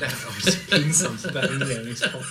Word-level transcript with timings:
Var 0.00 0.50
så 0.50 0.58
pinsamt. 0.70 1.26
Inledningsspråk. 1.52 2.24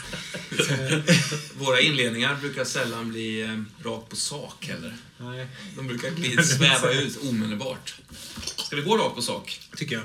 Våra 1.58 1.80
inledningar 1.82 2.36
brukar 2.36 2.66
sällan 2.66 3.10
bli 3.10 3.42
eh, 3.42 3.64
rakt 3.90 4.10
på 4.10 4.16
sak 4.16 4.68
heller. 4.68 4.96
Nej, 5.18 5.48
De 5.76 5.88
brukar 5.88 6.42
sväva 6.44 6.92
ut 6.92 7.18
omedelbart. 7.24 7.94
Ska 8.58 8.76
vi 8.76 8.82
gå 8.82 8.98
rakt 8.98 9.16
på 9.16 9.22
sak? 9.22 9.60
tycker 9.76 9.96
jag. 9.96 10.04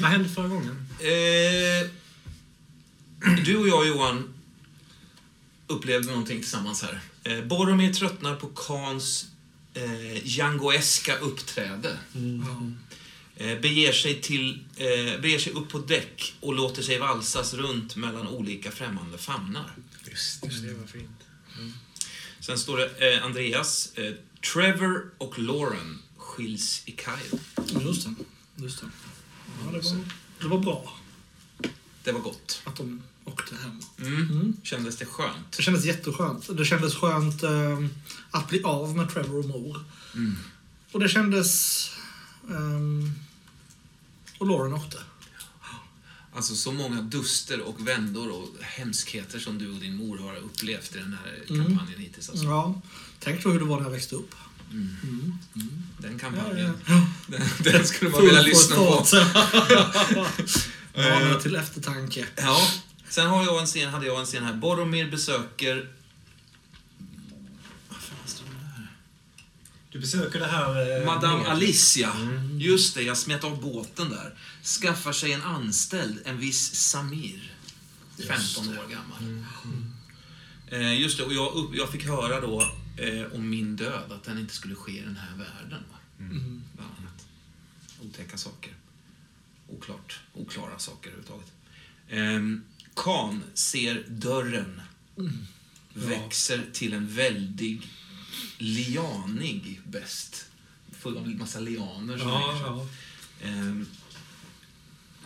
Vad 0.00 0.10
hände 0.10 0.28
förra 0.28 0.48
gången? 0.48 0.86
Eh, 1.00 1.88
du 3.44 3.56
och 3.56 3.68
jag, 3.68 3.86
Johan, 3.88 4.34
upplevde 5.66 6.08
någonting 6.08 6.40
tillsammans 6.40 6.82
här. 6.82 7.00
Eh, 7.24 7.44
Boromir 7.44 7.92
tröttnar 7.92 8.34
på 8.36 8.46
Kans 8.46 9.26
eh, 9.74 10.26
Djangoeska 10.26 11.16
uppträde. 11.18 11.98
Eh, 12.14 12.20
beger, 13.38 13.92
sig 13.92 14.20
till, 14.20 14.64
eh, 14.76 15.20
beger 15.20 15.38
sig 15.38 15.52
upp 15.52 15.68
på 15.68 15.78
däck 15.78 16.34
och 16.40 16.54
låter 16.54 16.82
sig 16.82 16.98
valsas 16.98 17.54
runt 17.54 17.96
mellan 17.96 18.28
olika 18.28 18.70
främmande 18.70 19.18
famnar. 19.18 19.70
Just 20.10 20.42
det, 20.42 20.48
det 20.68 20.74
var 20.74 20.86
fint. 20.86 21.10
Sen 22.40 22.58
står 22.58 22.76
det 22.78 23.14
eh, 23.14 23.24
Andreas, 23.24 23.92
eh, 23.94 24.12
Trevor 24.52 25.10
och 25.18 25.38
Lauren 25.38 25.98
skiljs 26.16 26.82
i 26.86 26.92
Kairo. 26.92 27.38
Just 27.86 28.04
det. 28.04 28.14
Just 28.62 28.80
det. 28.80 28.86
Ja, 29.64 29.70
det, 29.72 29.78
var, 29.78 29.96
det 30.40 30.48
var 30.48 30.58
bra 30.58 30.96
Det 32.04 32.12
var 32.12 32.20
gott. 32.20 32.62
att 32.64 32.76
de 32.76 33.02
åkte 33.24 33.54
hem. 33.56 33.80
Mm. 33.98 34.56
Kändes 34.62 34.96
det 34.96 35.06
skönt? 35.06 35.56
Det 35.56 35.62
kändes 35.62 35.84
jätteskönt. 35.84 36.56
Det 36.56 36.64
kändes 36.64 36.94
skönt 36.94 37.42
eh, 37.42 37.84
att 38.30 38.48
bli 38.48 38.62
av 38.62 38.96
med 38.96 39.10
Trevor 39.10 39.38
och 39.38 39.44
Moore. 39.44 39.80
Mm. 40.14 40.36
Och 40.92 41.00
det 41.00 41.08
kändes... 41.08 41.90
ehm, 42.50 43.10
och 44.38 44.46
Lauren 44.46 44.72
åkte. 44.72 44.98
Alltså 46.34 46.54
så 46.54 46.72
många 46.72 47.02
duster 47.02 47.60
och 47.60 47.88
vändor 47.88 48.30
och 48.30 48.48
hemskheter 48.60 49.38
som 49.38 49.58
du 49.58 49.70
och 49.72 49.80
din 49.80 49.96
mor 49.96 50.18
har 50.18 50.36
upplevt 50.36 50.94
i 50.94 50.98
den 50.98 51.16
här 51.24 51.44
kampanjen 51.46 52.00
hittills. 52.00 52.30
Alltså. 52.30 52.44
Ja. 52.44 52.80
Tänk 53.20 53.42
då 53.42 53.50
hur 53.50 53.58
det 53.58 53.64
var 53.64 53.76
när 53.76 53.84
jag 53.84 53.90
växte 53.90 54.14
upp. 54.14 54.34
Den 55.98 56.18
kampanjen. 56.18 56.78
Den, 57.26 57.42
den 57.58 57.86
skulle 57.86 58.10
man 58.10 58.22
vilja 58.22 58.42
lyssna 58.42 58.76
på. 58.76 59.06
Mana 60.94 61.34
till 61.42 61.56
eftertanke. 61.56 62.26
Ja. 62.36 62.68
Sen 63.08 63.26
har 63.26 63.44
jag 63.44 63.60
en 63.60 63.66
scen, 63.66 63.90
hade 63.90 64.06
jag 64.06 64.20
en 64.20 64.26
scen 64.26 64.44
här. 64.44 64.54
Boromir 64.54 65.10
besöker... 65.10 65.88
Vad 67.88 67.98
fan 67.98 68.18
står 68.26 68.44
det 68.44 68.66
här? 68.76 68.88
Du 69.96 70.00
besöker 70.00 70.38
det 70.38 70.46
här... 70.46 70.98
Eh, 71.00 71.06
Madame 71.06 71.42
med- 71.42 71.52
Alicia. 71.52 72.12
Just 72.58 72.94
det, 72.94 73.02
jag 73.02 73.16
smet 73.18 73.44
av 73.44 73.62
båten 73.62 74.10
där. 74.10 74.34
Skaffar 74.62 75.12
sig 75.12 75.32
en 75.32 75.42
anställd, 75.42 76.18
en 76.24 76.38
viss 76.38 76.74
Samir. 76.74 77.52
15 78.28 78.68
år 78.68 78.86
gammal. 78.90 79.44
Eh, 80.68 81.00
just 81.00 81.18
det, 81.18 81.24
och 81.24 81.32
jag, 81.34 81.74
jag 81.76 81.92
fick 81.92 82.04
höra 82.06 82.40
då 82.40 82.62
eh, 82.96 83.32
om 83.34 83.50
min 83.50 83.76
död, 83.76 84.12
att 84.12 84.24
den 84.24 84.38
inte 84.38 84.54
skulle 84.54 84.74
ske 84.74 84.92
i 84.98 85.00
den 85.00 85.16
här 85.16 85.36
världen. 85.36 85.82
Va? 85.90 85.98
Bland 86.74 86.90
annat. 86.98 87.26
Otäcka 88.02 88.36
saker. 88.36 88.72
Oklart. 89.68 90.20
Oklara 90.34 90.78
saker 90.78 91.10
överhuvudtaget. 91.10 91.52
Eh, 92.08 92.40
Khan 93.04 93.42
ser 93.54 94.04
dörren 94.08 94.80
växer 95.94 96.62
till 96.72 96.92
en 96.92 97.08
väldig 97.14 97.88
lianig 98.58 99.80
bäst. 99.84 100.46
Full 101.00 101.16
av 101.16 101.28
massa 101.28 101.60
lianer 101.60 102.18
som 102.18 102.28
Ja, 102.28 102.58
ja. 102.60 102.86
Ehm, 103.48 103.86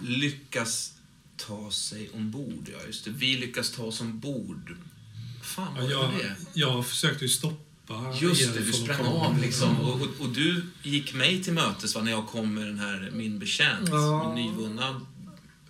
lyckas 0.03 0.94
ta 1.37 1.71
sig 1.71 2.10
ombord. 2.15 2.69
Ja, 2.72 2.87
just 2.87 3.04
det. 3.04 3.10
Vi 3.10 3.37
lyckas 3.37 3.71
ta 3.72 3.82
oss 3.82 4.00
ombord. 4.00 4.76
Fan, 5.43 5.75
Ja, 5.76 5.82
vad 5.82 5.93
jag, 5.93 5.98
var 6.12 6.19
det? 6.19 6.37
jag 6.54 6.87
försökte 6.87 7.25
ju 7.25 7.28
stoppa 7.28 7.66
Just 8.21 8.54
det, 8.54 8.60
du 8.60 8.72
sprang 8.72 9.06
av 9.06 9.38
liksom. 9.41 9.81
Och, 9.81 10.00
och, 10.00 10.09
och 10.21 10.28
du 10.28 10.66
gick 10.82 11.15
mig 11.15 11.42
till 11.44 11.53
mötes 11.53 11.94
va, 11.94 12.03
när 12.03 12.10
jag 12.10 12.27
kom 12.27 12.54
med 12.54 12.66
den 12.66 12.78
här, 12.78 13.10
min 13.12 13.38
betjänt. 13.38 13.88
Ja. 13.88 14.34
Min 14.34 14.44
nyvunna 14.47 14.88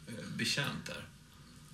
eh, 0.08 0.14
betjänt 0.36 0.86
där. 0.86 0.99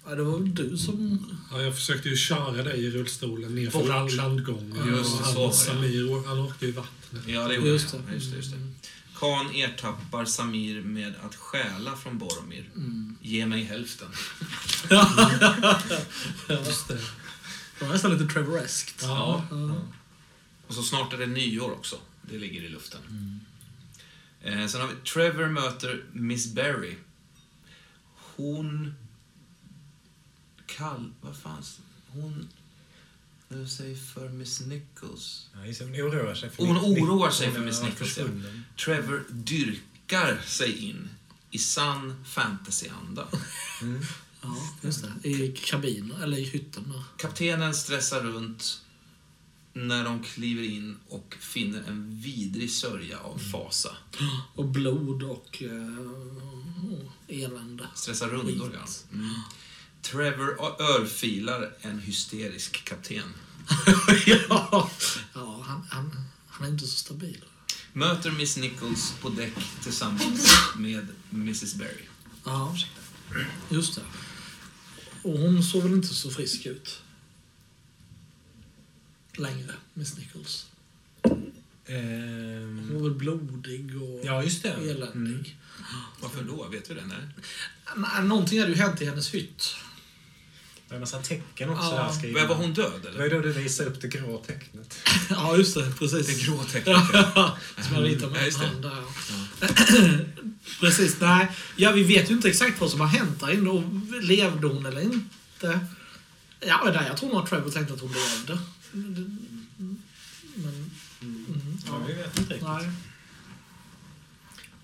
Ja, 0.08 0.14
det 0.14 0.22
var 0.22 0.38
väl 0.38 0.54
du 0.54 0.78
som... 0.78 1.26
Ja, 1.50 1.62
jag 1.62 1.74
försökte 1.74 2.08
ju 2.08 2.16
köra 2.16 2.62
dig 2.62 2.84
i 2.84 2.90
rullstolen 2.90 3.54
ner 3.54 3.70
för 3.70 3.88
land, 3.88 4.12
landgången. 4.12 4.88
Just 4.88 5.18
det, 5.18 5.24
och 5.24 5.26
så 5.26 5.34
var 5.34 5.42
han, 5.42 5.50
det. 5.50 5.56
Samir, 5.56 6.26
han 6.26 6.38
åkte 6.38 6.66
i 6.66 6.70
vattnet. 6.70 7.22
Ja, 7.26 7.48
det 7.48 7.54
gjorde 7.54 7.68
Just 7.68 7.92
det. 7.92 8.14
Just 8.14 8.30
det, 8.30 8.36
just 8.36 8.52
det. 8.52 8.58
Khan 9.18 9.54
ertappar 9.54 10.24
Samir 10.24 10.82
med 10.82 11.14
att 11.22 11.34
stjäla 11.34 11.96
från 11.96 12.18
Boromir. 12.18 12.70
Ge 13.20 13.46
mig 13.46 13.64
hälften. 13.64 14.08
Just 16.48 16.88
det. 16.88 16.98
Det 17.78 17.84
var 17.84 17.92
nästan 17.92 18.18
lite 18.18 18.34
Trevor-eskt. 18.34 19.02
Ja. 19.02 19.46
Och 20.66 20.74
så 20.74 20.82
snart 20.82 21.12
är 21.12 21.18
det 21.18 21.26
nyår 21.26 21.72
också. 21.72 21.96
Det 22.22 22.38
ligger 22.38 22.62
i 22.62 22.68
luften. 22.68 23.00
Eh, 24.40 24.66
sen 24.66 24.80
har 24.80 24.88
vi 24.88 24.94
Trevor 25.10 25.46
möter 25.46 26.04
Miss 26.12 26.54
Berry. 26.54 26.94
Hon... 28.36 28.94
Kall... 30.66 31.12
Vad 31.20 31.36
fan? 31.36 31.62
Hon... 32.08 32.48
Nu 33.48 33.68
säger 33.68 33.96
för 33.96 34.28
Miss 34.28 34.60
Nichols. 34.60 35.48
Ja, 35.54 35.66
just 35.66 35.78
det, 35.80 35.84
hon 35.86 35.94
oroar 35.94 36.34
sig 36.34 36.50
för 36.50 36.66
Hon 36.66 36.76
Nick- 36.76 37.02
oroar 37.02 37.28
Nick- 37.28 37.32
sig 37.32 37.50
för 37.50 37.56
hon 37.58 37.66
Miss 37.66 37.82
Nichols, 37.82 38.18
ja. 38.18 38.24
Trevor 38.84 39.24
dyrkar 39.30 40.40
sig 40.46 40.78
in 40.88 41.08
i 41.50 41.58
sann 41.58 42.24
fantasyanda. 42.24 43.28
Ja, 44.42 44.56
just 44.82 45.04
det. 45.22 45.28
I 45.28 45.52
kabinen, 45.56 46.22
eller 46.22 46.36
i 46.38 46.44
hytten. 46.44 46.92
Där. 46.92 47.02
Kaptenen 47.16 47.74
stressar 47.74 48.20
runt 48.22 48.82
när 49.72 50.04
de 50.04 50.22
kliver 50.22 50.62
in 50.62 50.96
och 51.08 51.36
finner 51.40 51.82
en 51.82 52.20
vidrig 52.20 52.70
sörja 52.70 53.18
av 53.18 53.38
fasa. 53.38 53.96
Och 54.54 54.64
blod 54.64 55.22
och 55.22 55.62
eh, 55.62 57.44
elände. 57.44 57.86
Stressar 57.94 58.28
rundor, 58.28 58.70
ja. 58.74 58.86
Mm. 59.12 59.34
Trevor 60.10 60.80
örfilar 60.82 61.72
en 61.80 61.98
hysterisk 61.98 62.84
kapten. 62.84 63.34
ja, 64.26 64.90
ja 65.34 65.62
han, 65.66 65.86
han, 65.90 66.10
han 66.48 66.66
är 66.66 66.70
inte 66.70 66.86
så 66.86 66.96
stabil. 66.96 67.44
Möter 67.92 68.30
Miss 68.30 68.56
Nichols 68.56 69.14
på 69.20 69.28
däck 69.28 69.54
tillsammans 69.82 70.50
med 70.76 71.06
Mrs 71.30 71.74
Berry. 71.74 72.04
Ja, 72.44 72.76
just 73.70 73.94
det. 73.94 74.02
Och 75.22 75.38
hon 75.38 75.62
såg 75.64 75.82
väl 75.82 75.92
inte 75.92 76.14
så 76.14 76.30
frisk 76.30 76.66
ut? 76.66 77.02
Längre, 79.36 79.72
Miss 79.94 80.16
Nichols. 80.16 80.66
Ehm, 81.86 82.88
Hon 82.88 82.94
var 82.94 83.08
väl 83.08 83.18
blodig 83.18 84.02
och 84.02 84.20
Ja, 84.24 84.42
just 84.42 84.62
det. 84.62 84.68
eländig. 84.90 85.56
Varför 86.20 86.42
då? 86.42 86.68
Vet 86.68 86.90
vi 86.90 86.94
det? 86.94 87.04
Nej, 87.96 88.24
Någonting 88.24 88.60
hade 88.60 88.72
ju 88.72 88.78
hänt 88.78 89.02
i 89.02 89.04
hennes 89.04 89.34
hytt. 89.34 89.74
Det 90.88 90.92
är 90.92 90.96
en 90.96 91.00
massa 91.00 91.22
tecken 91.22 91.70
också 91.70 91.84
Ja. 91.84 92.02
där 92.02 92.12
skrivna. 92.12 92.46
Var 92.46 92.54
hon 92.54 92.74
död, 92.74 92.92
Det 93.02 93.10
var 93.18 93.24
eller? 93.24 93.34
då 93.36 93.40
du 93.42 93.52
visade 93.52 93.90
upp 93.90 94.00
det 94.00 94.08
grå 94.08 94.38
tecknet. 94.46 94.98
Ja, 95.30 95.56
just 95.56 95.74
det. 95.74 95.92
Precis. 95.98 96.26
Det 96.26 96.46
grå 96.46 96.64
tecknet. 96.72 96.96
Som 97.86 97.94
jag 97.94 98.04
ritar 98.04 98.26
Ja, 98.26 98.32
med 98.32 98.52
det. 98.52 98.56
hand 98.66 98.82
där. 98.82 100.26
Precis. 100.80 101.20
Nej, 101.20 101.48
ja, 101.76 101.92
vi 101.92 102.02
vet 102.02 102.30
ju 102.30 102.34
inte 102.34 102.48
exakt 102.48 102.80
vad 102.80 102.90
som 102.90 103.00
har 103.00 103.06
hänt 103.08 103.40
där 103.40 103.50
inne. 103.52 103.70
Och 103.70 103.82
levde 104.22 104.66
hon 104.66 104.86
eller 104.86 105.00
inte? 105.00 105.80
Ja, 106.60 106.84
där, 106.90 107.06
jag 107.08 107.16
tror 107.16 107.28
nog 107.28 107.38
att 107.42 107.48
Trevor 107.50 107.70
tänkte 107.70 107.94
att 107.94 108.00
hon 108.00 108.12
levde. 108.12 108.58
Men, 108.92 109.40
mm, 111.22 111.78
Ja, 111.86 111.98
vi 112.06 112.12
vet 112.12 112.38
inte 112.38 112.54
riktigt. 112.54 112.68
nej. 112.68 112.90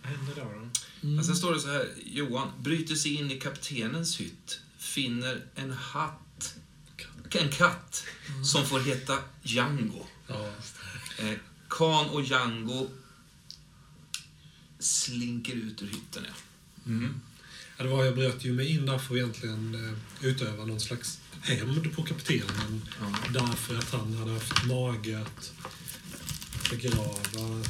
Vad 0.03 0.13
hände 0.13 0.33
då? 0.37 0.43
då? 0.43 1.09
Men 1.09 1.25
sen 1.25 1.37
står 1.37 1.55
det 1.55 1.61
så 1.61 1.69
här, 1.69 1.89
Johan 2.05 2.49
bryter 2.61 2.95
sig 2.95 3.15
in 3.15 3.31
i 3.31 3.41
kaptenens 3.41 4.21
hytt, 4.21 4.61
finner 4.93 5.41
en 5.55 5.71
hatt, 5.71 6.55
en 7.31 7.51
katt, 7.51 8.05
som 8.45 8.67
får 8.67 8.81
heta 8.81 9.19
Django. 9.43 10.07
Ja. 10.27 10.53
Eh, 11.19 11.39
Khan 11.69 12.11
och 12.11 12.23
Django 12.23 12.91
slinker 14.79 15.53
ut 15.53 15.83
ur 15.83 15.87
hytten. 15.87 16.27
Ja. 16.27 16.33
Ja, 17.77 17.85
det 17.85 17.91
var, 17.91 18.05
jag 18.05 18.15
bröt 18.15 18.45
ju 18.45 18.53
mig 18.53 18.69
in 18.69 18.87
där 18.87 18.99
för 18.99 19.15
att 19.15 19.19
egentligen 19.19 19.75
eh, 19.75 20.27
utöva 20.27 20.65
någon 20.65 20.81
slags 20.81 21.21
hämnd 21.41 21.95
på 21.95 22.03
kaptenen. 22.03 22.85
Ja. 23.01 23.41
Därför 23.41 23.79
att 23.79 23.93
han 23.93 24.15
hade 24.15 24.33
haft 24.33 24.65
mage 24.65 25.21
att 25.21 25.53
begrava 26.71 27.65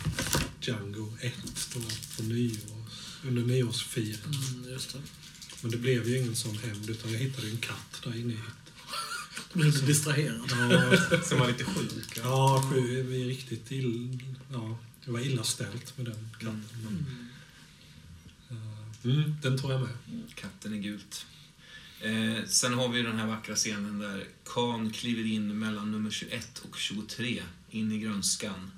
Django 0.60 1.16
1 1.20 1.34
då 1.74 1.80
på 2.16 2.22
nyårs, 2.22 3.18
under 3.24 3.42
nyårsfirandet. 3.42 4.94
Mm. 4.94 5.06
Men 5.62 5.70
det 5.70 5.76
blev 5.76 6.08
ju 6.08 6.18
ingen 6.18 6.36
sån 6.36 6.58
hämnd 6.58 6.90
utan 6.90 7.12
jag 7.12 7.18
hittade 7.18 7.46
ju 7.46 7.52
en 7.52 7.58
katt 7.58 8.00
där 8.04 8.16
inne 8.16 8.32
i 8.32 8.36
hytten. 8.36 8.52
Då 9.52 9.58
blev 9.58 9.72
du 9.72 9.80
distraherad. 9.80 10.50
Ja, 10.50 11.22
Som 11.22 11.38
var 11.38 11.48
lite 11.48 11.64
sjuk. 11.64 12.16
Ja. 12.16 12.22
ja 12.22 12.68
vi 12.74 13.22
är 13.22 13.26
riktigt 13.26 13.72
ill, 13.72 14.18
ja, 14.52 14.78
det 15.04 15.10
var 15.10 15.20
illa 15.20 15.44
ställt 15.44 15.98
med 15.98 16.06
den 16.06 16.28
katten. 16.38 16.64
Men, 16.84 17.06
eh, 18.50 19.12
mm, 19.12 19.36
den 19.42 19.58
tror 19.58 19.72
jag 19.72 19.80
med. 19.80 19.90
Katten 20.34 20.74
är 20.74 20.78
gult. 20.78 21.26
Eh, 22.00 22.44
sen 22.46 22.74
har 22.74 22.88
vi 22.88 23.02
den 23.02 23.18
här 23.18 23.26
vackra 23.26 23.54
scenen 23.54 23.98
där 23.98 24.26
Khan 24.44 24.90
kliver 24.90 25.26
in 25.26 25.58
mellan 25.58 25.92
nummer 25.92 26.10
21 26.10 26.62
och 26.70 26.78
23 26.78 27.42
in 27.70 27.92
i 27.92 27.98
grönskan. 27.98 28.70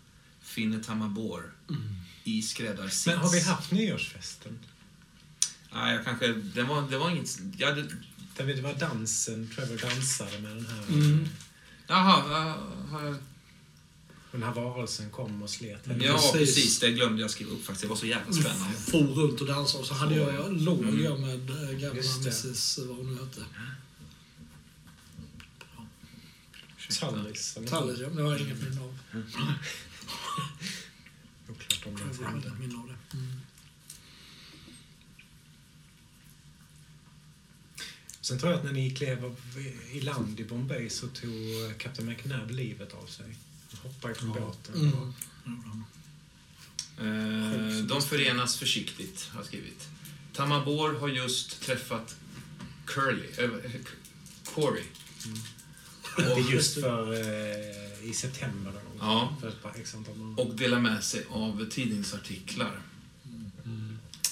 Finner 0.43 0.81
Tamabor 0.81 1.53
i 2.25 2.43
skräddarsits. 2.43 3.07
Men 3.07 3.19
har 3.19 3.33
vi 3.33 3.41
haft 3.41 3.71
nyårsfesten? 3.71 4.59
Nej, 5.75 5.95
jag 5.95 6.05
kanske... 6.05 6.29
Det 6.33 6.63
var, 6.63 6.91
det 6.91 6.99
var 6.99 7.11
inget... 7.11 7.39
Jag 7.59 7.69
hade, 7.69 7.83
Där 8.37 8.45
det 8.47 8.63
var 8.63 8.75
dansen, 8.75 9.51
Trevor 9.55 9.77
dansade 9.79 10.39
med 10.39 10.57
den 10.57 10.67
här... 10.67 10.83
Mm. 10.89 11.29
jaha, 11.87 12.23
ja, 12.31 12.59
har 12.91 13.05
jag- 13.05 13.17
den 14.33 14.43
här 14.43 14.53
varelsen 14.55 15.11
kom 15.11 15.43
och 15.43 15.51
slet 15.51 15.87
henne. 15.87 16.05
ja, 16.05 16.13
Precis. 16.13 16.33
precis. 16.33 16.79
Det 16.81 16.91
glömde 16.91 17.23
jag 17.23 17.31
skriva 17.31 17.51
upp 17.51 17.65
faktiskt. 17.65 17.83
Det 17.83 17.89
var 17.89 17.97
så 17.97 18.07
jävla 18.07 18.33
spännande. 18.33 18.77
For 18.79 18.99
runt 18.99 19.41
och 19.41 19.47
dansade 19.47 19.81
och 19.83 19.87
så 19.89 19.95
hade 19.95 20.15
jag, 20.15 20.35
jag 20.35 20.53
låg 20.61 21.01
jag 21.01 21.21
med 21.21 21.51
äh, 21.51 21.71
gamla 21.71 22.03
det. 22.03 22.45
Mrs. 22.45 22.79
vad 22.79 22.97
hon 22.97 23.15
nu 23.15 23.21
hette. 23.25 23.41
Tallis. 27.01 27.59
Tallis, 27.69 28.01
ja. 28.01 28.09
Det 28.09 28.23
har 28.23 28.31
jag 28.33 28.41
inget 28.41 28.63
minne 28.63 28.81
av. 28.81 28.99
Oklart 31.49 31.87
om 31.87 31.93
Jag 31.99 32.19
det 32.19 32.25
har 32.25 32.33
inget 32.33 32.59
minne 32.59 32.79
av 32.79 32.87
det. 32.89 33.17
Mm. 33.17 33.41
Sen 38.25 38.39
tror 38.39 38.53
jag 38.53 38.59
att 38.59 38.65
när 38.65 38.73
ni 38.73 38.91
klev 38.91 39.35
i 39.93 40.01
land 40.01 40.41
i 40.41 40.45
Bombay 40.45 40.91
så 40.91 41.07
tog 41.09 41.33
Captain 41.79 42.09
McNabb 42.09 42.51
livet 42.51 42.95
av 42.95 43.07
sig. 43.07 43.27
Han 43.71 43.81
hoppade 43.83 44.15
från 44.15 44.29
Ja. 44.29 44.41
båten. 44.41 44.93
Mm. 45.47 45.85
Eh, 46.99 47.85
de 47.85 48.03
förenas 48.03 48.57
försiktigt, 48.57 49.29
har 49.33 49.39
jag 49.41 49.47
skrivit. 49.47 49.89
Tamabor 50.33 50.95
har 50.95 51.09
just 51.09 51.61
träffat 51.63 52.17
Curly, 52.87 53.29
äh, 53.39 53.51
Corey. 54.55 54.85
Det 56.17 56.23
är 56.23 56.53
just 56.53 56.75
för 56.81 57.13
eh, 57.13 58.11
i 58.11 58.13
september 58.15 58.73
då. 58.73 58.81
Ja. 59.01 59.37
För 59.41 59.49
ett 59.49 59.63
par. 59.63 59.75
Och 60.37 60.55
delar 60.55 60.81
med 60.81 61.05
sig 61.05 61.25
av 61.31 61.67
tidningsartiklar. 61.71 62.81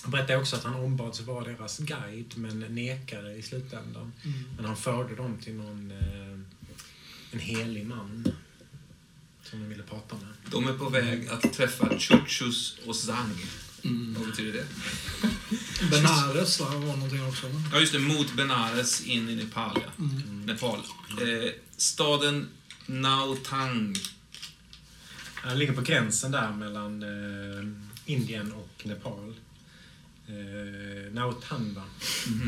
Han 0.03 0.11
berättade 0.11 0.39
också 0.39 0.57
att 0.57 0.65
han 0.65 0.75
ombads 0.75 1.21
vara 1.21 1.45
deras 1.45 1.79
guide 1.79 2.33
men 2.37 2.61
nekade 2.61 3.35
i 3.35 3.43
slutändan. 3.43 4.13
Men 4.57 4.65
han 4.65 4.77
förde 4.77 5.15
dem 5.15 5.39
till 5.39 5.55
någon 5.55 5.91
eh, 5.91 6.39
en 7.33 7.39
helig 7.39 7.87
man 7.87 8.25
som 9.43 9.61
de 9.61 9.69
ville 9.69 9.83
prata 9.83 10.17
med. 10.17 10.35
De 10.51 10.69
är 10.69 10.73
på 10.73 10.89
väg 10.89 11.29
att 11.29 11.53
träffa 11.53 11.99
Chuchus 11.99 12.79
och 12.87 12.97
Zang. 12.97 13.37
Vad 14.17 14.27
betyder 14.27 14.53
det? 14.53 14.67
Benares 15.91 16.61
va, 16.61 16.67
var 16.67 16.97
någonting 16.97 17.27
också. 17.29 17.47
Ja, 17.73 17.81
just 17.81 17.93
det. 17.93 17.99
Mot 17.99 18.37
Benares 18.37 19.07
in 19.07 19.29
i 19.29 19.37
Nepal. 19.37 19.79
Ja. 19.87 20.05
Nepal. 20.45 20.79
Eh, 21.11 21.51
staden 21.77 22.49
Nautang. 22.87 23.95
Han 25.35 25.59
ligger 25.59 25.73
på 25.73 25.83
gränsen 25.83 26.31
där 26.31 26.53
mellan 26.53 27.03
eh, 27.03 27.69
Indien 28.07 28.53
och 28.53 28.87
Nepal. 28.87 29.35
Eh, 30.33 31.13
Nautanva. 31.13 31.83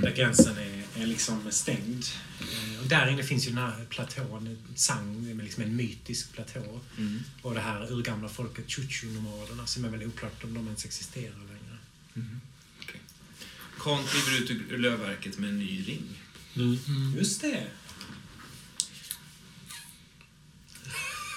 Där 0.03 0.17
gränsen 0.17 0.57
är, 0.59 1.03
är 1.03 1.07
liksom 1.07 1.53
stängd. 1.53 2.05
Eh, 2.41 2.81
och 2.81 2.87
där 2.87 3.09
inne 3.11 3.23
finns 3.23 3.47
ju 3.47 3.51
den 3.51 3.59
här 3.59 3.85
platån, 3.89 4.59
Sang, 4.75 5.41
liksom 5.43 5.63
en 5.63 5.77
mytisk 5.77 6.33
platå. 6.33 6.81
Mm. 6.99 7.21
Och 7.43 7.55
det 7.55 7.61
här 7.61 7.93
urgamla 7.93 8.29
folket 8.29 8.69
Chuchu-nomaderna 8.69 9.67
som 9.67 9.85
är 9.85 9.89
väl 9.89 10.07
oklart 10.07 10.45
om 10.45 10.55
de 10.55 10.67
ens 10.67 10.85
existerar 10.85 11.39
längre. 11.39 11.79
Okej. 12.83 13.01
Khan 13.79 14.05
kliver 14.05 14.43
ut 14.43 14.51
ur 14.71 14.79
lövverket 14.79 15.39
med 15.39 15.51
en 15.51 15.59
ny 15.59 15.83
ring. 15.83 16.21
Mm. 16.57 17.15
Just 17.17 17.41
det! 17.41 17.67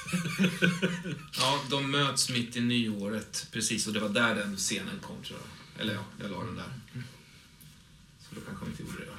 Ja, 1.40 1.62
de 1.70 1.92
möts 1.92 2.30
mitt 2.30 2.56
i 2.56 2.62
nyåret, 2.62 3.48
precis. 3.52 3.88
Och 3.88 3.94
det 3.94 4.00
var 4.00 4.10
där 4.10 4.36
den 4.36 4.58
scenen 4.58 5.00
kom, 5.02 5.24
tror 5.24 5.40
jag. 5.40 5.57
Eller 5.80 5.94
ja, 5.94 6.04
jag 6.22 6.32
la 6.32 6.44
den 6.44 6.56
där. 6.56 6.72
Så 8.20 8.36
då 8.36 8.42
kanske 8.42 8.66
de 8.66 8.72
inte 8.72 8.84
gjorde 8.84 9.00
det. 9.06 9.12
va? 9.12 9.18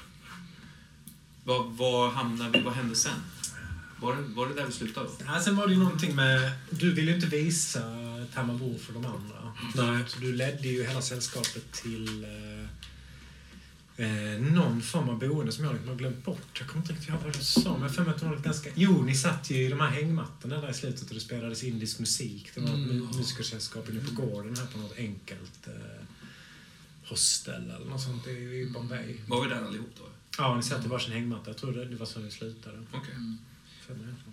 Vad, 1.44 1.72
vad 1.72 2.12
hamnade 2.12 2.58
vi... 2.58 2.64
Vad 2.64 2.74
hände 2.74 2.96
sen? 2.96 3.20
Var 4.00 4.16
det, 4.16 4.22
var 4.22 4.48
det 4.48 4.54
där 4.54 4.66
vi 4.66 4.72
slutade 4.72 5.06
då? 5.06 5.12
Ja, 5.26 5.40
sen 5.40 5.56
var 5.56 5.66
det 5.66 5.72
ju 5.72 5.78
någonting 5.78 6.14
med... 6.16 6.52
Du 6.70 6.92
ville 6.94 7.10
ju 7.10 7.14
inte 7.14 7.26
visa 7.26 7.82
Tamabor 8.34 8.78
för 8.78 8.92
de 8.92 9.06
andra. 9.06 9.52
Nej. 9.74 10.04
Så 10.08 10.20
du 10.20 10.32
ledde 10.32 10.68
ju 10.68 10.84
hela 10.86 11.02
sällskapet 11.02 11.72
till 11.72 12.24
eh, 12.24 12.64
eh, 14.06 14.40
någon 14.40 14.82
form 14.82 15.08
av 15.08 15.18
boende 15.18 15.52
som 15.52 15.64
jag 15.64 15.72
liksom 15.72 15.88
har 15.88 15.96
glömt 15.96 16.24
bort. 16.24 16.58
Jag 16.58 16.68
kommer 16.68 16.82
inte 16.82 16.92
riktigt 16.92 17.08
ihåg 17.08 17.18
vad 17.24 17.32
du 17.32 17.44
sa, 17.44 17.72
men 17.72 17.82
jag 17.82 17.94
för 17.94 18.02
mig 18.04 18.14
att 18.14 18.20
det 18.20 18.26
var 18.26 18.36
ganska... 18.36 18.70
Jo, 18.74 19.02
ni 19.02 19.14
satt 19.16 19.50
ju 19.50 19.56
i 19.66 19.68
de 19.68 19.80
här 19.80 19.88
hängmattorna 19.90 20.60
där 20.60 20.70
i 20.70 20.74
slutet 20.74 21.08
och 21.08 21.14
det 21.14 21.20
spelades 21.20 21.64
indisk 21.64 21.98
musik. 21.98 22.50
Det 22.54 22.60
var 22.60 22.68
ett 22.68 22.74
Mm. 22.74 22.90
mu- 22.90 23.16
musikersällskap 23.16 23.88
inne 23.88 24.00
på 24.00 24.22
gården 24.22 24.56
här 24.56 24.66
på 24.66 24.78
något 24.78 24.96
enkelt 24.98 25.66
eh, 25.66 25.97
hostel 27.08 27.70
eller 27.70 27.86
något 27.86 28.02
sånt 28.02 28.26
i, 28.26 28.30
i 28.30 28.70
Bombay. 28.74 29.16
Var 29.26 29.42
vi 29.42 29.48
där 29.48 29.64
allihop 29.64 29.90
då? 29.98 30.04
Ja, 30.38 30.56
ni 30.56 30.62
satt 30.62 30.84
i 30.84 30.88
varsin 30.88 31.12
hängmatta. 31.12 31.50
Jag 31.50 31.56
tror 31.56 31.72
det, 31.72 31.84
det 31.84 31.96
var 31.96 32.06
så 32.06 32.18
det 32.18 32.30
slutade. 32.30 32.78
Okej. 32.92 33.14
Alla 33.88 33.98
fall. 33.98 34.32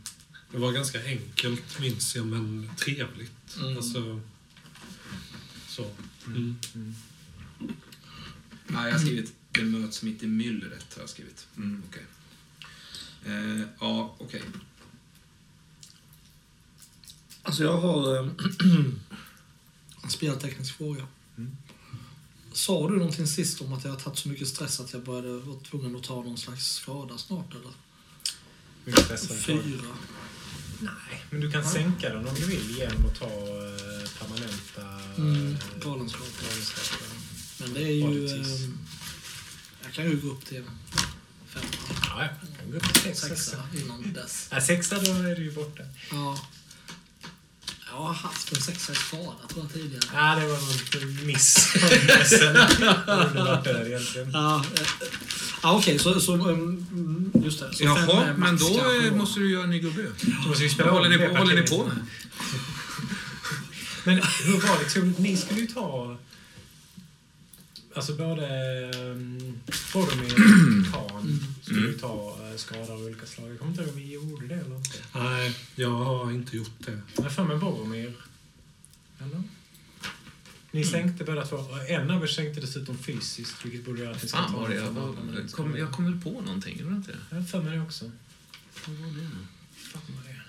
Det 0.51 0.57
var 0.57 0.71
ganska 0.71 1.03
enkelt, 1.03 1.79
minns 1.79 2.15
jag, 2.15 2.25
men 2.25 2.69
trevligt. 2.77 3.57
Mm. 3.57 3.77
Alltså, 3.77 4.21
så. 5.67 5.91
Mm. 6.27 6.55
Nej, 8.67 8.85
jag 8.85 8.91
har 8.91 8.99
skrivit 8.99 9.33
det 9.51 9.63
möts 9.63 10.03
mitt 10.03 10.23
i 10.23 10.27
myllret. 10.27 10.93
Har 10.93 11.01
jag 11.01 11.09
skrivit. 11.09 11.47
Mm, 11.57 11.83
okej. 11.89 12.05
Eh, 13.25 13.67
ja, 13.79 14.15
okej. 14.17 14.41
Alltså 17.43 17.63
jag 17.63 17.77
har 17.77 18.15
eh, 18.15 18.29
en 20.03 20.09
spelteknisk 20.09 20.77
fråga. 20.77 21.07
Mm. 21.37 21.57
Sa 22.55 22.87
du 22.89 22.95
någonting 22.97 23.27
sist 23.27 23.61
om 23.61 23.73
att 23.73 23.83
jag 23.83 23.91
har 23.91 23.99
tagit 23.99 24.19
så 24.19 24.29
mycket 24.29 24.47
stress 24.47 24.79
att 24.79 24.93
jag 24.93 25.03
började 25.03 25.37
vara 25.39 25.59
tvungen 25.59 25.95
att 25.95 26.03
ta 26.03 26.15
någon 26.15 26.37
slags 26.37 26.65
skada 26.75 27.17
snart 27.17 27.51
eller? 27.51 27.71
Mycket 28.85 29.05
stressad. 29.05 29.37
Fyra. 29.37 29.61
Nej, 30.79 31.23
men 31.29 31.41
du 31.41 31.51
kan 31.51 31.63
sänka 31.69 32.09
den 32.09 32.27
om 32.27 32.35
du 32.35 32.45
vill 32.45 32.77
genom 32.77 33.05
att 33.05 33.19
ta 33.19 33.25
eh, 33.25 34.09
permanenta 34.19 35.05
Mm, 35.17 35.53
eh, 35.53 35.59
galenskap. 35.83 36.27
galenskap. 36.49 36.99
Men 37.59 37.73
det 37.73 37.81
är 37.83 37.93
ju... 38.11 38.25
Eh, 38.25 38.69
jag 39.83 39.93
kan 39.93 40.05
ju 40.05 40.17
gå 40.19 40.27
upp 40.27 40.45
till 40.45 40.63
fem, 41.47 41.63
Ja, 42.03 42.21
jag 42.21 42.57
kan 42.59 42.71
gå 42.71 42.77
upp 42.77 42.93
till 42.93 43.01
sex. 43.01 43.19
sexa 43.19 43.35
sexa. 43.35 43.63
innan 43.85 44.13
dess. 44.13 44.47
Ja, 44.51 44.61
sexa, 44.61 44.95
då 44.99 45.11
är 45.11 45.35
du 45.35 45.43
ju 45.43 45.51
borta. 45.51 45.83
Ja. 46.11 46.39
Jag 47.95 48.01
har 48.01 48.13
haft 48.13 48.51
en 48.51 48.61
sexa 48.61 48.91
i 48.91 48.95
skada 48.95 49.47
tror 49.49 49.63
jag 49.63 49.73
tidigare. 49.73 50.03
Ja, 50.13 50.35
det 50.35 50.47
var 50.47 50.57
nog 50.57 51.19
en 51.19 51.25
miss. 51.27 51.75
Ja, 54.33 54.65
eh, 54.79 55.07
ja 55.63 55.77
okej, 55.77 55.99
så, 55.99 56.19
så 56.19 56.33
mm, 56.33 57.31
just 57.43 57.59
det. 57.59 57.73
Så 57.75 57.83
Jaha, 57.83 58.23
är 58.23 58.33
men 58.33 58.39
max 58.39 58.61
då 58.61 58.67
kanske 58.67 59.07
eh, 59.07 59.15
måste 59.15 59.39
du 59.39 59.51
göra 59.51 59.63
en 59.63 59.69
ny 59.69 59.79
gubbe. 59.79 60.11
Vad 60.77 60.87
håller 60.87 61.09
ni, 61.09 61.17
på, 61.17 61.37
håller 61.37 61.55
ni 61.55 61.61
på 61.61 61.85
med? 61.85 61.97
Men 64.03 64.15
hur 64.15 64.67
var 64.67 64.83
det? 64.83 64.89
Tog, 64.89 65.19
ni 65.19 65.37
skulle 65.37 65.59
ju 65.59 65.67
ta... 65.67 66.17
Alltså 67.95 68.13
både 68.13 68.45
um, 68.95 69.59
Boromir 69.93 70.33
och 70.33 70.93
Khan 70.93 71.55
skulle 71.63 71.87
ju 71.87 71.93
ta 71.93 72.37
skador 72.57 72.93
av 72.93 72.99
olika 73.01 73.25
slag. 73.25 73.49
Jag 73.51 73.59
kommer 73.59 73.71
inte 73.71 73.81
ihåg 73.83 73.91
om 73.91 73.97
vi 73.97 74.11
gjorde 74.13 74.47
det 74.47 74.55
eller 74.55 74.75
inte. 74.75 74.97
Nej, 75.15 75.55
jag 75.75 75.89
har 75.89 76.31
inte 76.31 76.57
gjort 76.57 76.79
det. 76.79 77.01
Jag 77.17 77.33
för 77.33 77.43
mig 77.43 77.57
Boromir. 77.57 78.13
Eller? 79.19 79.43
Ni 80.71 80.85
sänkte 80.85 81.23
båda 81.23 81.45
två. 81.45 81.57
En 81.87 82.11
av 82.11 82.23
er 82.23 82.27
sänkte 82.27 82.61
dessutom 82.61 82.97
fysiskt, 82.97 83.65
vilket 83.65 83.85
borde 83.85 84.01
göra 84.01 84.15
att 84.15 84.23
ni 84.23 84.29
ska 84.29 84.37
Fan 84.37 84.51
ta 84.51 84.59
var 84.59 84.69
det 84.69 84.75
jag 84.75 84.91
var, 84.91 85.13
men- 85.13 85.47
kom, 85.47 85.77
Jag 85.77 85.91
kom 85.91 86.05
väl 86.05 86.21
på 86.21 86.41
någonting, 86.41 86.77
gjorde 86.79 86.91
jag 86.91 86.99
inte 86.99 87.11
det? 87.11 87.17
Jag 87.29 87.37
har 87.37 87.43
för 87.43 87.61
mig 87.61 87.77
det 87.77 87.83
också. 87.83 88.11
Vad 88.87 88.95
var 88.95 89.07
det? 89.07 89.29
Fan 89.75 90.01
vad 90.15 90.23
det 90.25 90.29
är. 90.29 90.45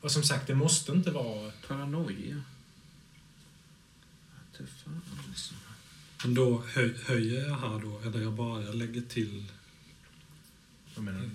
Och 0.00 0.12
som 0.12 0.22
sagt, 0.22 0.46
det 0.46 0.54
måste 0.54 0.92
inte 0.92 1.10
vara... 1.10 1.52
Paranoia. 1.68 2.42
Tuffa 4.56 4.90
alltså. 5.28 5.54
Men 6.24 6.34
då 6.34 6.62
höj, 6.74 6.94
höjer 7.04 7.48
jag 7.48 7.56
här 7.58 7.78
då, 7.80 8.00
eller 8.08 8.20
jag 8.22 8.32
bara 8.32 8.58
lägger 8.60 9.00
till... 9.02 9.44
Vad 10.94 11.04
menar 11.04 11.20
du? 11.20 11.30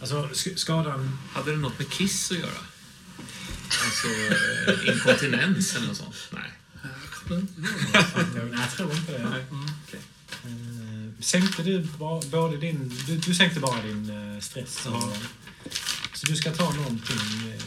Alltså, 0.00 0.28
sk- 0.32 0.56
skadan... 0.56 1.18
Hade 1.32 1.50
det 1.50 1.56
något 1.56 1.78
med 1.78 1.90
kiss 1.90 2.30
att 2.32 2.38
göra? 2.38 2.50
Alltså 3.84 4.08
eh, 4.08 4.88
inkontinens 4.94 5.76
eller 5.76 5.86
något 5.86 5.96
sånt? 5.96 6.16
Nej. 6.30 6.52
Nej, 7.28 7.42
jag 8.52 8.70
tror 8.76 8.92
inte 8.94 9.12
det. 9.12 9.28
Nej. 9.28 9.44
Eh, 10.44 11.22
Sänkte 11.22 11.62
du 11.62 11.80
ba- 11.98 12.22
både 12.30 12.56
din... 12.56 13.02
Du, 13.06 13.16
du 13.16 13.34
sänkte 13.34 13.60
bara 13.60 13.82
din 13.82 14.10
eh, 14.34 14.40
stress. 14.40 14.82
Ja. 14.84 15.12
Så 16.14 16.26
du 16.26 16.36
ska 16.36 16.52
ta 16.52 16.72
någonting 16.72 17.52
eh, 17.54 17.62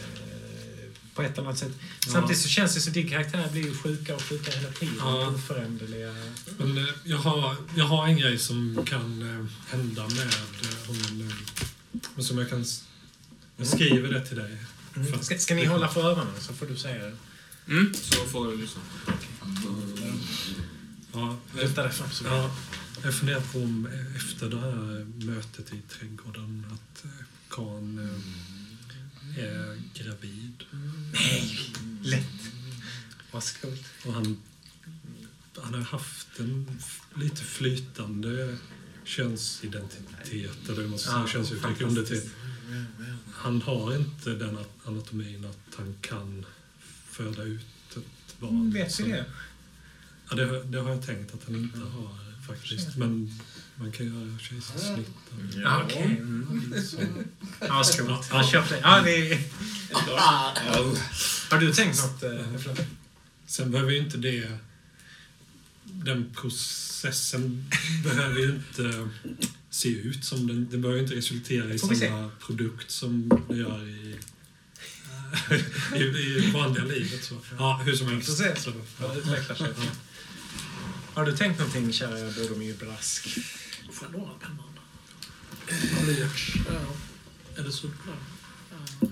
på 1.14 1.22
ett 1.22 1.38
eller 1.38 1.48
annat 1.48 1.58
sätt. 1.58 1.72
Samtidigt 2.06 2.42
så 2.42 2.48
känns 2.48 2.74
det 2.74 2.80
som 2.80 2.92
din 2.92 3.08
karaktär 3.10 3.48
blir 3.52 3.62
ju 3.62 3.74
sjukare 3.74 4.16
och 4.16 4.22
sjukare 4.22 4.56
hela 4.56 4.72
tiden. 4.72 4.94
Ja. 4.98 5.28
Oföränderliga. 5.28 6.14
Men 6.58 6.78
eh, 6.78 6.84
jag 7.04 7.18
har, 7.18 7.56
jag 7.76 7.84
har 7.84 8.06
en 8.06 8.16
grej 8.16 8.38
som 8.38 8.84
kan 8.86 9.22
eh, 9.22 9.46
hända 9.70 10.02
med 10.02 10.26
eh, 10.62 10.86
honom 10.86 11.18
nu. 11.18 11.30
Och 12.16 12.24
som 12.24 12.38
jag 12.38 12.50
kan... 12.50 12.64
Jag 13.56 13.66
skriver 13.66 14.12
det 14.12 14.26
till 14.26 14.36
dig. 14.36 14.58
Mm. 14.96 15.22
Ska, 15.22 15.38
ska 15.38 15.54
ni 15.54 15.64
hålla 15.64 15.88
för 15.88 16.00
öronen 16.00 16.40
så 16.40 16.52
får 16.52 16.66
du 16.66 16.76
säga 16.76 17.04
det. 17.04 17.16
Mm, 17.68 17.94
så 17.94 18.24
får 18.24 18.46
du 18.46 18.56
liksom... 18.56 18.82
Ja, 21.12 21.36
jag, 21.54 21.62
Luta 21.62 21.82
dig 21.82 21.92
fram 21.92 22.10
så 22.10 22.24
ja, 22.24 22.50
jag 23.04 23.14
funderar 23.14 23.40
på 23.40 23.58
om 23.58 23.88
eh, 23.92 24.16
efter 24.16 24.48
det 24.50 24.60
här 24.60 25.06
mötet 25.26 25.72
i 25.72 25.80
trädgården 25.88 26.66
att 26.72 27.04
eh, 27.04 27.10
Kan 27.50 27.98
eh, 27.98 28.18
är 29.36 29.82
gravid. 29.94 30.64
Lätt. 32.02 32.26
Varsågod. 33.32 33.78
Och 34.06 34.12
han, 34.12 34.42
han 35.62 35.74
har 35.74 35.80
haft 35.80 36.38
en 36.40 36.78
lite 37.16 37.42
flytande 37.44 38.56
könsidentitet, 39.04 40.68
eller 40.68 40.80
vad 40.80 40.90
man 40.90 40.98
ska 40.98 41.10
säga, 41.10 41.20
Ja, 41.22 41.28
könsuttryck 41.28 41.80
under 41.80 42.02
till. 42.02 42.30
Han 43.32 43.62
har 43.62 43.96
inte 43.96 44.30
den 44.30 44.58
anatomin 44.84 45.44
att 45.44 45.74
han 45.76 45.94
kan 46.00 46.46
föda 47.10 47.42
ut 47.42 47.66
ett 47.96 48.40
barn. 48.40 48.50
Mm, 48.54 48.70
vet 48.72 48.86
vi 48.88 48.92
som- 48.92 49.08
det? 49.10 49.24
Ja, 50.30 50.36
det, 50.36 50.44
har- 50.46 50.64
det 50.64 50.78
har 50.80 50.90
jag 50.90 51.06
tänkt 51.06 51.34
att 51.34 51.44
han 51.44 51.56
inte 51.56 51.78
har 51.78 52.16
faktiskt. 52.46 52.96
Men 52.96 53.30
man 53.82 53.92
kan 53.92 54.06
göra 54.06 54.38
kejsarsnitt. 54.38 55.08
Ja, 55.62 55.82
okej. 55.84 56.02
Mm. 56.02 56.74
Så, 56.90 56.96
Ja, 57.60 57.74
varsågod. 57.74 58.24
Ja, 58.30 58.42
kör 58.52 58.62
på 58.62 58.74
det. 58.74 58.80
Ja, 58.80 59.02
vi... 59.04 59.38
Har 61.50 61.58
du 61.58 61.72
tänkt 61.72 62.02
något? 62.02 62.22
eh? 62.22 62.84
Sen 63.46 63.70
behöver 63.70 63.92
ju 63.92 63.98
inte 63.98 64.18
det... 64.18 64.58
Den 65.84 66.34
processen 66.34 67.64
behöver 68.04 68.38
ju 68.40 68.50
inte 68.50 69.08
se 69.70 69.88
ut 69.88 70.24
som 70.24 70.46
den. 70.46 70.68
Den 70.70 70.82
behöver 70.82 71.00
ju 71.00 71.04
inte 71.06 71.16
resultera 71.16 71.74
i 71.74 71.78
Får 71.78 71.88
vi 71.88 71.96
samma 71.96 72.30
produkt 72.46 72.90
som 72.90 73.44
det 73.48 73.56
gör 73.56 73.88
i, 73.88 74.16
i, 75.96 76.02
i 76.02 76.50
vanliga 76.54 76.84
livet. 76.84 77.24
Så. 77.24 77.38
Ja, 77.58 77.80
hur 77.84 77.96
som 77.96 78.08
helst. 78.08 78.28
Får 78.28 78.34
se. 78.34 78.56
Så, 78.56 78.72
Ja, 79.00 79.08
det 79.08 79.18
utvecklar 79.18 79.56
sig. 79.56 79.68
Har 81.14 81.24
du 81.26 81.36
tänkt 81.36 81.58
någonting, 81.58 81.92
kära 81.92 82.30
Boromir 82.32 82.74
Brask? 82.74 83.38
Får 83.90 84.08
jag 84.12 84.20
låna 84.20 84.32
pennan? 84.40 84.68
Blyerts. 86.04 86.54
Ja. 86.68 86.94
Är 87.60 87.64
det 87.64 87.72
så 87.72 87.86
bra? 87.86 88.14
Ja. 88.70 89.08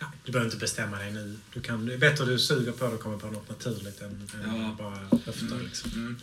Ja, 0.00 0.12
du 0.24 0.32
behöver 0.32 0.50
inte 0.50 0.60
bestämma 0.60 0.98
dig 0.98 1.12
nu. 1.12 1.38
Du 1.54 1.60
kan, 1.60 1.86
det 1.86 1.94
är 1.94 1.98
bättre 1.98 2.24
du 2.24 2.38
suger 2.38 2.72
på 2.72 2.84
det 2.86 2.90
och 2.94 3.00
kommer 3.00 3.18
på 3.18 3.26
något 3.30 3.48
naturligt 3.48 4.00
än, 4.00 4.28
än 4.44 4.60
Ja. 4.60 4.76
bara 4.78 5.20
höfta. 5.26 5.54
Liksom. 5.54 5.90
Mm. 5.92 6.16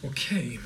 Okej. 0.00 0.60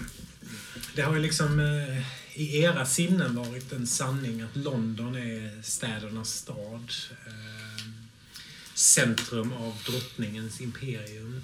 Det 0.94 1.02
har 1.02 1.14
ju 1.14 1.20
liksom 1.20 1.60
eh, 1.60 1.98
i 2.40 2.58
era 2.62 2.86
sinnen 2.86 3.36
varit 3.36 3.72
en 3.72 3.86
sanning 3.86 4.42
att 4.42 4.56
London 4.56 5.14
är 5.16 5.62
städernas 5.62 6.34
stad. 6.34 6.92
Eh, 7.26 7.84
centrum 8.74 9.52
av 9.52 9.82
drottningens 9.86 10.60
imperium. 10.60 11.40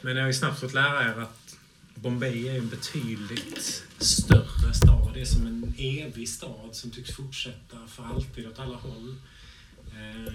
Men 0.00 0.16
jag 0.16 0.22
har 0.22 0.28
ju 0.28 0.34
snabbt 0.34 0.60
fått 0.60 0.74
lära 0.74 1.04
er 1.04 1.20
att 1.20 1.56
Bombay 1.94 2.48
är 2.48 2.58
en 2.58 2.68
betydligt 2.68 3.84
större 3.98 4.74
stad. 4.74 5.10
Det 5.14 5.20
är 5.20 5.24
som 5.24 5.46
en 5.46 5.74
evig 5.78 6.28
stad 6.28 6.68
som 6.72 6.90
tycks 6.90 7.10
fortsätta 7.10 7.76
för 7.88 8.04
alltid 8.04 8.48
åt 8.48 8.58
alla 8.58 8.76
håll. 8.76 9.16
Eh, 9.92 10.34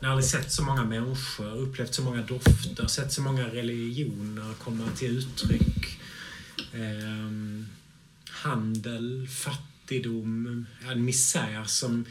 jag 0.00 0.08
har 0.08 0.12
aldrig 0.12 0.30
sett 0.30 0.52
så 0.52 0.62
många 0.62 0.84
människor, 0.84 1.56
upplevt 1.56 1.94
så 1.94 2.02
många 2.02 2.22
dofter, 2.22 2.86
sett 2.86 3.12
så 3.12 3.22
många 3.22 3.48
religioner 3.48 4.54
komma 4.54 4.84
till 4.96 5.18
uttryck. 5.18 6.00
Eh, 6.72 7.64
handel, 8.30 9.28
fattigdom, 9.28 10.66
ja, 10.84 10.92
en 10.92 11.04
misär 11.04 11.64
som 11.64 12.04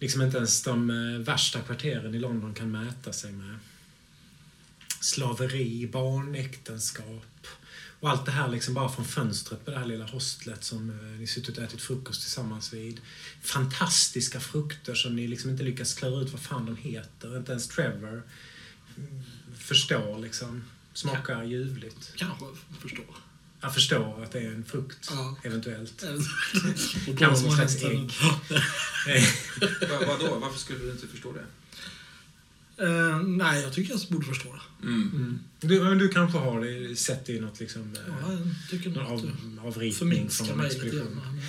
liksom 0.00 0.22
inte 0.22 0.36
ens 0.36 0.62
de 0.62 0.90
eh, 0.90 1.20
värsta 1.20 1.60
kvarteren 1.60 2.14
i 2.14 2.18
London 2.18 2.54
kan 2.54 2.70
mäta 2.70 3.12
sig 3.12 3.32
med. 3.32 3.58
Slaveri, 5.04 5.86
barnäktenskap 5.86 7.46
och 8.00 8.10
allt 8.10 8.26
det 8.26 8.32
här 8.32 8.48
liksom 8.48 8.74
bara 8.74 8.88
från 8.88 9.04
fönstret 9.04 9.64
på 9.64 9.70
det 9.70 9.78
här 9.78 9.86
lilla 9.86 10.04
hostlet 10.06 10.64
som 10.64 10.90
eh, 10.90 10.96
ni 11.20 11.26
suttit 11.26 11.58
och 11.58 11.64
ätit 11.64 11.82
frukost 11.82 12.20
tillsammans 12.22 12.72
vid. 12.72 13.00
Fantastiska 13.42 14.40
frukter 14.40 14.94
som 14.94 15.16
ni 15.16 15.26
liksom 15.28 15.50
inte 15.50 15.62
lyckas 15.62 15.94
klara 15.94 16.20
ut 16.20 16.30
vad 16.30 16.40
fan 16.40 16.66
de 16.66 16.76
heter. 16.76 17.36
Inte 17.36 17.52
ens 17.52 17.68
Trevor 17.68 18.22
förstår 19.58 20.18
liksom. 20.18 20.64
Smakar 20.94 21.44
ljuvligt. 21.44 22.12
Kanske 22.16 22.44
förstår. 22.80 23.04
Jag 23.60 23.74
förstår 23.74 24.22
att 24.22 24.32
det 24.32 24.38
är 24.40 24.50
en 24.50 24.64
frukt, 24.64 25.08
Ja. 25.10 25.36
eventuellt. 25.42 26.02
Och 27.08 27.18
Kan 27.18 27.30
då 27.30 27.36
som 27.36 27.46
man 27.46 27.56
slags 27.56 27.82
ägg. 27.82 28.10
vadå? 30.08 30.38
Varför 30.38 30.58
skulle 30.58 30.78
du 30.78 30.90
inte 30.90 31.06
förstå 31.06 31.32
det? 31.32 31.44
Eh, 32.80 33.18
nej, 33.26 33.62
jag 33.62 33.72
tycker 33.72 33.92
jag 33.92 34.00
borde 34.10 34.26
förstå 34.26 34.48
det. 34.52 34.86
Mm. 34.86 35.10
Mm. 35.14 35.38
Du, 35.60 35.80
men 35.80 35.98
du 35.98 36.08
kanske 36.08 36.38
har 36.38 36.60
det, 36.60 36.96
sett 36.96 37.26
det 37.26 37.32
i 37.32 37.40
något 37.40 37.60
liksom, 37.60 37.82
eh, 37.82 38.14
Ja, 38.22 38.32
jag 38.32 38.40
tycker 38.70 38.90
någon 38.90 39.06
av, 39.06 39.20
du 39.20 39.60
avritning 39.68 39.92
förminskar 39.92 40.44
från 40.46 40.56
mig 40.58 40.66
en 40.66 40.72
lite 40.72 40.86
expedition. 40.86 41.14
grann. 41.14 41.40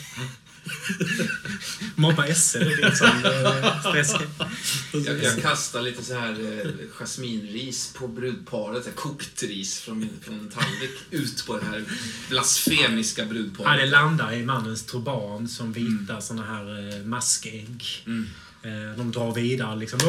Mobba 1.95 2.33
SL 2.35 2.57
är 2.57 2.77
din 2.77 2.95
sån 2.95 3.07
eh. 3.25 5.05
Jag, 5.05 5.23
jag 5.23 5.41
kastar 5.41 5.81
lite 5.81 6.03
så 6.03 6.13
här 6.13 6.61
eh, 6.61 6.71
jasminris 6.91 7.93
på 7.97 8.07
brudparet, 8.07 8.83
så 8.83 8.89
här 8.89 8.95
kokt 8.95 9.43
ris 9.43 9.79
från, 9.79 10.09
från 10.21 10.39
en 10.39 10.49
tallrik, 10.49 10.91
ut 11.11 11.45
på 11.47 11.57
det 11.57 11.65
här 11.65 11.83
blasfemiska 12.29 13.21
Ja, 13.21 13.27
det 13.27 13.33
brudparet. 13.33 13.89
landar 13.89 14.33
i 14.33 14.45
mannens 14.45 14.85
turban 14.85 15.47
som 15.47 15.73
vita 15.73 16.21
såna 16.21 16.45
här 16.45 16.97
eh, 16.97 17.05
maskägg. 17.05 17.83
Mm. 18.05 18.27
Eh, 18.65 18.97
de 18.97 19.11
drar 19.11 19.33
vidare 19.33 19.75
liksom... 19.75 19.99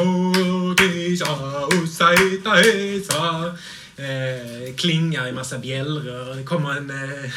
Eh, 3.97 4.75
klingar 4.75 5.27
i 5.27 5.31
massa 5.31 5.59
bjällror. 5.59 6.35
Det 6.35 6.43
kommer 6.43 6.77
en 6.77 6.89
eh, 6.89 7.31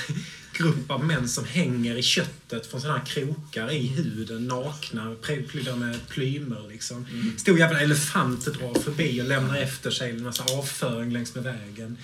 grupp 0.53 0.91
av 0.91 1.05
män 1.05 1.29
som 1.29 1.45
hänger 1.45 1.97
i 1.97 2.03
köttet 2.03 2.67
från 2.67 2.81
såna 2.81 2.99
här 2.99 3.05
krokar 3.07 3.73
i 3.73 3.87
huden, 3.87 4.47
nakna, 4.47 5.15
prydda 5.23 5.77
med 5.77 6.09
plymer 6.09 6.69
liksom. 6.69 7.07
Stor 7.39 7.59
jävla 7.59 7.81
elefant 7.81 8.45
drar 8.45 8.81
förbi 8.81 9.23
och 9.23 9.27
lämnar 9.27 9.57
efter 9.57 9.91
sig 9.91 10.11
en 10.11 10.23
massa 10.23 10.45
avföring 10.59 11.13
längs 11.13 11.35
med 11.35 11.45
vägen. 11.45 11.97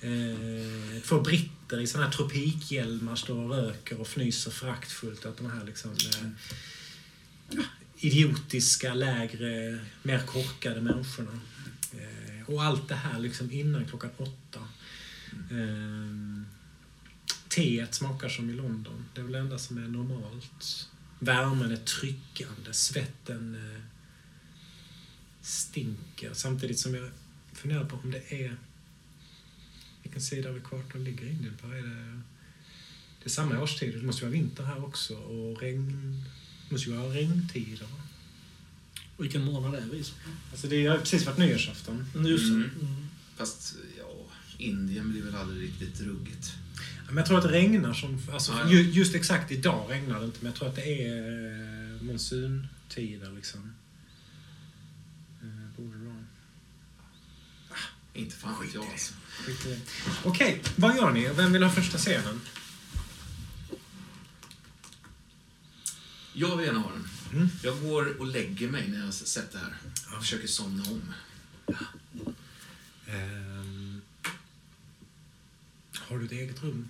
Eh, 0.00 1.02
två 1.02 1.20
britter 1.20 1.80
i 1.80 1.86
såna 1.86 2.04
här 2.04 2.12
tropikhjälmar 2.12 3.16
står 3.16 3.38
och 3.38 3.50
röker 3.50 4.00
och 4.00 4.06
fnyser 4.06 4.50
föraktfullt 4.50 5.26
åt 5.26 5.38
de 5.38 5.50
här 5.50 5.64
liksom, 5.66 5.90
eh, 5.90 7.60
idiotiska, 8.00 8.94
lägre, 8.94 9.80
mer 10.02 10.26
korkade 10.26 10.80
människorna. 10.80 11.40
Eh, 11.92 12.54
och 12.54 12.62
allt 12.62 12.88
det 12.88 12.94
här 12.94 13.18
liksom 13.18 13.52
innan 13.52 13.84
klockan 13.84 14.10
åtta. 14.16 14.60
Eh, 15.50 16.42
teet 17.48 17.94
smakar 17.94 18.28
som 18.28 18.50
i 18.50 18.52
London. 18.52 19.04
Det 19.14 19.20
är 19.20 19.22
väl 19.22 19.32
det 19.32 19.38
enda 19.38 19.58
som 19.58 19.78
är 19.78 19.88
normalt. 19.88 20.88
Värmen 21.18 21.72
är 21.72 21.76
tryckande, 21.76 22.72
svetten 22.72 23.54
eh, 23.54 23.82
stinker. 25.42 26.30
Samtidigt 26.32 26.78
som 26.78 26.94
jag 26.94 27.10
funderar 27.52 27.84
på 27.84 27.96
om 27.96 28.10
det 28.10 28.44
är... 28.44 28.56
Vilken 30.02 30.22
sida 30.22 30.48
av 30.48 30.56
ekvatorn 30.56 31.04
ligger 31.04 31.26
Indien 31.26 31.56
på? 31.56 31.66
Är 31.66 31.82
det, 31.82 32.20
det 33.18 33.24
är 33.24 33.28
samma 33.28 33.62
årstid. 33.62 33.94
Det 33.94 34.06
måste 34.06 34.24
ju 34.24 34.30
vara 34.30 34.40
vinter 34.40 34.64
här 34.64 34.84
också. 34.84 35.16
Och 35.16 35.60
regn... 35.60 36.24
Måste 36.70 36.90
ju 36.90 36.96
vara 36.96 37.14
regntider. 37.14 37.82
va? 37.82 38.00
Vilken 39.18 39.44
månad 39.44 39.74
är 39.74 39.86
vi? 39.92 40.04
Alltså 40.50 40.66
det 40.66 40.86
har 40.86 40.98
precis 40.98 41.26
varit 41.26 41.38
nyårsafton. 41.38 42.06
Just 42.26 42.44
det. 42.44 42.54
Mm. 42.54 42.70
Mm. 42.80 43.06
Fast, 43.36 43.74
ja, 43.98 44.04
Indien 44.58 45.10
blir 45.12 45.22
väl 45.22 45.34
aldrig 45.34 45.62
riktigt 45.62 46.00
ruggigt. 46.00 46.52
Men 47.06 47.16
jag 47.16 47.26
tror 47.26 47.36
att 47.38 47.44
det 47.44 47.52
regnar 47.52 47.94
som... 47.94 48.22
Alltså, 48.32 48.52
ja. 48.52 48.70
ju- 48.70 48.90
Just 48.90 49.14
exakt 49.14 49.52
idag 49.52 49.86
regnar 49.90 50.18
det 50.20 50.24
inte, 50.26 50.38
men 50.40 50.46
jag 50.46 50.54
tror 50.58 50.68
att 50.68 50.76
det 50.76 51.06
är 51.06 51.46
eh, 51.96 52.02
monsuntider 52.02 53.32
liksom. 53.36 53.72
Eh, 55.42 55.48
Borde 55.82 55.98
det 55.98 56.04
vara. 56.04 56.24
Inte 58.14 58.36
fan 58.36 58.54
vet 58.64 58.74
jag 58.74 58.84
alltså. 58.92 59.14
Okej, 60.24 60.62
vad 60.76 60.96
gör 60.96 61.10
ni? 61.10 61.28
Vem 61.36 61.52
vill 61.52 61.62
ha 61.62 61.70
första 61.70 61.98
scenen? 61.98 62.40
Jag 66.40 66.56
vill 66.56 66.66
gärna 66.66 66.78
ha 66.78 66.90
den. 66.90 67.08
Mm. 67.32 67.48
Jag 67.62 67.80
går 67.80 68.20
och 68.20 68.26
lägger 68.26 68.70
mig 68.70 68.88
när 68.88 68.98
jag 68.98 69.04
har 69.04 69.12
sett 69.12 69.52
det 69.52 69.58
här. 69.58 69.76
Jag 70.12 70.20
försöker 70.20 70.48
somna 70.48 70.84
om. 70.90 71.02
Ehm, 73.06 74.00
har 75.94 76.18
du 76.18 76.24
ett 76.24 76.32
eget 76.32 76.62
rum? 76.62 76.88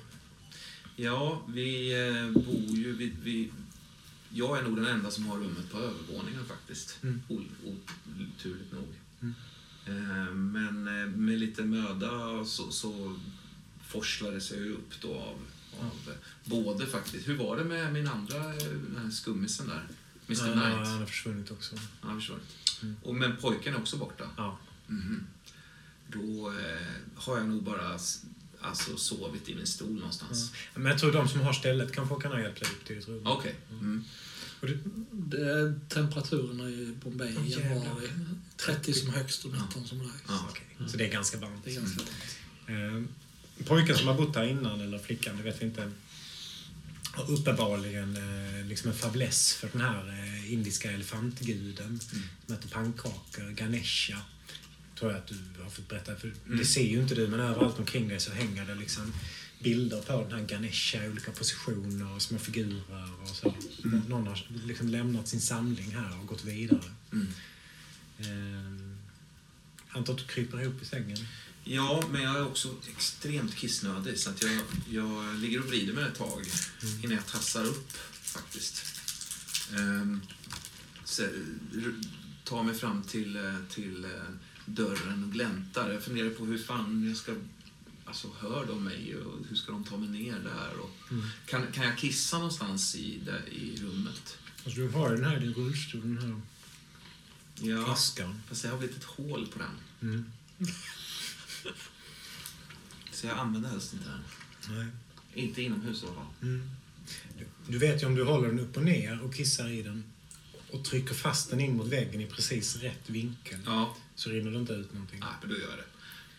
Ja, 0.97 1.43
vi 1.49 1.93
eh, 2.09 2.31
bor 2.31 2.77
ju... 2.77 2.93
Vi, 2.97 3.13
vi, 3.23 3.51
jag 4.31 4.59
är 4.59 4.63
nog 4.63 4.77
den 4.77 4.87
enda 4.87 5.11
som 5.11 5.27
har 5.27 5.37
rummet 5.37 5.71
på 5.71 5.79
övervåningen 5.79 6.47
faktiskt. 6.47 6.99
Mm. 7.03 7.23
Oturligt 7.29 8.73
nog. 8.73 8.95
Mm. 9.21 9.35
Eh, 9.87 10.35
Men 10.35 10.89
eh, 11.03 11.09
med 11.17 11.39
lite 11.39 11.63
möda 11.63 12.45
så, 12.45 12.71
så 12.71 13.19
sig 14.41 14.59
ju 14.59 14.73
upp 14.73 15.01
då 15.01 15.15
av, 15.15 15.37
av 15.81 16.13
både 16.45 16.87
faktiskt... 16.87 17.29
Hur 17.29 17.37
var 17.37 17.57
det 17.57 17.65
med 17.65 17.93
min 17.93 18.09
andra, 18.09 18.55
eh, 18.55 19.11
skummisen 19.13 19.69
där? 19.69 19.87
Mr 20.27 20.47
Ja, 20.47 20.53
Knight? 20.53 20.89
han 20.89 20.99
har 20.99 21.07
försvunnit 21.07 21.51
också. 21.51 21.75
Ja, 22.03 22.09
jag 22.09 22.15
förstår. 22.17 22.39
Mm. 22.83 22.97
Och, 23.03 23.15
men 23.15 23.37
pojken 23.37 23.75
är 23.75 23.79
också 23.81 23.97
borta? 23.97 24.25
Ja. 24.37 24.59
Mhm. 24.87 25.27
Då 26.09 26.49
eh, 26.49 26.87
har 27.15 27.37
jag 27.39 27.49
nog 27.49 27.63
bara 27.63 27.99
alltså, 28.61 28.97
sovit 28.97 29.49
i 29.49 29.55
min 29.55 29.67
stol 29.67 29.95
någonstans. 29.95 30.53
Men 30.75 30.87
jag 30.87 30.99
tror 30.99 31.13
de 31.13 31.29
som 31.29 31.41
har 31.41 31.53
stället 31.53 31.93
kanske 31.93 32.21
kan 32.21 32.33
ha 32.33 32.41
hjälpt 32.41 32.61
dig 32.61 32.71
upp 32.73 32.85
till 32.85 32.97
ditt 32.97 33.09
rum. 33.09 33.27
Okej. 33.27 33.55
Mm. 33.71 34.05
Och 34.61 34.67
du, 34.67 34.79
Det 35.11 35.51
är 35.53 35.81
temperaturen 35.89 36.61
i 36.61 36.95
Bombay 37.05 37.29
i 37.29 37.51
januari. 37.53 38.09
30 38.57 38.93
som 38.93 39.11
högst 39.11 39.45
och 39.45 39.53
19 39.53 39.87
som 39.87 39.99
lägst. 39.99 40.25
Ja. 40.29 40.47
okej, 40.51 40.89
Så 40.89 40.97
det 40.97 41.07
är 41.07 41.13
ganska 41.13 41.39
varmt. 41.39 41.65
Det 41.65 41.71
är 41.71 41.81
ganska 41.81 42.03
Eh, 42.67 43.03
pojken 43.65 43.97
som 43.97 44.07
har 44.07 44.15
bott 44.15 44.35
där 44.35 44.45
innan, 44.45 44.81
eller 44.81 44.99
flickan, 44.99 45.37
det 45.37 45.43
vet 45.43 45.63
vi 45.63 45.67
inte, 45.67 45.91
har 47.13 47.31
uppenbarligen 47.31 48.17
eh, 48.17 48.67
liksom 48.67 48.91
en 48.91 48.97
fäbless 48.97 49.53
för 49.53 49.69
den 49.73 49.81
här 49.81 50.09
eh, 50.09 50.53
indiska 50.53 50.91
elefantguden 50.91 52.01
som 52.01 52.55
heter 52.55 52.69
pannkakor, 52.69 53.51
Ganesha. 53.51 54.17
Tror 54.99 55.13
jag 55.13 55.19
att 55.19 55.29
du 55.29 55.63
har 55.63 55.71
fått 55.71 55.89
berätta, 55.89 56.17
för 56.17 56.33
det 56.45 56.65
ser 56.65 56.83
ju 56.85 57.03
inte 57.03 57.15
du, 57.15 57.29
men 57.29 57.41
överallt 57.41 57.79
omkring 57.79 58.09
dig 58.09 58.21
så 58.21 58.33
hänger 58.33 58.67
det 58.67 58.75
liksom 58.75 59.13
bilder 59.63 60.01
på 60.01 60.27
den 60.31 60.41
här 60.41 60.47
Ganesha 60.47 61.05
i 61.05 61.09
olika 61.09 61.33
positioner 61.33 62.15
och 62.15 62.23
små 62.23 62.39
figurer 62.39 63.23
och 63.23 63.29
så. 63.29 63.55
Någon 64.09 64.27
har 64.27 64.47
liksom 64.67 64.89
lämnat 64.89 65.29
sin 65.29 65.41
samling 65.41 65.91
här 65.91 66.21
och 66.21 66.27
gått 66.27 66.45
vidare. 66.45 66.91
Mm. 67.13 67.29
Eh, 68.19 68.91
antar 69.89 70.13
att 70.13 70.19
du 70.19 70.25
kryper 70.25 70.63
ihop 70.63 70.83
i 70.83 70.85
sängen. 70.85 71.19
Ja, 71.73 72.05
men 72.13 72.23
jag 72.23 72.37
är 72.37 72.47
också 72.47 72.75
extremt 72.97 73.55
kissnödig 73.57 74.19
så 74.19 74.31
att 74.31 74.43
jag, 74.43 74.63
jag 74.91 75.35
ligger 75.35 75.59
och 75.61 75.67
vrider 75.67 75.93
mig 75.93 76.05
ett 76.05 76.15
tag 76.19 76.45
innan 77.03 77.17
jag 77.17 77.27
tassar 77.27 77.65
upp 77.65 77.93
faktiskt. 78.23 78.85
Ehm, 79.77 80.21
så, 81.05 81.23
r- 81.23 82.01
tar 82.45 82.63
mig 82.63 82.75
fram 82.75 83.03
till, 83.03 83.37
eh, 83.37 83.55
till 83.71 84.05
eh, 84.05 84.11
dörren 84.67 85.25
och 85.25 85.33
gläntar. 85.33 85.91
Jag 85.93 86.03
funderar 86.03 86.31
på 86.31 86.45
hur 86.45 86.59
fan 86.59 87.09
jag 87.09 87.17
ska... 87.17 87.35
Alltså, 88.05 88.29
hör 88.41 88.67
de 88.67 88.85
mig 88.85 89.17
och 89.17 89.47
hur 89.49 89.57
ska 89.57 89.73
de 89.73 89.85
ta 89.85 89.97
mig 89.97 90.09
ner 90.09 90.39
där? 90.39 90.77
Och, 90.81 90.91
kan, 91.47 91.73
kan 91.73 91.85
jag 91.85 91.99
kissa 91.99 92.37
någonstans 92.37 92.95
i, 92.97 93.19
där, 93.27 93.49
i 93.49 93.77
rummet? 93.83 94.39
Alltså, 94.65 94.81
du 94.81 94.89
har 94.89 95.11
den 95.17 95.25
här 95.25 95.37
i 95.37 95.41
din 95.41 95.55
rullstol, 95.55 96.01
den 96.01 96.19
här 96.19 96.41
Ja, 97.71 97.85
flaskan. 97.85 98.43
fast 98.49 98.63
det 98.63 98.69
har 98.69 98.79
blivit 98.79 98.97
ett 98.97 99.05
hål 99.05 99.47
på 99.53 99.59
den. 99.59 100.11
Mm. 100.11 100.25
Så 103.13 103.27
jag 103.27 103.39
använder 103.39 103.71
helst 103.71 103.93
inte 103.93 104.05
den. 104.09 104.21
Nej. 104.77 104.87
Inte 105.35 105.63
inomhus 105.63 106.03
i 106.03 106.07
alla 106.07 106.15
fall. 106.15 106.27
Mm. 106.43 106.71
Du 107.69 107.79
vet 107.79 108.03
ju 108.03 108.07
om 108.07 108.15
du 108.15 108.25
håller 108.25 108.49
den 108.49 108.59
upp 108.61 108.77
och 108.77 108.83
ner 108.85 109.21
och 109.23 109.35
kissar 109.35 109.69
i 109.69 109.83
den 109.83 110.05
och 110.71 110.85
trycker 110.85 111.15
fast 111.15 111.51
den 111.51 111.61
in 111.61 111.77
mot 111.77 111.87
väggen 111.87 112.21
i 112.21 112.27
precis 112.27 112.77
rätt 112.77 113.11
vinkel 113.11 113.59
Ja, 113.67 113.97
så 114.15 114.31
rinner 114.31 114.51
det 114.51 114.59
inte 114.59 114.73
ut 114.73 114.93
någonting. 114.93 115.21
Nej, 115.21 115.29
men 115.41 115.51
då 115.51 115.57
gör 115.57 115.69
jag 115.69 115.79
det. 115.79 115.85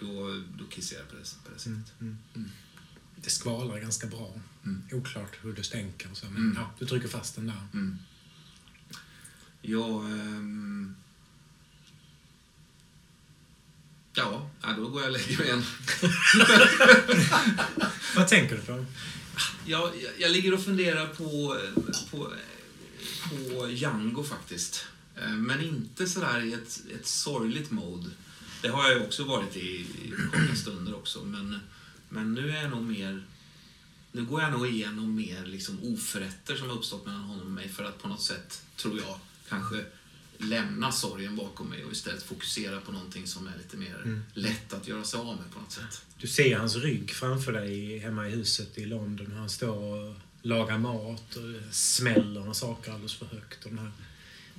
Då, 0.05 0.43
då 0.63 0.69
kissar 0.69 0.97
jag 0.97 1.09
på 1.09 1.15
det, 1.15 1.21
på 1.43 1.53
det 1.53 1.59
sättet. 1.59 1.69
Mm. 1.69 1.83
Mm. 1.99 2.17
Mm. 2.35 2.49
Det 3.15 3.29
skvalar 3.29 3.79
ganska 3.79 4.07
bra. 4.07 4.33
Mm. 4.63 4.81
Oklart 4.91 5.37
hur 5.41 5.53
det 5.53 5.63
stänker 5.63 6.11
och 6.11 6.17
så, 6.17 6.25
men 6.25 6.35
Mm. 6.37 6.57
ja, 6.57 6.71
du 6.79 6.85
trycker 6.85 7.07
fast 7.07 7.35
den 7.35 7.47
där. 7.47 7.67
Mm. 7.73 7.97
Jag... 9.61 10.05
ehm, 10.05 10.95
Ja, 14.13 14.49
då 14.77 14.89
går 14.89 15.01
jag 15.01 15.11
och 15.11 15.17
lägger 15.17 15.37
mig 15.37 15.47
igen. 15.47 15.63
Vad 18.15 18.27
tänker 18.27 18.55
du 18.55 18.61
på? 18.61 18.85
Jag, 19.65 19.91
jag, 20.03 20.11
jag 20.17 20.31
ligger 20.31 20.53
och 20.53 20.63
funderar 20.63 21.07
på, 21.07 21.57
på, 22.11 22.33
på 23.31 23.69
Django 23.69 24.23
faktiskt. 24.23 24.85
Eh, 25.15 25.29
Men 25.29 25.61
inte 25.61 26.07
sådär 26.07 26.41
i 26.41 26.53
ett, 26.53 26.81
ett 26.99 27.07
sorgligt 27.07 27.71
mode. 27.71 28.09
Det 28.61 28.67
har 28.67 28.83
jag 28.83 28.93
ju 28.99 29.05
också 29.05 29.23
varit 29.23 29.57
i, 29.57 29.85
många 30.33 30.55
stunder 30.55 30.95
också. 30.95 31.23
Men, 31.23 31.59
men 32.09 32.33
nu 32.33 32.49
är 32.49 32.61
jag 32.61 32.69
nog 32.71 32.83
mer... 32.83 33.25
Nu 34.11 34.25
går 34.25 34.41
jag 34.41 34.51
nog 34.51 34.67
igenom 34.67 35.15
mer 35.15 35.45
liksom 35.45 35.79
oförrätter 35.83 36.55
som 36.55 36.69
har 36.69 36.75
uppstått 36.75 37.05
mellan 37.05 37.21
honom 37.21 37.45
och 37.45 37.51
mig 37.51 37.69
för 37.69 37.83
att 37.83 38.01
på 38.01 38.07
något 38.07 38.21
sätt, 38.21 38.61
tror 38.75 38.99
jag, 38.99 39.19
kanske 39.49 39.85
lämna 40.43 40.91
sorgen 40.91 41.35
bakom 41.35 41.69
mig 41.69 41.83
och 41.85 41.91
istället 41.91 42.23
fokusera 42.23 42.81
på 42.81 42.91
någonting 42.91 43.27
som 43.27 43.47
är 43.47 43.57
lite 43.57 43.77
mer 43.77 43.95
Mm. 44.03 44.23
lätt 44.33 44.73
att 44.73 44.87
göra 44.87 45.03
sig 45.03 45.19
av 45.19 45.25
med 45.37 45.51
på 45.53 45.59
något 45.59 45.71
sätt. 45.71 46.05
Du 46.17 46.27
ser 46.27 46.57
hans 46.57 46.75
rygg 46.75 47.11
framför 47.11 47.53
dig 47.53 47.97
hemma 47.99 48.27
i 48.27 48.31
huset 48.31 48.77
i 48.77 48.85
London. 48.85 49.31
Han 49.31 49.49
står 49.49 49.75
och 50.09 50.15
lagar 50.41 50.77
mat 50.77 51.35
och 51.35 51.73
smäller 51.75 52.47
och 52.49 52.55
saker 52.55 52.91
alldeles 52.91 53.13
för 53.13 53.25
högt. 53.25 53.63
Och 53.65 53.69
den 53.69 53.79
här 53.79 53.91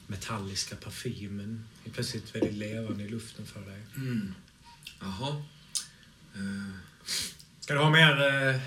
metalliska 0.07 0.77
parfymen 0.77 1.65
är 1.85 1.91
plötsligt 1.91 2.35
väldigt 2.35 2.55
levande 2.55 3.05
i 3.05 3.09
luften 3.09 3.47
för 3.47 3.61
dig. 3.61 3.81
Mm. 3.97 4.35
Jaha. 5.01 5.43
Eh, 6.35 6.77
Ska 7.61 7.75
du 7.75 7.81
ha 7.81 7.91
mer... 7.91 8.11
Eh, 8.49 8.61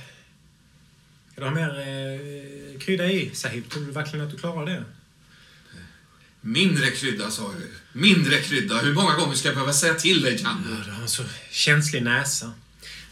ska 1.31 1.41
du 1.41 1.47
ha 1.47 1.53
mer 1.55 1.79
eh, 1.79 2.79
krydda 2.79 3.05
i, 3.11 3.35
Sahib? 3.35 3.69
Tror 3.69 3.85
du 3.85 3.91
verkligen 3.91 4.25
att 4.25 4.31
du 4.31 4.37
klarar 4.37 4.65
det? 4.65 4.83
Mindre 6.47 6.91
krydda, 6.91 7.31
sa 7.31 7.51
du 7.51 7.59
ju. 7.59 7.71
Mindre 7.93 8.41
krydda. 8.41 8.77
Hur 8.77 8.93
många 8.93 9.15
gånger 9.15 9.35
ska 9.35 9.47
jag 9.47 9.55
behöva 9.55 9.73
säga 9.73 9.93
till 9.93 10.21
dig, 10.21 10.39
Ja, 10.43 10.57
du 10.85 10.91
har 10.91 11.01
en 11.01 11.09
så 11.09 11.23
känslig 11.51 12.03
näsa. 12.03 12.53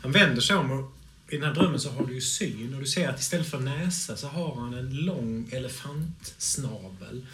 Han 0.01 0.11
vänder 0.11 0.41
sig 0.41 0.55
om 0.55 0.71
och 0.71 0.97
i 1.29 1.37
den 1.37 1.43
här 1.43 1.53
drömmen 1.53 1.79
så 1.79 1.91
har 1.91 2.05
du 2.05 2.13
ju 2.13 2.21
syn 2.21 2.73
och 2.73 2.79
du 2.79 2.87
ser 2.87 3.09
att 3.09 3.19
istället 3.19 3.49
för 3.49 3.59
näsa 3.59 4.17
så 4.17 4.27
har 4.27 4.55
han 4.55 4.73
en 4.73 4.95
lång 4.95 5.49
elefantsnabel 5.51 7.25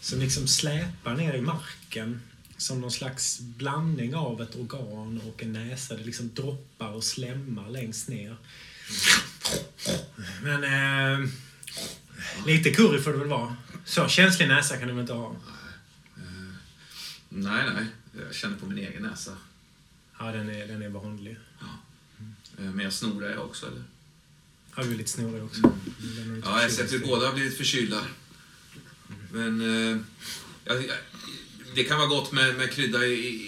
som 0.00 0.20
liksom 0.20 0.48
släpar 0.48 1.14
ner 1.14 1.34
i 1.34 1.40
marken 1.40 2.20
som 2.56 2.80
någon 2.80 2.90
slags 2.90 3.40
blandning 3.40 4.14
av 4.14 4.42
ett 4.42 4.56
organ 4.56 5.20
och 5.28 5.42
en 5.42 5.52
näsa. 5.52 5.96
Det 5.96 6.04
liksom 6.04 6.30
droppar 6.34 6.92
och 6.92 7.04
slämmar 7.04 7.70
längst 7.70 8.08
ner. 8.08 8.36
Men 10.42 10.64
eh, 10.64 11.28
lite 12.46 12.70
curry 12.70 13.00
får 13.00 13.12
det 13.12 13.18
väl 13.18 13.28
vara. 13.28 13.56
Så 13.84 14.08
känslig 14.08 14.48
näsa 14.48 14.76
kan 14.76 14.88
du 14.88 14.94
väl 14.94 15.00
inte 15.00 15.12
ha? 15.12 15.36
Eh, 16.16 16.54
nej, 17.28 17.64
nej. 17.74 17.86
Jag 18.26 18.34
känner 18.34 18.56
på 18.56 18.66
min 18.66 18.78
egen 18.78 19.02
näsa. 19.02 19.36
Ja, 20.18 20.32
den 20.32 20.50
är, 20.50 20.66
den 20.66 20.82
är 20.82 20.88
vanlig. 20.88 21.36
Eh, 22.58 22.64
men 22.64 22.84
jag 22.84 22.92
snorar 22.92 23.30
jag 23.30 23.44
också, 23.44 23.66
eller? 23.66 23.82
Ja, 24.76 24.82
du 24.82 24.90
är 24.92 24.96
lite 24.96 25.10
snorig 25.10 25.44
också. 25.44 25.72
Lite 25.98 26.48
Ja, 26.48 26.62
jag 26.62 26.72
ser 26.72 26.84
att 26.84 26.92
vi 26.92 26.98
båda 26.98 27.26
har 27.26 27.34
blivit 27.34 27.56
förkylda. 27.56 28.02
Men... 29.32 29.60
Eh, 29.60 29.98
jag, 30.64 30.84
det 31.74 31.84
kan 31.84 31.98
vara 31.98 32.08
gott 32.08 32.32
med, 32.32 32.56
med 32.56 32.72
krydda 32.72 33.06
i, 33.06 33.12
i, 33.12 33.40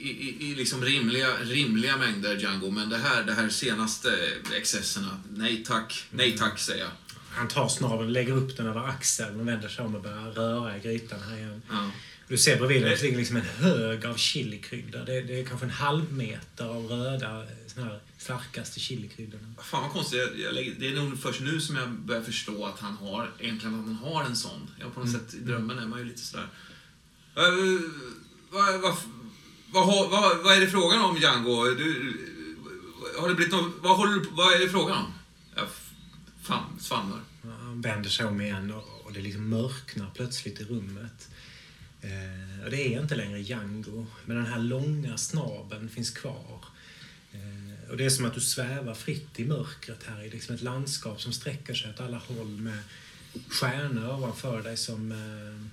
i, 0.00 0.10
i, 0.10 0.50
i 0.50 0.54
liksom 0.54 0.84
rimliga, 0.84 1.36
rimliga 1.42 1.96
mängder, 1.96 2.36
Django. 2.36 2.70
Men 2.70 2.88
det 2.88 2.98
här, 2.98 3.24
det 3.24 3.34
här 3.34 3.48
senaste 3.48 4.10
excesserna, 4.56 5.20
nej 5.30 5.64
tack. 5.64 6.06
Nej 6.10 6.38
tack, 6.38 6.58
säger 6.58 6.84
jag. 6.84 6.90
Han 7.32 7.48
tar 7.48 7.68
snaveln, 7.68 8.12
lägger 8.12 8.32
upp 8.32 8.56
den 8.56 8.66
över 8.66 8.88
axeln 8.88 9.40
och 9.40 9.48
vänder 9.48 9.68
sig 9.68 9.84
om 9.84 9.94
och 9.94 10.02
börjar 10.02 10.30
röra 10.30 10.76
i 10.76 10.80
grytan 10.80 11.20
här 11.20 11.36
igen. 11.36 11.62
Ja. 11.70 11.90
Du 12.28 12.38
ser 12.38 12.56
bredvid 12.56 12.82
dig 12.82 12.98
ligger 13.02 13.18
liksom 13.18 13.36
en 13.36 13.42
hög 13.42 14.06
av 14.06 14.16
chilikrydda. 14.16 15.04
Det, 15.04 15.20
det 15.20 15.40
är 15.40 15.44
kanske 15.44 15.66
en 15.66 15.70
halv 15.70 16.12
meter 16.12 16.64
av 16.64 16.86
röda, 16.86 17.46
såna 17.66 17.86
här 17.86 18.00
starkaste 18.18 18.80
chilikryddorna. 18.80 19.54
Fan 19.62 19.82
vad 19.82 19.92
konstigt. 19.92 20.18
Jag, 20.18 20.40
jag 20.40 20.54
lägger, 20.54 20.74
det 20.78 20.88
är 20.88 20.96
nog 20.96 21.18
först 21.18 21.40
nu 21.40 21.60
som 21.60 21.76
jag 21.76 21.90
börjar 21.90 22.22
förstå 22.22 22.66
att 22.66 22.80
han 22.80 22.96
har, 22.96 23.30
egentligen 23.38 23.80
att 23.80 23.86
han 23.86 23.94
har 23.94 24.24
en 24.24 24.36
sån. 24.36 24.70
Jag 24.80 24.94
på 24.94 25.00
något 25.00 25.12
sätt, 25.12 25.34
i 25.34 25.38
drömmen 25.38 25.78
är 25.78 25.86
man 25.86 25.98
ju 25.98 26.04
lite 26.04 26.20
sådär, 26.20 26.46
Eh, 27.36 27.42
Vad, 28.50 28.80
vad, 28.80 28.96
vad, 29.72 30.10
vad, 30.10 30.44
vad 30.44 30.56
är 30.56 30.60
det 30.60 30.66
frågan 30.66 31.00
om, 31.00 31.16
Django? 31.16 31.64
Du, 31.64 32.16
har 33.18 33.28
det 33.28 33.34
blivit 33.34 33.52
något, 33.52 33.72
vad, 33.80 33.96
håller, 33.96 34.24
vad 34.30 34.52
är 34.52 34.58
det 34.58 34.68
frågan 34.68 34.96
om? 34.96 35.12
Jag 35.54 35.68
fan, 36.42 36.80
svamlar. 36.80 37.20
Han 37.42 37.80
vänder 37.80 38.10
sig 38.10 38.26
om 38.26 38.40
igen 38.40 38.72
och, 38.72 39.04
och 39.04 39.12
det 39.12 39.20
liksom 39.20 39.48
mörknar 39.48 40.10
plötsligt 40.14 40.60
i 40.60 40.64
rummet. 40.64 41.28
Eh, 42.00 42.64
och 42.64 42.70
det 42.70 42.94
är 42.94 43.00
inte 43.00 43.14
längre 43.14 43.40
Django, 43.40 44.06
men 44.24 44.36
den 44.36 44.46
här 44.46 44.58
långa 44.58 45.18
snabeln 45.18 45.88
finns 45.88 46.10
kvar. 46.10 46.64
Eh, 47.32 47.90
och 47.90 47.96
det 47.96 48.04
är 48.04 48.10
som 48.10 48.24
att 48.24 48.34
du 48.34 48.40
svävar 48.40 48.94
fritt 48.94 49.40
i 49.40 49.44
mörkret 49.44 50.04
här 50.08 50.22
i 50.22 50.30
liksom 50.30 50.54
ett 50.54 50.62
landskap 50.62 51.20
som 51.20 51.32
sträcker 51.32 51.74
sig 51.74 51.90
åt 51.90 52.00
alla 52.00 52.18
håll 52.18 52.60
med 52.60 52.78
stjärnor 53.48 54.14
ovanför 54.14 54.62
dig 54.62 54.76
som... 54.76 55.12
Eh, 55.12 55.68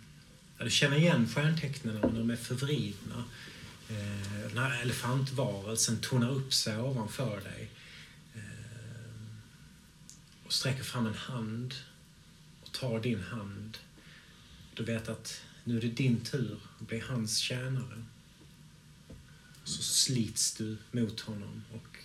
ja, 0.57 0.63
du 0.63 0.71
känner 0.71 0.97
igen 0.97 1.27
stjärntecknen 1.27 1.99
men 2.01 2.15
de 2.15 2.29
är 2.29 2.35
förvridna. 2.35 3.23
Eh, 3.89 4.47
den 4.47 4.57
här 4.57 4.81
elefantvarelsen 4.81 5.97
tonar 6.01 6.31
upp 6.31 6.53
sig 6.53 6.77
ovanför 6.77 7.41
dig. 7.41 7.69
Och 10.49 10.53
sträcker 10.53 10.83
fram 10.83 11.07
en 11.07 11.13
hand 11.13 11.75
och 12.61 12.71
tar 12.71 12.99
din 12.99 13.23
hand. 13.23 13.77
Du 14.73 14.83
vet 14.83 15.09
att 15.09 15.41
nu 15.63 15.77
är 15.77 15.81
det 15.81 15.87
din 15.87 16.21
tur 16.21 16.59
att 16.79 16.87
bli 16.87 16.99
hans 16.99 17.37
tjänare. 17.37 18.05
Så 19.63 19.83
slits 19.83 20.53
du 20.53 20.77
mot 20.91 21.19
honom 21.19 21.63
och 21.73 21.97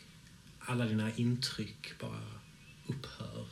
alla 0.58 0.84
dina 0.84 1.14
intryck 1.14 1.98
bara 2.00 2.40
upphör. 2.86 3.46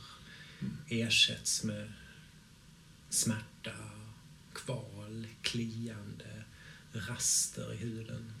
Ersätts 0.87 1.63
med 1.63 1.93
smärta, 3.09 3.75
kval, 4.53 5.27
kliande, 5.41 6.43
raster 6.91 7.73
i 7.73 7.77
huden. 7.77 8.33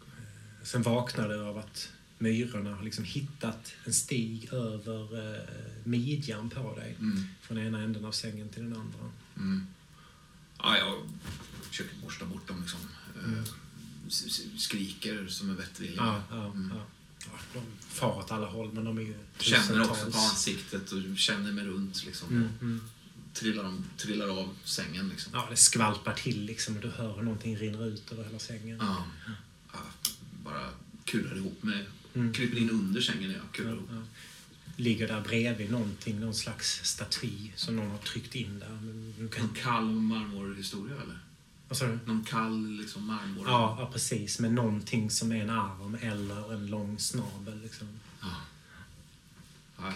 Eh, 0.00 0.64
sen 0.64 0.82
vaknar 0.82 1.28
du 1.28 1.40
av 1.40 1.58
att 1.58 1.92
myrorna 2.18 2.74
har 2.74 2.82
liksom 2.82 3.04
hittat 3.04 3.72
en 3.84 3.92
stig 3.92 4.52
över 4.52 5.34
eh, 5.36 5.42
midjan 5.84 6.50
på 6.50 6.74
dig. 6.76 6.96
Mm. 7.00 7.24
Från 7.40 7.58
ena 7.58 7.82
änden 7.82 8.04
av 8.04 8.12
sängen 8.12 8.48
till 8.48 8.62
den 8.62 8.72
andra. 8.80 8.98
Mm. 9.36 9.66
Ja, 10.58 10.78
jag 10.78 11.02
försöker 11.68 11.96
borsta 11.96 12.24
bort 12.24 12.48
dem 12.48 12.60
liksom. 12.60 12.80
Eh, 13.16 13.42
s- 14.08 14.40
Skriker 14.58 15.26
som 15.28 15.50
en 15.50 15.56
vettvilling. 15.56 15.96
Ja, 15.96 16.22
ja, 16.30 16.44
Mm. 16.46 16.70
ja. 16.76 16.86
De 17.54 17.62
far 17.80 18.18
åt 18.18 18.30
alla 18.30 18.46
håll, 18.46 18.72
men 18.72 18.84
de 18.84 18.98
är 18.98 19.02
ju 19.02 19.14
Känner 19.38 19.90
också 19.90 20.10
på 20.10 20.18
ansiktet 20.18 20.92
och 20.92 21.18
känner 21.18 21.52
mig 21.52 21.64
runt 21.64 22.04
liksom. 22.06 22.28
Mm, 22.28 22.48
mm. 22.60 22.80
Trillar, 23.32 23.62
de, 23.64 23.84
trillar 23.96 24.28
av 24.40 24.54
sängen 24.64 25.08
liksom. 25.08 25.32
Ja, 25.34 25.46
det 25.50 25.56
skvalpar 25.56 26.12
till 26.14 26.44
liksom 26.44 26.76
och 26.76 26.82
du 26.82 26.88
hör 26.90 27.16
hur 27.16 27.22
någonting 27.22 27.56
rinner 27.56 27.86
ut 27.86 28.12
över 28.12 28.24
hela 28.24 28.38
sängen. 28.38 28.78
Ja. 28.80 29.04
Ja, 29.72 29.78
bara 30.44 30.70
kullar 31.04 31.36
ihop 31.36 31.62
med... 31.62 31.86
Mm. 32.16 32.32
Kryper 32.32 32.58
in 32.58 32.70
under 32.70 33.00
sängen 33.00 33.30
jag 33.30 33.52
kullar 33.52 33.70
Ja, 33.72 33.78
ja. 33.90 34.02
Ligger 34.76 35.08
där 35.08 35.20
bredvid 35.20 35.70
någonting, 35.70 36.20
någon 36.20 36.34
slags 36.34 36.80
staty 36.84 37.50
som 37.56 37.76
någon 37.76 37.90
har 37.90 37.98
tryckt 37.98 38.34
in 38.34 38.58
där. 38.58 38.68
Men 38.68 39.14
du 39.18 39.28
kan... 39.28 39.42
En 39.48 39.54
kall 39.54 39.84
marmorhistoria 39.90 40.94
eller? 40.94 41.18
Vad 41.68 41.78
sa 41.78 41.86
du? 41.86 41.98
Någon 42.06 42.24
kall 42.24 42.66
liksom 42.76 43.06
marmor? 43.06 43.44
Ja, 43.46 43.76
ja, 43.80 43.90
precis. 43.92 44.38
Med 44.38 44.52
någonting 44.52 45.10
som 45.10 45.32
är 45.32 45.42
en 45.42 45.50
arm 45.50 45.94
eller 46.00 46.54
en 46.54 46.66
lång 46.66 46.98
snabel. 46.98 47.60
Liksom. 47.62 47.88
Ja. 48.20 48.36
ja. 49.78 49.92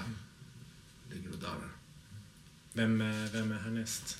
Ligger 1.15 1.31
och 1.31 1.39
darrar. 1.39 1.71
Vem, 2.73 3.01
är- 3.01 3.29
vem 3.33 3.53
är 3.53 3.59
härnäst? 3.59 4.19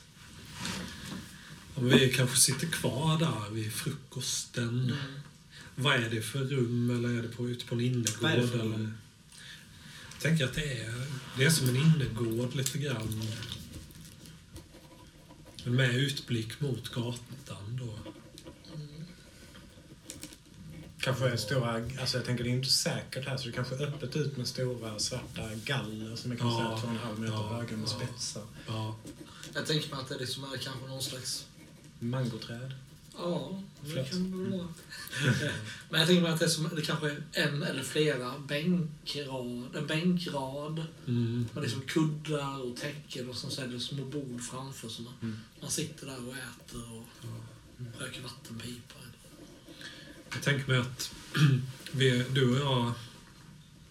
Om 1.75 1.89
vi 1.89 2.13
kanske 2.13 2.37
sitter 2.37 2.67
kvar 2.67 3.19
där 3.19 3.51
vid 3.51 3.73
frukosten. 3.73 4.97
Vad 5.75 5.95
är 5.95 6.11
det 6.11 6.23
för 6.23 6.39
rum 6.39 6.91
eller 6.91 7.19
är 7.19 7.23
det 7.23 7.29
på, 7.29 7.49
ute 7.49 7.67
på 7.67 7.75
en 7.75 7.81
innergård? 7.81 8.23
Vad 8.23 8.33
är 8.33 8.37
det 8.37 8.49
för 8.49 8.61
eller? 8.61 8.93
Jag 10.13 10.23
tänker 10.23 10.45
att 10.45 10.55
det 10.55 10.81
är, 10.81 11.07
det 11.39 11.45
är 11.45 11.51
som 11.51 11.69
en 11.69 11.77
innergård 11.77 12.55
lite 12.55 12.79
grann. 12.79 13.23
Men 15.65 15.75
med 15.75 15.97
utblick 15.97 16.61
mot 16.61 16.89
gatan 16.89 17.81
då. 17.81 18.13
Kanske 21.01 21.29
är 21.29 21.37
stora, 21.37 21.75
alltså 22.01 22.17
jag 22.17 22.27
tänker 22.27 22.45
det 22.45 22.51
är 22.51 22.55
inte 22.55 22.69
säkert 22.69 23.27
här 23.27 23.37
så 23.37 23.47
det 23.47 23.53
kanske 23.53 23.75
är 23.75 23.83
öppet 23.87 24.17
ut 24.17 24.37
med 24.37 24.47
stora 24.47 24.99
svarta 24.99 25.55
galler 25.65 26.17
som 26.17 26.33
är 26.33 26.37
kanske 26.37 26.63
Ja, 26.63 26.79
två 26.81 26.87
och 26.89 26.93
en 26.93 26.99
halv 26.99 27.21
meter 27.21 27.35
ja, 27.35 27.57
höga 27.57 27.77
med 27.77 27.89
ja. 27.89 28.07
spetsar. 28.07 28.43
Ja, 28.67 28.97
Jag 29.55 29.67
tänker 29.67 29.91
mig 29.91 30.01
att 30.01 30.09
det 30.09 30.19
liksom 30.19 30.45
är 30.45 30.57
kanske 30.57 30.87
någon 30.87 31.03
slags... 31.03 31.47
Mangoträd. 31.99 32.75
Ja, 33.17 33.63
det 33.85 34.11
kan 34.11 34.45
det 34.51 34.57
vara. 34.57 34.69
Men 35.91 36.01
jag 36.01 36.07
tänker 36.09 36.23
mig 36.23 36.33
att 36.33 36.39
det, 36.39 36.45
är 36.45 36.49
som, 36.49 36.71
det 36.77 36.83
kanske 36.83 37.11
är 37.11 37.23
en 37.33 37.63
eller 37.63 37.83
flera 37.83 38.39
bänkrad, 38.39 39.77
en 39.77 39.87
bänkrad 39.87 40.85
mm, 41.07 41.49
med 41.55 41.63
liksom 41.63 41.81
kuddar 41.81 42.61
och 42.71 42.77
täcken 42.77 43.29
och 43.29 43.37
sen 43.37 43.51
så 43.51 43.63
är 43.63 43.67
det 43.67 43.81
små 43.81 44.05
bord 44.05 44.41
framför. 44.43 44.89
Så 44.89 45.03
man, 45.03 45.13
Mm. 45.23 45.39
man 45.61 45.71
sitter 45.71 46.07
där 46.07 46.29
och 46.29 46.35
äter 46.35 46.83
och 46.93 47.07
röker 48.01 48.21
vattenpipa. 48.23 48.95
jag 50.33 50.43
tänker 50.43 50.69
mig 50.69 50.79
att 50.81 51.15
vi, 51.93 52.25
du 52.33 52.51
och 52.51 52.67
jag, 52.67 52.93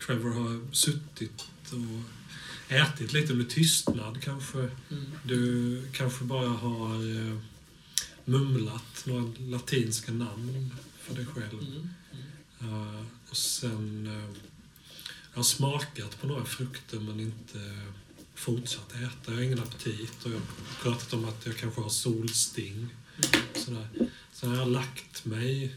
Trevor, 0.05 0.29
har 0.31 0.73
suttit 0.75 1.47
och 1.71 2.71
ätit 2.71 3.13
lite 3.13 3.33
med 3.33 3.49
tystnad 3.49 4.21
kanske. 4.21 4.57
Mm. 4.57 5.05
Du 5.23 5.83
kanske 5.93 6.23
bara 6.23 6.47
har 6.49 6.95
eh, 7.29 7.37
mumlat 8.29 9.05
några 9.05 9.33
latinska 9.39 10.11
namn 10.11 10.73
för 10.99 11.15
dig 11.15 11.25
själv. 11.25 11.59
Mm. 11.61 11.89
Eh, 12.61 13.05
och 13.29 13.37
sen... 13.37 14.07
eh, 14.07 14.35
jag 15.31 15.39
har 15.39 15.43
smakat 15.43 16.21
på 16.21 16.27
några 16.27 16.45
frukter 16.45 16.99
men 16.99 17.19
inte 17.19 17.81
fortsatt 18.35 18.91
äta. 18.91 19.31
Jag 19.31 19.33
har 19.33 19.41
ingen 19.41 19.59
aptit 19.59 20.25
och 20.25 20.31
jag 20.31 20.35
har 20.35 20.83
pratat 20.83 21.13
om 21.13 21.25
att 21.25 21.45
jag 21.45 21.57
kanske 21.57 21.81
har 21.81 21.89
solsting. 21.89 22.87
Sådär. 23.55 23.87
Sen 24.33 24.49
har 24.49 24.57
jag 24.57 24.67
lagt 24.67 25.25
mig 25.25 25.75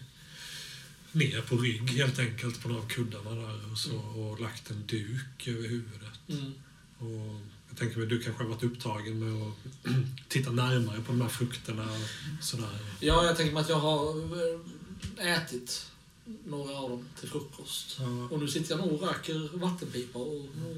ner 1.12 1.40
på 1.40 1.56
rygg 1.56 1.90
helt 1.90 2.18
enkelt 2.18 2.62
på 2.62 2.68
några 2.68 2.82
av 2.82 2.88
kuddarna 2.88 3.30
där 3.30 3.72
och, 3.72 3.78
så, 3.78 3.98
och 3.98 4.40
lagt 4.40 4.70
en 4.70 4.86
duk 4.86 5.48
över 5.48 5.68
huvudet. 5.68 6.20
Mm. 6.28 6.52
Och 6.98 7.40
jag 7.72 7.78
tänker 7.78 7.98
mig 7.98 8.06
du 8.06 8.22
kanske 8.22 8.42
har 8.42 8.50
varit 8.50 8.62
upptagen 8.62 9.18
med 9.18 9.48
att 9.48 9.56
titta 10.28 10.50
närmare 10.50 11.00
på 11.00 11.12
de 11.12 11.20
här 11.20 11.28
frukterna 11.28 11.82
och 11.82 12.44
sådär. 12.44 12.78
Ja, 13.00 13.24
jag 13.24 13.36
tänker 13.36 13.54
mig 13.54 13.60
att 13.60 13.68
jag 13.68 13.80
har 13.80 14.16
eh, 15.18 15.32
ätit 15.36 15.90
några 16.44 16.76
av 16.76 16.90
dem 16.90 17.04
till 17.20 17.28
frukost. 17.28 17.96
Ja. 18.00 18.28
Och 18.30 18.40
nu 18.40 18.48
sitter 18.48 18.70
jag 18.70 18.86
nog 18.86 18.92
och 18.92 19.08
röker 19.08 19.58
vattenpipa 19.58 20.18
och, 20.18 20.36
och 20.36 20.76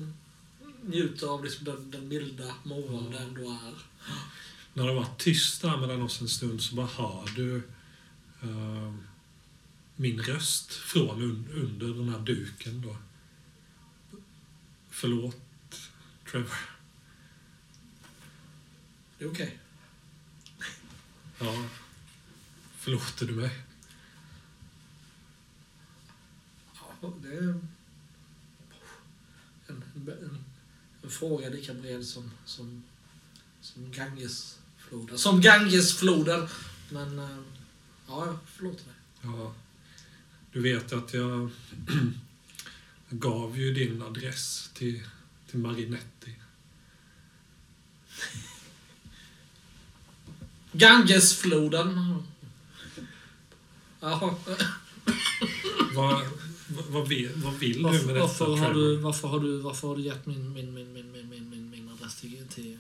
njuter 0.83 1.27
av 1.27 1.45
liksom 1.45 1.65
den, 1.65 1.91
den 1.91 2.09
milda 2.09 2.55
morgonen 2.63 3.11
det 3.11 3.19
ändå 3.19 3.41
är. 3.41 3.75
När 4.75 4.87
det 4.87 4.95
varit 4.95 5.19
tyst 5.19 5.63
där 5.63 5.77
mellan 5.77 6.03
oss 6.03 6.21
en 6.21 6.29
stund 6.29 6.63
så 6.63 6.75
bara 6.75 6.87
hör 6.87 7.31
du 7.37 7.57
eh, 8.43 8.95
min 9.97 10.23
röst 10.23 10.73
från 10.73 11.23
un, 11.23 11.49
under 11.55 11.87
den 11.87 12.09
här 12.09 12.19
duken 12.19 12.83
då. 12.83 12.97
Förlåt, 14.91 15.37
Trevor. 16.31 16.74
Det 19.25 19.29
är 19.29 19.33
okej. 19.33 19.59
Ja. 21.39 21.69
Förlåter 22.77 23.27
du 23.27 23.33
mig? 23.33 23.51
Ja, 26.75 27.13
det 27.23 27.29
är 27.29 27.43
en, 27.43 27.69
en, 29.67 29.83
en, 31.03 31.11
fråga 31.11 31.49
lika 31.49 31.75
bred 31.75 32.07
som, 32.07 32.31
som, 32.45 32.83
som 33.61 33.93
Gangesfloden. 33.93 35.19
Som 35.19 35.41
Gangesfloden! 35.41 36.49
Men, 36.91 37.19
eh, 37.19 37.39
ja, 38.09 38.39
förlåter 38.47 38.85
dig. 38.85 38.95
Ja. 39.23 39.55
Du 40.53 40.63
vet 40.63 40.93
att 40.93 41.15
jag 41.15 41.51
gav 43.09 43.59
ju 43.59 43.75
din 43.75 44.03
adress 44.03 44.71
till, 44.75 45.03
till 45.51 45.59
Marinetti. 45.59 46.35
Gangesfloden! 50.75 52.23
Vad, 55.95 56.21
vad, 56.91 57.09
vill, 57.09 57.31
vad 57.35 57.55
vill 57.55 57.83
du 57.83 57.83
med 57.83 57.93
Varför, 57.93 58.15
detta, 58.15 58.27
varför, 58.27 58.57
har 58.57 58.75
du, 58.75 58.97
varför, 58.97 59.29
har 59.29 59.41
du, 59.41 59.59
varför 59.59 59.89
har 59.89 59.97
du 59.97 60.03
gett 60.03 60.27
min, 60.27 60.53
min, 60.53 60.75
min, 60.75 60.93
min, 60.93 61.13
min, 61.13 61.29
min, 61.29 61.51
min, 61.51 61.71
min 61.71 61.89
adress 61.89 62.21
till, 62.21 62.47
till 62.49 62.79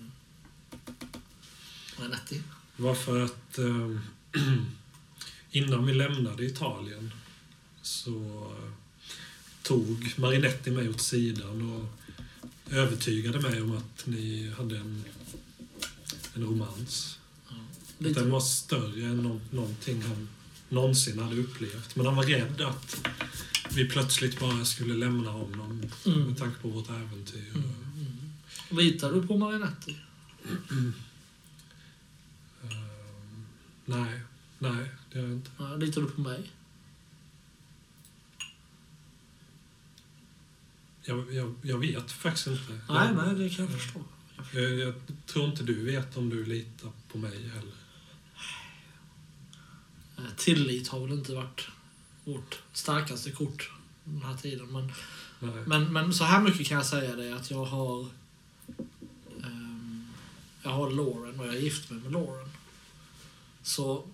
Renetti? 1.96 2.42
Varför 2.76 3.20
att 3.20 3.58
eh, 3.58 3.96
innan 5.50 5.86
vi 5.86 5.94
lämnade 5.94 6.44
Italien 6.44 7.12
så 7.82 8.10
eh, 8.58 8.72
tog 9.62 10.14
Marinetti 10.16 10.70
mig 10.70 10.88
åt 10.88 11.00
sidan 11.00 11.70
och 11.72 11.84
övertygade 12.74 13.40
mig 13.40 13.62
om 13.62 13.76
att 13.76 14.06
ni 14.06 14.52
hade 14.56 14.76
en, 14.76 15.04
en 16.34 16.42
romans. 16.44 17.18
Den 17.98 18.30
var 18.30 18.40
större 18.40 19.04
än 19.04 19.16
nå- 19.22 19.40
någonting 19.50 20.02
han 20.02 20.28
någonsin 20.68 21.18
hade 21.18 21.36
upplevt. 21.36 21.96
Men 21.96 22.06
han 22.06 22.16
var 22.16 22.24
rädd 22.24 22.60
att 22.60 23.08
vi 23.74 23.88
plötsligt 23.88 24.40
bara 24.40 24.64
skulle 24.64 24.94
lämna 24.94 25.30
honom 25.30 25.82
Mm. 26.06 26.20
med 26.22 26.38
tanke 26.38 26.58
på 26.62 26.68
vårt 26.68 26.90
äventyr. 26.90 27.52
Litar 28.70 29.12
du 29.12 29.26
på 29.26 29.36
Marinetti? 29.36 29.98
Ehm, 30.70 30.92
nej, 33.84 34.20
nej, 34.58 34.88
det 35.12 35.18
gör 35.18 35.24
jag 35.26 35.32
inte. 35.34 35.50
Ja, 35.58 35.76
litar 35.76 36.00
du 36.00 36.10
på 36.10 36.20
mig? 36.20 36.50
Jag, 41.02 41.34
jag, 41.34 41.54
jag 41.62 41.78
vet 41.78 42.12
faktiskt 42.12 42.46
inte. 42.46 42.72
Nej, 42.72 42.80
jag, 42.88 43.16
nej, 43.16 43.34
det 43.48 43.54
kan 43.56 43.64
jag 43.64 43.74
förstå. 43.80 44.00
Jag, 44.52 44.74
jag 44.78 44.94
tror 45.26 45.44
inte 45.44 45.62
du 45.62 45.84
vet 45.84 46.16
om 46.16 46.30
du 46.30 46.44
litar 46.44 46.90
på 47.12 47.18
mig 47.18 47.48
heller. 47.48 47.74
Eh, 50.24 50.30
Tillit 50.36 50.88
har 50.88 51.00
väl 51.00 51.18
inte 51.18 51.34
varit 51.34 51.68
vårt 52.24 52.62
starkaste 52.72 53.30
kort 53.30 53.70
den 54.04 54.22
här 54.22 54.36
tiden. 54.36 54.66
Men, 54.66 54.92
Nej. 55.40 55.64
men, 55.66 55.92
men 55.92 56.14
så 56.14 56.24
här 56.24 56.40
mycket 56.40 56.66
kan 56.66 56.76
jag 56.76 56.86
säga 56.86 57.16
det 57.16 57.36
att 57.36 57.50
jag 57.50 57.64
har... 57.64 58.08
ehm, 59.42 60.12
jag 60.62 60.70
har 60.70 60.90
Lauren 60.90 61.40
och 61.40 61.46
jag 61.46 61.54
är 61.54 61.60
gift 61.60 61.90
mig 61.90 62.00
med 62.00 62.12
Lauren. 62.12 62.50
Så... 63.62 64.06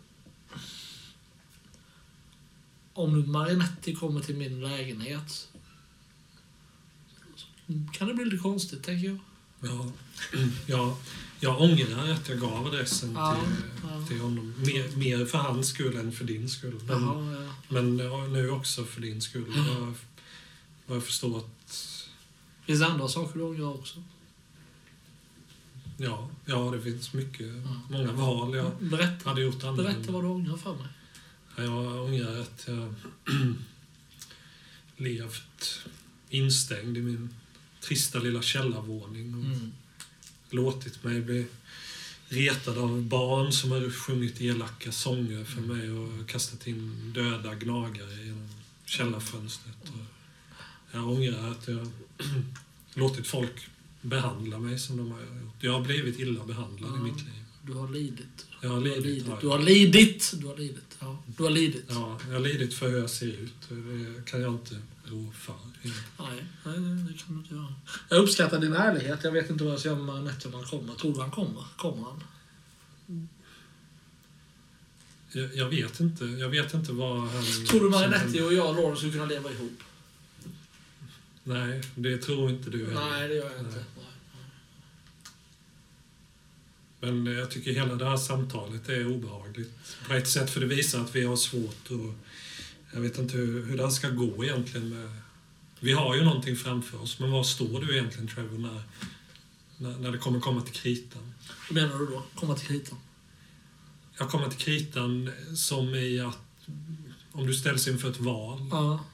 Om 2.92 3.20
nu 3.20 3.26
Marinetti 3.26 3.94
kommer 3.94 4.20
till 4.20 4.36
min 4.36 4.60
lägenhet 4.60 5.48
kan 7.92 8.08
det 8.08 8.14
bli 8.14 8.24
lite 8.24 8.36
konstigt, 8.36 8.82
tänker 8.82 9.08
jag. 9.08 9.18
Ja, 9.60 9.92
ja, 10.66 10.96
jag 11.40 11.60
ångrar 11.60 12.10
att 12.12 12.28
jag 12.28 12.38
gav 12.40 12.66
adressen 12.66 13.12
Ja, 13.14 13.36
till, 13.40 14.06
till 14.08 14.20
honom. 14.20 14.54
Mer, 14.58 14.96
mer 14.96 15.26
för 15.26 15.38
hans 15.38 15.68
skull 15.68 15.96
än 15.96 16.12
för 16.12 16.24
din 16.24 16.48
skull. 16.48 16.80
Men, 16.86 17.02
ja. 17.02 17.52
men 17.68 17.96
nu 18.32 18.50
också 18.50 18.84
för 18.84 19.00
din 19.00 19.20
skull. 19.20 19.44
Jag, 19.56 19.94
vad 20.86 20.96
jag 20.96 21.04
förstår 21.04 21.38
att... 21.38 21.96
Finns 22.66 22.80
det 22.80 22.86
andra 22.86 23.08
saker 23.08 23.38
du 23.38 23.44
ångrar 23.44 23.74
också? 23.74 24.02
Ja, 25.96 26.28
ja, 26.46 26.70
det 26.70 26.80
finns 26.82 27.12
mycket, 27.12 27.46
många 27.90 28.12
val 28.12 28.54
jag 28.56 28.72
Berätta, 28.80 29.28
hade 29.28 29.40
gjort 29.42 29.54
berätta 29.60 29.68
annorlunda. 29.68 30.12
vad 30.12 30.22
du 30.24 30.28
ångrar 30.28 30.56
för 30.56 30.74
mig. 30.74 30.86
Ja, 31.56 31.62
Jag 31.62 32.04
ångrar 32.04 32.40
att 32.40 32.64
jag 32.68 32.94
levt 34.96 35.80
instängd 36.30 36.96
i 36.96 37.00
min 37.02 37.34
trista 37.80 38.18
lilla 38.18 38.42
källarvåning 38.42 39.32
Mm. 39.32 39.72
Låtit 40.50 41.04
mig 41.04 41.20
bli 41.20 41.46
retad 42.28 42.78
av 42.78 43.02
barn 43.02 43.52
som 43.52 43.70
har 43.70 43.90
sjungit 43.90 44.40
elaka 44.40 44.92
sånger 44.92 45.44
för 45.44 45.60
mig 45.60 45.90
och 45.90 46.28
kastat 46.28 46.66
in 46.66 47.12
döda 47.14 47.54
gnagare 47.54 48.24
genom 48.24 48.48
källarfönstret. 48.84 49.76
Och 49.82 50.04
jag 50.92 51.08
ångrar 51.08 51.50
att 51.50 51.68
jag 51.68 51.88
låtit 52.94 53.26
folk 53.26 53.68
behandla 54.02 54.58
mig 54.58 54.78
som 54.78 54.96
de 54.96 55.10
har 55.10 55.20
gjort. 55.20 55.54
Jag 55.60 55.72
har 55.72 55.80
blivit 55.80 56.18
illa 56.18 56.44
behandlad 56.44 56.90
i 56.90 56.94
Ja. 56.96 57.02
mitt 57.02 57.16
liv. 57.18 57.34
Du 57.66 57.72
har 57.72 57.88
lidit. 57.88 58.46
Jag 58.62 58.68
har 58.68 58.80
Du 58.80 58.90
har 58.90 58.96
lidit. 58.96 59.04
lidit. 59.06 59.26
jag. 59.28 59.40
Du 59.40 59.48
har 59.48 59.58
lidit. 59.58 60.32
Du 60.40 60.46
har 60.46 60.56
lidit. 60.56 60.96
Ja, 61.00 61.22
du 61.36 61.42
har 61.42 61.50
lidit. 61.50 61.84
Ja, 61.88 62.18
jag 62.28 62.32
har 62.34 62.40
lidit 62.40 62.74
för 62.74 62.88
hur 62.90 62.98
jag 62.98 63.10
ser 63.10 63.26
ut. 63.26 63.52
Det 63.68 64.30
kan 64.30 64.40
jag 64.40 64.52
inte 64.54 64.76
rå 65.10 65.32
för. 65.32 65.54
Nej, 65.82 66.44
nej, 66.64 66.74
det 66.74 67.18
kan 67.18 67.34
du 67.34 67.40
inte 67.40 67.54
göra. 67.54 67.74
Jag 68.08 68.18
uppskattar 68.18 68.60
din 68.60 68.72
ärlighet. 68.72 69.24
Jag 69.24 69.32
vet 69.32 69.50
inte 69.50 69.64
vad 69.64 69.72
jag 69.72 69.80
ska 69.80 69.88
göra 69.88 69.98
med 69.98 70.14
han 70.14 70.64
kommer. 70.64 70.94
Tror 70.94 71.14
du 71.14 71.20
han 71.20 71.30
kommer? 71.30 71.64
Kommer 71.76 72.02
han? 72.04 72.22
Jag, 75.32 75.54
jag 75.54 75.68
vet 75.68 76.00
inte. 76.00 76.24
Jag 76.24 76.48
vet 76.48 76.74
inte 76.74 76.92
vad 76.92 77.20
han... 77.20 77.44
Tror 77.68 77.80
du 77.80 77.90
Marinetti 77.90 78.40
och 78.40 78.54
jag 78.54 78.76
Lauren 78.76 78.96
skulle 78.96 79.12
kunna 79.12 79.26
leva 79.26 79.50
ihop? 79.50 79.82
Nej, 81.44 81.80
det 81.94 82.18
tror 82.18 82.50
inte 82.50 82.70
du 82.70 82.86
heller. 82.86 83.10
Nej, 83.10 83.28
det 83.28 83.34
gör 83.34 83.50
jag 83.50 83.60
inte. 83.60 83.84
Nej. 83.96 84.04
Men 87.00 87.26
jag 87.26 87.50
tycker 87.50 87.72
hela 87.72 87.94
det 87.94 88.04
här 88.04 88.16
samtalet 88.16 88.88
är 88.88 89.06
obehagligt. 89.06 89.70
På 90.06 90.14
ett 90.14 90.28
sätt 90.28 90.50
för 90.50 90.60
det 90.60 90.66
visar 90.66 91.00
att 91.00 91.16
vi 91.16 91.24
har 91.24 91.36
svårt 91.36 91.90
och 91.90 92.14
jag 92.92 93.00
vet 93.00 93.18
inte 93.18 93.36
hur, 93.36 93.66
hur 93.66 93.76
det 93.76 93.82
här 93.82 93.90
ska 93.90 94.10
gå 94.10 94.44
egentligen. 94.44 94.88
Med, 94.88 95.10
vi 95.80 95.92
har 95.92 96.14
ju 96.16 96.24
någonting 96.24 96.56
framför 96.56 97.02
oss, 97.02 97.18
men 97.18 97.30
var 97.30 97.42
står 97.42 97.80
du 97.80 97.96
egentligen 97.98 98.28
Trevor 98.28 98.58
när, 98.58 98.82
när, 99.76 99.98
när 99.98 100.12
det 100.12 100.18
kommer 100.18 100.40
komma 100.40 100.60
till 100.60 100.74
kritan? 100.74 101.34
Vad 101.68 101.82
menar 101.82 101.98
du 101.98 102.06
då? 102.06 102.22
Komma 102.34 102.54
till 102.54 102.66
kritan? 102.66 102.98
Jag 104.18 104.30
kommer 104.30 104.48
till 104.48 104.58
kritan 104.58 105.30
som 105.56 105.94
i 105.94 106.20
att 106.20 106.38
om 107.32 107.46
du 107.46 107.54
ställs 107.54 107.88
inför 107.88 108.10
ett 108.10 108.20
val. 108.20 108.68
Ja. 108.70 109.04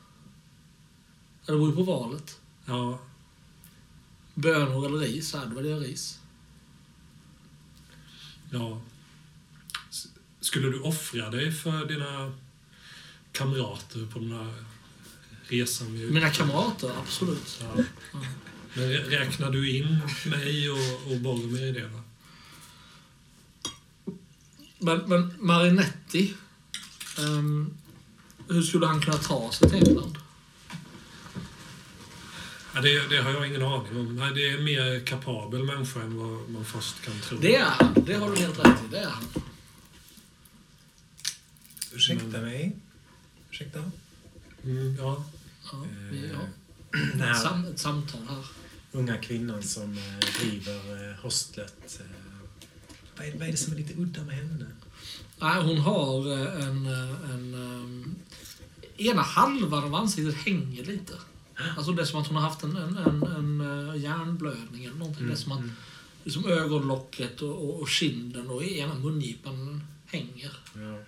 Ja, 1.47 1.53
Det 1.53 1.53
beror 1.53 1.69
ju 1.71 1.77
på 1.77 1.83
valet. 1.83 2.39
Ja, 2.65 2.99
Bönor 4.35 4.87
eller 4.87 4.99
ris? 4.99 5.35
Ja, 5.35 5.45
då 5.45 5.55
väljer 5.55 5.73
jag 5.73 5.83
ris. 5.83 6.21
ja. 8.51 8.81
Skulle 10.41 10.69
du 10.69 10.81
offra 10.81 11.31
dig 11.31 11.53
för 11.53 11.87
dina 11.87 12.33
kamrater 13.37 14.07
på 14.13 14.19
den 14.19 14.33
här 14.33 14.55
resan 15.49 15.93
vi 15.93 16.11
Mina 16.11 16.31
kamrater, 16.31 16.91
absolut. 17.03 17.59
Ja. 17.61 17.85
Men 18.75 18.85
rä- 18.91 19.09
räknar 19.11 19.51
du 19.51 19.71
in 19.77 20.01
mig 20.27 20.71
och, 20.71 21.13
och 21.13 21.21
Boromir 21.21 21.63
i 21.63 21.73
det? 21.73 21.87
Va? 21.89 22.03
Men, 24.79 24.99
men 25.09 25.35
Marinetti, 25.39 26.35
ehm, 27.19 27.77
hur 28.49 28.63
skulle 28.63 28.87
han 28.87 29.01
kunna 29.01 29.17
ta 29.17 29.53
sig 29.53 29.71
till 29.71 29.89
England? 29.89 30.19
Ja, 32.75 32.81
det, 32.81 33.09
det 33.09 33.23
har 33.23 33.31
jag 33.31 33.47
ingen 33.47 33.63
aning 33.63 33.97
om. 34.01 34.17
Nej, 34.17 34.33
det 34.35 34.49
är 34.49 34.59
en 34.59 34.65
mer 34.65 35.07
kapabel 35.07 35.65
människa 35.65 36.01
än 36.01 36.17
vad 36.17 36.51
man 36.51 36.65
först 36.65 37.01
kan 37.03 37.21
tro. 37.21 37.39
Det 37.39 37.57
är 37.57 37.65
han, 37.65 37.95
det 38.07 38.15
har 38.15 38.31
du 38.31 38.37
helt 38.37 38.59
rätt 38.59 38.67
i. 38.67 38.91
Det 38.91 38.99
är 38.99 39.11
han. 39.11 39.25
Ursäkta 41.93 42.41
mig. 42.41 42.77
Ursäkta. 43.57 43.91
Mm, 44.65 44.97
ja. 44.99 45.25
Ja, 45.73 45.85
vi 46.11 46.21
Den 46.93 47.21
ett, 47.21 47.27
här 47.27 47.35
sam, 47.35 47.65
ett 47.65 47.79
samtal 47.79 48.21
här. 48.29 48.45
unga 48.93 49.17
kvinnan 49.17 49.63
som 49.63 49.99
eh, 49.99 50.41
driver 50.41 51.11
eh, 51.11 51.17
hostlet. 51.17 52.01
Eh, 52.01 52.07
vad, 53.17 53.27
är, 53.27 53.33
vad 53.33 53.49
är 53.49 53.51
det 53.51 53.57
som 53.57 53.73
är 53.73 53.77
lite 53.77 53.95
udda 53.95 54.23
med 54.25 54.37
henne? 54.37 54.67
Nej, 55.41 55.63
hon 55.63 55.79
har 55.79 56.33
eh, 56.33 56.67
en... 56.67 56.87
eh, 56.87 57.31
en 57.31 57.55
ehm, 57.55 58.15
ena 58.97 59.23
halvan 59.23 59.85
av 59.85 59.95
ansiktet 59.95 60.35
hänger 60.35 60.85
lite. 60.85 61.15
Alltså 61.77 61.93
det 61.93 62.03
är 62.03 62.07
som 62.07 62.21
att 62.21 62.27
hon 62.27 62.37
har 62.37 62.49
haft 62.49 62.63
en, 62.63 62.77
en, 62.77 62.97
en, 62.97 63.23
en 63.23 63.89
eh, 63.89 64.03
hjärnblödning 64.03 64.85
eller 64.85 64.97
någonting. 64.97 65.27
Det 65.27 65.33
är 65.33 65.37
som 65.37 65.53
att 65.53 65.65
liksom 66.25 66.47
ögonlocket 66.47 67.43
och, 67.43 67.65
och, 67.69 67.81
och 67.81 67.89
kinden 67.89 68.51
och 68.51 68.65
ena 68.65 68.95
mungipan 68.95 69.83
hänger. 70.07 70.53
Ja. 70.75 70.99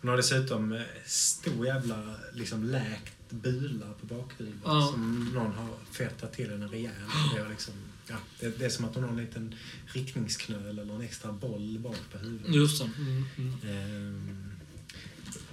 Hon 0.00 0.08
har 0.10 0.16
dessutom 0.16 0.72
eh, 0.72 0.82
stor 1.06 1.66
jävla 1.66 2.14
liksom, 2.32 2.64
läkt 2.64 3.30
bula 3.30 3.86
på 4.00 4.06
bakhuvudet 4.06 4.60
Ja. 4.64 4.88
som 4.92 5.30
någon 5.34 5.52
har 5.52 5.68
fetat 5.92 6.32
till 6.32 6.50
henne 6.50 6.66
rejält. 6.66 6.94
Det 7.34 7.40
är, 7.40 7.48
liksom, 7.48 7.74
ja, 8.08 8.16
det, 8.40 8.58
det 8.58 8.64
är 8.64 8.68
som 8.70 8.84
att 8.84 8.94
hon 8.94 9.04
har 9.04 9.10
en 9.10 9.16
liten 9.16 9.54
riktningsknöl 9.86 10.78
eller 10.78 10.94
en 10.94 11.00
extra 11.00 11.32
boll 11.32 11.78
bak 11.78 11.96
på 12.12 12.18
huvudet. 12.18 12.54
Just 12.54 12.78
det. 12.82 12.90
Mm, 12.98 13.24
mm. 13.36 13.54
Ehm, 13.68 14.50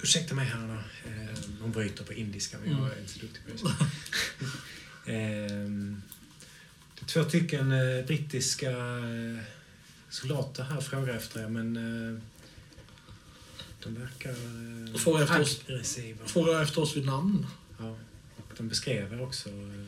ursäkta 0.01 0.35
mig 0.35 0.45
här 0.45 0.67
då. 0.67 1.09
Ehm, 1.09 1.57
hon 1.61 1.71
bryter 1.71 2.03
på 2.03 2.13
indiska, 2.13 2.57
men 2.59 2.71
jag 2.71 2.93
är 2.93 2.99
inte 2.99 3.13
så 3.13 3.19
duktig 3.19 3.41
på 3.61 3.67
det. 3.67 3.73
Ehm, 5.13 6.01
det 6.99 7.05
två 7.05 7.23
stycken 7.23 7.71
eh, 7.71 8.05
brittiska 8.05 8.71
eh, 8.71 9.43
soldater 10.09 10.63
här 10.63 10.81
frågar 10.81 11.13
efter 11.15 11.39
er, 11.43 11.47
men 11.49 11.77
eh, 11.77 12.21
de 13.83 13.93
verkar 13.95 14.29
eh, 14.29 14.95
Frågar 14.99 15.23
efter 15.23 15.41
oss. 15.41 15.61
aggressiva. 15.67 16.25
Frågar 16.25 16.61
efter 16.63 16.81
oss 16.81 16.97
vid 16.97 17.05
namn. 17.05 17.45
Ja, 17.79 17.97
och 18.37 18.53
de 18.57 18.67
beskrev 18.69 19.13
er 19.13 19.21
också 19.21 19.49
eh, 19.49 19.85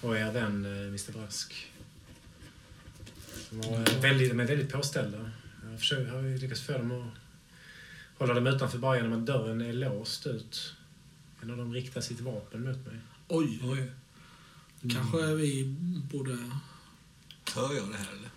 och 0.00 0.16
er 0.18 0.32
vän 0.32 0.64
eh, 0.64 0.70
Mr 0.88 1.12
Brask. 1.12 1.70
De, 3.50 3.56
var, 3.60 3.78
eh, 3.78 4.00
väldigt, 4.00 4.30
de 4.30 4.40
är 4.40 4.44
väldigt 4.46 4.72
påställda. 4.72 5.30
Jag 5.70 5.78
försöker, 5.80 6.10
har 6.12 6.20
ju 6.22 6.38
lyckats 6.38 6.60
få 6.60 6.72
dem 6.72 6.90
att 6.92 7.18
hålla 8.18 8.34
dem 8.34 8.46
utanför 8.46 8.78
bara 8.78 8.96
genom 8.96 9.12
att 9.12 9.26
dörren 9.26 9.60
är 9.60 9.72
låst 9.72 10.26
ut. 10.26 10.74
En 11.42 11.50
av 11.50 11.56
dem 11.56 11.74
riktar 11.74 12.00
sitt 12.00 12.20
vapen 12.20 12.60
mot 12.64 12.86
mig. 12.86 12.96
Oj, 13.28 13.60
Oj. 13.64 13.90
kanske 14.92 15.34
vi 15.34 15.64
borde... 16.12 16.30
Hör 17.54 17.74
jag 17.74 17.88
det 17.90 17.96
här 17.96 18.06
eller? 18.12 18.28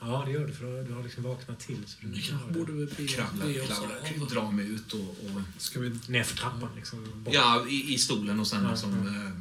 Ja, 0.00 0.22
det 0.26 0.32
gör 0.32 0.46
du, 0.46 0.52
för 0.52 0.82
du 0.88 0.92
har- 0.94 1.02
liksom 1.02 1.22
vaknat 1.22 1.60
till. 1.60 1.76
Så 1.86 1.96
du 2.00 2.08
det. 2.08 2.58
borde 2.58 2.72
be, 2.72 3.06
Kravlar, 3.06 3.46
be 3.46 3.60
oss 3.62 3.68
kravlar, 3.68 3.96
av. 4.22 4.28
dra 4.28 4.50
mig 4.50 4.66
ut 4.68 4.92
och... 4.92 5.00
och 5.00 5.40
Ska 5.58 5.80
vi... 5.80 5.92
Ner 6.08 6.22
för 6.22 6.36
trappan 6.36 6.68
liksom. 6.76 7.06
Bort. 7.24 7.34
ja, 7.34 7.66
i, 7.68 7.94
i 7.94 7.98
stolen 7.98 8.40
och 8.40 8.46
sen 8.46 8.62
Ja, 8.64 8.70
liksom... 8.70 8.92
ja. 8.92 9.26
eh, 9.26 9.32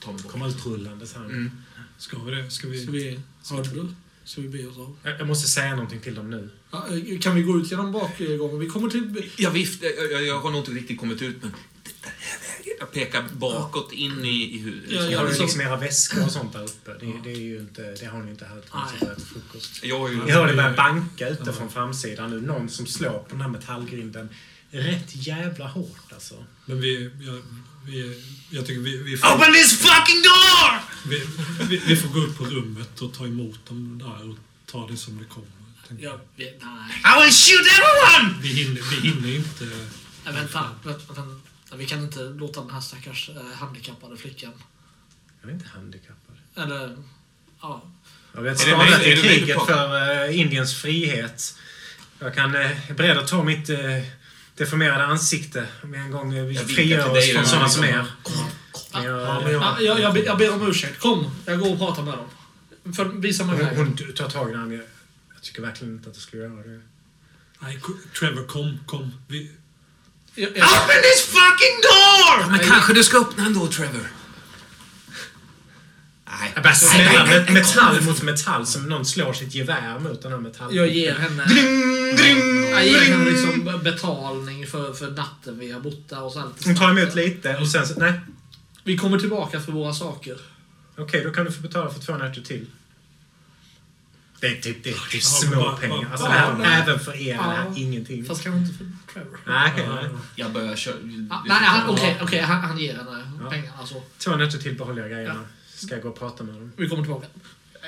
Ta 0.00 0.12
mig 0.12 0.22
bort. 0.22 0.32
Komma 0.32 0.48
utrullandes 0.48 1.14
här. 1.14 1.24
Mm. 1.24 1.50
Ska 1.98 2.18
vi 2.18 2.34
det? 2.34 2.50
Ska 2.50 2.68
vi... 2.68 2.82
Ska 2.82 2.90
vi... 2.92 3.20
Hörde 3.50 3.68
du? 3.70 3.88
Ska 4.24 4.40
vi 4.40 4.48
be 4.48 4.66
oss 4.66 4.78
av. 4.78 4.96
Jag 5.02 5.20
jag 5.20 5.26
måste 5.26 5.48
säga 5.48 5.70
någonting 5.74 6.00
till 6.00 6.14
dem 6.14 6.30
nu. 6.30 6.50
Ja, 6.70 6.86
eh, 6.88 7.18
kan 7.18 7.34
vi 7.36 7.42
gå 7.42 7.58
ut 7.58 7.70
genom 7.70 7.92
bakgången? 7.92 8.58
Vi 8.58 8.66
kommer 8.66 8.90
till... 8.90 9.30
Jag, 9.36 9.50
vift, 9.50 9.82
jag, 9.82 10.12
jag, 10.12 10.26
jag 10.26 10.40
har 10.40 10.50
nog 10.50 10.60
inte 10.60 10.70
riktigt 10.70 10.98
kommit 11.00 11.22
ut, 11.22 11.36
men 11.42 11.50
det 11.82 11.90
där 12.02 12.10
vägen. 12.10 12.57
Jag 12.78 12.92
pekar 12.92 13.24
bakåt 13.32 13.92
in 13.92 14.24
i, 14.24 14.54
i 14.54 14.58
huset. 14.58 14.90
Ja, 14.90 15.02
Ni 15.02 15.12
ja, 15.12 15.18
har 15.20 15.28
ju 15.28 15.38
liksom- 15.38 15.60
era 15.60 15.76
väskor 15.76 16.24
och 16.24 16.32
sånt 16.32 16.52
där 16.52 16.62
uppe. 16.64 16.90
Det, 17.00 17.12
det, 17.24 17.32
är 17.32 17.40
ju 17.40 17.58
inte, 17.58 17.82
det 18.00 18.06
har 18.06 18.22
ni 18.22 18.30
inte 18.30 18.44
hört 18.44 18.64
när 18.74 19.06
ni 19.06 19.12
äter 19.12 19.24
frukost. 19.24 19.84
Jag 19.84 19.98
har 19.98 20.08
ju... 20.08 20.24
Ni 20.24 20.30
hör 20.30 20.46
det 20.46 20.54
börja 20.54 20.72
banka 20.72 21.28
ute 21.28 21.52
från 21.52 21.70
framsidan 21.70 22.30
nu. 22.30 22.40
Någon 22.40 22.68
som 22.68 22.86
slår 22.86 23.18
på 23.18 23.26
den 23.30 23.40
här 23.40 23.48
metallgrinden. 23.48 24.28
Rätt 24.70 25.26
jävla 25.26 25.66
hårt 25.66 26.12
alltså. 26.12 26.44
Men 26.64 26.80
vi, 26.80 27.10
jag, 27.20 27.42
vi, 27.86 28.22
jag 28.50 28.66
tycker 28.66 28.80
vi, 28.80 28.96
vi, 28.96 29.16
får, 29.16 29.28
Open 29.28 29.52
this 29.52 29.78
fucking 29.78 30.22
door! 30.22 30.80
vi, 31.08 31.22
vi, 31.68 31.82
vi 31.86 31.96
får 31.96 32.08
gå 32.08 32.20
upp 32.20 32.38
på 32.38 32.44
rummet 32.44 33.00
och 33.00 33.14
ta 33.14 33.26
emot 33.26 33.66
dem 33.68 33.98
där 34.04 34.30
och 34.30 34.36
ta 34.66 34.86
det 34.86 34.96
som 34.96 35.18
det 35.18 35.24
kommer. 35.24 35.48
jag. 35.88 36.12
Ja, 36.12 36.20
vi, 36.36 36.44
nej. 36.44 37.02
I 37.04 37.24
will 37.24 37.32
shoot 37.32 37.66
everyone! 37.76 38.42
Vi 38.42 38.48
hinner, 38.48 38.80
vi 38.90 39.08
hinner 39.08 39.36
inte... 39.36 39.64
nej 40.24 40.34
vänta, 40.34 40.70
vänta, 40.84 41.12
vänta. 41.12 41.47
Vi 41.76 41.86
kan 41.86 42.02
inte 42.02 42.20
låta 42.20 42.60
den 42.60 42.70
här 42.70 42.80
stackars 42.80 43.30
eh, 43.30 43.58
handikappade 43.58 44.16
flickan... 44.16 44.52
Jag 45.42 45.50
är 45.50 45.54
inte 45.54 45.68
handikappad. 45.68 46.36
Eller... 46.54 46.96
Ja. 47.60 47.82
Jag 48.34 48.42
vet 48.42 48.66
Är 48.66 48.76
det 48.76 49.04
det 49.04 49.14
du 49.14 49.22
kriget 49.22 49.66
för 49.66 50.12
eh, 50.28 50.40
Indiens 50.40 50.74
frihet. 50.74 51.58
Jag 52.18 52.34
kan 52.34 52.54
eh, 52.54 52.70
beredd 52.96 53.18
att 53.18 53.28
ta 53.28 53.42
mitt 53.44 53.68
eh, 53.68 53.78
deformerade 54.54 55.04
ansikte 55.04 55.66
om 55.82 55.94
jag 55.94 56.04
en 56.04 56.10
gång 56.10 56.34
eh, 56.34 56.54
frigör 56.62 57.10
oss 57.18 57.32
från 57.32 57.46
sådana 57.46 57.68
som 57.68 57.84
er. 57.84 58.06
Ja, 58.92 59.50
Jag, 59.80 60.14
ber- 60.14 60.24
jag 60.24 60.38
ber 60.38 60.54
om 60.54 60.68
ursäkt. 60.68 60.98
Kom, 61.00 61.30
jag 61.46 61.60
går 61.60 61.72
och 61.72 61.78
pratar 61.78 62.02
med 62.02 62.14
dem. 62.14 62.94
För, 62.94 63.04
visa 63.04 63.44
mig 63.44 63.56
hon, 63.56 63.64
vägen. 63.64 63.78
hon 64.06 64.12
tar 64.14 64.28
tag 64.28 64.50
i 64.50 64.52
den. 64.52 64.70
Jag, 64.72 64.80
jag 65.34 65.42
tycker 65.42 65.62
verkligen 65.62 65.94
inte 65.94 66.08
att 66.08 66.14
du 66.14 66.20
skulle 66.20 66.42
göra 66.42 66.62
det. 66.62 66.80
Nej, 67.58 67.80
Trevor, 68.18 68.46
kom, 68.46 68.78
kom. 68.86 69.12
Vi, 69.28 69.50
Jag, 70.40 70.50
jag, 70.56 70.66
Open 70.66 71.02
this 71.02 71.20
fucking 71.26 71.76
door! 71.82 72.50
men 72.50 72.60
kanske 72.60 72.92
du 72.92 73.04
ska 73.04 73.18
öppna 73.18 73.46
ändå, 73.46 73.66
Trevor. 73.66 74.10
Nej. 76.30 76.52
Jag 76.54 76.64
Nej, 76.64 76.74
nej, 76.92 77.26
med 77.26 77.44
nej, 77.44 77.54
metall 77.54 78.00
mot 78.00 78.22
metall 78.22 78.66
som 78.66 78.88
någon 78.88 79.04
slår 79.04 79.32
sitt 79.32 79.54
gevär 79.54 79.98
mot 79.98 80.22
den 80.22 80.32
här 80.32 80.38
metallen. 80.38 80.76
jag 80.76 80.88
ger 80.88 81.14
henne... 81.14 81.44
Dring, 81.44 82.16
dring, 82.16 82.70
Jag 82.70 82.86
ger 82.86 83.00
henne 83.00 83.30
liksom 83.30 83.80
betalning 83.84 84.66
för, 84.66 84.92
för 84.92 85.10
natten 85.10 85.58
vi 85.58 85.72
har 85.72 85.80
bott 85.80 86.08
där 86.08 86.22
och 86.22 86.32
så 86.32 86.52
Hon 86.64 86.76
tar 86.76 86.90
emot 86.90 87.14
lite 87.14 87.56
och 87.56 87.68
sen 87.68 87.86
så, 87.86 87.94
nej. 88.00 88.20
Vi 88.84 88.96
kommer 88.96 89.18
tillbaka 89.18 89.60
för 89.60 89.72
våra 89.72 89.92
saker. 89.92 90.36
Okej, 90.98 91.22
då 91.24 91.30
kan 91.30 91.44
du 91.44 91.52
få 91.52 91.60
betala 91.60 91.90
för 91.90 92.00
två 92.00 92.16
nätter 92.16 92.40
till. 92.40 92.66
Det 94.40 94.46
är 94.46 94.60
typ, 94.60 94.84
det 94.84 94.90
är 94.90 94.94
typ 95.10 95.14
Ja, 95.14 95.20
små 95.20 95.76
pengar. 95.80 96.08
Alltså 96.10 96.26
det 96.26 96.32
här, 96.32 96.82
även 96.82 97.00
för 97.00 97.16
er, 97.16 97.34
det 97.36 97.42
här 97.42 97.64
Ja. 97.66 97.72
är 97.76 97.78
ingenting. 97.78 98.24
Fast 98.24 98.42
kanske 98.42 98.58
inte 98.60 98.78
för 98.78 99.12
Trevor. 99.12 99.40
Nej, 99.46 99.72
nej. 99.76 100.04
Jag 100.36 100.52
börjar 100.52 100.76
köra... 100.76 100.94
Ah, 101.30 101.42
nej, 101.46 101.56
han- 101.60 101.88
okej, 101.90 102.18
okej, 102.22 102.40
han, 102.40 102.60
han 102.60 102.78
ger 102.78 102.96
henne 102.96 103.32
Ja. 103.44 103.50
pengar. 103.50 103.72
Alltså, 103.80 104.02
Två 104.18 104.36
nätter 104.36 104.58
till 104.58 104.74
behåller 104.74 105.02
jag 105.02 105.10
grejerna. 105.10 105.44
Ska 105.74 105.94
jag 105.94 106.02
gå 106.02 106.08
och 106.08 106.18
prata 106.18 106.44
med 106.44 106.54
dem. 106.54 106.72
vi 106.76 106.88
kommer 106.88 107.02
tillbaka. 107.02 107.26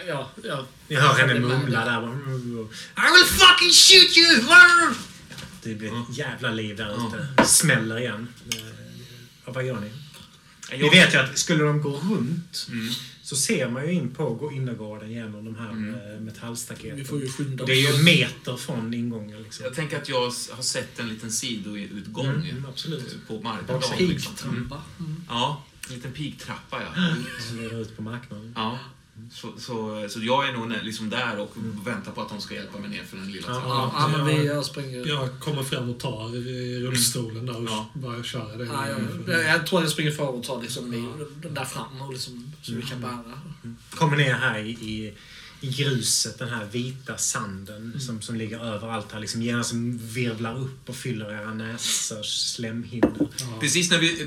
Ja, 0.08 0.30
ja. 0.44 0.66
Ni 0.88 0.96
hör 0.96 1.14
henne 1.14 1.32
Det 1.32 1.38
är 1.38 1.40
mumla 1.40 1.84
där. 1.84 2.00
bara, 2.00 3.08
I 3.08 3.12
will 3.16 3.24
fucking 3.38 3.72
shoot 3.72 4.16
you! 4.18 4.94
Det 5.62 5.74
blir 5.74 5.88
ett 6.10 6.16
jävla 6.18 6.50
liv 6.50 6.76
där 6.76 7.06
ute. 7.06 7.44
Smäller 7.46 7.98
igen. 7.98 8.28
Eh, 8.52 8.58
ja, 9.46 9.52
vad 9.52 9.64
gör 9.66 9.80
ni? 9.80 9.90
Ni 10.78 10.88
vet 10.90 11.14
ju 11.14 11.18
att 11.18 11.38
skulle 11.38 11.64
de 11.64 11.82
gå 11.82 11.90
runt 11.90 12.66
Mm. 12.70 12.88
Så 13.30 13.36
ser 13.36 13.68
man 13.70 13.86
ju 13.86 13.92
in 13.92 14.10
på 14.10 14.34
gå- 14.34 14.52
innergården 14.52 15.10
genom 15.12 15.44
de 15.44 15.56
här 15.56 15.70
Mm. 15.70 15.94
eh, 16.14 16.20
metallstaketen. 16.20 16.96
Vi 16.96 17.04
får 17.04 17.20
ju 17.20 17.28
skynda 17.28 17.64
Det 17.64 17.72
är 17.72 17.98
ju 17.98 18.04
meter 18.04 18.56
från 18.56 18.94
ingången. 18.94 19.42
Liksom. 19.42 19.64
Jag 19.64 19.74
tänker 19.74 19.96
att 19.96 20.08
jag 20.08 20.20
har 20.50 20.62
sett 20.62 20.98
en 20.98 21.08
liten 21.08 21.30
sidoutgång 21.32 22.26
Mm, 22.26 22.64
absolut. 22.68 23.16
på 23.28 23.40
marken. 23.40 23.66
Baksidan. 23.66 23.98
Pigtrappa. 23.98 24.82
Mm. 25.00 25.16
Ja, 25.28 25.64
en 25.88 25.94
liten 25.94 26.12
pigtrappa 26.12 26.82
ja. 26.82 27.04
Som 27.48 27.56
leder 27.60 27.80
ut 27.80 27.96
på 27.96 28.02
marknaden. 28.02 28.52
ja. 28.56 28.78
Så, 29.32 29.48
så, 29.58 30.06
så 30.08 30.20
jag 30.22 30.48
är 30.48 30.52
nog 30.52 30.72
liksom 30.82 31.10
där 31.10 31.38
och 31.38 31.52
väntar 31.86 32.12
på 32.12 32.20
att 32.20 32.28
de 32.28 32.40
ska 32.40 32.54
hjälpa 32.54 32.78
mig 32.78 32.90
ner 32.90 33.04
för 33.04 33.16
den 33.16 33.32
lilla 33.32 33.48
Ja. 33.48 33.54
trappan. 33.54 33.70
Ja, 33.70 33.92
ja, 33.98 34.08
men 34.08 34.26
vi 34.26 34.46
jag 34.46 34.64
springer... 34.64 35.06
jag 35.08 35.40
kommer 35.40 35.62
fram 35.62 35.90
och 35.90 35.98
tar 35.98 36.36
i 36.36 36.80
rullstolen 36.80 37.46
där 37.46 37.56
och 37.56 37.64
Ja. 37.68 37.86
börjar 37.94 38.22
köra 38.22 38.56
det. 38.56 38.64
Ja, 38.64 38.88
jag, 38.88 39.44
jag, 39.44 39.66
tror 39.66 39.78
att 39.78 39.84
jag 39.84 39.92
springer 39.92 40.10
före 40.10 40.26
och 40.26 40.44
tar 40.44 40.62
liksom 40.62 40.94
i, 40.94 41.08
den 41.42 41.54
där 41.54 41.64
fram 41.64 42.02
och 42.02 42.12
liksom, 42.12 42.52
så 42.62 42.72
vi 42.74 42.82
kan 42.82 43.00
bära. 43.00 43.40
Kommer 43.90 44.16
ner 44.16 44.34
här 44.34 44.58
i, 44.58 44.70
i 44.70 45.12
gruset, 45.60 46.38
den 46.38 46.48
här 46.48 46.64
vita 46.64 47.16
sanden 47.18 48.00
som, 48.00 48.22
som 48.22 48.34
ligger 48.36 48.58
överallt 48.74 49.12
här. 49.12 49.20
Liksom 49.20 49.42
genast 49.42 49.72
virvlar 50.00 50.58
upp 50.58 50.88
och 50.88 50.96
fyller 50.96 51.32
era 51.32 51.54
näsors 51.54 52.26
slemhinnor. 52.26 53.28
Precis 53.60 53.90
när 53.90 53.98
vi, 53.98 54.24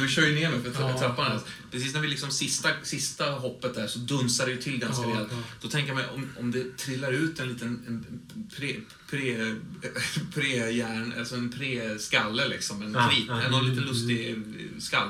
du 0.00 0.08
kör 0.08 0.26
ju 0.26 0.34
ner 0.34 0.50
mig 0.50 0.72
för 0.72 0.82
Ja. 0.82 0.98
trappan 0.98 1.26
här. 1.32 1.40
Precis 1.70 1.94
när 1.94 2.00
vi 2.00 2.08
liksom 2.08 2.30
sista, 2.30 2.68
sista 2.82 3.30
hoppet 3.30 3.74
där 3.74 3.86
så 3.86 3.98
dunsar 3.98 4.46
det 4.46 4.52
ju 4.52 4.58
till 4.58 4.78
ganska 4.78 5.02
Ja, 5.02 5.08
rejält. 5.10 5.28
ja. 5.32 5.38
Då 5.62 5.68
tänker 5.68 5.88
jag 5.88 5.96
mig 5.96 6.06
om, 6.14 6.28
om 6.38 6.50
det 6.50 6.76
trillar 6.76 7.12
ut 7.12 7.40
en 7.40 7.48
liten 7.48 7.84
en 7.86 8.20
pre, 8.56 8.76
pre, 9.10 9.56
pre-järn, 10.34 11.14
alltså 11.18 11.34
en 11.36 11.52
pre-skalle 11.52 12.48
liksom. 12.48 12.82
En 12.82 12.92
Ja, 12.94 13.08
krit, 13.10 13.24
ja. 13.28 13.48
någon 13.48 13.68
liten 13.70 13.84
lustig 13.84 14.38
skall, 14.78 15.08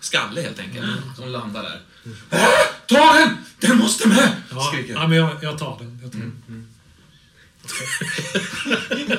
skalle 0.00 0.40
helt 0.40 0.58
enkelt. 0.58 0.86
Som 1.16 1.28
landar 1.28 1.62
där. 1.62 1.80
Ta 2.88 3.12
den! 3.18 3.36
Den 3.60 3.78
måste 3.78 4.08
med! 4.08 4.32
Ja, 4.50 4.60
Skriker 4.72 4.92
ja, 4.94 5.00
jag. 5.00 5.08
men 5.08 5.18
jag, 5.18 5.30
jag 5.42 5.58
tar 5.58 5.78
den. 5.78 5.98
Jag, 6.02 6.12
tar 6.12 6.18
den. 6.18 6.68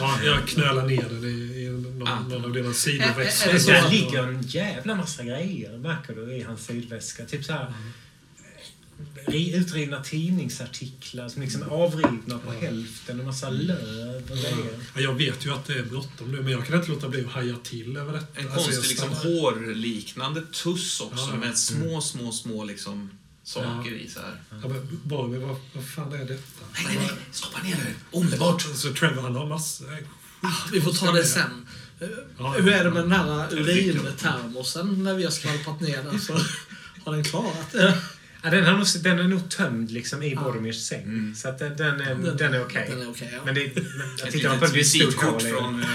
ja, 0.00 0.18
jag 0.24 0.48
knölar 0.48 0.86
ner 0.86 1.02
den 1.10 1.24
i, 1.24 1.64
i 1.64 1.68
någon, 1.68 2.08
Ah. 2.08 2.20
någon 2.20 2.44
av 2.44 2.52
dina 2.52 2.72
så 2.72 2.90
Där 2.90 3.90
ligger 3.90 4.22
en 4.28 4.42
jävla 4.42 4.94
massa 4.94 5.22
grejer, 5.24 5.78
märker 5.78 6.14
du, 6.14 6.32
i 6.36 6.42
hans 6.42 6.66
sydväska. 6.66 7.24
Typ 7.24 7.44
så 7.44 7.52
här 7.52 7.60
ri- 7.64 7.72
utrivna 9.28 10.02
tidningsartiklar 10.02 11.28
som 11.28 11.42
liksom 11.42 11.62
är 11.62 11.66
avrivna 11.66 12.38
på 12.38 12.52
hälften 12.52 13.20
och 13.20 13.26
massa 13.26 13.50
löv 13.50 14.22
och 14.30 14.36
grejer. 14.36 14.78
Ja, 14.94 15.00
jag 15.00 15.14
vet 15.14 15.46
ju 15.46 15.50
att 15.54 15.66
det 15.66 15.74
är 15.74 15.82
bråttom 15.82 16.32
nu, 16.32 16.42
men 16.42 16.52
jag 16.52 16.66
kan 16.66 16.76
inte 16.78 16.90
låta 16.90 17.08
bli 17.08 17.24
att 17.24 17.32
haja 17.32 17.56
till 17.62 17.96
över 17.96 18.12
detta. 18.12 18.40
En 18.40 18.48
Alltså, 18.52 18.70
konstig 18.70 18.88
liksom, 18.90 19.14
stannar- 19.14 19.40
hårliknande 19.40 20.42
tuss 20.42 21.00
också 21.00 21.28
Ja. 21.30 21.36
med 21.36 21.58
små, 21.58 22.00
små, 22.00 22.32
små 22.32 22.64
liksom, 22.64 23.10
saker 23.44 23.90
Ja. 23.90 23.96
i 23.96 24.08
så 24.08 24.20
här. 24.20 24.40
Ja, 24.62 24.68
men 24.68 25.00
Barbie, 25.04 25.38
vad, 25.38 25.56
vad 25.74 25.88
fan 25.88 26.12
är 26.12 26.18
detta? 26.18 26.64
Nej, 26.74 26.84
nej, 26.86 26.96
nej! 26.96 27.10
Stoppa 27.32 27.62
ner 27.62 27.76
det! 27.76 28.16
Omedelbart! 28.18 28.62
Så 28.74 28.92
Trevor 28.94 29.22
han 29.22 29.34
har 29.36 29.46
massor... 29.46 29.86
Vi 30.72 30.80
får 30.80 30.92
ta 30.92 31.12
det 31.12 31.24
sen. 31.24 31.66
Ja, 32.38 32.50
Hur 32.58 32.68
är 32.72 32.84
det 32.84 32.90
med 32.90 33.02
den 33.02 33.12
här 33.12 33.54
urintermosen 33.54 35.04
när 35.04 35.14
vi 35.14 35.24
har 35.24 35.30
skvalpat 35.30 35.80
ner 35.80 36.02
den? 36.02 36.20
Så 36.20 36.32
har 37.04 37.12
den 37.12 37.24
klarat 37.24 37.72
det? 37.72 37.98
Ja, 38.44 38.50
den, 38.50 38.64
har 38.64 38.72
nog, 38.76 38.86
den 39.02 39.18
är 39.18 39.24
nog 39.24 39.48
tömd 39.50 39.90
liksom 39.90 40.22
i 40.22 40.32
Ja. 40.34 40.40
Boromirs 40.40 40.76
säng. 40.76 41.02
Mm. 41.02 41.34
Så 41.34 41.48
att 41.48 41.58
den, 41.58 41.76
den 41.76 42.00
är, 42.00 42.14
den 42.38 42.54
är 42.54 42.64
okej. 42.64 42.86
Den 42.90 43.02
är 43.02 43.10
okej, 43.10 43.30
ja. 43.32 43.38
Men 43.44 43.54
det, 43.54 43.60
jag 43.60 44.28
Ett 44.28 44.32
tittar 44.32 44.48
man 44.48 44.58
på 44.58 44.64
ett 44.64 44.74
visitkort 44.74 45.42
från 45.42 45.82
eh, 45.82 45.88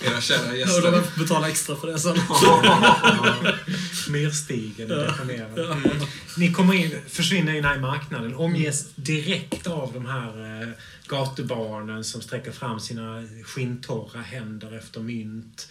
era 0.12 0.20
kära 0.20 0.46
Ja, 0.46 0.54
gäster. 0.54 0.92
de 0.92 1.04
får 1.04 1.20
betala 1.22 1.48
extra 1.48 1.76
för 1.76 1.86
det 1.86 1.98
sen. 1.98 2.16
Myrstigen 4.12 4.90
är 4.90 4.96
deformerad. 4.96 6.06
Ni 6.36 6.52
kommer 6.52 6.74
in, 6.74 6.90
försvinner 7.08 7.52
in 7.54 7.64
här 7.64 7.76
i 7.76 7.80
marknaden, 7.80 8.34
omges 8.34 8.94
direkt 8.94 9.66
av 9.66 9.92
de 9.92 10.06
här 10.06 10.62
eh, 10.62 10.68
gatubarnen 11.06 12.04
som 12.04 12.20
sträcker 12.22 12.52
fram 12.52 12.80
sina 12.80 13.24
skinntorra 13.44 14.20
händer 14.20 14.78
efter 14.78 15.00
mynt. 15.00 15.68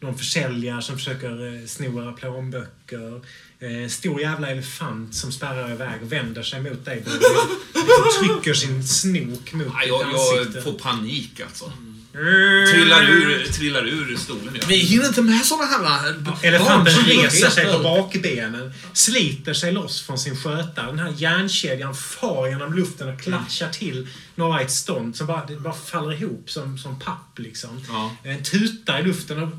Någon 0.00 0.18
försäljare 0.18 0.82
som 0.82 0.96
försöker 0.96 1.54
eh, 1.60 1.66
sno 1.66 2.02
era 2.02 2.12
plånböcker. 2.12 3.20
Eh, 3.60 3.88
stor 3.88 4.20
jävla 4.20 4.50
elefant 4.50 5.14
som 5.14 5.32
spärrar 5.32 5.72
iväg 5.72 6.02
och 6.02 6.12
vänder 6.12 6.42
sig 6.42 6.62
mot 6.62 6.84
dig. 6.84 7.00
Bobby. 7.04 7.16
Liksom 7.74 8.28
trycker 8.28 8.54
sin 8.54 8.84
snok 8.88 9.52
mot 9.52 9.66
Ja, 9.66 9.80
ditt 9.80 9.88
jag, 9.88 10.00
jag 10.12 10.38
ansikte. 10.38 10.62
får 10.62 10.72
panik 10.72 11.40
alltså. 11.40 11.72
Mm. 12.14 12.72
Trillar 12.72 13.02
ur, 13.10 13.52
trillar 13.52 13.86
ur 13.86 14.16
stolen. 14.16 14.56
Ja. 14.60 14.66
Vi 14.68 14.76
hinner 14.76 15.06
inte 15.06 15.22
med 15.22 15.44
såna 15.44 15.64
här... 15.64 16.14
Elefanten 16.42 16.94
barn- 16.94 17.04
reser 17.22 17.50
sig 17.50 17.72
på 17.72 17.78
bakbenen, 17.78 18.72
sliter 18.92 19.54
sig 19.54 19.72
loss 19.72 20.02
från 20.02 20.18
sin 20.18 20.36
skötare. 20.36 20.86
Den 20.86 20.98
här 20.98 21.14
järnkedjan 21.16 21.94
far 21.94 22.48
genom 22.48 22.74
luften 22.74 23.08
och 23.08 23.20
klatschar 23.20 23.68
till 23.68 24.08
några 24.34 24.60
i 24.60 24.64
ett 24.64 24.70
stånd 24.70 25.16
som 25.16 25.26
bara, 25.26 25.46
det 25.46 25.56
bara 25.56 25.74
faller 25.74 26.12
ihop 26.12 26.50
som, 26.50 26.78
som 26.78 26.98
papp. 26.98 27.38
Liksom. 27.38 27.84
Ja. 27.88 28.16
En 28.22 28.42
tutar 28.44 29.00
i 29.00 29.02
luften 29.02 29.42
och... 29.42 29.50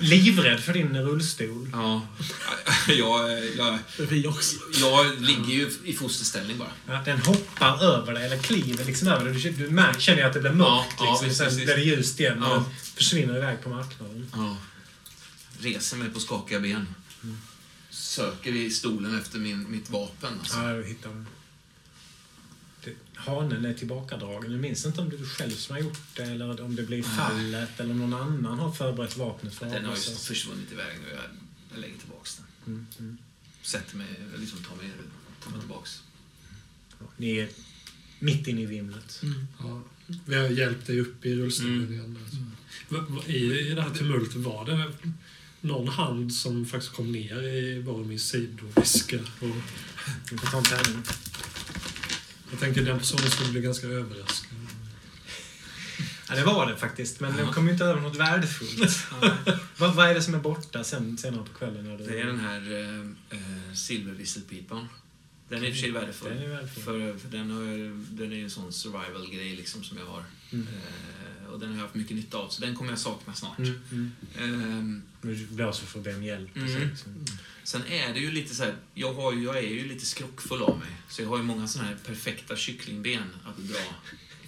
Livrädd 0.00 0.60
för 0.60 0.72
din 0.72 0.96
rullstol. 1.02 1.70
Ja. 1.72 2.06
Jag, 2.88 3.44
jag, 3.56 3.78
Vi 4.08 4.26
också. 4.26 4.56
jag 4.80 5.20
ligger 5.20 5.52
ju 5.54 5.70
i 5.84 5.92
fosterställning 5.92 6.58
bara. 6.58 6.72
Ja, 6.88 7.02
den 7.04 7.18
hoppar 7.18 7.82
över 7.84 8.14
dig, 8.14 8.26
eller 8.26 8.38
kliver 8.38 8.84
liksom 8.84 9.08
över 9.08 9.24
dig. 9.24 9.42
Du, 9.42 9.50
du 9.50 9.70
märker, 9.70 10.00
känner 10.00 10.24
att 10.24 10.32
det 10.32 10.40
blir 10.40 10.52
mörkt. 10.52 10.94
Ja, 10.98 11.04
ja, 11.04 11.10
liksom. 11.10 11.26
visst, 11.28 11.38
Sen 11.38 11.46
visst, 11.46 11.64
blir 11.64 11.76
det 11.76 11.82
ljust 11.82 12.20
igen 12.20 12.42
och 12.42 12.48
Ja. 12.50 12.54
den 12.54 12.64
försvinner 12.96 13.36
iväg 13.36 13.62
på 13.62 13.68
marknaden. 13.68 14.30
Ja. 14.34 14.56
Reser 15.60 15.96
mig 15.96 16.10
på 16.10 16.20
skakiga 16.20 16.60
ben. 16.60 16.86
söker 17.90 18.52
i 18.56 18.70
stolen 18.70 19.18
efter 19.18 19.38
min, 19.38 19.70
mitt 19.70 19.90
vapen. 19.90 20.38
Alltså. 20.38 20.56
Ja, 20.58 20.74
jag 20.76 20.84
hittar 20.84 21.08
den. 21.08 21.26
Hanen 23.26 23.64
är 23.64 23.74
tillbakadragen. 23.74 24.52
Jag 24.52 24.60
minns 24.60 24.86
inte 24.86 25.00
om 25.00 25.08
det 25.08 25.16
är 25.16 25.18
du 25.18 25.26
själv 25.26 25.50
som 25.50 25.74
har 25.76 25.82
gjort 25.82 25.98
det 26.16 26.22
eller 26.22 26.60
om 26.62 26.76
det 26.76 26.82
blir 26.82 27.02
fallet 27.02 27.80
eller 27.80 27.90
om 27.90 27.98
någon 28.10 28.14
annan 28.14 28.58
har 28.58 28.72
förberett 28.72 29.16
vapnet 29.16 29.54
för 29.54 29.66
Den 29.66 29.84
har 29.84 29.96
ju 29.96 30.00
försvunnit 30.02 30.72
iväg 30.72 30.96
nu. 31.02 31.08
Jag, 31.72 31.80
lägger 31.80 31.98
tillbaks 31.98 32.36
den. 32.36 32.46
Mm, 32.74 32.86
mm. 32.98 33.18
Sätter 33.62 33.96
mig, 33.96 34.06
liksom 34.38 34.58
tar 34.58 34.76
mig, 34.76 34.90
tar 35.44 35.50
mig 35.50 35.60
tillbaks. 35.60 36.02
Ja, 37.00 37.06
Ni 37.16 37.36
är 37.38 37.48
mitt 38.18 38.46
inne 38.46 38.60
i 38.62 38.66
vimlet. 38.66 39.20
Mm. 39.22 39.46
Ja, 39.60 39.82
vi 40.26 40.34
har 40.34 40.48
hjälpt 40.48 40.86
dig 40.86 41.00
upp 41.00 41.26
i 41.26 41.34
rullstolen 41.34 41.74
Mm. 41.80 41.92
igen. 41.92 42.18
Alltså. 42.24 42.36
Va- 43.12 43.22
I, 43.26 43.58
I 43.70 43.74
det 43.74 43.82
här 43.82 43.90
tumultet, 43.90 44.36
var 44.36 44.64
det 44.66 44.92
någon 45.60 45.88
hand 45.88 46.34
som 46.34 46.66
faktiskt 46.66 46.92
kom 46.92 47.12
ner 47.12 47.42
i 47.42 47.82
Boromirs 47.82 48.22
sidoväska? 48.22 49.16
Och 49.40 49.56
Ni 50.32 50.38
får 50.38 50.46
ta 50.46 50.58
en 50.58 50.64
tärning. 50.64 51.02
Jag 52.52 52.60
tänker 52.60 52.82
den 52.82 52.98
personen 52.98 53.30
skulle 53.30 53.50
bli 53.50 53.60
ganska 53.60 53.86
överraskad. 53.86 54.58
Ja, 56.28 56.34
det 56.34 56.44
var 56.44 56.66
det 56.66 56.76
faktiskt, 56.76 57.20
men 57.20 57.36
de 57.36 57.52
kom 57.52 57.66
ju 57.66 57.72
inte 57.72 57.84
över 57.84 58.00
något 58.00 58.16
värdefullt. 58.16 59.06
vad, 59.78 59.94
vad 59.94 60.10
är 60.10 60.14
det 60.14 60.22
som 60.22 60.34
är 60.34 60.38
borta 60.38 60.84
sen, 60.84 61.18
senare 61.18 61.42
på 61.42 61.58
kvällen? 61.58 61.84
När 61.84 61.98
du... 61.98 62.04
Det 62.04 62.20
är 62.20 62.26
den 62.26 62.40
här 62.40 62.72
eh, 62.72 63.38
eh, 63.38 63.74
silvervisselpipan. 63.74 64.88
Den 65.48 65.64
är 65.64 65.66
i 65.66 65.70
och 65.70 65.74
för 65.74 65.80
sig 65.80 65.90
värdefull. 65.90 66.28
Den 66.28 66.42
är 66.42 66.48
värdefull. 66.48 66.82
För, 66.84 67.18
för 67.18 67.28
den, 67.28 67.50
har, 67.50 67.62
den 68.16 68.32
är 68.32 68.36
ju 68.36 68.44
en 68.44 68.50
sån 68.50 68.72
survival-grej 68.72 69.56
liksom 69.56 69.84
som 69.84 69.98
jag 69.98 70.06
har. 70.06 70.24
Mm. 70.50 70.66
Eh, 70.66 71.31
och 71.52 71.60
den 71.60 71.68
har 71.68 71.76
jag 71.76 71.82
haft 71.82 71.94
mycket 71.94 72.16
nytta 72.16 72.38
av, 72.38 72.48
så 72.48 72.60
den 72.60 72.74
kommer 72.76 72.90
jag 72.90 72.98
sakna 72.98 73.34
snart. 73.34 73.58
Mm, 73.58 73.80
mm. 73.90 74.12
Ehm, 74.38 75.02
Du 75.22 75.46
blåser 75.46 75.86
för 75.86 75.98
att 75.98 76.04
be 76.04 76.14
om 76.14 76.22
hjälp. 76.22 76.56
Mm. 76.56 76.88
liksom. 76.88 77.24
sen 77.64 77.86
är 77.86 78.14
det 78.14 78.20
ju 78.20 78.30
lite 78.30 78.54
så 78.54 78.62
här, 78.64 78.74
jag, 78.94 79.14
har, 79.14 79.32
jag 79.32 79.58
är 79.58 79.62
ju 79.68 79.88
lite 79.88 80.06
skrockfull 80.06 80.62
av 80.62 80.78
mig. 80.78 80.88
Så 81.08 81.22
jag 81.22 81.28
har 81.28 81.36
ju 81.36 81.42
många 81.42 81.68
såna 81.68 81.84
här 81.84 81.96
perfekta 82.06 82.56
kycklingben 82.56 83.24
att 83.44 83.56
dra 83.56 83.78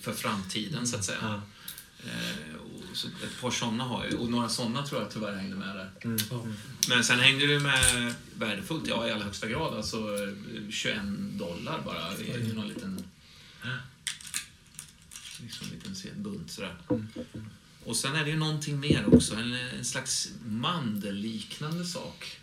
för 0.01 0.13
framtiden, 0.13 0.87
så 0.87 0.97
att 0.97 1.05
säga. 1.05 1.19
Ja. 1.23 1.43
Eh, 2.07 2.55
och 2.91 2.97
så 2.97 3.09
ett 3.09 3.41
par 3.41 3.51
såna 3.51 3.85
har 3.85 4.05
jag 4.05 4.13
ju, 4.13 4.19
och 4.19 4.31
några 4.31 4.49
såna 4.49 4.87
tror 4.87 5.03
jag 5.03 5.11
tyvärr 5.11 5.35
hängde 5.35 5.57
med 5.57 5.77
där. 5.77 5.91
Mm. 6.05 6.19
Men 6.89 7.05
sen 7.05 7.21
hängde 7.21 7.47
det 7.47 7.61
med 7.61 8.15
värdefullt, 8.39 8.87
ja 8.89 9.09
i 9.09 9.11
allra 9.11 9.25
högsta 9.25 9.49
grad. 9.49 9.75
Alltså 9.75 9.97
eh, 9.97 10.71
21 10.71 10.97
dollar 11.33 11.83
bara 11.85 12.19
i 12.19 12.53
någon 12.53 12.69
liten... 12.69 13.05
Liksom 15.45 15.67
en 15.67 15.93
liten 15.93 16.23
bunt 16.23 16.51
sådär. 16.51 16.77
Och 17.85 17.97
sen 17.97 18.15
är 18.15 18.25
det 18.25 18.31
ju 18.31 18.37
någonting 18.37 18.81
mer 18.81 19.15
också, 19.15 19.35
en, 19.35 19.53
en 19.53 19.85
slags 19.85 20.29
mandelliknande 20.47 21.85
sak. 21.85 22.41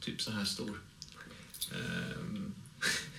Typ 0.00 0.22
så 0.22 0.30
här 0.30 0.44
stor. 0.44 0.80
Ehm, 1.72 2.52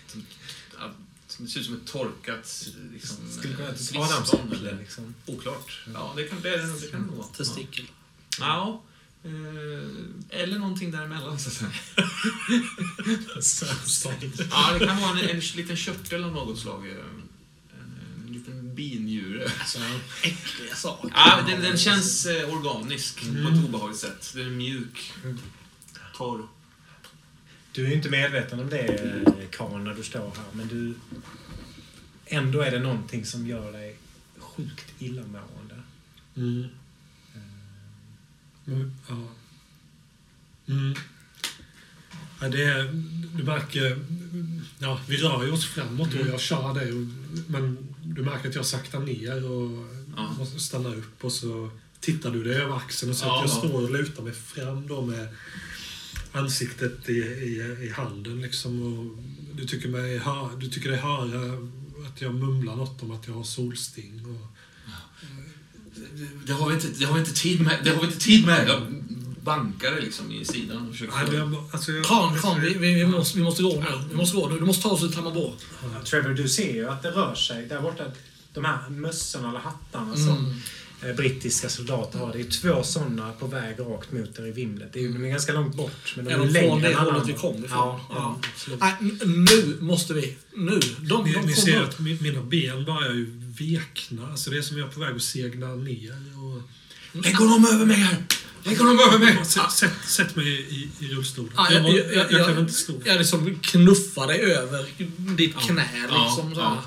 som 1.27 1.47
ser 1.47 1.59
ut 1.59 1.65
som 1.65 1.75
ett 1.75 1.85
torkat 1.85 2.67
liksom, 2.93 3.17
Skulle 3.39 3.55
kunna 3.55 3.67
eh, 3.69 3.73
ett 3.75 3.95
adamsäpple 3.95 4.57
eller- 4.57 4.77
liksom. 4.79 5.13
Oklart. 5.25 5.79
Ja, 5.93 6.13
det 6.15 6.23
kan 6.23 6.41
det, 6.41 6.49
det, 6.49 6.79
det 6.81 6.91
kan 6.91 7.01
det 7.01 7.07
nog 7.07 7.15
vara. 7.17 7.27
Testikel. 7.27 7.85
Ja. 8.39 8.81
Eh, 9.23 9.31
eller 10.41 10.59
någonting 10.59 10.91
däremellan, 10.91 11.39
så 11.39 11.49
att 11.49 11.53
säga. 11.55 11.71
Ja, 14.51 14.73
det 14.79 14.85
kan 14.85 15.01
vara 15.01 15.19
en, 15.19 15.29
en 15.29 15.39
liten 15.39 15.77
körtel 15.77 16.23
av 16.23 16.31
något 16.31 16.59
slag. 16.59 16.87
Eh, 18.81 18.97
En, 18.97 19.01
en 19.01 19.03
liten 19.03 19.03
binjure. 19.03 19.51
Äckliga 20.23 20.75
saker. 20.75 21.11
Ja, 21.15 21.43
den, 21.47 21.61
den 21.61 21.77
känns 21.77 22.25
eh, 22.25 22.53
organisk 22.53 23.21
på 23.21 23.49
ett 23.49 23.65
obehagligt 23.65 23.99
sätt. 23.99 24.31
Den 24.35 24.45
är 24.45 24.49
mjuk, 24.49 25.13
torr. 26.17 26.47
Du 27.71 27.85
är 27.85 27.89
ju 27.89 27.95
inte 27.95 28.09
medveten 28.09 28.59
om 28.59 28.69
det, 28.69 28.77
eh, 28.77 29.49
Karin, 29.51 29.83
när 29.83 29.93
du 29.93 30.03
står 30.03 30.19
här, 30.19 30.45
men 30.53 30.67
du... 30.67 30.95
Ändå 32.25 32.61
är 32.61 32.71
det 32.71 32.79
någonting 32.79 33.25
som 33.25 33.47
gör 33.47 33.71
dig 33.71 33.97
sjukt 34.37 34.93
illamående. 34.99 35.75
Mm. 36.35 36.67
Mm, 38.67 38.95
ja. 39.09 39.27
Mm. 40.67 40.95
Ja, 42.41 42.49
det 42.49 42.63
är, 42.63 42.83
du 43.37 43.43
märker, 43.43 43.99
ja, 44.79 44.99
vi 45.07 45.17
rör 45.17 45.43
ju 45.43 45.51
oss 45.51 45.65
framåt 45.65 46.13
och 46.13 46.27
jag 46.27 46.39
kör 46.39 46.73
dig. 46.73 46.91
Men 47.47 47.90
du 48.03 48.21
märker 48.23 48.49
att 48.49 48.55
jag 48.55 48.65
saktar 48.65 48.99
ner 48.99 49.51
och 49.51 49.87
Ja. 50.17 50.35
måste 50.39 50.59
stanna 50.59 50.89
upp 50.95 51.23
och 51.23 51.31
så 51.31 51.69
tittar 51.99 52.31
du 52.31 52.43
dig 52.43 52.55
över 52.55 52.75
axeln 52.77 53.11
och 53.11 53.17
så 53.17 53.25
Ja, 53.25 53.43
att 53.43 53.49
jag 53.49 53.55
ja. 53.63 53.69
står 53.69 53.83
och 53.83 53.91
lutar 53.91 54.23
mig 54.23 54.33
fram 54.33 54.87
då 54.87 55.01
med 55.01 55.27
ansiktet 56.31 57.09
i, 57.09 57.13
i, 57.13 57.77
i 57.85 57.89
handen 57.89 58.41
liksom. 58.41 58.81
Och 58.99 59.23
du 59.55 59.65
tycker 59.67 59.89
mig 59.89 60.21
du 60.59 60.67
tycker 60.69 60.89
dig 60.89 60.99
höra 60.99 61.67
att 62.07 62.21
jag 62.21 62.35
mumlar 62.35 62.75
något 62.75 63.03
om 63.03 63.11
att 63.11 63.27
jag 63.27 63.33
har 63.33 63.43
solsting. 63.43 64.25
Och, 64.25 64.47
Det 66.45 66.53
har 66.53 66.69
vi 66.69 66.75
inte, 66.75 66.87
det 66.99 67.05
har 67.05 67.13
vi 67.13 67.19
inte 67.19 67.33
tid 67.33 67.61
med. 67.61 67.79
Det 67.83 67.89
har 67.89 68.01
vi 68.01 68.05
inte 68.07 68.19
tid 68.19 68.45
med. 68.45 68.67
Jag 68.67 68.81
bankar 69.43 69.91
det 69.91 70.01
liksom 70.01 70.31
i 70.31 70.45
sidan 70.45 70.87
och 70.87 70.91
försöker 70.91 71.13
Nej, 71.13 71.35
jag, 71.35 71.55
alltså, 71.71 71.91
jag, 71.91 72.05
Kran, 72.05 72.39
Kran, 72.39 72.61
vi, 72.61 72.73
vi, 72.73 72.93
vi, 72.93 73.05
måste, 73.05 73.37
vi 73.37 73.43
måste 73.43 73.63
gå 73.63 73.79
nu. 73.79 73.85
Vi 74.09 74.15
måste 74.15 74.37
gå 74.37 74.49
nu. 74.49 74.59
Du 74.59 74.65
måste 74.65 74.83
ta 74.83 74.89
oss 74.89 75.03
ut 75.03 75.13
Tammarbo. 75.13 75.53
Ja, 75.83 76.03
Trevor, 76.05 76.29
du 76.29 76.49
ser 76.49 76.73
ju 76.73 76.89
att 76.89 77.03
det 77.03 77.11
rör 77.11 77.35
sig 77.35 77.65
där 77.65 77.81
borta. 77.81 78.03
De 78.53 78.65
här 78.65 78.89
mössorna 78.89 79.49
eller 79.49 79.59
hattarna 79.59 80.15
som 80.15 80.37
Mm. 81.01 81.09
eh, 81.11 81.15
brittiska 81.15 81.69
soldater 81.69 82.19
har. 82.19 82.33
Det 82.33 82.39
är 82.41 82.43
två 82.61 82.83
sådana 82.83 83.31
på 83.31 83.47
väg 83.47 83.79
rakt 83.79 84.11
mot 84.11 84.39
er 84.39 84.45
i 84.47 84.51
vimlet. 84.51 84.93
Det 84.93 84.99
är 84.99 85.09
de 85.09 85.25
är 85.25 85.29
ganska 85.29 85.53
långt 85.53 85.75
bort, 85.75 86.13
men 86.15 86.25
de 86.25 86.31
Är 86.31 86.35
är, 86.35 86.39
de 86.39 86.47
längre 86.47 86.67
från 86.69 86.77
än 86.77 86.91
det 86.91 86.97
alla 86.99 87.11
hållet 87.11 87.27
vi 87.27 87.33
andra. 87.33 87.41
kom 87.41 87.65
ifrån? 87.65 87.69
Ja, 87.77 87.99
Ja. 88.09 88.39
ja. 88.69 88.75
Nej, 88.79 88.95
nu 89.25 89.77
måste 89.81 90.13
vi. 90.13 90.35
Nu. 90.55 90.79
De, 90.99 91.23
Ni, 91.23 91.33
de 91.33 91.45
ni 91.45 91.53
ser 91.53 91.81
upp. 91.83 91.89
att 91.89 91.97
mi- 91.99 92.21
mina 92.23 92.41
ben 92.41 92.85
börjar 92.85 93.11
ju 93.13 93.25
vekna. 93.59 94.27
Alltså 94.31 94.49
det 94.49 94.57
är 94.57 94.61
som 94.61 94.77
jag 94.77 94.87
är 94.87 94.91
på 94.91 94.99
väg 94.99 95.15
att 95.15 95.21
segla 95.21 95.67
ner. 95.67 96.15
Och, 96.43 96.61
Lägg 97.23 97.35
honom 97.35 97.65
över 97.73 97.85
mig 97.85 97.95
här! 97.97 98.17
Lägg 98.63 98.77
honom 98.77 98.99
över 98.99 99.19
mig! 99.19 99.45
sätt, 99.45 99.71
sätt, 99.71 99.93
sätt 100.05 100.35
mig 100.35 100.47
i, 100.47 100.89
i 100.99 101.07
rullstolen. 101.07 101.51
Ja, 101.55 101.71
jag, 101.71 101.89
jag, 101.89 102.13
jag, 102.15 102.31
jag, 102.31 102.47
kan 102.47 102.59
inte 102.59 102.73
stå. 102.73 102.93
jag 103.05 103.17
liksom 103.17 103.59
knuffar 103.61 104.27
dig 104.27 104.41
över 104.41 104.85
ditt 105.37 105.59
knä. 105.59 105.89
Liksom, 106.01 106.53
ja. 106.55 106.83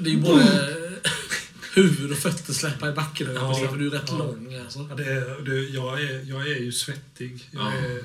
Det 0.00 0.10
är 0.10 0.14
ju 0.14 0.20
både 0.20 0.76
huvud 1.74 2.12
och 2.12 2.18
fötter 2.18 2.52
släppa 2.52 2.88
i 2.88 2.92
backen. 2.92 3.34
Ja, 3.34 3.54
för 3.54 3.76
du 3.76 3.86
är 3.86 3.90
rätt 3.90 4.10
lång. 4.10 4.54
Alltså. 4.54 4.86
Ja, 4.90 4.94
det 4.94 5.04
är, 5.04 5.44
det, 5.44 5.60
jag, 5.60 6.02
är, 6.02 6.24
jag 6.28 6.50
är 6.50 6.60
ju 6.60 6.72
svettig. 6.72 7.48
Jag 7.50 7.62
Ja. 7.62 7.72
är 7.72 8.02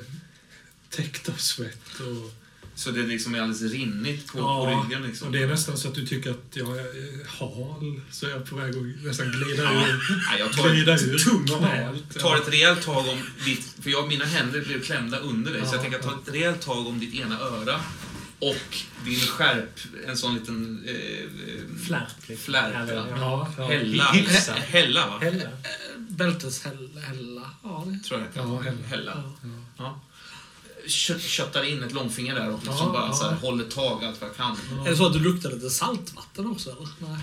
täckt 0.90 1.30
av 1.30 1.34
svett. 1.34 2.00
Och, 2.00 2.45
Så 2.78 2.92
det 2.92 3.02
liksom 3.02 3.36
är 3.36 3.40
alldeles 3.42 3.74
rinnigt 3.74 4.28
på, 4.28 4.38
på 4.38 4.84
ryggen 4.88 5.04
liksom. 5.08 5.28
och 5.28 5.34
det 5.34 5.44
är 5.44 5.48
nästan 5.48 5.78
så 5.78 5.88
att 5.88 5.96
du 5.96 6.06
tycker 6.08 6.30
att 6.32 6.46
jag 6.54 6.78
är 6.78 7.28
hal. 7.28 8.02
Så 8.12 8.26
jag 8.26 8.36
är 8.36 8.40
på 8.46 8.56
väg 8.56 8.70
att 8.78 9.04
nästan 9.06 9.32
glida 9.32 9.64
Ja. 9.64 9.88
ur, 9.88 10.24
jag 10.40 10.54
tar, 10.54 10.70
glida 10.70 10.94
ur 11.00 11.18
tung 11.18 11.42
och 11.52 11.60
knät. 11.60 12.20
tar 12.20 12.36
ett 12.38 12.50
rejält 12.50 12.82
tag 12.86 13.08
om 13.10 13.20
ditt... 13.46 13.76
För 13.82 13.90
jag, 13.90 14.08
mina 14.08 14.26
händer 14.26 14.62
blev 14.62 14.82
klämda 14.82 15.20
under 15.20 15.52
dig, 15.54 15.62
så 15.62 15.68
jag 15.68 15.76
Ja, 15.78 15.82
tänker 15.82 16.00
ta 16.00 16.12
ja. 16.12 16.20
ett 16.28 16.34
rejält 16.34 16.62
tag 16.62 16.88
om 16.88 17.00
ditt 17.00 17.14
ena 17.16 17.40
öra. 17.40 17.80
Och 18.40 18.78
din 19.06 19.20
skärp, 19.20 19.80
en 20.08 20.18
sån 20.18 20.34
liten... 20.36 20.84
Eh, 20.88 20.94
eh, 20.96 21.86
Flärp. 21.88 22.08
liksom. 22.28 22.46
Flärp, 22.46 22.90
ja. 22.90 23.06
Ja, 23.20 23.54
ja. 23.58 23.68
hälla. 23.68 24.04
Hälla, 24.68 25.08
va? 25.08 25.20
Hälla. 25.22 25.50
Bälteshälla. 25.98 27.42
Ja, 27.64 27.84
det. 27.88 28.08
Tror 28.08 28.20
jag. 28.34 28.46
Ja, 28.48 28.60
hälla. 28.62 28.82
hälla. 28.88 29.34
Ja. 29.78 30.02
Ja. 30.86 30.90
Kött, 30.92 31.22
köttar 31.22 31.64
in 31.64 31.84
ett 31.84 31.94
långfinger 31.94 32.36
där 32.36 32.50
och 32.50 32.60
liksom 32.64 32.76
Ja, 32.78 32.92
bara 32.94 33.08
ja. 33.08 33.14
så 33.14 33.30
här, 33.30 33.36
håller 33.36 33.64
tag 33.66 34.04
allt 34.04 34.22
vad 34.22 34.30
jag 34.30 34.38
kan. 34.38 34.58
Är 34.86 34.90
det 34.90 34.98
så 34.98 35.06
att 35.08 35.14
du 35.14 35.20
luktar 35.20 35.52
lite 35.52 35.70
saltvatten 35.70 36.48
också? 36.48 36.70
Eller? 36.72 36.88
Nej. 37.00 37.20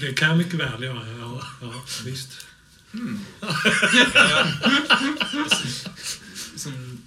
Det 0.00 0.12
kan 0.12 0.28
jag 0.28 0.38
mycket 0.38 0.54
väl 0.54 0.82
göra. 0.82 1.06
Ja, 1.18 1.42
ja, 1.60 1.72
visst. 2.04 2.46
Som 6.56 6.98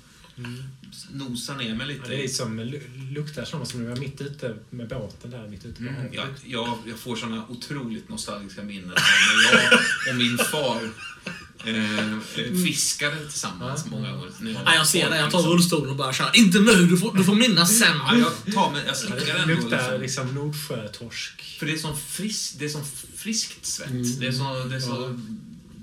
nosar 1.11 1.55
ner 1.55 1.75
mig 1.75 1.87
Ja, 1.87 1.93
lite. 1.93 2.09
det 2.09 2.23
är 2.23 2.27
som 2.27 2.59
lu- 2.59 3.11
luktar 3.13 3.45
som 3.45 3.65
som 3.65 3.79
när 3.79 3.87
vi 3.87 3.93
var 3.93 3.99
mitt 3.99 4.21
ute 4.21 4.55
med 4.69 4.87
båten 4.87 5.31
där 5.31 5.47
mitt 5.47 5.65
ute 5.65 5.75
på 5.83 5.89
Mm, 5.89 5.95
havet. 5.95 6.13
jag, 6.13 6.27
jag, 6.45 6.77
jag 6.85 6.99
får 6.99 7.15
såna 7.15 7.47
otroligt 7.47 8.09
nostalgiska 8.09 8.63
minnen 8.63 8.89
när 9.53 9.61
jag 9.61 9.79
och 10.09 10.15
min 10.15 10.37
far 10.37 10.89
eh, 11.65 12.09
eh, 12.09 12.53
fiskade 12.65 13.29
tillsammans 13.29 13.85
många 13.85 14.11
gånger. 14.11 14.31
När 14.39 14.53
Nej, 14.63 14.75
jag 14.75 14.87
ser 14.87 15.09
det. 15.09 15.17
Jag 15.17 15.31
tar 15.31 15.37
liksom- 15.39 15.51
rullstolen 15.53 15.89
och 15.89 15.95
bara 15.95 16.13
kör. 16.13 16.31
Inte 16.35 16.59
nu! 16.59 16.85
Du 16.85 16.97
får, 16.97 17.13
du 17.17 17.23
får 17.23 17.35
minnas 17.35 17.79
sen. 17.79 17.97
Ja, 17.97 18.15
jag 18.17 18.53
tar 18.55 18.71
mig, 18.71 18.83
jag 18.87 18.97
slickar 18.97 19.19
Det 19.25 19.31
ändå. 19.31 19.53
luktar 19.53 19.77
Liksom. 19.99 20.01
liksom 20.01 20.35
Nordsjötorsk. 20.35 21.57
För 21.59 21.65
det 21.65 21.71
är 21.73 21.77
sån 21.77 21.97
frisk, 21.97 22.55
det 22.59 22.65
är 22.65 22.83
friskt 23.17 23.65
svett. 23.65 23.89
Mm. 23.89 24.19
Det 24.19 24.27
är 24.27 24.31
så, 24.31 24.63
det 24.69 24.75
är 24.75 24.79
så 24.79 24.89
Ja. 24.89 25.19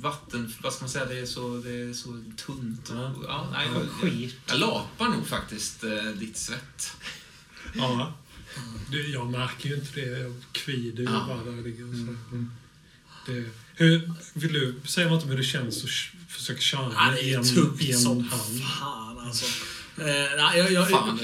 vatten, 0.01 0.53
vad 0.63 0.73
ska 0.73 0.83
man 0.85 0.91
säga, 0.91 1.05
det 1.05 1.19
är 1.19 1.27
så, 1.27 1.57
det 1.65 1.71
är 1.71 1.93
så 1.93 2.09
tunt. 2.47 2.91
Ja. 2.95 3.15
Ja, 3.29 3.49
nej, 3.53 3.69
Ja, 3.75 3.81
jag, 3.81 4.13
skit. 4.13 4.35
jag 4.47 4.59
lapar 4.59 5.09
nog 5.09 5.27
faktiskt 5.29 5.85
eh, 5.85 5.91
ditt 6.19 6.37
svett. 6.37 6.93
Ja. 7.75 8.15
Det, 8.91 8.99
jag 9.03 9.27
märker 9.31 9.69
ju 9.69 9.75
inte 9.75 10.01
det. 10.01 10.19
Jag 10.19 10.35
kvider 10.53 10.99
ju 11.03 11.05
Ja. 11.11 11.25
bara 11.29 11.45
där 11.45 11.53
jag 11.57 11.67
ligger. 11.67 11.85
och 11.89 11.95
Så. 11.95 12.01
Mm. 12.35 12.51
Det, 13.27 13.45
hur, 13.79 14.13
vill 14.33 14.53
du 14.53 14.75
säga 14.85 15.09
något 15.09 15.23
om 15.23 15.29
hur 15.31 15.37
det 15.37 15.45
känns 15.45 15.85
att 15.85 15.91
försöka 16.29 16.61
köra 16.61 16.93
Ja, 16.95 17.07
med 17.07 17.15
det 17.15 17.33
är 17.33 17.39
en, 17.39 17.55
tungt 17.55 17.83
en 17.83 17.99
som 17.99 18.21
hand? 18.21 18.63
fan 18.81 19.19
alltså. 19.19 19.47
nej, 19.97 20.59
jag, 20.59 20.73
jag, 20.73 20.91
Fan, 20.91 21.09
hand. 21.09 21.21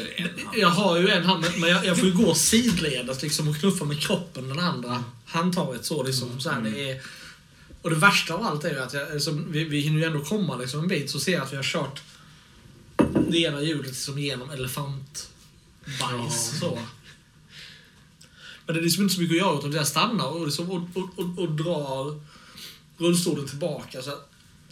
jag 0.55 0.68
har 0.68 0.98
ju 0.98 1.09
en 1.09 1.24
hand, 1.24 1.44
men 1.57 1.70
jag, 1.70 1.86
jag 1.86 1.98
får 1.98 2.09
ju 2.09 2.14
gå 2.14 2.34
sidledes 2.34 3.22
liksom 3.22 3.48
och 3.48 3.57
knuffa 3.57 3.84
med 3.84 4.00
kroppen 4.00 4.48
den 4.48 4.59
andra 4.59 5.05
handtaget 5.26 5.84
så 5.84 6.03
liksom. 6.03 6.40
Så 6.40 6.50
här, 6.50 6.61
det 6.61 6.90
är, 6.90 7.00
och 7.82 7.90
det 7.90 7.96
värsta 7.96 8.34
av 8.34 8.42
allt 8.42 8.64
är 8.64 8.70
ju 8.70 8.78
att 8.78 8.94
jag, 8.94 9.12
liksom, 9.14 9.53
vi, 9.53 9.64
vi 9.64 9.80
hinner 9.80 9.98
ju 9.98 10.05
ändå 10.05 10.20
komma 10.24 10.57
liksom 10.57 10.80
en 10.80 10.88
bit 10.88 11.11
så 11.11 11.20
ser 11.20 11.32
jag 11.32 11.42
att 11.42 11.53
vi 11.53 11.57
har 11.57 11.62
kört 11.62 12.03
det 13.28 13.38
ena 13.38 13.62
hjulet 13.62 13.86
liksom 13.86 14.18
genom 14.18 14.50
elefantbajs. 14.50 16.59
Så. 16.61 16.78
Men 18.66 18.74
det 18.74 18.80
är 18.80 18.84
liksom 18.84 19.03
inte 19.03 19.14
så 19.14 19.20
mycket 19.20 19.34
att 19.34 19.40
göra 19.48 19.59
utan 19.59 19.72
jag 19.72 19.86
stannar 19.86 20.26
och, 20.26 20.46
liksom, 20.46 20.70
och, 20.70 20.82
och, 20.94 21.18
och, 21.18 21.38
och 21.38 21.50
drar 21.53 22.20
rullstolen 22.99 23.49
tillbaka. 23.49 24.03
Så 24.03 24.11
att, 24.11 24.28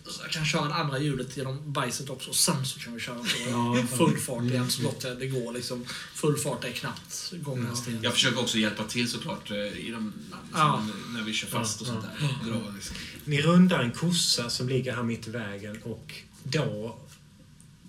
så 0.06 0.22
jag 0.22 0.30
kan 0.30 0.44
köra 0.44 0.68
det 0.68 0.74
andra 0.74 0.98
hjulet 0.98 1.36
genom 1.36 1.72
bajset 1.72 2.10
också. 2.10 2.30
Och 2.30 2.36
sen 2.36 2.66
så 2.66 2.80
kan 2.80 2.94
vi 2.94 3.00
köra 3.00 3.16
på 3.18 3.96
full 3.96 4.18
fart 4.18 4.42
igen 4.44 4.70
så 4.70 4.82
gott 4.82 5.00
det 5.00 5.26
går. 5.26 5.52
Liksom. 5.52 5.84
Full 6.14 6.36
fart 6.36 6.64
är 6.64 6.72
knappt 6.72 7.32
gånghastighet. 7.32 8.02
Jag 8.02 8.12
försöker 8.12 8.40
också 8.40 8.58
hjälpa 8.58 8.84
till 8.84 9.10
såklart 9.10 9.50
eh, 9.50 9.56
i 9.56 9.90
de, 9.90 10.12
Ja. 10.54 10.86
när 11.14 11.22
vi 11.22 11.32
kör 11.32 11.48
fast 11.48 11.80
och 11.80 11.86
sånt 11.86 12.02
där. 12.20 12.50
Dra, 12.50 12.70
liksom. 12.74 12.96
Ni 13.24 13.42
rundar 13.42 13.80
en 13.82 13.92
kossa 13.92 14.50
som 14.50 14.68
ligger 14.68 14.96
här 14.96 15.02
mitt 15.02 15.28
i 15.28 15.30
vägen 15.30 15.82
och 15.82 16.14
då 16.42 16.98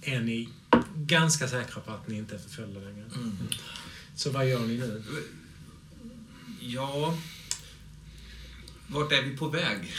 är 0.02 0.20
ni 0.22 0.50
ganska 0.96 1.48
säkra 1.48 1.82
på 1.82 1.92
att 1.92 2.08
ni 2.08 2.18
inte 2.18 2.36
är 2.36 2.40
förföljda 2.40 2.80
längre. 2.80 3.06
Så 4.16 4.30
vad 4.30 4.50
gör 4.50 4.60
ni 4.60 4.78
nu? 4.78 5.04
Ja... 6.60 7.18
Vart 8.92 9.12
är 9.12 9.22
vi 9.22 9.38
på 9.38 9.48
väg? 9.48 9.94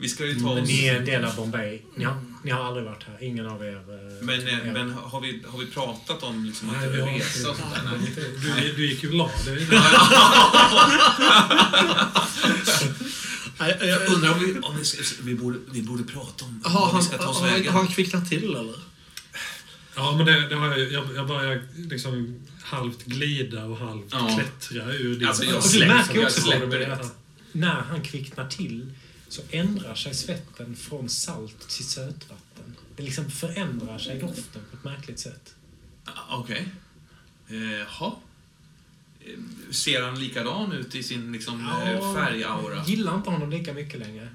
Vi 0.00 0.08
ska 0.08 0.26
ju 0.26 0.34
ta 0.40 0.54
Men 0.54 0.62
oss... 0.62 0.68
ni 0.68 0.86
är 0.86 0.96
en 0.96 1.04
del 1.04 1.24
av 1.24 1.36
Bombay. 1.36 1.82
Ni 1.96 2.04
har, 2.04 2.24
ni 2.44 2.50
har 2.50 2.64
aldrig 2.64 2.84
varit 2.86 3.04
här. 3.04 3.22
Ingen 3.24 3.46
av 3.46 3.64
er... 3.64 3.74
eh, 3.76 4.24
Men, 4.26 4.40
eh, 4.48 4.54
er- 4.68 4.72
men 4.72 4.90
har, 4.92 5.20
vi, 5.20 5.42
har 5.48 5.58
vi 5.58 5.66
pratat 5.66 6.22
om 6.22 6.44
liksom, 6.44 6.70
att 6.70 6.76
Nej, 6.80 6.88
vi 6.90 7.00
har 7.00 7.08
resa 7.08 7.50
och 7.50 7.56
sånt 7.56 7.74
där? 7.74 7.98
Du, 8.62 8.72
du 8.76 8.86
gick 8.90 9.02
ju 9.02 9.10
glad. 9.10 9.30
Det 9.44 9.50
är 9.50 9.56
Nej, 13.60 13.76
jag- 13.80 13.88
Jag 13.88 14.06
undrar 14.14 14.32
om 14.32 14.38
vi, 14.40 14.58
om 14.58 14.76
vi, 14.76 14.82
vi, 15.22 15.34
borde, 15.34 15.58
vi 15.72 15.82
borde 15.82 16.02
prata 16.04 16.44
om 16.44 16.60
Har 16.64 16.80
vad 16.80 16.90
han, 16.90 17.00
vi 17.00 17.06
ska 17.06 17.18
ta 17.18 17.28
oss 17.28 17.40
har, 17.40 17.48
har 17.48 17.54
vägen. 17.56 17.72
han 17.72 17.86
kvicknat 17.88 18.28
till 18.28 18.44
eller? 18.56 18.74
Ja, 19.96 20.16
men 20.16 20.26
det, 20.26 20.48
det 20.48 20.54
har 20.54 20.68
jag, 20.78 20.92
jag, 20.92 21.04
jag 21.14 21.26
börjar 21.28 21.62
liksom 21.76 22.40
halvt 22.62 23.04
glida 23.04 23.64
och 23.64 23.78
halvt 23.78 24.04
Ja. 24.10 24.30
klättra 24.36 24.92
ur 24.94 25.18
din 25.18 25.28
Alltså, 25.28 25.44
jag 25.44 25.56
Och 25.56 25.62
du 25.62 25.68
släpper- 25.68 25.94
märker 25.94 26.14
jag 26.14 26.24
också 26.24 26.40
släpper 26.40 26.78
det. 26.78 26.92
att 26.92 27.17
när 27.52 27.80
han 27.82 28.02
kvicknar 28.02 28.48
till 28.48 28.92
så 29.28 29.42
ändrar 29.50 29.94
sig 29.94 30.14
svetten 30.14 30.76
från 30.76 31.08
salt 31.08 31.68
till 31.68 31.84
sötvatten. 31.88 32.76
Det 32.96 33.02
liksom 33.02 33.30
förändrar 33.30 33.98
sig 33.98 34.18
doften 34.18 34.62
på 34.70 34.76
ett 34.76 34.84
märkligt 34.84 35.18
sätt. 35.18 35.54
Ah, 36.04 36.36
Okej. 36.38 36.68
Eh, 37.48 37.56
Jaha. 37.72 38.12
Eh, 39.20 39.72
Ser 39.72 40.02
han 40.02 40.20
likadan 40.20 40.72
ut 40.72 40.94
i 40.94 41.02
sin 41.02 41.32
liksom, 41.32 41.60
eh, 41.60 41.92
Ja, 41.92 42.14
färgaura? 42.14 42.84
Gillar 42.86 43.14
inte 43.14 43.30
honom 43.30 43.50
lika 43.50 43.72
mycket 43.72 44.00
längre. 44.00 44.28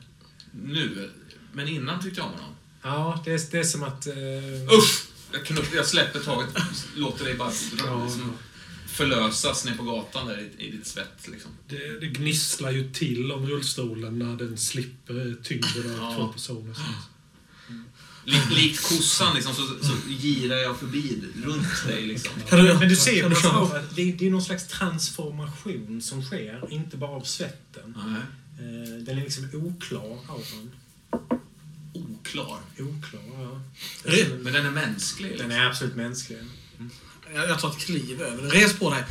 Nu. 0.51 1.11
Men 1.53 1.67
innan 1.67 2.03
tyckte 2.03 2.19
jag 2.19 2.27
om 2.27 2.33
honom. 2.33 2.55
Ja, 2.81 3.21
det 3.25 3.31
är, 3.31 3.51
det 3.51 3.59
är 3.59 3.63
som 3.63 3.83
att... 3.83 4.07
Eh, 4.07 4.77
Usch! 4.77 5.05
Jag, 5.33 5.45
knuff, 5.45 5.73
jag 5.75 5.85
släpper 5.85 6.19
taget, 6.19 6.49
låter 6.95 7.25
dig 7.25 7.35
bara 7.35 7.51
Ja, 7.77 8.05
liksom, 8.05 8.37
förlösas 8.93 9.65
ner 9.65 9.75
på 9.75 9.83
gatan 9.83 10.27
där 10.27 10.39
i, 10.57 10.65
i 10.67 10.71
ditt 10.71 10.87
svett. 10.87 11.27
Liksom. 11.27 11.51
Det, 11.69 11.99
det 11.99 12.07
gnisslar 12.07 12.71
ju 12.71 12.91
till 12.93 13.31
om 13.31 13.45
rullstolen 13.47 14.19
när 14.19 14.35
den 14.37 14.57
slipper 14.57 15.35
tyngden 15.43 15.99
av 15.99 16.11
Ja. 16.11 16.15
två 16.15 16.27
personer. 16.27 16.75
Lik, 18.25 18.49
likt 18.49 18.81
kossan 18.83 19.35
liksom, 19.35 19.53
så, 19.55 19.61
så 19.81 20.09
girar 20.09 20.57
jag 20.57 20.79
förbi 20.79 21.23
runt 21.43 21.87
dig. 21.87 22.01
Liksom. 22.07 22.31
Kan 22.49 22.59
du, 22.65 22.73
men 22.73 22.89
du 22.89 22.95
ser 22.95 23.21
kan 23.21 23.29
på 23.29 23.35
du 23.35 23.41
köra? 23.41 23.51
honom 23.51 23.71
att 23.77 23.95
det, 23.95 24.11
det 24.11 24.27
är 24.27 24.31
någon 24.31 24.41
slags 24.43 24.67
transformation 24.67 26.01
som 26.01 26.23
sker, 26.23 26.67
inte 26.71 26.97
bara 26.97 27.11
av 27.11 27.21
svetten. 27.23 27.97
Nej. 28.07 28.21
Eh, 28.59 29.03
den 29.03 29.17
är 29.17 29.21
liksom 29.23 29.49
oklar, 29.53 30.17
auran. 30.27 30.71
Oklar. 31.93 32.59
Oklar, 32.79 33.21
ja. 33.43 33.61
Men 34.43 34.53
den 34.53 34.65
är 34.65 34.71
mänsklig. 34.71 35.29
Den 35.29 35.37
Liksom. 35.37 35.51
är 35.51 35.65
absolut 35.65 35.95
mänsklig. 35.95 36.37
Jag, 37.33 37.49
jag 37.49 37.59
tar 37.59 37.69
ett 37.69 37.77
kliv 37.79 38.21
över 38.21 38.43
det. 38.43 38.49
Res 38.49 38.73
på 38.79 38.89
dig. 38.89 39.03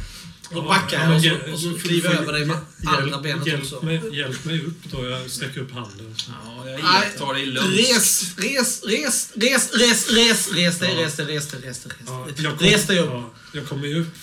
Och 0.50 0.56
Ja, 0.58 0.62
backa 0.62 0.96
ja, 0.96 1.06
men 1.08 1.16
och, 1.16 1.20
så, 1.22 1.26
hjäl- 1.28 1.52
och 1.52 1.58
så 1.60 1.66
du 1.68 1.72
får- 1.78 1.88
kliv 1.88 2.02
du 2.02 2.08
får 2.08 2.16
över 2.16 2.32
dig 2.32 2.44
med 2.46 2.56
hjälp- 2.82 2.98
andra 3.02 3.20
benet 3.20 3.46
hjälp 3.46 3.62
också. 3.62 3.82
Mig, 3.84 4.16
hjälp 4.16 4.44
mig 4.44 4.60
upp 4.60 4.84
då. 4.90 5.06
Jag 5.08 5.30
sträcker 5.30 5.60
upp 5.60 5.72
handen. 5.72 6.14
Ja, 6.28 6.56
jag 6.56 6.64
Nej, 6.64 7.04
iakttar 7.04 7.34
dig 7.34 7.46
lugnt. 7.46 7.76
Res, 7.78 8.34
res, 8.38 8.82
res, 8.84 9.32
res, 9.36 9.70
res, 9.74 10.08
res, 10.10 10.48
res 10.52 10.78
dig, 10.78 10.94
Ja. 10.94 11.04
res 11.04 11.16
dig, 11.16 11.26
res 11.26 11.48
dig, 11.50 11.60
res 11.62 11.78
dig, 11.82 11.92
Ja, 12.06 12.24
res 12.28 12.36
dig. 12.36 12.44
jag 12.44 12.86
dig 12.86 12.98
upp. 12.98 13.10
Ja, 13.10 13.32
jag 13.52 13.66
kommer 13.68 13.86
ju 13.86 14.00
upp. 14.00 14.14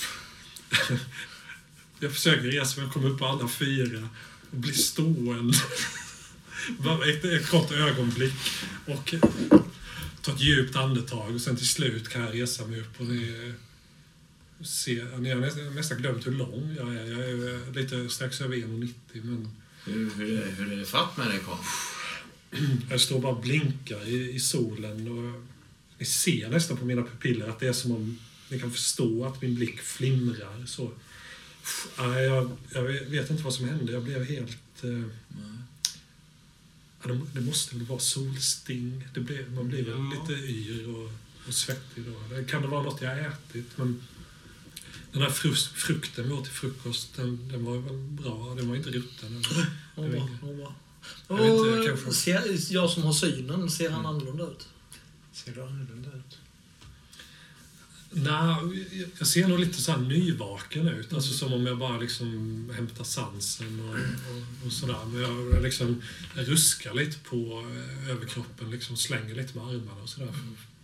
jag 2.00 2.12
försöker 2.14 2.44
resa 2.44 2.76
mig, 2.78 2.86
jag 2.86 2.94
kommer 2.94 3.10
upp 3.10 3.20
på 3.20 3.26
alla 3.26 3.48
fyra 3.48 4.08
och 4.52 4.58
blir 4.58 4.74
stående. 4.74 5.58
Ett, 7.10 7.26
ett 7.26 7.50
kort 7.50 7.72
ögonblick 7.72 8.34
och 8.86 9.14
ta 10.22 10.32
ett 10.32 10.40
djupt 10.42 10.76
andetag 10.76 11.36
och 11.36 11.42
sen 11.42 11.56
till 11.58 11.68
slut 11.68 12.10
kan 12.10 12.22
jag 12.22 12.34
resa 12.42 12.66
mig 12.66 12.80
upp 12.80 13.00
och 13.00 13.06
ni 13.06 13.54
ser, 14.66 15.18
ni 15.18 15.30
har 15.30 15.40
nästan, 15.40 15.76
nästan 15.76 15.98
glömt 15.98 16.28
hur 16.28 16.32
lång 16.32 16.76
jag 16.78 16.96
är. 16.96 17.06
Jag 17.06 17.30
är 17.30 17.74
lite 17.74 18.10
strax 18.10 18.42
över 18.42 18.56
1,90 18.58 18.94
men 19.14 19.48
Hur, 19.86 20.10
hur, 20.16 20.42
är- 20.42 20.52
hur 20.52 20.72
är 20.72 20.76
det 20.78 20.86
fatt 20.86 21.18
med 21.18 21.28
dig, 21.28 21.40
Karl? 21.46 21.58
jag 22.90 23.02
står 23.02 23.20
bara 23.20 23.32
och 23.36 23.42
blinkar 23.42 24.08
i, 24.08 24.32
i 24.32 24.40
solen 24.40 25.08
och 25.08 25.42
ni 25.98 26.06
ser 26.06 26.50
nästan 26.50 26.78
på 26.78 26.86
mina 26.86 27.04
pupiller 27.04 27.48
att 27.48 27.60
det 27.60 27.68
är 27.68 27.74
som 27.74 27.92
om 27.92 28.20
ni 28.50 28.60
kan 28.60 28.72
förstå 28.72 29.26
att 29.26 29.42
min 29.42 29.56
blick 29.56 29.80
flimrar. 29.80 30.66
Så, 30.66 30.92
jag, 31.98 32.52
jag 32.74 32.84
vet 32.84 33.30
inte 33.30 33.44
vad 33.44 33.54
som 33.54 33.70
hände. 33.70 33.92
Jag 33.92 34.04
blev 34.04 34.24
helt... 34.26 34.84
Eh, 34.84 35.04
ja, 37.04 37.08
det, 37.10 37.20
det 37.34 37.42
måste 37.42 37.76
väl 37.76 37.86
vara 37.86 38.00
solsting. 38.00 39.08
Det 39.14 39.20
blev, 39.20 39.52
man 39.52 39.68
blir 39.70 39.84
väl 39.84 39.94
Ja. 39.98 40.22
lite 40.28 40.42
yr 40.42 40.96
och, 40.96 41.12
och 41.48 41.54
svettig 41.54 42.04
då. 42.04 42.36
Det 42.36 42.44
kan 42.44 42.62
det 42.62 42.68
vara 42.68 42.84
något 42.84 43.02
jag 43.02 43.10
har 43.10 43.18
ätit, 43.20 43.66
men 43.78 44.02
den 45.12 45.22
här 45.22 45.30
frukten 45.76 46.28
vi 46.28 46.34
åt 46.34 46.44
till 46.44 46.54
frukost, 46.54 47.16
den, 47.16 47.50
den 47.52 47.66
var 47.66 47.78
väl 47.78 47.98
bra. 47.98 48.54
Den 48.58 48.70
var 48.70 48.76
inte 48.76 48.90
rutten. 48.90 49.44
Jag 49.96 50.06
inte, 51.48 51.88
kanske- 51.88 52.14
ser, 52.14 52.88
som 52.88 53.04
har 53.04 53.14
synen, 53.14 53.70
ser 53.70 53.90
han 53.90 54.06
annorlunda 54.06 54.44
ut? 54.44 54.68
Ser 55.34 55.52
du 55.56 55.64
annorlunda 55.64 56.10
ut? 56.10 56.38
Nej, 58.12 59.10
jag 59.20 59.28
ser 59.28 59.48
nog 59.48 59.60
lite 59.60 59.82
så 59.82 59.92
här 59.92 60.00
nyvaken 60.00 60.88
ut. 60.88 61.14
Alltså 61.14 61.34
som 61.34 61.54
om 61.54 61.66
jag 61.66 61.78
bara 61.78 61.98
liksom 61.98 62.70
hämtar 62.76 63.04
sansen 63.04 63.80
och, 63.80 63.96
och, 63.96 64.66
och 64.66 64.74
sådär. 64.74 65.06
Men 65.06 65.22
jag, 65.22 65.54
jag 65.56 65.64
liksom 65.64 66.02
ruskar 66.34 66.94
lite 66.94 67.20
på 67.20 67.66
eh, 67.76 68.10
överkroppen, 68.10 68.72
liksom 68.72 68.98
slänger 68.98 69.36
lite 69.36 69.58
med 69.58 69.68
armarna 69.68 70.02
och 70.04 70.10
sådär. 70.10 70.34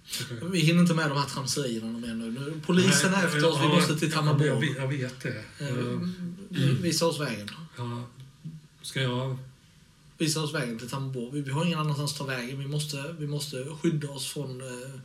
Försöker- 0.05 0.45
Vi 0.45 0.59
hinner 0.59 0.81
inte 0.81 0.93
med 0.93 1.09
de 1.09 1.17
här 1.17 1.25
tramserierna 1.29 1.99
mer 1.99 2.13
nu. 2.13 2.31
nu. 2.31 2.61
Polisen 2.65 3.13
är 3.13 3.17
Nej, 3.17 3.25
efter 3.25 3.45
oss, 3.49 3.59
vi 3.61 3.67
måste 3.67 3.95
till 3.99 4.07
Jag, 4.07 4.13
Tammerborg. 4.17 4.67
vet- 4.69 4.77
jag 4.77 4.87
vet 4.87 5.21
det. 5.21 5.43
Eh, 5.59 5.67
Eh, 5.69 6.61
Visa 6.81 7.05
oss 7.05 7.19
vägen. 7.19 7.49
Ja, 7.77 8.07
ska 8.81 9.01
jag... 9.01 9.37
Visa 10.17 10.41
oss 10.41 10.53
vägen 10.53 10.79
till 10.79 10.89
Tammerborg. 10.89 11.31
Vi, 11.33 11.41
vi 11.41 11.51
har 11.51 11.65
ingen 11.65 11.79
annanstans 11.79 12.11
att 12.11 12.17
ta 12.17 12.23
vägen. 12.25 12.59
Vi 12.59 12.67
måste, 12.67 13.15
vi 13.19 13.27
måste 13.27 13.65
skydda 13.81 14.09
oss 14.09 14.27
från 14.27 14.61
eh, 14.61 14.99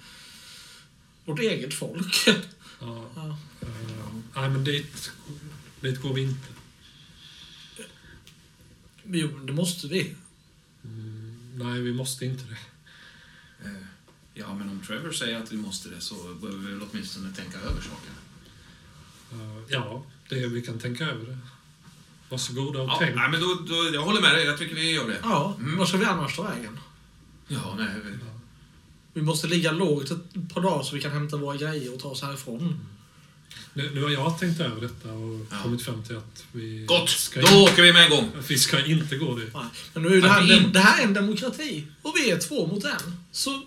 vårt 1.25 1.39
eget 1.41 1.75
folk. 1.75 2.27
Ja, 2.81 3.11
Ja. 3.17 3.37
eh, 3.61 3.69
nej, 4.37 4.51
men 4.51 4.65
dit, 4.65 5.11
dit 5.81 6.03
går 6.03 6.15
vi 6.15 6.23
inte. 6.23 6.47
Jo, 9.05 9.29
det 9.45 9.53
måste 9.53 9.87
vi. 9.87 10.15
Mm, 10.85 11.37
nej, 11.55 11.81
vi 11.81 11.93
måste 11.93 12.25
inte 12.27 12.45
det. 12.45 12.59
Ja, 14.41 14.55
men 14.55 14.69
om 14.71 14.81
Trevor 14.87 15.13
säger 15.13 15.39
att 15.43 15.53
vi 15.53 15.57
måste 15.57 15.89
det 15.89 16.01
så 16.01 16.15
behöver 16.15 16.59
vi 16.59 16.71
väl 16.75 16.81
åtminstone 16.93 17.33
tänka 17.37 17.59
över 17.59 17.81
saken. 17.81 18.15
Eh, 19.33 19.63
ja, 19.69 20.05
det, 20.29 20.47
vi 20.47 20.63
kan 20.63 20.79
tänka 20.79 21.05
över 21.05 21.27
det. 21.27 21.39
Varsågoda 22.29 22.81
och 22.83 22.89
Ja, 22.89 22.97
tänk. 22.99 23.17
nej, 23.17 23.31
men 23.31 23.41
då, 23.41 23.47
då, 23.69 23.91
jag 23.95 24.03
håller 24.03 24.21
med 24.21 24.35
dig. 24.35 24.45
Jag 24.45 24.59
tycker 24.59 24.75
vi 24.75 24.91
gör 24.93 25.09
det. 25.09 25.19
Ja, 25.23 25.55
Mm. 25.59 25.79
var 25.79 25.87
ska 25.87 25.97
vi 25.97 26.05
annars 26.05 26.37
ta 26.37 26.43
vägen? 26.43 26.79
Ja, 27.49 27.75
nej. 27.79 27.89
vi- 28.05 28.19
Vi 29.13 29.23
måste 29.23 29.47
ligga 29.47 29.73
lågt 29.73 30.11
ett 30.11 30.55
par 30.55 30.61
dagar 30.63 30.83
så 30.83 30.95
vi 30.95 31.03
kan 31.03 31.11
hämta 31.13 31.37
våra 31.37 31.57
grejer 31.57 31.95
och 31.95 32.01
ta 32.01 32.09
oss 32.09 32.23
härifrån. 32.23 32.87
Nu, 33.75 33.91
nu 33.95 34.03
har 34.03 34.11
jag 34.11 34.39
tänkt 34.39 34.61
över 34.61 34.81
detta 34.81 35.13
och 35.13 35.47
Ja. 35.51 35.63
kommit 35.63 35.83
fram 35.83 36.03
till 36.03 36.17
att 36.17 36.45
vi 36.53 36.85
Gott! 36.89 37.09
ska, 37.11 37.41
Då 37.41 37.63
åker 37.65 37.83
vi 37.83 37.93
med 37.93 38.05
en 38.05 38.11
gång. 38.11 38.31
att 38.39 38.51
vi 38.51 38.59
ska 38.59 38.85
inte 38.87 39.17
gå 39.17 39.37
dit. 39.39 39.51
Nej. 39.55 39.65
Men 39.95 40.03
nu 40.03 40.09
är 40.09 40.13
det, 40.23 40.27
Ja, 40.27 40.33
här, 40.33 40.43
vi- 40.43 40.71
det 40.73 40.81
här 40.81 41.01
är 41.03 41.05
en 41.07 41.15
demokrati. 41.15 41.87
Och 42.03 42.13
vi 42.17 42.31
är 42.31 42.39
två 42.39 42.67
mot 42.67 42.85
en. 42.85 43.17
Så 43.33 43.63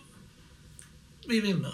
vi 1.27 1.41
vinner. 1.41 1.73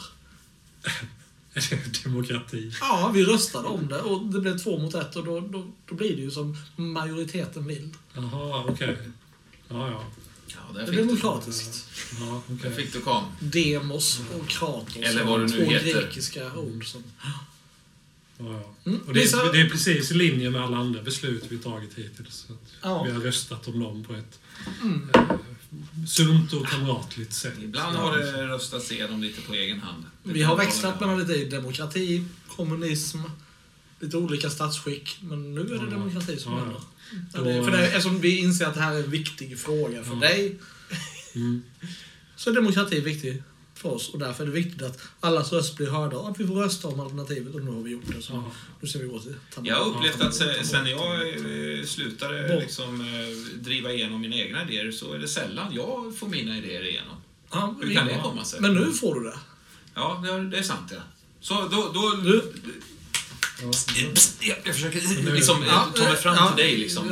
Demokrati. 2.03 2.71
Ja, 2.81 3.11
vi 3.13 3.23
röstade 3.25 3.67
om 3.67 3.87
det 3.87 4.01
och 4.01 4.25
det 4.25 4.39
blev 4.39 4.57
två 4.57 4.77
mot 4.79 4.95
ett 4.95 5.15
och 5.15 5.25
då, 5.25 5.39
då, 5.39 5.71
då 5.85 5.95
blir 5.95 6.15
det 6.15 6.21
ju 6.21 6.31
som 6.31 6.57
majoriteten 6.75 7.67
vill. 7.67 7.89
Jaha, 8.13 8.65
okej. 8.67 8.97
Ja, 9.69 9.87
ja. 9.89 10.03
Ja, 10.47 10.73
där 10.73 10.85
Det 10.85 10.91
är 10.91 10.95
du, 10.95 10.97
demokratiskt. 11.05 11.85
Ja, 12.19 12.41
där 12.47 12.55
okej. 12.55 12.71
fick 12.83 12.93
du 12.93 13.01
kom. 13.01 13.23
Demos 13.39 14.19
och 14.39 14.47
Kratos. 14.47 14.95
Eller 14.97 15.23
vad 15.23 15.39
det 15.39 15.45
nu 15.45 15.65
två 15.65 15.71
heter. 15.71 16.01
grekiska 16.01 16.53
ord 16.55 16.87
som... 16.87 17.03
Ja, 17.23 17.29
ja. 18.37 18.73
Mm, 18.85 18.99
Och 19.07 19.13
det, 19.13 19.23
är, 19.23 19.53
det 19.53 19.61
är 19.61 19.69
precis 19.69 20.11
i 20.11 20.13
linje 20.13 20.49
med 20.49 20.61
alla 20.61 20.77
andra 20.77 21.03
beslut 21.03 21.43
vi 21.49 21.57
tagit 21.57 21.93
hittills. 21.97 22.35
Så 22.47 22.53
att 22.53 22.59
Ja. 22.81 23.03
Vi 23.03 23.11
har 23.11 23.19
röstat 23.19 23.67
om 23.67 23.79
dem 23.79 24.03
på 24.03 24.13
ett 24.13 24.39
Mm. 24.81 25.09
Eh, 25.71 26.05
sunt 26.07 26.53
och 26.53 26.67
kamratligt 26.67 27.33
sätt. 27.33 27.53
Ibland 27.63 27.95
har 27.97 28.17
det 28.17 28.47
röstats 28.47 28.91
igenom 28.91 29.21
lite 29.21 29.41
på 29.41 29.53
egen 29.53 29.79
hand. 29.79 30.03
Det 30.23 30.33
Vi 30.33 30.41
har 30.43 30.57
växlat 30.57 30.99
mellan 30.99 31.19
lite 31.19 31.45
demokrati, 31.55 32.23
kommunism, 32.47 33.17
lite 33.99 34.17
olika 34.17 34.49
statsskick. 34.49 35.17
Men 35.21 35.55
nu 35.55 35.61
är 35.61 35.65
det 35.65 35.75
Ja. 35.75 35.81
demokrati 35.85 36.37
som 36.37 36.51
Ja, 36.53 36.59
gäller. 36.59 36.71
ja. 36.71 36.81
Ja, 37.33 37.41
det, 37.41 37.63
för 37.63 37.71
det, 37.71 37.87
eftersom 37.87 38.21
vi 38.21 38.37
inser 38.37 38.65
att 38.65 38.73
det 38.73 38.81
här 38.81 38.95
är 38.95 39.03
en 39.03 39.11
viktig 39.11 39.59
fråga 39.59 40.03
för 40.03 40.13
Ja. 40.13 40.19
dig, 40.19 40.55
Mm. 41.35 41.61
så 42.35 42.49
är 42.49 42.53
demokrati 42.53 42.99
viktig 42.99 43.43
för 43.79 43.89
oss. 43.89 44.09
Och 44.09 44.19
därför 44.19 44.43
är 44.43 44.47
det 44.47 44.53
viktigt 44.53 44.81
att 44.81 44.99
allas 45.19 45.51
röst 45.53 45.77
blir 45.77 45.89
hörda 45.89 46.17
och 46.17 46.29
att 46.29 46.39
vi 46.39 46.47
får 46.47 46.55
rösta 46.55 46.87
om 46.87 46.99
alternativet. 46.99 47.55
Och 47.55 47.61
nu 47.61 47.71
har 47.71 47.81
vi 47.81 47.91
gjort 47.91 48.03
det. 48.15 48.21
Så 48.21 48.33
Ja. 48.33 48.51
nu 48.81 48.87
ska 48.87 48.99
vi 48.99 49.05
gå 49.07 49.19
till 49.19 49.35
Jag 49.63 49.75
har 49.75 49.85
upplevt 49.91 50.21
att 50.21 50.35
se- 50.35 50.63
sen 50.63 50.85
jag 50.89 51.21
eh, 51.29 51.85
slutade 51.85 52.59
liksom, 52.59 53.01
eh, 53.01 53.57
driva 53.61 53.91
igenom 53.91 54.21
mina 54.21 54.35
egna 54.35 54.63
idéer 54.69 54.91
så 54.91 55.13
är 55.13 55.19
det 55.19 55.27
sällan 55.27 55.73
jag 55.73 56.17
får 56.17 56.27
mina 56.27 56.57
idéer 56.57 56.85
igenom. 56.85 57.15
Ja, 57.51 57.75
Hur 57.81 57.93
kan 57.95 58.07
det 58.07 58.19
komma 58.23 58.45
sig? 58.45 58.61
Men 58.61 58.73
nu 58.73 58.91
får 58.93 59.15
du 59.15 59.23
det. 59.23 59.37
Ja, 59.95 60.23
det 60.51 60.57
är, 60.57 60.63
sant 60.63 60.91
ja. 60.91 61.01
Så 61.41 61.53
då... 61.67 61.91
då 61.93 62.09
Du, 62.23 62.53
jag, 63.61 64.57
jag 64.63 64.75
försöker 64.75 65.31
liksom, 65.33 65.63
eh, 65.63 65.67
Ja, 65.69 65.87
ta 65.95 66.03
mig 66.03 66.15
fram 66.17 66.35
ja, 66.35 66.47
till 66.47 66.63
dig 66.65 66.77
liksom. 66.77 67.11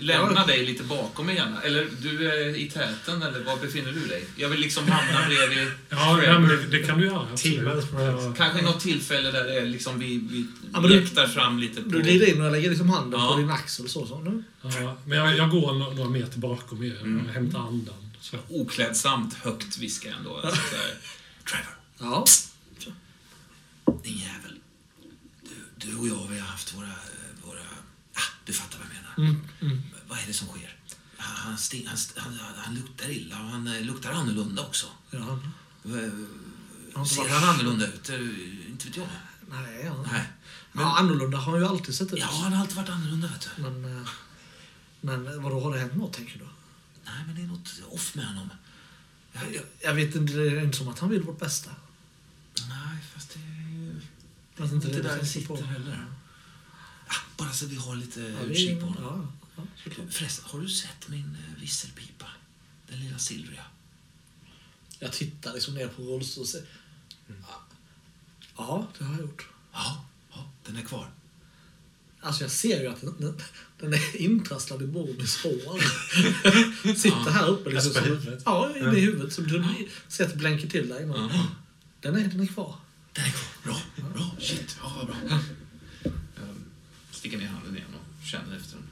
Lämna 0.00 0.40
Ja. 0.40 0.46
dig 0.46 0.66
lite 0.66 0.82
bakom 0.82 1.26
mig 1.26 1.34
gärna. 1.34 1.62
Eller 1.62 1.88
du 2.00 2.30
är 2.32 2.56
i 2.56 2.70
täten 2.70 3.22
eller 3.22 3.44
var 3.44 3.56
befinner 3.56 3.92
du 3.92 4.06
dig? 4.06 4.24
Jag 4.36 4.48
vill 4.48 4.60
liksom 4.60 4.88
hamna 4.88 5.26
bredvid 5.28 5.68
Ja, 5.88 6.22
ja 6.22 6.38
men 6.38 6.48
det, 6.48 6.66
det 6.66 6.78
kan 6.78 6.98
du 6.98 7.06
göra. 7.06 7.36
Team 7.36 7.66
absolut. 7.68 7.84
up. 7.84 7.90
Ja. 7.98 8.34
Kanske 8.36 8.62
något 8.62 8.80
tillfälle 8.80 9.30
där 9.30 9.44
det 9.44 9.60
är 9.60 9.66
liksom 9.66 9.98
vi, 9.98 10.18
vi 10.30 10.46
Ja, 10.72 10.80
men 10.80 10.90
du- 10.90 11.00
jäktar 11.00 11.26
fram 11.26 11.58
lite 11.58 11.82
på... 11.82 11.88
du 11.88 12.02
glider 12.02 12.26
in 12.26 12.40
och 12.40 12.46
jag 12.46 12.52
lägger 12.52 12.70
liksom 12.70 12.90
handen 12.90 13.20
Ja. 13.20 13.32
på 13.32 13.38
din 13.40 13.50
axel. 13.50 13.88
Så, 13.88 14.06
så. 14.06 14.18
Nu. 14.20 14.42
Ja, 14.62 14.96
men 15.06 15.18
jag, 15.18 15.36
jag 15.36 15.50
går 15.50 15.72
några, 15.74 15.94
några 15.94 16.10
meter 16.10 16.38
bakom 16.38 16.82
er 16.84 16.98
Mm. 17.00 17.26
och 17.26 17.32
hämtar 17.32 17.58
andan. 17.58 18.10
Så. 18.20 18.36
Oklädsamt 18.48 19.34
högt 19.34 19.78
viskar 19.78 20.08
jag 20.10 20.18
ändå. 20.18 20.36
Alltså, 20.36 20.60
Trevor, 21.50 21.66
Ja. 21.98 22.24
din 24.04 24.16
jävel. 24.18 24.58
Du, 25.42 25.86
du 25.86 25.96
och 25.96 26.08
jag, 26.08 26.28
vi 26.30 26.38
har 26.38 26.46
haft 26.46 26.74
våra... 26.74 26.88
våra 27.46 27.60
ah, 28.14 28.20
du 28.44 28.52
fattar 28.52 28.78
vad 28.78 28.86
jag 28.86 28.94
menar. 28.94 29.01
Mm, 29.18 29.36
mm. 29.60 29.82
Vad 30.08 30.18
är 30.18 30.26
det 30.26 30.32
som 30.32 30.48
sker? 30.48 30.76
Han, 31.16 31.56
sti- 31.56 31.86
han, 31.88 31.98
han, 32.38 32.54
han 32.56 32.74
luktar 32.74 33.10
illa 33.10 33.40
och 33.40 33.48
han 33.48 33.66
eh, 33.66 33.80
luktar 33.82 34.12
annorlunda 34.12 34.62
också. 34.62 34.86
Ja. 35.10 35.18
Eh, 35.84 37.04
Ser 37.04 37.28
han 37.28 37.48
annorlunda 37.48 37.86
ut? 37.86 38.08
Eh, 38.10 38.20
Inte 38.70 38.86
vet 38.86 38.96
jag. 38.96 39.06
Nej, 39.50 39.82
ja. 39.84 40.04
Nej. 40.12 40.30
Men, 40.72 40.84
ja, 40.84 40.98
annorlunda 40.98 41.38
har 41.38 41.52
han 41.52 41.60
ju 41.60 41.66
alltid 41.66 41.94
sett 41.94 42.12
ut. 42.12 42.18
ja, 42.18 42.26
han 42.42 42.52
har 42.52 42.60
alltid 42.60 42.76
varit 42.76 42.88
annorlunda, 42.88 43.28
vet 43.28 43.48
du. 43.56 43.62
Men, 43.62 44.06
men 45.00 45.42
vadå, 45.42 45.60
har 45.60 45.72
det 45.74 45.78
hänt 45.80 45.94
något, 45.96 46.12
tänker 46.12 46.38
du? 46.38 46.44
Nej, 47.04 47.22
men 47.26 47.34
det 47.36 47.42
är 47.42 47.46
något 47.46 47.82
off 47.90 48.14
med 48.14 48.26
honom. 48.26 48.48
Jag, 49.32 49.54
jag, 49.54 49.62
Jag, 49.80 49.94
vet 49.94 50.14
inte, 50.14 50.32
det 50.32 50.42
är 50.50 50.62
inte 50.64 50.78
som 50.78 50.88
att 50.88 50.98
han 50.98 51.10
vill 51.10 51.22
vårt 51.22 51.38
bästa. 51.40 51.70
nej, 52.68 52.98
fast 53.14 53.34
det 53.34 53.40
är 53.40 53.70
ju... 53.70 54.00
Det 54.56 54.62
är 54.62 54.64
inte 54.64 54.74
inte 54.74 54.88
det 54.88 55.02
där 55.08 55.18
det 55.18 55.26
sitter 55.26 55.46
på. 55.56 55.56
heller. 55.62 56.06
Bara 57.36 57.52
så 57.52 57.66
vi 57.66 57.76
har 57.76 57.96
lite 57.96 58.20
Ja, 58.20 58.40
utkik 58.42 58.80
på 58.80 58.86
honom. 58.86 59.32
ja, 59.56 59.62
ja. 59.84 59.90
Förresten, 60.10 60.44
har 60.48 60.60
du 60.60 60.68
sett 60.68 61.08
min 61.08 61.36
eh, 61.48 61.60
visselpipa? 61.60 62.26
Den 62.88 63.00
lilla 63.00 63.18
silvriga. 63.18 63.64
Jag 64.98 65.12
tittar 65.12 65.52
liksom 65.54 65.74
ner 65.74 65.88
på 65.88 66.02
och 66.02 66.46
säger... 66.48 66.66
Ja, 68.56 68.86
det 68.98 69.04
har 69.04 69.12
jag 69.14 69.20
gjort. 69.22 69.46
Ja, 69.72 70.04
ja, 70.32 70.50
den 70.66 70.76
är 70.76 70.82
kvar. 70.82 71.10
Alltså 72.20 72.42
jag 72.44 72.50
ser 72.50 72.80
ju 72.80 72.86
att 72.88 73.00
den, 73.00 73.14
den, 73.18 73.40
den 73.80 73.92
är 73.94 74.16
intrasslad 74.16 74.82
i 74.82 74.86
Borbys 74.86 75.36
hår. 75.42 75.80
Sitter 76.94 77.30
här 77.30 77.48
uppe. 77.48 77.70
Liksom, 77.70 77.92
Alltså 77.96 78.22
som-? 78.24 78.38
Ja, 78.44 78.76
inne 78.76 78.96
i 78.96 79.00
huvudet. 79.00 79.32
Så 79.32 79.40
du 79.42 79.64
ser 80.08 80.24
att 80.24 80.30
det 80.30 80.36
blänker 80.36 80.68
till 80.68 80.88
där 80.88 81.02
inne. 81.02 81.14
Ja. 81.16 81.46
Den, 82.00 82.16
är, 82.16 82.24
den 82.28 82.40
är 82.40 82.46
kvar. 82.46 82.74
Den 83.12 83.24
är 83.24 83.30
kvar. 83.30 83.48
Bra, 83.64 83.80
bra. 84.14 84.30
Shit, 84.40 84.76
ja, 84.82 84.92
vad 84.96 85.06
bra. 85.06 85.38
Sticker 87.22 87.38
ner 87.38 87.46
handen 87.46 87.76
igen 87.76 87.88
och 87.94 88.26
känner 88.26 88.56
efter 88.56 88.76
den. 88.76 88.86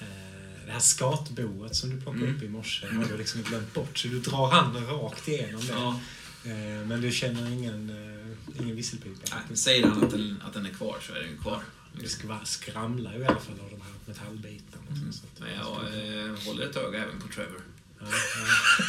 Eh, 0.00 0.66
Det 0.66 0.72
här 0.72 0.78
skatboet 0.80 1.76
som 1.76 1.90
du 1.90 2.00
plockade 2.00 2.24
Mm. 2.24 2.36
upp 2.36 2.42
i 2.42 2.48
morse 2.48 2.86
har 2.86 3.04
du 3.04 3.16
liksom 3.16 3.42
glömt 3.42 3.74
bort. 3.74 3.98
Så 3.98 4.08
du 4.08 4.20
drar 4.20 4.50
handen 4.50 4.86
rakt 4.86 5.28
igenom 5.28 5.60
det. 5.66 5.72
Ja. 5.72 6.00
Eh, 6.44 6.86
Men 6.86 7.00
du 7.00 7.12
känner 7.12 7.50
ingen, 7.50 7.90
eh, 7.90 8.62
ingen 8.62 8.76
visselpipa. 8.76 9.36
Nej, 9.48 9.56
säger 9.58 9.86
han 9.86 10.04
att 10.04 10.10
den, 10.10 10.42
att 10.46 10.54
den 10.54 10.66
är 10.66 10.70
kvar 10.70 10.96
så 11.06 11.12
är 11.14 11.20
den 11.20 11.38
kvar. 11.38 11.62
Det 12.00 12.06
skva- 12.06 12.44
skramlar 12.44 13.12
ju 13.14 13.20
i 13.20 13.24
alla 13.26 13.40
fall 13.40 13.60
av 13.60 13.70
de 13.70 13.80
här 13.80 13.92
metallbitarna. 14.06 14.86
Mm. 14.96 15.12
Så 15.12 15.22
Men 15.40 15.54
jag 15.54 16.36
håller 16.46 16.66
ett 16.66 16.76
öga 16.76 16.98
även 17.04 17.20
på 17.20 17.28
Trevor. 17.28 17.60
Ja, 18.00 18.06
ja. 18.08 18.84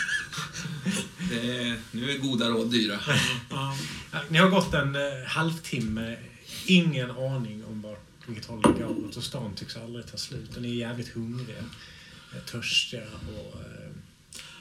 Det 1.30 1.58
är, 1.68 1.80
nu 1.92 2.12
är 2.12 2.18
goda 2.18 2.50
råd 2.50 2.72
dyra. 2.72 3.00
Ja. 3.50 3.76
Ni 4.30 4.38
har 4.38 4.50
gått 4.50 4.74
en 4.74 4.96
halvtimme, 5.28 6.18
ingen 6.66 7.12
aning 7.12 7.64
om 7.66 7.82
vart, 7.82 8.06
vilket 8.28 8.46
håll 8.46 8.62
det 8.62 8.84
går 8.84 9.06
åt 9.06 9.18
och 9.18 9.24
stan 9.24 9.56
tycks 9.56 9.78
aldrig 9.78 10.12
ta 10.12 10.18
slut. 10.18 10.56
Och 10.56 10.62
ni 10.62 10.70
är 10.70 10.88
jävligt 10.88 11.10
hungriga, 11.10 11.64
eh, 12.36 12.42
törstiga 12.52 13.04
och... 13.28 13.62
Eh, 13.62 13.90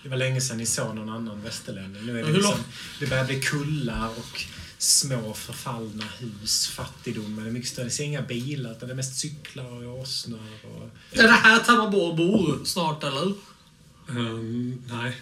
det 0.03 0.09
var 0.09 0.17
länge 0.17 0.41
sedan 0.41 0.57
ni 0.57 0.67
såg 0.67 0.95
någon 0.95 1.09
annan 1.09 1.43
västerlänning. 1.43 2.07
Nu 2.07 2.21
är 2.21 2.25
det, 2.25 2.33
liksom, 2.33 2.59
det 3.01 3.07
börjar 3.07 3.25
bli 3.25 3.41
kullar 3.41 4.09
och 4.09 4.45
små 4.79 5.35
förfallna 5.35 6.05
hus, 6.19 6.69
fattigdomen 6.69 7.47
är 7.47 7.51
mycket 7.51 7.71
större. 7.71 7.85
Det 7.85 7.91
ser 7.91 8.05
inga 8.05 8.23
bilar, 8.23 8.71
utan 8.71 8.89
det 8.89 8.95
är 8.95 8.97
mest 8.97 9.17
cyklar 9.17 9.87
och 9.87 9.99
åsnor. 9.99 10.41
Och... 10.63 11.19
Är 11.19 11.23
det 11.23 11.29
här 11.29 11.59
Tammarbo 11.59 12.13
bor 12.13 12.65
snart 12.65 13.05
eller? 13.05 13.33
Ehm, 14.09 14.83
nej, 14.91 15.17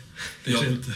det 0.45 0.51
Ja. 0.51 0.61
det 0.61 0.69
inte. 0.69 0.93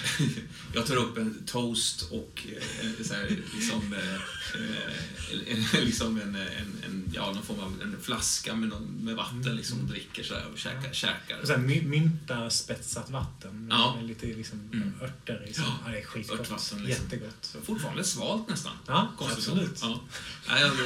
Jag 0.75 0.87
tar 0.87 0.97
upp 0.97 1.19
en 1.19 1.43
toast 1.47 2.03
och 2.11 2.47
eh, 2.53 3.05
så 3.07 3.15
här, 3.15 3.37
liksom, 3.55 3.93
eh, 3.95 4.15
eh, 4.15 5.81
liksom 5.85 6.21
en, 6.21 6.35
en, 6.37 6.83
en, 6.85 7.11
ja, 7.15 7.33
någon 7.33 7.43
form 7.43 7.61
av 7.61 7.73
en 7.83 7.97
flaska 8.03 8.55
med, 8.55 8.69
någon, 8.69 8.85
med 9.05 9.15
vatten 9.17 9.57
liksom, 9.57 9.81
och 9.81 9.87
dricker 9.87 10.23
så 10.23 10.35
här, 10.35 10.47
och 10.53 10.59
käkar. 10.59 10.93
käkar. 10.93 11.41
Och 11.41 11.47
så 11.47 11.53
här, 11.53 11.61
my, 11.61 11.83
mynta 11.83 12.51
spetsat 12.51 13.11
vatten 13.11 13.67
med, 13.67 13.75
Ja. 13.75 13.95
med 13.97 14.07
lite 14.07 14.27
liksom, 14.27 14.61
Mm. 14.73 14.93
örter 15.03 15.47
i. 15.51 15.55
Så. 15.55 15.61
Ja, 15.63 15.79
Ja, 15.87 15.93
det 15.93 15.99
är 15.99 16.05
skitgott. 16.05 16.41
örtvatten, 16.41 16.85
liksom. 16.85 17.05
Jättegott. 17.05 17.57
Fortfarande 17.65 18.05
svalt 18.05 18.49
nästan. 18.49 18.73
Ja, 18.87 19.13
Konstigt 19.19 19.39
absolut. 19.49 19.79
Ja. 19.83 20.01
Nej, 20.49 20.61
jag, 20.63 20.71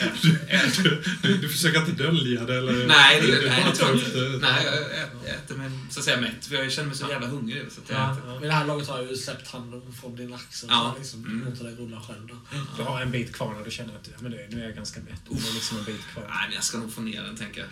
jag, 0.00 0.64
jag, 0.64 0.70
Du, 0.84 1.02
du, 1.22 1.36
du 1.38 1.48
försöker 1.48 1.80
inte 1.80 1.92
dölja 1.92 2.44
det? 2.44 2.56
Eller, 2.56 2.86
nej, 2.86 3.20
det, 3.20 3.26
du 3.26 3.48
nej, 3.48 3.64
det 3.72 3.78
jag 3.80 3.96
det? 3.96 4.38
Nej, 4.38 4.64
jag, 4.64 4.74
jag, 4.74 5.08
jag 5.26 5.34
äter 5.34 5.56
mig 5.56 5.70
så 5.90 5.98
att 5.98 6.04
säga 6.04 6.20
mätt, 6.20 6.39
för 6.48 6.54
jag 6.56 6.72
känner 6.72 6.88
mig 6.88 6.96
så 6.98 7.08
jävla 7.08 7.26
hungrig. 7.26 7.72
Så 7.72 7.80
att 7.80 7.90
jag 7.90 7.98
Ja, 8.00 8.12
äter. 8.12 8.22
ja. 8.32 8.38
Vid 8.38 8.50
det 8.50 8.54
här 8.54 8.66
laget 8.66 8.88
har 8.88 8.98
jag 8.98 9.08
ju 9.10 9.16
släppt 9.16 9.48
handen 9.48 9.82
från 10.00 10.16
din 10.16 10.34
axel. 10.34 10.68
Ja. 10.72 10.92
Så 10.94 10.98
liksom, 10.98 11.24
Mm. 11.24 11.50
låter 11.50 11.64
dig 11.64 11.74
rulla 11.74 12.00
själv 12.00 12.26
då. 12.26 12.34
Du 12.76 12.82
har 12.82 13.00
en 13.02 13.10
bit 13.10 13.32
kvar 13.32 13.54
när 13.54 13.64
du 13.64 13.70
känner 13.70 13.94
att 13.96 14.20
men 14.22 14.30
det, 14.32 14.46
nu 14.50 14.60
är 14.60 14.64
jag 14.66 14.74
ganska 14.76 15.00
mätt. 15.00 15.20
Det 15.30 15.48
är 15.48 15.54
liksom 15.54 15.78
en 15.78 15.84
bit 15.84 16.06
kvar. 16.12 16.22
Nej, 16.28 16.38
men 16.46 16.54
jag 16.54 16.64
ska 16.64 16.78
nog 16.78 16.92
få 16.92 17.00
ner 17.00 17.22
den, 17.22 17.36
tänker 17.36 17.60
jag. 17.60 17.68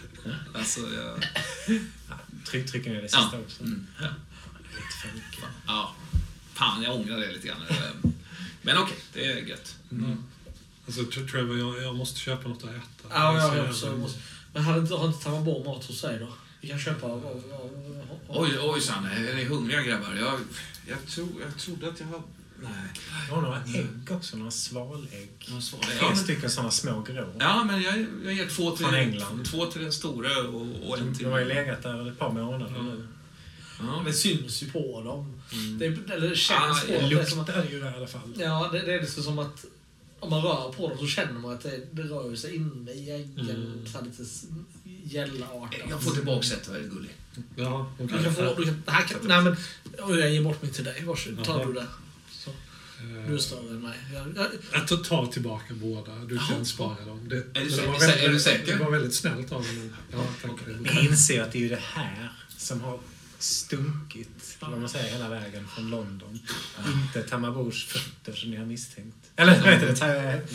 Alltså, 0.54 0.80
jag... 0.80 1.24
Ja, 2.08 2.14
tryck, 2.46 2.70
trycker 2.70 2.90
ner 2.90 3.02
det 3.02 3.08
sista 3.08 3.28
Ja. 3.32 3.38
också. 3.38 3.62
Mm, 3.62 3.86
ja. 4.00 4.06
Lite 4.76 4.96
för 5.02 5.08
mycket. 5.14 5.44
ja. 5.66 5.94
Fan, 6.54 6.82
jag 6.82 6.94
ångrar 6.96 7.16
det 7.18 7.32
lite 7.32 7.46
grann. 7.48 7.58
Men 8.62 8.78
okej, 8.78 8.96
det 9.12 9.24
är 9.32 9.36
gött. 9.36 9.74
Mm. 9.92 10.24
Alltså, 10.86 11.00
Tr- 11.02 11.30
Trevor, 11.30 11.58
jag, 11.58 11.82
jag 11.82 11.96
måste 11.96 12.20
köpa 12.20 12.48
något 12.48 12.64
att 12.64 12.70
äta. 12.70 13.08
Ja, 13.10 13.38
Jag 13.38 13.56
jag 13.58 13.98
måste, 13.98 14.18
men 14.52 14.64
har 14.64 14.78
inte, 14.78 14.94
har 14.94 15.06
inte 15.06 15.24
Tammarbo 15.24 15.64
mat 15.64 15.84
hos 15.84 16.00
sig 16.00 16.18
då? 16.18 16.32
Vi 16.60 16.68
kan 16.68 16.78
köpa... 16.78 17.06
av- 17.06 17.12
av- 17.26 17.42
av- 17.52 18.08
av- 18.28 18.42
Oj, 18.42 18.50
oj, 18.62 18.80
Sanne. 18.80 19.30
Är 19.30 19.34
ni 19.34 19.44
hungriga 19.44 19.82
grabbar? 19.82 20.14
Jag, 20.20 20.40
jag, 20.86 21.06
tro, 21.06 21.28
jag 21.44 21.58
trodde 21.58 21.88
att 21.88 22.00
jag 22.00 22.06
har... 22.06 22.22
Nej. 22.62 22.70
Jag 23.28 23.34
har 23.34 23.42
några 23.42 23.62
ägg 23.74 24.10
också, 24.10 24.36
några 24.36 24.50
svalägg. 24.50 25.30
Jag 25.52 25.62
svarar. 25.62 25.82
Tre 25.84 25.94
Ja, 26.00 26.08
men, 26.08 26.16
stycken 26.18 26.50
sådana 26.50 26.70
små 26.70 27.00
grå. 27.02 27.32
ja, 27.38 27.64
men 27.64 27.82
jag, 27.82 28.06
jag 28.24 28.32
ger 28.34 28.46
två 28.48 28.70
till, 28.76 28.84
Från 28.86 28.94
England. 28.94 29.44
två 29.44 29.66
till 29.66 29.82
den 29.82 29.92
stora 29.92 30.38
och, 30.48 30.66
och 30.88 30.98
en 30.98 31.14
till... 31.14 31.24
De 31.24 31.30
har 31.32 31.38
ju 31.38 31.44
legat 31.44 31.82
där 31.82 32.08
ett 32.10 32.18
par 32.18 32.32
månader 32.32 32.82
nu. 32.82 33.06
Ja. 33.80 34.02
Det 34.06 34.12
syns 34.12 34.62
ju 34.62 34.70
på 34.70 35.02
dem. 35.04 35.40
Mm. 35.52 35.78
Det, 35.78 36.12
eller 36.14 36.28
det 36.30 36.36
känns 36.36 36.82
Ah, 36.82 36.86
på 36.86 36.92
Det 36.92 37.00
dem. 37.00 37.08
Det 37.10 37.20
är 37.20 37.24
som 37.24 37.40
att, 37.40 37.46
luktar 37.48 37.64
ju 37.70 37.78
i 37.78 37.82
alla 37.96 38.06
fall. 38.06 38.32
ja, 38.36 38.68
det, 38.72 38.78
det 38.80 38.94
är 38.94 39.00
liksom 39.00 39.22
som 39.22 39.38
att 39.38 39.64
om 40.20 40.30
man 40.30 40.42
rör 40.42 40.72
på 40.72 40.88
dem 40.88 40.98
så 40.98 41.06
känner 41.06 41.32
man 41.32 41.54
att 41.54 41.60
det, 41.62 41.80
det 41.92 42.02
rör 42.02 42.36
sig 42.36 42.54
inne 42.56 42.90
i 42.92 43.10
äggen. 43.10 43.50
Mm. 43.50 43.86
Så 43.86 44.00
lite 44.04 44.24
s- 45.06 45.12
gällartat. 45.12 45.80
Jag 45.88 46.02
får 46.02 46.10
tillbaka 46.10 46.46
ett, 46.46 46.68
vad 46.68 46.76
är 46.76 46.82
gullig. 46.82 47.10
Ja. 47.56 47.92
Du 47.98 48.08
kan 48.08 48.34
få... 48.34 48.54
Du 48.54 48.64
kan, 48.64 48.82
det 48.86 48.92
här 48.92 49.02
kan, 49.06 49.18
nej 49.22 49.42
men... 49.42 49.56
Jag 49.98 50.30
ger 50.30 50.42
bort 50.42 50.62
mig 50.62 50.72
till 50.72 50.84
dig. 50.84 51.04
Varsågod. 51.04 51.44
Tar 51.44 51.66
du 51.66 51.72
det. 51.72 51.86
Så, 52.30 52.50
Eh, 53.00 53.28
du 53.28 53.34
är 53.34 53.38
större 53.38 53.70
än 53.70 53.82
mig. 53.82 53.98
Jag, 54.14 54.26
jag, 54.36 54.46
Jag 54.72 54.88
tar- 54.88 54.96
tar 54.96 55.26
tillbaka 55.26 55.74
båda. 55.74 56.14
Du 56.18 56.38
kan 56.38 56.64
spara 56.66 57.04
dem. 57.04 57.28
Det, 57.28 57.34
men 57.34 57.52
det 57.52 57.60
sä- 57.70 57.86
var 57.86 57.94
är 57.94 57.98
väldigt- 58.00 58.30
du 58.30 58.40
säker? 58.40 58.72
Det 58.78 58.84
var 58.84 58.90
väldigt 58.90 59.14
snällt 59.14 59.52
av 59.52 59.62
men- 59.64 59.94
Ja, 60.12 60.24
tack. 60.42 60.50
Ni 60.80 61.06
inser 61.06 61.42
att 61.42 61.52
det 61.52 61.64
är 61.64 61.68
det 61.70 61.80
här 61.82 62.32
som 62.56 62.80
har 62.80 62.98
stunkit, 63.38 64.56
vad 64.60 64.70
man 64.80 64.88
säger, 64.88 65.12
hela 65.12 65.28
vägen 65.28 65.68
från 65.68 65.90
London. 65.90 66.38
Inte 66.92 67.22
Tamabors 67.22 67.86
fötter 67.86 68.32
som 68.32 68.50
ni 68.50 68.56
har 68.56 68.66
misstänkt. 68.66 69.16
Eller 69.36 69.60
vad 69.62 69.72
heter 69.72 69.86
det? 69.86 69.96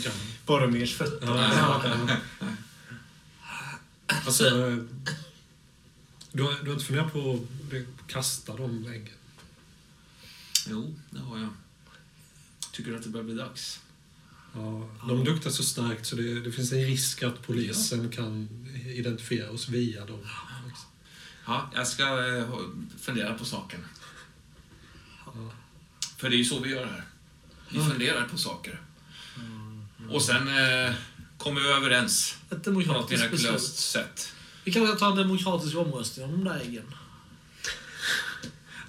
Ta- 0.04 0.12
Boromirs 0.46 0.96
fötter. 0.98 1.28
Ja. 1.28 1.82
Alltså, 4.08 4.43
du, 6.32 6.43
har, 6.43 6.64
du 6.64 6.66
har 6.66 6.74
inte 6.74 6.86
funderat 6.86 7.14
på 7.14 7.39
att 7.72 8.08
kasta 8.08 8.56
de 8.56 8.88
äggen? 8.88 9.18
Jo, 10.68 10.95
det 11.10 11.20
har 11.20 11.38
jag. 11.38 11.49
Tycker 12.72 12.91
du 12.91 12.97
att 12.97 13.04
det 13.04 13.10
börjar 13.10 13.26
bli 13.26 13.36
dags? 13.36 13.80
Ja, 14.54 14.89
de 15.08 15.24
luktar 15.24 15.49
så 15.49 15.64
starkt 15.64 16.06
så 16.06 16.16
det, 16.16 16.39
det 16.39 16.51
finns 16.51 16.72
en 16.72 16.86
risk 16.86 17.24
att 17.24 17.47
polisen 17.47 18.10
kan 18.10 18.47
identifiera 18.86 19.51
oss 19.51 19.70
via 19.70 20.06
dem. 20.06 20.20
Ja, 21.45 21.72
jag 21.74 21.88
ska 21.88 22.04
eh, 22.04 22.60
fundera 22.99 23.34
på 23.34 23.45
saken. 23.45 23.86
För 26.18 26.30
det 26.30 26.36
är 26.36 26.38
ju 26.38 26.45
så 26.45 26.60
vi 26.60 26.70
gör 26.70 26.86
här. 26.86 27.04
Vi 27.70 27.80
funderar 27.80 28.28
på 28.28 28.38
saker. 28.38 28.82
Och 30.10 30.22
sen 30.22 30.47
eh, 30.47 30.93
kommer 31.44 31.62
vi 31.62 31.68
överens 31.68 32.36
Ett 32.44 32.50
på 32.50 32.56
något 32.56 32.66
demokratiskt 32.66 33.32
mirakulöst 33.32 33.78
sätt. 33.78 34.34
Vi 34.64 34.72
kan 34.72 34.88
väl 34.88 34.98
ta 34.98 35.10
en 35.10 35.16
demokratisk 35.16 35.78
omröstning 35.78 36.26
om 36.26 36.32
de 36.32 36.44
där 36.44 36.60
äggen. 36.60 36.96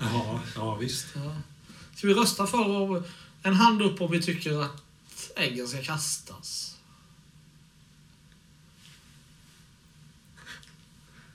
Jaha, 0.00 0.40
ja 0.54 0.74
visst. 0.74 1.06
Ja. 1.14 1.36
Ska 1.94 2.06
vi 2.06 2.14
rösta 2.14 2.46
för 2.46 3.02
en 3.42 3.54
hand 3.54 3.82
upp 3.82 4.00
om 4.00 4.10
vi 4.10 4.22
tycker 4.22 4.62
att 4.62 4.82
äggen 5.36 5.68
ska 5.68 5.82
kastas? 5.82 6.76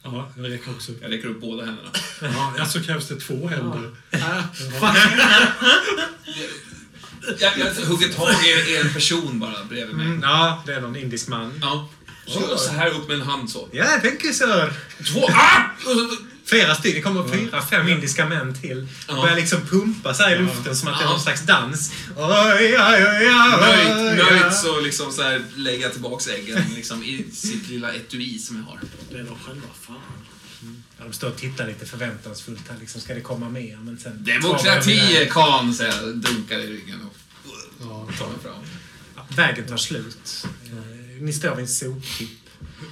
Ja, 0.04 0.32
jag 0.38 0.52
räcker 0.52 0.72
också. 0.72 0.92
Jag 1.02 1.12
räcker 1.12 1.28
upp 1.28 1.42
båda 1.42 1.66
händerna. 1.66 1.90
Ja, 2.22 2.56
alltså 2.60 2.80
krävs 2.80 3.08
det 3.08 3.20
två 3.20 3.48
händer. 3.48 3.96
Äh, 4.12 4.22
Jag, 7.40 7.52
jag 7.58 7.86
hugger 7.86 8.08
tag 8.14 8.34
i 8.68 8.78
en 8.78 8.94
person 8.94 9.40
bara 9.40 9.64
bredvid 9.70 9.96
mig. 9.96 10.06
Mm, 10.06 10.22
ja, 10.24 10.64
det 10.66 10.74
är 10.74 10.82
någon 10.82 10.96
indisk 10.96 11.28
man. 11.28 11.60
Ja. 11.62 11.90
Så 12.28 12.58
så 12.58 12.72
här 12.72 12.90
upp 12.90 13.08
med 13.08 13.16
en 13.16 13.22
hand 13.28 13.50
så. 13.52 13.70
Ja, 13.72 13.86
thank 13.86 14.24
you 14.24 14.34
sir. 14.34 14.74
Två! 15.14 15.28
Ah! 15.30 15.62
Och 15.86 15.92
så- 15.92 16.18
Flera 16.46 16.76
stycken, 16.76 16.96
det 16.96 17.02
kommer 17.02 17.38
fyra, 17.38 17.62
fem 17.62 17.88
indiska 17.88 18.26
män 18.26 18.62
till. 18.62 18.88
Ja. 19.08 19.22
Börjar 19.22 19.36
liksom 19.36 19.62
pumpa 19.62 20.14
sig 20.14 20.36
i 20.36 20.40
luften 20.40 20.76
som 20.76 20.88
att 20.88 21.00
det 21.00 21.06
är 21.06 21.10
någon 21.10 21.20
slags 21.20 21.42
dans. 21.46 21.92
Oj, 22.18 22.26
oj, 22.58 22.78
oj, 22.80 23.32
oj, 23.32 24.16
Nöjt, 24.16 24.54
så 24.54 24.80
liksom 24.80 25.12
så 25.12 25.22
här 25.24 25.42
lägger 25.56 25.82
jag 25.84 25.92
tillbaks 25.92 26.28
äggen 26.28 26.64
liksom, 26.76 27.04
i 27.04 27.26
sitt 27.34 27.70
lilla 27.70 27.94
etui 27.94 28.40
som 28.40 28.58
jag 28.58 28.64
har. 28.64 28.80
det 29.12 29.18
är 29.18 29.24
de 29.24 29.36
själva, 29.46 29.68
fan. 29.88 29.96
Ja, 31.00 31.06
de 31.06 31.14
står 31.14 31.28
och 31.30 31.38
tittar 31.38 31.68
lite 31.68 31.86
förväntansfullt 31.86 32.68
här. 32.70 32.78
Liksom, 32.80 33.02
ska 33.02 33.14
det 33.14 33.22
komma 33.22 33.50
mer? 33.50 33.78
Men 33.78 34.00
sen 34.00 34.24
Demokrati, 34.24 35.28
kan, 35.32 35.74
säger 35.74 35.93
jag. 36.02 36.18
Dunkar 36.18 36.60
i 36.60 36.68
ryggen 36.68 37.02
och 37.02 37.16
Ja. 37.82 38.10
tar 38.18 38.28
mig 38.30 38.39
fram. 38.43 38.64
Ja, 39.16 39.26
vägen 39.36 39.68
tar 39.68 39.78
slut. 39.78 40.45
Eh, 40.66 41.22
Ni 41.22 41.34
står 41.34 41.56
vid 41.56 41.60
en 41.64 41.68
soptipp. 41.68 42.30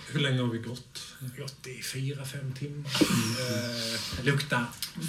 Hur 0.07 0.19
länge 0.19 0.41
har 0.41 0.47
vi 0.47 0.57
gått? 0.57 1.01
Gått 1.37 1.67
i 1.67 1.83
fyra, 1.83 2.25
fem 2.25 2.53
timmar. 2.59 2.91
Eh, 3.01 4.25
luktar... 4.25 4.65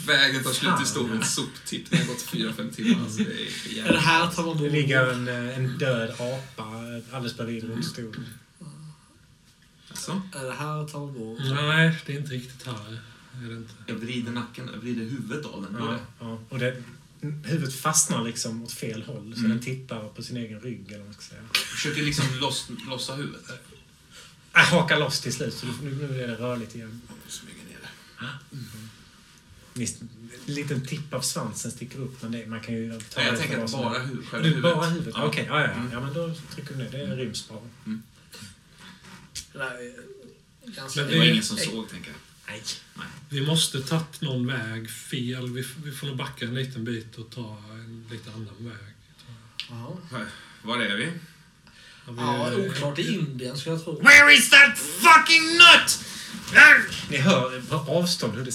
Vägen 0.06 0.44
tar 0.44 0.52
slut 0.52 0.70
i 1.10 1.12
en 1.12 1.22
soptipp. 1.24 1.90
Det 1.90 1.96
har 1.96 2.04
gått 2.06 2.22
fyra, 2.22 2.52
fem 2.52 2.70
timmar. 2.70 3.04
Alltså, 3.04 3.18
det 3.18 3.80
är 3.80 3.92
det 3.92 3.98
här 4.00 4.30
tar 4.30 4.42
man 4.46 4.58
då... 4.58 4.64
Det 4.64 4.70
ligger 4.70 5.06
en, 5.12 5.28
eh, 5.28 5.58
en 5.58 5.78
död 5.78 6.10
apa 6.10 6.64
alldeles 7.12 7.36
bredvid 7.36 7.64
rullstolen. 7.64 8.26
Alltså, 10.12 10.38
Är 10.38 10.44
det 10.44 10.52
här 10.52 10.86
tar 10.88 10.98
man 11.00 11.14
bort? 11.18 11.38
Nej, 11.50 11.98
det 12.06 12.12
är 12.12 12.18
inte 12.18 12.32
riktigt 12.32 12.66
här. 12.66 13.00
Är 13.44 13.48
det 13.48 13.54
inte. 13.56 13.74
jag 13.86 13.94
vrider 13.94 14.32
nacken, 14.32 14.70
jag 14.72 14.80
vrider 14.80 15.04
huvudet 15.04 15.46
av 15.46 15.62
den. 15.62 15.76
Ja, 15.82 15.98
ja. 16.20 16.40
Och 16.48 16.58
det, 16.58 16.82
huvudet 17.44 17.74
fastnar 17.74 18.24
liksom 18.24 18.62
åt 18.62 18.72
fel 18.72 19.02
håll, 19.02 19.32
så 19.34 19.38
Mm. 19.38 19.50
den 19.50 19.60
tittar 19.60 20.08
på 20.08 20.22
sin 20.22 20.36
egen 20.36 20.60
rygg, 20.60 20.92
eller 20.92 21.04
vad 21.04 21.14
ska 21.14 21.22
säga. 21.22 21.40
Försöker 21.52 22.02
liksom 22.02 22.24
loss, 22.40 22.68
lossa 22.88 23.14
huvudet. 23.14 23.50
Äh, 24.54 24.60
hakar 24.60 24.98
loss 24.98 25.20
till 25.20 25.32
slut, 25.32 25.54
så 25.54 25.66
nu, 25.66 26.08
nu 26.10 26.22
är 26.22 26.28
det 26.28 26.34
rörligt 26.34 26.74
igen. 26.74 27.00
Smyger 27.28 27.58
ner 27.70 27.78
det. 28.20 28.28
Ni- 29.74 29.96
En 30.46 30.54
liten 30.54 30.86
tipp 30.86 31.14
av 31.14 31.20
svansen 31.20 31.70
sticker 31.70 31.98
upp, 31.98 32.22
men 32.22 32.32
det, 32.32 32.46
man 32.46 32.60
kan 32.60 32.74
ju 32.74 32.92
ta 33.00 33.20
Nej, 33.20 33.26
jag 33.28 33.38
tänker 33.38 33.68
bara 33.68 33.98
Du, 33.98 34.04
huvudet. 34.48 34.62
bara 34.62 34.86
huvudet? 34.86 35.14
Ja. 35.16 35.24
Okej, 35.24 35.44
ja, 35.48 35.60
ja, 35.60 35.66
ja. 35.66 35.72
Mm. 35.72 35.90
ja. 35.92 36.00
men 36.00 36.14
då 36.14 36.34
trycker 36.54 36.74
du 36.74 36.82
ner. 36.82 36.90
Det 36.90 37.16
ryms 37.16 37.48
bra. 37.48 37.62
Det 37.84 37.98
är 39.54 39.92
ganska... 40.62 41.00
Men 41.00 41.10
Det 41.10 41.18
var 41.18 41.24
ingen 41.24 41.42
som 41.42 41.56
såg, 41.56 41.90
tänker 41.90 42.10
jag. 42.10 42.18
Nej. 42.48 42.62
Vi 43.28 43.46
måste 43.46 43.80
tagit 43.82 44.20
någon 44.20 44.46
väg 44.46 44.90
fel. 44.90 45.52
Vi, 45.52 45.64
vi 45.84 45.92
får 45.92 46.06
nog 46.06 46.16
backa 46.16 46.44
en 46.44 46.54
liten 46.54 46.84
bit 46.84 47.16
och 47.18 47.30
ta 47.30 47.62
en 47.70 48.06
lite 48.10 48.30
annan 48.30 48.56
väg. 48.58 48.94
Ja. 49.70 49.98
Var 50.62 50.78
är 50.78 50.96
vi? 50.96 51.12
Ja, 52.06 52.12
vi, 52.12 52.20
Ja, 52.20 52.70
oklart 52.70 52.98
i 52.98 53.14
Indien 53.14 53.58
skulle 53.58 53.74
jag 53.74 53.84
tro. 53.84 54.00
Where 54.00 54.34
is 54.34 54.50
that 54.50 54.78
fucking 54.78 55.42
nut? 55.42 56.00
Ni 57.10 57.16
hör 57.16 57.60
på 57.60 57.92
avstånd 57.92 58.34
hur 58.34 58.44
det... 58.44 58.52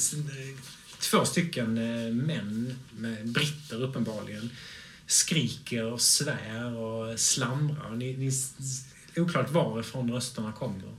Två 0.99 1.25
stycken 1.25 1.77
eh, 1.77 2.13
män, 2.13 2.75
med 2.97 3.27
britter 3.27 3.83
uppenbarligen, 3.83 4.49
skriker 5.07 5.85
och 5.85 6.01
svär 6.01 6.75
och 6.75 7.19
slamrar. 7.19 7.91
Ni, 7.91 8.17
ni, 8.17 8.31
oklart 9.17 9.51
varifrån 9.51 10.11
rösterna 10.11 10.51
kommer. 10.51 10.89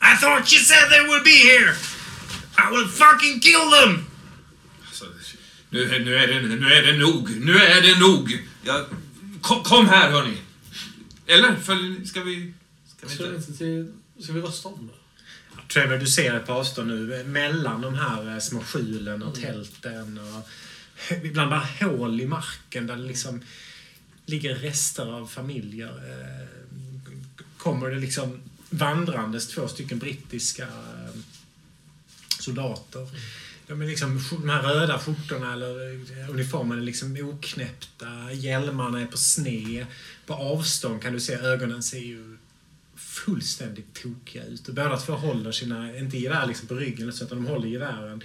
I 0.00 0.16
thought 0.20 0.52
you 0.52 0.62
said 0.62 0.90
they 0.90 1.06
would 1.06 1.24
be 1.24 1.30
here! 1.30 1.74
I 2.58 2.70
will 2.70 2.88
fucking 2.88 3.40
kill 3.40 3.70
them! 3.70 4.06
Alltså, 4.86 5.04
nu, 5.70 6.04
nu, 6.04 6.16
är 6.16 6.26
det, 6.26 6.40
nu 6.40 6.72
är 6.72 6.92
det 6.92 6.98
nog. 6.98 7.30
Nu 7.30 7.58
är 7.58 7.82
det 7.82 7.98
nog. 8.00 8.46
Jag, 8.62 8.84
kom, 9.40 9.62
kom 9.62 9.88
här, 9.88 10.10
hörni. 10.10 10.36
Eller, 11.26 11.56
följ, 11.56 12.06
ska 12.06 12.22
vi... 12.22 12.52
Ska 12.96 13.06
vi 13.06 13.14
Ska 13.14 13.24
vi, 13.28 13.36
inte? 13.36 13.52
till, 13.52 13.92
ska 14.20 14.32
vi 14.32 14.40
rösta 14.40 14.68
om 14.68 14.86
det? 14.92 14.98
Trevor, 15.72 15.96
du 15.96 16.06
ser 16.06 16.34
ett 16.34 16.46
på 16.46 16.52
avstånd 16.52 16.88
nu 16.88 17.24
mellan 17.24 17.80
de 17.80 17.94
här 17.94 18.34
eh, 18.34 18.38
små 18.38 18.60
skjulen 18.60 19.22
och 19.22 19.34
tälten 19.34 20.18
och 20.18 20.48
ibland 21.24 21.50
bara 21.50 21.68
hål 21.80 22.20
i 22.20 22.26
marken 22.26 22.86
där 22.86 22.96
det 22.96 23.02
liksom 23.02 23.42
ligger 24.28 24.54
rester 24.54 25.12
av 25.12 25.26
familjer. 25.26 25.88
Eh, 25.88 26.48
kommer 27.56 27.90
det 27.90 27.98
liksom 27.98 28.40
vandrandes 28.70 29.48
två 29.48 29.68
stycken 29.68 29.98
brittiska 29.98 30.62
eh, 30.62 31.20
soldater. 32.38 33.08
De, 33.66 33.82
är 33.82 33.86
liksom, 33.86 34.20
de 34.30 34.48
här 34.48 34.62
röda 34.62 34.98
skjortorna 34.98 35.52
eller 35.52 35.92
eh, 35.92 36.30
uniformerna 36.30 36.80
är 36.80 36.84
liksom 36.84 37.16
oknäppta, 37.16 38.32
hjälmarna 38.32 39.00
är 39.00 39.06
på 39.06 39.16
sne. 39.16 39.86
På 40.26 40.34
avstånd 40.34 41.02
kan 41.02 41.12
du 41.12 41.20
se 41.20 41.34
ögonen 41.34 41.82
ser 41.82 41.98
ju 41.98 42.38
fullständigt 42.96 43.94
tokiga 44.02 44.44
ut. 44.44 44.68
Och 44.68 44.74
båda 44.74 44.96
två 44.96 45.12
håller 45.12 45.52
sina, 45.52 45.98
inte 45.98 46.18
gevär 46.18 46.46
liksom 46.46 46.68
på 46.68 46.74
ryggen, 46.74 47.08
utan 47.08 47.28
de 47.28 47.46
håller 47.46 47.68
gevären 47.68 48.22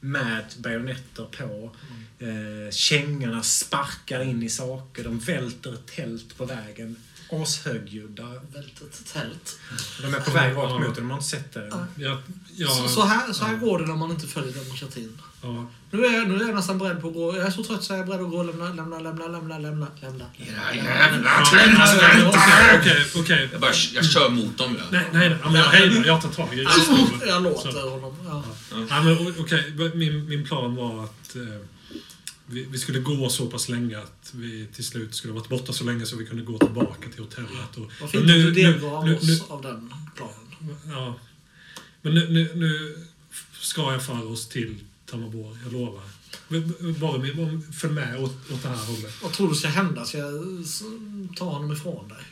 med 0.00 0.44
bajonetter 0.58 1.24
på. 1.24 1.44
Mm. 1.44 2.04
Eh, 2.20 2.70
kängorna 2.70 3.42
sparkar 3.42 4.20
in 4.24 4.42
i 4.42 4.48
saker, 4.48 5.04
de 5.04 5.18
välter 5.18 5.74
ett 5.74 5.86
tält 5.96 6.36
på 6.38 6.44
vägen. 6.44 6.96
Ashögljudda. 7.30 8.26
Väldigt 8.52 9.12
tält. 9.12 9.58
De 10.02 10.14
är 10.14 10.20
på 10.20 10.30
väg 10.30 10.56
rakt 10.56 10.72
mot 10.86 10.94
det, 10.94 11.00
de 11.00 11.10
har 11.10 11.16
inte 11.16 11.28
sett 11.28 11.52
det. 11.52 11.68
Ja. 11.70 11.86
Ja, 11.96 12.18
ja, 12.56 12.68
Så, 12.68 12.88
så, 12.88 13.02
här, 13.04 13.32
så 13.32 13.44
här 13.44 13.56
går 13.56 13.78
det 13.78 13.86
när 13.86 13.96
man 13.96 14.10
inte 14.10 14.26
följer 14.26 14.52
demokratin. 14.52 15.18
ja. 15.42 15.66
Nu 15.90 16.04
är, 16.06 16.12
jag, 16.12 16.28
nu 16.28 16.34
är 16.42 16.46
jag 16.46 16.54
nästan 16.54 16.78
beredd 16.78 17.00
på 17.00 17.08
att 17.08 17.14
gå. 17.14 17.36
Jag 17.36 17.46
är 17.46 17.50
så 17.50 17.64
trött 17.64 17.84
så 17.84 17.92
jag 17.92 18.00
är 18.00 18.04
beredd 18.04 18.20
att 18.20 18.30
gå 18.30 18.38
och 18.38 18.44
lämna, 18.44 18.64
lämna, 18.72 18.98
lämna, 18.98 19.26
lämna, 19.28 19.58
lämna, 19.58 19.86
lämna. 20.00 20.24
Era 20.38 20.74
jävla 20.74 21.30
Okej, 22.28 22.78
okej, 22.80 23.04
okej. 23.16 23.48
Jag, 23.52 23.60
bara, 23.60 23.72
jag 23.94 24.04
kör 24.04 24.28
mot 24.28 24.58
dem. 24.58 24.76
Ja. 24.78 24.84
Nej, 24.90 25.04
nej, 25.12 25.28
nej, 25.28 25.38
men 25.44 25.54
jag 25.54 25.64
hejdar. 25.64 26.04
Jag 26.06 26.22
tar 26.22 26.28
tag 26.28 26.54
i. 26.54 26.66
Jag 27.26 27.42
låter 27.42 27.70
Så. 27.70 27.90
honom. 27.90 28.14
Ja. 28.26 28.42
Ja, 28.90 29.02
men 29.02 29.34
okej, 29.38 29.72
min, 29.94 30.28
min 30.28 30.44
plan 30.46 30.76
var 30.76 31.04
att 31.04 31.36
eh, 31.36 31.42
vi, 32.50 32.62
vi 32.64 32.78
skulle 32.78 32.98
gå 33.00 33.28
så 33.28 33.46
pass 33.46 33.68
länge 33.68 33.98
att 33.98 34.32
vi 34.34 34.66
till 34.74 34.84
slut 34.84 35.14
skulle 35.14 35.32
ha 35.32 35.38
varit 35.40 35.48
borta 35.48 35.72
så 35.72 35.84
länge 35.84 36.06
så 36.06 36.16
vi 36.16 36.26
kunde 36.26 36.42
gå 36.42 36.58
tillbaka 36.58 37.08
till 37.10 37.20
hotellet. 37.22 37.76
Och, 37.76 37.90
Vad 38.00 38.10
fint 38.10 38.22
att 38.22 38.28
du 38.28 38.50
delgav 38.50 39.06
nu, 39.06 39.18
nu, 39.22 39.34
oss 39.34 39.50
av 39.50 39.62
den 39.62 39.94
planen. 40.16 40.76
ja. 40.86 41.14
Men 42.02 42.14
nu, 42.14 42.28
nu, 42.28 42.50
nu 42.54 42.98
ska 43.60 43.92
jag 43.92 44.06
föra 44.06 44.22
oss 44.22 44.48
till 44.48 44.74
Tammerborg, 45.06 45.58
jag 45.64 45.72
lovar. 45.72 46.02
Bara 47.00 47.18
med, 47.18 47.38
om- 47.38 47.62
följ 47.72 47.92
med 47.92 48.20
åt, 48.20 48.50
åt 48.52 48.62
det 48.62 48.68
här 48.68 48.86
hållet. 48.86 49.14
Vad 49.22 49.32
tror 49.32 49.48
du 49.48 49.54
ska 49.54 49.68
hända? 49.68 50.04
Ska 50.04 50.18
jag 50.18 50.34
ta 51.36 51.44
honom 51.44 51.72
ifrån 51.72 52.08
dig? 52.08 52.24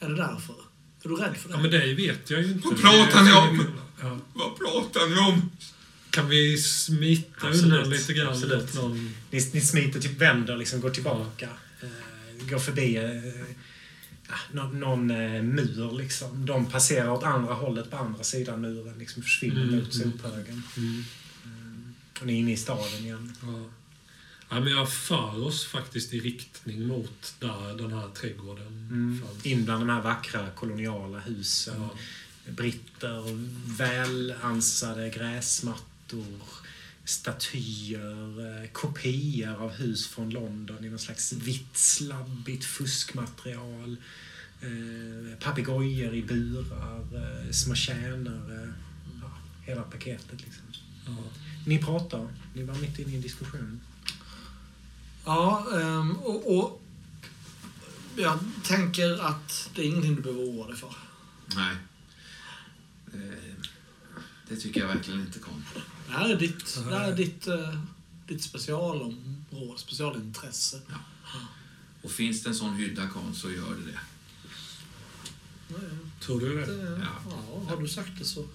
Är 0.00 0.08
det 0.08 0.16
därför? 0.16 0.54
Är 1.02 1.08
du 1.08 1.16
rädd 1.16 1.36
för 1.36 1.48
det? 1.48 1.54
Ja, 1.54 1.60
men 1.60 1.70
det 1.70 1.94
vet 1.94 2.30
jag 2.30 2.42
ju 2.42 2.52
inte. 2.52 2.68
Vad 2.68 2.80
pratar 2.80 3.22
ni 3.22 3.32
om? 3.32 3.66
Ja. 4.02 4.18
Vad 4.34 4.58
pratar 4.58 5.08
ni 5.08 5.16
om? 5.32 5.50
Kan 6.14 6.28
vi 6.28 6.58
smita 6.58 7.46
Absolut, 7.48 7.64
undan 7.64 7.90
lite 7.90 8.12
grann 8.12 8.28
absolut. 8.28 8.74
någon... 8.74 9.14
Ni, 9.30 9.50
ni 9.52 9.60
smiter, 9.60 10.00
typ 10.00 10.20
vänder, 10.20 10.56
liksom, 10.56 10.80
går 10.80 10.90
tillbaka. 10.90 11.48
Eh, 11.82 12.48
går 12.50 12.58
förbi 12.58 12.98
ah, 14.28 14.34
någon, 14.52 14.80
någon 14.80 15.10
eh, 15.10 15.42
mur 15.42 15.98
liksom. 15.98 16.46
De 16.46 16.66
passerar 16.70 17.08
åt 17.08 17.22
andra 17.24 17.54
hållet 17.54 17.90
på 17.90 17.96
andra 17.96 18.24
sidan 18.24 18.60
muren. 18.60 18.98
Liksom 18.98 19.22
försvinner 19.22 19.62
Mm, 19.62 19.74
mot 19.76 19.94
mm. 19.94 20.12
sophögen. 20.12 20.62
Mm. 20.76 21.04
Och 22.20 22.26
ni 22.26 22.32
är 22.32 22.36
inne 22.36 22.52
i 22.52 22.56
staden 22.56 22.98
igen. 23.04 23.32
Ja. 23.42 23.70
Ja, 24.48 24.60
men 24.60 24.72
jag 24.72 24.92
för 24.92 25.44
oss 25.46 25.66
faktiskt 25.66 26.14
i 26.14 26.20
riktning 26.20 26.86
mot 26.86 27.34
där 27.38 27.76
den 27.78 27.92
här 27.92 28.08
trädgården 28.08 28.66
Mm. 28.66 29.20
fanns. 29.26 29.46
In 29.46 29.64
bland 29.64 29.80
de 29.80 29.88
här 29.88 30.02
vackra 30.02 30.50
koloniala 30.50 31.18
husen. 31.18 31.74
Ja. 31.78 31.90
Britter, 32.52 33.22
välansade 33.78 35.10
gräsmattor, 35.10 35.84
statyer, 37.04 38.62
eh, 38.62 38.70
kopior 38.72 39.62
av 39.62 39.70
hus 39.70 40.06
från 40.06 40.30
London 40.30 40.84
i 40.84 40.88
någon 40.88 40.98
slags 40.98 41.32
vitt, 41.32 41.76
slabbigt 41.76 42.64
fuskmaterial. 42.64 43.96
Eh, 44.60 45.38
papegojor 45.40 46.14
i 46.14 46.22
burar, 46.22 47.00
eh, 47.14 47.50
små 47.50 47.74
tjänare. 47.74 48.72
Ja, 49.22 49.30
hela 49.62 49.82
paketet 49.82 50.40
liksom. 50.44 50.64
Ja. 51.06 51.16
Ni 51.66 51.82
pratar. 51.82 52.28
Ni 52.54 52.62
var 52.62 52.74
mitt 52.74 52.98
inne 52.98 53.12
i 53.12 53.16
en 53.16 53.22
diskussion. 53.22 53.80
Ja, 55.24 55.66
ehm, 55.80 56.16
och, 56.16 56.58
och 56.58 56.82
jag 58.16 58.38
tänker 58.64 59.26
att 59.26 59.70
det 59.74 59.82
är 59.82 59.86
ingenting 59.86 60.14
du 60.14 60.22
behöver 60.22 60.42
oroa 60.42 60.66
dig 60.66 60.76
för. 60.76 60.94
Nej. 61.56 61.76
Det 64.48 64.56
tycker 64.56 64.80
jag 64.80 64.88
verkligen 64.88 65.20
inte 65.20 65.38
kom. 65.38 65.64
Det 66.06 66.12
här 66.12 66.28
är 66.28 66.36
ditt, 66.36 66.78
det 66.88 66.98
här 66.98 67.12
är 67.12 67.16
ditt, 67.16 67.46
eh, 67.46 67.78
ditt 68.26 68.42
specialområde, 68.42 69.78
specialintresse. 69.78 70.80
Och 72.02 72.10
finns 72.10 72.42
det 72.42 72.48
en 72.48 72.54
sån 72.54 72.74
hydda 72.74 73.08
Karl 73.08 73.32
så 73.34 73.50
gör 73.50 73.74
det 73.74 73.92
det. 73.92 73.98
Tror 76.20 76.40
du 76.40 76.54
det? 76.60 76.66
Det- 76.66 77.00
Ja. 77.02 77.22
ja, 77.30 77.64
har 77.68 77.76
du 77.82 77.88
sagt 77.88 78.10
det 78.18 78.24
så. 78.24 78.46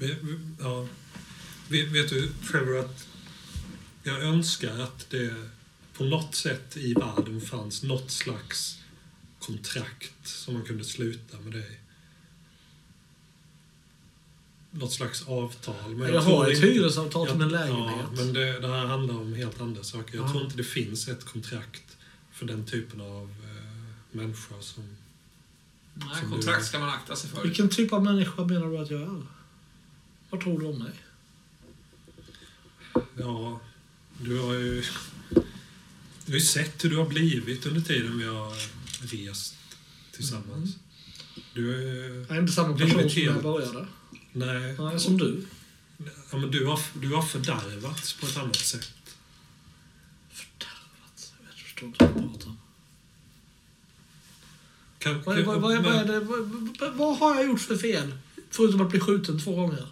Vet, 0.00 0.18
ja. 0.60 0.86
vet, 1.68 1.88
vet 1.92 2.08
du, 2.08 2.32
Trevor, 2.50 2.78
att 2.78 3.06
jag 4.02 4.22
önskar 4.22 4.78
att 4.78 5.10
det 5.10 5.34
på 5.92 6.04
något 6.04 6.34
sätt 6.34 6.76
i 6.76 6.94
världen 6.94 7.40
fanns 7.40 7.82
något 7.82 8.10
slags 8.10 8.78
kontrakt 9.40 10.12
som 10.28 10.54
man 10.54 10.64
kunde 10.64 10.84
sluta 10.84 11.40
med 11.40 11.52
dig. 11.52 11.80
Något 14.74 14.92
slags 14.92 15.28
avtal. 15.28 15.94
Men 15.96 16.12
Jag 16.14 16.20
har 16.20 16.30
tror 16.30 16.50
ett 16.50 16.56
inte- 16.56 16.66
hyresavtal 16.68 17.26
till 17.26 17.36
min 17.36 17.50
Ja, 17.50 17.58
lägenhet. 17.60 18.06
men 18.12 18.32
det, 18.32 18.60
det 18.60 18.68
här 18.68 18.86
handlar 18.86 19.14
om 19.14 19.32
helt 19.34 19.60
andra 19.60 19.82
saker. 19.82 20.16
Jag 20.16 20.26
Ja. 20.26 20.30
tror 20.30 20.44
inte 20.44 20.56
det 20.56 20.64
finns 20.64 21.08
ett 21.08 21.24
kontrakt 21.24 21.96
för 22.32 22.46
den 22.46 22.66
typen 22.66 23.00
av 23.00 23.22
eh, 23.44 24.16
människor 24.16 24.60
som... 24.60 24.84
Nej, 25.94 26.08
Som 26.20 26.30
kontrakt 26.30 26.58
du- 26.60 26.64
ska 26.66 26.78
man 26.78 26.88
akta 26.88 27.16
sig 27.16 27.30
för. 27.30 27.42
Vilken 27.42 27.68
typ 27.68 27.92
av 27.92 28.02
människa 28.04 28.44
menar 28.44 28.66
du 28.70 28.78
att 28.78 28.90
jag 28.90 29.00
är? 29.00 29.22
Vad 30.30 30.40
tror 30.40 30.58
du 30.60 30.66
om 30.66 30.78
mig? 30.78 30.92
Ja, 33.18 33.60
du 34.20 34.38
har 34.40 34.52
ju... 34.54 34.84
Du 36.26 36.32
har 36.32 36.34
ju 36.34 36.40
sett 36.40 36.84
hur 36.84 36.90
du 36.90 36.96
har 36.96 37.06
blivit 37.06 37.66
under 37.66 37.80
tiden 37.80 38.18
vi 38.18 38.24
har 38.24 38.54
rest 39.00 39.54
tillsammans. 40.12 40.76
Du 41.54 41.72
har 41.72 41.78
ju... 41.80 42.24
Jag 42.28 42.36
är 42.36 42.40
inte 42.40 42.52
samma 42.52 42.78
person 42.78 43.10
som 43.10 43.22
jag 43.22 43.42
började. 43.42 43.86
Nej. 44.32 44.76
Nej, 44.78 45.00
som 45.00 45.18
du. 45.18 45.46
Ja, 46.30 46.38
men 46.38 46.50
du 46.50 46.66
har, 46.66 46.80
du 47.00 47.14
har 47.14 47.22
fördärvats 47.22 48.12
på 48.12 48.26
ett 48.26 48.36
annat 48.36 48.56
sätt. 48.56 48.90
Fördärvat. 50.32 51.32
Jag 51.48 51.54
förstår 51.58 51.86
inte 51.88 52.04
vad 52.04 52.14
du 52.14 52.28
pratar 52.28 52.46
om. 52.48 52.58
Kan, 54.98 55.22
Vad, 55.22 55.38
vad, 55.44 55.60
vad, 55.60 55.82
vad, 55.82 55.94
är 55.94 56.04
det, 56.04 56.20
vad, 56.20 56.38
vad, 56.80 56.94
vad 56.94 57.18
har 57.18 57.34
jag 57.34 57.44
gjort 57.46 57.60
för 57.60 57.76
fel? 57.76 58.14
Förutom 58.50 58.80
att 58.80 58.90
bli 58.90 59.00
skjuten 59.00 59.40
två 59.40 59.54
gånger. 59.56 59.86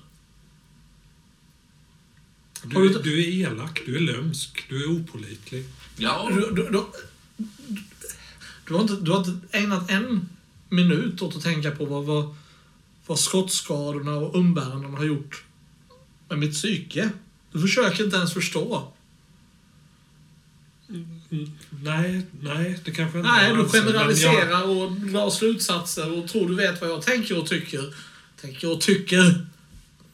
Du, 2.64 2.88
du- 2.88 3.03
du 3.03 3.20
är 3.24 3.28
elak, 3.51 3.80
du 3.86 3.97
är 3.97 4.01
lömsk, 4.01 4.66
du 4.68 4.82
är 4.84 4.91
opålitlig. 4.91 5.64
Ja, 5.97 6.28
Du, 6.34 6.41
du, 6.41 6.68
du, 6.70 6.84
du, 8.66 8.74
har 8.74 8.80
inte, 8.80 8.95
du 8.97 9.11
har 9.11 9.18
inte 9.18 9.59
ägnat 9.59 9.91
en 9.91 10.28
minut 10.68 11.22
åt 11.22 11.36
att 11.36 11.43
tänka 11.43 11.70
på 11.70 11.84
vad, 11.84 12.05
vad, 12.05 12.34
vad 13.07 13.18
skottskadorna 13.18 14.16
och 14.16 14.36
umbärandena 14.36 14.98
har 14.98 15.05
gjort 15.05 15.44
med 16.28 16.38
mitt 16.38 16.53
psyke. 16.53 17.11
Du 17.53 17.61
försöker 17.61 18.05
inte 18.05 18.16
ens 18.16 18.34
förstå. 18.34 18.92
Mm, 20.88 21.51
Nej, 21.82 22.22
nej, 22.40 22.78
det 22.84 22.90
kanske 22.90 23.18
inte 23.18 23.30
Nej, 23.30 23.48
jag 23.48 23.59
du 23.59 23.62
men 23.62 23.70
generaliserar 23.70 24.62
och 24.68 24.92
drar 24.92 25.30
slutsatser 25.30 26.18
och 26.18 26.28
tror 26.28 26.48
du 26.48 26.55
vet 26.55 26.80
vad 26.80 26.90
jag 26.90 27.03
tänker 27.03 27.38
och 27.38 27.46
tycker. 27.46 27.94
Tänker 28.40 28.72
och 28.72 28.80
tycker. 28.80 29.46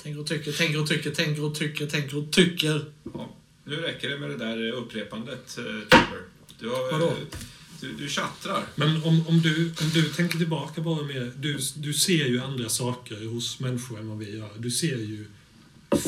Tänker 0.03 0.21
och 0.21 0.27
tycker, 0.27 0.53
tänker 0.53 0.81
och 0.81 0.89
tycker, 0.89 1.11
tänker 1.11 1.45
och 1.45 1.55
tycker, 1.55 1.87
tänker 1.87 2.19
och 2.19 2.33
tycker. 2.33 2.85
Ja, 3.15 3.33
nu 3.65 3.77
räcker 3.77 4.09
det 4.09 4.19
med 4.19 4.31
det 4.31 4.37
där 4.37 4.73
upprepandet, 4.73 5.59
eh, 5.59 5.65
Trevor. 5.65 6.23
Du, 6.59 6.69
har, 6.69 6.93
Vadå? 6.93 7.13
Du, 7.81 7.93
du 7.93 8.09
tjattrar. 8.09 8.65
Men 8.75 9.03
om, 9.03 9.27
om, 9.29 9.41
du, 9.41 9.67
om 9.81 9.91
du 9.95 10.03
tänker 10.09 10.39
tillbaka 10.39 10.81
bara 10.81 11.03
mer, 11.03 11.33
du, 11.37 11.59
du 11.77 11.93
ser 11.93 12.27
ju 12.27 12.41
andra 12.41 12.69
saker 12.69 13.27
hos 13.27 13.61
människor 13.61 13.99
än 14.01 14.09
vad 14.09 14.19
vi 14.19 14.37
gör. 14.37 14.51
Du 14.59 14.71
ser 14.71 14.97
ju 14.97 15.27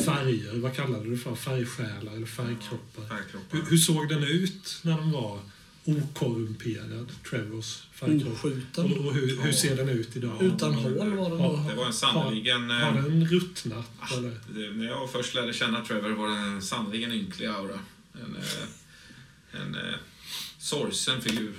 färger, 0.05 0.53
vad 0.59 0.75
kallade 0.75 1.03
du 1.03 1.11
det 1.11 1.17
för? 1.17 1.35
Färgsjälar 1.35 2.13
eller 2.15 2.25
färgkroppar. 2.25 3.07
Färgkroppar. 3.07 3.57
Hur, 3.57 3.63
hur 3.69 3.77
såg 3.77 4.09
den 4.09 4.23
ut 4.23 4.79
när 4.81 4.97
den 4.97 5.11
var 5.11 5.39
okorrumperad, 5.85 7.11
Trevors 7.29 7.77
färgkropp? 7.93 8.33
Oskjuten. 8.33 8.85
Och, 8.93 9.05
och 9.05 9.13
hur, 9.13 9.41
hur 9.41 9.51
ser 9.51 9.75
den 9.75 9.89
ut 9.89 10.15
idag? 10.15 10.41
Utan 10.43 10.73
hål 10.73 10.93
var 10.93 11.05
den 11.29 11.39
Ja, 11.39 11.63
då. 11.63 11.69
Det 11.69 11.75
var 11.75 11.85
en 11.85 11.93
sannerligen... 11.93 12.69
Har 12.69 12.97
eh, 12.97 13.03
den 13.03 13.27
ruttnat? 13.27 13.91
Eller? 14.17 14.39
det- 14.53 14.71
När 14.77 14.85
jag 14.85 15.11
först 15.11 15.33
lärde 15.35 15.53
känna 15.53 15.85
Trevor 15.85 16.09
var 16.09 16.27
det 16.29 16.35
en 16.37 16.61
sannerligen 16.61 17.11
ynklig 17.11 17.47
aura. 17.47 17.79
En, 18.13 18.35
eh, 18.35 19.61
en 19.61 19.75
eh, 19.75 19.81
sorgsen 20.69 21.21
figur. 21.21 21.53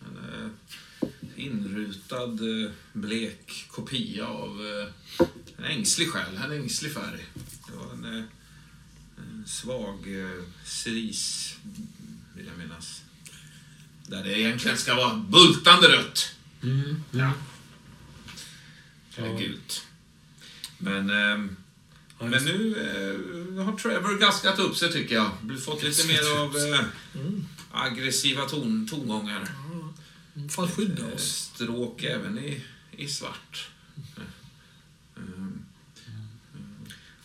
En 0.00 0.16
eh, 0.18 1.08
inrutad, 1.36 2.40
eh, 2.64 2.70
blek 2.92 3.66
kopia 3.70 4.26
av 4.26 4.66
eh, 4.66 5.26
en 5.58 5.64
ängslig 5.64 6.08
själ, 6.10 6.36
en 6.44 6.52
ängslig 6.52 6.92
färg. 6.92 7.24
Det 7.66 7.76
var 7.76 7.92
en, 7.92 8.04
en 9.18 9.44
svag 9.46 10.06
cerise, 10.64 11.54
vill 12.36 12.46
jag 12.46 12.58
minnas. 12.58 13.02
Där 14.06 14.24
det 14.24 14.38
egentligen 14.40 14.78
ska 14.78 14.94
vara 14.94 15.14
bultande 15.14 15.88
rött. 15.88 16.34
Mm, 16.62 17.02
Ja. 17.10 17.32
Eller 19.16 19.38
gult. 19.38 19.86
Men, 20.78 21.06
men 22.18 22.44
nu 22.44 22.74
har 23.66 23.76
Trevor 23.78 24.18
gaskat 24.18 24.58
upp 24.58 24.76
sig 24.76 24.92
tycker 24.92 25.14
jag. 25.14 25.30
Fått 25.64 25.82
lite 25.82 26.06
mer 26.06 26.38
av 26.40 26.56
Mm. 27.14 27.44
Aggressiva 27.74 28.44
ton, 28.48 28.86
tongångar. 28.90 29.48
För 30.50 30.64
att 30.64 30.74
skydda 30.74 31.08
Eh, 31.08 31.14
oss. 31.14 31.50
Stråk 31.54 32.02
även 32.02 32.38
i, 32.38 32.60
i 32.96 33.08
svart. 33.08 33.68
Ehm, 35.16 35.58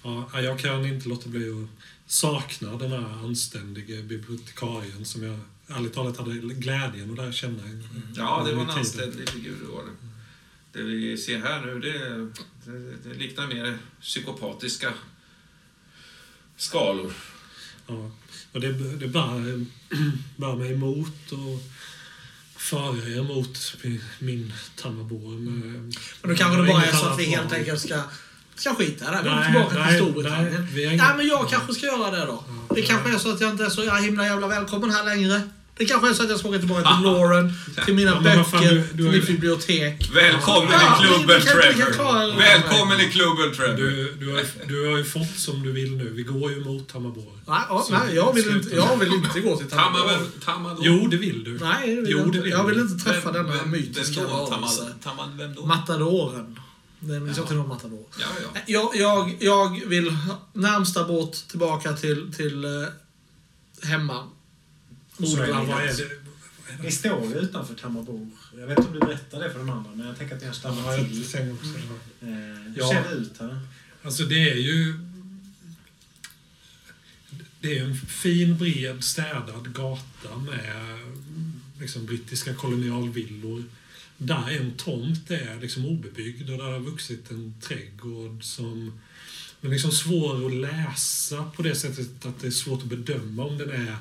Ja, 0.03 0.41
jag 0.41 0.59
kan 0.59 0.85
inte 0.85 1.09
låta 1.09 1.29
bli 1.29 1.49
att 1.63 1.69
sakna 2.11 2.77
den 2.77 2.91
här 2.91 3.25
anständige 3.25 4.03
bibliotekarien 4.03 5.05
som 5.05 5.23
jag 5.23 5.39
ärligt 5.67 5.93
talat 5.93 6.17
hade 6.17 6.31
glädjen 6.33 7.11
att 7.11 7.17
lära 7.17 7.31
känna. 7.31 7.63
en- 7.63 7.87
Ja, 8.15 8.43
det 8.47 8.53
var 8.55 8.63
en 8.63 8.69
anständig 8.69 9.29
figur 9.29 9.57
det 9.61 9.67
var 9.71 9.83
det. 9.83 9.91
Det 10.71 10.83
vi 10.83 11.17
ser 11.17 11.39
här 11.39 11.65
nu, 11.65 11.79
det, 11.79 12.17
det, 12.65 12.95
det 13.09 13.13
liknar 13.19 13.47
mer 13.47 13.77
psykopatiska 14.01 14.93
skalor. 16.57 17.13
Ja, 17.87 18.11
och 18.51 18.61
det, 18.61 18.71
det 18.71 19.07
bär, 19.07 19.65
bär 20.35 20.55
mig 20.55 20.73
emot 20.73 21.31
och 21.31 21.63
föra 22.57 22.97
er 22.97 23.19
emot 23.19 23.77
min, 23.81 24.03
min 24.19 24.53
Tamarbor. 24.75 25.39
Men 25.39 25.91
då 26.21 26.35
kanske 26.35 26.61
det 26.61 26.67
bara 26.67 26.85
är 26.85 26.91
så 26.91 27.05
att 27.05 27.19
vi 27.19 27.23
helt 27.25 27.53
enkelt 27.53 27.81
ska, 27.81 28.01
ska 28.55 28.75
skita 28.75 29.05
här. 29.05 29.23
Vi 29.23 29.29
går 29.29 29.43
tillbaka 29.43 29.75
nej, 29.79 29.97
till 29.97 30.05
Storbritannien. 30.05 30.67
nej, 30.75 30.97
Nej, 30.97 31.17
men 31.17 31.27
jag 31.27 31.49
kanske 31.49 31.73
ska 31.73 31.85
göra 31.85 32.11
det 32.11 32.25
då. 32.25 32.43
Det 32.75 32.81
kanske 32.81 33.13
är 33.13 33.17
så 33.17 33.31
att 33.31 33.41
jag 33.41 33.51
inte 33.51 33.65
är 33.65 33.69
så 33.69 33.95
himla 33.95 34.25
jävla 34.25 34.47
välkommen 34.47 34.91
här 34.91 35.05
längre. 35.05 35.41
Det 35.79 35.85
kanske 35.85 36.09
är 36.09 36.13
så 36.13 36.23
att 36.23 36.29
jag 36.29 36.39
ska 36.39 36.49
åka 36.49 36.59
tillbaka 36.59 36.81
till 36.95 37.03
Lauren, 37.11 37.53
till 37.85 37.93
mina 37.95 38.11
Ja, 38.11 38.21
vad 38.37 38.47
fan, 38.51 38.61
böcker, 38.61 38.75
du- 38.75 38.81
du 38.93 39.03
till 39.03 39.11
mitt 39.19 39.29
ju- 39.29 39.33
bibliotek. 39.33 40.09
Välkommen 40.15 40.71
Ja, 40.71 41.03
i 41.03 41.07
klubben 41.07 41.41
klara 41.41 41.61
Trevor! 41.61 42.37
Välkommen 42.37 42.99
i 43.01 43.03
klubben 43.11 43.53
Trevor! 43.55 43.77
Du, 43.77 44.13
du, 44.19 44.31
har, 44.31 44.37
ju- 44.39 44.45
du 44.67 44.89
har 44.89 44.97
ju 44.97 45.03
fått 45.03 45.35
som 45.37 45.63
du 45.63 45.71
vill 45.71 45.95
nu. 45.97 46.09
Vi 46.09 46.23
går 46.23 46.51
ju 46.51 46.59
mot 46.65 46.87
Tamarbor. 46.89 47.31
Nej, 47.47 47.59
ja, 47.69 47.87
nej 47.91 48.15
jag, 48.15 48.33
vill 48.33 48.49
inte, 48.49 48.75
jag 48.75 48.97
vill 48.97 49.13
inte 49.13 49.39
gå 49.39 49.57
till 49.57 49.69
Tammador. 49.69 50.17
Tammador. 50.45 50.79
Jo, 50.85 51.07
det 51.07 51.17
vill 51.17 51.43
du. 51.43 51.59
Nej, 51.59 51.95
det 51.95 52.01
vill 52.01 52.11
Jo, 52.11 52.17
jag 52.17 52.25
det 52.25 52.27
inte. 52.27 52.39
vill 52.41 52.51
Jag 52.51 52.63
vill 52.63 52.75
du. 52.75 52.81
inte 52.81 53.05
träffa 53.05 53.31
Vem- 53.31 53.43
denna 53.47 53.57
vem- 53.57 53.71
mytiska 53.71 54.27
varelse. 54.27 54.83
Matadoren. 55.65 56.59
Den 56.99 57.25
vi 57.25 57.33
ska 57.33 57.43
till 57.43 57.55
någon 57.55 57.67
matador. 57.67 58.05
Ja, 58.19 58.25
ja. 58.43 58.59
Jag, 58.67 58.95
jag, 58.95 59.37
jag 59.39 59.81
vill 59.87 60.17
närmsta 60.53 61.03
båt 61.03 61.45
tillbaka 61.49 61.93
till, 61.93 62.33
till 62.33 62.65
eh, 62.65 62.69
hemma. 63.89 64.23
Så, 65.27 65.35
vad, 65.37 65.49
är 65.83 65.87
det, 65.97 66.83
Ni 66.83 66.91
står 66.91 67.25
ju 67.25 67.35
utanför 67.39 67.73
Tammarbo. 67.75 68.27
Jag 68.59 68.67
vet 68.67 68.77
inte 68.77 68.87
om 68.89 68.93
du 68.93 68.99
berättar 68.99 69.39
det 69.39 69.51
för 69.51 69.59
de 69.59 69.69
andra, 69.69 69.91
men 69.95 70.07
jag 70.07 70.17
tänker 70.17 70.35
att 70.35 70.41
ni 70.41 70.47
har 70.47 70.53
Ja, 70.53 70.59
stannat 70.59 70.97
jag 70.97 71.09
till. 71.09 71.21
också. 71.21 71.37
ja. 71.37 72.27
Eh, 72.27 72.27
Hur 72.27 72.73
Ja. 72.77 72.89
ser 72.89 73.03
det 73.09 73.15
ut 73.15 73.33
här? 73.39 73.59
Alltså 74.03 74.23
det 74.23 74.49
är 74.51 74.55
ju... 74.55 74.99
Det 77.61 77.77
är 77.77 77.83
en 77.85 77.95
fin, 77.95 78.57
bred, 78.57 79.03
städad 79.03 79.73
gata 79.73 80.37
med 80.37 80.99
liksom, 81.79 82.05
brittiska 82.05 82.53
kolonialvillor. 82.53 83.63
Där 84.17 84.49
en 84.61 84.71
tomt 84.77 85.31
är 85.31 85.59
liksom 85.61 85.85
obebyggd 85.85 86.49
och 86.49 86.57
där 86.57 86.65
har 86.71 86.79
vuxit 86.79 87.31
en 87.31 87.53
trädgård 87.61 88.43
som 88.43 88.99
men 89.61 89.71
liksom 89.71 89.91
svår 89.91 90.45
att 90.45 90.53
läsa 90.53 91.43
på 91.55 91.61
det 91.61 91.75
sättet 91.75 92.25
att 92.25 92.39
det 92.41 92.47
är 92.47 92.51
svårt 92.51 92.81
att 92.81 92.87
bedöma 92.89 93.45
om 93.45 93.57
den 93.57 93.69
är 93.71 93.95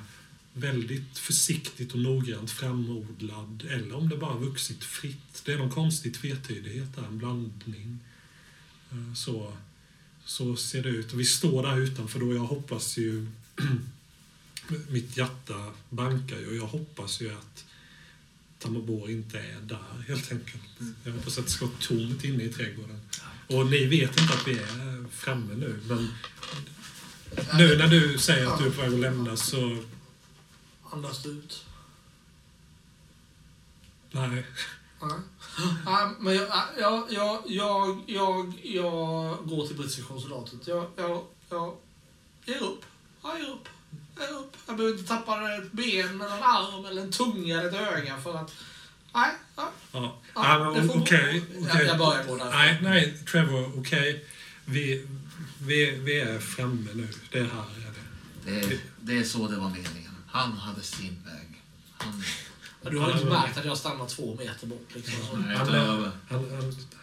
väldigt 0.53 1.19
försiktigt 1.19 1.93
och 1.93 1.99
noggrant 1.99 2.51
framodlad 2.51 3.65
eller 3.71 3.95
om 3.95 4.09
det 4.09 4.17
bara 4.17 4.37
vuxit 4.37 4.85
fritt. 4.85 5.43
Det 5.45 5.53
är 5.53 5.59
någon 5.59 5.71
konstig 5.71 6.15
tvetydighet 6.15 6.97
där, 6.97 7.03
en 7.03 7.19
blandning. 7.19 7.99
Eh, 8.91 9.15
så, 9.15 9.53
så 10.25 10.57
ser 10.57 10.83
det 10.83 10.89
ut. 10.89 11.13
Och 11.13 11.21
vi 11.21 11.25
står 11.25 11.63
där 11.63 11.79
utanför 11.79 12.21
då. 12.21 12.35
Jag 12.35 12.41
hoppas 12.41 12.97
ju... 12.97 13.27
mitt 14.89 15.17
hjärta 15.17 15.73
bankar 15.91 16.39
ju 16.39 16.49
och 16.49 16.57
jag 16.57 16.67
hoppas 16.67 17.21
ju 17.21 17.33
att 17.33 17.65
Tamabor 18.59 19.11
inte 19.11 19.39
är 19.39 19.61
där 19.61 20.05
helt 20.09 20.33
enkelt. 20.33 20.63
Jag 21.05 21.13
hoppas 21.13 21.39
att 21.39 21.45
det 21.45 21.51
ska 21.51 21.67
vara 21.67 21.77
tomt 21.81 22.25
inne 22.25 22.45
i 22.45 22.49
trädgården. 22.49 23.01
Och 23.47 23.67
ni 23.67 23.87
vet 23.87 24.21
inte 24.21 24.35
att 24.35 24.49
vi 24.49 24.53
är 24.53 25.05
framme 25.11 25.55
nu, 25.55 25.81
men 25.87 26.09
nu 27.59 27.77
när 27.77 27.89
du 27.89 28.19
säger 28.19 28.47
att 28.47 28.59
du 28.59 28.67
är 28.67 28.71
på 28.71 28.81
väg 28.81 28.95
att 28.95 29.01
lämna 29.01 29.37
så... 29.37 29.85
Andas 30.91 31.23
du 31.23 31.29
ut? 31.29 31.65
Nej. 34.11 34.29
Nej. 35.03 35.19
Nej, 35.85 36.07
men 36.21 36.35
jag, 36.35 36.47
jag, 36.79 37.05
jag, 37.13 37.41
jag, 37.47 38.03
jag, 38.07 38.55
jag 38.65 39.39
går 39.49 39.67
till 39.67 39.77
brittiska 39.77 40.03
konsulatet. 40.03 40.67
Jag, 40.67 40.91
jag, 40.97 41.25
jag 41.51 41.75
ger 42.45 42.63
upp. 42.63 42.85
Jag 43.23 43.41
ger 43.41 43.49
upp. 43.49 43.69
Jag 44.17 44.25
ger 44.31 44.37
upp. 44.39 44.57
Jag 44.67 44.77
behöver 44.77 44.99
inte 44.99 45.09
tappa 45.09 45.55
ett 45.55 45.73
ben, 45.73 46.21
eller 46.21 46.37
en 46.37 46.43
arm, 46.43 46.85
eller 46.87 47.03
en 47.03 47.13
tunga 47.13 47.61
eller 47.61 47.69
ett 47.69 47.75
öga 47.99 48.21
för 48.21 48.35
att... 48.35 48.55
Nej, 49.15 49.31
nej. 49.57 49.67
Ja, 49.93 50.19
Ja, 50.35 50.59
ja, 50.59 50.59
det 50.59 50.81
men 50.81 50.89
får- 50.89 51.01
okej. 51.01 51.45
Jag, 51.87 51.99
börjar 51.99 52.25
gå 52.25 52.37
där. 52.37 52.51
Nej, 52.51 52.79
nej, 52.83 53.19
Trevor, 53.31 53.79
okej. 53.81 54.27
Vi, 54.65 55.07
vi, 55.61 55.91
vi 55.91 56.21
är 56.21 56.39
framme 56.39 56.91
nu. 56.95 57.09
Det 57.33 57.39
är 57.39 57.45
här. 57.45 57.65
Är 58.47 58.53
det. 58.61 58.61
Det, 58.69 58.81
det 59.01 59.19
är 59.19 59.25
så 59.25 59.49
det 59.49 59.57
var 59.57 59.69
meningen. 59.71 60.08
Han 60.39 60.53
hade 60.53 60.83
sin 60.83 61.23
väg. 61.25 61.63
Han, 61.99 62.23
du 62.91 62.99
har 62.99 63.13
inte 63.13 63.25
märkt 63.25 63.59
att 63.59 63.65
jag 63.65 63.79
stannar 63.79 64.07
två 64.07 64.35
meter 64.35 64.67
bort. 64.67 64.89
Liksom. 64.95 65.43
Nej, 65.47 65.57
Han, 65.57 65.69
han, 65.69 66.13
han, 66.29 66.45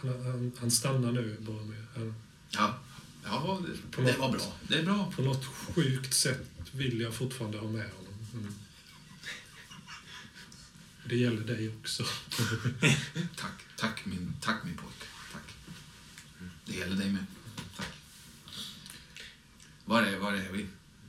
han, 0.00 0.22
han, 0.24 0.52
han 0.60 0.70
stannar 0.70 1.12
nu, 1.12 1.36
Boromir. 1.40 1.86
Han- 1.94 2.14
Ja, 2.50 2.78
ja 3.24 3.60
det, 3.96 4.02
det 4.02 4.18
var 4.18 4.32
bra. 4.32 4.52
det 4.68 4.78
är 4.78 4.82
bra. 4.84 5.12
På 5.16 5.22
något 5.22 5.44
sjukt 5.44 6.14
sätt 6.14 6.46
vill 6.72 7.00
jag 7.00 7.14
fortfarande 7.14 7.58
ha 7.58 7.68
med 7.68 7.90
honom. 7.90 8.14
Mm. 8.34 8.54
Det 11.08 11.16
gäller 11.16 11.44
dig 11.44 11.76
också. 11.80 12.02
Tack, 13.36 13.52
tack 13.76 14.06
min, 14.06 14.34
tack 14.40 14.64
min 14.64 14.76
pojk. 14.76 14.94
Tack. 15.32 15.54
Det 16.64 16.72
gäller 16.76 16.96
dig 16.96 17.10
med. 17.12 17.26
Tack. 17.76 17.88
Var 19.84 20.02
är, 20.02 20.18
var 20.18 20.32
är 20.32 20.52
vi? 20.52 20.66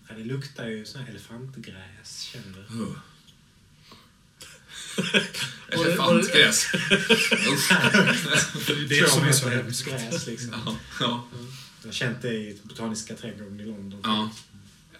Ja, 0.09 0.15
det 0.15 0.23
luktar 0.23 0.67
ju 0.67 0.85
sån 0.85 1.01
här 1.01 1.09
elefantgräs, 1.09 2.21
känner 2.21 2.65
du? 2.69 2.85
Det- 5.69 5.73
Elefantgräs. 5.75 6.67
Det 8.89 8.99
är 8.99 9.05
som 9.07 9.23
är 9.23 9.31
så 9.31 9.49
hemskt. 9.49 9.85
Gräs, 9.85 10.27
liksom. 10.27 10.49
Ja, 10.65 10.75
ja, 10.99 11.27
Jag 11.81 11.87
har 11.87 11.93
känt 11.93 12.21
det 12.21 12.33
i 12.33 12.57
Botaniska 12.63 13.15
trädgården 13.15 13.59
i 13.59 13.65
London. 13.65 13.99
ja. 14.03 14.29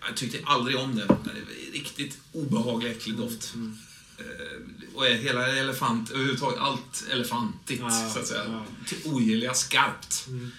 Jag 0.08 0.18
tyckte 0.18 0.38
aldrig 0.46 0.78
om 0.78 0.96
det. 0.96 1.02
Det 1.02 1.08
var 1.14 1.74
Riktigt 1.74 2.18
obehaglig, 2.34 2.92
äcklig 2.92 3.16
doft. 3.18 3.54
Mm. 3.54 3.78
Eh, 4.18 4.96
Och 4.96 5.08
är 5.08 5.14
hela 5.16 5.48
elefant, 5.48 6.12
överhuvudtaget 6.12 6.60
allt 6.60 7.04
elefantigt, 7.12 7.80
Ja, 7.82 8.10
så 8.14 8.20
att 8.20 8.28
säga. 8.28 8.44
ja. 8.48 8.66
Ogilliga 9.12 9.54
skarpt. 9.54 10.26
Mm. 10.28 10.52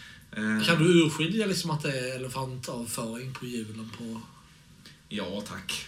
Eh, 0.60 0.66
Kan 0.66 0.82
du 0.84 1.04
urskilja 1.06 1.46
liksom 1.46 1.70
att 1.70 1.82
det 1.82 1.98
är 1.98 2.16
elefantavföring 2.16 3.34
på 3.34 3.46
hjulen 3.46 3.90
på... 3.98 4.20
Ja, 5.08 5.42
tack. 5.48 5.86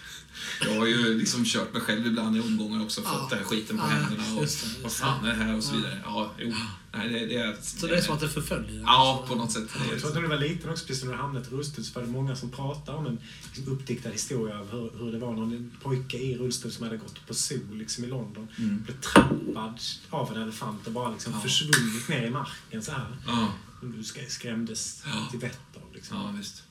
Jag 0.61 0.79
har 0.79 0.87
ju 0.87 1.19
liksom 1.19 1.45
kört 1.45 1.73
mig 1.73 1.83
själv 1.83 2.07
ibland 2.07 2.37
i 2.37 2.41
omgångar 2.41 2.83
också, 2.85 3.03
fått 3.03 3.13
Ja. 3.13 3.27
den 3.31 3.39
här 3.39 3.45
skiten 3.47 3.79
på 3.79 3.83
Ja, 3.85 3.89
händerna 3.89 4.35
och 4.37 4.43
just 4.43 4.61
det, 4.63 4.67
just 4.69 4.83
vad 4.83 4.93
fan 4.93 5.25
är 5.25 5.29
det 5.29 5.45
här 5.45 5.57
och 5.57 5.65
så 5.65 5.75
vidare. 5.77 6.01
Ja, 6.05 6.33
jo. 6.39 6.55
Nej, 6.95 7.09
det, 7.09 7.27
det 7.27 7.35
är... 7.37 7.57
Så 7.63 7.87
det 7.87 7.97
är 7.97 8.01
som 8.01 8.15
att 8.15 8.21
det 8.21 8.29
förföljer 8.29 8.71
dig? 8.71 8.81
Ja, 8.87 9.25
på 9.29 9.35
något 9.35 9.53
sätt. 9.53 9.69
Jag 9.91 9.99
tror 10.01 10.09
att 10.09 10.15
när 10.15 10.23
du 10.23 10.29
var 10.29 10.39
liten 10.39 10.71
också, 10.71 10.87
precis 10.87 11.05
när 11.05 11.13
du 11.13 11.19
hamnade 11.19 11.47
i 11.47 11.51
rullstol, 11.51 11.85
så 11.85 12.01
var 12.01 12.07
det 12.07 12.13
många 12.13 12.37
som 12.37 12.51
pratade 12.51 12.99
om 12.99 13.07
en 13.07 13.19
liksom, 13.55 13.73
uppdiktad 13.73 14.11
historia 14.11 14.59
av 14.61 14.71
hur, 14.71 14.91
hur 15.05 15.13
det 15.13 15.19
var 15.19 15.33
någon 15.33 15.73
pojke 15.83 16.17
i 16.19 16.39
rullstol 16.39 16.73
som 16.73 16.85
hade 16.85 16.97
gått 16.97 17.27
på 17.27 17.35
sol 17.35 17.61
liksom, 17.73 18.05
i 18.05 18.07
London. 18.07 18.49
Mm. 18.59 18.83
Blev 18.83 19.01
trampad 19.01 19.81
av 20.11 20.37
en 20.37 20.43
elefant 20.43 20.87
och 20.87 20.93
bara 20.93 21.11
liksom 21.13 21.33
Ja. 21.33 21.41
försvunnit 21.41 22.09
ner 22.09 22.23
i 22.27 22.31
marken 22.31 22.83
så 22.83 22.93
här. 22.93 23.17
ja, 23.27 23.53
Och 23.81 23.87
du 23.87 23.99
sk- 24.03 24.29
skrämdes 24.29 25.03
Ja. 25.07 25.29
till 25.31 25.41
vettet 25.41 25.77
av. 25.77 25.95
Liksom. 25.95 26.17
ja, 26.17 26.35
visst. 26.39 26.63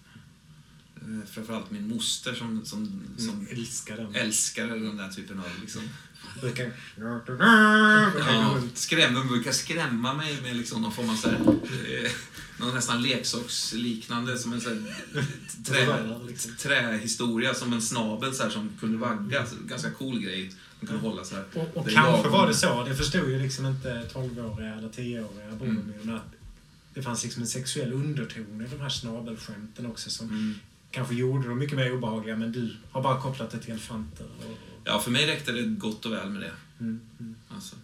Eh, 1.01 1.29
Framförallt 1.31 1.71
min 1.71 1.87
moster 1.87 2.33
som, 2.33 2.65
som, 2.65 3.01
som 3.17 3.29
Mm, 3.29 3.47
älskar 3.51 3.97
den. 3.97 4.15
älskade 4.15 4.79
den 4.79 4.97
där 4.97 5.09
typen 5.09 5.39
av 5.39 5.45
liksom... 5.61 5.81
Brukar... 6.41 6.71
Ja, 6.97 8.61
skrämde, 8.73 9.21
brukar 9.23 9.51
skrämma 9.51 10.13
mig 10.13 10.41
med 10.41 10.55
liksom 10.55 10.81
någon 10.81 10.91
form 10.91 11.09
av 11.09 11.15
så 11.15 11.29
här, 11.29 11.35
eh, 11.35 12.11
någon 12.59 12.75
nästan 12.75 13.01
leksaksliknande 13.01 14.37
som 14.37 14.53
en 14.53 14.61
så 14.61 14.69
här, 14.69 14.81
trä, 15.65 16.17
liksom. 16.27 16.55
trähistoria 16.55 17.53
som 17.53 17.73
en 17.73 17.81
snabel 17.81 18.33
så 18.35 18.43
här, 18.43 18.49
som 18.49 18.69
kunde 18.79 18.97
vagga. 18.97 19.45
Så 19.45 19.55
Ganska 19.67 19.91
cool 19.91 20.19
grej. 20.19 20.51
Kunde 20.79 20.97
hålla 21.01 21.23
så 21.23 21.35
här. 21.35 21.45
Och, 21.53 21.77
och 21.77 21.89
kanske 21.89 22.29
var 22.29 22.47
det 22.47 22.53
så, 22.53 22.83
det 22.83 22.95
förstod 22.95 23.29
ju 23.29 23.39
liksom 23.41 23.65
inte 23.65 24.09
12-åriga 24.13 24.75
eller 24.75 24.89
10-åriga 24.89 25.55
Boromir, 25.59 25.99
men 26.03 26.15
att 26.15 26.33
det 26.93 27.01
fanns 27.01 27.23
liksom 27.23 27.41
en 27.41 27.47
sexuell 27.47 27.93
underton 27.93 28.65
i 28.65 28.75
de 28.75 28.81
här 28.81 28.89
snabelskämten 28.89 29.85
också 29.85 30.09
som 30.09 30.29
Mm. 30.29 30.55
Kanske 30.91 31.15
gjorde 31.15 31.47
dem 31.47 31.57
mycket 31.59 31.75
mer 31.77 31.93
obehagliga, 31.93 32.35
men 32.35 32.51
du 32.51 32.75
har 32.91 33.01
bara 33.03 33.21
kopplat 33.21 33.51
det 33.51 33.59
till 33.59 33.71
elefanter. 33.71 34.25
Och, 34.39 34.57
Ja, 34.83 34.99
för 34.99 35.11
mig 35.11 35.27
räckte 35.27 35.51
det 35.51 35.61
gott 35.63 36.05
och 36.05 36.11
väl 36.13 36.29
med 36.29 36.41
det. 36.41 36.51
mm, 36.79 36.99
mm. 37.19 37.35
Alltså. 37.49 37.75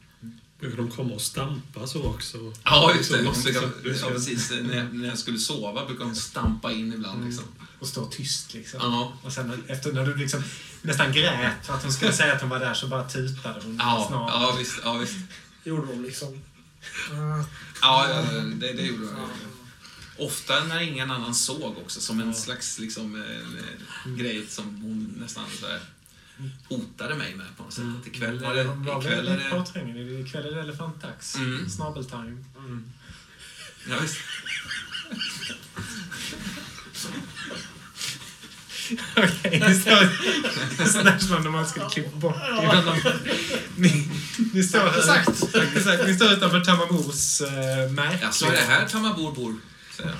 Brukar 0.60 0.78
de 0.78 0.92
komma 0.92 1.14
och 1.14 1.22
stampa 1.22 1.88
så 1.88 2.04
också? 2.06 2.38
Ja, 2.64 2.94
just 2.98 3.12
det. 3.12 3.18
Så 3.18 3.22
De 3.24 3.28
måste 3.28 3.52
brukar, 3.52 3.70
du 3.84 3.96
ja, 3.96 4.08
precis. 4.10 4.52
När 4.52 4.76
jag, 4.76 4.94
när 4.94 5.08
jag 5.08 5.18
skulle 5.18 5.38
sova 5.38 5.86
brukade 5.86 6.10
de 6.10 6.16
stampa 6.16 6.72
in 6.72 6.94
ibland. 6.94 7.16
Mm. 7.18 7.28
Liksom. 7.30 7.46
och 7.80 7.88
stå 7.88 8.06
tyst 8.06 8.54
liksom. 8.54 8.80
Ja. 8.84 9.14
Och 9.24 9.34
sen 9.34 9.64
efter 9.68 9.94
när 9.94 10.06
du 10.06 10.16
liksom 10.16 10.44
nästan 10.82 11.12
grät 11.14 11.66
för 11.66 11.74
att 11.74 11.84
hon 11.84 11.94
skulle 11.94 12.14
säga 12.14 12.34
att 12.34 12.42
hon 12.42 12.50
var 12.50 12.60
där 12.60 12.74
så 12.74 12.88
bara 12.88 13.04
tutade 13.10 13.60
hon 13.64 13.78
Ja, 13.80 14.06
snart. 14.10 14.30
ja, 14.34 14.56
visst. 14.60 14.80
Ja, 14.84 14.94
visst. 14.94 15.16
Gjorde 15.64 15.88
de 15.88 16.04
liksom... 16.04 16.42
Ja, 17.12 17.46
ja, 17.82 18.08
det, 18.60 18.74
det 18.74 18.82
gjorde 18.82 19.04
jag. 19.04 19.14
Ofta 20.18 20.64
när 20.64 20.82
ingen 20.82 21.12
annan 21.12 21.36
såg 21.36 21.78
också, 21.78 22.02
som 22.02 22.20
en 22.20 22.36
slags 22.36 22.80
liksom, 22.80 23.16
eh, 23.16 24.12
grej 24.12 24.46
som 24.48 24.66
hon 24.66 25.14
nästan 25.20 25.44
så 25.60 25.68
här, 25.68 25.80
hotade 26.70 27.16
mig 27.16 27.36
med 27.36 27.58
på 27.58 27.64
något 27.64 27.74
sätt. 27.74 27.84
Att 28.02 28.08
ikväll 28.08 28.44
är 28.44 28.56
det 28.56 28.62
Ikväll 29.00 29.28
är 29.28 29.38
det 29.38 29.50
påträngande. 29.50 30.20
Ikväll 30.20 30.46
är 30.46 30.52
det 30.52 30.62
elefantdags. 30.62 31.36
Mm. 31.36 31.70
Snabeltime. 31.70 32.44
ja, 33.90 33.96
visst. 34.02 34.18
Okej, 39.18 39.60
det 39.60 39.76
står 39.76 40.94
sådär 40.94 41.18
som 41.20 41.46
om 41.46 41.52
man 41.52 41.68
skulle 41.68 41.90
klippa 41.90 42.18
bort. 42.18 42.36
Ni, 43.76 44.08
ni, 44.54 44.64
står, 44.64 44.88
Exakt. 44.98 45.56
exakt. 45.76 46.08
Ni 46.08 46.16
står 46.16 46.32
utanför 46.32 46.62
Tamarbos 46.62 47.42
uh, 47.42 47.48
märke. 47.92 48.20
Ja, 48.22 48.32
så 48.32 48.46
är 48.46 48.52
det 48.52 48.58
här 48.58 48.88
Tamarbor 48.88 49.32
bor, 49.32 49.56
säger 49.98 50.10
jag. 50.10 50.18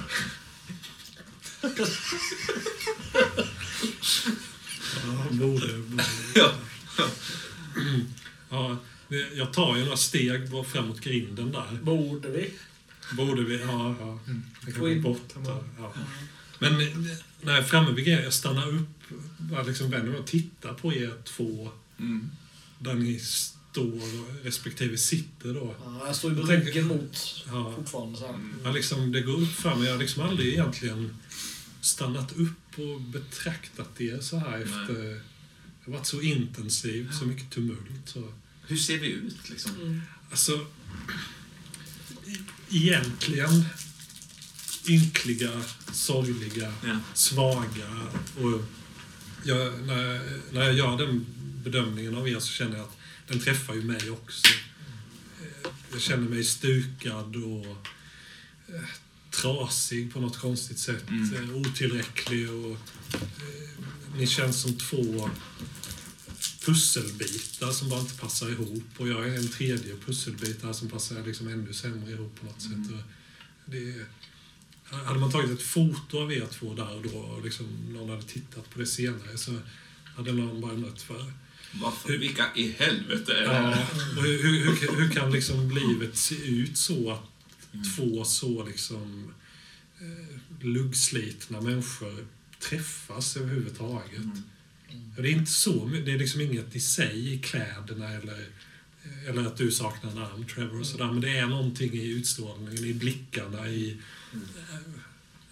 Ja, 5.06 5.26
borde, 5.32 5.78
borde. 5.78 6.04
Ja. 6.36 6.52
Ja, 8.50 8.78
jag 9.36 9.54
tar 9.54 9.78
ju 9.78 9.84
några 9.84 9.98
steg 9.98 10.50
bara 10.50 10.64
framåt 10.64 11.00
grinden 11.00 11.52
där. 11.52 11.80
Borde 11.82 12.30
vi? 12.30 12.54
Borde 13.18 13.44
vi? 13.44 13.62
Ja, 13.62 13.96
ja. 14.00 14.20
Jag 14.66 14.74
kan 14.76 14.84
gå 14.84 14.96
bort. 15.10 15.34
Ja. 15.78 15.94
Men 16.60 16.78
när 17.42 17.54
jag 17.54 17.58
är 17.58 17.64
framme 17.64 17.92
vid 17.92 18.06
grejen, 18.06 18.24
jag 18.24 18.34
stannar 18.34 18.68
upp, 18.70 18.90
bara 19.38 19.64
liksom 19.64 19.90
vänder 19.90 20.12
mig 20.12 20.20
och 20.20 20.28
tittar 20.28 20.74
på 20.74 20.94
er 20.94 21.14
två, 21.24 21.72
Mm. 22.00 22.30
där 22.80 22.94
ni 22.94 23.22
står 23.76 23.94
och 24.22 24.44
respektive 24.46 24.98
sitter 24.98 25.54
då. 25.54 25.76
Ja, 25.86 26.04
jag 26.08 26.16
står 26.16 26.32
ju 26.32 26.38
Jag 26.38 26.48
med 26.48 26.56
tänker- 26.58 26.72
ryggen 26.74 26.88
mot 26.88 27.44
Ja. 27.48 27.74
fortfarande. 27.76 28.18
Så 28.20 28.28
här. 28.28 28.40
Ja, 28.64 28.72
liksom, 28.72 29.12
det 29.12 29.22
går 29.22 29.42
upp 29.42 29.52
för 29.52 29.76
mig. 29.76 29.86
Jag 29.86 29.94
har 29.94 30.00
liksom 30.00 30.24
aldrig 30.24 30.48
egentligen 30.54 31.18
stannat 31.82 32.32
upp 32.38 32.80
och 32.80 33.02
betraktat 33.02 34.02
er 34.02 34.20
så 34.20 34.38
här 34.38 34.62
efter, 34.62 34.94
Det 35.86 35.92
har 35.92 35.98
varit 35.98 36.06
så 36.08 36.22
intensivt, 36.22 37.16
så 37.16 37.26
mycket 37.26 37.52
tumult. 37.52 37.80
Så. 38.06 38.32
Hur 38.68 38.78
ser 38.78 38.98
vi 39.00 39.08
ut 39.08 39.50
liksom? 39.50 39.72
Mm. 39.82 40.02
Alltså, 40.32 40.68
egentligen 42.70 43.66
ynkliga, 44.90 45.62
sorgliga, 45.94 46.74
Ja. 46.86 47.00
svaga. 47.14 47.90
Och 48.42 48.62
jag, 49.44 49.80
när, 49.88 50.22
när 50.54 50.64
jag 50.64 50.74
gör 50.74 50.98
den 50.98 51.26
bedömningen 51.64 52.16
av 52.16 52.30
er 52.30 52.40
så 52.40 52.48
känner 52.52 52.78
jag 52.78 52.86
att 52.86 52.95
den 53.28 53.40
träffar 53.40 53.74
ju 53.74 53.82
mig 53.82 54.10
också. 54.10 54.48
Jag 55.92 56.02
känner 56.02 56.30
mig 56.30 56.44
stukad 56.44 57.36
och 57.36 57.66
eh, 58.68 58.82
trasig 59.32 60.14
på 60.14 60.20
något 60.20 60.38
konstigt 60.38 60.80
sätt. 60.80 61.10
Mm. 61.10 61.50
eh, 61.50 61.56
Otillräcklig 61.56 62.52
och 62.52 62.78
eh, 63.14 64.18
ni 64.18 64.28
känns 64.28 64.62
som 64.62 64.78
två 64.78 65.30
pusselbitar 66.66 67.72
som 67.72 67.90
bara 67.90 68.00
inte 68.00 68.18
passar 68.18 68.50
ihop. 68.50 68.84
Och 68.98 69.08
jag 69.08 69.28
är 69.28 69.38
en 69.38 69.48
tredje 69.48 69.96
pusselbit 70.06 70.66
som 70.74 70.90
passar 70.90 71.24
liksom 71.26 71.48
ännu 71.48 71.74
sämre 71.74 72.12
ihop 72.12 72.40
på 72.40 72.46
något 72.46 72.62
sätt. 72.62 72.92
Och 72.94 73.02
det, 73.66 74.06
hade 74.90 75.20
man 75.20 75.32
tagit 75.32 75.52
ett 75.52 75.62
foto 75.62 76.22
av 76.22 76.34
er 76.34 76.48
två 76.52 76.74
där 76.74 76.96
och 76.96 77.04
då 77.04 77.18
och 77.18 77.44
liksom 77.44 77.68
någon 77.94 78.10
hade 78.10 78.24
tittat 78.24 78.70
på 78.70 78.80
det 78.80 78.86
senare 78.86 79.38
så 79.38 79.60
hade 80.16 80.32
någon 80.32 80.62
bara 80.62 80.74
mött 80.74 81.02
för 81.02 81.32
Varför? 81.82 82.18
Vilka 82.18 82.46
i 82.56 82.72
helvete 82.72 83.34
är 83.34 83.42
det 83.42 83.54
Ja, 83.54 83.86
hur, 84.22 84.44
hur, 84.44 84.98
hur, 84.98 85.10
kan 85.10 85.32
liksom 85.32 85.72
livet 85.72 86.18
se 86.18 86.36
ut 86.36 86.78
så 86.78 87.12
att 87.12 87.24
två 87.96 88.24
så 88.24 88.66
liksom 88.66 89.34
eh, 90.00 90.66
luggslitna 90.66 91.62
människor 91.62 92.28
träffas 92.60 93.38
överhuvudtaget? 93.38 94.26
Och 95.18 95.24
Det 95.24 95.30
är 95.30 95.34
inte 95.34 95.52
så, 95.52 95.86
det 95.86 96.12
är 96.12 96.18
liksom 96.18 96.42
inget 96.42 96.76
i 96.76 96.80
sig 96.80 97.34
i 97.34 97.38
kläderna 97.38 98.10
eller, 98.10 98.46
eller 99.28 99.46
att 99.46 99.58
du 99.58 99.72
saknar 99.72 100.12
en 100.12 100.18
arm, 100.18 100.46
Trevor, 100.46 100.80
och 100.80 100.88
sådär, 100.88 101.12
men 101.12 101.22
det 101.22 101.38
är 101.38 101.48
någonting 101.48 101.94
i 101.94 102.08
utstrålningen, 102.12 102.86
i 102.86 102.94
blickarna, 102.94 103.68
i 103.68 103.98
eh, 104.34 104.80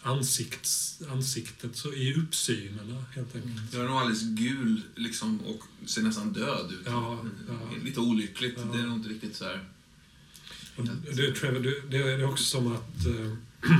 ansikts, 0.03 1.01
ansiktet, 1.09 1.75
så 1.75 1.93
i 1.93 2.13
uppsynerna 2.13 3.05
helt 3.15 3.35
enkelt. 3.35 3.73
Jag 3.73 3.81
är 3.83 3.87
nog 3.87 3.97
alldeles 3.97 4.23
gul 4.23 4.81
liksom, 4.95 5.39
och 5.41 5.63
ser 5.85 6.01
nästan 6.01 6.33
död 6.33 6.71
ut. 6.71 6.79
Ja, 6.85 7.25
ja. 7.47 7.53
Lite 7.83 7.99
olyckligt. 7.99 8.53
Ja. 8.57 8.63
Det 8.73 8.79
är 8.79 8.83
nog 8.83 8.97
inte 8.97 9.09
riktigt 9.09 9.35
så 9.35 9.45
här. 9.45 9.63
Och 10.75 10.85
Du, 11.15 11.33
Trevor, 11.33 11.59
du, 11.59 11.83
det 11.89 11.97
är 11.97 12.25
också 12.25 12.43
som 12.43 12.73
att 12.73 13.05
eh, 13.05 13.33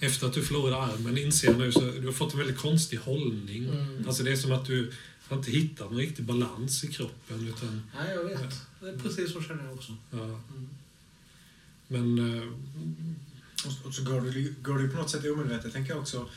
efter 0.00 0.26
att 0.26 0.32
du 0.34 0.42
förlorade 0.42 0.76
armen 0.82 1.18
inser 1.18 1.54
nu 1.54 1.72
så 1.72 1.80
du 1.80 2.06
har 2.06 2.12
fått 2.12 2.32
en 2.32 2.38
väldigt 2.38 2.58
konstig 2.58 2.96
hållning. 2.98 3.64
Mm. 3.64 4.04
Alltså 4.06 4.22
det 4.22 4.32
är 4.32 4.36
som 4.36 4.52
att 4.52 4.66
du 4.66 4.92
har 5.28 5.36
inte 5.36 5.50
hittat 5.50 5.90
någon 5.90 5.98
riktig 6.00 6.24
balans 6.24 6.84
i 6.84 6.88
kroppen. 6.88 7.48
Utan, 7.48 7.82
Nej, 7.96 8.14
jag 8.14 8.24
vet. 8.24 8.60
Det 8.80 8.88
är 8.88 8.98
precis 8.98 9.32
så 9.32 9.42
känner 9.42 9.64
jag 9.64 9.74
också. 9.74 9.96
ja. 10.10 10.18
Mm. 10.18 10.68
Men 11.88 12.38
eh, 12.38 12.48
Och, 13.66 13.86
och 13.86 13.94
så 13.94 14.02
går 14.04 14.20
du, 14.20 14.54
går 14.62 14.78
du 14.78 14.88
på 14.88 14.96
något 14.96 15.10
sätt 15.10 15.24
omedvetet, 15.24 15.72
tänker 15.72 15.92
jag 15.92 16.00
också. 16.00 16.28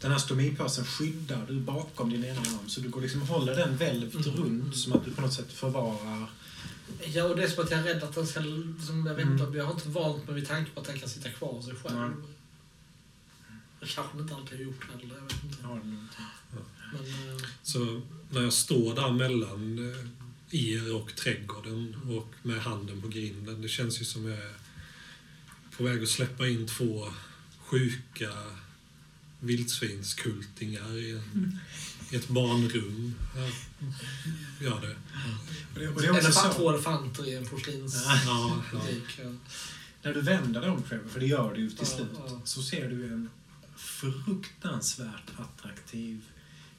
Den 0.00 0.10
här 0.10 0.18
stomipåsen 0.18 0.84
skyddar 0.84 1.46
du 1.48 1.60
bakom 1.60 2.10
din 2.10 2.24
ena 2.24 2.40
arm, 2.40 2.68
så 2.68 2.80
du 2.80 2.88
går 2.88 3.00
liksom 3.00 3.22
och 3.22 3.28
håller 3.28 3.56
den 3.56 3.76
välvt 3.76 4.14
Mm. 4.26 4.36
runt 4.36 4.76
som 4.76 4.92
att 4.92 5.04
du 5.04 5.10
på 5.10 5.20
något 5.20 5.32
sätt 5.32 5.52
förvarar... 5.52 6.30
Ja, 7.04 7.24
och 7.24 7.36
det 7.36 7.42
är 7.44 7.48
som 7.48 7.64
att 7.64 7.70
jag 7.70 7.80
är 7.80 7.84
rädd 7.84 8.02
att 8.02 8.14
den 8.14 8.26
ska... 8.26 8.40
Liksom, 8.40 9.06
jag, 9.06 9.14
vet 9.14 9.26
Mm. 9.26 9.38
inte, 9.46 9.58
jag 9.58 9.64
har 9.64 9.72
inte 9.74 9.88
vant 9.88 10.26
mig 10.26 10.34
vid 10.34 10.48
tanken 10.48 10.74
på 10.74 10.80
att 10.80 10.86
den 10.86 10.98
kan 10.98 11.08
sitta 11.08 11.30
kvar 11.30 11.62
sig 11.62 11.74
själv. 11.74 11.96
Nej. 11.98 12.10
Det 13.80 13.86
kanske 13.94 14.18
inte 14.18 14.34
alltid 14.34 14.58
har 14.58 14.64
gjort 14.64 14.86
heller. 14.92 15.14
Jag 15.14 15.22
vet 15.22 15.44
inte. 15.44 15.62
Någonting? 15.62 16.08
Men, 16.92 17.34
eh, 17.36 17.42
så 17.62 18.00
när 18.30 18.42
jag 18.42 18.52
står 18.52 18.94
där 18.94 19.10
mellan 19.12 19.92
eh, 20.50 20.60
er 20.70 20.94
och 20.94 21.16
trädgården 21.16 21.96
och 22.08 22.34
med 22.42 22.60
handen 22.62 23.02
på 23.02 23.08
grinden, 23.08 23.62
det 23.62 23.68
känns 23.68 24.00
ju 24.00 24.04
som 24.04 24.26
jag 24.28 24.38
är 24.38 24.54
på 25.80 25.86
väg 25.86 26.02
att 26.02 26.08
släppa 26.08 26.48
in 26.48 26.66
två 26.66 27.08
sjuka 27.58 28.30
vildsvinskultingar 29.38 30.98
i, 30.98 31.10
en, 31.10 31.58
i 32.10 32.16
ett 32.16 32.28
barnrum. 32.28 33.14
Ja, 33.36 33.48
gör 34.66 34.80
det. 34.80 34.96
Och 35.74 35.80
det, 35.80 35.88
och 35.88 36.02
det 36.02 36.08
elefant, 36.08 36.56
två 36.56 36.70
elefanter 36.70 37.28
i 37.28 37.34
en 37.34 37.46
porslinsbutik. 37.46 38.22
Ja, 38.26 38.62
ja. 38.72 38.78
Ja. 39.18 39.32
när 40.02 40.14
du 40.14 40.20
vänder 40.20 40.60
dig 40.60 40.70
om, 40.70 40.82
Trevor, 40.82 41.08
för 41.08 41.20
det 41.20 41.26
gör 41.26 41.54
du 41.54 41.60
ju 41.60 41.70
till 41.70 41.78
Ja, 41.80 41.84
slut, 41.96 42.08
ja. 42.28 42.40
så 42.44 42.62
ser 42.62 42.88
du 42.90 43.04
en 43.04 43.30
fruktansvärt 43.76 45.30
attraktiv 45.36 46.22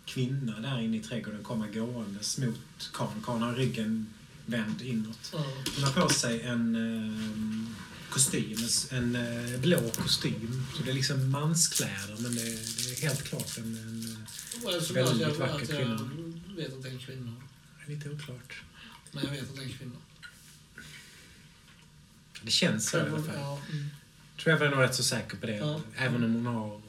kvinna 0.06 0.60
där 0.60 0.82
inne 0.82 0.98
i 0.98 1.00
trädgården 1.00 1.44
komma 1.44 1.68
gåendes 1.68 2.38
mot 2.38 2.92
Kan. 2.94 3.24
Kan 3.26 3.42
har 3.42 3.56
ryggen 3.56 4.14
vänd 4.46 4.82
inåt. 4.82 5.30
Ja. 5.34 5.46
Hon 5.76 5.84
har 5.84 6.02
på 6.02 6.10
sig 6.14 6.42
en 6.42 6.76
eh, 6.76 7.91
kostym, 8.12 8.58
en 8.92 9.16
eh, 9.16 9.60
blå 9.60 9.90
kostym. 9.96 10.66
Så 10.78 10.84
det 10.84 10.90
är 10.92 10.94
liksom 10.96 11.30
manskläder, 11.32 12.16
men 12.20 12.36
det, 12.36 12.44
det 12.44 12.92
är 12.98 13.02
helt 13.02 13.24
klart 13.24 13.58
en... 13.58 13.64
en 13.64 14.18
eftersom 14.76 14.96
Väldigt 14.96 15.22
jag, 15.22 15.30
vacker 15.36 15.54
att 15.64 15.70
jag 15.70 15.78
kvinna. 15.78 16.10
vet 16.58 16.74
att 16.74 16.84
det 16.84 16.90
är 16.90 16.94
en 16.94 17.00
kvinna. 17.00 17.32
eh, 17.84 17.90
lite 17.90 18.10
oklart. 18.10 18.62
Men 19.12 19.24
jag 19.24 19.32
vet 19.32 19.50
att 19.50 19.56
det 19.56 19.62
är 19.62 19.66
en 19.66 19.74
kvinna. 19.74 19.96
Det 22.44 22.52
känns 22.52 22.90
så 22.90 22.98
i 22.98 23.02
alla 23.02 23.10
fall. 23.24 23.36
Ja, 23.36 23.60
mm. 23.72 23.88
Trevor 24.44 24.66
är 24.66 24.70
nog 24.72 24.82
rätt 24.82 24.96
så 24.96 25.04
säker 25.04 25.38
på 25.38 25.46
det. 25.46 25.56
Ja. 25.56 25.82
Även 25.98 26.24
om 26.24 26.34
hon 26.34 26.46
har 26.46 26.82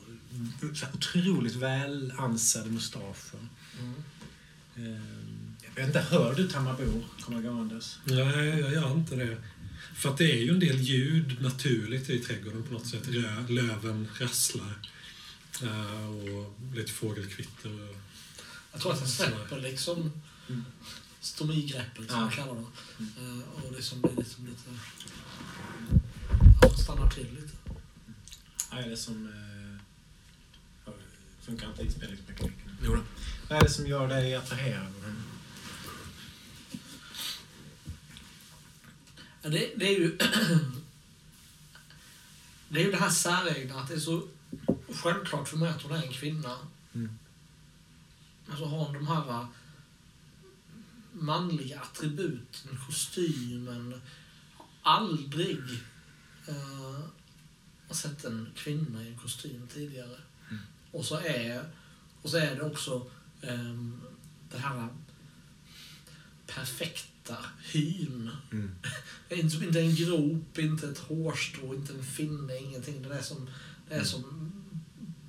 otroligt 0.95 1.55
väl 1.55 2.13
ansade 2.19 2.71
mustascher. 2.71 3.49
Mm. 3.81 3.95
Ehm, 4.77 5.57
Jag 5.65 5.75
vet 5.75 5.87
inte, 5.87 6.01
hör 6.01 6.35
du 6.35 6.49
Tamarbor 6.49 7.05
komma 7.21 7.41
gåendes? 7.41 7.99
Nej, 8.05 8.49
jag 8.61 8.73
gör 8.73 8.93
inte 8.93 9.17
det. 9.17 9.37
För 9.95 10.09
att 10.11 10.19
det 10.19 10.33
är 10.33 10.37
ju 10.43 10.51
en 10.51 10.61
del 10.61 10.81
ljud 10.81 11.43
naturligt 11.43 12.11
i 12.11 12.19
trädgården 12.19 12.63
på 12.63 12.73
något 12.73 12.87
sätt. 12.87 13.09
Rö, 13.09 13.45
löven 13.49 14.09
rasslar. 14.21 14.79
Eh, 15.63 16.07
och 16.09 16.55
lite 16.75 16.93
fågelkvitter. 16.93 17.89
och- 17.91 17.97
Jag 18.73 18.81
tror 18.81 18.93
att 18.93 19.01
jag 19.01 19.09
släpper 19.09 19.61
liksom 19.61 20.13
Mm. 20.49 20.65
stomigreppet, 21.21 22.11
som 22.11 22.21
Ja. 22.21 22.25
jag 22.25 22.33
kallar 22.33 22.55
det. 22.55 22.61
Eh, 23.23 23.65
Och 23.65 23.73
liksom 23.73 24.01
blir 24.01 24.17
liksom 24.17 24.47
lite... 24.47 24.71
Ja, 26.63 26.77
stannar 26.77 27.11
till 27.11 27.27
lite. 27.35 27.57
Är 28.71 28.89
det 28.91 28.97
som... 28.97 29.27
Eh, 29.27 30.93
funkar 31.43 31.69
inte 31.71 31.83
inspelningsmekaniken? 31.83 32.77
Jo 32.85 32.95
då. 32.95 33.03
Vad 33.49 33.59
är 33.59 33.63
det 33.63 33.71
som 33.71 33.87
gör 33.87 34.09
dig 34.09 34.35
attraherad 34.35 34.87
av 34.87 35.03
henne? 35.05 35.23
Ja, 39.17 39.23
Det, 39.43 39.73
det 39.77 39.89
är 39.89 39.99
ju... 39.99 40.19
det 42.69 42.81
är 42.81 42.85
ju 42.85 42.91
det 42.91 42.97
här 42.97 43.11
säregna 43.11 43.81
att 43.81 43.89
det 43.89 43.95
är 43.95 43.99
så 43.99 44.29
självklart 44.93 45.49
för 45.49 45.57
mig 45.57 45.69
att 45.69 45.83
hon 45.83 45.93
är 45.93 46.03
en 46.03 46.13
kvinna. 46.13 46.59
Mm. 46.95 47.19
Men 48.47 48.57
så 48.57 48.65
har 48.65 48.85
hon 48.85 48.95
de 48.95 49.07
här 49.07 49.25
va, 49.25 49.49
manliga 51.13 51.81
attributen, 51.81 52.79
kostymen. 52.87 54.03
Aldrig 54.83 55.59
eh, 56.49 57.01
sett 57.95 58.25
en 58.25 58.53
kvinna 58.57 59.03
i 59.03 59.09
en 59.09 59.19
kostym 59.19 59.69
tidigare. 59.75 60.17
Och 60.91 61.05
så 61.05 61.17
är, 61.19 61.65
och 62.23 62.31
så 62.31 62.37
är 62.37 62.55
det 62.57 62.63
också 62.63 63.11
eh, 63.41 63.75
det 64.51 64.59
här 64.59 64.89
perfekta 66.47 67.12
hyn. 67.73 68.31
Det 69.29 69.35
är 69.35 69.39
Inte, 69.41 69.65
inte 69.65 69.81
en 69.81 69.95
grop, 69.95 70.59
inte 70.59 70.89
ett 70.89 70.99
hårstrå, 70.99 71.75
inte 71.75 71.93
en 71.93 72.05
finne, 72.05 72.57
ingenting. 72.59 73.03
Det 73.03 73.15
är 73.15 73.23
som, 73.23 73.51
det 73.89 73.95
är 73.95 74.05
som 74.05 74.53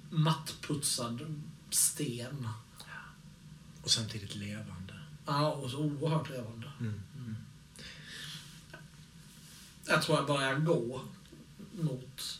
mattputsad 0.09 1.41
sten. 1.69 2.47
Och 3.83 3.91
samtidigt 3.91 4.35
levande. 4.35 4.93
Ja, 5.25 5.51
och 5.51 5.69
så 5.69 5.77
oerhört 5.77 6.29
levande. 6.29 6.71
Mm. 6.79 7.01
Jag 9.85 10.01
tror 10.01 10.17
jag 10.17 10.27
börjar 10.27 10.55
gå 10.55 11.01
mot... 11.73 12.39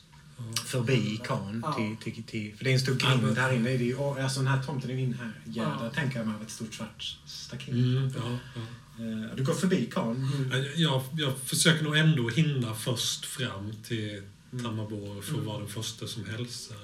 Förbi 0.65 1.19
Kan 1.23 1.63
Ja. 1.65 1.73
till, 1.73 2.13
till, 2.13 2.23
till... 2.23 2.55
För 2.57 2.63
det 2.63 2.69
är 2.69 2.73
en 2.73 2.79
stor 2.79 2.95
grind 2.95 3.37
här 3.37 3.53
inne. 3.53 3.63
Det 3.69 3.75
är 3.75 3.77
ju, 3.77 3.97
alltså 3.99 4.39
den 4.39 4.47
här 4.47 4.63
tomten 4.63 4.89
är 4.89 4.93
ju 4.93 5.01
inhärdad, 5.01 5.33
Ja. 5.45 5.89
tänker 5.95 6.17
jag 6.17 6.27
mig, 6.27 6.35
av 6.35 6.41
ett 6.41 6.49
stort 6.51 6.73
svart 6.73 7.17
staket. 7.25 7.67
Mm, 7.69 8.11
ja, 8.15 8.37
ja. 8.55 8.61
Eh, 8.99 9.35
Du 9.35 9.43
går 9.43 9.53
förbi 9.53 9.89
Kan. 9.93 10.31
Jag, 10.75 11.01
jag 11.17 11.33
försöker 11.45 11.83
nog 11.83 11.97
ändå 11.97 12.29
hinna 12.29 12.75
först 12.75 13.25
fram 13.25 13.73
till 13.87 14.21
Tamarbor 14.63 15.21
för 15.21 15.37
att 15.37 15.45
vara 15.45 15.59
den 15.59 15.67
första 15.67 16.07
som 16.07 16.25
hälsar. 16.25 16.77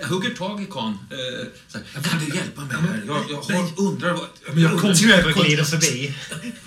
Jag 0.00 0.08
hugger 0.08 0.30
tag 0.34 0.62
i 0.62 0.66
Kan. 0.66 0.98
Eh, 1.10 1.80
kan 2.02 2.18
du 2.26 2.36
hjälpa 2.36 2.60
mig 2.64 2.76
här? 2.76 3.02
Jag, 3.06 3.24
jag 3.30 3.36
har, 3.56 3.80
undrar 3.80 4.12
vad... 4.12 4.26
Men 4.54 4.62
jag 4.62 4.80
kom- 4.80 4.92
glider 5.44 5.64
förbi. 5.64 6.14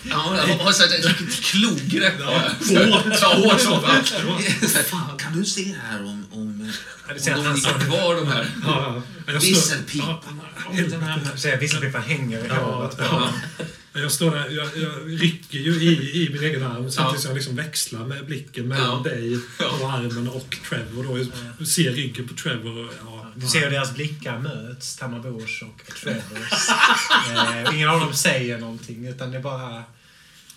Ja, 0.03 0.37
jag 0.47 0.57
har 0.57 0.71
ett 0.71 1.05
riktigt 1.05 1.41
klogrepp. 1.45 2.13
Ja, 2.19 2.51
hårt! 2.69 3.63
Hårt 3.63 5.19
Kan 5.19 5.33
du 5.39 5.45
se 5.45 5.75
här 5.83 6.03
om, 6.03 6.25
om, 6.31 6.54
om 7.09 7.43
de 7.43 7.55
ligger 7.55 7.79
kvar 7.79 8.15
de 8.15 8.27
här? 8.27 8.47
Ja, 8.65 9.01
Jag 9.27 9.41
står- 9.43 9.49
Visselpipan. 9.49 10.41
Ja, 11.93 11.99
hänger 11.99 12.45
i 12.45 12.49
håret. 12.49 12.95
ja. 12.99 13.29
Jag 13.97 14.11
står 14.11 14.31
där, 14.31 14.49
jag, 14.49 14.65
jag 14.77 15.21
rycker 15.21 15.57
ju 15.57 15.71
i, 15.71 16.23
i 16.25 16.29
min 16.33 16.43
egen 16.43 16.63
arm 16.63 16.91
samtidigt 16.91 17.21
som 17.21 17.29
jag 17.29 17.35
liksom 17.35 17.55
växlar 17.55 18.05
med 18.05 18.25
blicken 18.25 18.67
mellan 18.67 19.01
Ja. 19.05 19.09
dig 19.11 19.35
och 19.81 19.91
armen 19.93 20.27
och 20.27 20.57
Trevor. 20.69 21.03
Då. 21.03 21.25
Jag 21.59 21.67
ser 21.67 21.91
ryggen 21.91 22.27
på 22.27 22.33
Trevor. 22.33 22.85
och- 22.85 22.93
Ja, 23.05 23.31
Du 23.35 23.47
ser 23.47 23.59
hur 23.61 23.69
deras 23.71 23.93
blickar 23.93 24.39
möts, 24.39 24.95
Tamabors 24.95 25.61
och 25.63 25.91
Trevors. 26.03 26.69
eh, 27.69 27.75
ingen 27.75 27.89
av 27.89 27.99
dem 27.99 28.13
säger 28.13 28.57
någonting, 28.57 29.07
utan 29.07 29.31
det 29.31 29.37
är 29.37 29.41
bara 29.41 29.83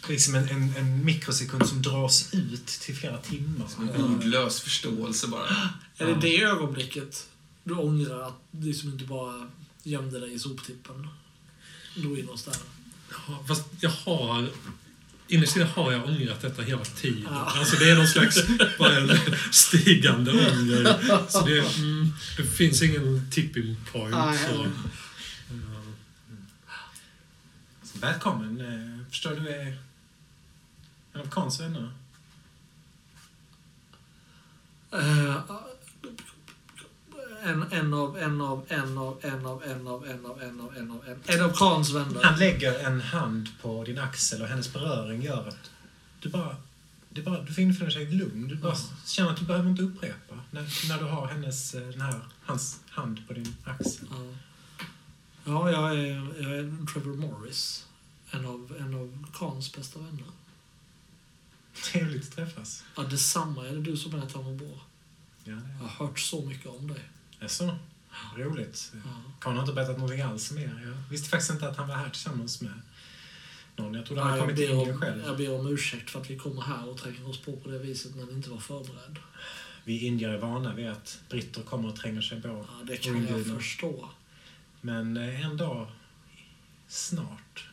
liksom 0.09 0.35
en, 0.35 0.49
en, 0.49 0.77
en 0.77 1.05
mikrosekund 1.05 1.69
som 1.69 1.83
dras 1.83 2.35
ut 2.35 2.67
till 2.67 2.97
flera 2.97 3.19
timmar. 3.19 3.67
En 3.95 4.05
ordlös 4.05 4.61
förståelse 4.61 5.29
bara. 5.29 5.49
Är 5.99 6.07
det 6.07 6.19
det 6.21 6.43
ögonblicket 6.43 7.29
du 7.65 7.75
ångrar 7.75 8.23
att 8.29 8.41
du 8.51 8.67
liksom 8.67 8.93
inte 8.93 9.05
bara 9.05 9.51
gömde 9.83 10.21
dig 10.21 10.35
i 10.35 10.39
soptippen? 10.39 11.09
Drog 11.95 12.19
in 12.19 12.29
oss 12.29 12.45
där. 12.45 12.55
Ja, 13.11 13.45
fast 13.49 13.65
jag 13.81 13.91
har... 13.91 14.49
Innerst 15.31 15.57
inne 15.57 15.65
har 15.65 15.93
jag 15.93 16.05
ångrat 16.05 16.41
detta 16.41 16.63
hela 16.63 16.85
tiden. 16.85 17.23
Ja. 17.31 17.53
Alltså 17.57 17.77
det 17.77 17.91
är 17.91 17.97
någon 17.97 18.07
slags 18.07 18.37
stigande 19.51 20.31
ånger. 20.31 21.29
Så 21.29 21.45
det, 21.45 21.77
mm, 21.79 22.13
det 22.37 22.43
finns 22.43 22.83
ingen 22.83 23.31
tipping 23.31 23.77
point. 23.93 24.11
Nej, 24.11 24.39
så. 24.39 24.67
ja. 25.51 25.51
Välkommen. 28.01 28.61
Eh, 28.61 29.11
förstår 29.11 29.31
du 29.31 29.41
är 31.13 31.19
en 31.19 31.27
av 31.27 31.31
Kans 31.31 31.61
vänner. 31.61 31.93
Eh, 34.93 35.37
en, 37.43 37.73
en 37.73 37.95
av, 37.95 38.19
en 38.19 38.41
av, 38.41 38.67
en 38.69 38.99
av, 38.99 39.21
en 39.23 39.47
av, 39.47 39.65
en 39.65 39.87
av, 39.87 40.07
en 40.07 40.27
av, 40.27 40.43
en 40.43 40.61
av, 40.61 40.77
en 40.77 40.91
av, 40.91 41.05
en, 41.09 41.21
en 41.27 41.45
av 41.45 41.53
Kans 41.53 41.91
vänner. 41.91 42.23
Han 42.23 42.39
lägger 42.39 42.79
en 42.79 43.01
hand 43.01 43.49
på 43.63 43.85
din 43.85 43.99
axel 43.99 44.43
och 44.43 44.49
hennes 44.49 44.73
beröring 44.73 45.23
gör 45.23 45.49
att 45.49 45.71
du 46.21 46.29
bara... 46.29 46.57
Du, 47.11 47.23
bara, 47.23 47.43
du 47.43 47.63
infinner 47.63 47.91
dig 47.91 48.03
i 48.03 48.13
lugn. 48.13 48.49
Du 48.49 48.55
bara 48.57 48.77
känner 49.07 49.31
att 49.31 49.37
du 49.37 49.45
behöver 49.45 49.71
inte 49.71 49.83
upprepa 49.83 50.35
när, 50.51 50.89
när 50.89 50.99
du 50.99 51.05
har 51.05 51.27
hennes, 51.27 51.75
eh, 51.75 51.89
den 51.89 52.01
här, 52.01 52.21
hans 52.45 52.81
hand 52.89 53.29
på 53.29 53.33
din 53.33 53.57
axel. 53.65 54.09
Ja, 54.11 54.35
ja 55.45 55.71
jag, 55.71 55.99
är, 55.99 56.43
jag 56.43 56.59
är 56.59 56.87
Trevor 56.93 57.17
Morris. 57.17 57.87
En 58.31 58.47
av, 58.47 58.77
en 58.79 58.95
av 58.95 59.27
Kans 59.39 59.73
bästa 59.73 59.99
vänner. 59.99 60.25
Trevligt 61.85 62.29
att 62.29 62.37
träffas. 62.37 62.85
Ja, 62.97 63.03
detsamma 63.03 63.67
är 63.67 63.73
det 63.73 63.83
du 63.83 63.97
som 63.97 64.15
är 64.15 64.27
Tamobor. 64.27 64.81
Ja, 65.45 65.53
det 65.55 65.61
Jag 65.81 65.89
har 65.89 66.07
hört 66.07 66.19
så 66.19 66.45
mycket 66.45 66.67
om 66.67 66.89
dig. 66.89 67.03
är 67.41 67.49
så. 67.49 67.77
Roligt. 68.37 68.93
Ja. 68.95 69.01
Kan 69.41 69.55
har 69.55 69.61
inte 69.63 69.73
berättat 69.73 69.99
någonting 69.99 70.21
alls 70.21 70.53
mer. 70.53 70.81
Jag 70.85 71.11
visste 71.11 71.29
faktiskt 71.29 71.51
inte 71.51 71.69
att 71.69 71.77
han 71.77 71.89
var 71.89 71.95
här 71.95 72.11
tillsammans 72.11 72.61
med 72.61 72.73
någon. 73.77 73.95
Jag 73.95 74.07
trodde 74.07 74.23
han 74.23 74.31
hade 74.31 74.41
kommit 74.43 74.59
Indien 74.59 74.91
om, 74.95 75.01
själv. 75.01 75.23
jag 75.27 75.37
ber 75.37 75.61
om 75.61 75.67
ursäkt 75.67 76.11
för 76.11 76.21
att 76.21 76.31
vi 76.31 76.37
kommer 76.37 76.63
här 76.63 76.89
och 76.89 76.99
tränger 76.99 77.29
oss 77.29 77.39
på 77.39 77.57
på 77.57 77.71
det 77.71 77.79
viset 77.79 78.15
men 78.15 78.31
inte 78.31 78.51
var 78.51 78.59
förberedd. 78.59 79.19
Vi 79.85 80.07
indier 80.07 80.29
är 80.29 80.39
vana 80.39 80.75
vid 80.75 80.89
att 80.89 81.21
britter 81.29 81.63
kommer 81.63 81.89
och 81.89 81.97
tränger 81.97 82.21
sig 82.21 82.43
på. 82.43 82.49
Ja, 82.49 82.85
det 82.85 82.97
kan 82.97 83.27
jag 83.27 83.47
förstå. 83.47 84.09
Men 84.81 85.17
eh, 85.17 85.45
en 85.45 85.57
dag, 85.57 85.91
snart, 86.89 87.69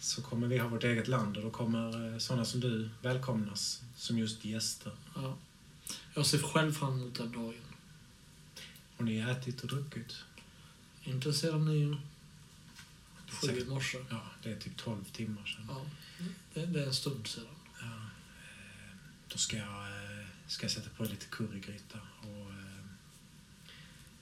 så 0.00 0.22
kommer 0.22 0.46
vi 0.46 0.58
ha 0.58 0.68
vårt 0.68 0.84
eget 0.84 1.08
land 1.08 1.36
och 1.36 1.42
då 1.42 1.50
kommer 1.50 2.12
eh, 2.12 2.18
sådana 2.18 2.44
som 2.44 2.60
du 2.60 2.90
välkomnas 3.02 3.82
som 3.96 4.18
just 4.18 4.44
gäster. 4.44 4.92
Ja. 5.14 5.36
Jag 6.14 6.26
ser 6.26 6.38
själv 6.38 6.72
fram 6.72 7.00
emot 7.00 7.14
den 7.14 7.32
dagen. 7.32 7.54
Har 8.96 9.04
ni 9.04 9.18
ätit 9.18 9.60
och 9.60 9.68
druckit? 9.68 10.16
Inte 11.04 11.32
sedan 11.32 11.64
ni 11.64 11.96
sju 13.28 13.60
i 13.60 13.64
morse. 13.64 13.98
Ja, 14.10 14.22
det 14.42 14.52
är 14.52 14.56
typ 14.56 14.76
12 14.76 15.04
timmar 15.04 15.46
sedan. 15.46 15.66
Ja, 15.68 15.86
det, 16.54 16.66
det 16.66 16.82
är 16.82 16.86
en 16.86 16.94
stund 16.94 17.26
sedan. 17.26 17.44
Ja, 17.80 17.86
eh, 17.86 18.96
då 19.28 19.38
ska 19.38 19.56
jag, 19.56 19.66
eh, 19.66 20.26
ska 20.46 20.64
jag 20.64 20.70
sätta 20.70 20.90
på 20.90 21.04
lite 21.04 21.26
currygryta 21.26 21.98
och 22.20 22.52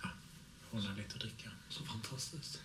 ja, 0.03 0.09
ordna 0.71 0.95
lite 0.95 1.15
att 1.15 1.21
dricka. 1.21 1.51
Så 1.69 1.85
fantastiskt. 1.85 2.59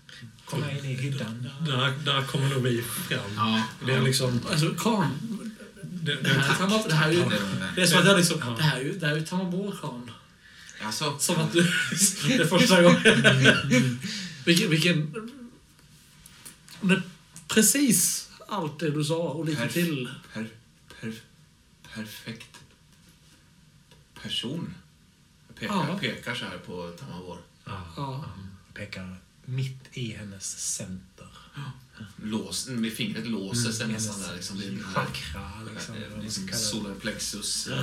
Kom 0.46 0.60
med 0.60 0.78
in 0.78 0.86
i 0.86 0.94
hyddan. 0.94 1.50
Där, 1.66 1.94
där 2.06 2.24
kommer 2.24 2.50
nog 2.50 2.62
vi 2.64 2.82
fram. 2.82 3.20
Ja, 3.36 3.64
Det 3.86 3.94
är 3.94 4.02
liksom... 4.02 4.40
Alltså, 4.52 4.70
Khan. 4.74 5.08
Det, 5.84 6.16
Det 6.16 6.22
det, 6.22 6.30
här, 6.30 6.56
kan 6.56 6.70
det 6.90 6.96
här 6.96 7.10
är 7.10 7.14
ju... 7.14 7.20
det 7.20 7.36
är 7.36 7.72
Det 7.76 7.82
är 7.82 7.86
som 7.86 8.00
att 8.00 8.06
jag 8.06 8.18
liksom... 8.18 8.40
Ja. 8.40 8.50
Det 8.58 8.64
här 8.64 8.78
är 8.80 8.84
ju, 8.84 8.94
det 9.00 9.08
här 9.08 9.14
är 9.14 9.20
ju 9.20 9.26
Tamabor-Khan. 9.26 10.12
Alltså, 10.82 11.18
Som 11.20 11.36
att 11.36 11.54
du... 11.54 11.62
Det 12.28 12.34
är 12.34 12.48
första 12.48 12.82
gången. 12.84 14.00
vilken... 14.46 14.70
vilken 14.70 15.14
det, 16.82 17.02
precis 17.48 18.30
allt 18.48 18.80
det 18.80 18.90
du 18.92 19.04
sa 19.04 19.18
och 19.18 19.46
lite 19.46 19.62
Perf- 19.66 19.70
till. 19.74 20.10
per, 20.34 20.48
per, 21.02 21.14
perfekt 21.96 22.58
person. 24.24 24.74
Jag 25.48 25.56
pekar, 25.56 25.74
Ja. 25.76 25.98
pekar 26.00 26.36
så 26.36 26.46
här 26.46 26.58
på 26.58 26.92
Tamavor. 27.00 27.38
ja. 27.66 27.82
Ja. 27.98 28.26
Pekar 28.74 29.18
mitt 29.46 29.80
i 29.92 30.12
hennes 30.14 30.58
center. 30.76 31.28
Lås, 32.24 32.68
med 32.68 32.94
fingret 32.94 33.28
låser 33.28 33.72
sig 33.72 33.84
Mm, 33.84 33.96
nästan 33.96 34.14
hennes 34.16 34.28
där. 34.28 34.36
Liksom, 34.36 34.60
det 34.60 34.66
är 34.66 34.84
Chakra, 34.94 35.52
liksom. 35.74 35.96
liksom 36.22 36.48
solarplexus. 36.54 37.68
Ja, 37.70 37.76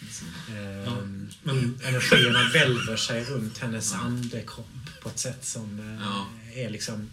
Liksom. 0.00 0.26
ja. 0.48 0.54
Ja, 0.54 0.98
Ehm, 0.98 1.28
men- 1.42 1.80
Energierna 1.84 2.48
välver 2.52 2.96
sig 2.96 3.24
runt 3.24 3.58
hennes 3.58 3.92
andekropp 3.92 4.68
på 5.02 5.08
ett 5.08 5.18
sätt 5.18 5.44
som 5.44 5.80
eh, 5.80 6.02
Ja. 6.06 6.26
är 6.54 6.70
liksom... 6.70 7.10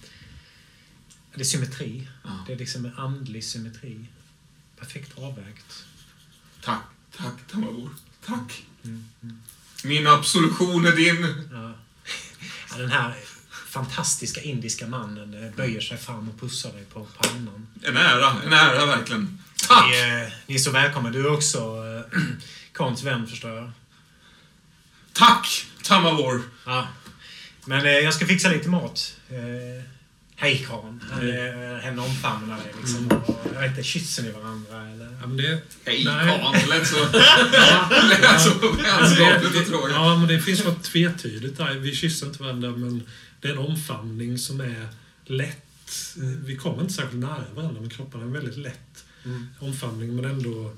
Det 1.36 1.42
är 1.42 1.46
symmetri. 1.46 2.08
Ja. 2.24 2.44
Det 2.48 2.54
är 2.54 2.58
liksom 2.58 2.86
en 2.86 2.94
andlig 2.98 3.44
symmetri. 3.44 4.06
Perfekt 4.80 5.18
avvägt. 5.18 5.86
Tack, 6.64 6.84
tack 7.18 7.48
Tamavor. 7.52 7.90
Tack. 8.26 8.64
Mm, 8.84 9.06
mm. 9.24 9.42
Min 9.84 10.08
absolution 10.08 10.86
är 10.86 10.92
din. 10.96 11.48
Ja. 11.52 11.74
Den 12.78 12.92
här 12.92 13.14
fantastiska 13.70 14.42
indiska 14.42 14.88
mannen 14.88 15.44
eh, 15.46 15.56
böjer 15.56 15.82
sig 15.82 15.98
fram 15.98 16.30
och 16.30 16.40
pussar 16.40 16.74
dig 16.74 16.84
på 16.94 17.08
pannan. 17.18 17.68
En 17.84 17.98
ära, 17.98 18.36
en 18.46 18.54
ära 18.54 18.86
verkligen. 18.86 19.40
Tack! 19.68 19.86
Ni, 19.92 19.96
är- 19.98 20.34
ni 20.48 20.56
är 20.56 20.60
så 20.60 20.72
välkomna. 20.72 21.10
Du 21.10 21.20
är 21.20 21.34
också 21.34 21.58
äh, 22.16 22.22
Kans 22.74 23.04
vän, 23.04 23.28
förstår 23.28 23.52
jag. 23.52 23.72
Tack 25.14 25.66
Tamavor. 25.84 26.42
Ja. 26.66 26.88
Men 27.66 27.86
eh, 27.86 27.92
jag 27.92 28.14
ska 28.14 28.26
fixa 28.28 28.50
lite 28.50 28.70
mat. 28.70 29.16
Eh, 30.42 30.48
hej 30.48 30.68
Kan. 30.70 31.02
Eh, 31.12 31.78
henne 31.84 32.02
omfamnar 32.02 32.58
dig 32.58 32.74
liksom. 32.82 33.08
Och, 33.12 33.52
jag 33.54 33.62
vet 33.62 33.70
inte, 33.70 33.84
kysser 33.84 34.24
ni 34.24 34.32
varandra 34.32 34.88
eller? 34.92 35.18
ja, 35.22 35.28
men 35.28 35.38
det, 35.38 35.62
Hej 35.86 36.04
Nej. 36.06 36.40
Kan, 36.40 36.52
det 36.54 36.68
lät 36.68 36.88
så, 36.88 36.96
lät 38.10 38.42
så 38.42 38.72
vänskapligt 38.72 39.56
och 39.62 39.68
tråkigt. 39.68 39.96
ja, 39.96 40.18
men 40.18 40.28
det 40.28 40.40
finns 40.42 40.64
något 40.64 40.84
tvetydigt 40.84 41.58
där. 41.58 41.74
Vi 41.74 41.96
kysser 41.96 42.28
inte 42.28 42.44
varandra, 42.44 42.72
men 42.72 43.04
det 43.42 43.48
är 43.48 43.52
en 43.52 43.58
omfamning 43.58 44.38
som 44.38 44.62
är 44.62 44.88
lätt. 45.26 45.66
Vi 46.46 46.56
kommer 46.58 46.82
inte 46.82 46.94
särskilt 46.94 47.22
nära 47.22 47.44
varandra, 47.56 47.82
men 47.82 47.90
kropparna 47.90 48.24
är 48.24 48.28
väldigt 48.30 48.58
lätt 48.58 49.06
Mm. 49.26 49.48
omfamning, 49.60 50.16
men 50.16 50.26
ändå 50.26 50.74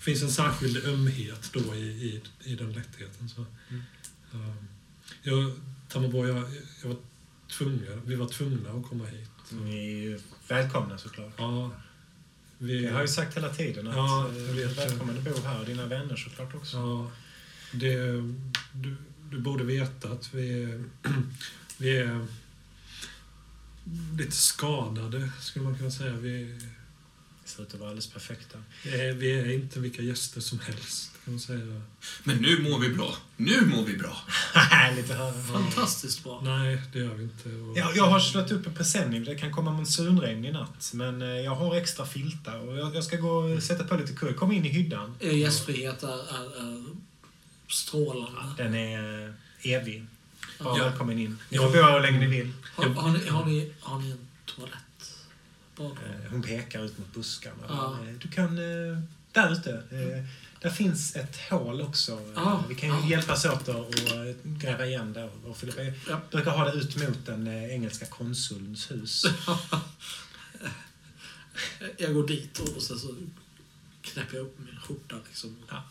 finns 0.00 0.22
en 0.22 0.30
särskild 0.30 0.86
ömhet 0.86 1.50
då 1.52 1.74
i, 1.74 1.78
i, 1.80 2.20
i 2.44 2.54
den 2.54 2.72
lättheten. 2.72 3.28
Så, 3.28 3.46
Mm. 3.70 3.82
um, 4.32 4.54
jag, 5.22 5.52
Tammerborg, 5.88 6.28
jag, 6.30 6.44
jag 6.82 6.88
var 6.88 6.96
tvungen, 7.58 8.02
vi 8.04 8.14
var 8.14 8.28
tvungna 8.28 8.70
att 8.70 8.88
komma 8.88 9.04
hit. 9.06 9.30
Ni 9.50 10.06
är 10.06 10.20
välkomna 10.48 10.98
såklart. 10.98 11.32
Ja, 11.36 11.70
vi, 12.58 12.84
Jag 12.84 12.92
har 12.92 13.00
ju 13.02 13.08
sagt 13.08 13.36
hela 13.36 13.54
tiden 13.54 13.88
att 13.88 13.96
Ja, 13.96 14.26
eh, 14.28 14.32
du 14.54 14.62
är 14.62 14.68
välkommen 14.68 15.18
att 15.18 15.24
bo 15.24 15.40
här 15.44 15.60
och 15.60 15.66
dina 15.66 15.86
vänner 15.86 16.16
såklart 16.16 16.54
också. 16.54 16.76
Ja, 16.76 17.10
det, 17.72 17.96
du, 18.72 18.96
du 19.30 19.38
borde 19.40 19.64
veta 19.64 20.08
att 20.08 20.34
vi, 20.34 20.62
är- 20.62 20.84
vi 21.78 21.96
är 21.96 22.26
lite 24.18 24.36
skadade, 24.36 25.30
skulle 25.40 25.64
man 25.64 25.78
kunna 25.78 25.90
säga. 25.90 26.12
Vi, 26.12 26.58
Det 27.44 27.48
ser 27.50 27.62
ut 27.62 27.74
att 27.74 27.80
vara 27.80 27.88
alldeles 27.90 28.10
perfekta. 28.12 28.58
vi, 28.84 29.00
är, 29.00 29.12
vi 29.12 29.30
är 29.40 29.52
inte 29.52 29.80
vilka 29.80 30.02
gäster 30.02 30.40
som 30.40 30.58
helst, 30.60 31.09
kan 31.24 31.32
man 31.34 31.40
säga. 31.40 31.80
Men 32.24 32.36
nu 32.36 32.58
mår 32.70 32.78
vi 32.78 32.88
bra. 32.88 33.14
Nu 33.36 33.60
mår 33.66 33.84
vi 33.84 33.96
bra. 33.96 34.16
Härligt 34.54 35.10
att 35.10 35.16
höra. 35.16 35.32
Fantastiskt 35.32 36.24
bra. 36.24 36.40
Nej, 36.44 36.82
det 36.92 36.98
gör 36.98 37.14
vi 37.14 37.22
inte. 37.22 37.48
Och, 37.48 37.78
Jag, 37.78 37.96
jag 37.96 38.06
har 38.06 38.20
slått 38.20 38.50
upp 38.50 38.66
en 38.66 38.74
presenning. 38.74 39.24
Det 39.24 39.34
kan 39.34 39.52
komma 39.52 39.70
monsunregn 39.72 40.44
i 40.44 40.52
natt. 40.52 40.90
Men 40.94 41.22
eh, 41.22 41.28
jag 41.28 41.54
har 41.54 41.76
extra 41.76 42.06
filtar 42.06 42.58
och 42.58 42.76
jag, 42.76 42.94
jag 42.96 43.04
ska 43.04 43.16
gå 43.16 43.30
och 43.30 43.62
sätta 43.62 43.84
på 43.84 43.96
lite 43.96 44.12
kurr. 44.12 44.32
Kom 44.32 44.52
in 44.52 44.64
i 44.64 44.68
hyddan. 44.68 45.14
Er 45.20 45.30
gästfrihet 45.32 46.02
är, 46.02 46.08
är, 46.08 46.60
är 46.60 46.84
strålande. 47.68 48.40
Den 48.56 48.74
är 48.74 49.28
eh, 49.28 49.72
evig. 49.72 50.06
Bara 50.58 50.78
Ja. 50.78 50.84
välkommen 50.84 51.18
in. 51.18 51.38
Ni 51.48 51.58
får 51.58 51.66
bo 51.66 51.72
hur 51.92 52.00
länge 52.00 52.18
ni 52.18 52.26
vill. 52.26 52.52
Har, 52.74 52.84
har, 52.88 53.10
ni, 53.12 53.28
har, 53.28 53.44
ni, 53.44 53.72
har 53.80 53.98
ni 53.98 54.10
en 54.10 54.26
toalett? 54.46 54.76
Badrum? 55.76 55.96
Eh, 56.24 56.30
Hon 56.30 56.42
pekar 56.42 56.84
ut 56.84 56.98
mot 56.98 57.14
buskarna. 57.14 57.56
Ja. 57.68 57.98
Eh, 58.08 58.14
Du 58.22 58.28
kan 58.28 58.58
eh, 58.58 58.98
där 59.32 59.52
ute. 59.52 59.70
Eh, 59.70 60.24
där 60.60 60.70
finns 60.70 61.16
ett 61.16 61.36
hål 61.50 61.80
också. 61.80 62.12
Eh, 62.12 62.46
Ah, 62.46 62.64
vi 62.68 62.74
kan 62.74 62.88
ju 62.88 62.94
ah. 62.94 63.06
hjälpas 63.06 63.44
åt 63.44 63.68
att 63.68 63.74
och 63.74 63.94
eh, 63.94 64.34
gräva 64.44 64.86
igen 64.86 65.12
där. 65.12 65.30
Och 65.46 65.56
på. 65.56 65.92
Ja. 66.08 66.20
Brukar 66.30 66.50
ha 66.50 66.64
det 66.64 66.72
ut 66.72 66.96
mot 66.96 67.26
den 67.26 67.46
eh, 67.46 67.74
engelska 67.74 68.06
konsulns 68.06 68.90
hus. 68.90 69.24
Jag 71.96 72.14
går 72.14 72.26
dit 72.26 72.58
och 72.58 72.82
sen 72.82 72.98
så 72.98 73.14
knäpper 74.02 74.36
jag 74.36 74.46
upp 74.46 74.58
min 74.58 74.76
skjorta 74.80 75.16
liksom. 75.26 75.56
Ja. 75.68 75.82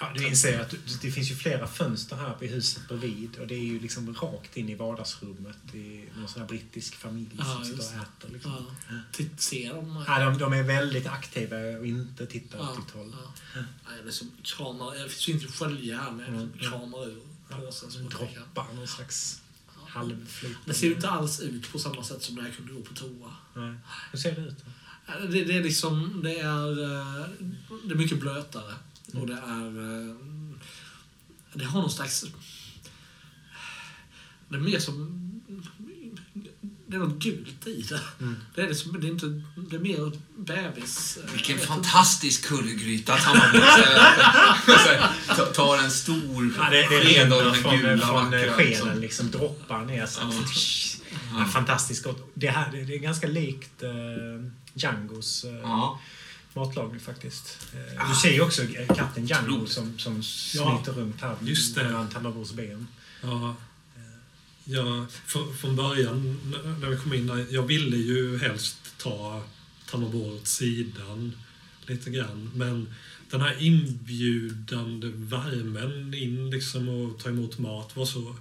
Ja, 0.00 0.12
du 0.16 0.26
inser 0.28 0.60
att 0.60 0.74
det 1.02 1.10
finns 1.10 1.30
ju 1.30 1.34
flera 1.34 1.66
fönster 1.66 2.16
här 2.16 2.30
på 2.34 2.44
huset 2.44 2.88
bredvid 2.88 3.36
och 3.38 3.46
det 3.46 3.54
är 3.54 3.64
ju 3.64 3.80
liksom 3.80 4.14
rakt 4.14 4.56
in 4.56 4.68
i 4.68 4.74
vardagsrummet. 4.74 5.56
Det 5.72 6.02
är 6.02 6.18
någon 6.18 6.28
sån 6.28 6.40
här 6.40 6.48
brittisk 6.48 6.94
familj 6.94 7.30
Ja, 7.38 7.44
som 7.44 7.64
sitter 7.64 7.78
och 7.78 8.02
äter. 8.02 8.28
Liksom. 8.32 8.52
Ja. 8.88 8.94
Titt, 9.12 9.40
ser 9.40 9.74
de? 9.74 10.04
Ja, 10.06 10.18
de, 10.24 10.38
de 10.38 10.52
är 10.52 10.62
väldigt 10.62 11.06
aktiva 11.06 11.56
och 11.78 11.86
inte 11.86 12.26
tittar 12.26 12.58
åt 12.58 12.66
Ja, 12.74 12.80
ditt 12.84 12.94
håll. 12.94 13.14
ja. 13.54 13.60
Ja, 13.84 13.90
liksom 14.06 14.30
kramar, 14.42 14.94
jag 14.94 15.10
finns 15.10 15.28
ju 15.28 15.32
inte 15.32 15.46
skölja 15.52 15.98
här 15.98 16.10
men 16.10 16.26
Mm, 16.34 16.52
kramar 16.60 17.08
ur 17.08 17.20
påsen 17.50 17.90
kan. 17.90 18.08
Droppar 18.08 18.72
någon 18.74 18.88
slags 18.88 19.40
Ja. 19.66 19.82
halvflytande... 19.88 20.58
Det 20.66 20.74
ser 20.74 20.86
ju 20.86 20.94
inte 20.94 21.08
alls 21.08 21.40
ut 21.40 21.72
på 21.72 21.78
samma 21.78 22.04
sätt 22.04 22.22
som 22.22 22.34
när 22.34 22.42
jag 22.44 22.56
kunde 22.56 22.72
gå 22.72 22.80
på 22.80 22.94
toa. 22.94 23.30
Nej. 23.54 23.74
Hur 24.12 24.18
ser 24.18 24.32
det 24.34 24.40
ut? 24.40 24.58
då? 24.64 24.70
Ja, 25.06 25.18
Det, 25.20 25.44
det 25.44 25.56
är 25.56 25.62
liksom, 25.62 26.20
det 26.24 26.38
är, 26.40 26.70
eh, 26.82 27.26
det 27.84 27.94
är 27.94 27.98
mycket 27.98 28.20
blötare. 28.20 28.74
Och 29.20 29.26
det 29.26 29.32
är, 29.32 29.66
eh, 30.08 30.14
det 31.54 31.64
har 31.64 31.80
någon 31.80 31.90
slags, 31.90 32.24
det 34.48 34.56
är 34.56 34.60
mer 34.60 34.78
som, 34.78 35.20
det 36.86 36.96
är 36.96 37.00
något 37.00 37.22
gult 37.22 37.66
i 37.66 37.82
det. 37.82 38.00
Mm. 38.20 38.36
Det 38.54 38.60
är, 38.62 38.68
liksom, 38.68 39.00
det 39.00 39.06
är 39.06 39.10
inte, 39.10 39.26
det 39.70 39.76
är 39.76 39.80
mer 39.80 40.12
bebis. 40.38 41.16
eh, 41.24 41.32
Vilken 41.32 41.58
fantastisk 41.58 42.44
currygryta 42.48 43.14
att 43.14 43.20
han 43.20 43.36
har 43.36 43.52
bort. 43.52 45.16
Ta- 45.36 45.46
Tar 45.52 45.78
en 45.84 45.90
stor 45.90 46.54
Ja, 46.58 46.70
det, 46.70 46.76
det 46.76 46.86
sked 47.04 47.32
av 47.32 47.44
den 47.44 47.54
från, 47.54 47.76
gula 47.76 48.06
från 48.06 48.24
vackra. 48.30 48.52
skenen, 48.52 48.70
liksom. 48.70 49.00
liksom 49.00 49.30
droppar 49.30 49.84
ner. 49.84 50.06
Så. 50.06 50.20
Ja. 50.22 50.32
Ja, 51.38 51.44
fantastiskt 51.44 52.04
gott. 52.04 52.30
Det, 52.34 52.48
här, 52.48 52.72
det, 52.72 52.84
det 52.84 52.94
är 52.94 52.98
ganska 52.98 53.26
likt 53.26 53.82
eh, 53.82 53.90
Djangos 54.74 55.44
eh, 55.44 55.50
Ja. 55.54 56.00
Matlagning 56.54 57.00
faktiskt. 57.00 57.66
Eh, 57.74 58.08
du 58.08 58.14
ser 58.14 58.32
ju 58.32 58.40
också 58.40 58.62
katten 58.96 59.26
Django 59.26 59.52
Otroligt. 59.52 59.72
som, 59.72 59.98
som 59.98 60.14
Ja, 60.16 60.22
smiter 60.84 61.00
runt 61.00 61.20
här 61.20 61.36
just 61.42 61.74
det. 61.74 61.84
mellan 61.84 62.08
Tamarbors 62.10 62.52
ben. 62.52 62.86
Ja, 63.22 63.56
ja, 64.64 65.06
för, 65.26 65.52
från 65.52 65.76
början 65.76 66.40
när 66.80 66.88
vi 66.88 66.96
kom 66.96 67.12
in, 67.14 67.26
där, 67.26 67.46
jag 67.50 67.62
ville 67.62 67.96
ju 67.96 68.38
helst 68.38 68.76
ta 68.98 69.42
Tamarbor 69.90 70.34
åt 70.34 70.46
sidan 70.46 71.32
lite 71.86 72.10
grann. 72.10 72.50
Men 72.54 72.94
den 73.30 73.40
här 73.40 73.62
inbjudande 73.62 75.08
värmen 75.14 76.14
in 76.14 76.50
liksom 76.50 76.88
och 76.88 77.18
ta 77.18 77.28
emot 77.28 77.58
mat 77.58 77.96
var 77.96 78.06
så... 78.06 78.36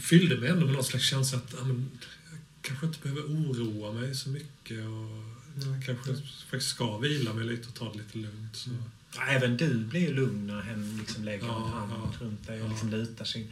fyllde 0.00 0.36
mig 0.36 0.48
ändå 0.48 0.66
med 0.66 0.74
någon 0.74 0.84
slags 0.84 1.04
känsla 1.10 1.38
att 1.38 1.54
ja, 1.58 1.64
men, 1.64 1.90
jag 2.30 2.38
kanske 2.62 2.86
inte 2.86 2.98
behöver 3.02 3.22
oroa 3.22 3.92
mig 3.92 4.14
så 4.14 4.28
mycket. 4.28 4.78
Och 4.84 5.33
jag 5.54 5.84
kanske 5.86 6.14
faktiskt 6.50 6.68
ska 6.70 6.98
vila 6.98 7.32
mig 7.32 7.44
lite 7.46 7.68
och 7.68 7.74
ta 7.74 7.92
det 7.92 7.98
lite 7.98 8.18
lugnt. 8.18 8.56
Så. 8.56 8.70
Ja, 9.16 9.26
även 9.26 9.56
du 9.56 9.78
blir 9.84 10.00
ju 10.00 10.14
lugn 10.14 10.46
när 10.46 10.60
hen 10.60 10.96
liksom 10.98 11.24
lägger 11.24 11.46
Ja, 11.46 11.66
en 11.66 11.72
hand 11.72 11.92
ja. 12.20 12.26
runt 12.26 12.46
dig 12.46 12.60
och 12.60 12.66
Ja. 12.66 12.70
liksom 12.70 12.90
lutar 12.90 13.24
sig. 13.24 13.48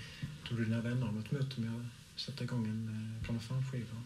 Tror 0.48 0.58
du 0.58 0.64
dina 0.64 0.80
vänner 0.80 1.06
har 1.06 1.12
något 1.12 1.32
emot 1.32 1.58
om 1.58 1.64
jag 1.64 1.86
sätter 2.16 2.44
igång 2.44 2.64
en 2.68 2.88
eh, 3.20 3.26
grammofonskiva? 3.26 4.02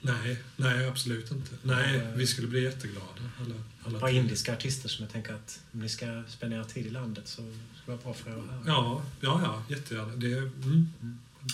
Nej, 0.00 0.38
nej 0.56 0.88
absolut 0.88 1.30
inte. 1.30 1.50
Nej, 1.62 2.06
vi 2.14 2.26
skulle 2.26 2.48
bli 2.48 2.62
jätteglada. 2.62 3.06
Alla, 3.40 3.54
alla 3.84 3.98
Bara 3.98 4.10
indiska 4.10 4.52
artister 4.52 4.88
som 4.88 5.02
jag 5.04 5.12
tänker 5.12 5.34
att 5.34 5.60
om 5.72 5.80
ni 5.80 5.88
ska 5.88 6.22
spendera 6.28 6.64
tid 6.64 6.86
i 6.86 6.90
landet 6.90 7.28
så 7.28 7.42
ska 7.42 7.46
det 7.84 7.90
vara 7.92 7.98
bra 8.02 8.14
för 8.14 8.30
er 8.30 8.34
höra. 8.34 8.62
Ja, 8.66 9.02
ja, 9.20 9.40
ja 9.44 9.62
jättegärna. 9.76 10.16
Det, 10.16 10.34
mm. 10.36 10.88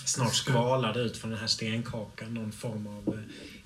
Snart 0.05 0.33
skvalar 0.35 0.93
det 0.93 0.99
ut 0.99 1.17
från 1.17 1.31
den 1.31 1.39
här 1.39 1.47
stenkakan 1.47 2.33
någon 2.33 2.51
form 2.51 2.87
av 2.87 3.13
eh, 3.13 3.19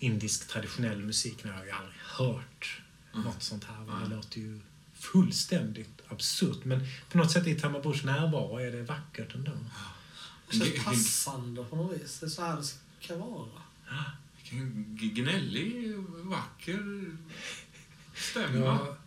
indisk 0.04 0.48
traditionell 0.48 0.98
musik. 1.00 1.44
Har 1.44 1.52
jag 1.52 1.66
ju 1.66 1.72
aldrig 1.72 1.96
hört 2.02 2.80
Mm. 3.14 3.26
något 3.26 3.44
sånt 3.44 3.64
här. 3.64 3.84
va? 3.86 4.00
Det 4.04 4.16
låter 4.16 4.40
ju 4.40 4.60
fullständigt 4.94 6.02
absurt. 6.08 6.66
Men 6.66 6.88
på 7.12 7.18
något 7.18 7.32
sätt 7.32 7.48
i 7.48 7.56
Tamarbors 7.56 8.04
närvaro 8.04 8.58
är 8.58 8.72
det 8.72 8.82
vackert 8.84 9.36
ändå. 9.36 9.52
Det 10.52 10.58
känns 10.58 10.84
passande 10.84 11.64
på 11.64 11.76
något 11.76 12.02
vis. 12.02 12.20
Det 12.20 12.26
är 12.26 12.30
så 12.30 12.42
här 12.42 12.56
det 12.58 12.64
ska 13.06 13.16
vara. 13.18 13.48
Vilken 14.38 14.98
gnällig, 15.02 15.94
vacker 16.14 17.06
stämma. 18.16 18.56
Ja, 18.66 18.98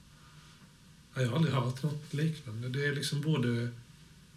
ja, 1.15 1.23
jag 1.23 1.29
har 1.29 1.37
aldrig 1.37 1.55
hört 1.55 1.83
något 1.83 2.15
liknande. 2.15 2.69
Det 2.69 2.87
är 2.87 2.95
liksom 2.95 3.21
både 3.21 3.71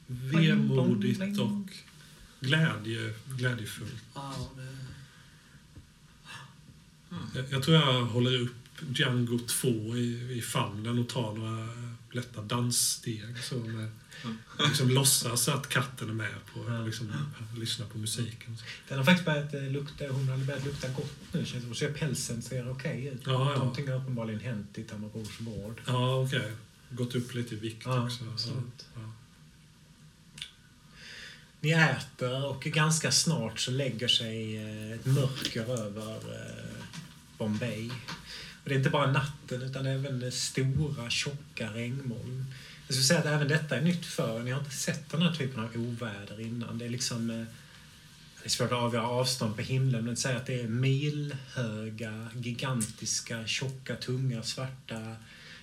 vemodigt 0.07 1.39
och 1.39 1.69
glädje, 2.39 3.13
glädjefullt. 3.25 4.03
Ja, 4.15 4.35
det, 4.55 4.75
Jag, 7.35 7.45
jag 7.49 7.63
tror 7.63 7.77
jag 7.77 8.03
håller 8.05 8.41
upp 8.41 8.55
Django 8.93 9.39
2 9.39 9.67
i, 9.97 10.37
i 10.37 10.41
famnen 10.41 10.99
och 10.99 11.09
tar 11.09 11.33
några 11.33 11.67
lätta 12.11 12.41
danssteg. 12.41 13.43
Så 13.43 13.55
med, 13.55 13.91
liksom 14.57 14.89
låtsas 14.89 15.47
att 15.49 15.69
katten 15.69 16.09
är 16.09 16.13
med 16.13 16.33
på 16.53 16.59
Ja. 16.73 16.85
liksom, 16.85 17.11
lyssna 17.57 17.85
på 17.85 17.97
musiken. 17.97 18.57
Den 18.87 18.97
har 18.97 19.05
faktiskt 19.05 19.25
börjat 19.25 19.53
eh, 19.53 19.63
lukta, 19.71 20.07
hon 20.09 20.27
har 20.29 20.37
börjat 20.37 20.65
lukta 20.65 20.87
gott 20.89 21.15
nu 21.31 21.45
känns 21.45 21.63
det. 21.63 21.69
Och 21.69 21.77
så 21.77 21.87
pälsen 21.99 22.41
ser 22.41 22.71
okej 22.71 23.05
ut. 23.05 23.21
Ja, 23.25 23.31
ja. 23.51 23.57
Någonting 23.57 23.87
har 23.87 23.95
uppenbarligen 23.95 24.39
hänt 24.39 24.77
i 24.77 24.83
Tamarbors 24.83 25.39
vård. 25.41 25.81
Ja, 25.87 26.23
okej. 26.23 26.51
Gått 26.89 27.15
upp 27.15 27.33
lite 27.33 27.55
i 27.55 27.57
vikt 27.57 27.81
Ja, 27.85 28.03
också. 28.05 28.23
Absolut. 28.33 28.85
ja. 28.95 29.13
Ni 31.61 31.71
äter 31.71 32.45
och 32.45 32.61
ganska 32.63 33.11
snart 33.11 33.59
så 33.59 33.71
lägger 33.71 34.07
sig 34.07 34.57
eh, 34.57 34.91
ett 34.91 35.05
mörker 35.05 35.61
över 35.85 36.11
eh, 36.15 36.68
Bombay. 37.39 37.89
Och 38.63 38.69
det 38.69 38.73
är 38.73 38.77
inte 38.77 38.89
bara 38.89 39.11
natten 39.11 39.61
utan 39.61 39.85
även 39.85 40.31
stora 40.31 41.09
tjocka 41.09 41.73
regnmoln. 41.73 42.45
Jag 42.87 42.95
skulle 42.95 43.07
säga 43.07 43.19
att 43.19 43.25
även 43.25 43.47
detta 43.47 43.77
är 43.77 43.81
nytt 43.81 44.05
för 44.05 44.39
er. 44.39 44.43
Ni 44.43 44.51
har 44.51 44.59
inte 44.59 44.75
sett 44.75 45.09
den 45.09 45.21
här 45.21 45.33
typen 45.33 45.63
av 45.63 45.69
oväder 45.75 46.41
innan. 46.41 46.77
Det 46.77 46.85
är 46.85 46.89
liksom... 46.89 47.29
Eh, 47.29 47.45
det 48.41 48.45
är 48.45 48.49
svårt 48.49 48.71
att 48.71 48.77
avgöra 48.77 49.07
avstånd 49.07 49.55
på 49.55 49.61
himlen, 49.61 50.05
men 50.05 50.17
säg 50.17 50.35
att 50.35 50.45
det 50.45 50.61
är 50.61 50.67
milhöga, 50.67 52.29
gigantiska, 52.35 53.47
tjocka, 53.47 53.95
tunga, 53.95 54.43
svarta 54.43 55.15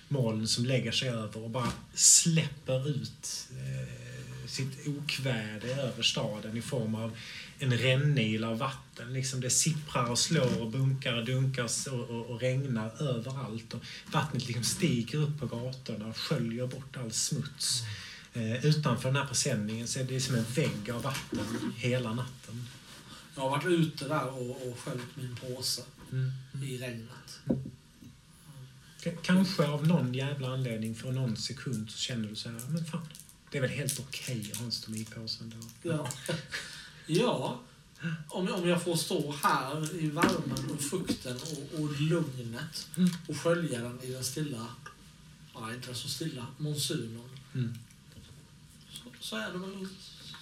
moln 0.07 0.47
som 0.47 0.65
lägger 0.65 0.91
sig 0.91 1.09
över 1.09 1.43
och 1.43 1.49
bara 1.49 1.71
släpper 1.93 2.89
ut 2.89 3.49
eh, 3.51 4.47
sitt 4.47 4.87
okväde 4.87 5.75
över 5.75 6.03
staden 6.03 6.57
i 6.57 6.61
form 6.61 6.95
av 6.95 7.17
en 7.59 7.77
rännil 7.77 8.43
av 8.43 8.57
vatten. 8.57 9.13
Liksom 9.13 9.41
det 9.41 9.49
sipprar 9.49 10.09
och 10.11 10.19
slår 10.19 10.61
och 10.61 10.71
bunkar 10.71 11.13
och 11.13 11.25
dunkar 11.25 11.63
och, 11.91 12.09
och, 12.09 12.25
och 12.25 12.39
regnar 12.41 13.01
överallt. 13.01 13.73
Och 13.73 13.81
vattnet 14.11 14.47
liksom 14.47 14.63
stiger 14.63 15.17
upp 15.17 15.39
på 15.39 15.45
gatorna 15.47 16.07
och 16.07 16.17
sköljer 16.17 16.67
bort 16.67 16.97
all 16.97 17.11
smuts. 17.11 17.81
Eh, 18.33 18.65
utanför 18.65 19.09
den 19.09 19.15
här 19.21 19.25
presenningen 19.27 19.87
så 19.87 19.99
är 19.99 20.03
det 20.03 20.21
som 20.21 20.35
en 20.35 20.43
vägg 20.55 20.91
av 20.91 21.01
vatten 21.01 21.73
hela 21.75 22.13
natten. 22.13 22.67
jag 23.35 23.41
har 23.41 23.49
varit 23.49 23.65
ute 23.65 24.07
där 24.07 24.27
och, 24.29 24.49
och 24.67 24.79
sköljt 24.79 25.15
min 25.15 25.35
påse 25.35 25.81
Mm. 26.11 26.31
i 26.63 26.77
regnet. 26.77 27.39
K- 29.03 29.11
Kanske 29.21 29.67
av 29.67 29.87
någon 29.87 30.13
jävla 30.13 30.47
anledning 30.53 30.95
för 30.95 31.11
någon 31.11 31.37
sekund 31.37 31.91
så 31.91 31.97
känner 31.97 32.29
du 32.29 32.35
så 32.35 32.49
här, 32.49 32.59
men 32.69 32.85
fan, 32.85 33.07
det 33.51 33.57
är 33.57 33.61
väl 33.61 33.69
helt 33.71 33.99
okej 33.99 34.49
att 34.51 34.57
ha 34.57 34.65
en 34.65 34.71
stomipåse 34.71 35.43
ändå. 35.43 35.57
Ja. 35.83 36.09
ja. 37.07 37.59
Om, 38.27 38.53
om 38.53 38.69
jag 38.69 38.83
får 38.83 38.95
stå 38.95 39.31
här 39.31 39.95
i 39.95 40.09
värmen 40.09 40.71
och 40.73 40.81
fukten 40.81 41.35
och, 41.35 41.79
och 41.79 42.01
lugnet 42.01 42.89
och 43.27 43.37
skölja 43.37 43.81
den 43.81 44.01
i 44.01 44.11
den 44.11 44.23
stilla, 44.23 44.67
ja 45.53 45.73
inte 45.73 45.95
så 45.95 46.07
stilla, 46.09 46.47
monsunen. 46.57 47.29
Mm. 47.53 47.77
Så, 48.91 49.03
så 49.19 49.35
är 49.35 49.51
det 49.51 49.57
väl 49.57 49.87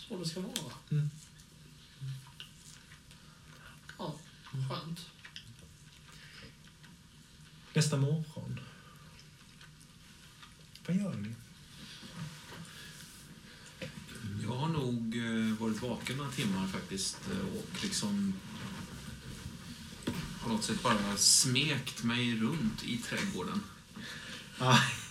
så 0.09 0.17
det 0.17 0.25
ska 0.25 0.39
vara. 0.39 0.73
Mm. 0.89 1.09
Ja, 3.97 4.15
skönt. 4.69 5.05
Nästa 7.73 7.97
morgon. 7.97 8.59
Vad 10.87 10.97
gör 10.97 11.13
ni? 11.13 11.35
Jag 14.43 14.44
har 14.56 14.69
nog 14.69 15.15
eh, 15.15 15.60
varit 15.60 15.82
vaken 15.82 16.18
några 16.18 16.32
timmar 16.32 16.68
faktiskt 16.68 17.18
eh, 17.32 17.57
och 17.57 17.84
liksom 17.84 18.34
på 20.44 20.49
något 20.49 20.64
sätt 20.64 20.84
bara 20.84 21.18
smekt 21.18 22.03
mig 22.03 22.36
runt 22.36 22.84
i 22.84 22.98
trädgården. 22.98 23.61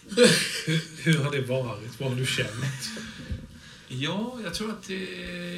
Hur, 0.09 1.03
hur 1.05 1.25
har 1.25 1.33
det 1.33 1.43
varit? 1.43 2.01
Vad 2.01 2.09
har 2.09 2.17
du 2.17 2.27
känt? 2.27 2.91
Ja, 3.89 4.39
jag 4.45 4.55
tror, 4.55 4.71
att 4.71 4.83
det, 4.83 5.05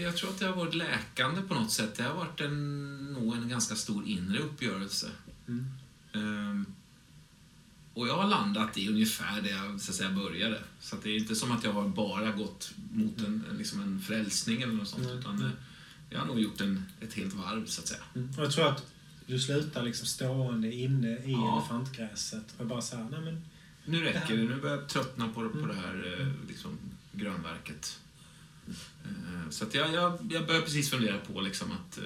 jag 0.01 0.17
tror 0.17 0.31
att 0.31 0.39
det 0.39 0.47
har 0.47 0.57
varit 0.57 0.75
läkande 0.75 1.43
på 1.43 1.55
något 1.55 1.73
sätt. 1.73 1.95
Det 1.95 2.03
har 2.03 2.15
varit 2.15 2.41
en, 2.41 3.13
nog 3.13 3.35
en 3.35 3.49
ganska 3.49 3.75
stor 3.75 4.07
inre 4.07 4.39
uppgörelse. 4.39 5.11
Mm. 5.49 5.67
Ehm, 6.13 6.67
och 7.97 8.09
jag 8.09 8.17
har 8.17 8.29
landat 8.29 8.79
i 8.79 8.89
ungefär 8.89 9.41
där 9.43 9.51
jag 9.51 9.81
så 9.81 9.91
att 9.91 9.97
säga, 9.97 10.11
började. 10.11 10.63
Så 10.81 10.97
det 11.03 11.11
är 11.11 11.17
inte 11.17 11.35
som 11.35 11.53
att 11.53 11.65
jag 11.65 11.73
har 11.73 11.89
bara 11.89 12.31
gått 12.33 12.73
mot 12.93 13.19
en, 13.19 13.45
liksom 13.59 13.81
en 13.83 14.01
frälsning 14.01 14.63
eller 14.63 14.73
något 14.75 14.89
sånt. 14.89 15.05
Mm. 15.05 15.19
Utan 15.19 15.43
eh, 15.43 15.51
jag 16.11 16.19
har 16.19 16.27
nog 16.27 16.41
gjort 16.41 16.61
en, 16.61 16.83
ett 17.01 17.15
helt 17.15 17.35
varv, 17.35 17.67
så 17.67 17.81
att 17.81 17.87
säga. 17.89 18.01
Och 18.37 18.45
jag 18.45 18.53
tror 18.53 18.69
att 18.69 18.87
du 19.27 19.39
slutar 19.41 19.83
liksom 19.83 20.07
stående 20.07 20.75
inne 20.75 21.09
i 21.09 21.33
Ja. 21.33 21.59
elefantgräset 21.59 22.55
och 22.59 22.67
bara 22.67 22.83
såhär, 22.83 23.09
nej 23.11 23.21
men 23.21 23.45
Nu 23.85 24.05
räcker 24.05 24.37
Det. 24.37 24.43
Nu 24.43 24.61
börjar 24.61 24.77
jag 24.77 24.89
tröttna 24.89 25.29
på, 25.29 25.35
på 25.35 25.59
Mm. 25.59 25.69
det 25.69 25.75
här 25.75 26.21
eh, 26.21 26.29
liksom, 26.49 26.79
grönverket. 27.13 27.99
Eh, 29.05 29.51
Så 29.51 29.65
att 29.65 29.75
jag, 29.75 29.95
jag, 29.95 30.19
jag 30.31 30.47
börjar 30.47 30.61
precis 30.63 30.91
fundera 30.91 31.19
på 31.19 31.41
liksom 31.41 31.73
att 31.73 31.99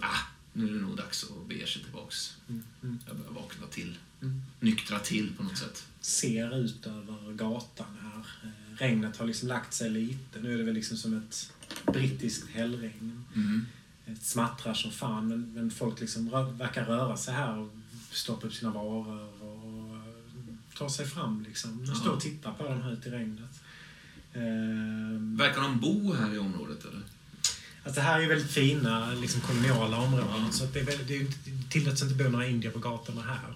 ah, 0.00 0.16
nu 0.52 0.68
är 0.68 0.72
det 0.72 0.80
nog 0.80 0.96
dags 0.96 1.24
att 1.24 1.48
bege 1.48 1.66
sig 1.66 1.82
tillbaks. 1.82 2.36
Mm, 2.48 2.62
mm. 2.82 2.98
Jag 3.06 3.16
börjar 3.16 3.32
vakna 3.32 3.66
till. 3.66 3.96
Mm. 4.22 4.42
Nyktra 4.60 4.98
till 4.98 5.32
på 5.36 5.42
något 5.42 5.58
sätt. 5.58 5.86
ser 6.00 6.56
ut 6.58 6.86
över 6.86 7.32
gatan 7.32 7.86
här. 8.02 8.26
Eh, 8.44 8.76
Regnet 8.78 9.16
har 9.16 9.26
liksom 9.26 9.48
lagt 9.48 9.74
sig 9.74 9.90
lite. 9.90 10.40
Nu 10.40 10.54
är 10.54 10.58
det 10.58 10.64
väl 10.64 10.74
liksom 10.74 10.96
som 10.96 11.18
ett 11.18 11.52
brittiskt 11.92 12.48
hällregn. 12.50 13.24
Mm. 13.34 13.66
Det 14.06 14.24
smattrar 14.24 14.74
som 14.74 14.90
fan, 14.90 15.28
men, 15.28 15.52
men 15.54 15.70
folk 15.70 16.00
liksom 16.00 16.30
rö 16.30 16.42
verkar 16.52 16.84
röra 16.84 17.16
sig 17.16 17.34
här 17.34 17.58
och 17.58 17.70
stoppa 18.10 18.46
upp 18.46 18.54
sina 18.54 18.70
varor 18.70 19.20
och 19.42 19.96
eh, 19.96 20.02
ta 20.78 20.90
sig 20.90 21.06
fram 21.06 21.44
liksom. 21.48 21.86
De 21.86 21.94
står 21.94 22.10
och 22.12 22.20
tittar 22.20 22.52
på 22.52 22.64
dem 22.64 22.82
här 22.82 22.92
ute 22.92 23.08
i 23.08 23.12
regnet. 23.12 23.50
Eh, 24.32 25.36
Verkar 25.38 25.62
de 25.62 25.80
bo 25.80 26.12
här 26.14 26.34
i 26.34 26.38
området 26.38 26.84
eller? 26.84 27.02
Alltså 27.84 28.00
här 28.00 28.16
är 28.16 28.22
ju 28.22 28.28
väldigt 28.28 28.50
fina 28.50 29.14
liksom, 29.14 29.40
koloniala 29.40 29.96
områden. 29.96 30.52
Så 30.52 30.64
att 30.64 30.72
det, 30.74 30.80
är 30.80 30.84
väldigt, 30.84 31.08
det, 31.08 31.16
är 31.16 31.24
det 31.24 31.70
tillåts 31.70 32.02
inte 32.02 32.14
bo 32.24 32.30
några 32.30 32.46
indier 32.46 32.70
på 32.70 32.78
gatorna 32.78 33.22
här. 33.22 33.54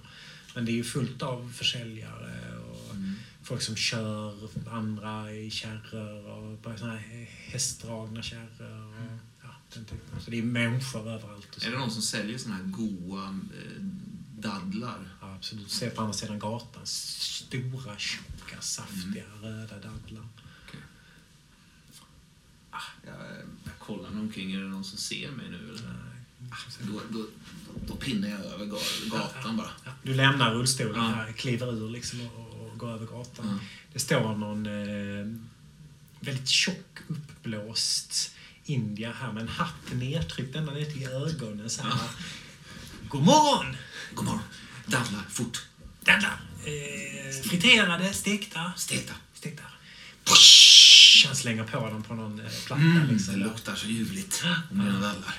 Men 0.54 0.64
det 0.64 0.72
är 0.72 0.74
ju 0.74 0.84
fullt 0.84 1.22
av 1.22 1.52
försäljare 1.52 2.58
och 2.58 2.96
folk 3.42 3.62
som 3.62 3.76
kör 3.76 4.48
andra 4.70 5.32
i 5.32 5.50
kärror 5.50 6.26
och 6.26 6.78
såna 6.78 6.96
här 6.96 7.24
hästdragna 7.24 8.22
kärror. 8.22 8.86
Och, 8.86 9.18
ja, 9.42 9.48
den 9.74 9.84
typen. 9.84 10.20
Så 10.20 10.30
det 10.30 10.38
är 10.38 10.42
människor 10.42 11.08
överallt. 11.08 11.64
Är 11.66 11.70
det 11.70 11.78
någon 11.78 11.90
som 11.90 12.02
säljer 12.02 12.38
såna 12.38 12.54
här 12.54 12.64
goa 12.64 13.24
eh, 13.28 13.82
dadlar? 14.38 15.08
Ja, 15.20 15.34
absolut. 15.34 15.64
Du 15.64 15.70
ser 15.70 15.90
på 15.90 16.00
andra 16.00 16.12
sidan 16.12 16.38
gatan 16.38 16.86
stora, 16.86 17.98
tjocka, 17.98 18.60
saftiga, 18.60 19.24
röda 19.42 19.74
dadlar. 19.74 20.28
Ah, 22.70 22.82
jag, 23.06 23.14
jag 23.64 23.78
kollar 23.78 24.10
omkring. 24.10 24.52
Är 24.52 24.58
det 24.58 24.68
någon 24.68 24.84
som 24.84 24.98
ser 24.98 25.30
mig 25.30 25.50
nu 25.50 25.68
eller? 25.68 26.09
Då, 26.80 27.00
då, 27.10 27.26
då 27.86 27.96
pinnar 27.96 28.28
jag 28.28 28.40
över 28.40 28.64
ga- 28.64 29.10
gatan 29.10 29.56
bara. 29.56 29.70
Ja, 29.84 29.90
du 30.02 30.14
lämnar 30.14 30.54
rullstolen 30.54 30.94
Ja. 30.96 31.02
här, 31.10 31.32
kliver 31.32 31.72
ur 31.72 31.90
liksom 31.90 32.20
och, 32.20 32.66
och 32.66 32.78
går 32.78 32.90
över 32.90 33.06
gatan. 33.06 33.46
Ja. 33.60 33.66
Det 33.92 33.98
står 33.98 34.36
någon 34.36 34.66
eh, 34.66 35.26
väldigt 36.20 36.48
tjock, 36.48 36.98
uppblåst 37.08 38.30
indier 38.64 39.12
här 39.12 39.32
med 39.32 39.42
en 39.42 39.48
hatt 39.48 39.92
nedtryckt 39.92 40.56
ända 40.56 40.72
ner 40.72 40.84
till 40.84 41.04
ögonen. 41.08 41.70
Så 41.70 41.82
här. 41.82 41.92
God 43.08 43.22
morgon! 43.22 43.76
God 44.14 44.24
morgon. 44.24 44.42
Dadlar, 44.86 45.22
fort. 45.30 45.62
Dadlar! 46.04 46.40
Eh, 46.64 47.42
friterade, 47.48 48.12
stekta. 48.12 48.72
Stekta. 48.76 49.14
Stekta. 49.34 49.62
Push! 50.24 51.24
Han 51.26 51.36
slänger 51.36 51.64
på 51.64 51.86
dem 51.90 52.02
på 52.02 52.14
någon 52.14 52.40
eh, 52.40 52.46
platta. 52.66 52.82
Mm, 52.82 53.08
liksom, 53.08 53.34
det 53.34 53.40
luktar 53.40 53.74
så 53.74 53.86
ljuvligt. 53.86 54.44
Och 54.70 54.76
mina 54.76 54.92
dadlar. 55.00 55.34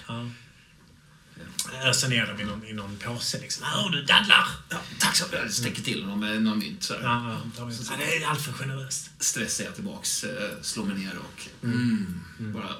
Öser 1.83 2.07
ner 2.09 2.25
dem 2.27 2.39
i 2.39 2.43
någon, 2.43 2.65
i 2.65 2.73
någon 2.73 2.97
påse. 2.97 3.39
Liksom. 3.39 3.63
Här 3.63 3.81
har 3.81 3.89
du 3.89 4.01
dadlar! 4.01 4.47
Ja, 4.69 4.77
tack 4.99 5.15
så 5.15 5.25
Jag 5.31 5.51
sticker 5.53 5.81
till 5.81 6.03
honom 6.03 6.19
med 6.19 6.41
några 6.43 6.57
mynt. 6.57 6.83
Så 6.83 6.93
här. 6.93 7.01
Ja, 7.01 7.31
ja, 7.31 7.41
de 7.57 7.69
är- 7.69 7.73
ja, 7.91 7.97
det 7.97 8.17
är 8.23 8.27
alltför 8.27 8.51
generöst. 8.53 9.09
Stressar 9.19 9.63
jag 9.63 9.75
tillbaks, 9.75 10.23
eh, 10.23 10.49
slår 10.61 10.85
mig 10.85 10.97
ner 10.97 11.17
och 11.17 11.47
mm, 11.63 12.23
bara 12.39 12.75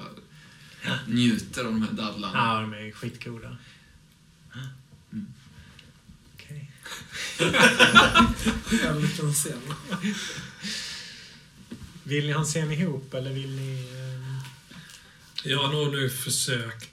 njuter 1.06 1.64
av 1.64 1.72
de 1.72 1.82
här 1.82 1.92
dadlarna. 1.92 2.38
Ja, 2.38 2.60
de 2.60 2.72
är 2.74 2.92
skitgoda. 2.92 3.56
Mm. 5.12 5.26
Okej. 6.34 6.70
En 8.88 9.00
liten 9.00 9.32
scen. 9.34 9.60
Vill 12.04 12.26
ni 12.26 12.32
ha 12.32 12.40
en 12.40 12.46
scen 12.46 12.72
ihop 12.72 13.14
eller 13.14 13.32
vill 13.32 13.50
ni... 13.50 13.88
ehm, 13.94 14.40
Jag 15.44 15.58
har 15.62 15.72
nog 15.72 15.92
nu 15.92 16.10
försökt 16.10 16.91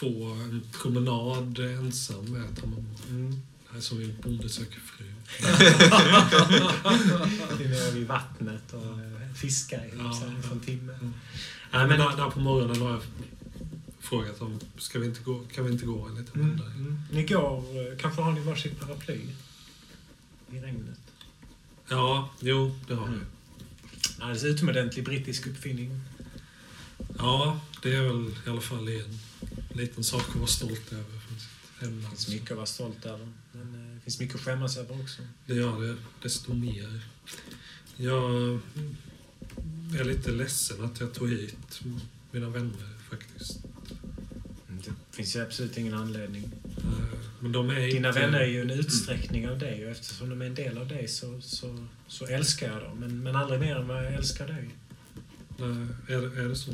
få 0.00 0.24
en 0.32 0.62
promenad 0.82 1.58
ensam 1.58 2.24
med 2.24 2.56
Tamamo. 2.60 2.94
Mm. 3.10 3.42
Är 3.76 3.80
som 3.80 4.00
en 4.02 4.16
bonde 4.22 4.48
söker 4.48 4.80
fru. 4.80 5.04
Nere 7.68 7.90
vid 7.94 8.06
vattnet 8.06 8.72
och 8.72 8.98
fiskar 9.36 9.86
ihop 9.86 10.16
Ja, 10.20 10.50
en 10.52 10.60
timme. 10.60 10.92
Mm. 10.92 11.14
Ja, 11.72 11.86
men 11.86 11.98
där, 11.98 12.16
där 12.16 12.30
på 12.30 12.40
morgonen 12.40 12.82
har 12.82 12.90
jag 12.90 13.02
frågat 14.00 14.40
om 14.40 14.60
ska 14.78 14.98
vi 14.98 15.06
inte 15.06 15.20
gå, 15.22 15.42
kan 15.54 15.64
vi 15.64 15.72
inte 15.72 15.86
gå 15.86 16.06
en 16.06 16.14
liten 16.14 16.34
mm, 16.40 16.50
runda? 16.50 16.64
mm. 16.66 16.98
Ni 17.12 17.22
går... 17.24 17.58
eh, 17.92 17.98
Kanske 17.98 18.22
har 18.22 18.32
ni 18.32 18.40
varsitt 18.40 18.80
paraply? 18.80 19.20
I 20.52 20.58
regnet. 20.60 20.98
Ja, 21.88 22.30
jo, 22.40 22.78
det 22.88 22.94
har 22.94 23.08
vi. 23.08 23.18
Alldeles 24.18 24.44
utomordentlig 24.44 25.04
brittisk 25.04 25.46
uppfinning. 25.46 26.00
Ja, 27.18 27.60
det 27.82 27.94
är 27.94 28.02
väl 28.02 28.34
i 28.46 28.50
alla 28.50 28.60
fall 28.60 28.88
en 28.88 29.18
liten 29.78 30.04
sak 30.04 30.28
att 30.28 30.34
vara 30.36 30.46
stolt 30.46 30.92
över 30.92 31.04
från 31.28 31.38
sitt 31.40 31.48
Det 31.80 31.86
hemland. 31.86 32.08
finns 32.08 32.28
mycket 32.28 32.50
att 32.50 32.56
vara 32.56 32.66
stolt 32.66 33.06
över. 33.06 33.28
Men 33.52 33.74
eh, 33.88 33.94
det 33.94 34.00
finns 34.00 34.20
mycket 34.20 34.34
att 34.34 34.40
skämmas 34.40 34.76
över 34.76 35.00
också. 35.02 35.22
Det 35.46 35.54
gör 35.54 35.80
det 35.82 35.96
desto 36.22 36.54
mer. 36.54 37.00
Jag 37.96 38.60
är 40.00 40.04
lite 40.04 40.30
ledsen 40.30 40.84
att 40.84 41.00
jag 41.00 41.12
tog 41.14 41.30
hit 41.30 41.80
mina 42.30 42.48
vänner 42.48 42.98
faktiskt. 43.10 43.58
Det 44.68 44.92
finns 45.16 45.36
ju 45.36 45.40
absolut 45.42 45.76
ingen 45.78 45.94
anledning. 45.94 46.44
Eh, 46.76 47.18
Men 47.40 47.52
de 47.52 47.70
är 47.70 47.74
Dina 47.86 48.08
inte... 48.08 48.20
vänner 48.20 48.40
är 48.40 48.46
ju 48.46 48.60
en 48.60 48.70
utsträckning 48.70 49.48
av 49.48 49.58
dig 49.58 49.84
och 49.84 49.90
eftersom 49.90 50.28
de 50.30 50.42
är 50.42 50.46
en 50.46 50.54
del 50.54 50.78
av 50.78 50.88
dig 50.88 51.08
så, 51.08 51.40
så, 51.40 51.86
så 52.08 52.26
älskar 52.26 52.72
jag 52.72 52.82
dem. 52.82 52.98
Men, 52.98 53.22
men 53.22 53.36
aldrig 53.36 53.60
mer 53.60 53.76
än 53.76 53.88
vad 53.88 54.04
jag 54.04 54.14
älskar 54.14 54.46
dig. 54.46 54.68
Nej, 55.58 55.86
är, 56.08 56.20
det- 56.20 56.40
är 56.40 56.48
det 56.48 56.56
så? 56.56 56.72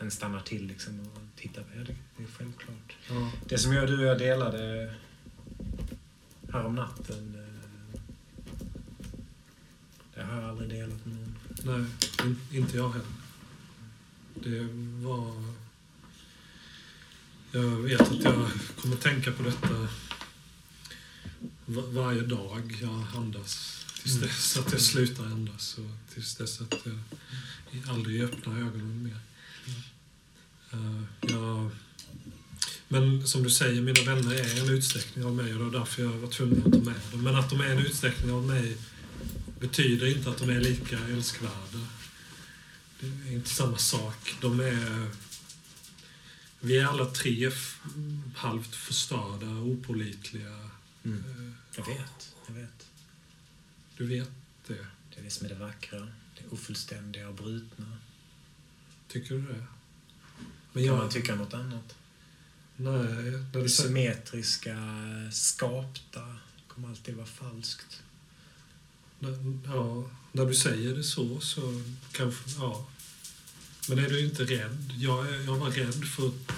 Han 0.00 0.10
stannar 0.10 0.40
till 0.40 0.66
liksom 0.66 1.00
och 1.00 1.18
tittar 1.36 1.62
på 1.62 1.68
ja, 1.74 1.80
det. 1.84 1.96
Det 2.16 2.22
är 2.22 2.26
självklart. 2.38 2.92
Ja. 3.08 3.32
Det 3.48 3.58
som 3.58 3.72
jag, 3.72 3.86
du 3.86 3.98
och 3.98 4.04
jag 4.04 4.18
delade 4.18 4.94
här 6.52 6.64
om 6.64 6.74
natten. 6.74 7.34
eh, 7.94 8.00
Det 10.14 10.22
har 10.22 10.40
jag 10.40 10.50
aldrig 10.50 10.70
delat 10.70 11.06
med 11.06 11.16
någon. 11.16 11.36
Nej, 11.64 11.86
in, 12.26 12.40
inte 12.52 12.76
jag 12.76 12.88
heller. 12.90 13.06
Det 14.34 14.60
var... 15.06 15.54
Jag 17.52 17.60
vet 17.76 18.00
att 18.00 18.22
jag 18.24 18.50
kommer 18.80 18.96
tänka 18.96 19.32
på 19.32 19.42
detta 19.42 19.68
va- 21.66 21.86
varje 21.86 22.20
dag 22.22 22.78
jag 22.82 23.04
andas. 23.16 23.76
Tills 24.02 24.16
Mm. 24.16 24.28
dess 24.28 24.56
att 24.58 24.72
jag 24.72 24.80
slutar 24.80 25.24
andas 25.24 25.78
och 25.78 26.14
tills 26.14 26.36
dess 26.36 26.60
att 26.60 26.74
jag 26.84 26.98
aldrig 27.94 28.22
öppnar 28.22 28.56
ögonen 28.58 29.02
mer. 29.02 29.16
Eh, 30.72 31.02
jag, 31.20 31.70
men 32.88 33.26
som 33.26 33.42
du 33.42 33.50
säger, 33.50 33.82
mina 33.82 34.02
vänner 34.14 34.34
är 34.34 34.60
en 34.60 34.70
utsträckning 34.70 35.24
av 35.24 35.34
mig 35.34 35.52
och 35.54 35.58
det 35.58 35.64
var 35.64 35.78
därför 35.78 36.02
jag 36.02 36.10
var 36.10 36.28
tvungen 36.28 36.58
att 36.66 36.72
ta 36.72 36.78
med 36.78 37.00
dem. 37.12 37.22
Men 37.22 37.36
att 37.36 37.50
de 37.50 37.60
är 37.60 37.66
en 37.70 37.86
utsträckning 37.86 38.32
av 38.32 38.46
mig 38.46 38.76
betyder 39.60 40.06
inte 40.16 40.30
att 40.30 40.38
de 40.38 40.50
är 40.50 40.60
lika 40.60 40.98
älskvärda. 40.98 41.86
Det 43.00 43.06
är 43.06 43.32
inte 43.32 43.50
samma 43.50 43.78
sak. 43.78 44.34
De 44.40 44.60
är... 44.60 45.10
Vi 46.60 46.76
är 46.78 46.86
alla 46.86 47.06
tre 47.06 47.50
halvt 48.34 48.74
förstörda, 48.74 49.46
opålitliga. 49.46 50.70
Mm. 51.04 51.18
Eh, 51.18 51.52
Jag 51.76 51.86
vet, 51.86 52.34
jag 52.46 52.54
vet. 52.54 52.86
Du 53.96 54.06
vet 54.06 54.30
det. 54.66 54.86
Det 55.14 55.20
är 55.20 55.24
det 55.24 55.30
som 55.30 55.46
är 55.46 55.50
det 55.50 55.54
vackra. 55.56 55.98
Det 56.38 56.48
ofullständiga 56.50 57.28
och 57.28 57.34
brutna. 57.34 57.96
Tycker 59.08 59.34
du 59.34 59.42
det? 59.42 59.66
Kan 60.72 60.82
Men 60.82 60.84
jag... 60.84 60.96
man 60.98 61.08
tycka 61.10 61.34
något 61.34 61.54
annat? 61.54 61.94
Nej, 62.76 62.92
när 63.02 63.52
Det 63.52 63.62
du 63.62 63.68
symmetriska, 63.68 64.76
skapta 65.32 66.36
kommer 66.68 66.88
alltid 66.88 67.14
vara 67.16 67.26
falskt. 67.26 68.02
Ja, 69.66 70.10
när 70.32 70.46
du 70.46 70.54
säger 70.54 70.94
det 70.94 71.02
så, 71.04 71.40
så 71.40 71.82
kanske... 72.12 72.40
Ja. 72.58 72.86
Men 73.88 73.98
är 73.98 74.08
du 74.10 74.24
inte 74.24 74.44
rädd? 74.44 74.92
Jag, 74.98 75.26
jag 75.44 75.56
var 75.56 75.70
rädd 75.70 76.04
för 76.04 76.26
att 76.26 76.52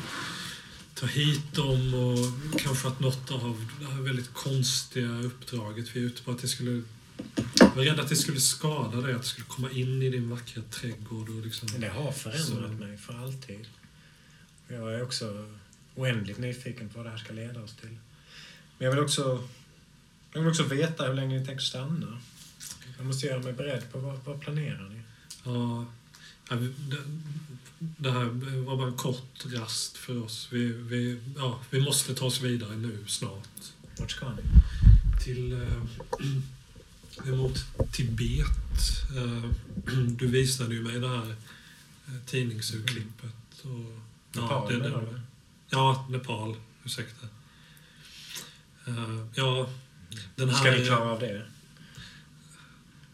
ta 0.95 1.07
hit 1.07 1.55
dem 1.55 1.95
och 1.95 2.19
kanske 2.61 2.89
att 2.89 3.01
något 3.01 3.31
av 3.31 3.67
det 3.81 3.87
här 3.87 4.01
väldigt 4.01 4.33
konstiga 4.35 5.09
uppdraget 5.21 5.97
vi 5.97 6.01
är 6.01 6.05
ute 6.05 6.23
på, 6.23 6.31
att 6.31 6.39
det 6.43 6.49
skulle... 6.49 6.83
Jag 7.59 7.75
var 7.77 7.83
rädd 7.85 8.01
att 8.01 8.09
det 8.09 8.17
skulle 8.17 8.41
skada 8.41 9.01
dig, 9.01 9.15
att 9.15 9.23
det 9.23 9.29
skulle 9.29 9.47
komma 9.47 9.71
in 9.71 10.03
i 10.03 10.11
din 10.11 10.31
vackra 10.31 10.63
trädgård 10.71 11.29
och 11.29 11.45
liksom... 11.47 11.69
Det 11.81 11.89
har 11.89 12.13
förändrat 12.13 12.71
Så- 12.71 12.85
mig 12.85 12.99
för 12.99 13.15
alltid. 13.25 13.67
Jag 14.73 14.95
är 14.95 15.03
också 15.03 15.47
oändligt 15.95 16.39
nyfiken 16.39 16.89
på 16.89 16.97
vad 16.99 17.07
det 17.07 17.11
här 17.11 17.19
ska 17.19 17.33
leda 17.33 17.63
oss 17.63 17.77
till. 17.77 17.99
Men 18.79 18.87
jag 18.87 18.91
vill 18.91 19.05
också, 19.05 19.49
jag 20.33 20.41
vill 20.41 20.51
också 20.51 20.63
veta 20.63 21.07
hur 21.07 21.15
länge 21.15 21.39
ni 21.39 21.47
tänker 21.47 21.65
stanna. 21.65 22.21
Jag 22.97 23.07
måste 23.07 23.27
göra 23.27 23.43
mig 23.43 23.53
beredd 23.53 23.93
på 23.93 23.99
vad, 23.99 24.19
vad 24.25 24.41
planerar 24.41 24.89
ni? 24.89 25.01
Ja, 25.45 25.87
det 27.79 28.11
här 28.11 28.25
var 28.65 28.77
bara 28.77 28.89
en 28.89 28.97
kort 28.97 29.45
rast 29.47 29.97
för 29.97 30.23
oss. 30.23 30.49
Vi, 30.51 30.67
vi, 30.67 31.21
ja, 31.37 31.61
vi 31.71 31.81
måste 31.81 32.15
ta 32.15 32.25
oss 32.25 32.41
vidare 32.41 32.77
nu 32.77 33.05
snart. 33.07 33.49
Vart 33.99 34.11
ska 34.11 34.29
ni? 34.29 34.43
Till 35.25 35.53
eh, 35.53 37.35
mot 37.37 37.65
Tibet. 37.93 38.47
Eh, 39.17 39.51
du 40.09 40.27
visade 40.27 40.75
ju 40.75 40.83
mig 40.83 41.01
det 41.01 41.09
här 41.09 41.37
eh, 42.07 42.15
tidningsurklippet. 42.27 43.63
Och, 43.63 44.12
Nepal, 44.35 44.69
det-? 44.83 45.21
Ja, 45.71 46.07
Nepal. 46.11 46.57
Ursäkta. 46.85 47.27
Eh, 48.87 49.27
ja, 49.35 49.71
den 50.37 50.49
här... 50.49 50.57
Ska 50.57 50.71
ni 50.71 50.87
klara 50.87 51.11
av 51.11 51.21
det? 51.21 51.47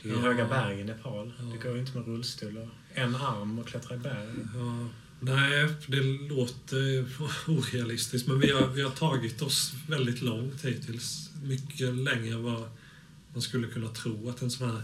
Det 0.03 0.09
är 0.09 0.13
ju 0.13 0.15
Ja. 0.15 0.21
höga 0.21 0.49
berg 0.49 0.81
i 0.81 0.85
Nepal. 0.85 1.33
Ja. 1.39 1.45
Det 1.45 1.57
går 1.59 1.73
ju 1.75 1.81
inte 1.81 1.97
med 1.99 2.07
rullstol 2.07 2.59
och 2.59 2.69
en 2.95 3.15
arm 3.15 3.59
och 3.59 3.67
klättra 3.69 3.95
i 3.95 3.99
berg. 3.99 4.29
Ja, 4.55 4.89
nej, 5.21 5.69
det 5.87 6.01
låter 6.29 7.07
orealistiskt. 7.47 8.29
Men 8.29 8.41
vi 8.41 8.51
har, 8.51 8.67
vi 8.67 8.83
har 8.83 8.91
tagit 8.91 9.43
oss 9.43 9.73
väldigt 9.89 10.23
långt 10.23 10.65
hittills. 10.65 11.31
Mycket 11.43 11.95
längre 11.95 12.35
än 12.35 12.43
vad 12.43 12.71
man 13.33 13.43
skulle 13.43 13.67
kunna 13.67 13.89
tro 13.89 14.31
att 14.31 14.43
en 14.43 14.51
sån 14.51 14.71
här 14.71 14.83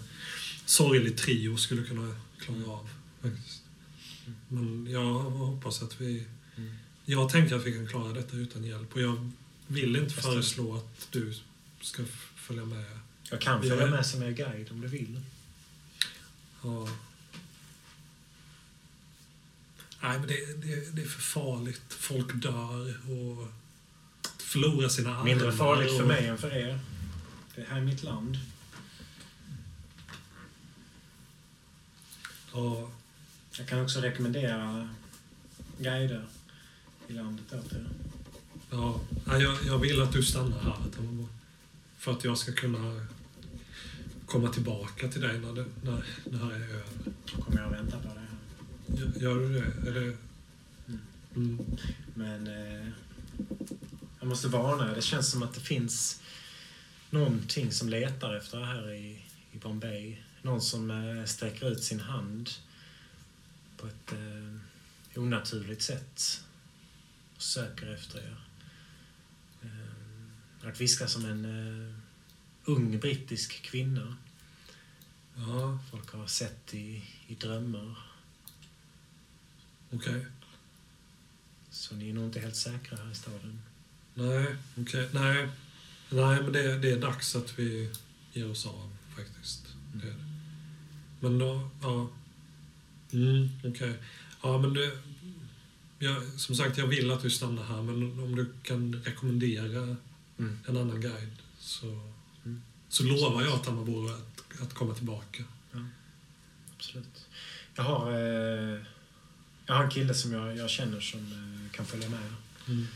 sorglig 0.66 1.16
trio 1.16 1.56
skulle 1.56 1.82
kunna 1.82 2.14
klara 2.40 2.66
av. 2.72 2.88
Faktiskt. 3.22 3.62
Men 4.48 4.86
jag 4.90 5.12
hoppas 5.14 5.82
att 5.82 6.00
vi... 6.00 6.26
Mm. 6.56 6.74
Jag 7.04 7.28
tänker 7.30 7.56
att 7.56 7.64
vi 7.66 7.72
kan 7.72 7.86
klara 7.88 8.12
detta 8.12 8.36
utan 8.36 8.64
hjälp. 8.64 8.94
Och 8.94 9.00
jag 9.00 9.30
vill 9.66 9.96
inte 9.96 10.14
Fast 10.14 10.26
föreslå 10.26 10.76
att 10.76 11.08
du 11.10 11.34
ska 11.80 12.02
följa 12.36 12.64
med. 12.64 12.84
Jag 13.30 13.40
kan 13.40 13.62
Ja. 13.62 13.68
följa 13.70 13.86
med 13.86 14.06
som 14.06 14.22
er 14.22 14.30
guide 14.30 14.70
om 14.70 14.80
du 14.80 14.88
vill. 14.88 15.20
Ja. 16.62 16.88
Nej, 20.02 20.18
men 20.18 20.28
det, 20.28 20.62
det, 20.66 20.96
det 20.96 21.02
är 21.02 21.06
för 21.06 21.20
farligt. 21.22 21.82
Folk 21.88 22.34
dör 22.34 22.88
och 23.10 23.48
förlorar 24.38 24.88
sina 24.88 25.10
armar. 25.10 25.24
Mindre 25.24 25.52
farligt 25.52 25.90
för 25.96 26.02
och- 26.02 26.08
mig 26.08 26.26
än 26.26 26.38
för 26.38 26.56
er. 26.56 26.80
Det 27.54 27.64
här 27.68 27.76
är 27.76 27.80
mitt 27.84 28.02
land. 28.02 28.38
Ja, 32.52 32.90
Jag 33.58 33.68
kan 33.68 33.82
också 33.82 34.00
rekommendera 34.00 34.88
guider 35.78 36.24
i 37.08 37.12
landet 37.12 37.52
åt 37.52 37.72
er. 37.72 37.86
ja. 38.70 39.00
Jag, 39.26 39.56
jag 39.66 39.78
vill 39.78 40.02
att 40.02 40.12
du 40.12 40.22
stannar 40.22 40.60
här. 40.60 40.76
För 41.98 42.12
att 42.12 42.24
jag 42.24 42.38
ska 42.38 42.52
kunna 42.52 43.06
komma 44.26 44.48
tillbaka 44.48 45.08
till 45.08 45.20
dig 45.20 45.38
när 45.38 45.52
det, 45.52 45.64
när 45.82 46.04
det 46.24 46.36
här 46.36 46.50
är 46.50 46.54
över. 46.54 46.82
Då 47.04 47.42
kommer 47.42 47.60
jag 47.60 47.66
att 47.66 47.78
vänta 47.78 47.98
på 47.98 48.08
det 48.14 48.20
här. 48.20 49.20
Gör- 49.22 49.38
du 49.38 49.48
det? 49.60 49.88
Är 49.90 49.94
det... 49.94 50.16
Mm. 51.36 51.58
Men 52.14 52.46
eh, 52.46 52.88
jag 54.20 54.28
måste 54.28 54.48
varna 54.48 54.90
er. 54.90 54.94
Det 54.94 55.02
känns 55.02 55.30
som 55.30 55.42
att 55.42 55.54
det 55.54 55.60
finns 55.60 56.20
någonting 57.10 57.72
som 57.72 57.88
letar 57.88 58.34
efter 58.36 58.58
det 58.58 58.66
här 58.66 58.92
i, 58.92 59.22
i 59.52 59.58
Bombay. 59.58 60.16
Någon 60.42 60.60
som 60.60 60.90
eh, 60.90 61.24
sträcker 61.24 61.70
ut 61.70 61.84
sin 61.84 62.00
hand 62.00 62.50
på 63.84 63.88
ett 63.88 64.12
eh, 64.12 65.22
onaturligt 65.22 65.82
sätt 65.82 66.44
och 67.36 67.42
söker 67.42 67.94
efter 67.94 68.18
er. 68.18 68.36
Eh, 69.62 70.68
att 70.68 70.80
viska 70.80 71.08
som 71.08 71.24
en 71.24 71.44
eh, 71.44 71.94
ung 72.64 72.98
brittisk 72.98 73.62
kvinna. 73.62 74.16
Ja, 75.36 75.78
Folk 75.90 76.10
har 76.10 76.26
sett 76.26 76.74
i, 76.74 77.04
i 77.26 77.34
drömmar. 77.34 77.96
okej. 79.90 80.26
Så 81.70 81.94
ni 81.94 82.10
är 82.10 82.14
nog 82.14 82.24
inte 82.24 82.40
helt 82.40 82.56
säkra 82.56 82.96
här 82.96 83.10
i 83.12 83.14
staden. 83.14 83.60
Nej, 84.14 84.56
okej. 84.76 85.08
Nej. 85.12 85.48
Nej, 86.10 86.42
men 86.42 86.52
det, 86.52 86.78
det 86.78 86.90
är 86.90 87.00
dags 87.00 87.36
att 87.36 87.58
vi 87.58 87.92
ger 88.32 88.50
oss 88.50 88.66
av 88.66 88.96
faktiskt. 89.16 89.66
Det 89.94 90.06
är 90.08 90.10
det. 90.10 90.24
Men 91.20 91.38
då, 91.38 91.70
ja. 91.82 92.08
Mm, 93.14 93.48
okej. 93.64 93.94
Ja, 94.42 94.58
men 94.58 94.74
det... 94.74 94.90
Jag, 95.98 96.22
som 96.36 96.54
sagt, 96.54 96.78
jag 96.78 96.86
vill 96.86 97.10
att 97.10 97.22
du 97.22 97.30
stannar 97.30 97.62
här, 97.64 97.82
men 97.82 98.18
om 98.20 98.36
du 98.36 98.52
kan 98.62 99.02
rekommendera 99.04 99.96
Mm. 100.38 100.58
en 100.68 100.76
annan 100.76 101.00
guide 101.00 101.36
så, 101.58 101.86
Mm. 102.44 102.62
så 102.88 103.02
lovar 103.04 103.42
jag 103.42 103.52
att 103.52 103.64
Tamaboro 103.64 104.08
att, 104.08 104.62
att 104.62 104.74
komma 104.74 104.94
tillbaka. 104.94 105.44
Absolut. 106.76 107.26
Jag 107.74 107.84
har, 107.84 108.12
eh, 108.12 108.78
jag 109.66 109.74
har 109.74 109.84
en 109.84 109.90
kille 109.90 110.14
som 110.14 110.32
jag, 110.32 110.56
jag 110.56 110.70
känner 110.70 111.00
som 111.00 111.20
eh, 111.20 111.76
kan 111.76 111.86
följa 111.86 112.08
med. 112.08 112.20
Mm. 112.68 112.86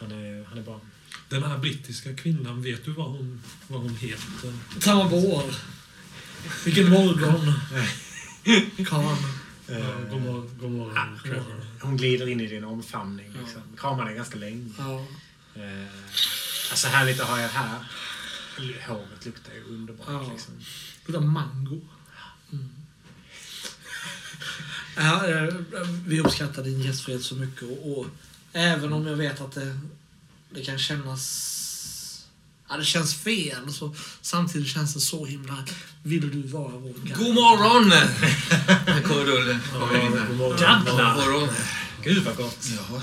Han 0.00 0.12
är, 0.12 0.44
han 0.44 0.58
är 0.58 0.62
bra. 0.62 0.80
Den 1.28 1.42
här 1.42 1.58
brittiska 1.58 2.14
kvinnan, 2.16 2.62
vet 2.62 2.84
du 2.84 2.90
vad 2.92 3.10
hon, 3.10 3.42
vad 3.68 3.80
hon 3.80 3.96
heter? 3.96 4.52
Tamabor. 4.80 5.54
Vilken 6.64 6.90
morgon. 6.90 7.52
Karl. 8.86 9.16
Ja, 9.66 9.74
Eh, 9.74 10.10
god 10.10 10.22
morgon, 10.22 10.50
god 10.60 10.70
morgon 10.70 11.18
Trevor. 11.22 11.66
hon 11.80 11.96
glider 11.96 12.26
in 12.28 12.40
i 12.40 12.46
din 12.46 12.64
omfamning. 12.64 13.30
Ja. 13.34 13.40
Liksom. 13.40 13.62
Kramar 13.76 14.04
dig 14.04 14.14
ganska 14.14 14.36
länge. 14.38 14.70
Ja. 14.78 15.06
Eh, 15.62 15.86
alltså 16.70 16.88
härligt 16.88 17.20
att 17.20 17.28
ha 17.28 17.40
er 17.40 17.48
här. 17.48 17.78
Håret 18.88 19.24
luktar 19.26 19.52
ju 19.54 19.64
underbart. 19.64 20.06
Ja. 20.08 20.30
Liksom. 20.32 20.54
Luktar 21.06 21.20
mango. 21.20 21.80
Mm. 22.52 22.68
Ja, 24.96 25.22
vi 26.06 26.20
uppskattar 26.20 26.62
din 26.62 26.80
gästfrihet 26.82 27.22
så 27.22 27.34
mycket 27.34 27.62
och, 27.62 27.98
och 27.98 28.06
även 28.52 28.92
om 28.92 29.06
jag 29.06 29.16
vet 29.16 29.40
att 29.40 29.52
det, 29.52 29.78
det 30.50 30.64
kan 30.64 30.78
kännas... 30.78 31.50
Ja, 32.68 32.76
det 32.76 32.84
känns 32.84 33.14
fel. 33.14 33.72
Så 33.72 33.94
samtidigt 34.20 34.68
känns 34.68 34.94
det 34.94 35.00
så 35.00 35.26
himla... 35.26 35.64
Vill 36.02 36.30
du 36.30 36.48
vara 36.48 36.72
vår 36.72 36.94
guide? 37.04 37.16
God 37.16 37.34
morgon! 37.34 37.90
Här 38.86 39.02
kommer 39.02 39.24
Rulle. 39.24 39.58
Kommer 39.72 40.04
in 40.04 40.10
God 40.28 40.36
morgon. 40.36 40.58
Jävlar! 40.60 41.14
God 41.14 41.24
morgon. 41.24 41.48
Gud 42.04 42.22
vad 42.22 42.36
gott. 42.36 42.58
Ja, 42.76 43.02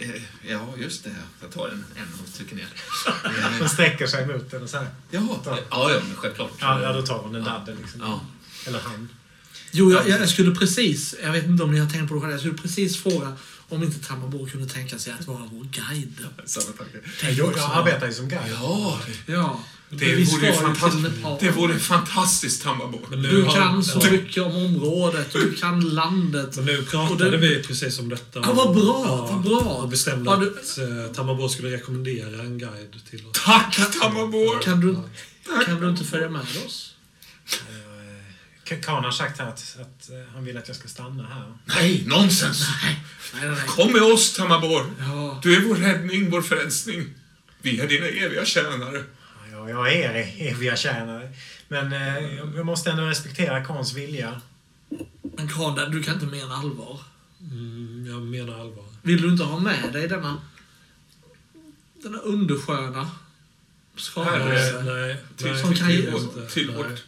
eh, 0.00 0.10
eh, 0.10 0.22
ja, 0.50 0.74
just 0.78 1.04
det. 1.04 1.14
Jag 1.40 1.50
tar 1.52 1.68
en, 1.68 1.84
en 1.96 2.08
och 2.26 2.34
trycker 2.34 2.56
ner. 2.56 2.66
Hon 3.24 3.62
Eh, 3.62 3.68
sträcker 3.68 4.06
sig 4.06 4.26
mot 4.26 4.50
den 4.50 4.62
och 4.62 4.70
så 4.70 4.76
här. 4.76 4.86
Jaha. 5.10 5.38
Ja, 5.44 5.62
ja, 5.70 6.00
men 6.08 6.16
självklart. 6.16 6.50
Ja, 6.60 6.82
ja, 6.82 6.92
då 6.92 7.02
tar 7.02 7.18
hon 7.18 7.34
en 7.34 7.44
dadel 7.44 7.76
liksom. 7.80 8.00
Ja. 8.00 8.20
Eller 8.66 8.80
han. 8.80 9.08
Jo, 9.70 9.92
jag, 9.92 10.08
jag 10.08 10.28
skulle 10.28 10.54
precis... 10.54 11.14
Jag 11.22 11.32
vet 11.32 11.44
inte 11.46 11.62
om 11.62 11.72
ni 11.72 11.78
har 11.78 11.90
tänkt 11.90 12.08
på 12.08 12.14
det 12.14 12.20
själva. 12.20 12.32
Jag 12.34 12.40
skulle 12.40 12.54
precis 12.58 13.02
fråga 13.02 13.36
om 13.68 13.82
inte 13.82 14.06
Tamabor 14.08 14.46
kunde 14.48 14.68
tänka 14.68 14.98
sig 14.98 15.12
att 15.20 15.26
vara 15.26 15.48
vår 15.52 15.64
guide. 15.64 16.26
Samma 16.44 16.76
tanke. 16.76 16.98
Tänk 17.20 17.38
Jag, 17.38 17.58
arbetar 17.58 18.06
ju 18.06 18.12
som 18.12 18.28
guide. 18.28 18.52
Ja, 18.60 19.00
Ja. 19.26 19.60
det 19.90 20.14
vore 20.16 20.52
fantastiskt. 20.52 21.40
Det 21.40 21.50
vore 21.50 21.78
fantastiskt 21.78 22.62
nu 23.22 23.30
Du 23.30 23.44
kan 23.44 23.84
så 23.84 24.00
ja. 24.04 24.10
mycket 24.10 24.42
om 24.42 24.56
området 24.56 25.32
du 25.32 25.54
kan 25.54 25.80
landet. 25.80 26.56
Men 26.56 26.64
nu 26.64 26.82
pratade 26.82 27.24
Och 27.24 27.30
det- 27.30 27.36
vi 27.36 27.62
precis 27.62 27.98
om 27.98 28.08
detta. 28.08 28.40
Ja, 28.44 28.52
vad 28.52 28.74
bra, 28.74 29.04
Ja, 29.06 29.26
vad 29.32 29.42
bra. 29.42 29.58
Och 29.72 29.88
bestämde 29.88 30.30
Ja, 30.30 30.36
du- 30.36 30.58
att 30.60 30.78
eh, 31.08 31.12
skulle 31.48 31.70
rekommendera 31.70 32.42
en 32.42 32.58
guide 32.58 32.96
till 33.10 33.26
oss. 33.26 33.40
Tack 33.44 34.00
Tamabo! 34.00 34.58
Kan 34.62 34.80
du, 34.80 34.96
kan 35.66 35.80
du 35.80 35.90
inte 35.90 36.04
följa 36.04 36.28
med 36.28 36.40
oss? 36.66 36.94
Kan 38.76 39.04
har 39.04 39.10
sagt 39.10 39.38
här 39.38 39.46
att, 39.48 39.76
att 39.80 40.10
eh, 40.10 40.32
han 40.34 40.44
vill 40.44 40.56
att 40.58 40.68
jag 40.68 40.76
ska 40.76 40.88
stanna 40.88 41.26
här. 41.28 41.52
Nej, 41.64 42.04
nonsens! 42.06 42.66
Nej, 42.84 42.98
nej, 43.34 43.50
nej. 43.50 43.66
Kom 43.66 43.92
med 43.92 44.02
oss 44.02 44.34
Tamabor. 44.36 44.86
Ja. 45.00 45.40
Du 45.42 45.56
är 45.56 45.68
vår 45.68 45.74
räddning, 45.76 46.30
vår 46.30 46.42
frälsning. 46.42 47.06
Vi 47.62 47.80
är 47.80 47.88
dina 47.88 48.06
eviga 48.06 48.44
tjänare. 48.44 49.04
Ja, 49.52 49.68
jag 49.70 49.92
är 49.92 50.14
er 50.14 50.34
eviga 50.52 50.76
tjänare. 50.76 51.32
Men 51.68 51.92
eh, 51.92 52.34
jag 52.56 52.66
måste 52.66 52.90
ändå 52.90 53.02
respektera 53.04 53.64
Kans 53.64 53.94
vilja. 53.94 54.40
Men 55.22 55.48
Karl, 55.48 55.90
du 55.92 56.02
kan 56.02 56.14
inte 56.14 56.26
mena 56.26 56.54
allvar. 56.54 57.00
Mm, 57.40 58.06
jag 58.06 58.22
menar 58.22 58.60
allvar. 58.60 58.84
Vill 59.02 59.22
du 59.22 59.28
inte 59.28 59.44
ha 59.44 59.58
med 59.58 59.92
dig 59.92 60.08
denna, 60.08 60.40
denna 62.02 62.18
undersköna 62.18 63.10
skapelse? 63.96 64.80
Herre, 64.80 65.06
nej, 65.06 65.16
Till, 65.36 65.46
nej, 65.52 65.60
som 65.62 65.74
till, 65.74 65.98
inte. 66.00 66.10
vårt, 66.10 66.48
till 66.50 66.66
Nej. 66.66 66.76
vårt 66.76 66.86
st- 66.86 67.02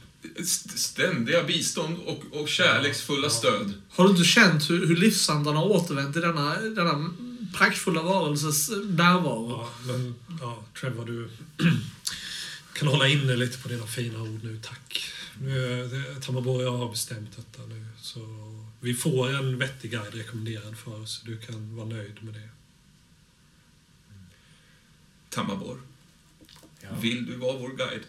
ständiga 0.76 1.44
bistånd 1.44 1.98
och, 2.06 2.22
och 2.40 2.48
kärleksfulla 2.48 3.22
Ja. 3.26 3.30
stöd. 3.30 3.72
Har 3.90 4.04
du 4.04 4.10
inte 4.10 4.24
känt 4.24 4.70
hur, 4.70 4.86
hur 4.86 4.96
livsandarna 4.96 5.58
har 5.58 5.66
återvänt 5.66 6.16
i 6.16 6.20
denna, 6.20 6.60
denna 6.60 7.10
praktfulla 7.54 8.02
varelses 8.02 8.68
närvaro? 8.70 9.50
Ja, 9.50 9.70
men 9.86 10.14
ja, 10.40 10.64
Trevor, 10.80 11.04
du 11.06 11.28
kan 12.72 12.88
hålla 12.88 13.08
inne 13.08 13.36
lite 13.36 13.58
på 13.58 13.68
dina 13.68 13.86
fina 13.86 14.22
ord 14.22 14.40
nu, 14.44 14.60
tack. 14.62 15.02
Nu, 15.42 15.88
det- 15.88 16.20
Tamabo 16.20 16.50
och 16.56 16.62
jag 16.62 16.76
har 16.76 16.90
bestämt 16.90 17.36
detta 17.36 17.66
nu, 17.66 17.86
så 18.00 18.20
vi 18.80 18.94
får 18.94 19.30
en 19.34 19.58
vettig 19.58 19.90
guide 19.90 20.14
rekommenderad 20.14 20.78
för 20.78 21.02
oss. 21.02 21.22
Du 21.24 21.36
kan 21.38 21.76
vara 21.76 21.86
nöjd 21.86 22.22
med 22.22 22.34
det. 22.34 22.48
Tamabor. 25.28 25.80
Ja. 26.80 26.88
Vill 27.00 27.26
du 27.26 27.36
vara 27.36 27.56
vår 27.58 27.68
guide? 27.76 28.02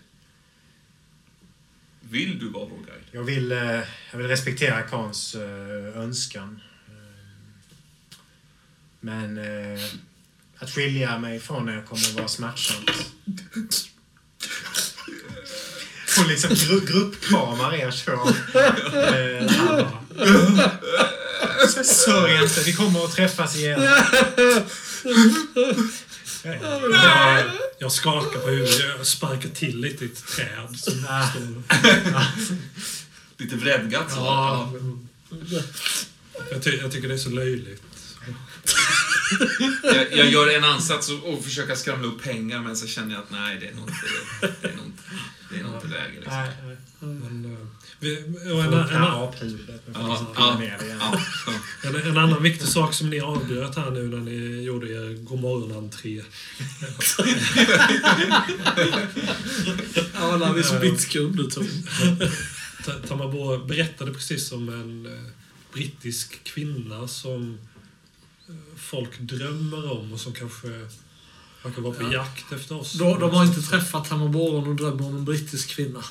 Vill 2.11 2.39
du 2.39 2.49
vara 2.49 2.65
vår 2.65 2.77
guide? 2.77 3.03
Jag 3.11 3.23
vill, 3.23 3.51
eh, 3.51 3.79
jag 4.11 4.17
vill 4.17 4.27
respektera 4.27 4.81
Kans 4.81 5.35
eh, 5.35 6.01
önskan. 6.01 6.61
Eh, 6.87 6.93
men 8.99 9.39
att 10.57 10.71
skilja 10.71 11.17
mig 11.17 11.39
från 11.39 11.69
er 11.69 11.83
kommer 11.89 12.07
att 12.07 12.13
vara 12.13 12.27
smärtsamt. 12.27 12.91
Hon 16.17 16.27
liksom 16.27 16.49
gru 16.49 16.79
gruppkramar 16.85 17.75
er 17.75 17.91
så. 17.91 18.33
Sörj 21.83 22.43
inte, 22.43 22.61
vi 22.65 22.73
kommer 22.73 23.05
att 23.05 23.15
träffas 23.15 23.55
igen. 23.55 23.81
Jag, 26.43 27.51
jag 27.79 27.91
skakar 27.91 28.39
på 28.39 28.47
huvudet. 28.49 28.79
Jag 28.97 29.07
sparkar 29.07 29.49
till 29.49 29.81
lite 29.81 30.05
i 30.05 30.07
ett 30.07 30.27
träd. 30.27 30.79
Som 30.79 30.93
står. 30.93 31.63
Lite 33.37 33.55
vredgat 33.55 34.11
så. 34.11 34.17
Ja, 34.17 34.73
jag, 36.51 36.63
ty 36.63 36.69
jag 36.69 36.91
tycker 36.91 37.07
det 37.07 37.13
är 37.13 37.17
så 37.17 37.29
löjligt. 37.29 37.83
Jag, 39.83 40.13
jag 40.13 40.29
gör 40.29 40.57
en 40.57 40.63
ansats 40.63 41.09
och, 41.09 41.33
och 41.33 41.43
försöka 41.43 41.75
skramla 41.75 42.07
upp 42.07 42.23
pengar 42.23 42.59
men 42.59 42.77
så 42.77 42.87
känner 42.87 43.13
jag 43.15 43.23
att 43.23 43.31
nej, 43.31 43.57
det 43.59 43.67
är 43.67 43.73
nog 43.73 43.89
inte, 43.89 43.99
det 44.61 44.67
är 44.67 44.75
nog 44.75 44.85
inte, 44.85 45.03
det 45.49 45.59
är 45.59 45.63
nog 45.63 45.75
inte 45.75 45.87
läge. 45.87 46.19
Liksom. 46.19 46.77
Men, 46.99 47.53
eh, 47.53 47.67
och 48.53 48.63
en, 52.07 52.17
annan 52.17 52.43
viktig 52.43 52.67
sak 52.67 52.93
som 52.93 53.09
ni 53.09 53.19
avbröt 53.19 53.75
här 53.75 53.91
nu 53.91 54.07
när 54.07 54.17
ni 54.17 54.61
gjorde 54.63 54.87
er 54.87 55.23
godmorgon-entré. 55.23 56.21
Ja, 60.13 60.37
när 60.37 60.53
vi 60.53 60.63
spritt 60.63 61.15
underton. 61.15 61.67
Ta- 62.85 63.07
Tamabo 63.07 63.57
berättade 63.65 64.13
precis 64.13 64.51
om 64.51 64.69
en 64.69 65.05
eh, 65.05 65.21
brittisk 65.73 66.43
kvinna 66.43 67.07
som 67.07 67.57
eh, 68.49 68.55
folk 68.77 69.19
drömmer 69.19 69.91
om 69.91 70.13
och 70.13 70.19
som 70.19 70.33
kanske 70.33 70.67
verkar 71.63 71.81
vara 71.81 71.93
på 71.93 72.03
Ja. 72.03 72.13
jakt 72.13 72.51
efter 72.51 72.75
oss. 72.79 72.93
De, 72.93 73.19
de 73.19 73.31
har 73.31 73.45
inte 73.45 73.61
träffat 73.61 74.07
Hamaboron 74.07 74.67
och 74.67 74.75
drömmer 74.75 75.05
om 75.07 75.15
en 75.15 75.25
brittisk 75.25 75.69
kvinna. 75.69 76.03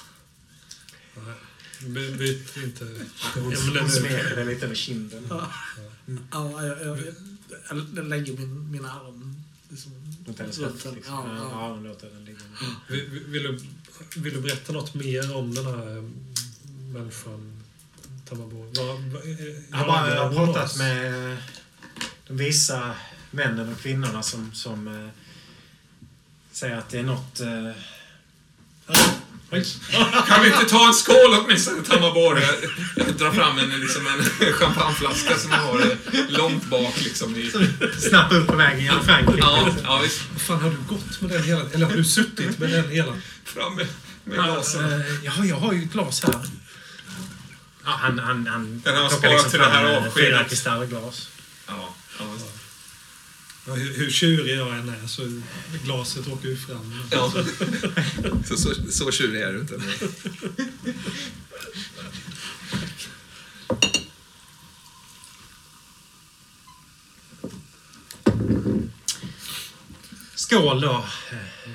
By, 1.86 2.12
byt 2.12 2.57
inte 2.57 2.85
Hon 3.35 3.57
smeker 3.90 4.36
det 4.36 4.44
lite 4.44 4.65
över 4.65 4.74
kinden. 4.74 5.27
Ja, 5.31 5.51
jag, 6.31 6.62
jag, 6.62 6.98
jag, 6.98 7.86
jag 7.97 8.07
lägger 8.07 8.32
min, 8.32 8.70
min 8.70 8.85
arm 8.85 9.44
liksom, 9.69 9.93
Mot 10.27 10.39
hennes 10.39 10.59
runt 10.59 10.85
höft. 10.85 10.97
Liksom. 10.97 11.15
Ja, 11.15 11.24
Ja, 11.27 11.35
ja. 11.36 11.51
ja, 11.52 11.89
låter 11.89 12.11
den 12.11 12.24
ligga. 12.24 12.39
Vill, 12.89 13.09
vill, 13.27 13.43
du, 13.43 13.59
vill 14.20 14.35
du 14.35 14.40
berätta 14.40 14.73
något 14.73 14.94
mer 14.94 15.36
om 15.36 15.55
den 15.55 15.66
här 15.66 15.97
eh, 15.97 16.02
människan, 16.93 17.62
Tamabo? 18.28 18.65
Eh, 18.65 18.70
Jag 19.70 19.77
har, 19.78 20.35
pratat 20.35 20.78
med 20.78 21.36
de 22.27 22.36
visa 22.36 22.94
männen 23.31 23.73
och 23.73 23.78
kvinnorna 23.78 24.23
som, 24.23 24.52
som 24.52 24.89
eh, 24.89 25.09
säger 26.52 26.77
att 26.77 26.89
det 26.89 26.98
är 26.98 27.02
något... 27.02 27.40
Eh, 27.40 27.70
oj. 28.86 28.97
Kan 30.28 30.43
vi 30.43 30.47
inte 30.48 30.64
ta 30.68 30.86
en 30.89 30.94
skål 30.94 31.35
åtminstone, 31.44 31.82
Tamabore? 31.82 32.40
Jag, 32.40 33.06
jag 33.06 33.16
drar 33.16 33.32
fram 33.32 33.59
en, 33.59 33.81
liksom 33.81 34.06
en 34.06 34.52
champagneflaska 34.52 35.39
som 35.39 35.51
jag 35.51 35.59
har 35.59 35.81
eh, 35.81 36.20
långt 36.28 36.64
bak 36.64 36.94
liksom 37.01 37.36
i... 37.36 37.52
Snabbt 38.09 38.32
upp 38.32 38.47
på 38.47 38.56
vägen 38.56 38.85
genom 38.85 39.05
Frankrike. 39.05 39.39
Ja, 39.40 39.68
ja 39.85 40.01
visst. 40.02 40.20
Vad 40.32 40.43
fan, 40.43 40.60
har 40.60 40.70
du 40.70 40.77
gått 40.89 41.20
med 41.20 41.31
den 41.31 41.43
hela 41.43 41.62
Eller 41.72 41.86
har 41.86 41.93
du 41.97 42.05
suttit 42.05 42.59
med 42.59 42.70
den 42.70 42.89
hela? 42.90 43.12
Fram 43.44 43.74
med, 43.77 43.86
med 44.24 44.35
glasen. 44.44 44.93
eh, 44.93 45.24
ja, 45.24 45.32
jag 45.44 45.56
har 45.56 45.72
ju 45.72 45.82
ett 45.85 45.93
glas 45.93 46.22
här. 46.24 46.35
Ja, 47.85 47.90
han, 48.01 48.18
han, 48.18 48.47
han 48.47 48.81
Den 48.85 48.97
har 48.97 49.09
plockar 49.09 49.28
sparat 49.28 49.51
till 49.51 49.59
det 49.59 49.64
här 49.64 49.82
fram, 49.85 49.90
eh, 49.93 50.06
avskedet. 50.06 50.28
Fyra 50.28 50.44
kristallglas. 50.44 51.28
Ja, 51.66 51.94
ja, 52.18 52.24
visst. 52.32 52.47
Hur, 53.74 53.94
hur 53.98 54.10
tjurig 54.10 54.56
jag 54.56 54.78
än 54.78 54.88
är 54.88 55.06
så 55.06 55.40
glaset 55.84 56.28
åker 56.28 56.48
ju 56.48 56.56
fram. 56.56 56.94
ja. 57.10 57.32
Så, 58.48 58.56
så, 58.56 58.74
så 58.90 59.10
tjurig 59.10 59.42
är 59.42 59.52
du 59.52 59.60
inte. 59.60 59.80
Skål 70.34 70.80
då. 70.80 71.05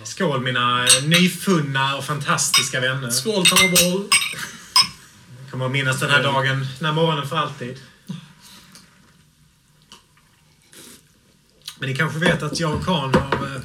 Skål 0.03 0.41
mina 0.41 0.85
nyfunna 1.03 1.95
och 1.95 2.05
fantastiska 2.05 2.79
vänner. 2.79 3.09
Skål 3.09 3.45
Hamaboron. 3.51 4.09
Jag 5.41 5.51
kommer 5.51 5.65
att 5.65 5.71
minnas 5.71 5.99
den 5.99 6.09
här 6.09 6.23
dagen, 6.23 6.67
den 6.79 6.85
här 6.85 6.93
morgonen 6.93 7.27
för 7.27 7.37
alltid. 7.37 7.79
Men 11.79 11.89
ni 11.89 11.95
kanske 11.95 12.19
vet 12.19 12.43
att 12.43 12.59
jag 12.59 12.73
och 12.75 12.85
Khan 12.85 13.13
har 13.13 13.55
eh, 13.55 13.61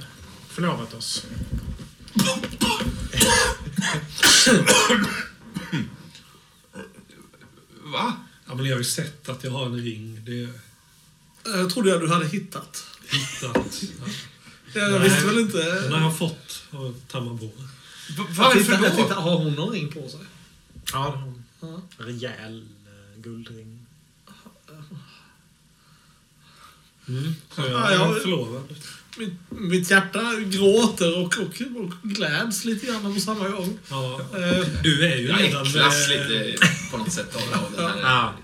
förlovat 0.49 0.95
oss. 0.95 1.27
Va? 7.85 8.16
Ja, 8.47 8.55
men 8.55 8.65
jag 8.65 8.73
har 8.74 8.78
ju 8.78 8.85
sett 8.85 9.28
att 9.28 9.45
jag 9.45 9.51
har 9.51 9.66
en 9.66 9.77
ring. 9.77 10.20
Det 10.24 10.49
Jag 11.45 11.70
trodde 11.70 11.91
jag 11.91 12.01
du 12.01 12.09
hade 12.09 12.27
hittat. 12.27 12.85
hittat. 13.11 13.82
Ja. 14.74 14.81
Jag 14.81 14.91
Nej. 14.91 15.01
visste 15.09 15.27
väl 15.27 15.35
Den 15.35 15.45
inte. 15.45 15.89
har 15.95 16.01
jag 16.01 16.19
fått 16.19 16.62
av 16.70 17.01
Tamabo. 17.09 17.51
Varför 18.39 18.73
jag 18.73 19.09
då? 19.09 19.15
har 19.15 19.37
hon 19.37 19.53
någon 19.55 19.73
ring 19.73 19.89
på 19.93 20.09
sig? 20.09 20.20
Ja, 20.93 20.99
det 20.99 20.99
har 20.99 21.16
hon. 21.16 21.45
Ja. 21.61 21.81
Rejäl 22.05 22.62
eh, 22.87 23.20
guldring. 23.23 23.80
Mm. 27.19 27.35
Så 27.55 27.61
jag 27.61 27.70
Ja, 27.70 28.16
är 28.16 28.20
förlovad. 28.20 28.62
Mitt, 29.19 29.32
mitt 29.49 29.91
hjärta 29.91 30.35
gråter 30.47 31.19
och, 31.19 31.24
och, 31.39 31.61
och 31.81 31.93
gläds 32.03 32.65
lite 32.65 32.87
grann 32.87 33.15
på 33.15 33.20
samma 33.20 33.49
gång. 33.49 33.78
Ja. 33.91 34.20
Eh, 34.35 34.66
Du 34.82 35.07
är 35.07 35.16
ju 35.16 35.28
Jag 35.28 35.41
redan... 35.41 35.66
äcklas 35.66 36.09
eh, 36.11 36.28
lite 36.28 36.66
på 36.91 36.97
något 36.97 37.12
sätt 37.12 37.37
av, 37.37 37.65
av 37.65 37.73
den 37.73 37.89
här 37.91 38.01
Ja. 38.01 38.35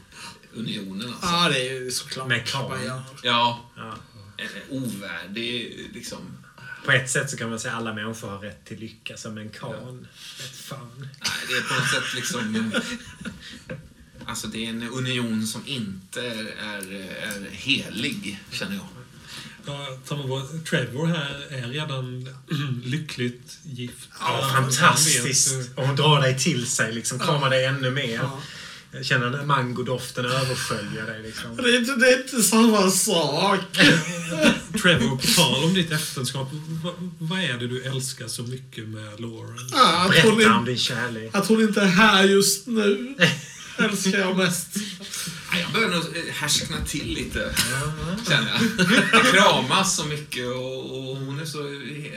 unionen. 0.55 1.07
Alltså. 1.09 1.27
Ja, 1.27 1.49
det 1.49 1.69
är 1.69 1.73
ju 1.73 1.91
såklart. 1.91 2.29
Med 2.29 2.47
gör. 2.85 3.03
Ja, 3.23 3.71
Ja. 3.77 3.95
en 4.37 4.77
ovärdig 4.83 5.87
liksom. 5.95 6.19
På 6.85 6.93
ett 6.93 7.11
sätt 7.11 7.31
så 7.31 7.37
kan 7.37 7.51
man 7.51 7.59
säga 7.61 7.75
att 7.75 7.81
alla 7.81 7.95
människor 7.95 8.29
har 8.29 8.39
rätt 8.39 8.65
till 8.65 8.79
lycka. 8.81 9.17
Som 9.17 9.39
en 9.39 9.49
Khan. 9.51 10.07
Vet 10.39 10.57
fan. 10.57 10.91
Nej, 10.99 11.11
det 11.49 11.55
är 11.57 11.63
på 11.69 11.75
något 11.75 11.91
sätt 11.91 12.15
liksom... 12.15 12.73
Alltså 14.27 14.47
det 14.47 14.67
är 14.67 14.71
en 14.71 14.89
union 14.89 15.47
som 15.47 15.63
inte 15.67 16.21
är, 16.21 16.93
är 17.23 17.51
helig, 17.51 18.41
känner 18.51 18.75
jag. 18.75 18.87
Ja, 19.67 19.99
Trevor 20.71 21.07
här 21.07 21.47
är 21.51 21.69
redan 21.69 22.29
lyckligt 22.85 23.59
gift. 23.63 24.09
Ja, 24.21 24.51
fantastiskt. 24.55 25.55
Och 25.75 25.87
hon 25.87 25.97
drar 25.97 26.21
dig 26.21 26.39
till 26.39 26.67
sig, 26.67 26.93
liksom 26.93 27.19
kramar 27.19 27.51
dig 27.51 27.65
ännu 27.65 27.91
mer. 27.91 28.15
Ja. 28.15 28.41
Jag 28.93 29.05
känner 29.05 29.31
den 29.31 29.47
mangodoften 29.47 30.25
överskölja 30.25 31.05
dig. 31.05 31.23
Liksom. 31.23 31.57
Det 31.57 31.63
är, 31.63 31.79
inte, 31.79 31.97
det 31.97 32.07
är 32.07 32.23
inte 32.23 32.43
samma 32.43 32.91
sak. 32.91 33.61
Trevor, 34.83 35.17
på 35.17 35.27
tal 35.37 35.65
om 35.65 35.75
ditt 35.75 35.93
äktenskap. 35.93 36.49
Vad, 37.19 37.41
är 37.41 37.59
det 37.59 37.67
du 37.67 37.83
älskar 37.83 38.29
så 38.29 38.43
mycket 38.43 38.89
med 38.89 39.21
Lauren? 39.21 39.69
Ja, 39.73 39.97
att, 39.97 40.25
hon 40.25 40.37
Berätta 40.37 40.53
om 40.53 40.59
inte, 40.61 40.71
din 40.71 40.79
kärlek. 40.79 41.35
att 41.35 41.47
hon 41.47 41.61
inte 41.61 41.81
är 41.81 41.87
här 41.87 42.25
just 42.25 42.67
nu 42.67 43.15
älskar 43.79 44.19
jag 44.19 44.37
mest. 44.37 44.69
Jag 45.63 45.73
börjar 45.73 45.89
nog 45.89 46.17
eh, 46.17 46.33
härskna 46.35 46.77
till 46.87 47.07
lite, 47.15 47.55
känner 48.29 48.51
jag. 48.53 49.25
Kramas 49.35 49.97
så 49.97 50.05
mycket 50.05 50.47
och, 50.47 50.99
och 51.11 51.17
hon 51.17 51.41
är 51.41 51.45
så, 51.45 51.59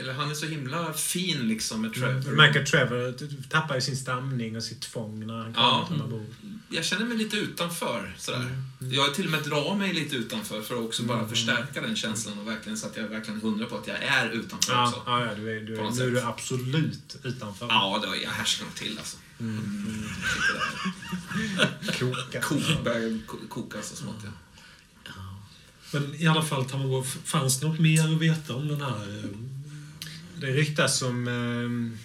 eller 0.00 0.12
han 0.12 0.30
är 0.30 0.34
så 0.34 0.46
himla 0.46 0.92
fin 0.92 1.48
liksom 1.48 1.80
med 1.82 1.90
Du 1.90 2.00
Trevor. 2.00 2.32
märker 2.36 2.64
Trevor 2.64 3.14
tappar 3.48 3.74
ju 3.74 3.80
sin 3.80 3.96
stamning 3.96 4.56
och 4.56 4.62
sitt 4.62 4.80
tvång 4.80 5.26
när 5.26 5.34
han 5.38 5.52
Ja. 5.56 5.84
kommer 5.88 6.04
till 6.04 6.12
Mabou. 6.12 6.26
Jag 6.68 6.84
känner 6.84 7.04
mig 7.06 7.16
lite 7.16 7.36
utanför. 7.36 8.14
Sådär. 8.18 8.62
Jag 8.78 9.14
till 9.14 9.24
och 9.24 9.30
med 9.30 9.40
drar 9.42 9.74
mig 9.74 9.92
lite 9.94 10.16
utanför 10.16 10.62
för 10.62 10.74
att 10.74 10.80
också 10.80 11.02
bara 11.02 11.28
förstärka 11.28 11.80
den 11.80 11.96
känslan 11.96 12.38
och 12.38 12.48
verkligen 12.48 12.78
så 12.78 12.86
att 12.86 12.96
jag 12.96 13.04
verkligen 13.08 13.40
hundra 13.40 13.66
på 13.66 13.76
att 13.76 13.86
jag 13.86 14.02
är 14.02 14.30
utanför 14.30 14.72
Ja, 14.72 14.88
också. 14.88 15.02
ja, 15.06 15.24
ja, 15.26 15.34
du 15.34 15.56
är, 15.56 15.60
du 15.60 15.76
är, 15.78 15.90
nu 15.90 16.06
är 16.06 16.10
du 16.10 16.20
absolut 16.20 17.16
utanför. 17.24 17.66
Ja, 17.68 18.00
då, 18.06 18.14
jag 18.22 18.30
härsknar 18.30 18.68
till 18.74 18.98
alltså. 18.98 19.16
Mm. 19.40 20.04
Koka. 21.98 22.40
Ko- 22.40 22.82
börjar 22.84 23.26
ko- 23.26 23.46
koka 23.48 23.82
så 23.82 23.96
smått, 23.96 24.16
ja. 24.24 24.30
Men 25.92 26.14
i 26.14 26.26
alla 26.26 26.42
fall, 26.42 26.64
Tamabo, 26.64 27.00
f- 27.02 27.18
fanns 27.24 27.60
det 27.60 27.66
något 27.66 27.80
mer 27.80 28.14
att 28.14 28.20
veta 28.20 28.54
om 28.54 28.68
den 28.68 28.80
här... 28.80 29.18
eh, 29.18 29.30
Det 30.40 30.46
ryktas 30.46 31.02
om, 31.02 31.28
eh, 31.28 31.98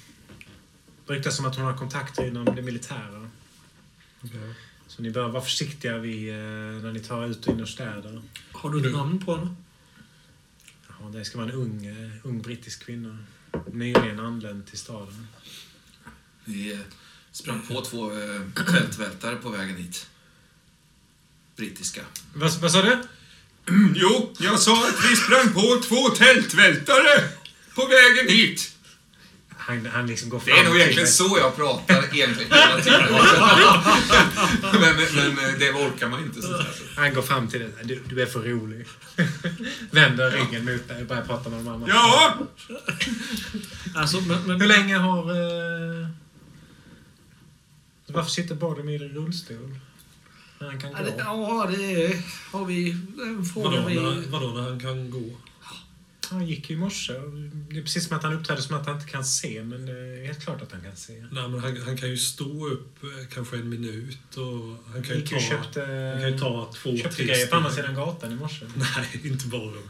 det 1.08 1.14
ryktas 1.14 1.40
om 1.40 1.46
att 1.46 1.56
hon 1.56 1.66
har 1.66 1.78
kontakter 1.78 2.28
inom 2.28 2.46
det 2.56 2.62
militära. 2.62 3.30
Så 4.88 5.02
ni 5.02 5.12
bör 5.12 5.28
vara 5.30 5.44
försiktiga 5.44 5.98
vid, 5.98 6.30
eh, 6.30 6.36
när 6.84 6.92
ni 6.92 7.00
tar 7.00 7.26
ut 7.28 7.48
och 7.48 7.54
in 7.54 7.60
ur 7.60 7.66
städer. 7.66 8.22
Har 8.52 8.70
du 8.70 8.88
ett 8.88 8.94
namn 8.96 9.26
på 9.26 9.36
henne? 9.38 9.56
Ja, 11.00 11.10
det 11.14 11.26
ska 11.26 11.38
vara 11.38 11.50
en 11.50 11.56
ung, 11.56 11.86
eh, 11.86 12.12
ung 12.24 12.42
brittisk 12.42 12.86
kvinna. 12.86 13.18
nyligen 13.74 14.20
anlänt 14.20 14.68
till 14.68 14.78
staden. 14.80 15.28
Vi 16.46 16.80
sprang 17.36 17.62
på 17.68 17.82
två 17.82 18.12
eh, 18.12 18.66
tältvältare 18.72 19.36
på 19.36 19.50
vägen 19.50 19.76
hit. 19.76 20.08
Brittiska. 21.56 22.02
Vad, 22.34 22.52
vad 22.62 22.72
sa 22.72 22.82
du? 22.82 22.98
Jo, 23.96 24.34
jag 24.40 24.60
sa 24.60 24.88
att 24.88 25.12
vi 25.12 25.16
sprang 25.16 25.54
på 25.54 25.82
två 25.88 26.10
tältvältare 26.10 27.30
på 27.76 27.86
vägen 27.86 28.28
hit. 28.28 28.72
Han, 29.58 29.86
han 29.86 30.08
liksom 30.08 30.30
går 30.30 30.40
Det 30.40 30.52
fram 30.52 30.60
är 30.60 30.64
nog 30.64 30.76
egentligen 30.78 31.08
så 31.08 31.38
jag 31.42 31.56
pratar 31.56 32.16
egentligen 32.16 32.52
hela 32.52 32.82
tiden. 32.82 33.02
men, 34.62 34.96
men, 35.16 35.36
men 35.36 35.60
det 35.60 35.72
orkar 35.72 36.10
man 36.10 36.24
inte. 36.24 36.42
Så 36.42 36.66
Han 36.96 37.14
går 37.14 37.22
fram 37.22 37.48
till 37.48 37.60
dig. 37.60 37.70
Du, 37.84 38.04
du 38.10 38.22
är 38.22 38.26
för 38.26 38.40
rolig. 38.40 38.88
Vänder 39.92 40.32
ryggen 40.32 40.66
mot 40.66 40.88
dig 40.88 41.02
och 41.02 41.08
börjar 41.08 41.24
prata 41.24 41.50
med 41.50 41.60
de 41.60 41.68
andra. 41.68 41.88
Ja, 41.90 42.38
Alltså, 43.96 44.22
men, 44.22 44.42
men, 44.44 44.62
Hur 44.62 44.68
länge 44.68 44.98
har... 44.98 45.32
Eh... 45.32 46.10
Varför 48.08 48.30
sitter 48.32 48.56
Boromir 48.56 49.04
i 49.04 49.10
rullstol? 49.10 49.80
När 50.60 50.68
han 50.68 50.82
kan 50.82 50.92
Ja, 50.92 50.98
det, 51.04 51.12
gå? 51.12 51.18
ja, 51.20 51.72
det 51.78 52.04
är, 52.06 52.22
har 52.52 52.66
vi 52.66 52.92
en 53.22 53.46
fråga 53.46 53.70
Vadå, 53.70 53.88
vi... 53.88 53.96
när, 53.96 54.28
vadå 54.32 54.48
när 54.48 54.62
han 54.62 54.80
kan 54.80 55.10
gå? 55.10 55.38
Han 56.30 56.48
gick 56.48 56.70
ju 56.70 56.76
i 56.76 56.80
morse. 56.80 57.14
Det 57.72 57.78
är 57.78 57.82
precis 57.82 58.08
som 58.08 58.18
att 58.18 58.24
han 58.24 58.34
uppträder 58.34 58.62
som 58.62 58.76
att 58.78 58.86
han 58.86 58.96
inte 58.96 59.08
kan 59.12 59.26
se, 59.26 59.64
men 59.64 59.86
det 59.86 59.92
är 59.92 60.26
helt 60.26 60.44
klart 60.44 60.62
att 60.62 60.72
han 60.72 60.82
kan 60.82 60.96
se. 60.96 61.14
Nej, 61.32 61.50
men 61.50 61.60
han, 61.60 61.82
han 61.82 61.98
kan 61.98 62.10
ju 62.10 62.18
stå 62.18 62.68
upp 62.68 63.04
eh, 63.04 63.10
kanske 63.34 63.58
en 63.58 63.70
minut 63.70 64.38
och 64.38 64.92
han 64.94 65.04
kan 65.04 65.16
ju 65.16 65.22
ta, 65.22 65.40
köpte, 65.40 65.80
han 66.14 66.22
kan 66.22 66.32
ju 66.32 66.40
ta 66.40 66.72
två, 66.76 66.90
tre 67.12 67.26
grejer 67.26 67.48
på 67.48 67.56
andra 67.56 67.70
steg. 67.72 67.84
sidan 67.84 67.96
gatan 67.96 68.32
i 68.32 68.36
morse. 68.36 68.66
Nej, 68.76 69.22
inte 69.24 69.48
bara. 69.48 69.82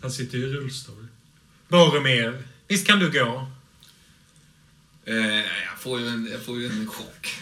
Han 0.00 0.10
sitter 0.10 0.38
ju 0.38 0.44
i 0.44 0.52
rullstol. 0.52 1.06
Boromir, 1.68 2.42
visst 2.68 2.86
kan 2.86 2.98
du 2.98 3.10
gå? 3.12 3.50
Eh, 5.06 5.36
jag, 5.36 5.78
får 5.78 6.00
ju 6.00 6.08
en, 6.08 6.28
jag 6.32 6.44
får 6.44 6.58
ju 6.58 6.66
en 6.66 6.86
chock. 6.88 7.36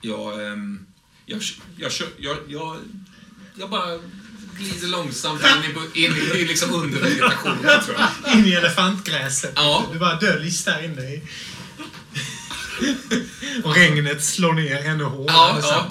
jag, 0.00 0.46
ehm, 0.46 0.86
jag, 1.26 1.42
jag, 1.76 1.92
jag, 1.92 2.08
jag, 2.18 2.36
jag, 2.48 2.76
jag 3.54 3.70
bara 3.70 3.98
glider 4.58 4.88
långsamt 4.88 5.42
in 5.42 5.70
i, 5.94 6.04
in 6.04 6.12
i, 6.16 6.38
i 6.38 6.44
liksom 6.44 6.74
undervegetationen, 6.74 7.82
tror 7.84 7.96
jag. 7.98 8.38
In 8.38 8.46
i 8.46 8.52
elefantgräset. 8.52 9.52
Ja. 9.56 9.86
Du 9.92 9.98
bara 9.98 10.20
döljs 10.20 10.64
där 10.64 10.84
inne 10.84 11.02
i. 11.02 11.22
och 13.64 13.74
regnet 13.74 14.24
slår 14.24 14.52
ner 14.52 14.76
ännu 14.76 15.04
hårdare. 15.04 15.60
Ja, 15.62 15.88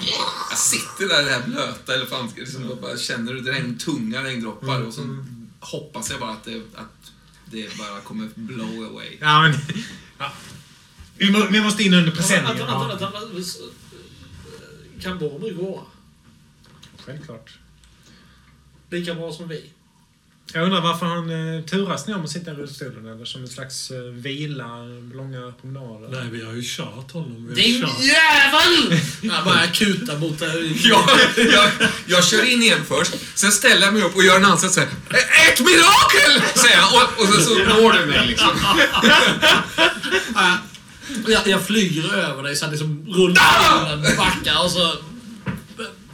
Jag 0.50 0.58
sitter 0.58 1.08
där 1.08 1.22
i 1.22 1.24
det 1.24 1.30
här 1.30 1.42
blöta 1.46 1.94
elefantgräset 1.94 2.54
liksom, 2.54 2.70
och 2.70 2.80
bara 2.80 2.96
känner 2.96 3.32
hur 3.32 3.40
det 3.40 3.52
regnar 3.52 3.78
tunga 3.78 4.24
regndroppar 4.24 4.82
och 4.82 4.94
så 4.94 5.24
hoppas 5.60 6.10
jag 6.10 6.20
bara 6.20 6.30
att 6.30 6.44
det, 6.44 6.62
att 6.74 7.12
det 7.50 7.78
bara 7.78 8.00
kommer 8.00 8.28
blow 8.34 8.84
away. 8.84 9.16
Ja, 9.20 9.42
men... 9.42 9.54
Ja. 10.18 10.32
Vi, 11.16 11.30
må, 11.30 11.46
vi 11.50 11.60
måste 11.60 11.82
in 11.82 11.94
under 11.94 12.12
presenningen. 12.12 12.56
vänta, 12.56 12.72
Ja. 12.72 12.88
vänta, 12.88 13.10
vänta, 13.10 13.28
vänta. 13.34 13.50
Kan 15.02 15.18
Boromir 15.18 15.54
gå? 15.54 15.86
Självklart. 16.98 17.58
Lika 18.90 19.14
bra 19.14 19.32
som 19.32 19.48
vi? 19.48 19.70
Jag 20.54 20.64
undrar 20.64 20.80
varför 20.80 21.06
han 21.06 21.30
eh, 21.56 21.64
turas 21.64 22.06
ni 22.06 22.14
om 22.14 22.24
att 22.24 22.30
sitta 22.30 22.50
i 22.50 22.54
rullstolen 22.54 23.06
eller 23.06 23.24
som 23.24 23.40
en 23.42 23.48
slags 23.48 23.90
eh, 23.90 23.98
vila, 24.00 24.64
långa 25.14 25.52
promenader. 25.60 26.08
Nej, 26.20 26.28
vi 26.32 26.44
har 26.44 26.52
ju 26.52 26.62
kört 26.64 27.10
honom. 27.12 27.50
Vi 27.54 27.62
har 27.62 27.68
Din 27.68 27.80
kört. 27.80 28.00
jävel! 28.00 29.00
Jag 29.22 29.44
börjar 29.44 29.66
kuta 29.74 30.18
mot 30.18 30.38
det. 30.38 30.52
Jag, 30.84 31.08
jag, 31.52 31.70
jag 32.06 32.24
kör 32.24 32.52
in 32.52 32.62
igen 32.62 32.84
först, 32.88 33.12
sen 33.34 33.52
ställer 33.52 33.82
jag 33.82 33.94
mig 33.94 34.02
upp 34.02 34.16
och 34.16 34.22
gör 34.24 34.36
en 34.36 34.44
ansats 34.44 34.74
såhär. 34.74 34.88
Ett 35.48 35.60
mirakel! 35.60 36.42
Säger 36.54 36.76
jag 36.76 36.94
och, 36.94 37.20
och 37.22 37.34
så, 37.34 37.40
så 37.40 37.54
når 37.54 37.92
det 37.92 38.06
mig 38.06 38.26
liksom. 38.26 38.50
Jag, 41.28 41.48
jag 41.48 41.66
flyger 41.66 42.14
över 42.14 42.42
dig 42.42 42.56
så 42.56 42.64
att 42.64 42.70
liksom 42.70 43.06
rullstolen 43.08 44.16
backar 44.16 44.64
och 44.64 44.70
så 44.70 44.94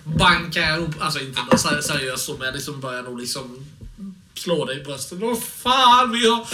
bankar 0.04 0.60
jag 0.60 0.78
upp, 0.80 0.94
alltså 1.00 1.20
inte 1.20 1.58
ser- 1.58 1.80
seriöst 1.80 2.24
så, 2.26 2.36
men 2.36 2.46
jag 2.46 2.54
liksom 2.54 2.80
börjar 2.80 3.02
nog 3.02 3.20
liksom 3.20 3.66
slå 4.38 4.64
dig 4.64 4.80
i 4.80 4.84
bröstet. 4.84 5.18
Vad 5.18 5.42
fan, 5.62 6.12
vi 6.12 6.26
har, 6.28 6.46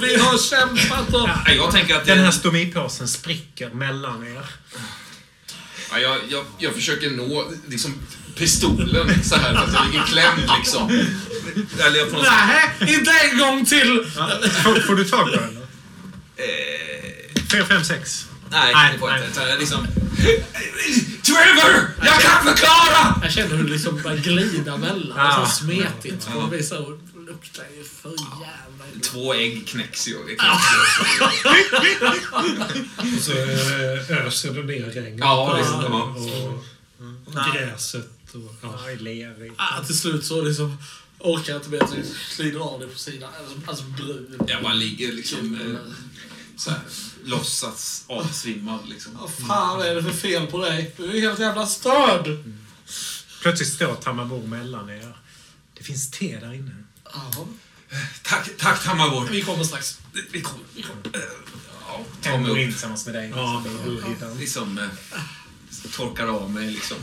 vi 0.00 0.16
har 0.16 0.38
kämpat 0.38 1.14
och... 1.14 1.28
Nej, 1.46 1.56
Jag 1.56 1.70
tänker 1.72 1.94
att 1.96 2.06
Den 2.06 2.18
här 2.18 2.26
det, 2.26 2.32
stomipåsen 2.32 3.08
spricker 3.08 3.70
mellan 3.70 4.26
er. 4.26 4.46
ja, 5.90 5.98
jag, 5.98 6.16
jag, 6.28 6.44
jag 6.58 6.74
försöker 6.74 7.10
nå 7.10 7.52
liksom, 7.68 7.94
pistolen 8.36 9.24
så 9.24 9.36
här 9.36 9.54
att 9.54 9.72
jag 9.72 9.86
ligger 9.86 10.04
klämd 10.06 10.50
liksom. 10.58 10.90
Eller 11.86 11.98
jag 11.98 12.10
får 12.10 12.16
något, 12.16 12.26
Nej, 12.26 12.94
inte 12.94 13.10
en 13.30 13.38
gång 13.38 13.64
till! 13.64 14.10
Får, 14.64 14.80
får 14.80 14.94
du 14.94 15.04
tag 15.04 15.24
på 15.24 15.30
den? 15.30 15.54
då? 15.54 15.60
eh, 16.42 17.42
4, 17.52 17.64
5, 17.66 17.84
6. 17.84 18.26
nej, 18.50 18.74
Nej, 18.74 18.92
det 18.92 18.98
får 18.98 19.10
jag 19.10 19.26
inte. 19.26 19.40
Jag 19.40 19.58
liksom, 19.58 19.86
Trevor! 21.22 21.90
Jag 22.04 22.20
kan 22.20 22.44
förklara! 22.44 23.20
Jag 23.22 23.32
känner 23.32 23.56
hur 23.56 23.64
det 23.64 23.72
liksom 23.72 24.02
börjar 24.02 24.16
glida 24.16 24.76
mellan. 24.76 25.12
Ja. 25.16 25.36
Ja. 25.40 25.46
Så 25.46 25.56
smetigt. 25.64 26.28
Ja. 26.34 26.48
Det 26.50 26.62
så 26.62 26.98
luktar 27.34 27.64
ju 27.76 27.84
för 27.84 28.10
jävla 28.10 28.84
illa. 28.92 29.00
Två 29.02 29.34
ägg 29.34 29.66
knäcks 29.68 30.08
ju. 30.08 30.12
Det 30.12 30.32
Och 33.14 33.20
så 33.22 33.32
eh, 33.32 34.26
öser 34.26 34.54
det 34.54 34.62
ner 34.62 34.90
regn 34.90 35.18
Ja, 35.18 35.56
visst, 35.58 35.70
ja. 35.70 36.02
och, 36.02 36.54
och 37.26 37.54
gräset. 37.54 38.10
Och, 38.32 38.54
ja. 38.62 38.78
Ah, 39.56 39.84
till 39.84 39.98
slut 39.98 40.24
så 40.24 40.42
liksom 40.42 40.78
orkar 41.18 41.52
jag 41.52 41.58
inte 41.62 41.70
mer 41.70 42.04
glider 42.36 42.60
av 42.60 42.80
det 42.80 42.86
på 42.86 42.98
sidan. 42.98 43.30
Alltså, 43.38 43.70
alltså 43.70 43.84
brun. 43.84 44.40
Jag 44.46 44.62
bara 44.62 44.74
ligger 44.74 45.12
liksom 45.12 45.54
eh, 45.54 45.92
så 46.56 46.70
här, 46.70 46.80
låtsas 47.24 48.04
avsvimmad 48.06 48.88
liksom. 48.88 49.12
Vad 49.20 49.48
fan 49.48 49.80
är 49.82 49.94
det 49.94 50.02
för 50.02 50.10
fel 50.10 50.46
på 50.46 50.58
dig? 50.58 50.94
Du 50.96 51.16
är 51.16 51.20
helt 51.20 51.38
jävla 51.38 51.66
störd! 51.66 52.38
Plötsligt 53.42 53.68
står 53.68 53.94
Tamabor 53.94 54.46
mellan 54.46 54.90
er. 54.90 55.16
Det 55.78 55.84
finns 55.84 56.10
te 56.10 56.38
där 56.40 56.52
inne. 56.52 56.83
Ja, 57.14 57.46
Tack, 58.22 58.50
tack 58.58 58.84
Tammarborg. 58.84 59.30
vi 59.32 59.42
kommer 59.42 59.64
strax. 59.64 59.98
Vi 60.32 60.40
kommer. 60.40 60.64
Vi 60.74 60.82
kommer. 60.82 61.02
Eh, 61.18 61.22
Ja, 61.88 62.04
ta 62.22 62.38
mig 62.38 62.48
går 62.48 62.58
in 62.58 62.68
upp. 62.68 62.72
tillsammans 62.74 63.06
med 63.06 63.14
dig. 63.14 63.32
Ja, 63.36 63.64
urhyddan. 63.86 64.38
Liksom 64.38 64.78
eh, 64.78 64.88
torkar 65.96 66.26
av 66.26 66.50
mig 66.50 66.70
liksom. 66.70 66.96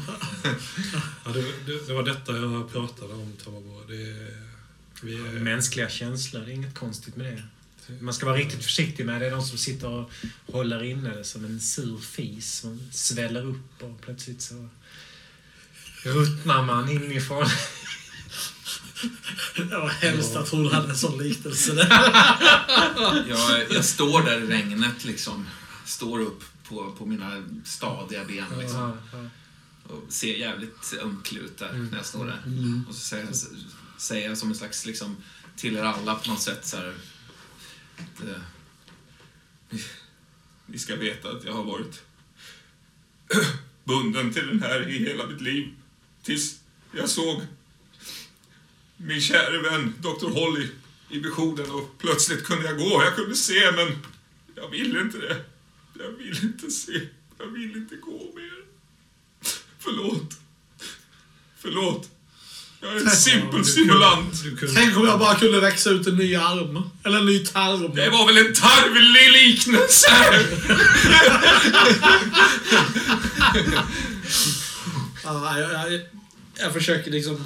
Ja, 1.25 1.31
det, 1.31 1.41
det, 1.65 1.87
det 1.87 1.93
var 1.93 2.03
detta 2.03 2.31
jag 2.37 2.71
pratade 2.71 3.13
om, 3.13 3.33
Tamabo. 3.45 3.81
Det, 3.87 4.27
vi 5.01 5.13
är, 5.15 5.19
Mänskliga 5.39 5.89
känslor, 5.89 6.41
det 6.41 6.51
är 6.51 6.55
inget 6.55 6.75
konstigt 6.75 7.15
med 7.15 7.33
det. 7.33 7.43
Man 7.99 8.13
ska 8.13 8.25
vara 8.25 8.37
riktigt 8.37 8.63
försiktig 8.63 9.05
med 9.05 9.21
det. 9.21 9.27
Är 9.27 9.31
de 9.31 9.41
som 9.43 9.57
sitter 9.57 9.87
och 9.89 10.11
håller 10.51 10.83
inne 10.83 11.09
det 11.15 11.23
som 11.23 11.45
en 11.45 11.59
sur 11.61 11.97
fis. 11.99 12.63
Man 12.63 12.89
sväller 12.91 13.45
upp 13.45 13.81
och 13.83 14.01
plötsligt 14.01 14.41
så 14.41 14.69
ruttnar 16.03 16.63
man 16.63 16.89
inifrån. 16.89 17.45
Det 19.55 19.77
var 19.77 19.89
hemskt 19.89 20.35
att 20.35 20.49
hon 20.49 20.71
hade 20.71 20.89
en 20.89 20.97
sån 20.97 21.17
liknelse 21.17 21.73
där. 21.75 21.89
Jag, 23.29 23.71
jag 23.71 23.85
står 23.85 24.23
där 24.23 24.43
i 24.43 24.47
regnet 24.47 25.05
liksom. 25.05 25.47
Står 25.85 26.19
upp 26.19 26.43
på, 26.63 26.91
på 26.97 27.05
mina 27.05 27.43
stadiga 27.65 28.25
ben 28.25 28.59
liksom. 28.59 28.97
Och 29.87 30.03
ser 30.09 30.35
jävligt 30.35 30.93
ömklig 31.01 31.41
ut 31.41 31.57
där 31.57 31.73
när 31.73 31.97
jag 31.97 32.05
står 32.05 32.25
där. 32.25 32.41
Och 32.89 32.95
så 32.95 33.01
säger 33.01 33.25
jag, 33.25 33.35
säger 33.97 34.29
jag 34.29 34.37
som 34.37 34.49
en 34.49 34.55
slags 34.55 34.85
liksom 34.85 35.17
till 35.55 35.75
er 35.75 35.83
alla 35.83 36.15
på 36.15 36.29
något 36.29 36.41
sätt 36.41 36.65
så 36.65 36.77
här. 36.77 36.93
Att, 37.97 38.27
eh, 38.27 38.41
ni 40.65 40.79
ska 40.79 40.95
veta 40.95 41.29
att 41.29 41.43
jag 41.43 41.53
har 41.53 41.63
varit 41.63 42.01
bunden 43.83 44.33
till 44.33 44.47
den 44.47 44.61
här 44.61 44.89
i 44.89 44.99
hela 44.99 45.27
mitt 45.27 45.41
liv. 45.41 45.73
Tills 46.23 46.59
jag 46.91 47.09
såg 47.09 47.41
min 49.03 49.21
käre 49.21 49.61
vän 49.61 49.93
Dr. 49.99 50.29
Holly 50.29 50.67
i 51.09 51.19
visionen 51.19 51.71
och 51.71 51.97
plötsligt 51.97 52.43
kunde 52.43 52.65
jag 52.65 52.77
gå. 52.77 53.03
Jag 53.03 53.15
kunde 53.15 53.35
se 53.35 53.71
men 53.71 53.97
jag 54.55 54.69
ville 54.69 55.01
inte 55.01 55.17
det. 55.17 55.37
Jag 55.99 56.11
vill 56.11 56.39
inte 56.43 56.71
se. 56.71 57.01
Jag 57.39 57.47
vill 57.47 57.75
inte 57.75 57.95
gå 57.95 58.31
mer. 58.35 58.63
Förlåt. 59.79 60.33
Förlåt. 61.57 62.09
Jag 62.81 62.97
är 62.97 63.01
en 63.01 63.11
simpel 63.11 63.65
simulant. 63.65 64.33
Tänk 64.75 64.97
om 64.97 65.07
jag 65.07 65.19
bara 65.19 65.35
kunde 65.35 65.59
växa 65.59 65.89
ut 65.89 66.07
en 66.07 66.15
ny 66.15 66.35
arm. 66.35 66.89
Eller 67.03 67.19
en 67.19 67.25
ny 67.25 67.39
tarm. 67.39 67.95
Det 67.95 68.09
var 68.09 68.25
väl 68.27 68.37
en 68.37 68.53
tarvlig 68.53 69.31
liknelse? 69.31 70.07
Ja, 75.23 75.59
jag, 75.59 75.71
jag, 75.71 76.01
jag 76.59 76.73
försöker 76.73 77.11
liksom 77.11 77.43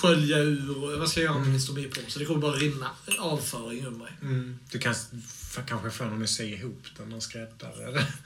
skölja 0.00 0.38
ur. 0.38 0.98
Vad 0.98 1.08
ska 1.08 1.20
jag 1.20 1.30
göra 1.30 1.38
med 1.38 1.48
min 1.48 1.60
stomipåse? 1.60 2.18
Det 2.18 2.24
kommer 2.24 2.40
bara 2.40 2.56
rinna 2.56 2.90
avföring 3.18 3.84
ur 3.84 3.90
mig. 3.90 4.12
Mm. 4.22 4.58
Du 4.70 4.78
kan 4.78 4.94
kanske 5.66 5.90
få 5.90 6.04
någon 6.04 6.22
att 6.22 6.30
sy 6.30 6.44
ihop 6.44 6.82
den, 6.96 7.08
någon 7.08 7.20
skräddare. 7.20 8.06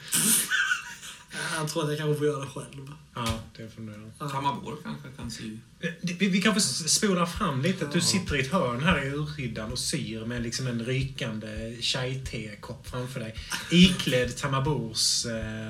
Jag 1.57 1.69
tror 1.69 1.83
att 1.83 1.89
jag 1.89 1.99
kanske 1.99 2.19
får 2.19 2.27
göra 2.27 2.41
det 2.41 2.51
själv. 2.51 2.93
Ja, 3.15 3.39
det 3.57 3.69
får 3.69 3.83
du 3.83 3.93
göra. 3.93 4.31
Tamabor 4.31 4.77
kanske 4.83 5.09
kan 5.17 5.31
sy. 5.31 5.59
Vi, 6.01 6.29
vi 6.29 6.43
kanske 6.43 6.61
spolar 6.89 7.27
fram 7.27 7.63
lite. 7.63 7.87
Att 7.87 7.93
du 7.93 8.01
sitter 8.01 8.37
i 8.37 8.41
ett 8.41 8.53
hörn 8.53 8.83
här 8.83 9.05
i 9.05 9.09
urhyddan 9.09 9.73
och 9.73 9.79
syr 9.79 10.25
med 10.25 10.43
liksom 10.43 10.67
en 10.67 10.85
rykande 10.85 11.77
chai-te-kopp 11.81 12.89
framför 12.89 13.21
dig. 13.21 13.35
Iklädd 13.71 14.37
Tamabors 14.37 15.27
eh, 15.27 15.69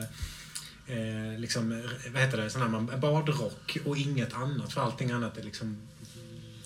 eh, 0.87 1.39
liksom, 1.39 1.89
vad 2.13 2.23
heter 2.23 2.39
det, 2.39 2.51
sån 2.51 2.63
här 2.63 2.69
man, 2.69 2.91
badrock 3.01 3.79
och 3.85 3.97
inget 3.97 4.35
annat. 4.35 4.73
För 4.73 4.81
allting 4.81 5.11
annat 5.11 5.39
är 5.39 5.43
liksom 5.43 5.77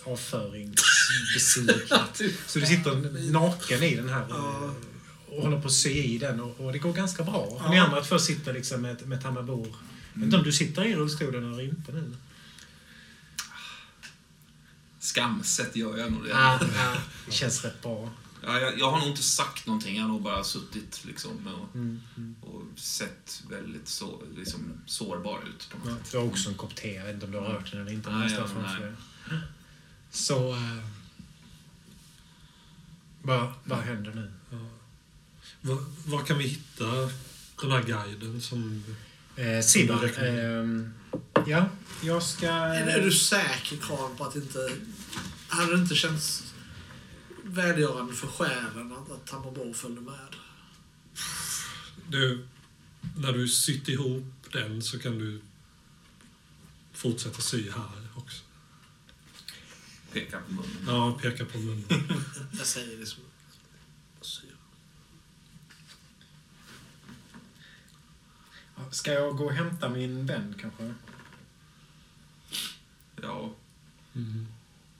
avföringsbesudlat. 0.06 2.20
Så 2.46 2.58
du 2.58 2.66
sitter 2.66 3.30
naken 3.32 3.82
i 3.82 3.96
den 3.96 4.08
här 4.08 4.30
eh, 4.30 4.70
och 5.26 5.42
håller 5.42 5.60
på 5.60 5.66
att 5.66 5.72
sy 5.74 5.90
i 5.90 6.18
den 6.18 6.40
och, 6.40 6.60
och 6.60 6.72
det 6.72 6.78
går 6.78 6.92
ganska 6.92 7.24
bra. 7.24 7.60
Ja. 7.64 7.70
Ni 7.70 7.78
andra 7.78 8.04
två 8.04 8.18
sitter 8.18 8.52
liksom 8.52 8.82
med, 8.82 9.06
med 9.08 9.22
Tamabor. 9.22 9.66
Jag 10.12 10.20
vet 10.20 10.24
inte 10.24 10.36
om 10.36 10.42
du 10.42 10.52
sitter 10.52 10.84
i 10.84 10.94
rullstolen 10.94 11.52
eller 11.52 11.62
inte 11.62 11.92
nu. 11.92 12.16
Skamset 15.00 15.76
gör 15.76 15.96
jag 15.98 16.12
nog 16.12 16.24
det. 16.24 16.30
Ja, 16.30 16.58
ja, 16.74 16.94
det 17.26 17.32
känns 17.32 17.64
rätt 17.64 17.82
bra. 17.82 18.10
Ja, 18.42 18.60
jag, 18.60 18.78
jag 18.78 18.90
har 18.90 18.98
nog 18.98 19.08
inte 19.08 19.22
sagt 19.22 19.66
någonting. 19.66 19.96
Jag 19.96 20.02
har 20.02 20.08
nog 20.08 20.22
bara 20.22 20.44
suttit 20.44 21.04
liksom 21.04 21.30
och, 21.46 21.74
Mm, 21.74 22.00
mm. 22.16 22.34
och 22.40 22.62
sett 22.78 23.42
väldigt 23.50 23.88
så, 23.88 24.22
liksom, 24.36 24.72
sårbar 24.86 25.40
ut 25.48 25.68
på 25.70 25.78
något 25.78 25.86
Ja, 25.88 25.94
sätt. 26.04 26.12
du 26.12 26.18
har 26.18 26.24
också 26.24 26.48
en 26.48 26.54
kopp 26.54 26.74
te. 26.74 26.94
Jag 26.94 27.04
vet 27.04 27.14
inte 27.14 27.26
om 27.26 27.32
du 27.32 27.38
har 27.38 27.46
rört 27.46 27.72
den 27.72 27.80
eller 27.80 27.92
inte. 27.92 28.10
Nej. 28.10 28.30
Så... 30.10 30.52
Äh, 30.52 30.78
vad, 33.22 33.52
vad 33.64 33.78
händer 33.78 34.14
nu? 34.14 34.32
Ja. 34.50 34.58
Var, 35.60 35.84
var 36.06 36.24
kan 36.24 36.38
vi 36.38 36.44
hitta 36.44 36.84
den 37.60 37.70
här 37.70 37.82
guiden 37.82 38.40
som... 38.40 38.84
Eh, 39.36 39.60
Sibba, 39.60 40.08
ehm, 40.08 40.94
ja, 41.46 41.68
jag 42.02 42.22
ska... 42.22 42.46
Är, 42.46 42.86
är 42.86 43.04
du 43.04 43.12
säker, 43.12 43.76
Karl, 43.76 44.16
på 44.16 44.24
att 44.24 44.36
inte... 44.36 44.72
Hade 45.48 45.76
det 45.76 45.82
inte 45.82 45.94
känts 45.94 46.54
välgörande 47.42 48.14
för 48.14 48.26
själen 48.26 48.92
att, 48.92 49.10
att 49.10 49.26
Tamabor 49.26 49.72
följde 49.72 50.00
med? 50.00 50.34
Du, 52.08 52.46
när 53.16 53.32
du 53.32 53.48
sytt 53.48 53.88
ihop 53.88 54.24
den 54.52 54.82
så 54.82 54.98
kan 54.98 55.18
du 55.18 55.40
fortsätta 56.92 57.40
sy 57.40 57.70
här. 57.70 58.05
Pekar 60.16 60.40
på 60.40 60.52
munnen. 60.52 60.84
Ja, 60.86 61.18
peka 61.22 61.44
på 61.44 61.58
munnen. 61.58 61.84
Jag 62.52 62.66
säger 62.66 62.96
det 62.98 63.06
som... 63.06 63.22
Ska 68.90 69.12
jag 69.12 69.36
gå 69.36 69.44
och 69.44 69.52
hämta 69.52 69.88
min 69.88 70.26
vän 70.26 70.54
kanske? 70.60 70.94
Ja, 73.22 73.54
Mm. 74.14 74.46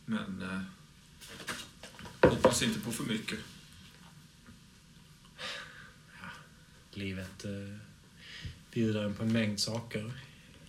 men... 0.05 0.43
Eh, 0.43 0.61
hoppas 2.31 2.63
inte 2.63 2.81
på 2.81 2.93
för 2.93 3.05
mycket. 3.05 3.39
Livet 6.91 7.45
eh, 7.45 7.77
bjuder 8.71 9.05
en 9.05 9.15
på 9.15 9.23
en 9.23 9.33
mängd 9.33 9.61
saker. 9.61 10.13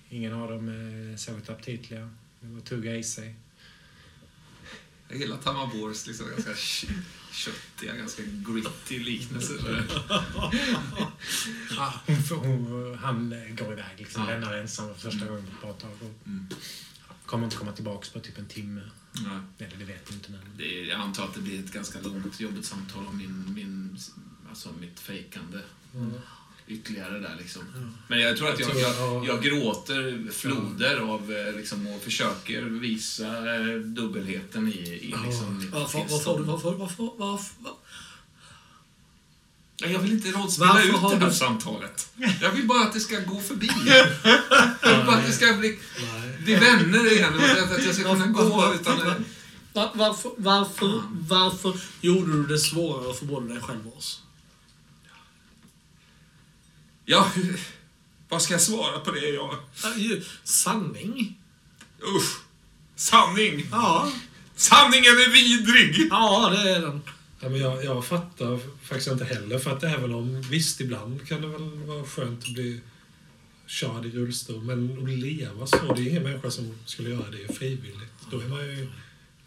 Ingen 0.09 0.33
av 0.33 0.49
dem 0.51 0.67
är 0.69 1.17
särskilt 1.17 1.49
aptitliga. 1.49 2.09
Det 2.39 2.47
var 2.47 2.57
att 2.57 2.65
tugga 2.65 2.95
i 2.95 3.03
sig. 3.03 3.35
Jag 5.09 5.17
gillar 5.19 5.37
Tamabors 5.37 6.07
liksom 6.07 6.29
ganska 6.29 6.53
kö- 6.53 6.93
köttiga, 7.31 7.95
ganska 7.95 8.23
gritty 8.25 8.99
liknelse. 8.99 9.53
Ah, 11.77 11.93
hon, 12.07 12.23
får- 12.23 12.35
hon, 12.35 12.97
han 12.97 13.29
går 13.59 13.73
iväg, 13.73 13.85
liksom, 13.97 14.21
Ja. 14.23 14.29
lämnar 14.29 14.53
ensam 14.57 14.95
för 14.95 15.11
första 15.11 15.25
gången 15.25 15.43
på 15.45 15.51
ett 15.53 15.61
bra 15.61 15.73
tag. 15.73 15.91
Och 16.01 16.27
Mm. 16.27 16.45
kommer 17.25 17.43
inte 17.45 17.57
komma 17.57 17.71
tillbaka 17.71 18.07
på 18.13 18.19
typ 18.19 18.37
en 18.37 18.45
timme. 18.47 18.81
Nej. 19.13 19.67
Eller 19.67 19.77
det 19.77 19.85
vet 19.85 20.11
inte. 20.11 20.31
Men... 20.31 20.39
Det 20.57 20.79
är, 20.79 20.85
jag 20.85 20.99
antar 20.99 21.23
att 21.25 21.33
det 21.33 21.41
blir 21.41 21.59
ett 21.63 21.71
ganska 21.73 21.99
långt, 22.01 22.39
jobbigt 22.39 22.65
samtal 22.65 23.07
om 23.07 23.17
min, 23.17 23.53
min, 23.53 23.97
alltså 24.49 24.69
mitt 24.79 24.99
fejkande. 24.99 25.59
Ytterligare 26.67 27.19
där 27.19 27.35
liksom. 27.39 27.61
Men 28.07 28.19
jag 28.19 28.37
tror 28.37 28.49
att 28.49 28.59
jag, 28.59 28.69
Jag 28.69 28.79
jag, 28.79 28.95
ja. 28.95 29.23
jag 29.27 29.43
gråter 29.43 30.31
floder 30.31 30.97
av 30.97 31.33
eh, 31.33 31.55
liksom, 31.57 31.87
och 31.87 32.01
försöker 32.01 32.61
visa 32.61 33.55
eh, 33.55 33.75
dubbelheten 33.75 34.67
i, 34.67 34.77
i 34.77 35.15
liksom, 35.25 35.57
mitt 35.57 35.71
Varför, 35.71 35.99
varför, 35.99 36.39
varför, 36.39 36.71
varför, 36.71 36.71
varför, 36.77 37.11
varför, 37.17 37.77
Ja, 39.79 39.87
Jag 39.87 39.99
vill 39.99 40.11
inte 40.11 40.31
rollspela 40.31 40.73
Varför 40.73 40.87
ut 40.87 41.01
det 41.01 41.25
här 41.25 41.29
du- 41.29 41.35
samtalet. 41.35 42.09
Jag 42.41 42.51
vill 42.51 42.67
bara 42.67 42.81
att 42.83 42.93
det 42.93 42.99
ska 42.99 43.19
gå 43.19 43.39
förbi. 43.39 43.69
Jag 44.81 44.97
vill 44.97 45.05
bara 45.05 45.15
att 45.17 45.27
det 45.27 45.33
ska 45.33 45.53
bli, 45.53 45.79
bli 46.43 46.55
vänner 46.55 47.11
igen. 47.13 47.33
Att 47.73 47.85
jag 47.85 47.95
ska 47.95 48.03
kunna 48.03 48.27
gå 48.27 48.73
utan... 48.81 48.97
var, 49.73 49.91
varför, 49.93 50.31
varför, 50.37 51.01
varför 51.29 51.79
gjorde 52.01 52.31
du 52.31 52.45
det 52.47 52.57
svårare 52.57 53.13
för 53.13 53.25
både 53.25 53.53
dig 53.53 53.61
själv 53.61 53.87
och 53.87 53.97
oss? 53.97 54.21
Ja, 57.09 57.31
vad 58.29 58.41
ska 58.41 58.53
jag 58.53 58.61
svara 58.61 58.99
på 58.99 59.11
det? 59.11 59.29
Jag, 59.29 59.55
Sanning? 60.43 61.41
usch! 62.03 62.41
Sanning! 62.95 63.67
Ja, 63.71 64.11
Sanningen 64.55 65.13
är 65.13 65.31
vidrig! 65.31 66.07
ja 66.09 66.49
det 66.49 66.69
är 66.69 66.81
den. 66.81 67.01
Ja, 67.39 67.49
men 67.49 67.59
jag, 67.59 67.83
jag 67.83 68.05
fattar 68.05 68.59
faktiskt 68.83 69.07
inte 69.07 69.25
heller. 69.25 69.59
För 69.59 69.71
att 69.71 69.83
även 69.83 70.13
om, 70.13 70.41
visst 70.41 70.81
ibland 70.81 71.27
kan 71.27 71.41
det 71.41 71.47
väl 71.47 71.79
vara 71.85 72.03
skönt 72.03 72.43
att 72.43 72.53
bli 72.53 72.81
körd 73.65 74.05
i 74.05 74.11
rullstol. 74.11 74.63
Men 74.63 75.03
att 75.03 75.09
leva 75.09 75.67
så, 75.67 75.93
det 75.93 76.01
är 76.01 76.09
ingen 76.09 76.23
människa 76.23 76.51
som 76.51 76.75
skulle 76.85 77.09
göra 77.09 77.29
det 77.29 77.55
frivilligt. 77.55 78.13
Då 78.31 78.39
är 78.39 78.47
man 78.47 78.59
ju 78.59 78.83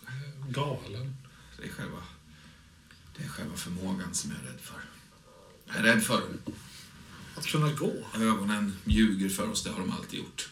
eh, 0.07 0.47
galen. 0.49 1.17
Det 1.59 1.69
är 1.69 1.73
själva, 1.73 2.03
det 3.17 3.25
är 3.25 3.29
själva 3.29 3.57
förmågan 3.57 4.15
som 4.15 4.31
jag 4.31 4.41
är 4.41 4.53
rädd 4.53 4.61
för. 4.61 4.81
Jag 5.67 5.77
är 5.77 5.83
rädd 5.83 6.03
för 6.03 6.23
Att 7.37 7.47
kunna 7.47 7.73
gå. 7.73 7.93
ögonen 8.15 8.77
ljuger 8.85 9.29
för 9.29 9.51
oss, 9.51 9.63
det 9.65 9.71
har 9.71 9.81
de 9.81 9.91
alltid 9.93 10.19
gjort. 10.19 10.49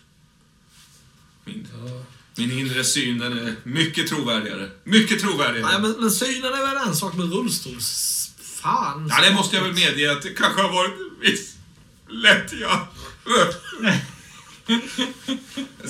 Min, 1.45 1.69
Ja. 1.87 2.05
min 2.37 2.53
inre 2.59 2.85
syn 2.85 3.19
den 3.19 3.39
är 3.39 3.57
mycket 3.65 4.09
trovärdigare. 4.09 4.71
Mycket 4.85 5.21
trovärdigare. 5.21 5.73
Nej, 5.73 5.81
men, 5.81 6.01
men 6.01 6.11
synen 6.11 6.55
är 6.55 6.67
väl 6.75 6.89
en 6.89 6.97
sak 6.97 7.15
med 7.17 7.33
rullstols... 7.33 8.15
Fan. 8.41 9.09
Ja, 9.11 9.21
det 9.29 9.35
måste 9.35 9.57
jag 9.57 9.63
väl 9.65 9.73
medge 9.75 10.13
att 10.13 10.23
det 10.23 10.29
kanske 10.29 10.63
har 10.63 10.73
varit 10.73 10.95
viss 11.21 11.57
lättja. 12.09 12.89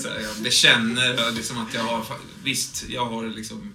Jag 0.05 0.43
bekänner 0.43 1.33
liksom 1.33 1.59
att 1.59 1.75
jag 1.75 1.83
har... 1.83 2.05
Visst, 2.43 2.85
jag 2.89 3.05
har 3.07 3.27
liksom... 3.27 3.75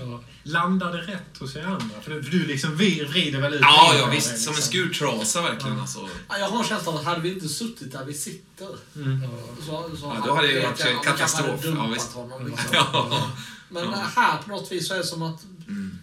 Ja. 0.00 0.24
Landar 0.50 0.92
det 0.92 0.98
rätt 1.02 1.38
hos 1.38 1.56
er 1.56 1.62
andra? 1.62 2.00
För 2.02 2.10
du, 2.14 2.22
för 2.22 2.30
du 2.30 2.46
liksom 2.46 2.76
vrider 2.76 3.40
väl 3.40 3.54
ut 3.54 3.60
Ja, 3.62 3.94
ja 3.98 4.10
liksom. 4.12 4.32
visst. 4.32 4.44
Som 4.44 4.54
en 4.54 4.62
skurtrasa 4.62 5.42
verkligen 5.42 5.80
alltså. 5.80 6.08
Ja, 6.28 6.38
Jag 6.38 6.48
har 6.48 6.64
känslan 6.64 6.96
att 6.96 7.04
hade 7.04 7.20
vi 7.20 7.32
inte 7.34 7.48
suttit 7.48 7.92
där 7.92 8.04
vi 8.04 8.14
sitter 8.14 8.68
Mm. 8.96 9.20
så, 9.66 9.90
så 9.96 10.14
Ja, 10.16 10.22
då 10.26 10.34
hade 10.34 10.48
det 10.48 10.60
varit 10.66 10.94
man 10.94 11.04
katastrof. 11.04 11.60
Ja, 11.64 11.86
visst. 11.94 12.12
honom. 12.12 12.46
Liksom. 12.46 12.66
Ja. 12.72 13.30
Men 13.68 13.84
Ja. 13.84 14.04
här 14.16 14.38
på 14.42 14.50
något 14.50 14.72
vis 14.72 14.88
så 14.88 14.94
är 14.94 14.98
det 14.98 15.04
som 15.04 15.22
att 15.22 15.40
Mm. 15.68 15.98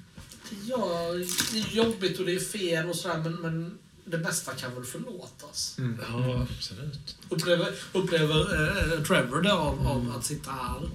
ja, 0.65 1.11
det 1.51 1.59
är 1.59 1.75
jobbigt 1.75 2.19
och 2.19 2.25
det 2.25 2.35
är 2.35 2.39
fel 2.39 2.89
och 2.89 2.95
sådär 2.95 3.17
men, 3.17 3.33
men 3.33 3.77
det 4.05 4.17
mesta 4.17 4.51
kan 4.51 4.75
väl 4.75 4.83
förlåtas. 4.83 5.75
Mm. 5.77 5.99
Ja. 6.11 6.45
Absolut. 6.57 7.15
Upplever, 7.29 7.71
upplever 7.93 8.39
eh, 8.95 9.03
Trevor 9.03 9.41
det 9.41 9.53
av, 9.53 9.87
av 9.87 10.13
att 10.17 10.25
sitta 10.25 10.51
här? 10.51 10.89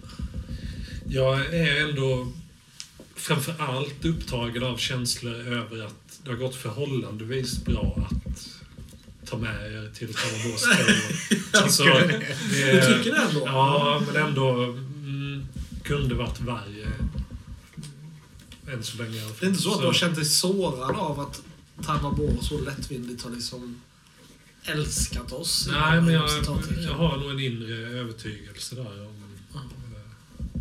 Jag 1.09 1.55
är 1.55 1.89
ändå 1.89 2.33
framför 3.23 3.55
allt 3.59 4.05
upptagen 4.05 4.63
av 4.63 4.77
känslor 4.77 5.35
över 5.35 5.85
att 5.87 6.21
det 6.25 6.31
har 6.31 6.37
gått 6.37 6.55
förhållandevis 6.55 7.65
bra 7.65 8.09
att 8.11 8.49
ta 9.29 9.37
med 9.37 9.73
er 9.73 9.91
till 9.95 10.15
Tamabors 10.15 10.63
alltså, 11.63 11.85
det, 11.85 12.25
Du 12.51 12.81
tycker 12.81 13.11
det 13.15 13.23
ändå? 13.29 13.43
Ja, 13.47 14.03
men 14.07 14.23
ändå 14.23 14.51
mm, 14.51 15.47
kunde 15.83 16.15
varit 16.15 16.41
värre. 16.41 16.93
Än 18.73 18.83
så 18.83 19.03
länge. 19.03 19.21
Det 19.41 19.47
är 19.47 19.49
inte 19.49 19.63
så 19.63 19.75
att 19.75 19.81
du 19.81 19.87
har 19.87 19.93
känt 19.93 20.17
dig 20.17 20.25
sårad 20.25 20.97
av 20.97 21.21
att 21.21 21.43
Tamabor 21.87 22.37
så 22.43 22.61
lättvindigt 22.61 23.23
har 23.23 23.31
liksom 23.31 23.81
älskat 24.65 25.33
oss? 25.33 25.69
Nej, 25.73 26.01
men 26.01 26.15
jag, 26.15 26.31
jag 26.85 26.95
har 26.95 27.17
nog 27.17 27.31
en 27.31 27.41
inre 27.41 27.75
övertygelse 27.75 28.75
där. 28.75 29.07
Om, 29.07 29.23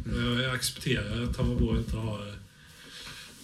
eh, 0.06 0.44
jag 0.44 0.56
accepterar 0.56 1.24
att 1.24 1.38
Tamabor 1.38 1.78
inte 1.78 1.98
har 1.98 2.41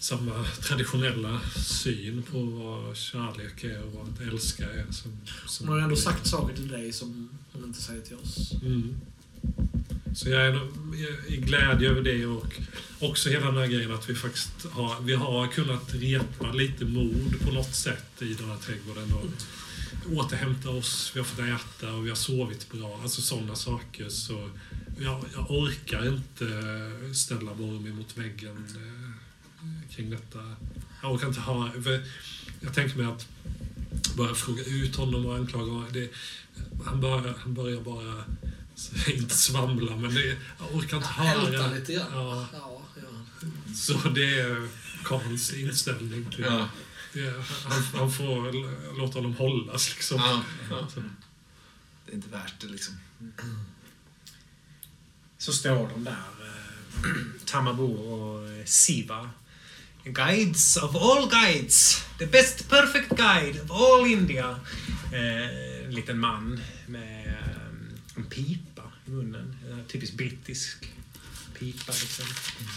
samma 0.07 0.45
traditionella 0.61 1.41
syn 1.65 2.23
på 2.31 2.39
vad 2.39 2.97
kärlek 2.97 3.63
är 3.63 3.84
och 3.84 3.93
vad 3.93 4.07
att 4.09 4.34
älska 4.34 4.63
är. 4.63 4.85
Som, 4.91 5.11
som 5.45 5.67
Hon 5.67 5.77
har 5.77 5.84
ändå 5.84 5.95
sagt 5.95 6.27
saker 6.27 6.55
till 6.55 6.67
dig 6.67 6.93
som 6.93 7.29
hon 7.51 7.63
inte 7.63 7.81
säger 7.81 8.01
till 8.01 8.15
oss. 8.15 8.53
Mm. 8.61 8.95
Så 10.15 10.29
jag 10.29 10.47
är 10.47 10.59
i 11.27 11.38
glädje 11.38 11.89
över 11.89 12.01
det 12.01 12.25
och 12.25 12.53
också 12.99 13.29
hela 13.29 13.45
den 13.45 13.57
här 13.57 13.67
grejen 13.67 13.93
att 13.93 14.09
vi 14.09 14.15
faktiskt 14.15 14.65
har, 14.71 15.01
vi 15.01 15.13
har 15.13 15.47
kunnat 15.47 15.93
repa 15.93 16.51
lite 16.51 16.85
mod 16.85 17.39
på 17.45 17.51
något 17.51 17.75
sätt 17.75 18.21
i 18.21 18.34
den 18.34 18.49
här 18.49 18.57
trädgården. 18.57 19.13
Och 19.13 19.25
återhämtat 20.13 20.65
oss, 20.65 21.11
vi 21.15 21.19
har 21.19 21.25
fått 21.25 21.39
äta 21.39 21.93
och 21.93 22.05
vi 22.05 22.09
har 22.09 22.15
sovit 22.15 22.71
bra. 22.71 22.99
Alltså 23.03 23.21
sådana 23.21 23.55
saker. 23.55 24.09
Så 24.09 24.49
jag, 24.99 25.25
jag 25.34 25.51
orkar 25.51 26.07
inte 26.07 26.45
ställa 27.15 27.53
Boromir 27.53 27.93
mot 27.93 28.17
väggen 28.17 28.65
eh, 28.75 29.06
kring 29.98 30.10
detta. 30.10 30.40
Jag 31.02 31.11
orkar 31.11 31.28
inte 31.28 31.40
ha... 31.40 31.72
För 31.84 32.03
jag 32.60 32.74
tänker 32.74 32.98
mig 32.98 33.06
att 33.06 33.28
bara 34.15 34.36
fråga 34.36 34.64
ut 34.64 34.95
honom 34.95 35.26
och 35.26 35.36
anklaga 35.36 35.72
honom. 35.72 35.88
Det, 35.94 36.10
han, 36.86 37.02
börjar, 37.02 37.34
han 37.40 37.53
börjar 37.53 37.82
bara, 37.82 38.24
inte 39.14 39.36
svamla, 39.36 39.95
men 39.95 40.14
det, 40.15 40.26
jag 40.60 40.76
orkar 40.76 40.98
inte 40.98 41.10
höra. 41.10 41.68
lite 41.74 41.94
grann. 41.94 42.06
Ja, 42.14 42.48
Ja, 42.53 42.82
ja. 42.95 43.45
så 43.76 43.94
det 44.10 44.40
är 44.40 44.68
Karls 45.03 45.53
inställning 45.53 46.26
till 46.32 46.44
Ja. 46.44 46.69
det. 47.14 47.44
Han, 47.64 47.84
han 47.84 48.11
får 48.11 48.98
låta 48.99 49.18
honom 49.19 49.34
hållas 49.36 49.90
liksom. 49.95 50.18
Ja, 50.18 50.44
ja. 50.69 50.88
Det 52.06 52.11
är 52.11 52.15
inte 52.15 52.30
värt 52.30 52.61
det 52.61 52.68
liksom. 52.68 52.94
Så 55.38 55.53
står 55.53 55.90
de 55.90 56.03
där, 56.03 56.11
eh, 56.11 57.11
Tamabor 57.45 57.99
och 57.99 58.49
eh, 58.49 58.65
Siva. 58.65 59.30
Guides 60.13 60.77
of 60.77 60.95
all 60.95 61.27
guides. 61.27 62.03
The 62.17 62.27
best 62.27 62.69
perfect 62.69 63.15
guide 63.15 63.61
of 63.61 63.71
all 63.71 64.05
India. 64.05 64.59
Eh, 65.11 65.85
en 65.85 65.93
liten 65.93 66.19
man 66.19 66.59
med 66.88 67.25
eh, 67.25 68.15
en 68.15 68.25
pipa 68.25 68.91
i 69.05 69.09
munnen. 69.09 69.55
En 69.71 69.84
typiskt 69.88 70.15
brittisk 70.15 70.88
pipa 71.53 71.91
liksom. 71.91 72.25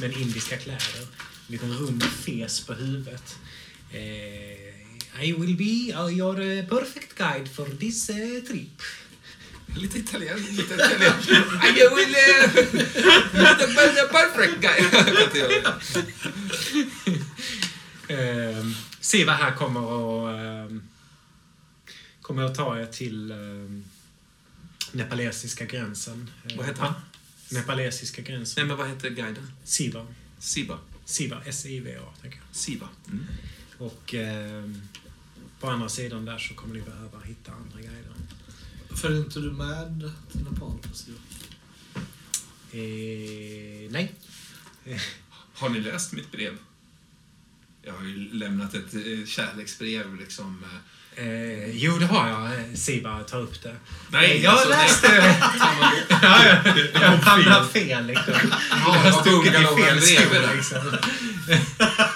Med 0.01 0.17
indiska 0.17 0.57
kläder. 0.57 1.01
En 1.01 1.53
liten 1.53 1.73
rund 1.73 2.03
fes 2.03 2.61
på 2.61 2.75
huvudet. 2.75 3.39
Eh, 3.93 5.23
I 5.23 5.33
will 5.33 5.57
be 5.57 5.93
your 6.13 6.41
eh, 6.41 6.65
perfect 6.69 7.15
guide 7.15 7.49
for 7.49 7.67
this 7.79 8.11
eh, 8.11 8.43
trip. 8.47 8.83
Lite 9.77 9.99
italien, 9.99 10.39
lite 10.51 10.75
italien. 10.75 11.13
I 11.63 11.73
will... 11.73 12.15
Uh, 12.15 12.49
the, 13.57 13.67
the 13.95 14.09
perfect 14.11 14.61
guy. 14.61 14.79
Eh, 18.09 18.67
Siva 19.01 19.33
här 19.33 19.57
kommer 19.57 19.81
och 19.81 20.31
eh, 20.31 20.71
kommer 22.23 22.43
att 22.43 22.55
ta 22.55 22.81
er 22.81 22.87
till 22.87 23.31
eh, 23.31 23.37
nepalesiska 24.93 25.65
gränsen. 25.65 26.31
Vad 26.57 26.67
heter 26.67 26.83
han? 26.83 26.95
Nepalesiska 27.49 28.23
gränsen. 28.23 28.61
Nej, 28.63 28.69
men 28.69 28.77
vad 28.77 28.89
heter 28.89 29.11
guiden? 29.11 29.53
Siva. 29.65 30.07
Siba. 30.39 30.79
Siva, 31.05 31.43
S-I-V-A, 31.47 32.15
tänker 32.21 32.39
jag. 32.39 32.57
Siba. 32.57 32.89
Mm. 33.09 33.27
Och 33.79 34.15
eh, 34.15 34.71
på 35.61 35.71
andra 35.71 35.89
sidan 35.89 36.25
där 36.25 36.39
så 36.39 36.55
kommer 36.55 36.75
ni 36.75 36.81
behöva 36.81 37.21
hitta 37.25 37.53
andra 37.53 37.77
guider. 37.79 38.00
Följer 38.97 39.19
inte 39.19 39.41
du 39.41 39.53
med 39.53 40.11
till 40.33 40.45
Nepal? 40.45 40.79
Eh, 42.73 43.91
nej. 43.91 44.15
Har 45.55 45.69
ni 45.69 45.81
läst 45.81 46.13
mitt 46.13 46.33
brev? 46.33 46.59
Jag 47.83 47.93
har 47.93 48.05
ju 48.05 48.29
lämnat 48.33 48.75
ett 48.75 48.95
eh, 48.95 49.27
kärleksbrev 49.27 50.17
liksom. 50.17 50.65
eh. 50.65 50.79
Eh, 51.17 51.71
jo, 51.77 51.99
det 51.99 52.07
har 52.07 52.29
jag. 52.29 52.45
Eh, 52.45 52.75
Siva 52.75 53.19
tar 53.21 53.41
upp 53.41 53.63
det. 53.63 53.77
Nej, 54.13 54.41
jag 54.43 54.53
alltså, 54.53 54.69
läste... 54.69 55.07
ja, 56.23 56.39
ja, 56.47 56.75
jag 57.01 57.01
hamnade 57.01 57.69
fel 57.69 58.07
liksom. 58.07 58.35
Jag 58.71 58.77
har 58.77 59.21
stuckit 59.21 59.53
i 59.53 59.83
fel 59.83 60.03
skor 60.03 60.57
liksom. 60.57 60.99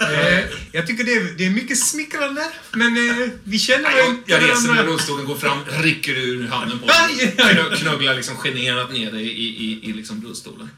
Eh, 0.00 0.44
jag 0.72 0.86
tycker 0.86 1.04
det 1.04 1.12
är, 1.12 1.38
det 1.38 1.46
är 1.46 1.50
mycket 1.50 1.78
smickrande, 1.78 2.50
men 2.72 2.96
eh, 2.96 3.28
vi 3.44 3.58
känner 3.58 3.90
Nej, 3.90 4.22
jag, 4.26 4.42
jag 4.42 4.50
reser 4.50 4.68
mig 4.68 4.84
ur 4.84 4.86
rullstolen, 4.86 5.26
går 5.26 5.36
fram, 5.36 5.58
rycker 5.64 6.12
ur 6.12 6.48
handen 6.48 6.78
på 6.78 6.86
dig. 6.86 7.34
Knögglar 7.76 8.14
liksom 8.14 8.36
generat 8.36 8.92
ner 8.92 9.12
dig 9.12 9.22
i, 9.22 9.64
i, 9.64 9.90
i 9.90 9.92
liksom 9.92 10.24
rullstolen. 10.24 10.70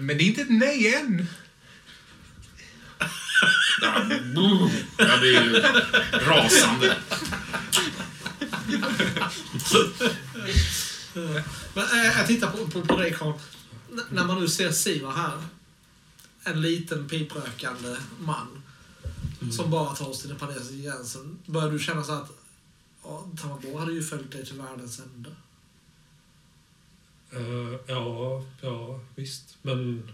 Men 0.00 0.18
det 0.18 0.24
är 0.24 0.26
inte 0.26 0.42
ett 0.42 0.50
nej 0.50 0.94
än. 0.94 1.26
Jag 4.96 5.20
blir 5.20 5.42
ju 5.42 5.62
rasande. 6.26 6.96
Men, 11.74 11.84
eh, 11.84 12.18
jag 12.18 12.26
tittar 12.26 12.50
på, 12.50 12.68
på, 12.68 12.82
på 12.86 12.96
dig 12.96 13.14
Carl. 13.14 13.32
N- 13.92 14.00
när 14.10 14.24
man 14.24 14.40
nu 14.40 14.48
ser 14.48 14.70
Siva 14.72 15.10
här. 15.10 15.42
En 16.44 16.60
liten 16.60 17.08
piprökande 17.08 17.96
man. 18.20 18.62
Som 19.52 19.70
bara 19.70 19.94
tar 19.94 20.08
oss 20.08 20.20
till 20.20 20.28
den 20.28 20.38
palestinska 20.38 20.90
gränsen. 20.90 21.38
Börjar 21.46 21.70
du 21.70 21.78
känna 21.78 22.04
så 22.04 22.12
att 22.12 22.30
ja, 23.04 23.26
Tamabo 23.42 23.78
hade 23.78 23.92
ju 23.92 24.02
följt 24.02 24.32
dig 24.32 24.46
till 24.46 24.58
världens 24.58 25.00
ände? 25.00 25.30
Eh, 27.32 27.80
ja, 27.86 28.44
ja, 28.60 29.00
visst. 29.14 29.56
Men... 29.62 30.08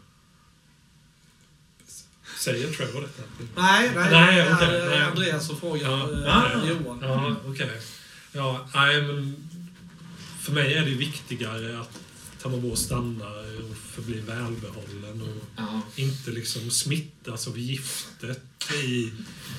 Säger 2.47 2.73
Trevor 2.73 3.01
detta? 3.01 3.23
Nej, 3.56 3.90
nej. 3.94 4.10
Nej, 4.10 4.36
det 4.36 4.40
är, 4.43 4.55
okej, 4.55 4.77
eh, 4.81 4.89
nej. 4.89 5.02
Andreas 5.02 5.47
som 5.47 5.60
frågar 5.60 5.90
Ja. 5.90 6.52
eh. 6.52 6.68
Johan. 6.68 6.98
Ja, 7.02 7.36
okej. 7.47 7.81
Ja, 8.32 8.68
nej, 8.74 9.02
men 9.02 9.36
för 10.40 10.52
mig 10.52 10.74
är 10.74 10.82
det 10.85 10.90
viktigare 10.94 11.81
att 11.81 11.90
Tamabo 12.43 12.77
stannar 12.77 13.60
och 13.70 13.77
förblir 13.94 14.23
välbehållen 14.23 15.23
och 15.23 15.44
Ja. 15.56 15.81
inte 15.97 16.31
liksom 16.31 16.70
smittas 16.70 17.48
av 17.48 17.59
giftet 17.59 18.43
i... 18.85 19.12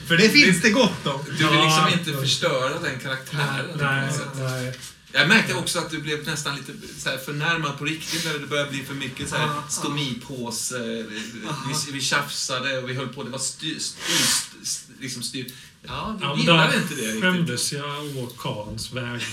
För 0.07 0.18
det 0.18 0.30
finns 0.30 0.61
det 0.61 0.69
gott 0.69 1.07
om. 1.07 1.19
Du 1.26 1.31
vill 1.31 1.59
liksom 1.64 1.88
inte 1.99 2.14
förstöra 2.22 2.80
den 2.80 2.99
karaktären. 2.99 3.65
Nej, 3.81 4.07
något 4.07 4.15
sätt. 4.15 4.27
nej. 4.35 4.73
Jag 5.18 5.27
märkte 5.27 5.53
också 5.53 5.80
att 5.80 5.89
du 5.91 6.02
blev 6.02 6.26
nästan 6.26 6.56
lite 6.56 6.72
så 6.99 7.10
här 7.10 7.18
förnärmad 7.18 7.77
på 7.77 7.85
riktigt 7.85 8.26
när 8.26 8.34
det 8.39 8.48
började 8.48 8.69
bli 8.72 8.84
för 8.84 8.94
mycket 8.94 9.30
så 9.30 9.35
här 9.35 9.48
Ja, 9.48 9.64
stomipåse. 9.69 10.80
Vi, 11.07 11.91
vi 11.91 12.02
tjafsade 12.02 12.77
och 12.77 12.89
vi 12.89 12.94
höll 12.94 13.07
på. 13.07 13.23
Det 13.23 13.30
var 13.30 13.39
styr, 13.39 13.80
styr, 13.80 14.26
styr, 14.64 14.94
liksom 15.02 15.23
styr. 15.23 15.45
Ja, 15.81 16.18
Ja, 16.22 16.27
du 16.27 16.27
men 16.27 16.38
gillade 16.39 16.76
inte 16.77 16.95
det 16.95 17.02
riktigt. 17.02 17.22
skämdes 17.22 17.73
jag 17.73 18.18
å 18.18 18.27
Karns 18.38 18.91
vägnar. 18.94 19.19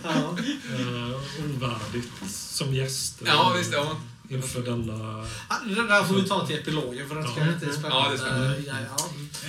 Ja, 0.04 0.36
eh, 0.70 1.46
ovärdigt 1.56 2.10
som 2.30 2.74
gäster 2.74 3.28
Ja, 3.28 3.54
visst. 3.58 3.74
Ja. 3.74 3.98
inför 4.30 4.62
denna... 4.62 5.26
Ah, 5.48 5.56
Det 5.68 5.76
där 5.88 6.04
får 6.04 6.16
vi 6.16 6.24
ta 6.28 6.48
till 6.48 6.56
epilogen 6.56 7.08
för 7.10 7.16
den 7.16 7.24
ska 7.28 7.40
Ja. 7.40 7.54
inte 7.54 7.66
är 7.66 7.70
Ja, 7.90 8.08
det 8.10 8.14
är 8.14 8.18
spännande. 8.18 8.18
spännande. 8.18 8.64
Ja, 8.68 8.76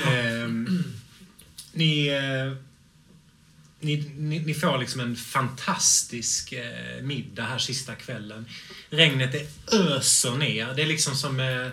ja. 0.04 0.10
Ehm, 0.10 0.84
ni, 1.74 2.08
eh, 2.08 2.56
ni, 3.80 4.12
ni, 4.16 4.38
ni 4.38 4.54
får 4.54 4.78
liksom 4.78 5.00
en 5.00 5.16
fantastisk 5.16 6.52
eh, 6.52 7.02
middag 7.02 7.44
här 7.44 7.58
sista 7.58 7.94
kvällen. 7.94 8.46
Regnet 8.90 9.32
det 9.32 9.74
öser 9.76 10.30
ner. 10.30 10.74
Det 10.74 10.82
är 10.82 10.86
liksom 10.86 11.14
som 11.14 11.40
eh, 11.40 11.68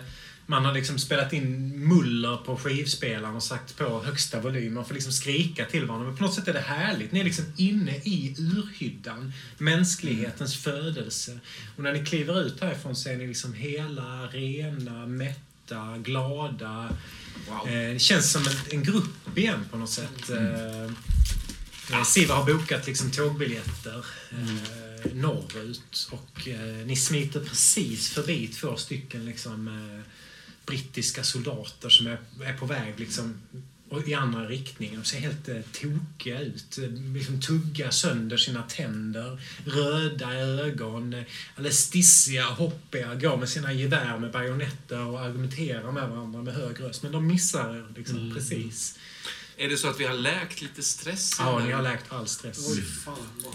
man 0.46 0.64
har 0.64 0.74
liksom 0.74 0.98
spelat 0.98 1.32
in 1.32 1.78
muller 1.88 2.36
på 2.36 2.56
skivspelaren 2.56 3.36
och 3.36 3.42
sagt 3.42 3.76
på 3.76 4.02
högsta 4.02 4.40
volym. 4.40 4.74
Man 4.74 4.84
får 4.84 4.94
liksom 4.94 5.12
skrika 5.12 5.64
till 5.64 5.84
varandra. 5.84 6.08
Men 6.08 6.16
på 6.16 6.24
något 6.24 6.34
sätt 6.34 6.48
är 6.48 6.52
det 6.52 6.60
härligt. 6.60 7.12
Ni 7.12 7.20
är 7.20 7.24
liksom 7.24 7.44
inne 7.56 7.96
i 7.96 8.34
urhyddan. 8.38 9.32
Mänsklighetens 9.58 10.56
födelse. 10.56 11.38
Och 11.76 11.82
när 11.82 11.92
ni 11.92 12.04
kliver 12.04 12.42
ut 12.46 12.60
härifrån 12.60 12.96
så 12.96 13.08
är 13.08 13.16
ni 13.16 13.26
liksom 13.26 13.54
hela, 13.54 14.26
rena, 14.26 15.06
mätta, 15.06 15.98
glada. 15.98 16.88
Wow. 17.48 17.68
Eh, 17.68 17.92
det 17.92 17.98
känns 17.98 18.32
som 18.32 18.42
en, 18.42 18.78
en 18.78 18.82
grupp 18.82 19.38
igen 19.38 19.66
på 19.70 19.76
något 19.76 19.90
sätt. 19.90 20.30
Eh, 20.30 20.84
eh, 21.92 22.04
Siva 22.04 22.34
har 22.34 22.54
bokat 22.54 22.86
liksom 22.86 23.10
tågbiljetter 23.10 24.04
eh, 24.30 25.12
norrut 25.14 26.08
och 26.10 26.48
eh, 26.48 26.86
ni 26.86 26.96
smiter 26.96 27.40
precis 27.40 28.10
förbi 28.10 28.48
två 28.48 28.76
stycken 28.76 29.24
liksom, 29.24 29.68
eh, 29.68 30.12
brittiska 30.66 31.24
soldater 31.24 31.88
som 31.88 32.06
är, 32.06 32.18
är 32.44 32.56
på 32.56 32.66
väg 32.66 33.00
liksom, 33.00 33.40
och 33.92 34.08
i 34.08 34.14
andra 34.14 34.46
riktningen. 34.48 35.00
De 35.00 35.04
ser 35.08 35.18
helt 35.20 35.48
eh, 35.48 35.56
tokiga 35.72 36.40
ut. 36.40 36.78
Eh, 36.78 36.84
Liksom 37.14 37.40
tuggar 37.40 37.90
sönder 37.90 38.36
sina 38.36 38.62
tänder. 38.62 39.40
Röda 39.64 40.32
ögon. 40.34 41.14
Eh, 41.14 41.22
alldeles 41.56 41.78
stissiga, 41.78 42.44
hoppiga. 42.44 43.14
Går 43.14 43.36
med 43.36 43.48
sina 43.48 43.72
gevär 43.72 44.18
med 44.18 44.30
bajonetter 44.32 45.00
och 45.06 45.20
argumenterar 45.20 45.92
med 45.92 46.08
varandra 46.08 46.42
med 46.42 46.54
hög 46.54 46.80
röst. 46.80 47.02
Men 47.02 47.12
de 47.12 47.26
missar 47.26 47.74
er 47.76 47.86
liksom 47.96 48.16
Mm. 48.16 48.34
precis. 48.34 48.98
Är 49.56 49.68
det 49.68 49.76
så 49.76 49.88
att 49.88 50.00
vi 50.00 50.04
har 50.04 50.14
läkt 50.14 50.62
lite 50.62 50.82
stress? 50.82 51.36
Ja, 51.38 51.56
eller? 51.56 51.66
ni 51.66 51.72
har 51.72 51.82
läkt 51.82 52.12
all 52.12 52.28
stress. 52.28 52.58
Oj, 52.68 52.82
fan. 53.04 53.14
Wow. 53.42 53.54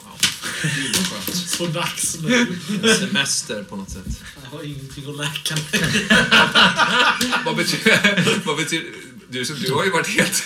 Gud, 0.61 0.95
skönt. 0.95 1.35
Så 1.47 1.65
dags 1.67 2.17
nu. 2.19 2.59
Semester 2.99 3.63
på 3.63 3.75
något 3.75 3.89
sätt. 3.89 4.21
Jag 4.43 4.49
har 4.57 4.63
ingenting 4.63 5.09
att 5.09 5.17
läka 5.17 5.55
Vad 7.45 7.55
betyder... 7.55 8.45
vad 8.45 8.57
betyder 8.57 8.89
du, 9.29 9.45
som- 9.45 9.55
du 9.59 9.73
har 9.73 9.83
ju 9.85 9.91
varit 9.91 10.07
helt... 10.07 10.43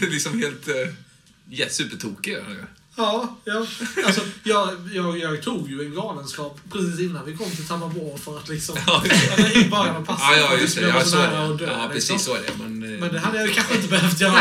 Liksom 0.00 0.38
helt... 0.42 0.68
Ja, 1.50 1.66
supertokig. 1.70 2.32
eller? 2.32 2.66
Ja, 2.96 3.38
ja. 3.44 3.66
Alltså, 4.06 4.20
jag, 4.42 4.88
jag, 4.92 5.18
jag 5.18 5.42
tog 5.42 5.70
ju 5.70 5.82
en 5.82 5.94
galenskap 5.94 6.60
precis 6.72 7.00
innan 7.00 7.26
vi 7.26 7.36
kom 7.36 7.50
till 7.50 7.66
Tammarborg 7.66 8.18
för 8.20 8.38
att 8.38 8.48
liksom... 8.48 8.76
eller 9.36 9.56
I 9.56 9.68
början 9.68 9.96
av 9.96 10.04
passet. 10.04 10.26
Ja, 10.30 10.36
ja, 10.36 10.56
just 10.60 10.76
det. 10.76 10.82
Ja, 10.82 10.94
vara 10.94 11.04
så 11.04 11.16
är 11.18 11.30
nära 11.30 11.46
att 11.52 11.58
dö, 11.58 11.66
Ja, 11.66 11.72
liksom. 11.92 11.92
precis 12.16 12.26
så 12.26 12.34
är 12.34 12.40
det. 12.40 12.52
Men, 12.58 12.94
eh, 12.94 13.00
Men 13.00 13.12
det 13.12 13.18
hade 13.20 13.38
jag 13.38 13.46
ju 13.48 13.52
kanske 13.54 13.74
inte 13.74 13.88
behövt 13.96 14.20
göra. 14.20 14.38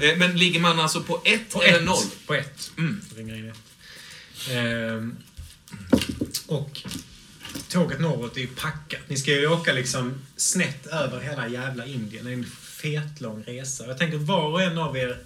eh, 0.00 0.16
men 0.16 0.38
ligger 0.38 0.60
man 0.60 0.80
alltså 0.80 1.00
på 1.02 1.20
ett 1.24 1.50
På 1.52 1.62
eller 1.62 1.78
ett. 1.78 1.84
noll? 1.84 2.04
På 2.26 2.34
ett. 2.34 2.70
Mm. 2.78 3.00
Ringer 3.16 3.34
in 3.34 3.50
ett. 3.50 3.58
Ehm, 4.50 5.16
och 6.46 6.82
tåget 7.68 8.00
norrut 8.00 8.36
är 8.36 8.40
ju 8.40 8.46
packat. 8.46 9.00
Ni 9.08 9.16
ska 9.16 9.30
ju 9.30 9.46
åka 9.46 9.72
liksom 9.72 10.14
snett 10.36 10.86
över 10.86 11.20
hela 11.20 11.48
jävla 11.48 11.86
Indien. 11.86 12.24
Det 12.24 12.30
är 12.30 12.34
en 12.34 12.44
fetlång 12.44 13.44
resa. 13.46 13.86
Jag 13.86 13.98
tänker 13.98 14.18
var 14.18 14.48
och 14.48 14.62
en 14.62 14.78
av 14.78 14.96
er 14.96 15.18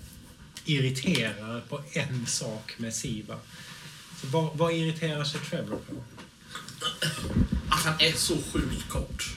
irriterar 0.64 1.60
på 1.60 1.82
en 1.92 2.26
sak 2.26 2.74
med 2.76 2.94
Siva. 2.94 3.36
Så 4.20 4.26
vad, 4.26 4.56
vad 4.56 4.72
irriterar 4.72 5.24
sig 5.24 5.40
Trevor 5.40 5.78
på? 5.88 6.04
Att 7.68 7.84
han 7.84 7.94
är 7.98 8.12
så 8.12 8.36
sjukt 8.52 8.88
kort. 8.88 9.24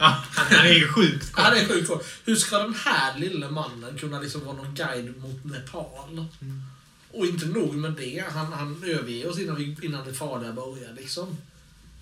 Ja, 0.00 0.24
han, 0.30 0.66
är 0.66 0.72
ju 0.72 0.88
sjukt 0.88 1.32
kort. 1.32 1.44
Han 1.44 1.56
är 1.56 1.66
sjukt 1.66 1.88
kort. 1.88 2.04
Hur 2.24 2.36
ska 2.36 2.58
den 2.58 2.74
här 2.74 3.18
lille 3.18 3.50
mannen 3.50 3.98
kunna 3.98 4.20
liksom 4.20 4.44
vara 4.44 4.56
någon 4.56 4.74
guide 4.74 5.16
mot 5.16 5.44
Nepal? 5.44 6.26
Och 7.18 7.26
inte 7.26 7.46
nog 7.46 7.74
med 7.74 7.92
det, 7.92 8.24
han, 8.30 8.52
han 8.52 8.82
överger 8.86 9.28
oss 9.30 9.38
innan, 9.38 9.56
vi, 9.56 9.76
innan 9.82 10.06
det 10.06 10.14
farliga 10.14 10.52
börjar 10.52 10.92
liksom. 10.96 11.36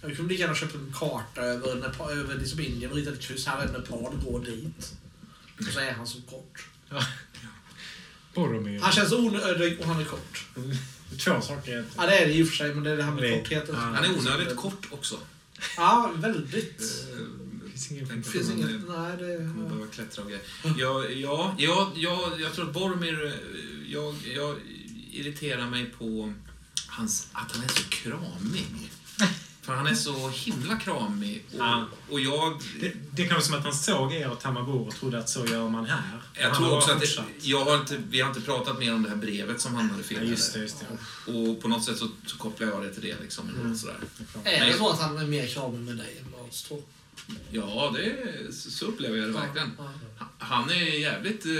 Vi 0.05 0.17
kunde 0.17 0.33
lika 0.33 0.43
gärna 0.43 0.55
köpt 0.55 0.75
en 0.75 0.93
karta 0.95 1.41
över, 1.41 1.75
Nepal, 1.75 2.13
över 2.13 2.35
liksom 2.39 2.61
Indien 2.61 2.91
och 2.91 2.97
ritat 2.97 3.15
ett 3.15 3.21
kryss. 3.21 3.47
Här 3.47 3.63
är 3.67 3.73
Nepal, 3.79 4.13
gå 4.27 4.39
dit. 4.39 4.93
Och 5.59 5.65
så 5.65 5.81
är 5.81 5.93
han 5.93 6.07
så 6.07 6.19
kort. 6.23 6.69
Boromir. 8.35 8.81
Han 8.81 8.93
känns 8.93 9.13
onödig 9.13 9.81
och 9.81 9.87
han 9.87 10.01
är 10.01 10.05
kort. 10.05 10.47
Två 11.19 11.41
saker. 11.41 11.85
Ja, 11.97 12.07
det 12.07 12.19
är 12.19 12.27
det 12.27 12.33
i 12.35 12.43
och 12.43 12.49
för 12.49 12.57
sig, 12.57 12.75
men 12.75 12.85
det 12.85 12.91
är 12.91 12.97
det 12.97 13.03
här 13.03 13.13
med 13.13 13.23
Det- 13.23 13.39
kortheten. 13.39 13.75
Han 13.75 14.05
är 14.05 14.19
onödigt 14.19 14.57
kort 14.57 14.87
också. 14.91 15.19
Ja, 15.77 16.13
väldigt. 16.17 16.79
Det 16.79 17.71
finns 17.71 17.91
ingen 17.91 18.23
Det 18.23 18.31
finns 18.31 18.49
man, 18.49 18.59
inget... 18.59 18.71
eh, 18.71 18.97
Nej, 18.99 19.17
det... 19.17 19.39
behöva 19.39 19.87
klättra 19.87 20.23
och 20.23 20.29
grejer. 20.31 20.45
Ja, 20.79 21.05
ja, 21.09 21.55
ja, 21.59 21.93
ja, 21.97 22.33
jag 22.39 22.53
tror 22.55 22.67
att 22.67 22.73
Boromir... 22.75 23.27
eh, 23.27 23.33
Jag, 23.93 24.15
jag 24.35 24.57
irriterar 25.21 25.67
mig 25.71 25.87
på 25.99 26.33
hans, 26.87 27.29
att 27.33 27.53
han 27.57 27.65
är 27.65 27.69
så 27.69 27.83
kramig. 27.83 28.67
För 29.63 29.75
han 29.75 29.87
är 29.87 29.95
så 29.95 30.29
himla 30.29 30.77
kramig. 30.77 31.45
Och, 31.53 31.59
Ja. 31.59 31.85
och 32.11 32.21
jag... 32.21 32.61
Det, 32.81 32.93
det 33.11 33.23
kan 33.25 33.35
vara 33.35 33.45
som 33.45 33.55
att 33.55 33.65
han 33.65 33.75
såg 33.75 34.13
er 34.13 34.29
och 34.31 34.41
Tamabor 34.41 34.87
och 34.89 34.95
trodde 34.95 35.19
att 35.19 35.29
så 35.29 35.47
gör 35.47 35.69
man 35.69 35.87
här. 35.87 36.21
Jag 36.35 36.51
Han 36.51 36.57
tror 36.57 36.77
också 36.77 36.91
att 36.93 37.01
det, 37.01 37.09
jag 37.41 37.65
har 37.65 37.81
inte, 37.81 38.03
vi 38.11 38.21
har 38.21 38.29
inte 38.29 38.41
pratat 38.41 38.79
mer 38.79 38.95
om 38.95 39.03
det 39.03 39.09
här 39.09 39.17
brevet 39.17 39.61
som 39.61 39.75
hamnade 39.75 39.99
Ja, 40.01 40.05
fel. 40.17 40.29
just 40.29 40.53
det, 40.55 40.61
just 40.61 40.77
det. 41.27 41.33
Och 41.33 41.63
på 41.63 41.69
något 41.69 41.85
sätt 41.85 41.99
så, 41.99 42.09
så 42.27 42.37
kopplar 42.39 42.69
jag 42.69 42.83
det 42.83 42.93
till 42.95 43.03
det. 43.03 43.21
Liksom, 43.23 43.49
Mm. 43.49 43.77
sådär. 43.77 43.97
Är 44.45 44.67
det 44.67 44.77
så 44.79 44.91
att 44.91 45.01
han 45.01 45.19
är 45.19 45.27
mer 45.27 45.47
kramig 45.47 45.81
med 45.81 45.97
dig 45.97 46.19
än 46.25 46.31
med 46.31 46.41
oss 46.49 46.63
två? 46.63 46.83
Ja, 47.51 47.95
det, 47.97 48.17
så 48.55 48.87
upplever 48.87 49.17
jag 49.19 49.29
det 49.29 49.33
verkligen. 49.33 49.71
Ja, 49.79 49.93
ja. 50.19 50.25
Han 50.39 50.71
är 50.71 50.99
jävligt 51.01 51.47
eh, 51.47 51.53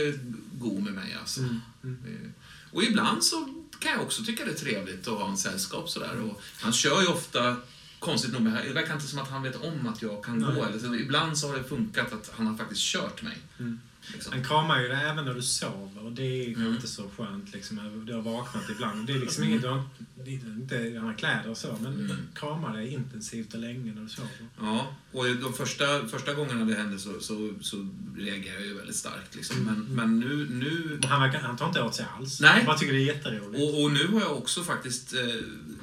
god 0.53 0.83
med 0.83 0.93
mig 0.93 1.17
alltså. 1.21 1.41
Mm, 1.41 1.61
mm. 1.85 2.33
Och 2.77 2.83
ibland 2.83 3.25
så 3.25 3.49
kan 3.79 3.93
jag 3.93 4.03
också 4.03 4.25
tycka 4.25 4.45
det 4.45 4.51
är 4.51 4.55
trevligt 4.55 5.09
att 5.09 5.19
ha 5.19 5.29
en 5.29 5.37
sällskap 5.37 5.91
sådär. 5.91 6.23
Och 6.23 6.43
han 6.61 6.73
kör 6.73 7.01
ju 7.01 7.07
ofta, 7.07 7.57
konstigt 7.99 8.33
nog, 8.33 8.45
det 8.45 8.73
verkar 8.73 8.95
inte 8.95 9.07
som 9.07 9.19
att 9.19 9.31
han 9.31 9.43
vet 9.43 9.63
om 9.63 9.87
att 9.87 10.03
jag 10.03 10.25
kan 10.25 10.39
Nej. 10.39 10.55
gå. 10.55 10.65
Eller, 10.65 10.79
så 10.79 10.95
ibland 10.95 11.39
så 11.39 11.49
har 11.49 11.57
det 11.57 11.65
funkat 11.65 12.13
att 12.13 12.33
han 12.37 12.47
har 12.47 12.57
faktiskt 12.57 12.81
kört 12.81 13.23
mig. 13.23 13.39
Mm. 13.59 13.81
Liksom. 14.13 14.33
Han 14.33 14.45
kramar 14.45 14.81
ju 14.81 14.89
dig 14.89 15.05
även 15.05 15.25
när 15.25 15.35
du 15.35 15.43
sover 15.43 16.05
och 16.05 16.13
det 16.13 16.23
är 16.23 16.49
Mm. 16.57 16.75
inte 16.75 16.87
så 16.89 17.11
skönt. 17.17 17.53
Liksom. 17.53 18.03
Du 18.07 18.15
har 18.15 18.23
vaknat 18.23 18.71
ibland. 18.71 19.07
Det 19.07 19.13
är 19.13 19.19
liksom 19.19 19.45
inget, 19.45 19.63
du 19.63 19.69
har 19.69 19.83
det 20.25 20.31
är 20.31 20.35
inte, 20.35 20.99
han 21.01 21.15
kläder 21.15 21.51
och 21.51 21.57
så, 21.57 21.79
men 21.83 21.95
Mm. 21.95 22.17
kramar 22.35 22.77
dig 22.77 22.93
intensivt 22.95 23.55
och 23.55 23.61
länge 23.61 23.93
när 23.95 24.03
du 24.03 24.09
sover. 24.09 24.31
Ja, 24.61 24.97
och 25.13 25.25
de 25.37 25.53
första, 25.53 26.09
första 26.09 26.35
gångerna 26.35 26.65
det 26.65 26.75
hände 26.75 26.99
så, 26.99 27.21
så, 27.21 27.53
så 27.61 27.89
reagerar 28.17 28.55
jag 28.55 28.67
ju 28.67 28.75
väldigt 28.75 28.97
starkt. 28.97 29.35
Liksom. 29.35 29.57
Men, 29.65 29.75
Mm. 29.75 29.87
men 29.95 30.21
nu, 30.21 30.47
nu 30.51 31.01
han, 31.09 31.21
verkar, 31.23 31.41
han 31.41 31.57
tar 31.57 31.67
inte 31.69 31.83
åt 31.83 31.95
sig 31.95 32.07
alls. 32.19 32.41
Nej. 32.41 32.51
Han 32.51 32.67
bara 32.67 32.79
tycker 32.79 32.93
det 32.93 32.99
är 33.03 33.15
jätteroligt. 33.15 33.63
Och, 33.63 33.83
och 33.83 33.93
nu 33.93 34.07
har 34.07 34.21
jag 34.21 34.37
också 34.39 34.63
faktiskt 34.65 35.15
eh, 35.15 35.21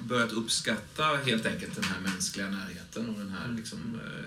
börjat 0.07 0.31
uppskatta 0.31 1.03
helt 1.25 1.45
enkelt 1.45 1.75
den 1.75 1.83
här 1.83 1.99
mänskliga 1.99 2.49
närheten 2.49 3.09
och 3.09 3.19
den 3.19 3.29
här 3.29 3.53
liksom, 3.57 3.79
eh, 4.05 4.25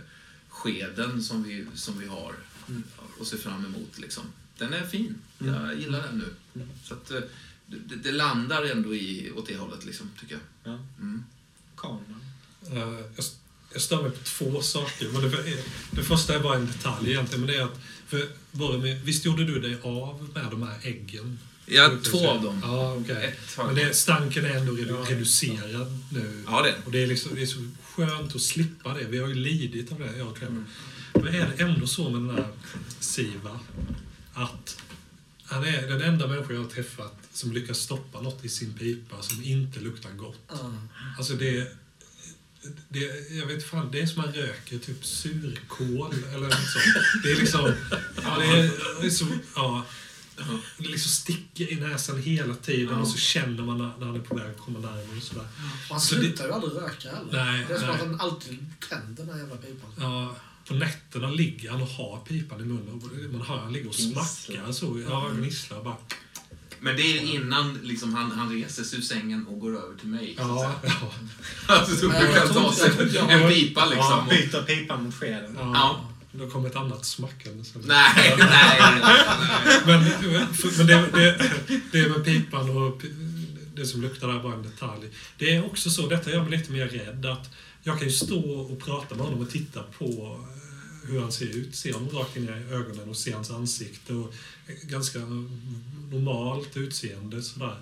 skeden 0.48 1.22
som 1.22 1.42
vi, 1.42 1.66
som 1.74 1.98
vi 1.98 2.06
har 2.06 2.16
Mm. 2.30 2.40
Och 3.18 3.26
ser 3.26 3.36
fram 3.36 3.64
emot. 3.64 3.98
Liksom. 3.98 4.24
Den 4.58 4.72
är 4.72 4.86
fin. 4.86 5.14
Mm. 5.40 5.54
Jag 5.54 5.80
gillar 5.80 6.02
den 6.02 6.18
nu. 6.18 6.34
Mm. 6.54 6.68
Så 6.84 6.94
att, 6.94 7.10
eh, 7.10 7.20
det, 7.66 7.96
det 7.96 8.12
landar 8.12 8.64
ändå 8.64 8.94
i, 8.94 9.32
åt 9.36 9.46
det 9.46 9.56
hållet, 9.56 9.84
liksom, 9.84 10.10
tycker 10.20 10.34
jag. 10.34 10.72
Ja. 10.72 10.78
Mm. 11.00 11.22
Eh, 12.72 12.78
jag, 13.16 13.24
jag 13.72 13.82
stör 13.82 14.02
mig 14.02 14.10
på 14.10 14.24
två 14.24 14.62
saker. 14.62 15.08
Men 15.08 15.22
det, 15.22 15.64
det 15.90 16.02
första 16.02 16.34
är 16.34 16.40
bara 16.40 16.56
en 16.56 16.66
detalj 16.66 17.10
egentligen. 17.10 17.40
Men 17.40 17.50
det 17.50 17.56
är 17.56 17.64
att, 17.64 17.80
för 18.06 18.28
Boromir, 18.50 18.94
visst 19.04 19.24
gjorde 19.24 19.44
du 19.44 19.60
dig 19.60 19.78
av 19.82 20.28
med 20.34 20.46
de 20.50 20.62
här 20.62 20.78
äggen? 20.82 21.38
Ja, 21.66 21.98
två 22.02 22.28
av 22.28 22.42
dem. 22.42 22.60
Ja, 22.64 22.94
okej. 22.94 23.24
Ett 23.24 23.56
Men 23.56 23.74
det, 23.74 23.94
stanken 23.94 24.44
är 24.44 24.56
ändå 24.56 24.72
redu, 24.72 24.94
Ja. 24.94 25.06
reducerad 25.08 25.98
nu. 26.12 26.44
Ja, 26.46 26.62
det. 26.62 26.74
Och 26.84 26.92
det 26.92 27.02
är, 27.02 27.06
liksom, 27.06 27.34
det 27.34 27.42
är 27.42 27.46
så 27.46 27.70
skönt 27.82 28.36
att 28.36 28.42
slippa 28.42 28.94
det. 28.94 29.04
Vi 29.04 29.18
har 29.18 29.28
ju 29.28 29.34
lidit 29.34 29.92
av 29.92 29.98
det, 29.98 30.16
jag 30.16 30.28
och 30.28 30.34
Trevor. 30.34 30.52
Mm. 30.52 30.66
Men 31.24 31.34
är 31.34 31.52
det 31.56 31.62
ändå 31.62 31.86
så 31.86 32.10
med 32.10 32.20
den 32.20 32.44
här 32.44 32.52
Siva 33.00 33.60
att 34.34 34.82
han 35.44 35.64
är 35.64 35.86
den 35.88 36.02
enda 36.02 36.26
människa 36.26 36.52
jag 36.52 36.62
har 36.62 36.68
träffat 36.70 37.14
som 37.32 37.52
lyckas 37.52 37.78
stoppa 37.78 38.20
något 38.20 38.44
i 38.44 38.48
sin 38.48 38.72
pipa 38.74 39.22
som 39.22 39.44
inte 39.44 39.80
luktar 39.80 40.10
gott. 40.10 40.40
Ja. 40.48 40.72
Alltså 41.18 41.32
det... 41.34 41.76
det 42.88 43.30
jag 43.30 43.46
vet 43.46 43.64
fan, 43.70 43.88
det 43.92 44.00
är 44.00 44.06
som 44.06 44.22
man 44.22 44.32
röker 44.32 44.78
typ 44.78 45.04
surkål 45.04 46.14
eller 46.34 46.44
något 46.44 46.52
sånt. 46.70 47.22
Det 47.22 47.32
är 47.32 47.36
liksom... 47.36 47.72
Ja, 48.24 48.36
det, 48.38 48.46
är, 48.46 48.70
det 49.00 49.06
är 49.06 49.10
så... 49.10 49.26
Ja. 49.54 49.84
Det 50.78 50.88
liksom 50.88 51.10
sticker 51.10 51.72
i 51.72 51.76
näsan 51.80 52.22
hela 52.22 52.54
tiden 52.54 52.88
Ja. 52.94 53.00
och 53.00 53.08
så 53.08 53.18
känner 53.18 53.62
man 53.62 53.78
när, 53.78 54.06
han 54.06 54.14
är 54.16 54.20
på 54.20 54.36
väg 54.36 54.50
att 54.50 54.58
komma 54.60 54.78
närmare 54.78 55.16
och 55.16 55.22
sådär. 55.22 55.46
Och 55.88 55.90
han 55.90 56.00
Så 56.00 56.14
det- 56.14 56.20
slutar 56.20 56.46
ju 56.46 56.52
aldrig 56.52 56.72
röka 56.82 57.10
heller. 57.16 57.32
Nej, 57.44 57.64
det 57.68 57.74
är 57.74 57.78
som 57.78 57.86
nej. 57.88 57.94
att 57.96 58.06
han 58.06 58.20
alltid 58.20 58.66
tänder 58.88 59.24
den 59.24 59.28
här 59.34 59.38
jävla 59.40 59.56
pipan. 59.56 59.92
Ja, 59.98 60.36
på 60.68 60.74
nätterna 60.74 61.30
ligger 61.30 61.70
han 61.70 61.82
och 61.82 61.88
har 61.88 62.18
pipan 62.28 62.60
i 62.60 62.64
munnen. 62.64 62.88
och 62.94 63.32
Man 63.32 63.42
hör 63.46 63.58
han 63.58 63.72
ligger 63.72 63.88
och 63.88 63.94
smackar 63.94 64.72
så. 64.72 65.02
Ja, 65.08 65.28
gnisslar 65.38 65.82
bara. 65.84 65.96
Men 66.80 66.96
det 66.96 67.02
är 67.02 67.34
innan 67.34 67.78
liksom, 67.82 68.14
han, 68.14 68.30
han 68.30 68.52
reser 68.52 68.82
sig 68.84 68.98
ur 68.98 69.02
sängen 69.02 69.46
och 69.46 69.60
går 69.60 69.84
över 69.84 69.96
till 69.98 70.08
mig. 70.08 70.34
så 70.36 70.42
Ja, 70.42 70.74
säga. 70.82 70.94
ja. 71.00 71.12
Alltså, 71.74 72.06
Men 72.06 72.18
brukar 72.20 72.38
han 72.46 72.54
ta 72.54 72.72
sig 72.72 72.90
en 73.18 73.48
pipa 73.50 73.84
liksom. 73.84 73.98
Ja, 73.98 74.22
och- 74.22 74.28
byter 74.28 74.62
pipan 74.62 75.04
mot 75.04 75.14
skeden. 75.14 75.54
ja. 75.58 75.70
Ja. 75.74 76.10
Då 76.32 76.50
kommer 76.50 76.68
ett 76.68 76.76
annat 76.76 77.04
smackande. 77.04 77.62
Nej, 77.84 78.34
nej, 78.38 78.78
nej. 79.02 79.22
Men, 79.86 80.04
men 80.78 80.86
det, 80.86 81.10
det, 81.12 81.80
det 81.92 82.08
med 82.08 82.24
pipan 82.24 82.70
och 82.76 83.02
det 83.74 83.86
som 83.86 84.02
luktar 84.02 84.28
där 84.28 84.34
är 84.34 84.42
bara 84.42 84.54
en 84.54 84.62
detalj. 84.62 85.08
Det 85.38 85.54
är 85.56 85.66
också 85.66 85.90
så, 85.90 86.06
detta 86.08 86.30
gör 86.30 86.42
mig 86.42 86.58
lite 86.58 86.72
mer 86.72 86.86
rädd, 86.86 87.26
att 87.26 87.50
jag 87.82 87.98
kan 87.98 88.08
ju 88.08 88.12
stå 88.12 88.50
och 88.50 88.78
prata 88.84 89.14
med 89.14 89.24
honom 89.24 89.40
och 89.40 89.50
titta 89.50 89.82
på 89.82 90.40
hur 91.08 91.20
han 91.20 91.32
ser 91.32 91.46
ut, 91.46 91.76
se 91.76 91.92
honom 91.92 92.08
rakt 92.08 92.36
in 92.36 92.44
i 92.48 92.72
ögonen 92.74 93.08
och 93.08 93.16
se 93.16 93.32
hans 93.32 93.50
ansikte 93.50 94.12
och 94.14 94.34
ganska 94.82 95.18
normalt 96.10 96.76
utseende 96.76 97.42
sådär. 97.42 97.76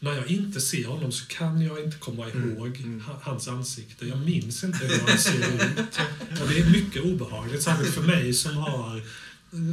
När 0.00 0.12
jag 0.14 0.26
inte 0.26 0.60
ser 0.60 0.84
honom 0.86 1.12
så 1.12 1.26
kan 1.26 1.60
jag 1.62 1.84
inte 1.84 1.96
komma 1.98 2.28
ihåg 2.28 2.76
mm. 2.76 3.00
ha- 3.00 3.20
hans 3.22 3.48
ansikte. 3.48 4.06
Jag 4.06 4.18
minns 4.18 4.64
inte 4.64 4.78
hur 4.86 5.08
han 5.08 5.18
ser 5.18 5.38
ut. 5.54 5.78
Och 6.42 6.48
det 6.48 6.58
är 6.58 6.70
mycket 6.70 7.02
obehagligt, 7.04 7.62
särskilt 7.62 7.94
för 7.94 8.02
mig 8.02 8.34
som 8.34 8.56
har 8.56 9.02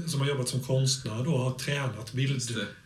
som 0.07 0.19
har 0.21 0.27
jobbat 0.27 0.49
som 0.49 0.59
konstnär 0.59 1.23
då 1.23 1.37
har 1.37 1.51
tränat 1.59 2.13
bild, 2.13 2.41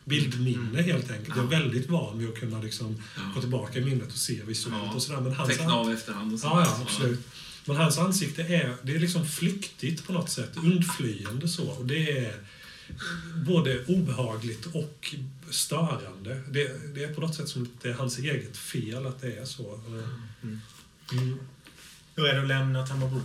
bildminne 0.05 0.81
helt 0.81 1.11
enkelt. 1.11 1.35
Jag 1.35 1.45
är 1.45 1.49
väldigt 1.49 1.89
van 1.89 2.19
vid 2.19 2.29
att 2.29 2.39
kunna 2.39 2.61
liksom 2.61 3.01
Ja. 3.15 3.21
gå 3.35 3.41
tillbaka 3.41 3.79
i 3.79 3.85
minnet 3.85 4.07
och 4.11 4.17
se 4.17 4.43
visuellt 4.43 4.83
Ja. 4.85 4.93
och 4.93 5.01
sådär. 5.01 5.21
Men 5.21 5.33
hans, 5.33 5.49
Teckna 5.49 5.73
av 5.73 5.91
efterhand 5.91 6.33
och 6.33 6.39
sånt. 6.39 6.53
ja, 6.55 6.61
ja, 6.65 6.81
absolut. 6.81 7.19
Men 7.67 7.77
hans 7.77 7.97
ansikte 7.97 8.41
är, 8.41 8.75
det 8.81 8.95
är 8.95 8.99
liksom 8.99 9.25
flyktigt 9.25 10.07
på 10.07 10.13
något 10.13 10.29
sätt, 10.29 10.51
undflyende 10.57 11.47
så. 11.47 11.69
Och 11.69 11.85
det 11.85 12.17
är 12.17 12.35
både 13.45 13.85
obehagligt 13.85 14.65
och 14.65 15.15
störande. 15.49 16.41
Det, 16.49 16.95
det 16.95 17.03
är 17.03 17.13
på 17.13 17.21
något 17.21 17.35
sätt 17.35 17.49
som 17.49 17.63
att 17.63 17.81
det 17.81 17.89
är 17.89 17.93
hans 17.93 18.19
eget 18.19 18.57
fel 18.57 19.05
att 19.05 19.21
det 19.21 19.37
är 19.37 19.45
så. 19.45 19.79
Mm. 19.87 20.61
Mm. 21.11 21.39
Hur 22.15 22.25
är 22.25 22.35
det 22.35 22.41
att 22.41 22.47
lämna 22.47 22.87
Tamarbor? 22.87 23.21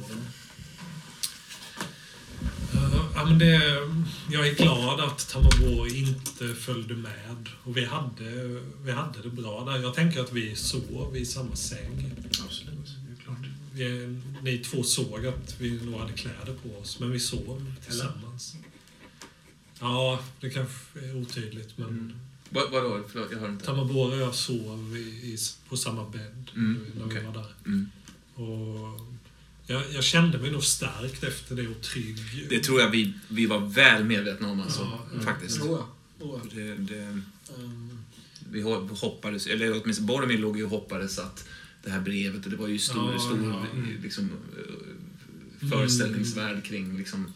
Eh, 2.74 3.02
Ja, 3.14 3.24
men 3.24 3.38
det, 3.38 3.60
jag 4.30 4.48
är 4.48 4.54
glad 4.54 5.00
att 5.00 5.28
Tammerborg 5.28 5.98
inte 5.98 6.54
följde 6.54 6.94
med. 6.94 7.48
Och 7.64 7.76
vi 7.76 7.84
hade, 7.84 8.60
vi 8.84 8.92
hade 8.92 9.22
det 9.22 9.28
bra 9.28 9.64
där. 9.64 9.78
Jag 9.78 9.94
tänker 9.94 10.20
att 10.20 10.32
vi 10.32 10.56
sov 10.56 11.16
i 11.16 11.26
samma 11.26 11.56
säng. 11.56 12.12
Absolut. 12.44 12.91
Vi, 13.74 14.18
ni 14.42 14.58
två 14.58 14.82
såg 14.82 15.26
att 15.26 15.60
vi 15.60 15.70
nog 15.70 16.00
hade 16.00 16.12
kläder 16.12 16.54
på 16.62 16.78
oss, 16.78 17.00
men 17.00 17.10
vi 17.10 17.20
sov 17.20 17.72
tillsammans. 17.86 18.56
Ja, 19.80 20.24
det 20.40 20.50
kanske 20.50 20.98
är 21.00 21.16
otydligt, 21.16 21.78
men 21.78 21.88
Mm. 21.88 22.12
Vad, 22.54 22.70
vadå? 22.70 23.02
Förlåt, 23.08 23.28
jag 23.32 23.38
hör 23.38 23.48
inte. 23.48 23.64
Tamabora 23.64 24.14
och 24.14 24.20
jag 24.20 24.34
sov 24.34 24.96
i, 24.96 25.00
i, 25.00 25.36
på 25.68 25.76
samma 25.76 26.08
bädd 26.10 26.50
Mm, 26.54 26.86
när 26.98 27.06
okej. 27.06 27.18
vi 27.20 27.26
var 27.26 27.32
där. 27.32 27.54
Mm. 27.66 27.90
Och 28.34 29.00
jag, 29.66 29.82
jag 29.92 30.04
kände 30.04 30.38
mig 30.38 30.50
nog 30.50 30.64
stärkt 30.64 31.24
efter 31.24 31.54
det 31.56 31.68
och 31.68 31.80
trygg. 31.82 32.16
Det 32.48 32.58
tror 32.60 32.80
jag 32.80 32.90
vi, 32.90 33.12
vi 33.28 33.46
var 33.46 33.58
väl 33.58 34.04
medvetna 34.04 34.48
om 34.50 34.60
alltså, 34.60 35.00
Ja, 35.16 35.20
faktiskt. 35.20 35.60
Ja. 35.64 35.88
Det, 36.54 36.74
det, 36.74 37.22
Ehm, 37.58 37.98
vi 38.50 38.62
ho- 38.62 38.98
hoppades, 39.00 39.46
eller 39.46 39.82
åtminstone 39.82 40.06
Boromir 40.06 40.38
låg 40.38 40.56
ju 40.56 40.64
och 40.64 40.70
hoppades 40.70 41.18
att 41.18 41.48
det 41.82 41.90
här 41.90 42.00
brevet, 42.00 42.44
och 42.44 42.50
det 42.50 42.56
var 42.56 42.68
ju 42.68 42.78
stor, 42.78 43.12
Ja, 43.12 43.18
stor 43.18 43.44
ja, 43.44 43.66
mm. 43.74 44.02
liksom, 44.02 44.30
eh, 44.30 45.68
föreställningsvärld 45.70 46.64
kring 46.64 46.98
liksom, 46.98 47.32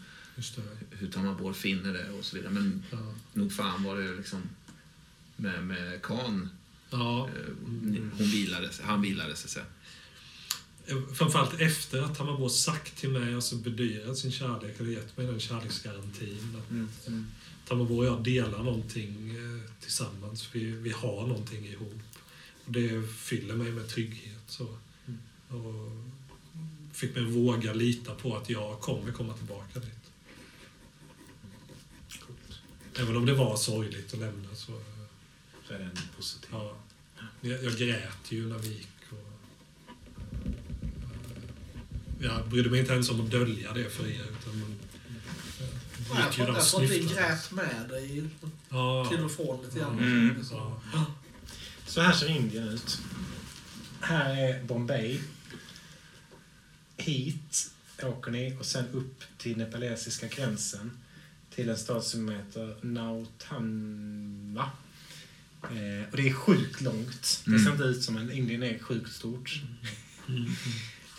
hur 0.91 1.07
Tamabor 1.11 1.53
finner 1.53 1.93
det 1.93 2.09
och 2.11 2.25
så 2.25 2.35
vidare. 2.35 2.51
Men 2.53 2.83
Ja. 2.91 3.13
nog 3.33 3.53
fan 3.53 3.83
var 3.83 3.97
det 3.97 4.15
liksom 4.15 4.41
med, 5.35 5.63
med 5.67 6.01
Khan, 6.01 6.49
Ja. 6.89 7.27
eh, 7.29 7.53
hon 8.17 8.27
vilade, 8.31 8.71
sig- 8.73 8.85
han 8.85 9.01
vilade 9.01 9.35
sig. 9.35 9.49
Så. 9.49 9.59
Framförallt 11.13 11.61
efter 11.61 12.01
att 12.01 12.17
Tamabor 12.17 12.49
sagt 12.49 12.95
till 12.97 13.09
mig, 13.09 13.35
alltså 13.35 13.55
bedyrat 13.55 14.17
sin 14.17 14.31
kärlek, 14.31 14.79
eller 14.79 14.91
gett 14.91 15.17
mig 15.17 15.27
den 15.27 15.39
kärleksgarantin. 15.39 16.55
Att 16.63 16.71
Mm. 16.71 16.89
Mm. 17.07 17.25
Och 17.81 18.05
jag 18.05 18.23
delar 18.23 18.63
någonting 18.63 19.29
eh, 19.37 19.71
tillsammans. 19.81 20.49
Vi, 20.51 20.63
vi 20.65 20.89
har 20.91 21.27
någonting 21.27 21.65
ihop. 21.67 21.93
Och 22.65 22.71
det 22.71 23.07
fyller 23.17 23.55
mig 23.55 23.71
med 23.71 23.87
trygghet. 23.87 24.36
Så. 24.47 24.63
Och 25.49 25.91
fick 26.93 27.15
mig 27.15 27.23
våga 27.23 27.73
lita 27.73 28.15
på 28.15 28.35
att 28.37 28.49
jag 28.49 28.79
kommer 28.81 29.11
komma 29.11 29.33
tillbaka 29.33 29.79
dit. 29.79 29.91
Även 32.99 33.15
om 33.17 33.25
det 33.25 33.33
var 33.33 33.55
sorgligt 33.57 34.13
att 34.13 34.19
lämna 34.19 34.55
så... 34.55 34.71
eh, 34.71 34.79
Så 35.67 35.73
är 35.73 35.79
den 35.79 35.91
positiv. 36.17 36.49
Ja, 36.51 36.73
jag, 37.41 37.63
jag 37.63 37.73
grät 37.73 38.31
ju 38.31 38.47
när 38.49 38.57
vi 38.57 38.67
gick. 38.67 38.87
Och, 39.09 39.17
eh, 40.45 40.51
jag 42.21 42.47
brydde 42.49 42.69
mig 42.69 42.79
inte 42.79 42.93
ens 42.93 43.09
om 43.09 43.21
att 43.21 43.31
dölja 43.31 43.73
det 43.73 43.89
för 43.89 44.07
er. 44.07 44.25
Utan 44.39 44.59
man, 44.59 44.75
eh, 45.59 45.65
Nej, 46.13 46.19
Jag 46.23 46.31
tror 46.33 46.45
där 46.45 46.53
jag 46.53 46.65
tror 46.67 46.83
att 46.83 46.89
vi 46.91 46.99
grät 46.99 47.51
med 47.51 47.89
dig 47.89 48.23
Ja, 48.69 49.07
till 49.09 49.23
och 49.23 49.31
från 49.31 49.63
lite 49.65 49.79
grann. 49.79 49.99
Mm. 49.99 50.35
ja. 50.51 50.81
Så 51.87 52.01
här 52.01 52.13
ser 52.13 52.29
Indien 52.29 52.67
ut. 52.67 53.01
Här 54.01 54.35
är 54.37 54.63
Bombay. 54.63 55.19
Hit 56.97 57.71
åker 58.03 58.31
ni 58.31 58.55
och 58.59 58.65
sen 58.65 58.85
upp 58.93 59.23
till 59.37 59.57
nepalesiska 59.57 60.27
gränsen 60.27 60.91
till 61.55 61.69
en 61.69 61.77
stad 61.77 62.03
som 62.03 62.29
heter 62.29 62.75
Nautanma. 62.81 64.69
Eh, 65.63 66.09
och 66.11 66.17
det 66.17 66.27
är 66.29 66.33
sjukt 66.33 66.81
långt. 66.81 67.21
Det 67.45 67.59
ser 67.59 67.65
Mm. 67.67 67.71
inte 67.73 67.83
ut 67.83 68.03
som 68.03 68.17
en... 68.17 68.31
Indien 68.31 68.63
är 68.63 68.79
sjukt 68.79 69.13
stort. 69.15 69.61
Mm. 70.27 70.45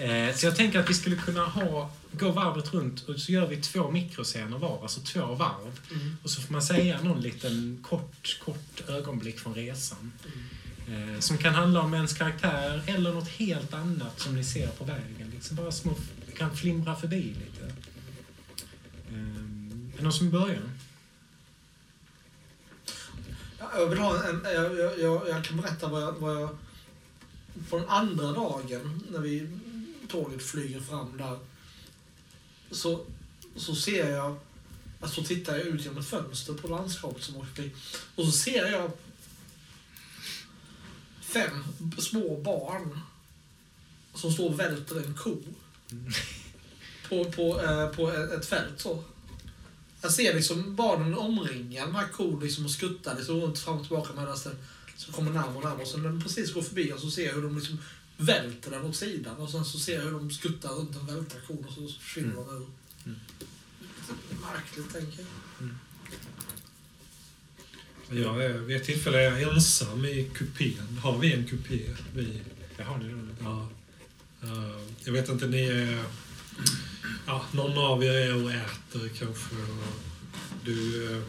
Eh, 0.00 0.34
så 0.34 0.46
jag 0.46 0.56
tänker 0.56 0.78
att 0.78 0.90
vi 0.90 0.94
skulle 0.94 1.16
kunna 1.16 1.44
ha, 1.44 1.90
gå 2.12 2.30
varvet 2.30 2.74
runt 2.74 3.00
och 3.08 3.18
så 3.20 3.32
gör 3.32 3.46
vi 3.46 3.56
två 3.56 3.90
mikroscener 3.90 4.58
var, 4.58 4.82
alltså 4.82 5.00
två 5.00 5.34
varv. 5.34 5.80
Mm. 5.90 6.16
Och 6.22 6.30
så 6.30 6.40
får 6.42 6.52
man 6.52 6.62
säga 6.62 7.02
någon 7.02 7.20
liten 7.20 7.84
kort, 7.88 8.38
kort 8.44 8.88
ögonblick 8.88 9.38
från 9.38 9.54
resan. 9.54 10.12
Eh, 10.90 11.20
som 11.20 11.38
kan 11.38 11.54
handla 11.54 11.80
om 11.80 11.94
ens 11.94 12.12
karaktär 12.12 12.82
eller 12.86 13.12
något 13.12 13.28
helt 13.28 13.74
annat 13.74 14.20
som 14.20 14.34
ni 14.34 14.44
ser 14.44 14.68
på 14.68 14.84
vägen. 14.84 15.30
Liksom 15.34 15.56
bara 15.56 15.72
små, 15.72 15.94
kan 16.36 16.56
flimra 16.56 16.96
förbi 16.96 17.22
lite. 17.22 17.64
Eh, 19.10 19.18
är 19.92 19.96
det 19.96 20.02
någon 20.02 20.12
som 20.12 20.30
börjar? 20.30 20.70
Jag 23.58 23.86
vill 23.86 23.98
ha 23.98 24.28
en, 24.28 24.40
jag, 24.44 24.78
jag, 24.78 25.00
jag, 25.00 25.28
jag 25.28 25.44
kan 25.44 25.56
berätta 25.56 25.88
vad 25.88 26.02
jag, 26.02 26.12
vad 26.12 26.42
jag... 26.42 26.58
På 27.70 27.78
den 27.78 27.88
andra 27.88 28.32
dagen, 28.32 29.02
när 29.10 29.18
vi 29.18 29.58
tåget 30.08 30.42
flyger 30.42 30.80
fram 30.80 31.16
där, 31.16 31.38
så, 32.70 33.00
så 33.56 33.74
ser 33.74 34.10
jag... 34.10 34.38
Alltså 35.00 35.22
tittar 35.22 35.56
jag 35.56 35.66
ut 35.66 35.84
genom 35.84 35.98
ett 35.98 36.08
fönster 36.08 36.54
på 36.54 36.68
landskapet 36.68 37.22
som 37.22 37.36
åker 37.36 37.46
förbi. 37.46 37.70
Och 38.14 38.24
så 38.24 38.32
ser 38.32 38.72
jag 38.72 38.90
fem 41.28 41.64
små 41.98 42.36
barn 42.36 43.00
som 44.14 44.32
står 44.32 44.48
och 44.48 44.60
välter 44.60 44.96
en 44.96 45.14
ko. 45.14 45.36
På, 47.08 47.24
på, 47.24 47.60
eh, 47.60 47.88
på 47.88 48.10
ett 48.10 48.46
fält 48.46 48.80
så. 48.80 49.04
Jag 50.00 50.12
ser 50.12 50.34
liksom 50.34 50.76
barnen 50.76 51.14
omringa 51.14 51.86
den 51.86 51.94
här 51.94 52.08
kon 52.08 52.40
liksom 52.40 52.64
och 52.64 52.70
skuttar 52.70 53.16
liksom 53.16 53.40
runt 53.40 53.58
fram 53.58 53.76
och 53.76 53.86
tillbaka 53.86 54.12
medan 54.12 54.38
den 54.44 54.56
så 54.96 55.12
kommer 55.12 55.30
närmare 55.30 55.56
och 55.56 55.64
närmare. 55.64 55.82
Och 55.82 55.88
sen 55.88 56.02
när 56.02 56.08
den 56.08 56.22
precis 56.22 56.54
går 56.54 56.62
förbi 56.62 56.92
och 56.92 57.00
så 57.00 57.10
ser 57.10 57.26
jag 57.26 57.34
hur 57.34 57.42
de 57.42 57.56
liksom 57.56 57.78
välter 58.16 58.70
den 58.70 58.84
åt 58.84 58.96
sidan. 58.96 59.36
Och 59.36 59.50
sen 59.50 59.64
så 59.64 59.78
ser 59.78 59.94
jag 59.94 60.02
hur 60.02 60.10
de 60.10 60.30
skuttar 60.30 60.68
runt 60.68 60.92
den 60.92 61.06
välta 61.06 61.36
kon 61.46 61.64
och 61.68 61.72
så 61.72 61.88
försvinner 61.88 62.34
de 62.34 62.56
ur. 62.56 62.66
Mm. 63.04 63.18
Märkligt, 64.42 64.92
tänker 64.92 65.18
jag. 65.18 65.68
Jag 68.10 68.44
är, 68.44 68.58
vid 68.58 68.76
ett 68.76 68.84
tillfälle 68.84 69.18
är 69.18 69.38
jag 69.38 69.54
ensam 69.54 70.04
i 70.04 70.30
kupén. 70.34 70.98
Har 71.02 71.18
vi 71.18 71.32
en 71.32 71.46
kupé? 71.46 71.80
Vi, 72.14 72.40
Det 72.76 72.82
har 72.82 72.98
ni 72.98 73.08
nog. 73.08 73.28
ja. 73.42 73.68
Eh, 74.42 74.80
jag 75.04 75.12
vet 75.12 75.28
inte, 75.28 75.46
ni 75.46 75.62
är... 75.62 76.04
Ja, 77.26 77.44
någon 77.52 77.78
av 77.78 78.04
er 78.04 78.12
är 78.14 78.44
och 78.44 78.50
äter 78.52 79.08
kanske. 79.18 79.54
Du 80.64 81.12
eh, 81.16 81.22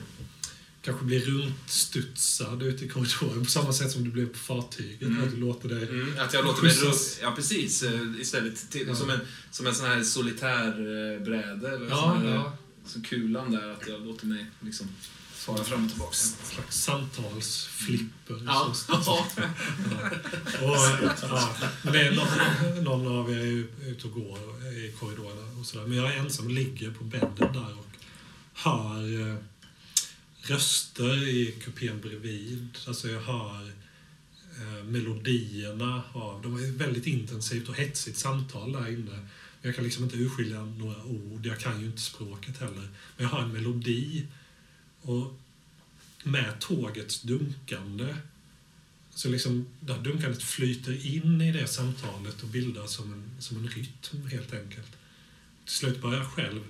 kanske 0.82 1.06
blir 1.06 1.20
runtstudsad 1.20 2.64
ute 2.64 2.86
i 2.86 2.90
korridoren 2.90 3.44
på 3.46 3.50
samma 3.52 3.74
sätt 3.74 3.92
som 3.92 4.04
du 4.04 4.10
blev 4.12 4.26
på 4.30 4.38
fartyget. 4.38 5.02
Mm. 5.02 5.24
Att 5.24 5.32
du 5.32 5.38
låter 5.38 5.70
dig... 5.70 5.84
Mm, 5.90 6.14
att 6.20 6.34
jag 6.34 6.46
låter 6.46 6.64
mig 6.64 6.72
runt, 6.76 7.20
ja 7.22 7.32
precis, 7.36 7.84
eh, 7.84 8.02
istället 8.20 8.72
till, 8.72 8.88
Ja. 8.88 8.96
som, 8.96 9.10
en, 9.10 9.20
som 9.52 9.68
en 9.68 9.76
sån 9.76 9.86
här 9.88 10.04
solitär 10.04 10.68
eh, 10.70 11.24
bräde 11.26 11.70
eller 11.76 11.90
Ja, 11.90 11.96
sån 11.96 12.28
här, 12.28 12.36
ja. 12.36 12.58
så 12.86 13.02
kulan 13.02 13.52
där, 13.52 13.70
att 13.70 13.88
jag 13.88 14.06
låter 14.06 14.26
mig 14.26 14.46
liksom 14.62 14.88
fara 15.40 15.64
fram 15.64 15.84
och 15.84 15.90
tillbaka. 15.90 16.16
En 16.42 16.56
slags 16.56 16.82
samtalsflipper. 16.82 18.42
Ja. 18.46 18.74
studsar. 18.76 19.14
Och, 20.62 20.78
ja, 21.22 21.56
det 21.84 22.12
någon, 22.12 22.84
någon 22.84 23.18
av 23.18 23.32
er 23.32 23.38
är 23.38 23.90
ute 23.90 24.08
och 24.08 24.14
går 24.14 24.38
i 24.74 24.94
korridorerna 25.00 25.60
och 25.60 25.66
sådär. 25.66 25.88
Men 25.88 25.98
jag 25.98 26.14
är 26.14 26.18
ensam 26.18 26.50
ligger 26.50 26.92
på 26.92 27.04
bädden 27.04 27.54
där 27.54 27.80
och 27.80 27.88
hör 28.54 29.30
eh, 29.30 29.38
röster 30.42 31.28
i 31.28 31.52
kupén 31.64 32.02
bredvid. 32.02 32.78
Alltså 32.88 33.10
jag 33.10 33.22
hör 33.22 33.72
eh, 34.58 34.84
melodierna 34.84 36.04
av... 36.14 36.42
De 36.42 36.56
är 36.56 36.72
väldigt 36.72 37.08
intensivt 37.08 37.70
och 37.70 37.76
hetsigt 37.76 38.18
samtal 38.18 38.72
där 38.72 38.92
inne. 38.92 39.28
Jag 39.62 39.76
kan 39.76 39.84
liksom 39.84 40.04
inte 40.04 40.18
urskilja 40.18 40.66
några 40.66 41.04
ord. 41.04 41.46
Jag 41.46 41.60
kan 41.60 41.80
ju 41.80 41.86
inte 41.86 42.02
språket 42.02 42.60
heller. 42.60 42.88
Men 43.18 43.24
jag 43.24 43.30
hör 43.30 43.42
en 43.42 43.54
melodi. 43.54 44.28
Och 45.02 45.40
med 46.24 46.60
tågets 46.60 47.22
dunkande 47.22 48.16
så 49.10 49.30
liksom 49.30 49.68
det 49.80 49.94
här 49.94 50.02
dunkandet 50.02 50.44
flyter 50.44 51.16
in 51.16 51.42
i 51.42 51.52
det 51.52 51.68
samtalet 51.68 52.44
och 52.44 52.50
bildar 52.50 52.88
som 52.88 53.14
en, 53.14 53.42
som 53.42 53.58
en 53.58 53.68
rytm 53.68 54.28
helt 54.28 54.54
enkelt. 54.54 54.92
Till 55.66 55.76
slut 55.76 56.02
börjar 56.02 56.18
jag 56.18 56.32
själv 56.32 56.64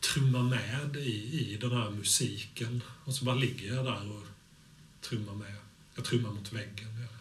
trumma 0.00 0.42
med 0.42 0.96
i, 0.96 1.40
i 1.40 1.56
den 1.60 1.70
här 1.70 1.90
musiken. 1.90 2.82
Och 3.04 3.14
så 3.14 3.24
bara 3.24 3.34
ligger 3.34 3.74
jag 3.74 3.84
där 3.84 4.10
och 4.10 4.26
trummar 5.00 5.34
med. 5.34 5.54
Jag 5.94 6.04
trummar 6.04 6.30
mot 6.30 6.52
väggen. 6.52 6.88
Ja. 7.00 7.18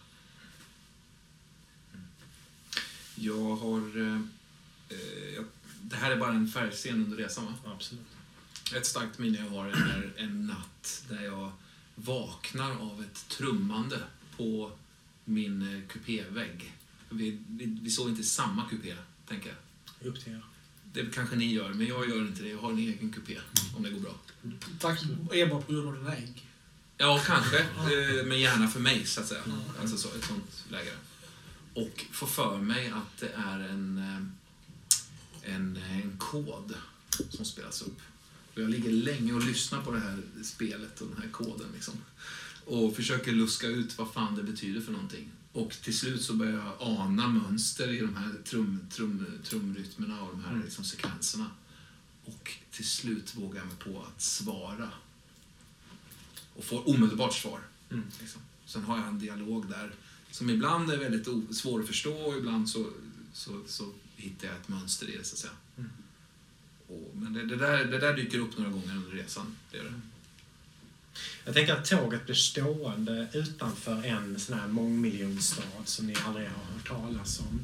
Jag 3.16 3.56
har... 3.56 3.98
Eh, 3.98 4.22
eh, 4.90 5.36
jag, 5.36 5.46
det 5.82 5.96
här 5.96 6.12
är 6.12 6.18
bara 6.18 6.34
en 6.34 6.48
färgscen 6.48 7.04
under 7.04 7.18
resan 7.18 7.46
va? 7.46 7.54
Absolut. 7.66 8.15
Ett 8.74 8.86
starkt 8.86 9.20
minne 9.20 9.38
jag 9.38 9.50
har 9.50 9.68
är 9.68 10.14
en 10.18 10.48
natt 10.48 11.04
där 11.10 11.22
jag 11.24 11.52
vaknar 11.96 12.72
av 12.72 13.04
ett 13.04 13.30
trummande 13.30 14.00
på 14.38 14.72
min 15.26 15.76
eh, 15.76 15.88
kupévägg. 15.88 16.74
Vi, 17.10 17.40
vi, 17.50 17.66
vi 17.82 17.90
sov 17.92 18.10
inte 18.10 18.24
samma 18.24 18.70
kupé, 18.70 18.96
tänker 19.28 19.50
jag. 20.02 20.08
Upp 20.08 20.24
till 20.24 20.34
er. 20.34 20.44
Det 20.94 21.14
kanske 21.14 21.36
ni 21.36 21.54
gör, 21.54 21.74
men 21.74 21.88
jag 21.88 22.10
gör 22.10 22.22
inte 22.28 22.44
det. 22.44 22.50
Jag 22.50 22.58
har 22.58 22.72
en 22.72 22.78
egen 22.80 23.12
kupé, 23.12 23.40
om 23.78 23.84
det 23.84 23.90
går 23.90 24.00
bra. 24.00 24.16
Tack 24.80 25.00
enbart 25.34 25.66
på 25.68 25.72
grund 25.74 25.88
av 25.88 25.96
dina 25.96 26.16
ägg. 26.16 26.48
Ja, 26.98 27.22
kanske. 27.26 27.60
eh, 27.60 28.26
Men 28.26 28.40
gärna 28.40 28.68
för 28.68 28.80
mig, 28.80 29.06
så 29.06 29.22
att 29.22 29.28
säga. 29.28 29.42
Alltså 29.82 29.98
så, 29.98 30.08
ett 30.08 30.24
sånt 30.26 30.66
läge. 30.70 30.92
Och 31.74 32.06
får 32.12 32.28
för 32.28 32.58
mig 32.58 32.88
att 32.90 33.18
det 33.20 33.30
är 33.36 33.60
en, 33.60 33.98
eh, 33.98 35.54
en, 35.56 35.78
en 35.92 36.18
kod 36.18 36.74
som 37.30 37.46
spelas 37.46 37.82
upp. 37.82 38.02
Och 38.56 38.62
jag 38.62 38.70
ligger 38.70 38.92
länge 38.92 39.34
och 39.34 39.44
lyssnar 39.44 39.82
på 39.82 39.92
det 39.92 40.00
här 40.00 40.22
spelet 40.44 41.02
och 41.02 41.08
den 41.08 41.22
här 41.22 41.30
koden. 41.30 41.68
Liksom. 41.74 41.94
Och 42.66 42.96
försöker 42.96 43.32
luska 43.32 43.68
ut 43.68 43.98
vad 43.98 44.14
fan 44.14 44.36
det 44.36 44.44
betyder 44.44 44.82
för 44.82 44.92
någonting. 44.92 45.32
Och 45.52 45.72
till 45.72 45.98
slut 45.98 46.22
så 46.22 46.34
börjar 46.34 46.54
jag 46.54 46.74
ana 46.80 47.28
mönster 47.28 47.92
i 47.94 48.00
de 48.00 48.16
här 48.16 48.34
trum, 48.44 48.80
trum, 48.92 49.26
trumrytmerna 49.44 50.22
och 50.22 50.32
de 50.32 50.44
här 50.44 50.62
liksom, 50.64 50.86
sekvenserna. 50.86 51.52
Och 52.26 52.52
till 52.72 52.86
slut 52.86 53.36
vågar 53.36 53.58
jag 53.58 53.68
mig 53.68 53.76
på 53.76 54.02
att 54.02 54.22
svara. 54.22 54.90
Och 56.56 56.64
får 56.64 56.90
omedelbart 56.90 57.34
svar. 57.34 57.60
Mm. 57.90 58.04
Liksom. 58.20 58.42
Sen 58.66 58.84
har 58.84 58.98
jag 58.98 59.08
en 59.08 59.20
dialog 59.20 59.70
där 59.70 59.96
som 60.32 60.50
ibland 60.50 60.92
är 60.92 60.98
väldigt 60.98 61.56
svår 61.56 61.80
att 61.80 61.88
förstå 61.88 62.14
och 62.14 62.38
ibland 62.38 62.70
så, 62.70 62.90
så, 63.34 63.62
så 63.68 63.92
hittar 64.16 64.48
jag 64.48 64.58
ett 64.58 64.68
mönster 64.68 65.10
i 65.10 65.18
det, 65.18 65.24
så 65.24 65.34
att 65.34 65.40
säga. 65.40 65.54
Och, 66.88 67.12
men 67.14 67.34
det, 67.34 67.46
det, 67.46 67.56
där, 67.56 67.86
det 67.86 68.00
där 68.00 68.14
dyker 68.14 68.40
upp 68.40 68.58
några 68.58 68.72
gånger 68.72 68.96
under 68.96 69.12
resan. 69.12 69.56
Det 69.72 69.78
gör 69.78 69.84
det. 69.84 70.02
Jag 71.46 71.54
tänker 71.54 71.74
att 71.74 71.86
tåget 71.86 72.26
blir 72.26 72.36
stående 72.36 73.28
utanför 73.34 74.06
en 74.06 74.40
sån 74.40 74.60
här 74.60 74.68
mångmiljonstad 74.68 75.64
som 75.86 76.08
ni 76.08 76.16
aldrig 76.26 76.48
har 76.48 76.74
hört 76.74 76.88
talas 76.88 77.40
om. 77.40 77.60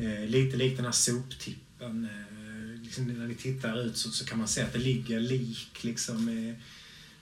Eh, 0.00 0.28
lite 0.28 0.56
likt 0.56 0.76
den 0.76 0.84
här 0.84 0.92
soptippen. 0.92 2.04
Eh, 2.04 2.82
liksom 2.82 3.06
när 3.06 3.26
ni 3.26 3.34
tittar 3.34 3.80
ut 3.80 3.96
så, 3.96 4.10
så 4.10 4.24
kan 4.24 4.38
man 4.38 4.48
se 4.48 4.62
att 4.62 4.72
det 4.72 4.78
ligger 4.78 5.20
lik 5.20 5.84
liksom, 5.84 6.28
eh, 6.28 6.54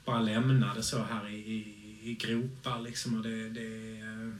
bara 0.04 0.20
lämnade 0.20 0.82
så 0.82 1.02
här 1.02 1.28
i, 1.28 1.36
i, 1.36 2.10
i 2.10 2.14
gropar. 2.14 2.80
Liksom, 2.80 3.16
och 3.16 3.22
det, 3.22 3.48
det 3.48 4.00
är 4.00 4.26
eh, 4.26 4.32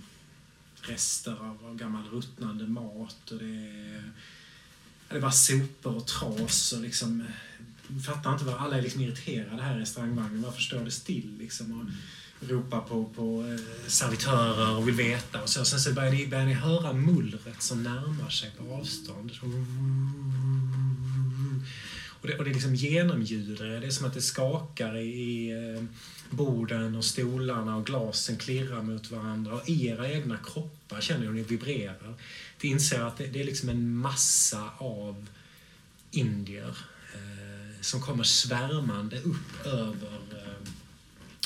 rester 0.80 1.32
av, 1.32 1.66
av 1.66 1.76
gammal 1.76 2.08
ruttnande 2.12 2.66
mat. 2.66 3.30
Och 3.30 3.38
det, 3.38 3.44
är, 3.44 4.02
det 5.08 5.18
var 5.18 5.30
sopor 5.30 5.96
och 5.96 6.06
tras. 6.06 6.72
Och 6.72 6.80
liksom, 6.80 7.24
jag 7.88 8.04
fattar 8.04 8.32
inte 8.32 8.44
vad 8.44 8.54
alla 8.54 8.78
är 8.78 8.82
liksom 8.82 9.00
irriterade 9.00 9.62
här 9.62 9.76
i 9.76 9.80
restaurangvagnen. 9.80 10.42
Varför 10.42 10.60
står 10.60 10.80
det 10.80 10.90
still 10.90 11.36
liksom? 11.38 11.80
Och 11.80 11.86
ropar 12.48 12.80
på, 12.80 13.04
på 13.04 13.44
eh, 13.52 13.88
servitörer 13.88 14.76
och 14.76 14.88
vill 14.88 14.94
veta. 14.94 15.42
Och 15.42 15.48
så. 15.48 15.64
Sen 15.64 15.80
så 15.80 15.92
börjar 15.92 16.12
ni, 16.12 16.26
börjar 16.26 16.46
ni 16.46 16.52
höra 16.52 16.92
mullret 16.92 17.62
som 17.62 17.82
närmar 17.82 18.30
sig 18.30 18.50
på 18.58 18.74
avstånd. 18.74 19.30
Och 22.20 22.28
det, 22.28 22.38
och 22.38 22.44
det 22.44 22.50
liksom 22.50 22.74
genomljuder. 22.74 23.80
Det 23.80 23.86
är 23.86 23.90
som 23.90 24.06
att 24.06 24.14
det 24.14 24.22
skakar 24.22 24.96
i, 24.96 25.50
eh, 25.50 25.84
borden 26.30 26.96
och 26.96 27.04
stolarna 27.04 27.76
och 27.76 27.86
glasen 27.86 28.36
klirrar 28.36 28.82
mot 28.82 29.10
varandra. 29.10 29.54
Och 29.54 29.68
i 29.68 29.86
era 29.86 30.10
egna 30.10 30.38
kroppar 30.44 31.00
känner 31.00 31.20
ni 31.20 31.26
hur 31.26 31.34
ni 31.34 31.42
vibrerar. 31.42 32.14
Ni 32.64 32.70
inser 32.70 33.00
att 33.00 33.16
det, 33.16 33.26
det 33.26 33.40
är 33.40 33.44
liksom 33.44 33.68
en 33.68 33.96
massa 33.96 34.70
av 34.78 35.26
indier 36.10 36.76
eh, 37.14 37.80
som 37.80 38.00
kommer 38.00 38.24
svärmande 38.24 39.20
upp 39.20 39.66
över 39.66 40.20
eh, 40.32 40.68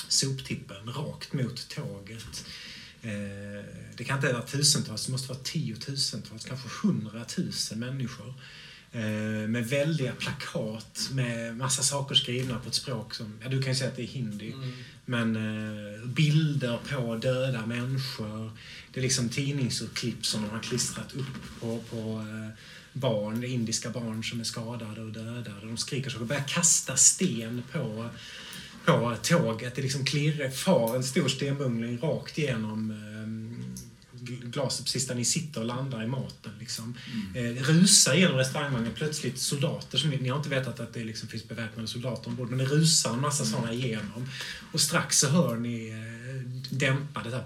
soptippen, 0.07 0.93
rakt 0.93 1.33
mot 1.33 1.69
tåget. 1.69 2.45
Eh, 3.01 3.65
det 3.97 4.03
kan 4.03 4.17
inte 4.17 4.33
vara 4.33 4.45
tusentals, 4.45 5.05
det 5.05 5.11
måste 5.11 5.29
vara 5.29 5.39
tiotusentals, 5.43 6.45
kanske 6.45 6.87
hundratusen 6.87 7.79
människor. 7.79 8.33
Eh, 8.91 9.47
med 9.47 9.69
väldiga 9.69 10.11
plakat 10.11 11.09
med 11.11 11.57
massa 11.57 11.83
saker 11.83 12.15
skrivna 12.15 12.59
på 12.59 12.69
ett 12.69 12.75
språk 12.75 13.13
som, 13.13 13.39
ja 13.43 13.49
du 13.49 13.61
kan 13.61 13.71
ju 13.71 13.79
säga 13.79 13.89
att 13.89 13.95
det 13.95 14.03
är 14.03 14.07
hindi. 14.07 14.53
Men 15.05 15.35
eh, 15.35 16.05
bilder 16.05 16.79
på 16.89 17.15
döda 17.15 17.65
människor. 17.65 18.51
Det 18.93 18.99
är 18.99 19.01
liksom 19.01 19.29
tidningsurklipp 19.29 20.25
som 20.25 20.41
de 20.41 20.49
har 20.49 20.59
klistrat 20.59 21.13
upp 21.13 21.59
på, 21.59 21.79
på 21.89 22.25
eh, 22.29 22.49
barn, 22.93 23.43
indiska 23.43 23.89
barn 23.89 24.23
som 24.23 24.39
är 24.39 24.43
skadade 24.43 25.01
och 25.01 25.11
dödade. 25.11 25.53
De 25.63 25.77
skriker 25.77 26.09
så. 26.09 26.19
De 26.19 26.27
börjar 26.27 26.47
kasta 26.47 26.97
sten 26.97 27.63
på, 27.71 28.09
på 28.85 29.15
tåget. 29.23 29.75
Det 29.75 29.81
liksom 29.81 30.05
klirrar, 30.05 30.49
far 30.49 30.95
en 30.95 31.03
stor 31.03 31.27
stenbumling 31.27 31.97
rakt 31.97 32.37
igenom 32.37 32.91
eh, 32.91 33.69
glaset 34.21 34.85
precis 34.85 35.07
där 35.07 35.15
ni 35.15 35.25
sitter 35.25 35.61
och 35.61 35.67
landar 35.67 36.03
i 36.03 36.07
maten. 36.07 36.51
Liksom. 36.59 36.97
Eh, 37.35 37.63
rusar 37.63 38.13
genom 38.13 38.37
restaurangvagnen 38.37 38.91
plötsligt 38.95 39.39
soldater 39.39 39.97
som 39.97 40.09
ni 40.09 40.29
har 40.29 40.37
inte 40.37 40.49
vetat 40.49 40.79
att 40.79 40.93
det 40.93 41.03
liksom 41.03 41.29
finns 41.29 41.47
beväpnade 41.47 41.87
soldater 41.87 42.29
ombord 42.29 42.49
men 42.49 42.57
det 42.57 42.65
rusar 42.65 43.13
en 43.13 43.21
massa 43.21 43.45
sådana 43.45 43.73
igenom. 43.73 44.29
Och 44.71 44.81
strax 44.81 45.19
så 45.19 45.29
hör 45.29 45.55
ni 45.55 45.89
eh, 45.89 46.51
dämpade 46.69 47.29
där, 47.29 47.43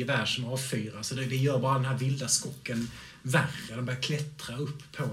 gevär 0.00 0.24
som 0.24 0.44
avfyras. 0.44 1.08
Så 1.08 1.14
det, 1.14 1.24
det 1.24 1.36
gör 1.36 1.58
bara 1.58 1.74
den 1.74 1.84
här 1.84 1.98
vilda 1.98 2.28
skocken 2.28 2.90
värre. 3.22 3.76
De 3.76 3.84
börjar 3.84 4.00
klättra 4.00 4.56
upp 4.56 4.92
på 4.92 5.04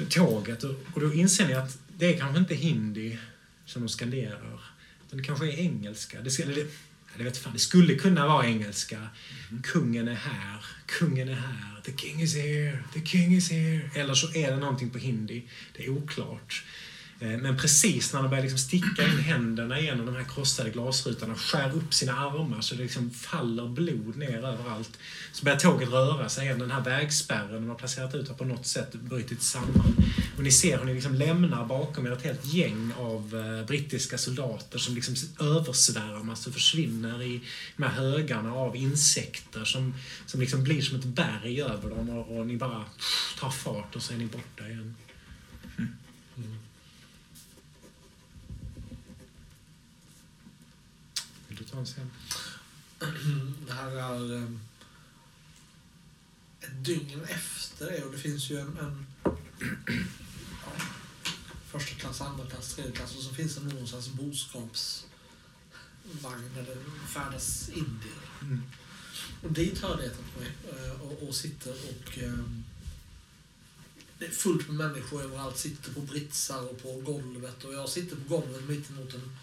eh, 0.00 0.08
tåget 0.08 0.64
och, 0.64 0.74
och 0.94 1.00
då 1.00 1.14
inser 1.14 1.48
ni 1.48 1.54
att 1.54 1.78
det 1.98 2.14
är 2.14 2.18
kanske 2.18 2.38
inte 2.38 2.54
hindi 2.54 3.18
som 3.66 3.82
de 3.82 3.88
skanderar. 3.88 4.60
Utan 5.06 5.18
det 5.18 5.24
kanske 5.24 5.46
är 5.46 5.58
engelska. 5.58 6.20
Det, 6.20 6.30
ska, 6.30 6.44
det, 6.44 6.66
det, 7.16 7.24
vet 7.24 7.38
fan, 7.38 7.52
det 7.52 7.58
skulle 7.58 7.94
kunna 7.94 8.26
vara 8.26 8.46
engelska. 8.46 9.08
Kungen 9.62 10.08
är 10.08 10.14
här, 10.14 10.64
kungen 10.86 11.28
är 11.28 11.34
här, 11.34 11.80
the 11.84 11.92
king 11.96 12.22
is 12.22 12.34
here, 12.34 12.84
the 12.94 13.06
king 13.06 13.34
is 13.34 13.50
here. 13.50 13.90
Eller 13.94 14.14
så 14.14 14.34
är 14.34 14.50
det 14.50 14.56
någonting 14.56 14.90
på 14.90 14.98
hindi. 14.98 15.42
Det 15.76 15.84
är 15.84 15.90
oklart. 15.90 16.64
Eh, 17.20 17.28
men 17.28 17.56
precis 17.56 18.12
när 18.12 18.22
de 18.22 18.28
börjar 18.28 18.42
liksom 18.42 18.58
sticka 18.58 19.04
in 19.04 19.18
händerna 19.18 19.80
genom 19.80 20.06
de 20.06 20.16
här 20.16 20.24
krossade 20.24 20.70
glasrutorna 20.70 21.34
skär 21.34 21.76
upp 21.76 21.94
sina 21.94 22.12
armar 22.12 22.60
så 22.60 22.74
det 22.74 22.82
liksom 22.82 23.10
faller 23.10 23.68
blod 23.68 24.16
ner 24.16 24.38
överallt. 24.38 24.98
Så 25.32 25.44
börjar 25.44 25.58
tåget 25.58 25.88
röra 25.88 26.28
sig 26.28 26.44
igen. 26.44 26.58
Den 26.58 26.70
här 26.70 26.80
vägspärren 26.80 27.52
de 27.52 27.68
har 27.68 27.74
placerat 27.74 28.14
ut 28.14 28.28
har 28.28 28.34
på 28.34 28.44
något 28.44 28.66
sätt 28.66 28.92
brutit 28.92 29.42
samman. 29.42 29.96
Och 30.36 30.42
ni 30.42 30.50
ser 30.50 30.78
hur 30.78 30.84
ni 30.84 30.94
liksom 30.94 31.14
lämnar 31.14 31.64
bakom 31.64 32.06
er 32.06 32.12
ett 32.12 32.22
helt 32.22 32.44
gäng 32.44 32.92
av 32.98 33.34
eh, 33.34 33.66
brittiska 33.66 34.18
soldater 34.18 34.78
som 34.78 34.94
liksom 34.94 35.14
översvärmas 35.40 36.46
och 36.46 36.52
försvinner 36.52 37.22
i 37.22 37.40
de 37.76 37.82
här 37.82 37.90
högarna 37.90 38.52
av 38.54 38.76
insekter 38.76 39.64
som, 39.64 39.94
som 40.26 40.40
liksom 40.40 40.64
blir 40.64 40.82
som 40.82 40.98
ett 40.98 41.04
berg 41.04 41.62
över 41.62 41.90
dem 41.90 42.10
och, 42.10 42.38
och 42.38 42.46
ni 42.46 42.56
bara 42.56 42.84
tar 43.38 43.50
fart 43.50 43.96
och 43.96 44.02
så 44.02 44.12
är 44.12 44.18
ni 44.18 44.26
borta 44.26 44.68
igen. 44.68 44.94
Vill 51.78 51.86
du 51.86 51.92
ta 51.94 52.00
en 52.00 52.10
scen? 52.10 52.10
Det 53.66 53.72
här 53.72 53.90
är 53.90 54.32
um, 54.32 54.60
ett 56.60 56.84
dygn 56.84 57.20
efter 57.24 57.86
det 57.86 58.04
och 58.04 58.12
det 58.12 58.18
finns 58.18 58.50
ju 58.50 58.58
en, 58.58 58.78
en 58.78 59.06
ja, 60.64 60.72
första 61.66 61.94
klass, 61.94 62.20
andra 62.20 62.46
klass, 62.46 62.74
tredje 62.74 62.92
klass 62.92 63.16
och 63.16 63.22
så 63.22 63.34
finns 63.34 63.54
det 63.54 63.60
någonstans 63.60 64.08
boskapsvagn 64.08 65.04
där 66.54 66.62
det 66.62 66.76
färdas 67.08 67.68
indier. 67.68 68.18
Mm. 68.42 68.62
Och 69.42 69.52
dit 69.52 69.80
har 69.80 69.90
jag 69.90 70.00
letat 70.00 70.24
mig 70.38 70.52
eh, 70.72 71.00
och, 71.00 71.28
och 71.28 71.34
sitter 71.34 71.70
och 71.72 72.18
ehm, 72.18 72.64
det 74.18 74.26
är 74.26 74.30
fullt 74.30 74.68
med 74.68 74.76
människor 74.76 75.22
överallt, 75.22 75.58
sitter 75.58 75.92
på 75.92 76.00
britsar 76.00 76.62
och 76.70 76.82
på 76.82 76.92
golvet 77.12 77.64
och 77.64 77.74
jag 77.74 77.88
sitter 77.88 78.16
på 78.16 78.34
golvet 78.36 78.68
mitt 78.68 78.90
emot 78.90 79.14
en 79.14 79.36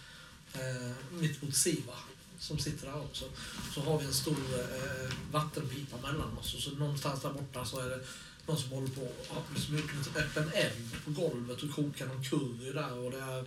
eh, 0.53 0.91
mitt 1.11 1.41
mot 1.41 1.55
Siva 1.55 1.93
som 2.39 2.59
sitter 2.59 2.87
där 2.87 3.01
också. 3.01 3.25
Så 3.73 3.81
har 3.81 3.99
vi 3.99 4.05
en 4.05 4.13
stor 4.13 4.37
eh, 4.59 5.13
vattenpipa 5.31 5.97
mellan 5.97 6.37
oss. 6.37 6.53
Och 6.53 6.61
så 6.61 6.71
någonstans 6.71 7.21
där 7.21 7.33
borta 7.33 7.65
så 7.65 7.79
är 7.79 7.89
det 7.89 7.99
någon 8.47 8.57
som 8.57 8.69
håller 8.69 8.87
på 8.87 9.11
att 9.29 9.61
som 9.61 9.75
en 9.75 9.81
öppen 10.15 10.51
eld 10.53 11.05
på 11.05 11.11
golvet 11.11 11.63
och 11.63 11.71
kokar 11.71 12.05
någon 12.05 12.23
curry 12.23 12.71
där. 12.73 12.97
Och 12.97 13.11
det 13.11 13.19
är 13.19 13.43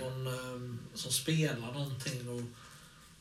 någon 0.00 0.26
eh, 0.26 0.76
som 0.94 1.12
spelar 1.12 1.72
någonting. 1.72 2.28
Och, 2.28 2.42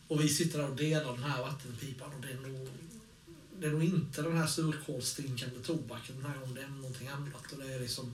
och 0.07 0.23
vi 0.23 0.29
sitter 0.29 0.59
där 0.59 0.69
och 0.69 0.75
delar 0.75 1.13
den 1.13 1.23
här 1.23 1.41
vattenpipan. 1.41 2.13
Och 2.13 2.21
det 2.21 2.31
är 2.31 2.49
nog 2.49 2.69
det 3.61 3.67
är 3.67 3.71
nog 3.71 3.83
inte 3.83 4.21
den 4.21 4.37
här 4.37 4.47
surkålstinkande 4.47 5.59
tobaken 5.59 6.15
den 6.15 6.31
här 6.31 6.39
gången, 6.39 6.55
det 6.55 6.61
är 6.61 6.67
någonting 6.67 7.07
annat. 7.07 7.51
Och 7.51 7.57
det 7.57 7.73
är 7.73 7.79
liksom 7.79 8.13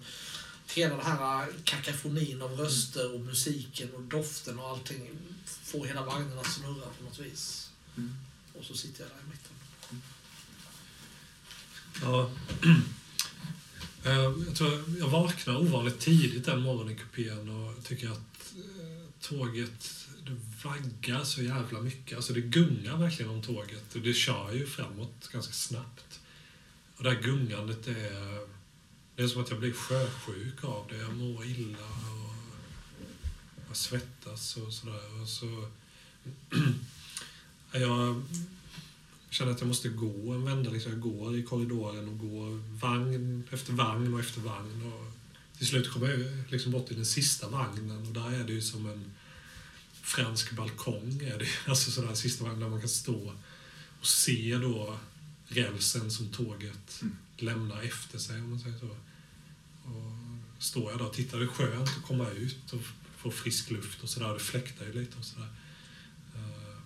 hela 0.75 0.95
den 0.95 1.05
här 1.05 1.47
kakafonin 1.63 2.41
av 2.41 2.51
röster 2.51 3.13
och 3.13 3.19
musiken 3.19 3.89
och 3.95 4.01
doften 4.01 4.59
och 4.59 4.69
allting 4.69 5.09
får 5.45 5.85
hela 5.85 6.05
vagnen 6.05 6.39
att 6.39 6.53
snurra 6.53 6.85
på 6.97 7.03
något 7.03 7.19
vis. 7.19 7.69
Mm. 7.97 8.15
Och 8.59 8.63
så 8.63 8.73
sitter 8.73 9.03
jag 9.03 9.09
där 9.09 9.17
i 9.17 9.29
mitten. 9.29 9.53
Ja. 12.01 12.31
Eh, 14.03 14.13
jag, 14.13 14.55
tror 14.55 14.83
jag 14.99 15.07
vaknar 15.07 15.57
ovanligt 15.57 15.99
tidigt 15.99 16.45
den 16.45 16.61
morgonen 16.61 16.93
i 16.93 16.97
kupén 16.97 17.49
och 17.49 17.83
tycker 17.83 18.09
att 18.09 18.53
eh, 18.55 19.09
tåget 19.21 20.07
det 20.25 20.67
vaggar 20.67 21.23
så 21.23 21.43
jävla 21.43 21.81
mycket. 21.81 22.15
Alltså 22.15 22.33
det 22.33 22.41
gungar 22.41 22.97
verkligen 22.97 23.31
om 23.31 23.41
tåget 23.41 23.95
och 23.95 24.01
det 24.01 24.13
kör 24.13 24.51
ju 24.51 24.65
framåt 24.65 25.29
ganska 25.31 25.53
snabbt. 25.53 26.19
Och 26.97 27.03
det 27.03 27.09
här 27.09 27.21
gungandet 27.21 27.87
är... 27.87 28.56
Det 29.17 29.23
är 29.23 29.27
som 29.27 29.41
att 29.41 29.49
jag 29.49 29.59
blir 29.59 29.73
sjösjuk 29.73 30.63
av 30.63 30.87
det. 30.89 30.97
Jag 30.97 31.15
mår 31.15 31.45
illa 31.45 31.87
och 31.87 32.35
jag 33.67 33.77
svettas 33.77 34.57
och 34.57 34.73
sådär. 34.73 35.21
Och 35.21 35.29
så... 35.29 35.69
jag 37.71 38.21
känner 39.29 39.51
att 39.51 39.59
jag 39.59 39.67
måste 39.67 39.89
gå 39.89 40.31
en 40.33 40.45
vända. 40.45 40.71
Liksom 40.71 40.91
jag 40.91 41.01
går 41.01 41.37
i 41.37 41.43
korridoren 41.43 42.09
och 42.09 42.19
går 42.19 42.77
vagn 42.79 43.43
efter 43.51 43.73
vagn 43.73 44.13
och 44.13 44.19
efter 44.19 44.41
vagn. 44.41 44.93
Och 44.93 45.13
till 45.57 45.67
slut 45.67 45.91
kommer 45.91 46.07
jag 46.07 46.51
liksom 46.51 46.71
bort 46.71 46.87
till 46.87 46.95
den 46.95 47.05
sista 47.05 47.49
vagnen 47.49 48.07
och 48.07 48.13
där 48.13 48.31
är 48.31 48.43
det 48.43 48.53
ju 48.53 48.61
som 48.61 48.85
en 48.85 49.11
fransk 50.01 50.51
balkong. 50.51 51.21
Är 51.23 51.39
det. 51.39 51.47
Alltså 51.69 51.91
sådär 51.91 52.13
sista 52.13 52.43
vagnen 52.43 52.59
där 52.59 52.69
man 52.69 52.79
kan 52.79 52.89
stå 52.89 53.33
och 53.99 54.07
se 54.07 54.57
då 54.57 54.97
rälsen 55.47 56.11
som 56.11 56.29
tåget 56.29 57.01
Mm. 57.01 57.17
lämnar 57.37 57.81
efter 57.81 58.17
sig 58.17 58.41
om 58.41 58.49
man 58.49 58.59
säger 58.59 58.79
så. 58.79 58.95
Står 60.59 60.91
jag 60.91 60.99
där 60.99 61.05
och 61.05 61.13
tittar. 61.13 61.37
Det 61.37 61.45
är 61.45 61.47
skönt 61.47 61.89
att 61.89 62.03
komma 62.03 62.29
ut 62.29 62.73
och 62.73 62.81
få 63.17 63.31
frisk 63.31 63.71
luft 63.71 64.03
och 64.03 64.09
sådär. 64.09 64.33
Det 64.33 64.39
fläktar 64.39 64.85
ju 64.85 64.93
lite 64.93 65.17
och 65.17 65.25
sådär. 65.25 65.49
Eh, 66.35 66.79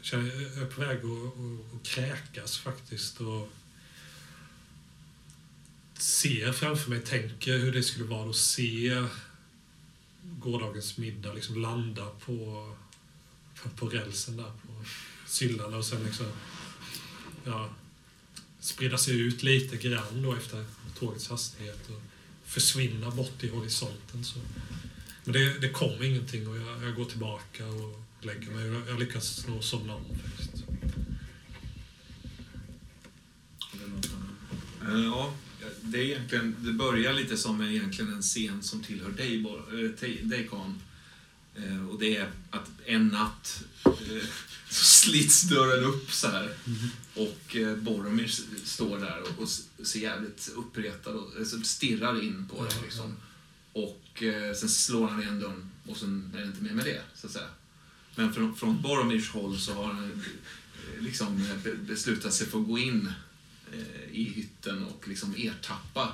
jag 0.00 0.26
är 0.26 0.66
på 0.66 0.80
väg 0.80 0.98
att, 0.98 1.04
att, 1.04 1.74
att 1.74 1.82
kräkas 1.82 2.58
faktiskt. 2.58 3.20
Och 3.20 3.48
ser 5.94 6.52
framför 6.52 6.90
mig, 6.90 7.00
tänker 7.00 7.58
hur 7.58 7.72
det 7.72 7.82
skulle 7.82 8.04
vara 8.04 8.30
att 8.30 8.36
se 8.36 9.04
gårdagens 10.22 10.98
middag 10.98 11.32
liksom 11.32 11.62
landa 11.62 12.06
på, 12.06 12.70
på, 13.62 13.68
på 13.68 13.88
rälsen 13.88 14.36
där 14.36 14.44
på 14.66 14.84
Syllarna 15.26 15.76
och 15.76 15.84
sen 15.84 16.04
liksom 16.04 16.26
ja, 17.44 17.70
sprida 18.60 18.98
sig 18.98 19.20
ut 19.20 19.42
lite 19.42 19.76
grann 19.76 20.22
då 20.22 20.34
efter 20.34 20.64
tågets 20.98 21.28
hastighet 21.28 21.90
och 21.90 22.02
försvinna 22.50 23.10
bort 23.10 23.44
i 23.44 23.48
horisonten. 23.48 24.24
Så. 24.24 24.38
Men 25.24 25.32
det, 25.32 25.60
det 25.60 25.68
kom 25.68 26.02
ingenting 26.02 26.48
och 26.48 26.56
jag, 26.56 26.84
jag 26.84 26.94
går 26.94 27.04
tillbaka 27.04 27.66
och 27.66 28.00
lägger 28.20 28.50
mig. 28.50 28.66
Jag, 28.66 28.88
jag 28.88 29.00
lyckas 29.00 29.46
nog 29.46 29.64
somna 29.64 29.94
om 29.94 30.04
faktiskt. 30.24 30.64
Eh, 34.82 35.00
ja, 35.04 35.34
det, 35.80 35.98
är 35.98 36.04
egentligen, 36.04 36.56
det 36.58 36.72
börjar 36.72 37.12
lite 37.12 37.36
som 37.36 37.62
egentligen 37.62 38.12
en 38.12 38.22
scen 38.22 38.62
som 38.62 38.82
tillhör 38.82 39.10
dig, 39.10 39.44
eh, 39.44 40.28
dig 40.28 40.48
Kahn. 40.50 40.80
Eh, 41.54 41.88
Och 41.88 41.98
det 42.00 42.16
är 42.16 42.30
att 42.50 42.70
en 42.86 43.08
natt 43.08 43.62
eh, 43.84 43.92
så 44.68 44.84
slits 44.84 45.42
dörren 45.42 45.84
upp 45.84 46.12
så 46.12 46.28
här. 46.28 46.54
Och 47.14 47.56
eh, 47.56 47.76
Boromir 47.76 48.28
står 48.64 48.98
där 48.98 49.22
och, 49.38 49.48
ser 49.86 50.00
jävligt 50.00 50.50
uppretad 50.56 51.14
och 51.14 51.32
alltså, 51.38 51.62
stirrar 51.62 52.22
in 52.22 52.48
på 52.48 52.64
dig. 52.64 52.74
Liksom. 52.82 53.16
Och 53.72 54.22
sen 54.56 54.68
slår 54.68 55.08
han 55.08 55.22
igen 55.22 55.40
dörren 55.40 55.70
och 55.86 55.96
sen 55.96 56.30
är 56.34 56.38
det 56.40 56.46
inte 56.46 56.62
mer 56.62 56.72
med 56.72 56.84
det, 56.84 57.02
så 57.14 57.26
att 57.26 57.32
säga. 57.32 57.48
Men 58.16 58.32
från, 58.34 58.56
från 58.56 58.82
Boromirs 58.82 59.30
håll 59.30 59.58
så 59.58 59.74
har 59.74 59.92
han 59.92 60.22
liksom 61.00 61.44
be- 61.64 61.74
beslutat 61.74 62.34
sig 62.34 62.46
för 62.46 62.60
att 62.60 62.66
gå 62.66 62.78
in 62.78 63.12
i 64.12 64.24
hytten 64.24 64.84
och 64.84 65.08
liksom 65.08 65.34
ertappa 65.36 66.12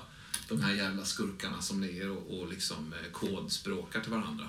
de 0.48 0.60
här 0.60 0.74
jävla 0.74 1.04
skurkarna 1.04 1.62
som 1.62 1.82
ligger 1.82 2.10
och, 2.10 2.38
och 2.40 2.48
liksom 2.48 2.94
kodspråkar 3.12 4.00
till 4.00 4.10
varandra. 4.10 4.48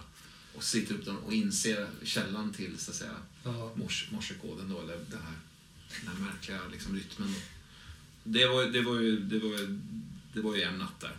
Och 0.58 0.64
sliter 0.64 0.96
upp 0.96 1.06
dem 1.06 1.18
och 1.18 1.34
inser 1.34 1.88
källan 2.04 2.54
till 2.54 2.78
så 2.78 2.92
att 2.92 2.98
säga 2.98 3.16
Ja. 3.44 3.72
mors, 3.76 4.08
morsekoden 4.12 4.70
då, 4.70 4.82
eller 4.82 4.98
den 4.98 5.22
här, 5.22 5.34
den 6.02 6.08
här 6.16 6.26
märkliga 6.32 6.60
liksom, 6.72 6.96
rytmen. 6.96 7.34
Då. 7.34 7.40
Det, 8.24 8.46
var, 8.48 8.64
det, 8.66 8.82
var 8.82 9.00
ju, 9.00 9.20
det, 9.20 9.40
var, 9.40 9.50
ju- 9.58 9.80
det 10.34 10.42
var 10.42 10.56
ju 10.56 10.62
en 10.62 10.78
natt 10.78 11.00
där. 11.00 11.16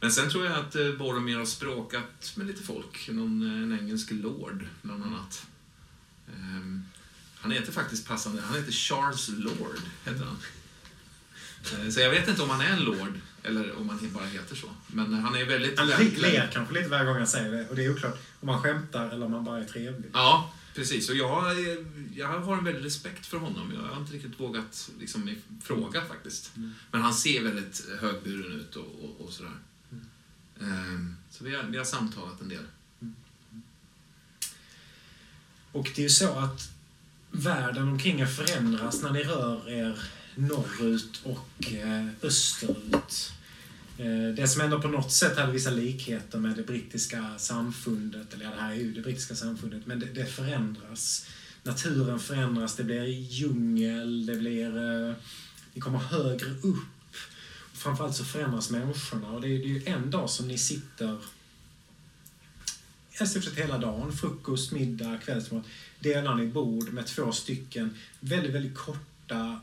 Men 0.00 0.12
sen 0.12 0.30
tror 0.30 0.44
jag 0.46 0.56
att 0.58 0.76
eh, 0.76 0.92
Boromir 0.92 1.36
har 1.36 1.44
språkat 1.44 2.32
med 2.36 2.46
lite 2.46 2.62
folk. 2.62 3.08
Någon, 3.08 3.42
eh, 3.56 3.62
en 3.62 3.78
engelsk 3.80 4.10
lord, 4.10 4.66
bland 4.82 5.04
annat. 5.04 5.46
Ehm, 6.28 6.82
han 7.36 7.50
heter 7.50 7.72
faktiskt 7.72 8.06
passande, 8.08 8.42
han 8.42 8.54
heter 8.54 8.72
Charles 8.72 9.28
Lord, 9.28 9.78
heter 10.04 10.24
han. 10.24 10.38
Eh, 11.84 11.90
Så 11.90 12.00
jag 12.00 12.10
vet 12.10 12.28
inte 12.28 12.42
om 12.42 12.50
han 12.50 12.60
är 12.60 12.70
en 12.72 12.84
lord, 12.84 13.20
eller 13.44 13.78
om 13.78 13.88
han 13.88 14.12
bara 14.12 14.26
heter 14.26 14.56
så. 14.56 14.66
Men 14.86 15.14
han 15.14 15.34
är 15.34 15.44
väldigt... 15.44 15.78
Han 15.78 15.88
ler 15.88 16.50
kanske 16.52 16.74
lite 16.74 16.88
varje 16.88 17.04
gång 17.04 17.16
han 17.16 17.26
säger 17.26 17.52
det. 17.52 17.68
Och 17.68 17.76
det 17.76 17.84
är 17.84 17.92
oklart 17.92 18.18
om 18.40 18.48
han 18.48 18.62
skämtar 18.62 19.10
eller 19.10 19.26
om 19.26 19.32
han 19.32 19.44
bara 19.44 19.58
är 19.58 19.64
trevlig. 19.64 20.10
Ja, 20.12 20.52
precis. 20.74 21.10
Och 21.10 21.16
jag, 21.16 21.44
jag 22.14 22.28
har 22.28 22.56
en 22.56 22.64
väldig 22.64 22.84
respekt 22.84 23.26
för 23.26 23.38
honom. 23.38 23.72
Jag 23.74 23.94
har 23.94 24.00
inte 24.00 24.12
riktigt 24.12 24.40
vågat 24.40 24.90
liksom, 24.98 25.30
fråga 25.62 26.04
faktiskt. 26.04 26.52
Men 26.90 27.02
han 27.02 27.14
ser 27.14 27.42
väldigt 27.42 27.86
högburen 28.00 28.52
ut 28.52 28.76
och, 28.76 28.86
och, 29.02 29.26
och 29.26 29.32
sådär. 29.32 29.52
Ehm, 30.60 31.16
så 31.30 31.44
vi 31.44 31.54
har, 31.54 31.62
vi 31.62 31.78
har 31.78 31.84
samtalat 31.84 32.40
en 32.40 32.48
del. 32.48 32.64
Och 35.72 35.90
det 35.94 35.98
är 35.98 36.02
ju 36.02 36.10
så 36.10 36.38
att 36.38 36.70
världen 37.30 37.88
omkring 37.88 38.20
er 38.20 38.26
förändras 38.26 39.02
när 39.02 39.10
ni 39.10 39.22
rör 39.22 39.70
er 39.70 40.02
norrut 40.34 41.20
och 41.24 41.72
eh, 41.72 42.06
österut. 42.22 43.32
Eh, 43.98 44.34
det 44.36 44.48
som 44.48 44.60
ändå 44.60 44.82
på 44.82 44.88
något 44.88 45.12
sätt 45.12 45.38
hade 45.38 45.52
vissa 45.52 45.70
likheter 45.70 46.38
med 46.38 46.56
det 46.56 46.62
brittiska 46.62 47.38
samfundet, 47.38 48.34
eller 48.34 48.44
ja, 48.44 48.50
det 48.50 48.60
här 48.60 48.70
är 48.70 48.76
ju 48.76 48.92
det 48.92 49.00
brittiska 49.00 49.34
samfundet, 49.34 49.86
men 49.86 50.00
det, 50.00 50.06
det 50.06 50.26
förändras. 50.26 51.26
Naturen 51.62 52.18
förändras, 52.18 52.76
det 52.76 52.84
blir 52.84 53.04
djungel, 53.04 54.26
det 54.26 54.34
blir... 54.34 54.76
Eh, 55.08 55.14
ni 55.74 55.80
kommer 55.80 55.98
högre 55.98 56.50
upp. 56.50 56.78
Framförallt 57.72 58.16
så 58.16 58.24
förändras 58.24 58.70
människorna 58.70 59.30
och 59.30 59.40
det 59.40 59.48
är, 59.48 59.58
det 59.58 59.64
är 59.64 59.68
ju 59.68 59.82
en 59.86 60.10
dag 60.10 60.30
som 60.30 60.48
ni 60.48 60.58
sitter 60.58 61.18
i 63.22 63.26
stort 63.26 63.44
sett 63.44 63.58
hela 63.58 63.78
dagen. 63.78 64.12
Frukost, 64.12 64.72
middag, 64.72 65.18
kvällsmat. 65.24 65.64
Delar 66.00 66.34
ni 66.34 66.46
bord 66.46 66.92
med 66.92 67.06
två 67.06 67.32
stycken 67.32 67.98
väldigt, 68.20 68.54
väldigt 68.54 68.74
korta, 68.74 69.60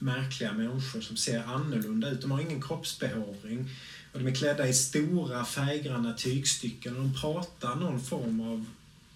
märkliga 0.00 0.52
människor 0.52 1.00
som 1.00 1.16
ser 1.16 1.42
annorlunda 1.42 2.10
ut. 2.10 2.20
De 2.20 2.30
har 2.30 2.40
ingen 2.40 2.62
kroppsbehåring. 2.62 3.70
Och 4.12 4.18
de 4.18 4.26
är 4.26 4.34
klädda 4.34 4.68
i 4.68 4.74
stora 4.74 5.44
färggranna 5.44 6.12
tygstycken 6.12 6.96
och 6.96 7.02
de 7.02 7.14
pratar 7.20 7.76
någon 7.76 8.00
form 8.00 8.40
av 8.40 8.66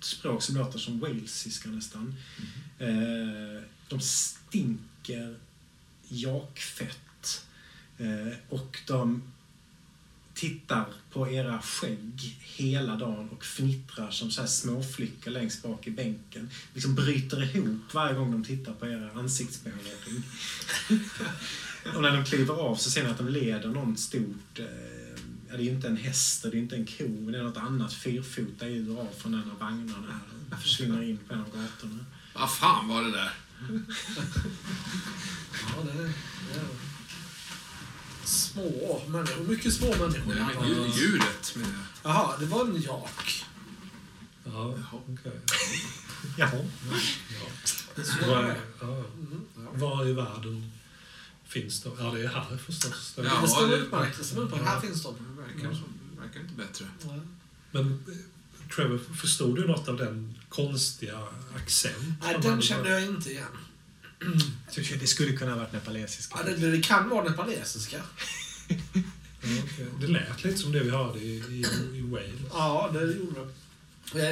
språk 0.01 0.43
som 0.43 0.57
låter 0.57 0.79
som 0.79 1.01
walesiska 1.01 1.69
nästan. 1.69 2.15
Eh, 2.79 3.63
de 3.89 4.01
stinker 4.01 5.37
jakfett. 6.09 7.45
Eh, 7.99 8.39
och 8.49 8.79
de 8.87 9.23
tittar 10.45 10.87
på 11.11 11.31
era 11.31 11.63
skägg 11.63 12.39
hela 12.41 12.97
dagen 12.97 13.29
och 13.29 13.45
fnittrar 13.45 14.11
som 14.11 14.31
så 14.31 14.41
här 14.41 14.49
småflickor 14.49 15.31
längst 15.31 15.63
bak 15.63 15.87
i 15.87 15.91
bänken. 15.91 16.51
Liksom 16.75 16.95
bryter 16.95 17.57
ihop 17.57 17.95
varje 17.95 18.15
gång 18.15 18.33
de 18.33 18.45
tittar 18.45 18.73
på 18.73 18.87
era 18.87 19.11
ansiktsbehåring. 19.11 20.23
och 21.95 22.03
när 22.03 22.17
de 22.17 22.25
kliver 22.25 22.55
av 22.55 22.77
så 22.77 22.91
ser 22.91 23.05
ni 23.05 23.11
att 23.11 23.19
de 23.19 23.29
leder 23.29 23.69
någon 23.69 23.97
stort... 23.97 24.59
Eh, 24.59 24.65
ja, 25.49 25.57
det 25.57 25.63
är 25.63 25.65
ju 25.65 25.71
inte 25.71 25.89
en 25.89 25.97
häst 25.97 26.45
och 26.45 26.51
det 26.51 26.57
är 26.57 26.61
inte 26.61 26.77
en 26.77 26.87
ko, 26.87 27.09
men 27.09 27.33
det 27.33 27.39
är 27.39 27.43
något 27.43 27.57
annat 27.57 27.93
fyrfota 27.93 28.69
djur 28.69 29.01
av 29.01 29.09
från 29.19 29.35
en 29.35 29.51
av 29.51 29.59
vagnarna 29.59 30.13
här 30.13 30.57
och 30.57 30.63
försvinner 30.63 31.03
in 31.03 31.19
på 31.29 31.35
en 31.35 31.41
av 31.41 31.47
gatorna. 31.47 32.05
Vad 32.35 32.53
fan 32.53 32.89
var 32.89 33.03
det 33.03 33.11
där? 33.11 33.33
Ja, 35.77 35.83
det 35.83 36.03
det 36.03 36.94
små 38.29 39.03
människor. 39.09 39.45
Mycket 39.45 39.75
små 39.75 39.89
människor. 39.97 40.35
Nej, 40.35 40.57
men 40.61 40.69
djur- 40.69 40.93
djuret 40.99 41.53
med 41.57 41.67
Jaha, 42.03 42.37
det 42.39 42.47
var 42.47 42.65
en 42.65 42.83
jak. 42.83 43.45
Ja, 44.45 44.75
okej. 44.93 45.41
Jaha. 46.39 46.51
Så 48.05 48.27
Var, 48.29 48.43
det. 48.43 48.57
ja. 48.81 48.87
Mm, 48.87 49.41
ja. 49.57 49.63
Var 49.75 50.07
i 50.09 50.13
världen 50.13 50.73
finns 51.49 51.83
de? 51.83 51.93
Ja, 51.99 52.05
det 52.11 52.23
är 52.23 52.29
här 52.29 52.57
förstås. 52.67 53.13
Det- 53.17 53.23
Ja, 53.23 53.41
det 53.43 53.49
står 53.49 53.75
utmärkt. 53.75 54.21
Utmärkt. 54.21 54.65
Här 54.65 54.81
finns 54.81 55.03
de. 55.03 55.15
Det 55.15 55.43
verkar, 55.43 55.75
som, 55.79 55.85
verkar 56.21 56.41
inte 56.41 56.55
bättre. 56.55 56.87
Ja. 57.03 57.21
Men 57.71 58.05
Trevor, 58.75 58.99
förstod 59.17 59.57
du 59.57 59.67
något 59.67 59.89
av 59.89 59.97
den 59.97 60.39
konstiga 60.49 61.19
accenten? 61.57 62.15
Nej, 62.23 62.39
den 62.43 62.63
kände 62.63 62.91
jag 62.91 63.03
inte 63.05 63.31
igen. 63.31 63.47
Tycker 64.71 64.97
Det 64.97 65.07
skulle 65.07 65.37
kunna 65.37 65.51
ha 65.51 65.59
varit 65.59 65.73
nepalesiska. 65.73 66.39
Ja, 66.39 66.43
det, 66.53 66.71
det 66.71 66.83
kan 66.83 67.09
vara 67.09 67.29
nepalesiska. 67.29 68.03
Det 70.01 70.07
lät 70.07 70.45
lite 70.45 70.59
som 70.59 70.73
det 70.73 70.81
vi 70.81 70.91
hörde 70.91 71.19
i, 71.19 71.37
i, 71.37 71.67
i 71.99 72.01
Wales. 72.01 72.31
Ja, 72.53 72.91
det 72.93 73.01
gjorde 73.01 73.41
det. 73.41 73.49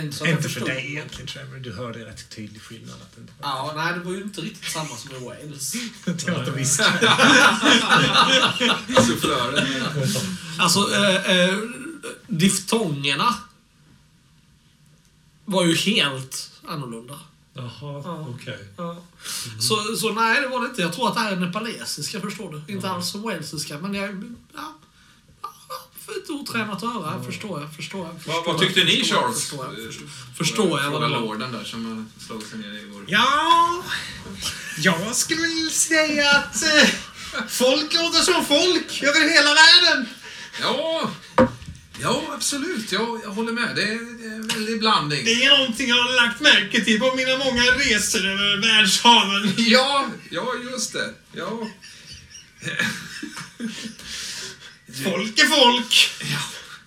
Inte 0.01 0.29
Inte 0.29 0.49
för 0.49 0.67
dig 0.67 0.87
egentligen 0.91 1.27
Trevor. 1.27 1.57
Du 1.57 1.73
hörde 1.73 2.05
rätt 2.05 2.31
tydlig 2.31 2.63
skillnad. 2.63 2.95
Att 3.03 3.15
det 3.15 3.21
inte 3.21 3.33
var... 3.41 3.49
Ja, 3.49 3.73
nej, 3.77 3.95
det 3.95 4.01
var 4.01 4.13
ju 4.13 4.23
inte 4.23 4.41
riktigt 4.41 4.71
samma 4.71 4.97
som 4.97 5.17
i 5.17 5.25
Wales. 5.25 5.73
Det 6.05 6.29
var 6.31 6.39
att 6.39 6.47
de 6.47 6.53
viskade. 6.53 6.99
Sufflören. 9.07 9.67
Alltså, 10.59 10.95
eh, 10.95 11.31
eh, 11.39 11.59
diftongerna 12.27 13.35
var 15.45 15.65
ju 15.65 15.77
helt 15.77 16.51
annorlunda. 16.69 17.21
Jaha, 17.55 18.03
Ja. 18.05 18.27
okej. 18.35 18.59
Ja. 18.77 18.97
Så, 19.61 19.97
så 19.97 20.13
nej, 20.13 20.41
det 20.41 20.49
var 20.49 20.61
det 20.61 20.67
inte. 20.67 20.83
Jag 20.83 20.93
tror 20.93 21.09
att 21.09 21.15
det 21.15 21.21
här 21.21 21.33
är 21.33 21.37
nepalesiska, 21.37 22.21
förstår 22.21 22.63
du. 22.67 22.73
Inte 22.73 22.91
alls 22.91 23.09
som 23.11 23.23
walesiska, 23.23 23.79
men 23.79 23.95
jag... 23.95 24.35
Ja, 24.55 24.75
ja, 25.43 25.49
för 26.07 26.13
ett 26.13 26.31
otränat 26.31 26.83
öra, 26.83 27.23
förstår 27.25 27.61
jag. 27.61 27.75
Förstår 27.77 28.07
jag 28.07 28.17
förstår 28.17 28.33
Vad, 28.35 28.45
vad 28.45 28.55
jag, 28.55 28.61
tyckte 28.61 28.85
ni 28.85 28.99
förstår 28.99 29.17
jag, 29.19 29.25
Charles? 29.25 29.41
Förstår 29.41 29.67
jag, 29.67 29.87
förstår, 29.87 30.07
förstår 30.37 30.81
jag 30.81 30.91
vad 30.91 31.01
Fråga 31.01 31.19
lorden 31.19 31.53
där 31.53 31.65
som 31.65 32.11
slagit 32.27 32.47
sig 32.49 32.59
ner 32.59 32.73
i 32.79 32.91
vår... 32.93 33.05
Ja, 33.09 33.83
jag 34.79 35.17
skulle 35.17 35.41
väl 35.41 35.71
säga 35.71 36.31
att 36.31 36.63
eh, 36.63 36.89
folk 37.49 37.95
låter 37.95 38.21
som 38.21 38.45
folk 38.45 39.03
över 39.03 39.29
hela 39.35 39.55
världen. 39.55 40.09
Ja, 40.63 41.11
ja 42.01 42.23
absolut. 42.35 42.93
Jag, 42.93 43.21
jag 43.25 43.31
håller 43.31 43.53
med. 43.53 43.77
Det 43.77 43.83
är, 43.83 44.19
det 44.23 44.27
är 44.29 44.35
en 44.35 44.47
väldig 44.49 44.81
blandning. 44.81 45.25
Det 45.25 45.33
är 45.45 45.59
någonting 45.59 45.89
jag 45.89 45.97
har 45.97 46.27
lagt 46.27 46.41
märke 46.41 46.85
till 46.85 47.01
på 47.01 47.15
mina 47.15 47.37
många 47.39 47.63
resor 47.63 48.27
över 48.27 48.57
världshaven. 48.57 49.55
Ja, 49.57 50.07
ja, 50.31 50.53
just 50.71 50.93
det. 50.93 51.11
Ja. 51.33 51.69
Folk 55.05 55.39
är 55.39 55.47
folk! 55.47 56.11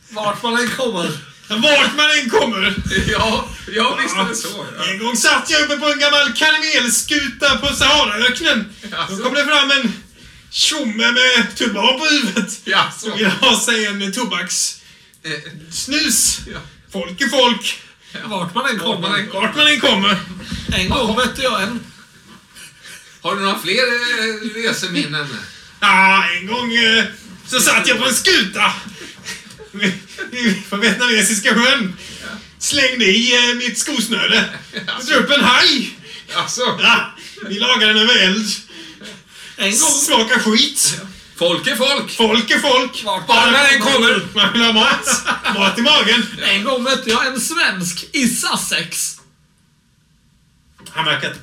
Vart 0.09 0.43
man 0.43 0.57
än 0.57 0.69
kommer. 0.69 1.17
Vart 1.47 1.95
man 1.97 2.11
än 2.11 2.29
kommer! 2.29 2.75
Ja, 3.07 3.49
ja 3.75 3.97
visst 4.03 4.15
är 4.15 4.25
det 4.29 4.35
så. 4.35 4.65
Ja. 4.77 4.85
En 4.91 4.99
gång 4.99 5.17
satt 5.17 5.49
jag 5.49 5.61
uppe 5.61 5.77
på 5.77 5.85
en 5.91 5.99
gammal 5.99 6.33
kamelskuta 6.33 7.57
på 7.57 7.75
Saharaöknen. 7.75 8.65
Då 9.09 9.17
kom 9.23 9.33
det 9.33 9.45
fram 9.45 9.71
en 9.71 9.93
tjomme 10.51 11.11
med 11.11 11.55
turban 11.55 11.99
på 11.99 12.05
huvudet. 12.05 12.59
Ja, 12.63 12.91
Som 12.99 13.11
så. 13.11 13.17
ville 13.17 13.29
ha 13.29 13.59
sig 13.59 13.85
en 13.85 14.11
tobaks... 14.13 14.81
Eh, 15.25 15.31
Snus! 15.71 16.39
Ja. 16.53 16.59
Folk 16.91 17.21
är 17.21 17.27
folk! 17.27 17.81
Vart 18.25 18.55
man 18.55 18.69
än 18.69 18.79
Vart 18.79 18.99
man 19.01 19.19
än 19.19 19.27
kommer. 19.29 19.41
Vart 19.41 19.55
man 19.55 19.67
än 19.67 19.79
kommer. 19.79 20.17
En 20.73 20.89
gång 20.89 21.15
mötte 21.15 21.41
jag 21.41 21.63
en... 21.63 21.79
Har 23.21 23.35
du 23.35 23.41
några 23.41 23.59
fler 23.59 23.83
eh, 23.83 24.63
reseminnen? 24.69 25.27
Ja, 25.79 26.25
en 26.39 26.47
gång 26.47 26.75
eh, 26.75 27.05
så 27.47 27.59
satt 27.59 27.87
jag 27.87 27.99
på 27.99 28.05
en 28.05 28.15
skuta. 28.15 28.73
På 30.69 30.77
vietnamesiska 30.77 31.53
sjön. 31.53 31.93
Slängde 32.59 33.05
i 33.05 33.49
eh, 33.49 33.55
mitt 33.55 33.77
skosnöre. 33.77 34.49
Drog 35.07 35.23
upp 35.23 35.31
en 35.31 35.43
haj. 35.43 35.97
Alltså, 36.33 36.61
Ja, 36.61 37.15
vi 37.47 37.59
lagade 37.59 37.93
den 37.93 37.97
över 37.97 38.15
eld. 38.23 38.47
En 39.57 39.71
gång... 39.71 39.91
Smaka 39.91 40.39
skit. 40.39 41.01
Folk 41.35 41.67
är 41.67 41.75
folk. 41.75 42.11
Folk 42.11 42.51
är 42.51 42.59
folk. 42.59 43.03
Vart 43.03 43.27
Bara 43.27 43.51
den 43.71 43.81
kommer. 43.81 44.27
Man 44.35 44.53
vill 44.53 44.61
ha 44.61 44.73
mat. 44.73 45.07
Mat 45.55 45.79
i 45.79 45.81
magen. 45.81 46.23
En 46.43 46.63
gång 46.63 46.83
mötte 46.83 47.09
jag 47.09 47.27
en 47.27 47.41
svensk 47.41 48.05
i 48.11 48.27
Sussex. 48.27 49.21
Han 50.89 51.05
verkar 51.05 51.35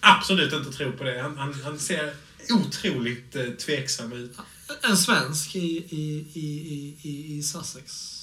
absolut 0.00 0.52
inte 0.52 0.72
tro 0.72 0.92
på 0.92 1.04
det. 1.04 1.22
Han, 1.22 1.38
han, 1.38 1.60
han 1.64 1.78
ser 1.78 2.12
otroligt 2.50 3.36
eh, 3.36 3.44
tveksam 3.44 4.12
ut. 4.12 4.36
En 4.82 4.96
svensk 4.96 5.56
i, 5.56 5.58
i, 5.90 6.26
i, 6.34 6.40
i, 6.40 6.96
i, 7.02 7.38
i 7.38 7.42
Sussex. 7.42 8.14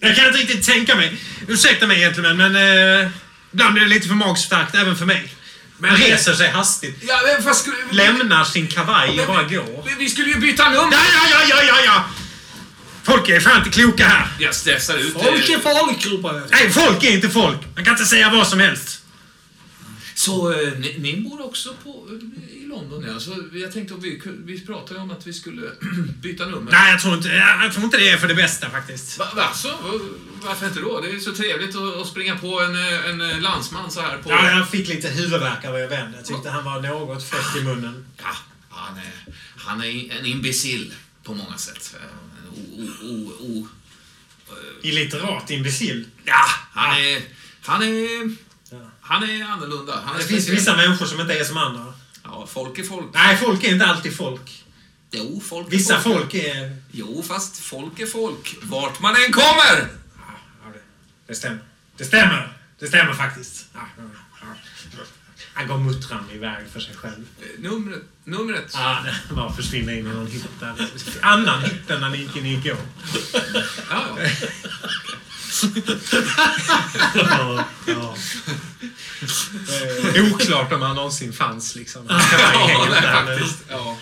Jag 0.00 0.16
kan 0.16 0.26
inte 0.26 0.38
riktigt 0.38 0.66
tänka 0.66 0.96
mig. 0.96 1.20
Ursäkta 1.48 1.86
mig 1.86 1.96
egentligen, 1.96 2.36
men 2.36 2.56
eh, 2.56 3.10
ibland 3.52 3.74
blir 3.74 3.82
det 3.82 3.88
lite 3.88 4.08
för 4.08 4.14
magstarkt 4.14 4.74
även 4.74 4.96
för 4.96 5.06
mig. 5.06 5.32
Men 5.78 5.90
han 5.90 5.98
reser 6.00 6.34
sig 6.34 6.50
hastigt. 6.50 6.98
Ja, 7.02 7.20
men 7.26 7.42
fast 7.42 7.60
skulle... 7.60 7.76
Lämnar 7.90 8.44
sin 8.44 8.66
kavaj 8.66 9.20
och 9.20 9.26
bara 9.26 9.42
går. 9.42 9.82
Vi- 9.86 9.94
Vi 9.98 10.08
skulle 10.10 10.28
ju 10.28 10.36
byta 10.40 10.64
nummer. 10.68 10.92
Ja, 10.92 10.98
ja, 11.30 11.40
ja, 11.48 11.62
ja, 11.62 11.74
ja! 11.84 12.04
Folk 13.04 13.28
är 13.28 13.40
fan 13.40 13.56
inte 13.58 13.70
kloka 13.70 14.04
här. 14.08 14.26
Jag 14.38 14.54
stressar 14.54 14.96
ut. 14.96 15.12
Folk 15.12 15.48
är 15.48 15.58
folk, 15.58 16.06
ropar 16.06 16.34
jag. 16.34 16.50
Nej, 16.50 16.70
folk 16.70 17.04
är 17.04 17.10
inte 17.10 17.28
folk. 17.30 17.58
Man 17.74 17.84
kan 17.84 17.94
inte 17.94 18.04
säga 18.06 18.30
vad 18.30 18.48
som 18.48 18.60
helst. 18.60 18.97
Så 20.18 20.52
eh, 20.52 20.72
ni, 20.78 20.96
ni 20.98 21.20
bor 21.20 21.44
också 21.44 21.74
på, 21.84 22.08
eh, 22.10 22.56
i 22.56 22.66
London? 22.66 23.04
Ja. 23.08 23.20
Så 23.20 23.44
jag 23.52 23.72
tänkte 23.72 23.94
att 23.94 24.02
vi, 24.02 24.22
vi 24.44 24.66
pratade 24.66 25.00
om 25.00 25.10
att 25.10 25.26
vi 25.26 25.32
skulle 25.32 25.70
byta 26.22 26.46
nummer. 26.46 26.72
Nej, 26.72 26.90
jag 26.92 27.00
tror 27.00 27.14
inte, 27.14 27.28
jag 27.28 27.72
tror 27.72 27.84
inte 27.84 27.96
det 27.96 28.08
är 28.08 28.16
för 28.16 28.28
det 28.28 28.34
bästa 28.34 28.70
faktiskt. 28.70 29.18
Va, 29.18 29.26
va, 29.36 29.52
så? 29.54 29.68
Va- 29.68 30.00
Varför 30.42 30.66
inte 30.66 30.80
då? 30.80 31.00
Det 31.00 31.10
är 31.10 31.18
så 31.18 31.34
trevligt 31.34 31.76
att, 31.76 32.06
springa 32.06 32.36
på 32.36 32.60
en, 32.60 32.74
eh, 32.76 33.10
en 33.10 33.20
eh, 33.20 33.40
landsman 33.40 33.90
så 33.90 34.00
här 34.00 34.18
på... 34.18 34.30
Ja, 34.30 34.50
jag 34.50 34.70
fick 34.70 34.88
lite 34.88 35.08
huvudvärk 35.08 35.64
av 35.64 35.76
er 35.78 35.86
vän. 35.88 36.12
Jag 36.16 36.24
tyckte 36.24 36.50
han 36.50 36.64
var 36.64 36.80
något 36.82 37.24
fräck 37.28 37.56
i 37.62 37.64
munnen. 37.64 38.04
Ja, 38.16 38.36
han, 38.68 38.96
är, 38.98 39.34
han 39.56 39.82
är 39.82 40.18
en 40.18 40.26
imbecill 40.26 40.94
på 41.24 41.34
många 41.34 41.56
sätt. 41.56 41.96
En 42.02 42.48
o, 42.48 42.90
o, 43.02 43.32
o, 43.40 43.58
o. 43.58 43.68
Illiterat 44.82 45.50
imbecill. 45.50 46.06
Ja, 46.24 46.44
han 46.72 47.00
är... 47.00 47.22
Han 47.62 47.82
är... 47.82 48.47
Han 49.08 49.22
är 49.30 49.44
annorlunda. 49.44 50.00
Han 50.04 50.14
är 50.14 50.18
Det 50.18 50.24
finns 50.24 50.48
vissa 50.48 50.76
människor 50.76 51.06
som 51.06 51.20
inte 51.20 51.38
är 51.38 51.44
som 51.44 51.56
andra. 51.56 51.94
Ja, 52.24 52.46
folk 52.46 52.78
är 52.78 52.82
folk. 52.82 53.06
Nej, 53.14 53.36
folk 53.36 53.64
är 53.64 53.72
inte 53.72 53.86
alltid 53.86 54.16
folk. 54.16 54.64
Jo, 55.10 55.42
folk 55.48 55.66
är 55.66 55.70
Vissa 55.70 56.00
folk. 56.00 56.16
folk 56.18 56.34
är... 56.34 56.76
Jo, 56.90 57.22
fast 57.28 57.58
folk 57.58 58.00
är 58.00 58.06
folk. 58.06 58.56
Vart 58.62 59.00
man 59.00 59.14
än 59.16 59.32
kommer! 59.32 59.88
Ja, 60.16 60.70
det, 60.72 60.80
det 61.26 61.34
stämmer. 61.34 61.60
Det 61.96 62.04
stämmer. 62.04 62.52
Det 62.78 62.86
stämmer 62.86 63.12
faktiskt. 63.12 63.66
Ja, 63.74 63.80
ja, 63.98 64.02
ja. 64.40 64.46
Han 65.54 65.68
går 65.68 65.78
muttrande 65.78 66.34
iväg 66.34 66.64
för 66.72 66.80
sig 66.80 66.94
själv. 66.94 67.26
Eh, 67.40 67.46
Numret. 67.62 68.02
Numret. 68.24 68.70
Ja, 68.74 69.04
det 69.28 69.34
bara 69.34 69.52
försvinner 69.52 69.92
in 69.92 70.06
i 70.06 70.10
någon 70.14 70.26
hytt 70.26 70.60
där. 70.60 70.88
Annan 71.20 71.62
hytt 71.62 71.90
än 71.90 72.00
när 72.00 72.08
ni 72.10 72.18
gick 72.18 72.36
in 72.36 72.46
igår. 72.46 72.76
Ja, 73.90 74.18
ja. 77.86 78.14
Oklart 80.34 80.72
om 80.72 80.82
han 80.82 80.96
någonsin 80.96 81.32
fanns 81.32 81.74
liksom. 81.74 82.06
Han 82.08 82.20
Ja, 82.54 82.86
nej. 83.26 83.40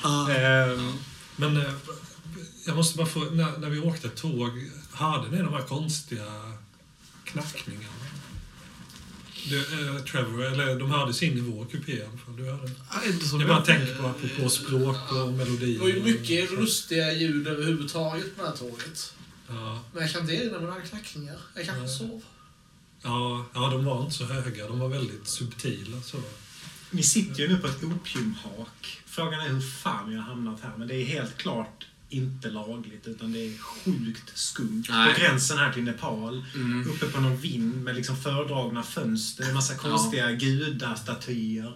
Ja. 0.03 0.31
Ehm, 0.31 0.93
Men 1.37 1.57
eh, 1.57 1.73
jag 2.67 2.77
måste 2.77 2.97
bara 2.99 3.07
få, 3.07 3.21
när, 3.21 3.59
när 3.59 3.71
vi 3.71 3.79
åkte 3.79 4.09
tåg, 4.09 4.71
hade 4.93 5.31
ni 5.31 5.39
de 5.39 5.53
här 5.53 5.63
konstiga 5.63 6.25
knackningarna? 7.25 7.93
Du, 9.49 9.59
eh, 9.59 10.03
Trevor, 10.03 10.45
eller 10.45 10.79
de 10.79 10.91
hördes 10.91 11.23
in 11.23 11.39
i 11.39 11.41
vår 11.41 11.65
kupé 11.65 11.93
i 11.93 12.03
alla 12.03 12.19
fall. 12.19 12.37
Du 12.37 12.45
hörde. 12.45 12.71
Ja, 12.93 13.01
inte 13.07 13.37
Jag 13.37 13.49
bara 13.49 13.65
tänker 13.65 13.95
på 13.95 14.07
apropå 14.07 14.49
språk 14.49 15.13
och 15.13 15.33
melodier. 15.33 15.79
Det 15.79 15.81
var 15.81 15.89
ju 15.89 16.03
mycket 16.03 16.53
lustiga 16.53 17.13
ljud 17.13 17.49
överhuvudtaget 17.49 18.37
på 18.37 18.43
det 18.43 18.49
här 18.49 18.57
tåget. 18.57 19.13
Ja, 19.49 19.81
Men 19.93 20.03
jag 20.03 20.13
kan 20.13 20.21
inte 20.21 20.35
erinra 20.35 20.59
mig 20.61 20.69
några 20.69 20.81
knackningar. 20.83 21.37
Jag 21.55 21.65
kanske 21.65 21.83
Nej. 21.83 21.95
sov. 21.99 22.23
ja, 23.03 23.47
ja, 23.55 23.71
de 23.71 23.85
var 23.85 24.03
inte 24.03 24.15
så 24.15 24.25
höga. 24.25 24.67
De 24.69 24.79
var 24.79 24.89
väldigt 24.89 25.29
subtila. 25.29 26.01
Så. 26.03 26.19
Ni 26.91 27.03
sitter 27.03 27.41
ju 27.43 27.49
nu 27.49 27.59
på 27.59 27.67
ett 27.67 27.85
opiumhak. 27.85 29.01
Frågan 29.07 29.41
är 29.41 29.49
hur 29.49 29.61
fan 29.61 30.11
vi 30.11 30.17
har 30.17 30.23
hamnat 30.23 30.61
här. 30.63 30.73
Men 30.77 30.89
det 30.89 30.95
är 30.95 31.05
helt 31.05 31.37
klart 31.37 31.87
inte 32.09 32.51
lagligt, 32.51 33.07
utan 33.07 33.33
det 33.33 33.39
är 33.39 33.59
sjukt 33.59 34.39
skumt. 34.39 34.85
Nej. 34.89 35.15
På 35.15 35.21
gränsen 35.21 35.59
här 35.59 35.73
till 35.73 35.83
Nepal. 35.83 36.45
Mm. 36.55 36.91
Uppe 36.91 37.07
på 37.07 37.21
någon 37.21 37.37
vind 37.37 37.83
med 37.85 37.95
liksom 37.97 38.17
fördragna 38.17 38.83
fönster. 38.83 39.45
En 39.45 39.55
massa 39.55 39.75
konstiga 39.75 40.33
gudastatyer. 40.33 41.73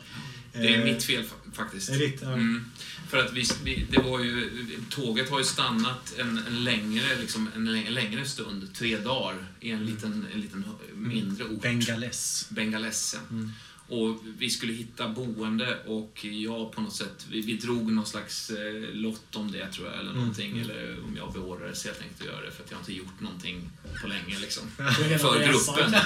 Det 0.52 0.74
är 0.74 0.78
Eh, 0.78 0.84
mitt 0.84 1.04
fel 1.04 1.22
fa- 1.24 1.52
faktiskt. 1.54 1.88
Är 1.90 1.98
det 1.98 2.06
ditt? 2.06 2.22
Ja. 2.22 2.32
Mm. 2.32 2.64
För 3.10 3.18
att 3.18 3.32
vi, 3.32 3.44
vi, 3.64 3.86
det 3.90 3.98
var 3.98 4.20
ju, 4.20 4.50
tåget 4.90 5.30
har 5.30 5.38
ju 5.38 5.44
stannat 5.44 6.14
en, 6.18 6.38
en, 6.46 6.64
längre, 6.64 7.16
liksom, 7.20 7.48
en 7.56 7.64
lä- 7.72 7.90
längre 7.90 8.24
stund, 8.24 8.74
tre 8.74 8.98
dagar, 8.98 9.36
i 9.60 9.70
en 9.70 9.86
liten, 9.86 10.26
en 10.34 10.40
liten 10.40 10.64
hö- 10.64 10.94
mindre 10.94 11.44
ort. 11.44 11.62
Bengales. 11.62 12.46
Bengales. 12.50 13.14
ja. 13.14 13.20
Mm. 13.36 13.52
Och 13.90 14.18
vi 14.38 14.50
skulle 14.50 14.72
hitta 14.72 15.08
boende 15.08 15.78
och 15.86 16.18
jag 16.24 16.72
på 16.72 16.80
något 16.80 16.94
sätt, 16.96 17.26
vi, 17.30 17.40
vi 17.40 17.56
drog 17.56 17.92
någon 17.92 18.06
slags 18.06 18.50
eh, 18.50 18.94
lott 18.94 19.36
om 19.36 19.52
det 19.52 19.66
tror 19.72 19.86
jag, 19.88 19.94
eller 19.98 20.10
Mm. 20.10 20.20
någonting. 20.22 20.58
Eller 20.60 20.96
om 21.04 21.16
jag 21.16 21.32
beordrades 21.32 21.84
helt 21.84 22.00
enkelt 22.02 22.20
att 22.20 22.26
göra 22.26 22.40
det 22.44 22.50
för 22.50 22.64
att 22.64 22.70
jag 22.70 22.76
har 22.76 22.80
inte 22.82 22.92
gjort 22.92 23.20
någonting 23.20 23.70
på 24.02 24.08
länge 24.08 24.38
liksom. 24.40 24.62
För 25.18 25.46
gruppen. 25.46 25.90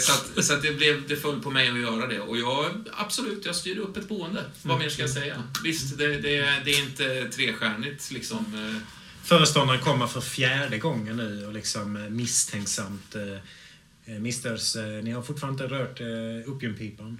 så 0.00 0.12
att. 0.12 0.36
Eh, 0.36 0.42
Så, 0.42 0.52
att, 0.54 0.62
det, 0.62 0.72
blev, 0.72 1.08
det 1.08 1.16
föll 1.16 1.40
på 1.40 1.50
mig 1.50 1.68
att 1.70 1.78
göra 1.80 2.06
det. 2.06 2.20
Och 2.20 2.38
jag, 2.38 2.88
absolut, 2.92 3.46
jag 3.46 3.56
styrde 3.56 3.80
upp 3.80 3.96
ett 3.96 4.08
boende. 4.08 4.44
Vad 4.62 4.78
mer 4.78 4.88
ska 4.88 5.02
jag 5.02 5.10
säga? 5.10 5.42
Visst, 5.64 5.98
det, 5.98 6.06
det, 6.06 6.60
det 6.64 6.70
är 6.70 6.80
inte 6.82 7.28
trestjärnigt 7.36 8.10
liksom. 8.10 8.38
eh, 8.38 8.82
Föreståndaren 9.24 9.80
kommer 9.80 10.06
för 10.06 10.20
fjärde 10.20 10.78
gången 10.78 11.16
nu 11.16 11.46
och 11.46 11.52
liksom 11.52 12.06
misstänksamt 12.10 13.14
Misters, 14.04 14.76
eh, 14.76 14.84
ni 14.84 15.10
har 15.10 15.22
fortfarande 15.22 15.64
inte 15.64 15.74
rört 15.74 16.00
eh, 16.00 16.52
opiumpipan. 16.52 17.18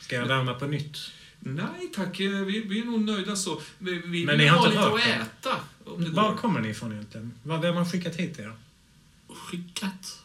Ska 0.00 0.16
jag 0.16 0.26
värma 0.26 0.54
på 0.54 0.66
nytt? 0.66 0.98
Nej 1.38 1.90
tack, 1.94 2.20
eh, 2.20 2.30
vi, 2.30 2.60
vi 2.60 2.80
är 2.80 2.84
nog 2.84 3.00
nöjda 3.00 3.36
så. 3.36 3.60
Vi, 3.78 3.98
vi 3.98 4.24
Men 4.26 4.38
ni 4.38 4.46
har 4.46 4.58
ha 4.58 4.66
inte 4.66 4.78
rört 4.78 4.94
att 4.94 5.06
äta. 5.06 5.56
Var 5.84 6.30
går. 6.30 6.36
kommer 6.36 6.60
ni 6.60 6.68
ifrån 6.68 6.92
egentligen? 6.92 7.32
Vem 7.42 7.76
har 7.76 7.84
skickat 7.84 8.16
hit 8.16 8.38
er? 8.38 8.54
Skickat. 9.28 10.22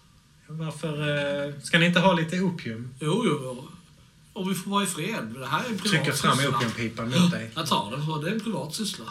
Varför 0.47 1.47
eh, 1.47 1.59
ska 1.61 1.79
ni 1.79 1.85
inte 1.85 1.99
ha 1.99 2.13
lite 2.13 2.41
opium? 2.41 2.89
Jo, 2.99 3.23
jo. 3.25 3.67
Om 4.33 4.49
vi 4.49 4.55
får 4.55 4.71
vara 4.71 4.83
i 4.83 4.87
fred. 4.87 5.35
Det 5.39 5.47
här 5.47 5.63
är 5.63 5.69
en 5.69 5.77
privat 5.77 6.05
Trycker 6.05 6.11
fram 6.11 6.55
opiumpipan 6.55 7.09
mot 7.09 7.31
dig. 7.31 7.51
Jag 7.55 7.67
tar 7.67 7.91
den, 7.91 8.05
för 8.05 8.21
det 8.21 8.29
är 8.29 8.33
en 8.33 8.39
privat 8.39 8.75
syssla. 8.75 9.05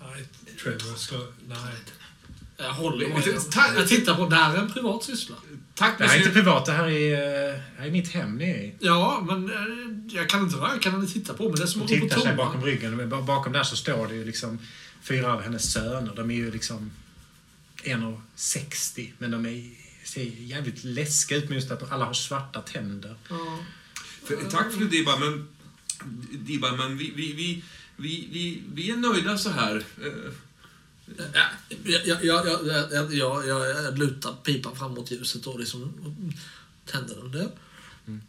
Nej, 0.00 0.28
Trevor 0.62 0.96
ska... 0.96 1.16
Nej. 1.48 1.74
Jag 2.60 2.72
håller 2.72 3.08
mig. 3.08 3.22
ta- 3.52 3.74
Jag 3.76 3.88
tittar 3.88 4.14
på, 4.14 4.26
det 4.26 4.36
här 4.36 4.54
är 4.54 4.58
en 4.58 4.72
privat 4.72 5.04
syssla. 5.04 5.36
Tack 5.74 5.98
Det 5.98 6.04
här 6.06 6.14
är 6.14 6.18
inte 6.18 6.30
privat, 6.32 6.66
det 6.66 6.72
här 6.72 6.88
är, 6.88 7.12
eh, 7.14 7.54
det 7.54 7.62
här 7.78 7.86
är 7.86 7.90
mitt 7.90 8.08
hem 8.12 8.36
ni 8.36 8.50
är 8.50 8.58
i. 8.58 8.74
Ja, 8.80 9.24
men 9.28 9.50
eh, 9.50 10.16
jag 10.16 10.28
kan 10.28 10.40
inte 10.42 10.56
röra, 10.56 10.78
kan 10.78 11.00
inte 11.00 11.12
titta 11.12 11.34
på 11.34 11.42
men 11.48 11.54
det 11.56 11.62
är 11.62 11.66
som 11.66 11.82
att 11.82 11.88
gå 11.88 11.94
på 11.94 12.00
tittar 12.00 12.16
sig 12.20 12.36
toa. 12.36 12.44
bakom 12.46 12.64
ryggen. 12.64 13.10
Bakom 13.26 13.52
där 13.52 13.62
så 13.62 13.76
står 13.76 14.08
det 14.08 14.14
ju 14.14 14.24
liksom 14.24 14.58
fyra 15.02 15.32
av 15.32 15.42
hennes 15.42 15.72
söner. 15.72 16.12
De 16.16 16.30
är 16.30 16.34
ju 16.34 16.50
liksom 16.50 16.90
1,60 17.84 19.12
men 19.18 19.30
de 19.30 19.46
är, 19.46 19.64
ser 20.04 20.22
jävligt 20.22 20.84
läskiga 20.84 21.38
ut 21.38 21.48
med 21.48 21.56
just 21.56 21.70
att 21.70 21.92
alla 21.92 22.04
har 22.04 22.12
svarta 22.14 22.60
tänder. 22.60 23.14
Ja. 23.30 23.58
För, 24.24 24.36
tack 24.50 24.72
fru 24.72 24.88
Dibba, 24.88 25.16
men, 25.16 25.48
Dibba, 26.30 26.72
men 26.72 26.98
vi, 26.98 27.12
vi, 27.16 27.32
vi, 27.32 27.62
vi, 27.96 28.28
vi, 28.32 28.62
vi 28.74 28.90
är 28.90 28.96
nöjda 28.96 29.38
så 29.38 29.50
här. 29.50 29.84
Jag, 31.84 32.06
jag, 32.06 32.24
jag, 32.24 32.46
jag, 32.92 33.14
jag, 33.14 33.48
jag 33.48 33.98
lutar 33.98 34.32
pipan 34.32 34.76
framåt 34.76 35.10
ljuset 35.10 35.46
och 35.46 35.60
liksom 35.60 35.82
och 35.82 36.92
tänder 36.92 37.16
den. 37.16 37.32
Där. 37.32 37.50
Mm. 38.06 38.22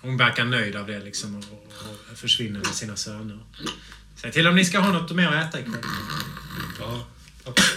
Hon 0.00 0.16
verkar 0.16 0.44
nöjd 0.44 0.76
av 0.76 0.86
det 0.86 1.00
liksom 1.00 1.36
och, 1.36 1.44
och, 1.44 2.12
och 2.12 2.18
försvinner 2.18 2.60
med 2.60 2.74
sina 2.74 2.96
söner. 2.96 3.38
Säg 4.16 4.32
till 4.32 4.46
om 4.46 4.56
ni 4.56 4.64
ska 4.64 4.78
ha 4.78 4.92
något 4.92 5.10
mer 5.10 5.28
att 5.28 5.48
äta 5.48 5.60
ikväll. 5.60 5.82
Ja, 6.80 7.06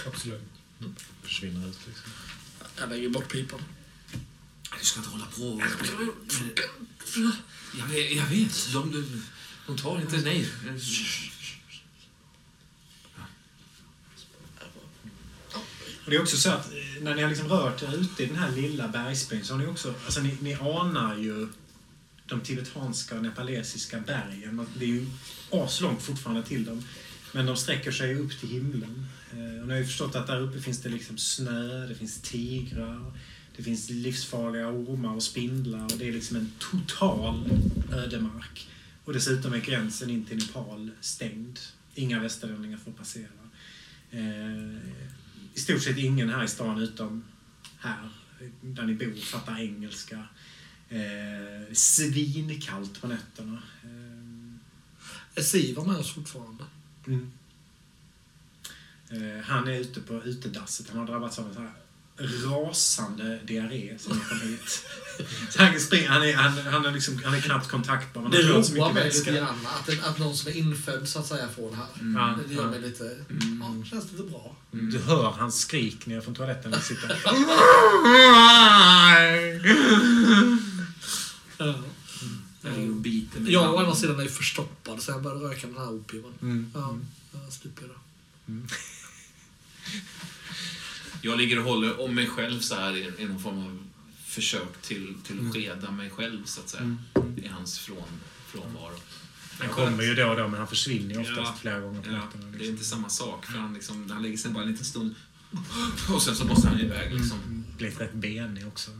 absolut. 0.06 0.42
Mm. 0.80 0.94
Försvinner 1.22 1.68
ut 1.68 1.78
liksom. 1.86 2.10
Jag 2.78 2.88
lägger 2.88 3.08
bort 3.08 3.32
pipan. 3.32 3.60
Du 4.80 4.86
ska 4.86 5.00
inte 5.00 5.10
hålla 5.10 5.26
på. 5.26 5.62
Jag 7.78 7.86
vet. 7.86 8.12
Jag 8.12 8.26
vet. 8.26 8.72
De, 8.72 9.04
de, 9.66 9.76
tar 9.76 10.00
inte 10.00 10.16
nej. 10.16 10.48
Och 16.04 16.10
det 16.10 16.16
är 16.16 16.22
också 16.22 16.36
så 16.36 16.50
att 16.50 16.66
eh, 16.66 17.02
när 17.02 17.14
ni 17.14 17.22
har 17.22 17.28
liksom 17.28 17.48
rört 17.48 17.82
er 17.82 17.96
ute 17.96 18.22
i 18.22 18.26
den 18.26 18.36
här 18.36 18.52
lilla 18.52 18.88
bergsbyn 18.88 19.44
så 19.44 19.54
har 19.54 19.58
ni 19.58 19.66
också, 19.66 19.94
alltså 20.04 20.20
ni, 20.20 20.36
ni 20.40 20.54
anar 20.54 21.16
ju 21.16 21.48
de 22.26 22.40
tibetanska 22.40 23.16
och 23.16 23.22
nepalesiska 23.22 24.00
bergen. 24.00 24.66
Det 24.78 24.84
är 24.84 24.88
ju 24.88 25.06
aslångt 25.50 26.02
fortfarande 26.02 26.42
till 26.42 26.64
dem. 26.64 26.84
Men 27.32 27.46
de 27.46 27.56
sträcker 27.56 27.92
sig 27.92 28.14
upp 28.14 28.40
till 28.40 28.48
himlen. 28.48 29.06
Eh, 29.30 29.60
och 29.60 29.66
ni 29.66 29.72
har 29.72 29.80
ju 29.80 29.86
förstått 29.86 30.16
att 30.16 30.26
där 30.26 30.40
uppe 30.40 30.60
finns 30.60 30.82
det 30.82 30.88
liksom 30.88 31.18
snö, 31.18 31.86
det 31.86 31.94
finns 31.94 32.22
tigrar, 32.22 33.12
det 33.56 33.62
finns 33.62 33.90
livsfarliga 33.90 34.68
ormar 34.68 35.14
och 35.14 35.22
spindlar 35.22 35.84
och 35.84 35.98
det 35.98 36.08
är 36.08 36.12
liksom 36.12 36.36
en 36.36 36.52
total 36.58 37.50
ödemark. 37.92 38.68
Och 39.04 39.12
dessutom 39.12 39.52
är 39.52 39.58
gränsen 39.58 40.10
in 40.10 40.24
till 40.24 40.36
Nepal 40.36 40.90
stängd. 41.00 41.58
Inga 41.94 42.20
västerlänningar 42.20 42.78
får 42.78 42.92
passera. 42.92 43.28
Eh, 44.10 44.76
I 45.54 45.60
stort 45.60 45.82
sett 45.82 45.98
ingen 45.98 46.30
här 46.30 46.44
i 46.44 46.48
stan 46.48 46.78
utom 46.78 47.24
här, 47.78 48.10
där 48.60 48.82
ni 48.82 48.94
bor, 48.94 49.20
fattar 49.20 49.60
engelska. 49.60 50.26
Eh, 50.88 51.72
svinkallt 51.72 53.00
på 53.00 53.08
nätterna. 53.08 53.62
Eh, 53.82 55.38
Är 55.38 55.42
Siv 55.42 55.78
med 55.86 55.96
oss 55.96 56.14
fortfarande? 56.14 56.64
Mm. 57.06 57.32
Eh, 59.08 59.44
han 59.44 59.68
är 59.68 59.78
ute 59.80 60.00
på 60.00 60.22
utedasset. 60.24 60.88
Han 60.88 60.98
har 60.98 61.06
drabbats 61.06 61.38
av 61.38 61.48
en 61.48 61.54
så 61.54 61.60
här 61.60 61.72
rasande 62.22 63.38
diarré 63.44 63.98
sen 63.98 64.12
han 64.12 64.20
kom 64.28 64.48
hit. 64.48 64.84
Så 65.50 65.62
han, 65.62 65.80
springer, 65.80 66.08
han, 66.08 66.22
är, 66.22 66.34
han, 66.34 66.58
han, 66.58 66.84
är 66.84 66.92
liksom, 66.92 67.20
han 67.24 67.34
är 67.34 67.40
knappt 67.40 67.68
kontaktbar. 67.68 68.28
Det 68.28 68.42
har 68.46 68.54
fått 68.54 68.66
så 68.66 68.74
roar 68.74 68.80
mycket 68.88 68.94
mig 68.94 69.04
vätska. 69.04 69.30
lite 69.30 69.42
grann 69.44 69.66
att, 69.66 70.08
att 70.08 70.18
någon 70.18 70.36
som 70.36 70.48
är 70.50 70.56
infödd 70.56 71.08
så 71.08 71.18
att 71.18 71.26
säga 71.26 71.48
får 71.56 71.70
det 71.70 71.76
här. 71.76 71.86
Ja, 72.20 72.38
Det 72.48 72.54
gör 72.54 72.62
ja. 72.64 72.70
mig 72.70 72.80
lite... 72.80 73.04
Ja, 73.60 73.74
det 73.82 73.88
känns 73.88 74.12
lite 74.12 74.22
bra. 74.22 74.56
Mm, 74.72 74.90
Du 74.90 74.98
hör 74.98 75.30
hans 75.30 75.60
skrik 75.60 76.06
ner 76.06 76.20
från 76.20 76.34
toaletten. 76.34 76.70
när 76.70 76.78
han 76.78 76.86
sitter. 76.86 77.20
Ja. 77.24 77.34
Jag 82.62 83.50
Jag 83.50 83.74
å 83.74 83.78
andra 83.78 83.94
sidan 83.94 84.18
är 84.18 84.22
ju 84.22 84.28
förstoppad 84.28 85.02
så 85.02 85.10
jag 85.10 85.22
började 85.22 85.44
röka 85.44 85.66
den 85.66 85.76
här 85.76 85.92
opiumen. 85.92 86.32
Mm. 86.42 86.70
Ja, 86.74 86.98
jag 87.44 87.52
slipper 87.52 87.82
det. 87.82 87.94
Jag 91.22 91.38
ligger 91.38 91.58
och 91.58 91.64
håller 91.64 92.00
om 92.00 92.14
mig 92.14 92.26
själv 92.26 92.60
så 92.60 92.74
här 92.74 92.96
i, 92.96 93.12
i 93.18 93.24
någon 93.24 93.40
form 93.42 93.58
av 93.66 93.78
försök 94.26 94.82
till, 94.82 95.14
till 95.24 95.46
att 95.48 95.54
skeda 95.54 95.90
mig 95.90 96.10
själv 96.10 96.44
så 96.44 96.60
att 96.60 96.68
säga. 96.68 96.96
I 97.36 97.48
hans 97.48 97.78
från, 97.78 98.08
frånvaro. 98.46 98.96
Han 99.58 99.68
kommer 99.68 100.02
ju 100.02 100.14
då 100.14 100.28
och 100.30 100.36
då, 100.36 100.48
men 100.48 100.58
han 100.58 100.68
försvinner 100.68 101.14
ju 101.14 101.20
oftast 101.20 101.38
Ja. 101.40 101.54
flera 101.60 101.80
gånger 101.80 102.02
på 102.02 102.10
Ja, 102.10 102.16
nätterna. 102.24 102.44
det 102.44 102.48
är 102.48 102.52
Liksom. 102.58 102.72
inte 102.72 102.84
samma 102.84 103.08
sak. 103.08 103.46
För 103.46 103.58
han, 103.58 103.74
liksom, 103.74 104.10
han 104.10 104.22
lägger 104.22 104.36
sig 104.36 104.50
bara 104.50 104.64
en 104.64 104.70
liten 104.70 104.84
stund 104.84 105.14
och 106.14 106.22
sen 106.22 106.36
så 106.36 106.44
måste 106.44 106.68
han 106.68 106.80
iväg. 106.80 107.14
Liksom. 107.14 107.38
Mm. 107.42 107.64
Blivit 107.76 108.00
rätt 108.00 108.12
benig 108.12 108.66
också. 108.66 108.90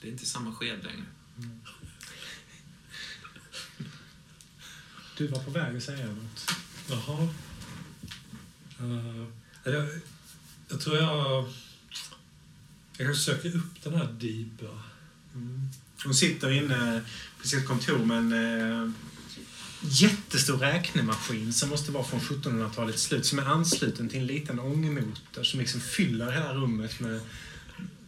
Det 0.00 0.08
är 0.08 0.12
inte 0.12 0.26
samma 0.26 0.54
sked 0.54 0.84
längre. 0.84 1.04
Du 5.16 5.26
var 5.26 5.38
på 5.44 5.50
väg 5.50 5.76
att 5.76 5.82
säga 5.82 6.06
något. 6.06 6.50
Jaha. 6.90 7.28
Eh, 8.78 9.86
jag, 10.74 10.80
tror 10.80 10.96
jag... 10.96 11.44
Jag 12.96 13.06
kanske 13.06 13.24
söker 13.24 13.56
upp 13.56 13.82
den 13.82 13.94
här 13.94 14.08
Diba. 14.12 14.82
Hon 16.04 16.14
sitter 16.14 16.50
inne 16.50 17.02
på 17.40 17.48
sitt 17.48 17.66
kontor 17.66 17.98
med 17.98 18.18
en 18.18 18.32
eh, 18.32 18.90
jättestor 19.80 20.58
räknemaskin 20.58 21.52
som 21.52 21.68
måste 21.68 21.92
vara 21.92 22.04
från 22.04 22.20
1700-talets 22.20 23.02
slut 23.02 23.26
som 23.26 23.38
är 23.38 23.44
ansluten 23.44 24.08
till 24.08 24.20
en 24.20 24.26
liten 24.26 24.60
ångmotor 24.60 25.42
som 25.42 25.60
liksom 25.60 25.80
fyller 25.80 26.32
hela 26.32 26.54
rummet 26.54 27.00
med 27.00 27.20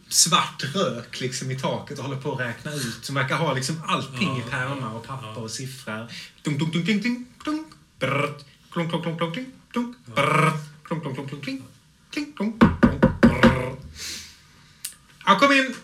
svart 0.07 0.63
rök 0.75 1.19
liksom 1.19 1.51
i 1.51 1.59
taket 1.59 1.99
och 1.99 2.05
håller 2.05 2.21
på 2.21 2.33
att 2.33 2.39
räkna 2.39 2.73
ut. 2.73 2.99
Som 3.01 3.15
verkar 3.15 3.37
ha 3.37 3.53
liksom 3.53 3.81
allting 3.85 4.37
i 4.37 4.39
Ja, 4.39 4.45
pärmar 4.49 4.93
och 4.93 5.07
papper 5.07 5.33
ja. 5.35 5.41
och 5.41 5.51
siffror. 5.51 6.07
Dunk, 6.41 6.59
dunk, 6.59 6.73
dunk, 6.73 6.85
dunk, 6.85 7.03
dunk, 7.03 7.27
dunk, 7.45 7.67
brrrt, 7.99 8.45
klonk, 8.71 8.89
klonk, 8.89 9.03
klonk, 9.03 9.19
klonk, 9.19 9.47
dunk, 9.73 9.97
brrrt, 10.05 10.83
klonk, 10.83 11.01
klonk, 11.01 11.15
klonk, 11.15 11.29
klonk, 11.29 11.43
klink, 11.43 11.63
klink, 12.11 12.35
klonk, 12.37 12.59
klonk, 12.59 13.01
brrrt. 13.21 13.79
Ja, 15.25 15.39
kom 15.39 15.51
in! 15.51 15.75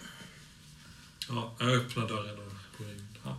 Ja, 1.29 1.55
jag 1.59 1.69
öppnar 1.71 2.07
dörren 2.07 2.37
och 2.39 2.53
går 2.77 2.89
in. 2.89 3.07
Ja. 3.23 3.37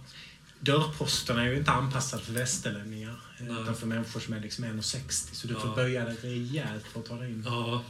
Dörrposten 0.61 1.39
är 1.39 1.45
ju 1.45 1.57
inte 1.57 1.71
anpassad 1.71 2.23
för 2.23 2.33
västerlänningar. 2.33 3.21
Nej. 3.41 3.63
Utan 3.63 3.77
för 3.77 3.87
människor 3.87 4.21
som 4.21 4.35
är 4.35 4.41
liksom 4.41 4.65
1,60. 4.65 5.35
Så 5.35 5.47
du 5.47 5.55
får 5.55 5.67
Ja. 5.69 5.75
böja 5.75 6.05
dig 6.05 6.17
rejält 6.23 6.85
för 6.93 7.01
att 7.01 7.07
ta 7.07 7.17
dig 7.17 7.31
in. 7.31 7.43
Ja. 7.47 7.83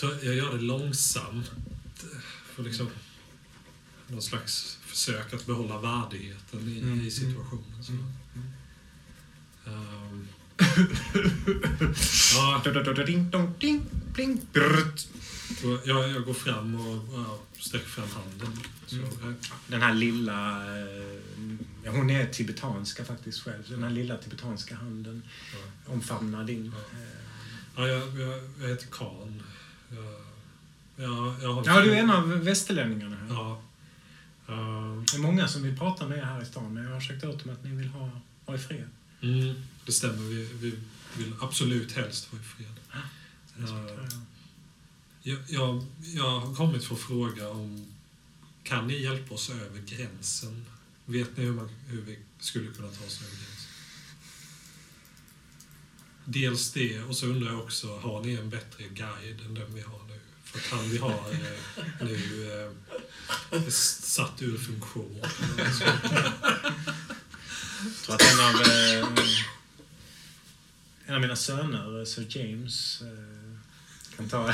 Jag 0.00 0.24
gör 0.34 0.52
det 0.52 0.60
långsamt. 0.60 1.50
För 2.54 2.62
liksom 2.62 2.90
någon 4.08 4.22
slags 4.22 4.78
försök 4.86 5.32
att 5.34 5.46
behålla 5.46 5.78
värdigheten 5.78 6.68
i, 6.68 6.80
Mm, 6.80 7.06
i 7.06 7.10
situationen. 7.10 7.84
Så. 7.84 7.92
Ehm. 7.92 8.12
Ja, 15.64 15.80
jag, 15.84 16.08
jag 16.10 16.24
går 16.24 16.34
fram 16.34 16.74
och 16.74 17.04
ja, 17.14 17.38
sträcker 17.58 17.86
fram 17.86 18.08
handen. 18.10 18.58
Så, 18.86 18.96
Mm. 18.96 19.08
eh, 19.30 19.34
Den 19.66 19.82
här 19.82 19.94
lilla... 19.94 20.52
eh, 20.78 21.18
ja, 21.84 21.90
Hon 21.90 22.10
är 22.10 22.26
tibetanska 22.26 23.04
faktiskt 23.04 23.42
själv. 23.42 23.62
Den 23.68 23.82
här 23.82 23.90
lilla 23.90 24.16
tibetanska 24.16 24.74
handen 24.76 25.22
ja. 25.52 25.92
omfamnar 25.92 26.44
din. 26.44 26.72
Ja. 26.74 26.98
eh. 26.98 27.06
Ja, 27.76 27.88
jag, 27.88 28.20
jag, 28.20 28.40
jag 28.60 28.68
heter 28.68 28.86
Karl. 28.90 29.32
Jag, 30.96 31.34
jag, 31.42 31.52
har 31.54 31.62
Ja, 31.66 31.80
du 31.80 31.90
är 31.94 31.96
en 31.96 32.10
av 32.10 32.28
västerlänningarna 32.28 33.16
här. 33.16 33.26
Ja. 33.34 33.62
Ehm, 34.48 35.04
Det 35.10 35.16
är 35.16 35.20
många 35.20 35.48
som 35.48 35.62
vill 35.62 35.76
prata 35.78 36.06
med 36.08 36.18
er 36.18 36.22
här 36.22 36.42
i 36.42 36.46
stan, 36.46 36.74
men 36.74 36.84
jag 36.84 36.90
har 36.90 37.00
sagt 37.00 37.24
åt 37.24 37.44
dem 37.44 37.52
att 37.54 37.64
ni 37.64 37.70
vill 37.70 37.88
ha, 37.88 38.10
ha 38.46 38.54
i 38.54 38.58
fred. 38.58 38.88
mm, 39.22 39.54
det 39.86 39.92
stämmer. 39.92 40.22
Vi, 40.22 40.48
vi 40.60 40.78
vill 41.16 41.34
absolut 41.40 41.92
helst 41.92 42.32
vara 42.32 42.42
i 42.42 42.44
fred. 42.44 42.74
Så 43.56 43.62
respekterar 43.62 44.08
jag. 45.22 45.38
Jag, 45.48 45.86
jag, 46.14 46.40
har 46.40 46.54
kommit 46.54 46.84
för 46.84 46.94
att 46.94 47.00
fråga 47.00 47.48
om 47.48 47.86
kan 48.62 48.86
ni 48.86 49.02
hjälpa 49.02 49.34
oss 49.34 49.50
över 49.50 49.80
gränsen? 49.80 50.64
Vet 51.04 51.36
ni 51.36 51.44
hur, 51.44 51.52
man, 51.52 51.70
hur 51.86 52.00
vi 52.00 52.18
skulle 52.38 52.72
kunna 52.72 52.88
ta 52.88 53.04
oss 53.04 53.20
över 53.20 53.30
gränsen? 53.30 53.70
Dels 56.24 56.72
det, 56.72 57.02
och 57.02 57.16
så 57.16 57.26
undrar 57.26 57.52
jag 57.52 57.60
också, 57.60 57.98
har 57.98 58.22
ni 58.22 58.34
en 58.34 58.50
bättre 58.50 58.84
guide 58.84 59.40
än 59.40 59.54
den 59.54 59.74
vi 59.74 59.80
har 59.80 60.02
nu? 60.08 60.20
För 60.44 60.58
att 60.58 60.64
han 60.64 60.90
vi 60.90 60.98
har 60.98 61.32
eh, 61.32 61.38
nu 62.00 62.50
eh, 63.50 63.58
är 63.58 63.70
satt 63.70 64.42
ur 64.42 64.58
funktion. 64.58 65.18
Jag 65.18 65.30
tror 68.04 68.14
att 68.14 68.22
en 68.22 68.40
av, 68.40 68.54
eh, 68.54 69.06
en 71.06 71.14
av 71.14 71.20
mina 71.20 71.36
söner, 71.36 72.04
Sir 72.04 72.26
James, 72.28 73.02
eh, 73.02 74.16
kan 74.16 74.28
ta 74.28 74.46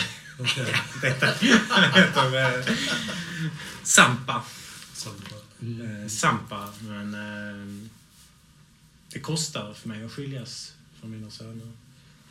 detta. 1.03 1.27
Han 1.69 1.93
heter 1.93 2.59
eh, 2.59 2.77
Sampa. 3.83 4.43
Samma. 4.93 5.17
Mm. 5.63 6.03
Eh, 6.03 6.09
Sampa, 6.09 6.69
men 6.81 7.15
eh, 7.15 7.89
det 9.13 9.21
kostar 9.21 9.75
för 9.75 9.89
mig 9.89 10.05
att 10.05 10.13
skiljas 10.13 10.73
från 11.01 11.11
mina 11.11 11.31
söner. 11.31 11.73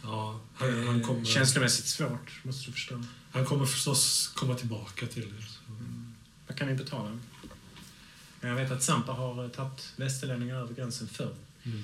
Ja, 0.04 0.40
han, 0.56 0.88
han, 0.88 1.04
kommer, 1.04 1.26
känslomässigt 1.26 1.86
svårt, 1.86 2.44
måste 2.44 2.66
du 2.66 2.72
förstå. 2.72 3.04
han 3.32 3.46
kommer 3.46 3.66
förstås 3.66 4.32
komma 4.36 4.56
tillbaka 4.56 5.08
till 5.08 5.24
er. 5.24 5.46
Så. 5.48 5.74
Vad 6.48 6.58
kan 6.58 6.68
ni 6.68 6.74
betala? 6.74 7.20
Men 8.40 8.50
Jag 8.50 8.58
vet 8.58 8.72
att 8.72 8.84
Sampa 8.84 9.12
har 9.12 9.44
eh, 9.44 9.50
tagit 9.50 9.94
västerlänningar 9.96 10.56
över 10.56 10.74
gränsen 10.74 11.08
förr. 11.08 11.36
Mm. 11.64 11.84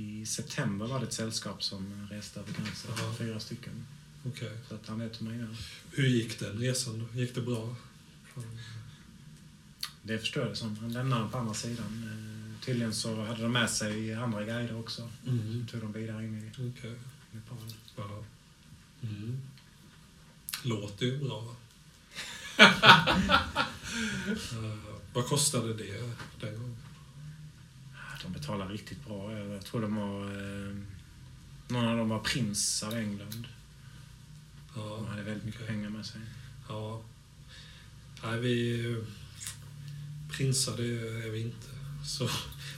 I 0.00 0.26
september 0.26 0.86
var 0.86 1.00
det 1.00 1.06
ett 1.06 1.12
sällskap 1.12 1.62
som 1.62 2.08
reste 2.10 2.40
över 2.40 2.52
gränsen. 2.52 2.90
Ja. 2.98 3.14
Fyra 3.18 3.40
stycken. 3.40 3.86
Okej. 4.26 4.52
Så 4.68 4.74
att 4.74 4.86
han 4.86 4.98
vet 4.98 5.20
hur 5.20 5.26
man 5.26 5.38
gör. 5.38 5.56
Hur 5.90 6.06
gick 6.06 6.38
den 6.38 6.58
resan 6.58 6.98
då? 6.98 7.20
Gick 7.20 7.34
det 7.34 7.40
bra? 7.40 7.76
Det 10.02 10.18
förstår 10.18 10.42
jag 10.42 10.52
det 10.52 10.56
som. 10.56 10.76
Han 10.76 10.92
lämnade 10.92 11.30
på 11.30 11.38
andra 11.38 11.54
sidan. 11.54 12.02
Eh, 12.04 12.64
tydligen 12.64 12.94
så 12.94 13.24
hade 13.24 13.42
de 13.42 13.52
med 13.52 13.70
sig 13.70 14.14
andra 14.14 14.44
guider 14.44 14.78
också. 14.78 15.10
Mm. 15.26 15.66
Tog 15.70 15.80
de 15.80 15.92
vidare 15.92 16.24
in 16.24 16.38
i 16.38 16.50
Okej. 16.70 16.94
Nepal. 17.30 17.58
Ja. 17.96 18.24
Mm. 19.02 19.40
Låter 20.62 21.06
ju 21.06 21.18
bra. 21.18 21.56
Eh, 24.52 24.76
vad 25.12 25.26
kostade 25.26 25.74
det 25.74 26.14
den 26.40 26.54
gången? 26.54 26.69
De 28.22 28.32
betalar 28.32 28.68
riktigt 28.68 29.04
bra. 29.06 29.32
Jag 29.32 29.64
tror 29.64 29.80
de 29.82 29.96
var... 29.96 30.22
Eh, 30.24 30.76
någon 31.68 31.84
av 31.88 31.96
dem 31.96 32.08
var 32.08 32.18
prins 32.20 32.82
av 32.82 32.94
England. 32.94 33.48
De 34.74 34.80
Ja, 34.80 35.06
hade 35.10 35.22
väldigt 35.22 35.44
mycket 35.44 35.66
pengar 35.66 35.88
med 35.90 36.06
sig. 36.06 36.20
ja. 36.68 37.02
Nej, 38.24 38.40
vi... 38.40 39.04
Prinsar, 40.30 40.76
det 40.76 40.84
är 41.26 41.30
vi 41.30 41.40
inte. 41.40 41.66
Så, 42.06 42.28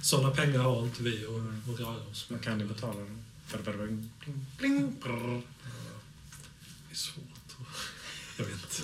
sådana 0.02 0.34
pengar 0.34 0.58
har 0.58 0.82
inte 0.84 1.02
vi 1.02 1.24
att, 1.26 1.80
röra 1.80 2.02
oss 2.10 2.30
med. 2.30 2.42
kan 2.42 2.58
ni 2.58 2.64
betala 2.64 2.94
dem? 3.00 3.22
Bling, 3.78 4.10
bling. 4.58 4.96
Det 5.02 5.08
är 6.90 6.94
svårt. 6.94 7.56
Jag 8.38 8.44
vet 8.44 8.54
inte. 8.54 8.82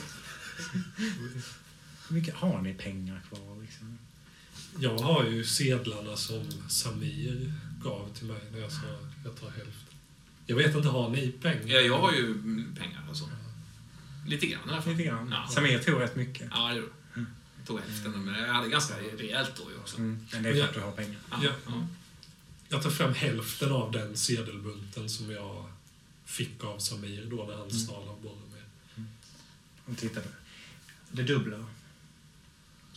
Hur 2.08 2.14
mycket 2.14 2.34
har 2.34 2.62
ni 2.62 2.74
pengar 2.74 3.20
kvar? 3.28 3.62
Liksom? 3.62 3.98
Jag 4.80 4.98
har 4.98 5.24
ju 5.24 5.44
sedlarna 5.44 6.16
som 6.16 6.46
Samir 6.68 7.52
gav 7.84 8.14
till 8.14 8.26
mig 8.26 8.40
när 8.52 8.58
jag 8.58 8.72
sa 8.72 8.80
jag 9.24 9.36
tar 9.40 9.50
hälften. 9.50 9.94
Jag 10.46 10.56
vet 10.56 10.74
inte, 10.74 10.88
har 10.88 11.08
ni 11.08 11.30
pengar? 11.32 11.66
Ja, 11.66 11.80
jag 11.80 11.98
har 11.98 12.12
ju 12.12 12.34
pengar 12.78 13.04
alltså. 13.08 13.30
Lite 14.26 14.46
grann 14.46 14.68
i 14.68 14.72
alla 14.72 14.82
fall. 14.82 14.92
Lite 14.92 15.04
grann. 15.04 15.28
Ja. 15.30 15.48
Samir 15.54 15.78
tog 15.78 16.00
rätt 16.00 16.16
mycket. 16.16 16.48
Ja, 16.50 16.68
det 16.68 16.74
gjorde. 16.74 16.92
Jag 17.58 17.66
tog 17.66 17.80
hälften, 17.80 18.24
men 18.24 18.34
jag 18.42 18.54
hade 18.54 18.68
ganska 18.68 18.94
rejält 19.18 19.52
då 19.56 19.62
också. 19.80 19.96
Mm. 19.98 20.26
Men 20.32 20.42
det 20.42 20.48
är 20.48 20.54
för 20.54 20.64
att 20.64 20.74
du 20.74 20.80
har 20.80 20.92
pengar. 20.92 21.18
Ja, 21.30 21.38
Ja. 21.42 21.50
ja. 21.66 21.86
Jag 22.68 22.82
tar 22.82 22.90
fram 22.90 23.14
hälften 23.14 23.72
av 23.72 23.92
den 23.92 24.16
sedelbunten 24.16 25.10
som 25.10 25.30
jag 25.30 25.70
fick 26.24 26.64
av 26.64 26.78
Samir 26.78 27.24
då 27.30 27.44
när 27.44 27.56
han 27.56 27.70
stal 27.70 28.08
av 28.08 28.22
Boromir. 28.22 28.64
Om 29.86 29.94
tittar 29.94 30.20
på 30.20 30.28
det 31.10 31.22
dubbla. 31.22 31.66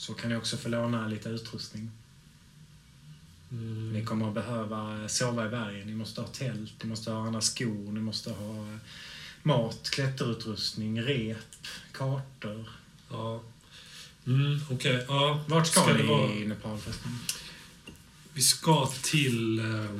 Så 0.01 0.13
kan 0.13 0.29
ni 0.29 0.35
också 0.35 0.57
få 0.57 0.69
låna 0.69 1.07
lite 1.07 1.29
utrustning. 1.29 1.91
Mm. 3.51 3.93
Ni 3.93 4.05
kommer 4.05 4.27
att 4.27 4.33
behöva 4.33 5.09
sova 5.09 5.45
i 5.45 5.49
bergen. 5.49 5.87
Ni 5.87 5.95
måste 5.95 6.21
ha 6.21 6.27
tält, 6.27 6.73
ni 6.83 6.89
måste 6.89 7.11
ha 7.11 7.25
andra 7.27 7.41
skor, 7.41 7.91
ni 7.91 7.99
måste 7.99 8.31
ha 8.31 8.55
eh, 8.73 8.77
mat, 9.43 9.89
klätterutrustning, 9.89 11.01
rep, 11.01 11.37
kartor. 11.91 12.69
Ja. 13.09 13.43
Mm, 14.27 14.59
Okej, 14.71 15.05
ja. 15.07 15.43
Vart 15.47 15.67
ska, 15.67 15.81
Ska 15.81 15.93
ni 15.93 16.03
vara- 16.07 16.33
i 16.33 16.47
Nepal 16.47 16.77
förresten? 16.79 17.19
Vi 18.33 18.41
ska 18.41 18.91
till... 19.03 19.59
Eh, 19.59 19.99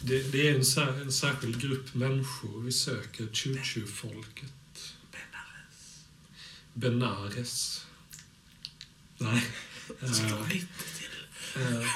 det, 0.00 0.32
det 0.32 0.48
är 0.48 0.54
en, 0.54 0.64
sär, 0.64 1.00
en 1.00 1.12
särskild 1.12 1.60
grupp 1.60 1.94
människor 1.94 2.60
vi 2.60 2.72
söker. 2.72 3.26
Chuchu-folket. 3.32 4.94
Benares. 6.72 7.86
Nej. 9.18 9.42
Eh, 10.02 10.10
eh, 11.62 11.86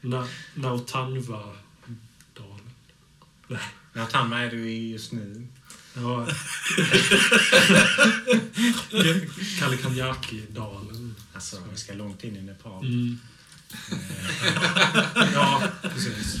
Na, 0.00 0.28
Nautanva-dalen. 0.54 2.70
Nej. 3.48 3.60
Natanma 3.92 4.40
är 4.40 4.50
du 4.50 4.70
i 4.70 4.92
just 4.92 5.12
nu. 5.12 5.46
Ja. 5.94 6.26
Kalikanyaki-dalen. 9.58 11.14
Alltså, 11.34 11.62
vi 11.70 11.76
ska 11.76 11.92
långt 11.92 12.24
in 12.24 12.36
i 12.36 12.42
Nepal. 12.42 12.86
Mm. 12.86 13.18
ja, 15.34 15.62
precis. 15.82 16.36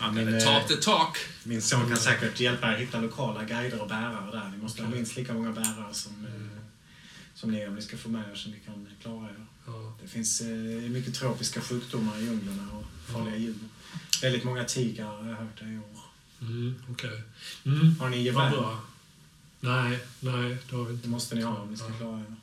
Ja, 0.00 0.10
min, 0.12 0.28
Eller 0.28 0.38
eh, 0.38 0.44
Talk 0.44 0.68
the 0.68 0.76
talk. 0.76 1.18
min 1.42 1.62
son 1.62 1.88
kan 1.88 1.96
säkert 1.96 2.40
hjälpa 2.40 2.72
er 2.72 2.76
hitta 2.78 3.00
lokala 3.00 3.44
guider 3.44 3.80
och 3.80 3.88
bärare 3.88 4.30
där. 4.32 4.50
Ni 4.50 4.56
måste 4.62 4.82
ha 4.82 4.90
minst 4.90 5.16
lika 5.16 5.34
många 5.34 5.52
bärare 5.52 5.94
som, 5.94 6.12
eh, 6.26 6.45
som 7.36 7.50
ni 7.50 7.66
om 7.66 7.74
ni 7.74 7.82
ska 7.82 7.96
få 7.96 8.08
med 8.08 8.30
er 8.30 8.34
så 8.34 8.48
ni 8.48 8.58
kan 8.66 8.88
klara 9.02 9.28
er. 9.30 9.46
Ja. 9.66 9.96
Det 10.02 10.08
finns 10.08 10.40
eh, 10.40 10.90
mycket 10.90 11.14
tropiska 11.14 11.60
sjukdomar 11.60 12.18
i 12.18 12.24
djunglerna 12.24 12.72
och 12.72 12.84
farliga 13.12 13.36
djur. 13.36 13.54
Väldigt 14.22 14.44
många 14.44 14.64
tigrar 14.64 15.22
har 15.22 15.28
jag 15.28 15.36
hört 15.36 15.62
i 15.62 15.78
år. 15.78 16.00
Mm, 16.40 16.74
Okej. 16.90 17.22
Mm. 17.64 17.98
Har 18.00 18.08
ni 18.08 18.22
gevär? 18.22 18.76
Nej, 19.60 19.98
nej, 20.20 20.56
det 20.70 20.76
har 20.76 20.82
vi 20.82 20.88
Det 20.88 20.92
inte. 20.94 21.08
måste 21.08 21.34
ni 21.34 21.42
ha 21.42 21.56
om 21.58 21.70
ni 21.70 21.76
ska 21.76 21.88
Ja. 21.88 21.96
klara 21.98 22.20
er. 22.20 22.34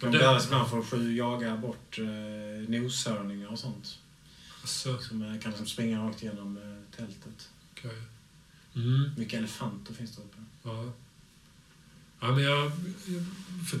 De 0.00 0.06
det- 0.12 0.18
behövs 0.18 0.44
ibland 0.44 0.70
för 0.70 0.78
att 0.78 0.86
sju- 0.86 1.16
jaga 1.16 1.56
bort 1.56 1.98
eh, 1.98 2.68
noshörningar 2.68 3.48
och 3.48 3.58
sånt. 3.58 3.98
Alltså, 4.60 4.98
Som 4.98 5.22
eh, 5.22 5.40
kan 5.40 5.50
liksom 5.50 5.66
springa 5.66 6.04
rakt 6.08 6.22
igenom 6.22 6.56
eh, 6.58 6.96
tältet. 6.96 7.48
okej. 7.72 8.02
Mm, 8.76 9.10
Mycket 9.16 9.38
elefanter 9.38 9.94
finns 9.94 10.16
det 10.16 10.22
uppe. 10.22 10.38
ja. 10.62 10.92
Ja, 12.20 12.32
men 12.34 12.44
jag, 12.44 12.72
för, 13.70 13.78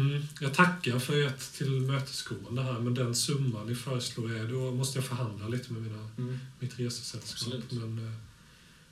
mm, 0.00 0.22
jag 0.40 0.54
tackar 0.54 0.98
för 0.98 1.26
ert 1.26 1.52
tillmötesgående 1.52 2.62
här, 2.62 2.80
men 2.80 2.94
den 2.94 3.14
summan 3.14 3.66
ni 3.66 3.74
föreslår 3.74 4.32
är, 4.36 4.48
då 4.48 4.72
måste 4.74 4.98
jag 4.98 5.06
förhandla 5.06 5.48
lite 5.48 5.72
med 5.72 5.82
mina, 5.82 6.08
Mm. 6.18 6.38
mitt 6.60 6.78
resesällskap. 6.78 7.42
Absolut. 7.42 7.72
Men 7.72 7.98
eh, 8.06 8.12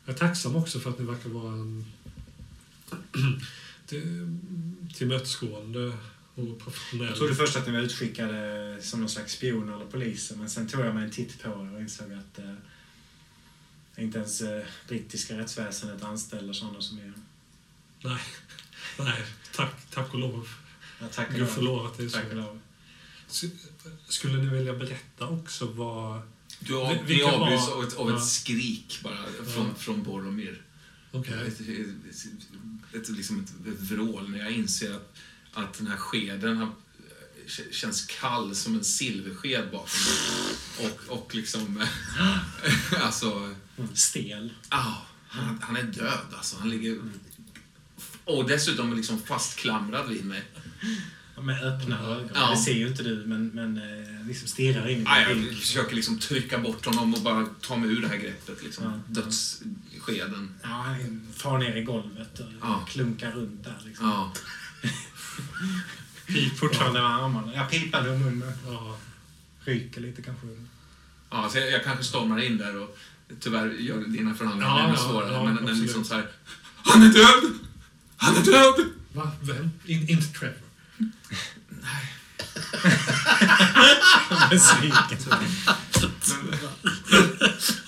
jag 0.05 0.15
är 0.15 0.19
tacksam 0.19 0.57
också 0.57 0.81
för 0.81 0.91
att 0.91 0.99
ni 0.99 1.05
verkar 1.05 1.31
vara 1.31 1.53
en 1.53 1.85
till, 3.87 4.39
tillmötesgående 4.95 5.93
och 6.35 6.59
professionell. 6.59 7.07
Jag 7.07 7.17
trodde 7.17 7.35
först 7.35 7.57
att 7.57 7.67
ni 7.67 7.73
var 7.73 7.81
utskickade 7.81 8.79
som 8.83 9.01
någon 9.01 9.09
slags 9.09 9.33
spioner 9.33 9.73
eller 9.77 9.85
poliser, 9.87 10.37
men 10.37 10.51
sen 10.51 10.69
tog 10.69 10.81
jag 10.81 10.95
mig 10.95 11.05
en 11.05 11.11
titt 11.11 11.43
på 11.43 11.49
er 11.49 11.75
och 11.75 11.81
insåg 11.81 12.13
att 12.13 12.39
eh, 12.39 12.55
inte 14.05 14.19
ens 14.19 14.41
eh, 14.41 14.65
brittiska 14.89 15.39
rättsväsendet 15.39 16.03
anställer 16.03 16.53
sådana 16.53 16.81
som 16.81 16.99
er. 16.99 17.13
Nej, 18.03 18.21
nej 18.99 19.23
tack, 19.53 19.75
tack 19.91 20.15
och 20.15 20.21
lov. 20.21 20.49
Ja, 21.01 21.07
tack 21.15 21.29
och 21.29 21.35
Gud 21.35 21.43
att 21.43 21.97
det 21.99 22.05
är 22.05 22.09
Tack 22.09 22.25
och 22.25 22.31
så. 22.31 22.37
lov. 22.37 22.61
Skulle 24.09 24.39
ni 24.43 24.49
vilja 24.59 24.73
berätta 24.75 25.29
också 25.29 25.67
vad... 25.67 26.23
Du 26.59 26.77
av, 26.77 26.97
Vi- 27.07 27.23
avbryts 27.23 27.69
av 27.69 27.85
ett, 27.85 27.95
av 27.97 28.09
ett 28.09 28.15
ja. 28.19 28.21
skrik 28.25 29.01
bara 29.03 29.17
från, 29.55 29.67
Ja. 29.69 29.75
från 29.79 30.03
Boromir. 30.03 30.63
Okej. 31.13 31.35
Ett, 31.47 31.61
ett, 31.61 32.95
ett, 32.95 33.09
liksom 33.09 33.41
ett, 33.41 33.69
ett 33.75 33.81
vrål 33.81 34.31
när 34.31 34.39
jag 34.39 34.51
inser 34.53 34.95
att, 34.95 35.15
att 35.53 35.75
den 35.79 35.87
här 35.87 35.97
skeden 35.97 36.57
har, 36.57 36.67
k- 36.67 37.63
känns 37.71 38.07
kall 38.07 38.55
som 38.55 38.75
en 38.75 38.85
silversked 38.85 39.71
bakom 39.73 40.01
mig. 40.07 40.91
Och, 41.09 41.19
och 41.19 41.35
liksom... 41.35 41.85
alltså... 43.03 43.55
Mm. 43.79 43.95
Stel. 43.97 44.53
Ah, 44.69 44.93
han, 45.29 45.59
han 45.63 45.77
är 45.77 45.83
död 45.83 46.35
alltså. 46.37 46.57
Han 46.59 46.71
ligger... 46.71 46.99
Och 48.25 48.49
dessutom 48.49 48.95
liksom 48.97 49.19
fastklamrad 49.23 50.09
vid 50.09 50.25
mig. 50.25 50.43
Med 51.43 51.63
öppna 51.65 52.01
ögon. 52.01 52.31
Ja. 52.35 52.51
Det 52.51 52.57
ser 52.57 52.73
ju 52.75 52.89
inte 52.89 53.03
du, 53.03 53.25
men, 53.27 53.47
men 53.49 53.77
eh, 53.77 54.27
liksom 54.27 54.49
stirrar 54.49 54.89
in 54.89 54.93
i 55.01 55.05
din 55.05 55.07
jag 55.29 55.37
blick. 55.37 55.61
försöker 55.61 55.97
liksom 55.97 56.19
trycka 56.19 56.59
bort 56.59 56.87
honom 56.87 57.15
och 57.15 57.21
bara 57.21 57.47
ta 57.61 57.77
mig 57.77 57.91
ur 57.91 58.03
det 58.03 58.09
här 58.09 58.17
greppet. 58.17 58.63
Liksom. 58.65 58.85
Ja. 58.85 58.93
Dödsskeden. 59.07 60.55
Ja, 60.63 60.97
far 61.37 61.59
ner 61.59 61.77
i 61.77 61.83
golvet 61.83 62.39
och 62.41 62.47
Ja. 62.63 62.87
klunkar 62.89 63.31
runt 63.33 63.65
där. 63.65 63.83
Liksom. 63.87 64.07
Ja. 64.09 64.33
Pip 66.27 66.59
fortfarande 66.59 67.01
med 67.03 67.11
armarna. 67.11 67.55
Jag 67.55 67.71
pipade 67.71 68.11
om 68.11 68.19
munnen. 68.23 68.53
Ja. 68.67 68.97
Ryker 69.65 70.01
lite 70.01 70.23
kanske. 70.23 70.47
Ja, 71.31 71.49
så 71.53 71.59
jag, 71.59 71.71
jag 71.71 71.85
kanske 71.85 72.05
stormar 72.05 72.41
in 72.43 72.59
där 72.59 72.77
och 72.83 72.99
tyvärr 73.41 73.67
gör 73.71 73.99
dina 74.05 74.35
förhandlingar 74.35 74.79
Ja, 74.79 74.85
ännu 74.85 74.95
ja, 74.95 75.09
svårare. 75.09 75.33
ja, 75.33 75.45
men, 75.45 75.53
absolut. 75.59 75.79
liksom 75.83 76.05
så 76.05 76.15
här... 76.15 76.29
Han 76.77 77.03
är 77.03 77.09
död! 77.13 77.53
Han 78.17 78.37
är 78.37 78.43
död! 78.43 78.91
Va? 79.13 79.31
Vem? 79.43 79.71
In, 79.85 80.09
inte 80.09 80.27
Trevor? 80.27 80.59
Besviken. 84.51 85.19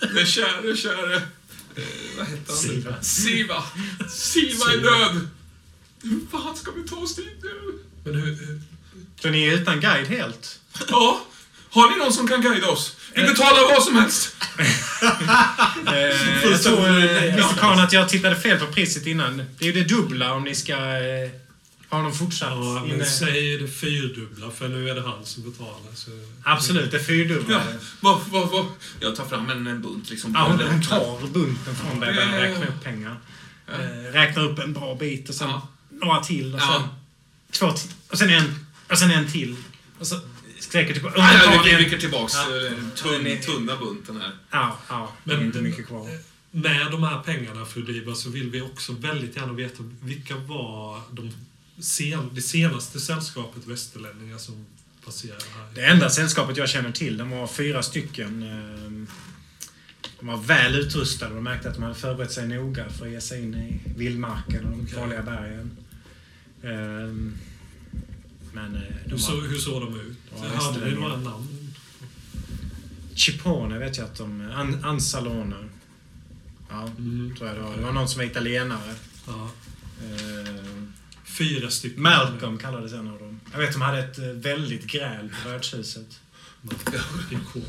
Den 0.01 0.27
käre, 0.27 0.77
käre... 0.77 1.17
Eh, 1.77 1.83
vad 2.19 2.27
hette 2.27 2.53
han? 2.53 2.57
Siva. 2.57 3.03
Siva! 3.03 3.65
Siva 4.09 4.73
är 4.73 4.77
död! 4.77 5.29
Hur 6.03 6.21
fan 6.31 6.57
ska 6.57 6.71
vi 6.71 6.89
ta 6.89 6.97
oss 6.97 7.17
dit 7.17 7.43
nu? 7.43 7.79
Men 8.05 8.15
hur... 8.15 8.37
hur 8.37 8.61
Så 9.23 9.31
ni 9.31 9.45
är 9.45 9.53
utan 9.53 9.81
guide 9.81 10.09
helt? 10.09 10.61
Ja, 10.89 11.21
har 11.81 11.91
ni 11.91 11.97
någon 11.97 12.13
som 12.13 12.29
kan 12.29 12.41
guida 12.43 12.69
oss? 12.69 12.97
Vi 13.15 13.23
betalar 13.23 13.75
vad 13.75 13.83
som 13.83 13.97
helst! 13.97 14.37
Eh, 15.87 16.51
jag 16.51 16.63
tror, 16.63 16.89
eh, 16.89 17.23
Mr 17.35 17.57
Khan, 17.59 17.79
att 17.79 17.93
jag 17.93 18.09
tittade 18.09 18.37
fel 18.37 18.59
på 18.59 18.67
priset 18.67 19.07
innan. 19.07 19.37
Det 19.59 19.65
är 19.69 19.73
ju 19.73 19.85
det 19.85 19.95
dubbla 19.95 20.33
om 20.35 20.45
ni 20.45 20.55
ska 20.55 20.73
eh, 20.73 21.31
ha 21.91 22.03
någon 22.03 22.15
fortsatt 22.15 22.49
ja, 22.51 22.85
inne. 22.87 22.97
men 22.97 23.07
säg 23.07 23.59
det 23.59 23.69
fyrdubbla, 23.69 24.51
för 24.51 24.69
nu 24.69 24.91
är 24.91 24.95
det 24.95 25.03
han 25.03 25.25
som 25.27 25.51
betalar. 25.51 25.95
Så... 25.95 26.11
Absolut, 26.45 26.91
det 26.91 26.99
fyrdubbla. 27.01 27.55
Ja, 27.55 27.79
vad, 28.01 28.21
vad, 28.31 28.49
vad? 28.51 28.67
Jag 29.01 29.17
tar 29.17 29.25
fram 29.25 29.51
en, 29.51 29.67
en 29.67 29.83
bunt 29.83 30.11
liksom. 30.11 30.33
Ja, 30.35 30.41
hon, 30.41 30.61
hon 30.71 30.83
tar 30.83 31.27
bunten 31.27 31.77
från 31.77 32.01
dig 32.01 32.09
och 32.09 32.15
börjar 32.15 32.41
räkna 32.41 32.67
upp 32.67 32.85
pengar. 32.85 33.17
Ja. 33.67 33.73
Eh, 33.73 34.13
räknar 34.13 34.43
upp 34.45 34.59
en 34.59 34.73
bra 34.73 34.95
bit 34.95 35.29
och 35.29 35.35
sen 35.35 35.49
Ja. 35.51 35.69
några 35.91 36.23
till 36.23 36.55
och 36.55 36.61
sen 36.61 36.71
Ja. 36.71 36.89
två 37.51 37.73
till. 37.73 37.91
Och 38.11 38.19
sen 38.19 38.31
en, 38.31 38.67
och 38.91 38.99
sen 38.99 39.11
en 39.11 39.31
till. 39.33 39.57
Och 39.99 40.07
så 40.07 40.21
sträcker 40.67 40.93
tillbaka. 40.95 41.15
Ja, 41.19 41.49
Och 41.49 41.55
jag 41.55 41.67
rycker, 41.67 41.79
rycker 41.79 41.99
tillbaks 41.99 42.35
Ja. 42.35 42.47
tunn, 42.95 43.39
tunna 43.41 43.77
bunten 43.77 44.17
här. 44.21 44.33
Ja, 44.51 44.79
ja. 44.89 45.13
Men 45.25 45.43
inte 45.43 45.61
mycket 45.61 45.87
kvar. 45.87 46.09
Med 46.51 46.91
de 46.91 47.03
här 47.03 47.23
pengarna, 47.23 47.65
fru 47.67 47.83
Diva, 47.83 48.15
så 48.15 48.31
vill 48.31 48.51
vi 48.51 48.61
också 48.61 48.93
väldigt 48.93 49.37
gärna 49.37 49.53
veta 49.53 49.83
vilka 50.03 50.37
var 50.37 51.01
de 51.11 51.33
sen, 51.83 52.31
det 52.33 52.43
senaste 52.43 53.01
sällskapet 53.01 53.67
västerlänningar 53.67 54.39
som 54.39 54.67
passerar 55.05 55.39
här. 55.57 55.67
Det 55.75 55.85
enda 55.87 56.11
sällskapet 56.11 56.57
jag 56.57 56.69
känner 56.69 56.93
till, 56.93 57.17
de 57.17 57.31
var 57.31 57.47
fyra 57.47 57.83
stycken. 57.83 58.43
eh, 58.43 59.07
De 60.21 60.27
var 60.27 60.37
väl 60.37 60.75
utrustade. 60.75 61.35
De 61.35 61.45
märkte 61.45 61.69
att 61.69 61.75
de 61.75 61.83
hade 61.83 61.95
förberett 61.95 62.33
sig 62.33 62.49
noga 62.49 62.89
för 62.91 63.07
att 63.07 63.13
ge 63.13 63.21
sig 63.21 63.43
in 63.43 63.55
i 63.55 63.81
vildmarken 63.97 64.65
och 64.65 64.71
de 64.71 64.87
farliga 64.87 65.23
bergen. 65.23 65.71
Men 68.57 68.75
eh, 68.77 68.83
de 69.05 69.11
Hur, 69.11 69.19
så, 69.19 69.41
hur 69.41 69.59
såg 69.59 69.83
de 69.83 70.01
ut? 70.01 70.17
Ja, 70.43 70.49
Hade 70.65 70.85
ni 70.85 70.95
några 70.95 71.17
namn? 71.17 71.75
Chipone 73.15 73.79
vet 73.79 73.97
jag 73.97 74.05
att 74.07 74.17
de... 74.19 74.51
An, 74.55 74.85
Ansalone. 74.85 75.57
Ja, 76.71 76.83
Mm. 76.99 77.35
tror 77.37 77.49
jag 77.49 77.57
det 77.57 77.63
var. 77.63 77.77
Det 77.77 77.83
var 77.83 77.93
någon 77.93 78.09
som 78.09 78.19
var 78.19 78.25
italienare. 78.27 78.95
Ja. 79.27 79.51
Eh, 80.03 80.63
Fyra 81.25 81.71
stycken. 81.71 82.03
Malcolm 82.03 82.59
kallades 82.59 82.93
en 82.93 83.09
av 83.09 83.19
dem. 83.19 83.41
Jag 83.53 83.59
vet 83.59 83.73
de 83.73 83.83
hade 83.83 83.99
ett 83.99 84.19
eh, 84.19 84.25
väldigt 84.25 84.87
gräl 84.87 85.29
på 85.43 85.49
värdshuset. 85.49 86.21
Malcolm. 86.63 87.65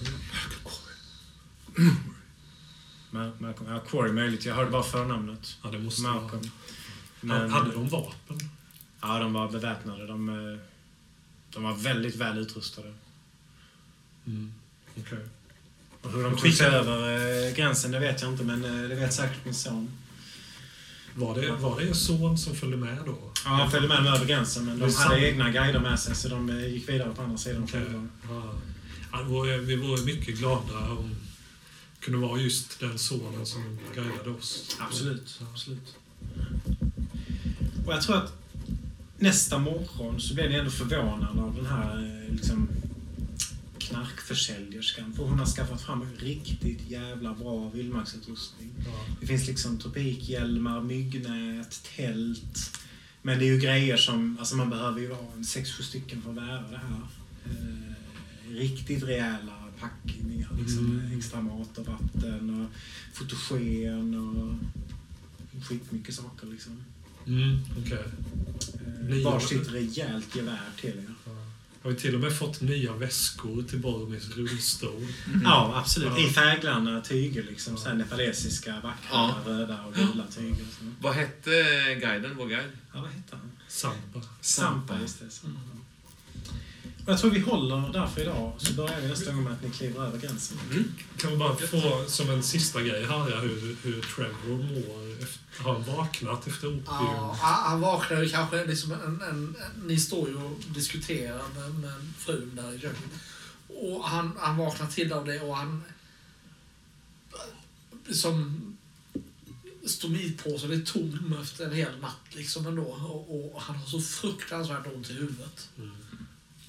Mal- 3.11 3.31
Malcolm, 3.39 3.69
ja, 3.71 3.79
Quarry 3.79 4.11
möjligt. 4.11 4.45
Jag 4.45 4.55
hörde 4.55 4.71
bara 4.71 4.83
förnamnet. 4.83 5.57
Ja, 5.63 5.69
det 5.71 5.79
måste 5.79 6.01
Malcolm. 6.01 6.41
vara. 7.21 7.39
Men, 7.39 7.51
Hade 7.51 7.71
de 7.71 7.89
vapen? 7.89 8.37
Ja, 9.01 9.19
de 9.19 9.33
var 9.33 9.51
beväpnade. 9.51 10.07
De, 10.07 10.29
eh, 10.29 10.59
de 11.57 11.63
var 11.63 11.73
väldigt 11.73 12.15
väl 12.15 12.37
utrustade. 12.37 12.93
Mm. 14.27 14.53
Okej. 14.99 15.17
Och 16.01 16.11
hur 16.11 16.23
de 16.23 16.37
skickade- 16.37 16.77
över 16.77 17.47
eh, 17.47 17.55
gränsen, 17.55 17.91
det 17.91 17.99
vet 17.99 18.21
jag 18.21 18.31
inte, 18.31 18.43
men 18.43 18.65
eh, 18.65 18.89
det 18.89 18.95
vet 18.95 19.13
säkert 19.13 19.45
min 19.45 19.53
son. 19.53 19.91
Var 21.15 21.35
det, 21.35 21.51
var 21.51 21.79
det 21.79 21.89
er 21.89 21.93
son 21.93 22.37
som 22.37 22.55
följde 22.55 22.77
med 22.77 22.97
då? 23.05 23.17
Ja, 23.45 23.49
han 23.49 23.71
följde 23.71 23.87
med 23.87 23.97
dem 23.97 24.07
över 24.13 24.25
gränsen, 24.25 24.65
men 24.65 24.79
de 24.79 24.93
hade 24.93 25.27
egna 25.27 25.49
guider 25.51 25.79
med 25.79 25.99
sig, 25.99 26.15
så 26.15 26.27
de 26.29 26.49
eh, 26.49 26.67
gick 26.67 26.89
vidare 26.89 27.13
på 27.15 27.21
andra 27.21 27.37
sidan 27.37 27.67
själva. 27.67 28.07
Ja. 28.29 28.53
Vi 29.59 29.75
vore 29.75 30.01
mycket 30.05 30.37
glada 30.37 30.79
om 30.89 31.15
det 31.99 32.05
kunde 32.05 32.27
vara 32.27 32.41
just 32.41 32.79
den 32.79 32.97
sonen 32.99 33.45
som 33.45 33.79
guidade 33.95 34.29
oss. 34.29 34.77
Absolut. 34.79 35.39
Absolut. 35.51 35.95
Och 37.85 37.93
jag 37.93 38.01
tror 38.01 38.17
att 38.17 38.33
nästa 39.19 39.59
morgon 39.59 40.19
så 40.19 40.33
blev 40.33 40.49
ni 40.49 40.55
ändå 40.55 40.71
förvånade 40.71 41.41
av 41.41 41.55
den 41.55 41.65
här 41.65 41.97
eh, 41.97 42.33
liksom, 42.33 42.69
knarkförsäljerskan. 43.77 45.13
För 45.13 45.23
hon 45.23 45.39
har 45.39 45.45
skaffat 45.45 45.81
fram 45.81 46.01
en 46.01 46.15
riktigt 46.17 46.89
jävla 46.89 47.33
bra 47.33 47.69
vildmarksutrustning. 47.69 48.73
Ja. 48.85 49.15
Det 49.21 49.27
finns 49.27 49.47
liksom 49.47 49.79
tropikhjälmar, 49.79 50.81
myggnät, 50.81 51.89
tält. 51.95 52.79
Men 53.21 53.39
det 53.39 53.45
är 53.45 53.53
ju 53.53 53.59
grejer 53.59 53.97
som, 53.97 54.37
alltså 54.39 54.55
man 54.55 54.69
behöver 54.69 55.01
ju 55.01 55.07
vara 55.07 55.33
en 55.37 55.45
sex, 55.45 55.71
sju 55.71 55.83
stycken 55.83 56.21
för 56.21 56.29
att 56.29 56.35
bära 56.35 56.63
det 56.71 56.77
här. 56.77 57.07
Eh, 57.45 58.53
riktigt 58.53 59.03
rejäla 59.03 59.63
packningar 59.79 60.49
liksom. 60.59 60.85
Mm. 60.85 61.17
Extra 61.17 61.41
mat 61.41 61.77
och 61.77 61.85
vatten 61.85 62.61
och 62.61 62.69
fotogen 63.17 64.15
och 64.15 64.55
skitmycket 65.63 66.15
saker 66.15 66.47
liksom. 66.47 66.83
Mm, 67.27 67.59
okej. 67.85 67.97
Eh, 67.97 69.05
Nya- 69.09 69.23
varsitt 69.23 69.71
rejält 69.73 70.35
gevär 70.35 70.59
till 70.81 70.89
er. 70.89 71.03
Ja. 71.25 71.31
Har 71.83 71.89
vi 71.91 71.97
till 71.97 72.15
och 72.15 72.21
med 72.21 72.37
fått 72.37 72.61
nya 72.61 72.93
väskor 72.93 73.63
till 73.63 73.79
Boromins 73.79 74.29
rullstol? 74.37 75.07
Ja, 75.43 75.73
absolut. 75.75 76.09
Ja. 76.17 76.27
I 76.27 76.29
färggranna 76.29 77.01
tyger 77.01 77.43
liksom. 77.43 77.77
Så 77.77 77.87
här 77.89 77.95
nepalesiska, 77.95 78.73
vackra, 78.73 79.09
Ja. 79.11 79.35
röda 79.45 79.81
och 79.83 79.93
gula 79.93 80.23
tyger. 80.35 80.55
Så. 80.55 80.85
Vad 81.01 81.13
hette 81.13 81.51
guiden, 82.01 82.35
vår 82.37 82.47
guide? 82.47 82.71
Ja, 82.93 83.01
vad 83.01 83.11
heter 83.11 83.35
han? 83.37 83.51
Sampa. 83.67 84.21
Sampa, 84.41 84.99
just 85.01 85.19
det. 85.19 85.29
Sampa. 85.29 85.59
Jag 87.09 87.19
tror 87.19 87.31
vi 87.31 87.39
håller 87.39 87.93
där 87.93 88.07
för 88.07 88.21
idag, 88.21 88.53
så 88.57 88.73
börjar 88.73 89.01
vi 89.01 89.07
nästa 89.07 89.31
gång 89.31 89.43
med 89.43 89.53
att 89.53 89.63
ni 89.63 89.69
kliver 89.69 90.05
över 90.05 90.19
gränsen. 90.19 90.57
Kan 91.17 91.31
vi 91.31 91.37
bara 91.37 91.55
få 91.55 92.05
som 92.07 92.29
en 92.29 92.43
sista 92.43 92.81
grej 92.81 93.05
höra 93.05 93.39
hur, 93.39 93.77
hur 93.83 94.01
Trevor 94.01 94.57
mår? 94.57 95.23
Efter, 95.23 95.63
har 95.63 95.73
han 95.73 95.83
vaknat 95.83 96.47
efter 96.47 96.67
opium? 96.67 96.83
Ja, 96.87 97.37
han 97.41 97.81
ju 98.23 98.29
kanske 98.29 98.65
liksom 98.65 98.91
en, 98.91 98.99
en, 99.01 99.21
en, 99.21 99.55
Ni 99.85 99.99
står 99.99 100.29
ju 100.29 100.35
och 100.35 100.59
diskuterar 100.67 101.43
med, 101.55 101.79
med 101.79 101.93
frun 102.17 102.51
där 102.55 102.73
i 102.73 102.79
köket. 102.79 103.03
Och 103.67 104.03
han, 104.03 104.31
han 104.39 104.57
vaknar 104.57 104.87
till 104.87 105.13
av 105.13 105.25
det 105.25 105.39
och 105.39 105.57
han... 105.57 105.83
Som... 108.11 108.61
Stomipåsen 109.85 110.71
är 110.71 110.85
tom 110.85 111.37
efter 111.41 111.65
en 111.65 111.73
hel 111.73 111.99
natt 111.99 112.27
liksom 112.29 112.67
ändå. 112.67 112.83
Och, 112.83 113.55
och 113.55 113.61
han 113.61 113.75
har 113.75 113.85
så 113.85 114.01
fruktansvärt 114.01 114.87
ont 114.95 115.09
i 115.09 115.13
huvudet. 115.13 115.69
Mm. 115.77 115.91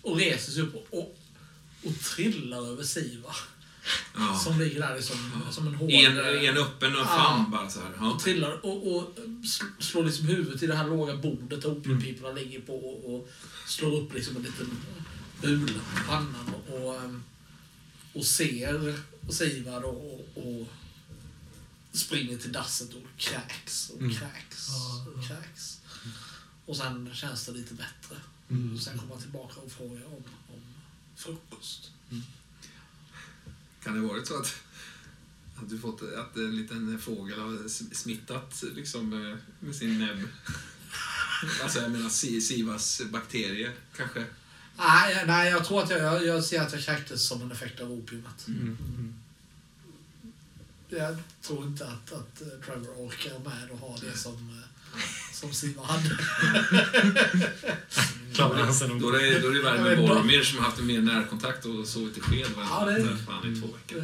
Och 0.03 0.17
reser 0.17 0.53
sig 0.53 0.63
upp 0.63 0.75
och, 0.75 0.99
och, 0.99 1.19
och 1.85 2.01
trillar 2.01 2.67
över 2.73 2.83
Siva. 2.85 3.35
Ja. 4.15 4.39
Som 4.45 4.61
ligger 4.61 4.81
där 4.81 4.97
liksom, 4.97 5.43
som 5.51 5.67
en 5.67 5.75
hård... 5.75 5.91
I 5.91 6.05
en, 6.05 6.43
i 6.43 6.47
en 6.47 6.57
öppen 6.59 6.93
Ja. 6.97 7.05
famn 7.05 7.51
bara 7.51 7.71
så 7.71 7.81
här. 7.81 7.93
Ja. 8.01 8.11
och 8.13 8.21
trillar 8.21 8.67
och, 8.67 8.97
och 8.97 9.15
sl- 9.43 9.81
slår 9.83 10.05
liksom 10.05 10.27
huvudet 10.27 10.63
i 10.63 10.67
det 10.67 10.75
här 10.77 10.87
låga 10.89 11.17
bordet 11.17 11.63
där 11.63 11.71
opiumpiporna 11.73 12.33
ligger 12.33 12.61
på 12.61 12.77
och, 12.77 13.15
och 13.15 13.29
slår 13.67 13.97
upp 14.01 14.15
liksom 14.15 14.37
en 14.37 14.43
liten 14.43 14.77
bula 15.43 15.73
på 15.73 16.07
pannan 16.09 16.55
och, 16.69 16.75
och, 16.85 16.97
ehm, 16.97 17.23
och 18.15 18.25
ser 18.27 19.01
och 19.27 19.35
Sivar 19.35 19.83
och, 19.83 20.15
och, 20.15 20.45
och 20.45 20.67
springer 21.93 22.39
till 22.39 22.53
dasset 22.53 22.95
och 22.95 23.03
kräks 23.19 23.91
och 23.91 24.01
Mm. 24.01 24.15
kräks 24.15 24.69
och 25.17 25.27
kräks. 25.29 25.79
Och 26.67 26.77
sen 26.77 27.11
känns 27.15 27.47
det 27.47 27.53
lite 27.53 27.75
bättre. 27.75 28.17
Mm. 28.51 28.75
Och 28.75 28.81
sen 28.83 28.99
kommer 28.99 29.13
han 29.15 29.23
tillbaka 29.23 29.61
och 29.61 29.73
frågar 29.73 30.07
om, 30.07 30.13
om 30.49 30.61
frukost. 31.17 31.91
Kan 33.83 33.95
det 33.95 34.09
varit 34.09 34.27
så 34.27 34.41
att, 34.41 34.55
att 35.57 35.69
du 35.71 35.79
fått 35.79 36.03
att 36.03 36.37
en 36.37 36.57
liten 36.57 36.99
fågel 36.99 37.41
har 37.41 37.69
smittat 37.95 38.65
liksom 38.75 39.13
eh, 39.31 39.37
med 39.61 39.77
sin 39.77 39.99
näbb? 39.99 40.19
Alltså 41.63 41.79
jag 41.81 41.91
menar 41.91 42.09
Si- 42.09 42.41
Sivas 42.41 43.01
bakterier 43.11 43.75
kanske? 43.97 44.25
Nej, 44.79 45.15
jag- 45.15 45.27
nej, 45.27 45.51
jag 45.51 45.65
tror 45.65 45.83
att 45.83 45.91
jag, 45.91 46.01
jag, 46.03 46.27
jag 46.27 46.45
ser 46.45 46.61
att 46.61 46.73
jag 46.73 46.83
kräktes 46.83 47.23
som 47.29 47.43
en 47.43 47.53
effekt 47.53 47.81
av 47.81 47.93
opiumet. 47.93 48.47
Mm. 48.47 49.15
Jag 50.91 51.17
tror 51.43 51.67
inte 51.67 51.87
att, 51.87 52.13
att 52.13 52.41
eh, 52.43 52.49
Trevor 52.67 52.89
orkar 53.07 53.39
med 53.39 53.71
att 53.75 53.81
ha 53.81 53.97
det 54.01 54.17
som, 54.19 54.35
eh, 54.95 55.01
som 55.41 55.53
Siva 55.53 55.83
hade. 55.87 56.19
Då 58.37 58.49
nog. 58.49 59.15
är 59.15 59.21
det, 59.23 59.41
då 59.41 59.49
är 59.49 59.55
det 59.55 59.63
värre 59.63 59.83
med. 59.83 59.99
Boromir 59.99 60.43
som 60.43 60.59
har 60.59 60.65
haft 60.65 60.79
en 60.79 60.87
mer 60.87 61.01
närkontakt 61.01 61.65
och 61.65 61.87
sovit 61.89 62.19
i 62.19 62.21
sked 62.21 62.47
Ja, 62.57 62.85
det- 62.85 63.03
varje 63.03 63.17
fan 63.17 63.53
i 63.57 63.61
två 63.61 63.67
veckor. 63.67 63.99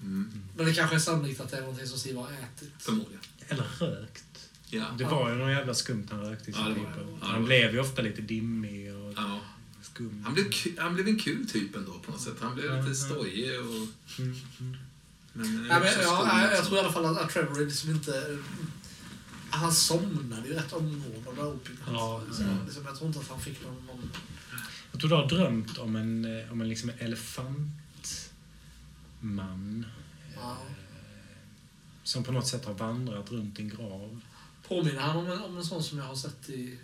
Mm. 0.00 0.32
Men 0.56 0.66
det 0.66 0.74
kanske 0.74 0.96
är 0.96 1.00
sannolikt 1.00 1.40
att 1.40 1.50
det 1.50 1.56
är 1.56 1.60
någonting 1.60 1.86
som 1.86 1.98
Siva 1.98 2.20
har 2.20 2.28
ätit. 2.28 2.70
Förmodligen. 2.78 3.20
Eller 3.48 3.64
rökt. 3.80 4.24
Ja. 4.70 4.84
Det 4.98 5.04
var 5.04 5.30
ju 5.30 5.36
något 5.36 5.50
jävla 5.50 5.74
skumt 5.74 6.06
han 6.10 6.20
rökte 6.20 6.50
i 6.50 6.52
sin 6.52 6.62
Ja, 6.68 6.74
pipa. 6.74 6.90
Ja, 7.20 7.26
Han 7.26 7.44
blev 7.44 7.72
ju 7.72 7.80
ofta 7.80 8.02
lite 8.02 8.22
dimmig 8.22 8.94
och 8.94 9.12
ja. 9.16 9.40
skum. 9.82 10.22
Han, 10.24 10.34
blev, 10.34 10.46
han 10.78 10.94
blev 10.94 11.08
en 11.08 11.18
kul 11.18 11.48
typ 11.48 11.76
ändå 11.76 11.92
på 11.98 12.10
något 12.10 12.20
sätt. 12.20 12.34
Han 12.40 12.54
blev 12.54 12.66
Ja, 12.66 12.76
lite 12.76 12.88
ja. 12.88 12.94
stojig 12.94 13.60
och... 13.60 13.66
Mm, 14.18 14.34
mm. 14.60 14.76
Men, 15.32 15.46
eh, 15.46 15.60
Nej, 15.60 15.80
men, 15.80 16.02
ja, 16.02 16.50
jag 16.54 16.64
tror 16.64 16.76
i 16.76 16.80
alla 16.80 16.92
fall 16.92 17.04
att, 17.06 17.18
att 17.18 17.30
Trevor 17.30 17.60
är 17.62 17.66
liksom 17.66 17.90
inte... 17.90 18.38
Han 19.50 19.72
somnade 19.72 20.48
ju 20.48 20.54
rätt 20.54 20.72
omgående 20.72 21.30
av 21.30 21.36
det 21.36 21.42
opiumet. 21.42 21.82
Ja, 21.86 22.22
ja. 22.40 22.56
liksom, 22.64 22.84
jag 22.84 22.96
tror 22.96 23.08
inte 23.08 23.20
att 23.20 23.28
han 23.28 23.40
fick 23.40 23.62
någon... 23.64 23.86
någon 23.86 24.10
Jag 24.92 25.00
tror 25.00 25.10
du 25.10 25.16
har 25.16 25.28
drömt 25.28 25.78
om 25.78 25.96
en, 25.96 26.24
eh, 26.24 26.52
om 26.52 26.60
en 26.60 26.68
liksom 26.68 26.90
elefantman 26.98 27.76
ja. 30.36 30.56
som 32.02 32.24
på 32.24 32.32
något 32.32 32.46
sätt 32.46 32.64
har 32.64 32.74
vandrat 32.74 33.30
runt 33.30 33.56
din 33.56 33.68
grav. 33.68 34.20
Påminner 34.68 35.00
han 35.00 35.16
om 35.16 35.26
en, 35.26 35.42
om 35.42 35.56
en 35.56 35.64
sån 35.64 35.82
som 35.82 35.98
jag 35.98 36.04
har 36.04 36.16
sett 36.16 36.50
i, 36.50 36.78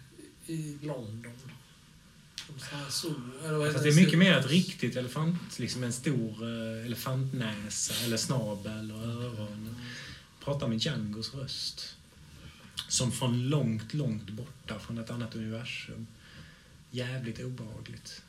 i 0.47 0.79
London? 0.83 1.33
Fast 2.59 3.05
heter 3.05 3.83
det 3.83 3.89
är 3.89 3.95
mycket 3.95 4.19
mer 4.19 4.39
ett 4.39 4.51
riktigt 4.51 4.97
elefant, 4.97 5.59
liksom 5.59 5.85
en 5.85 5.93
stor 5.93 6.43
eh, 6.43 6.87
elefantnäsa 6.87 8.05
eller 8.05 8.17
snabel 8.17 8.93
och 8.93 9.03
öron. 9.03 9.77
Pratar 10.45 10.69
med 10.69 10.79
Djangos 10.79 11.35
röst. 11.35 11.94
Som 12.89 13.13
från 13.13 13.49
långt, 13.49 13.95
långt 13.95 14.31
borta 14.31 14.79
från 14.79 14.99
ett 14.99 15.11
annat 15.11 15.35
universum. 15.35 16.07
Jävligt 16.91 17.41
obehagligt. 17.41 18.23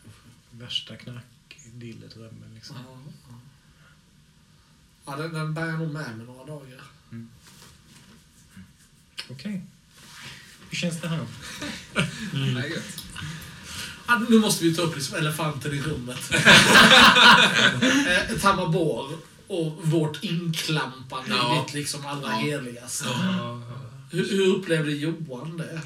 Värsta 0.51 0.95
knarkdilledrömmen 0.95 2.53
liksom. 2.55 2.75
Ja, 2.75 2.97
ja. 3.29 3.35
ja 5.05 5.15
den, 5.23 5.33
den 5.33 5.53
bär 5.53 5.65
jag 5.65 5.79
nog 5.79 5.93
med 5.93 6.17
mig 6.17 6.25
några 6.25 6.45
dagar. 6.45 6.81
Okej. 9.29 9.61
Hur 10.69 10.77
känns 10.77 11.01
det 11.01 11.07
här? 11.07 11.19
Gött. 12.69 13.03
Ja, 14.07 14.21
nu 14.29 14.39
måste 14.39 14.63
vi 14.63 14.75
ta 14.75 14.81
upp 14.81 14.95
liksom 14.95 15.17
elefanten 15.17 15.73
i 15.73 15.81
rummet. 15.81 16.31
Eh, 18.07 18.37
Tamabor 18.41 19.17
och 19.47 19.87
vårt 19.87 20.23
inklampande 20.23 21.29
Ja. 21.29 21.59
i 21.59 21.65
ditt 21.65 21.73
liksom 21.73 22.05
allra 22.05 22.29
Ja. 22.29 22.37
heligaste. 22.37 23.05
Ja, 23.07 23.61
Hur, 24.15 24.29
hur 24.29 24.55
upplevde 24.55 24.91
Johan 24.91 25.57
det? 25.57 25.81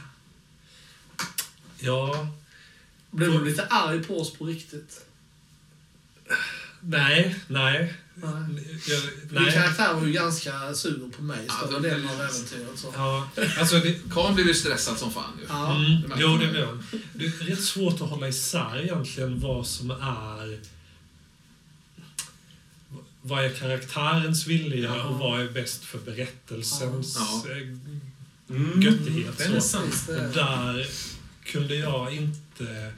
Ja, 1.80 2.28
Blev 3.12 3.32
du 3.32 3.46
lite 3.46 3.66
arg 3.66 4.04
på 4.04 4.20
oss 4.22 4.34
på 4.34 4.46
riktigt? 4.46 5.06
nej, 6.82 7.36
nej. 7.48 7.94
Nej. 8.16 8.34
Jag, 8.88 9.02
Min 9.32 9.44
nej. 9.44 9.54
karaktär 9.54 9.94
var 9.94 10.06
ju 10.06 10.12
ganska 10.14 10.74
sur 10.74 11.10
på 11.18 11.22
mig 11.24 11.48
större 11.50 11.80
det- 11.80 11.90
delen 11.90 12.08
av 12.10 12.22
äventyret. 12.22 12.80
Så. 12.80 12.94
Ja, 12.96 13.30
alltså 13.60 13.80
det, 13.80 14.00
Karl 14.12 14.34
blev 14.34 14.48
ju 14.48 14.54
stressad 14.54 14.98
som 14.98 15.12
fan 15.12 15.38
ju. 15.42 15.46
Ja. 15.50 15.76
Mm, 15.76 16.14
jo, 16.18 16.28
man 16.30 16.40
det 16.40 16.48
blir 16.48 16.66
han. 16.66 16.84
Det 17.14 17.26
är 17.26 17.30
rätt 17.32 17.64
svårt 17.64 17.94
att 18.02 18.10
hålla 18.10 18.28
isär 18.28 18.82
egentligen 18.84 19.40
vad 19.40 19.68
som 19.68 19.92
är... 19.92 20.60
Vad 23.22 23.46
är 23.46 23.50
karaktärens 23.50 24.48
vilja 24.48 24.96
Ja. 24.96 25.04
och 25.04 25.20
vad 25.20 25.42
är 25.42 25.50
bäst 25.52 25.84
för 25.86 25.98
berättelsens 26.00 27.16
Ja. 27.20 27.44
Mm, 28.50 28.82
göttighet. 28.82 29.40
Är 29.42 29.60
så. 29.60 29.80
Och 29.80 29.90
där 30.34 30.88
kunde 31.44 31.76
jag 31.76 32.16
inte... 32.16 32.92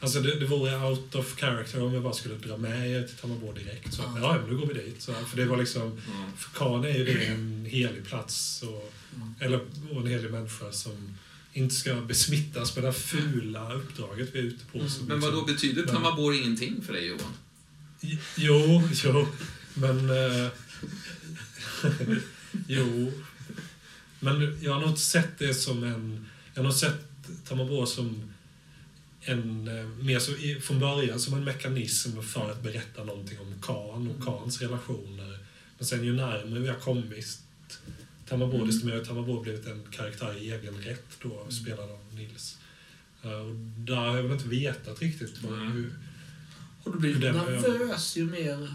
Alltså 0.00 0.20
det, 0.20 0.38
det 0.40 0.46
vore 0.46 0.76
out 0.76 1.14
of 1.14 1.36
character 1.36 1.82
om 1.82 1.94
jag 1.94 2.02
bara 2.02 2.12
skulle 2.12 2.34
dra 2.34 2.56
med 2.56 2.90
er 2.90 3.02
till 3.02 3.16
Tammarbo 3.16 3.52
direkt. 3.52 3.94
Så, 3.94 4.02
Ja. 4.02 4.18
ja, 4.20 4.38
men 4.40 4.50
nu 4.50 4.56
går 4.56 4.66
vi 4.66 4.74
dit. 4.74 5.02
Så, 5.02 5.12
för 5.30 5.36
det 5.36 5.44
var 5.44 5.56
liksom... 5.56 6.00
Ja. 6.06 6.26
För 6.36 6.50
Khan 6.58 6.84
är 6.84 6.98
ju 6.98 7.04
det 7.04 7.24
en 7.24 7.66
helig 7.70 8.04
plats 8.06 8.62
och, 8.62 8.90
Mm. 9.16 9.34
eller 9.40 9.60
och 9.90 10.00
en 10.00 10.06
helig 10.06 10.30
människa 10.30 10.72
som 10.72 11.14
inte 11.52 11.74
ska 11.74 11.94
besmittas 11.94 12.74
med 12.76 12.84
det 12.84 12.88
här 12.88 12.92
fula 12.98 13.72
uppdraget 13.74 14.28
vi 14.32 14.38
är 14.38 14.42
ute 14.42 14.64
på. 14.72 14.78
Mm. 14.78 14.90
som 14.90 15.06
Men 15.06 15.20
vad 15.20 15.32
då 15.32 15.36
liksom- 15.36 15.54
betyder 15.54 15.82
Men- 15.84 15.94
Tammarborg 15.94 16.38
ingenting 16.38 16.82
för 16.86 16.92
dig 16.92 17.06
Johan? 17.06 17.32
Jo, 18.36 18.82
jo, 19.04 19.26
men... 19.74 20.10
Eh, 20.10 20.48
jo. 22.66 23.12
Men 24.24 24.58
jag 24.62 24.72
har 24.72 24.80
nog 24.80 24.88
inte 24.88 25.00
sett 25.00 25.38
det 25.38 25.54
som 25.54 25.84
en... 25.84 26.26
Jag 26.54 26.62
har 26.62 26.64
nog 26.64 26.74
sett 26.74 27.00
Tammarbo 27.44 27.86
som 27.86 28.32
en, 29.20 29.68
eh, 29.78 29.84
mer 29.86 30.18
så, 30.18 30.32
från 30.62 30.80
början 30.80 31.20
som 31.20 31.34
en 31.34 31.44
mekanism 31.44 32.22
för 32.22 32.50
att 32.50 32.62
berätta 32.62 33.04
någonting 33.04 33.38
om 33.40 33.54
Khan 33.62 34.08
och 34.10 34.24
Khans 34.24 34.60
relationer. 34.60 35.38
Men 35.78 35.86
sen 35.86 36.04
ju 36.04 36.12
närmare 36.12 36.60
vi 36.60 36.68
har 36.68 36.78
kommit 36.80 37.38
Tammarbo, 38.28 38.54
Mm. 38.56 38.66
desto 38.66 38.86
mer 38.86 38.94
har 38.96 39.04
Tammarbo 39.04 39.40
blivit 39.42 39.66
en 39.66 39.82
karaktär 39.90 40.36
i 40.42 40.50
egen 40.50 40.74
rätt 40.82 41.06
då, 41.22 41.46
spelad 41.50 41.90
av 41.90 42.00
Nils. 42.14 42.58
Eh, 43.22 43.30
och 43.32 43.54
där 43.78 43.96
har 43.96 44.16
jag 44.16 44.22
väl 44.22 44.32
inte 44.32 44.48
vetat 44.48 45.00
riktigt 45.02 45.42
vad, 45.42 45.58
Nej. 45.58 45.68
hur, 45.68 45.92
Har 46.84 46.92
du 46.92 47.14
Det- 47.14 47.32
nervös 47.32 48.16
ju 48.16 48.24
mer 48.24 48.74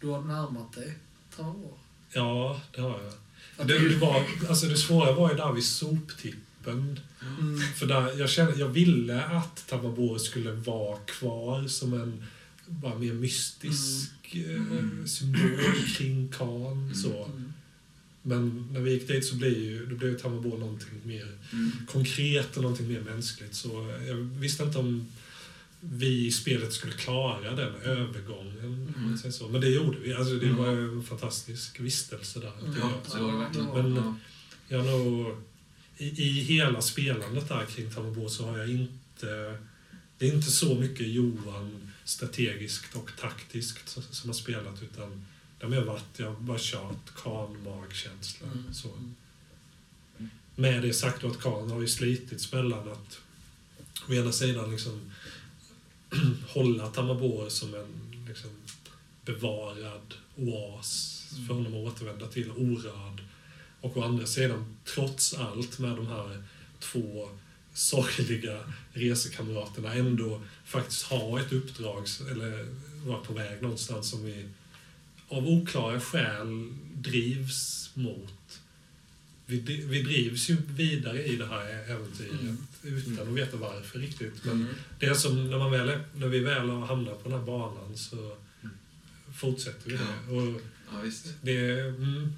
du 0.00 0.06
har 0.06 0.22
närmat 0.22 0.72
dig? 0.72 0.94
Ta 1.36 1.42
år. 1.48 1.78
Ja, 2.12 2.60
det 2.74 2.80
har 2.80 3.02
jag. 3.02 3.12
Det, 3.66 3.96
var, 4.00 4.24
alltså 4.48 4.66
det 4.66 4.76
svåra 4.76 5.12
var 5.12 5.30
ju 5.30 5.36
där 5.36 5.52
vid 5.52 5.64
soptippen. 5.64 7.00
Mm. 7.22 7.60
För 7.76 7.86
där, 7.86 8.18
jag, 8.18 8.30
kände, 8.30 8.58
jag 8.58 8.68
ville 8.68 9.24
att 9.24 9.66
Tammarbo 9.68 10.18
skulle 10.18 10.52
vara 10.52 10.96
kvar 10.96 11.66
som 11.66 11.94
en 11.94 12.24
bara 12.66 12.98
mer 12.98 13.12
mystisk 13.12 14.10
eh, 14.32 15.04
symbol 15.06 15.60
kring 15.96 16.28
Khan. 16.28 16.94
Så. 16.94 17.24
Mm. 17.24 17.52
Men 18.22 18.68
när 18.72 18.80
vi 18.80 18.90
gick 18.92 19.08
dit 19.08 19.24
så 19.24 19.34
blev 19.34 19.52
ju, 19.52 19.86
då 19.86 19.96
blev 19.96 20.18
Tammarbo 20.18 20.56
någonting 20.56 21.00
mer 21.02 21.26
Mm. 21.52 21.72
konkret 21.86 22.56
och 22.56 22.62
någonting 22.62 22.88
mer 22.88 23.00
mänskligt. 23.00 23.54
Så 23.54 23.94
jag 24.06 24.14
visste 24.14 24.62
inte 24.62 24.78
om 24.78 25.06
vi 25.80 26.26
i 26.26 26.30
spelet 26.32 26.72
skulle 26.72 26.92
klara 26.92 27.50
den 27.54 27.74
övergången. 27.82 28.94
säger 29.20 29.32
så. 29.32 29.48
Men 29.48 29.60
det 29.60 29.68
gjorde 29.68 29.98
vi. 29.98 30.14
Alltså, 30.14 30.34
det 30.34 30.46
Mm. 30.46 30.58
var 30.58 30.68
en 30.68 31.02
fantastisk 31.02 31.80
vistelse 31.80 32.40
där. 32.40 32.52
tycker 32.60 32.78
Ja, 32.80 32.92
så 33.06 33.22
var 33.24 33.32
det 33.32 33.38
verkligen. 33.38 33.66
Men- 33.92 33.96
Ja. 33.96 34.14
Jag 34.68 34.86
nog, 34.86 35.36
i, 35.96 36.06
I 36.22 36.40
hela 36.40 36.80
spelandet 36.80 37.48
där 37.48 37.64
kring 37.66 37.90
Tammarbo 37.90 38.28
så 38.28 38.46
har 38.46 38.58
jag 38.58 38.70
inte... 38.70 39.58
Det 40.18 40.28
är 40.28 40.34
inte 40.34 40.50
så 40.50 40.74
mycket 40.74 41.08
Johan 41.08 41.90
strategiskt 42.04 42.94
och 42.96 43.10
taktiskt 43.20 43.88
som, 43.88 44.02
har 44.30 44.34
spelat 44.34 44.82
utan 44.82 45.26
det 45.58 45.64
har 45.66 45.70
mer 45.70 45.80
varit, 45.84 46.04
jag 46.16 46.26
har 46.30 46.40
bara 46.40 46.58
kört 46.60 47.14
Khan-magkänsla. 47.14 48.46
Mm. 48.46 48.74
Så. 48.74 48.88
Med 50.56 50.82
det 50.82 50.92
sagt 50.92 51.22
då 51.22 51.28
att 51.28 51.40
Khan 51.40 51.70
har 51.70 51.80
ju 51.80 51.88
slitits 51.88 52.52
mellan 52.52 52.88
att 52.90 53.18
å 54.08 54.12
ena 54.14 54.32
sidan 54.32 54.70
liksom 54.70 55.00
hålla 56.48 56.86
Tammarbo 56.86 57.50
som 57.50 57.74
en 57.74 58.24
liksom, 58.28 58.50
bevarad 59.24 60.14
oas 60.36 61.16
för 61.46 61.54
honom 61.54 61.86
att 61.86 61.92
återvända 61.94 62.26
till, 62.26 62.50
orörd. 62.50 63.22
Och 63.80 63.96
å 63.96 64.02
andra 64.02 64.26
sidan, 64.26 64.76
trots 64.84 65.34
allt 65.34 65.78
med 65.78 65.96
de 65.96 66.06
här 66.06 66.44
två 66.78 67.28
sorgliga 67.74 68.58
resekamraterna 68.92 69.94
ändå 69.94 70.40
faktiskt 70.64 71.02
ha 71.02 71.40
ett 71.40 71.52
uppdrag 71.52 72.06
eller 72.30 72.66
vara 73.06 73.18
på 73.18 73.32
väg 73.32 73.62
någonstans 73.62 74.10
som 74.10 74.24
vi 74.24 74.48
av 75.28 75.48
oklara 75.48 76.00
skäl 76.00 76.74
drivs 76.94 77.90
mot. 77.94 78.32
Vi, 79.50 79.84
vi 79.88 80.02
drivs 80.02 80.48
ju 80.50 80.56
vidare 80.76 81.24
i 81.24 81.36
det 81.36 81.46
här 81.46 81.84
äventyret 81.88 82.40
utan 82.82 83.28
att 83.28 83.34
veta 83.34 83.56
varför 83.56 83.98
riktigt. 83.98 84.44
Men 84.44 84.54
Mm. 84.54 84.66
det 84.98 85.06
är 85.06 85.14
som 85.14 85.50
när, 85.50 85.58
man 85.58 85.70
väl, 85.70 85.88
är- 85.88 86.04
när 86.14 86.26
vi 86.28 86.38
väl 86.38 86.68
har 86.68 86.86
hamnat 86.86 87.22
på 87.22 87.28
den 87.28 87.38
här 87.38 87.46
banan 87.46 87.96
så 87.96 88.36
fortsätter 89.40 89.90
vi 89.90 89.96
det. 89.96 90.34
Och 90.34 90.60
Ja, 90.92 91.00
visst. 91.00 91.26
det 91.42 91.80
mm, 91.80 92.32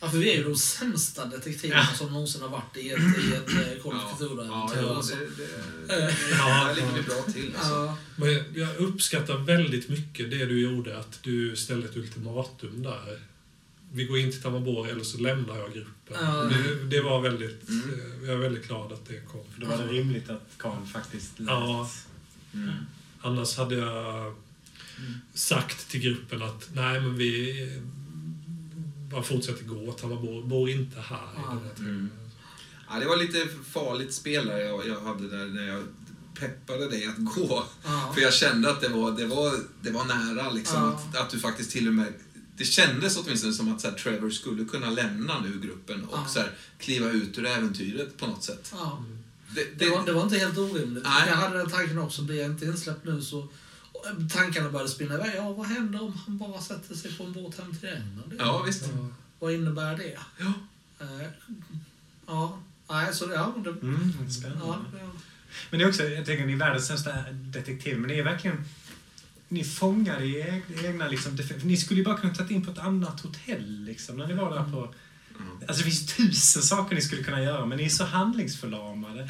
Ja, 0.00 0.10
för 0.10 0.18
vi 0.18 0.32
är 0.32 0.36
ju 0.36 0.44
de 0.44 0.56
sämsta 0.56 1.24
detektiverna 1.26 1.86
som 1.86 2.12
någonsin 2.12 2.42
har 2.42 2.48
varit 2.48 2.76
i 2.76 2.90
ett, 2.90 2.98
i 2.98 3.32
ett 3.34 3.48
eh, 3.76 3.82
Call 3.82 3.92
of 3.92 4.20
Ja, 4.20 4.72
ja, 4.76 4.96
alltså. 4.96 5.14
det, 5.16 5.24
det, 5.88 6.02
Eh, 6.02 6.14
Ja, 6.30 6.64
där 6.68 6.74
ligger 6.74 6.88
ja. 6.88 6.94
vi 6.96 7.02
bra 7.02 7.22
till. 7.32 7.52
Alltså. 7.56 7.72
ja. 7.74 7.96
Men 8.16 8.32
jag- 8.32 8.44
jag 8.54 8.76
uppskattar 8.76 9.38
väldigt 9.38 9.88
mycket 9.88 10.30
det 10.30 10.46
du 10.46 10.60
gjorde, 10.60 10.98
att 10.98 11.18
du 11.22 11.56
ställde 11.56 11.88
ett 11.88 11.96
ultimatum 11.96 12.82
där. 12.82 13.20
Vi 13.94 14.04
går 14.04 14.18
in 14.18 14.32
till 14.32 14.42
Tammarborg 14.42 14.90
eller 14.90 15.04
så 15.04 15.18
lämnar 15.18 15.56
jag 15.58 15.72
gruppen. 15.72 16.16
Ja. 16.20 16.44
Det, 16.44 16.84
det 16.84 17.00
var 17.00 17.20
väldigt, 17.20 17.68
Mm. 17.68 17.90
eh, 17.90 18.26
jag 18.28 18.34
är 18.34 18.38
väldigt 18.38 18.66
glad 18.66 18.92
att 18.92 19.08
det 19.08 19.20
kom. 19.32 19.40
För 19.54 19.60
då 19.60 19.66
var 19.66 19.78
det 19.78 19.86
rimligt 19.92 20.30
att 20.30 20.48
Karl 20.56 20.86
faktiskt 20.86 21.38
lät. 21.38 21.48
Ja. 21.48 21.90
Mm. 22.54 22.70
Annars 23.20 23.56
hade 23.56 23.74
jag 23.74 24.34
sagt 25.34 25.88
till 25.90 26.00
gruppen 26.00 26.42
att 26.42 26.68
nej 26.74 27.00
men 27.00 27.16
vi 27.16 27.54
bara 29.10 29.22
fortsätter 29.22 29.64
gå. 29.64 29.92
Tammarborg 29.92 30.46
bor 30.48 30.70
inte 30.70 31.00
här. 31.00 31.16
i 31.16 31.36
Ja. 31.36 31.48
den 31.48 31.58
här. 31.58 31.78
Mm. 31.78 32.10
Ja, 32.90 32.98
det 32.98 33.06
var 33.06 33.16
lite 33.16 33.48
farligt 33.70 34.14
spel 34.14 34.46
där 34.46 34.58
jag, 34.58 34.86
jag 34.88 35.00
hade 35.00 35.28
där 35.28 35.46
när 35.46 35.66
jag 35.66 35.82
peppade 36.40 36.88
dig 36.90 37.06
att 37.06 37.16
gå. 37.36 37.64
Ja. 37.84 38.12
För 38.14 38.20
jag 38.22 38.34
kände 38.34 38.70
att 38.70 38.80
det 38.80 38.88
var, 38.88 39.12
det 39.12 39.26
var, 39.26 39.52
det 39.82 39.90
var 39.90 40.04
nära 40.04 40.50
liksom. 40.50 40.76
Ja. 40.82 40.88
Att, 41.10 41.16
att 41.16 41.30
du 41.30 41.38
faktiskt 41.38 41.70
till 41.70 41.88
och 41.88 41.94
med... 41.94 42.12
Det 42.56 42.64
kändes 42.64 43.16
åtminstone 43.16 43.52
som 43.52 43.74
att 43.74 43.80
så 43.80 43.88
här, 43.90 43.94
Trevor 43.96 44.30
skulle 44.30 44.64
kunna 44.64 44.90
lämna 44.90 45.40
nu 45.40 45.60
gruppen 45.60 46.04
och 46.04 46.18
Ja. 46.18 46.26
så 46.28 46.38
här, 46.40 46.50
kliva 46.78 47.10
ut 47.10 47.38
ur 47.38 47.46
äventyret 47.46 48.16
på 48.18 48.26
något 48.26 48.44
sätt. 48.44 48.72
Ja. 48.76 49.04
Det, 49.54 49.78
Det, 49.78 49.90
var, 49.90 50.06
det 50.06 50.12
var 50.12 50.22
inte 50.22 50.38
helt 50.38 50.58
orimligt. 50.58 51.04
Nej. 51.04 51.28
Jag 51.28 51.36
hade 51.36 51.58
den 51.58 51.70
tanken 51.70 51.98
också, 51.98 52.22
blir 52.22 52.36
jag 52.42 52.50
inte 52.50 52.64
insläppt 52.64 53.04
nu 53.04 53.22
så... 53.22 53.48
Tankarna 54.32 54.70
började 54.70 54.90
spinna 54.90 55.14
iväg. 55.14 55.32
Ja, 55.36 55.52
vad 55.52 55.66
händer 55.66 56.02
om 56.02 56.12
han 56.26 56.38
bara 56.38 56.60
sätter 56.60 56.94
sig 56.94 57.16
på 57.16 57.24
en 57.24 57.32
båt 57.32 57.58
hem 57.58 57.74
till 57.76 57.88
England? 57.88 58.34
ja, 58.38 58.62
visst. 58.66 58.84
Vad 59.38 59.52
innebär 59.52 59.96
det? 59.96 60.18
Ja. 60.38 60.52
Eh, 61.00 61.26
ja. 62.26 62.62
Nej, 62.90 63.14
så 63.14 63.30
ja, 63.34 63.54
det, 63.64 63.70
Mm, 63.70 64.30
spännande. 64.30 64.64
ja, 64.66 64.80
ja. 64.98 65.10
Men 65.70 65.78
det 65.78 65.84
är 65.84 65.88
också, 65.88 66.02
jag 66.04 66.26
tänker, 66.26 66.46
ni 66.46 66.52
är 66.52 66.56
världens 66.56 66.86
sämsta 66.86 67.12
detektiv, 67.32 67.98
men 67.98 68.08
det 68.08 68.18
är 68.18 68.24
verkligen... 68.24 68.64
Ni 69.52 69.64
fångar 69.64 70.22
i 70.22 70.42
eg- 70.42 70.84
egna 70.86 71.08
liksom, 71.08 71.38
Ni 71.62 71.76
skulle 71.76 71.98
ju 72.00 72.04
bara 72.04 72.16
kunna 72.18 72.34
tagit 72.34 72.50
in 72.50 72.64
på 72.64 72.70
ett 72.70 72.78
annat 72.78 73.20
hotell 73.20 73.84
liksom, 73.84 74.16
när 74.16 74.26
ni 74.26 74.34
var 74.34 74.50
där 74.54 74.72
på... 74.72 74.94
Alltså 75.68 75.84
det 75.84 75.90
finns 75.90 76.16
tusen 76.16 76.62
saker 76.62 76.94
ni 76.94 77.02
skulle 77.02 77.22
kunna 77.22 77.42
göra, 77.42 77.66
men 77.66 77.78
ni 77.78 77.84
är 77.84 77.88
så 77.88 78.04
handlingsförlamade. 78.04 79.22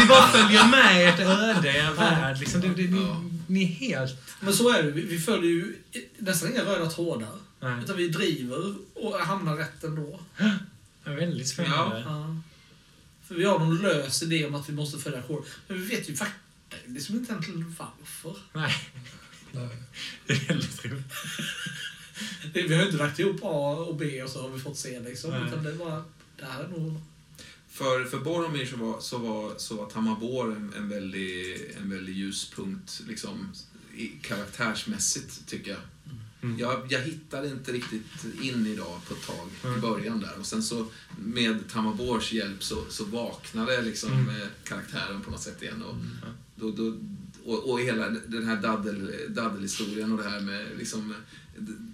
Ni 0.00 0.06
bara 0.08 0.28
följer 0.28 0.68
med 0.68 1.08
ert 1.08 1.20
öde, 1.20 1.68
er 1.68 1.92
värld, 1.92 2.38
liksom, 2.40 2.60
det, 2.60 2.68
det, 2.68 2.82
ni, 2.90 3.06
ni 3.46 3.62
är 3.62 3.66
helt... 3.66 4.22
Men 4.40 4.54
så 4.54 4.70
är 4.72 4.82
det. 4.82 4.90
Vi, 4.90 5.18
följer 5.18 5.50
ju 5.50 5.76
nästan 6.18 6.50
inga 6.52 6.64
röda 6.64 6.90
trådar. 6.90 7.28
Nej, 7.60 7.82
Utan 7.84 7.96
vi 7.96 8.08
driver 8.08 8.74
och 8.94 9.18
hamnar 9.18 9.56
rätt 9.56 9.84
ändå. 9.84 10.20
det 11.04 11.10
är 11.10 11.16
väldigt 11.16 11.48
spännande. 11.48 12.00
Ja. 12.06 12.36
För 13.28 13.34
vi 13.34 13.44
har 13.44 13.58
någon 13.58 13.78
lös 13.78 14.22
idé 14.22 14.46
om 14.46 14.54
att 14.54 14.68
vi 14.68 14.72
måste 14.72 14.98
följa 14.98 15.22
kod. 15.22 15.44
Men 15.68 15.80
vi 15.80 15.86
vet 15.96 16.08
ju 16.10 16.16
faktiskt 16.16 16.40
liksom 16.86 17.14
inte 17.16 17.32
egentligen 17.32 17.74
varför. 17.78 18.36
Nej, 18.52 18.74
Nej. 19.52 19.68
det 20.26 20.32
är 20.32 20.48
väldigt 20.48 20.84
roligt. 20.84 21.04
Vi 22.54 22.74
har 22.74 22.80
ju 22.82 22.86
inte 22.86 22.96
lagt 22.98 23.18
ihop 23.18 23.40
A 23.42 23.76
och 23.88 23.96
B 23.96 24.22
och 24.22 24.30
så 24.30 24.42
har 24.42 24.48
vi 24.48 24.58
fått 24.60 24.76
C 24.78 25.00
liksom. 25.00 25.30
Nej. 25.30 25.42
Utan 25.48 25.64
det 25.64 25.72
var... 25.72 26.02
Det 26.38 26.44
här 26.46 26.64
är 26.64 26.68
nog... 26.68 27.00
För, 27.70 28.04
för 28.04 28.18
Boromir 28.18 28.66
så 28.66 28.76
var, 28.76 29.00
så 29.00 29.18
var, 29.18 29.54
så 29.58 29.76
var 29.76 29.90
Tamarbor 29.90 30.52
en, 30.56 30.72
en, 30.76 30.88
väldig, 30.88 31.60
en 31.80 31.90
väldig 31.90 32.12
ljuspunkt 32.16 33.02
liksom, 33.08 33.52
i, 33.96 34.06
karaktärsmässigt, 34.22 35.46
tycker 35.46 35.70
jag. 35.70 35.80
Mm. 36.42 36.58
Jag, 36.58 36.92
jag 36.92 37.00
hittade 37.00 37.48
inte 37.48 37.72
riktigt 37.72 38.24
in 38.42 38.66
idag 38.66 39.00
på 39.08 39.14
ett 39.14 39.26
tag 39.26 39.48
i 39.64 39.66
Mm. 39.66 39.80
början 39.80 40.20
där. 40.20 40.38
Och 40.38 40.46
sen 40.46 40.62
så 40.62 40.86
med 41.18 41.68
Tamabors 41.70 42.32
hjälp 42.32 42.62
så, 42.62 42.84
så 42.90 43.04
vaknade 43.04 43.82
liksom 43.82 44.12
Mm. 44.12 44.48
karaktären 44.64 45.20
på 45.22 45.30
något 45.30 45.42
sätt 45.42 45.62
igen. 45.62 45.82
Och, 45.82 45.94
då, 46.56 46.70
då, 46.70 46.96
och, 47.44 47.70
och 47.70 47.80
hela 47.80 48.08
den 48.26 48.46
här 48.46 48.56
daddel, 48.56 49.10
daddelhistorien 49.28 50.12
och 50.12 50.18
det 50.18 50.30
här 50.30 50.40
med 50.40 50.66
liksom 50.78 51.14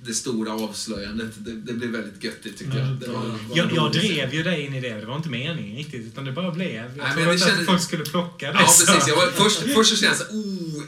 det, 0.05 0.15
stora 0.15 0.53
avslöjandet. 0.53 1.33
Det, 1.37 1.53
det 1.53 1.73
blev 1.73 1.91
väldigt 1.91 2.25
göttigt 2.25 2.59
tyckte 2.59 2.77
jag. 2.77 2.87
Mm. 2.87 3.01
Det 3.01 3.09
var, 3.09 3.21
var 3.21 3.39
Jag, 3.55 3.73
jag 3.73 3.93
drev 3.93 4.35
ju 4.35 4.43
dig 4.43 4.67
in 4.67 4.75
i 4.75 4.81
det. 4.81 4.95
Det 4.95 5.07
var 5.07 5.17
inte 5.17 5.29
meningen 5.29 5.77
riktigt, 5.77 6.07
utan 6.07 6.25
det 6.25 6.33
bara 6.33 6.51
blev. 6.51 6.75
Jag 6.75 6.97
Nej, 6.97 7.13
trodde 7.13 7.17
men 7.17 7.27
det 7.27 7.33
inte 7.33 7.47
kändes- 7.47 7.61
att 7.61 7.67
folk 7.67 7.83
skulle 7.83 8.05
plocka 8.05 8.53
det. 8.53 8.59
Ja, 8.61 8.67
så. 8.67 8.93
precis. 8.93 9.09
Jag 9.09 9.17
var, 9.17 9.27
först, 9.27 9.59
först 9.59 9.91
så 9.91 9.97
kände 9.97 10.17
jag 10.19 10.27
så 10.27 10.35
oh, 10.35 10.83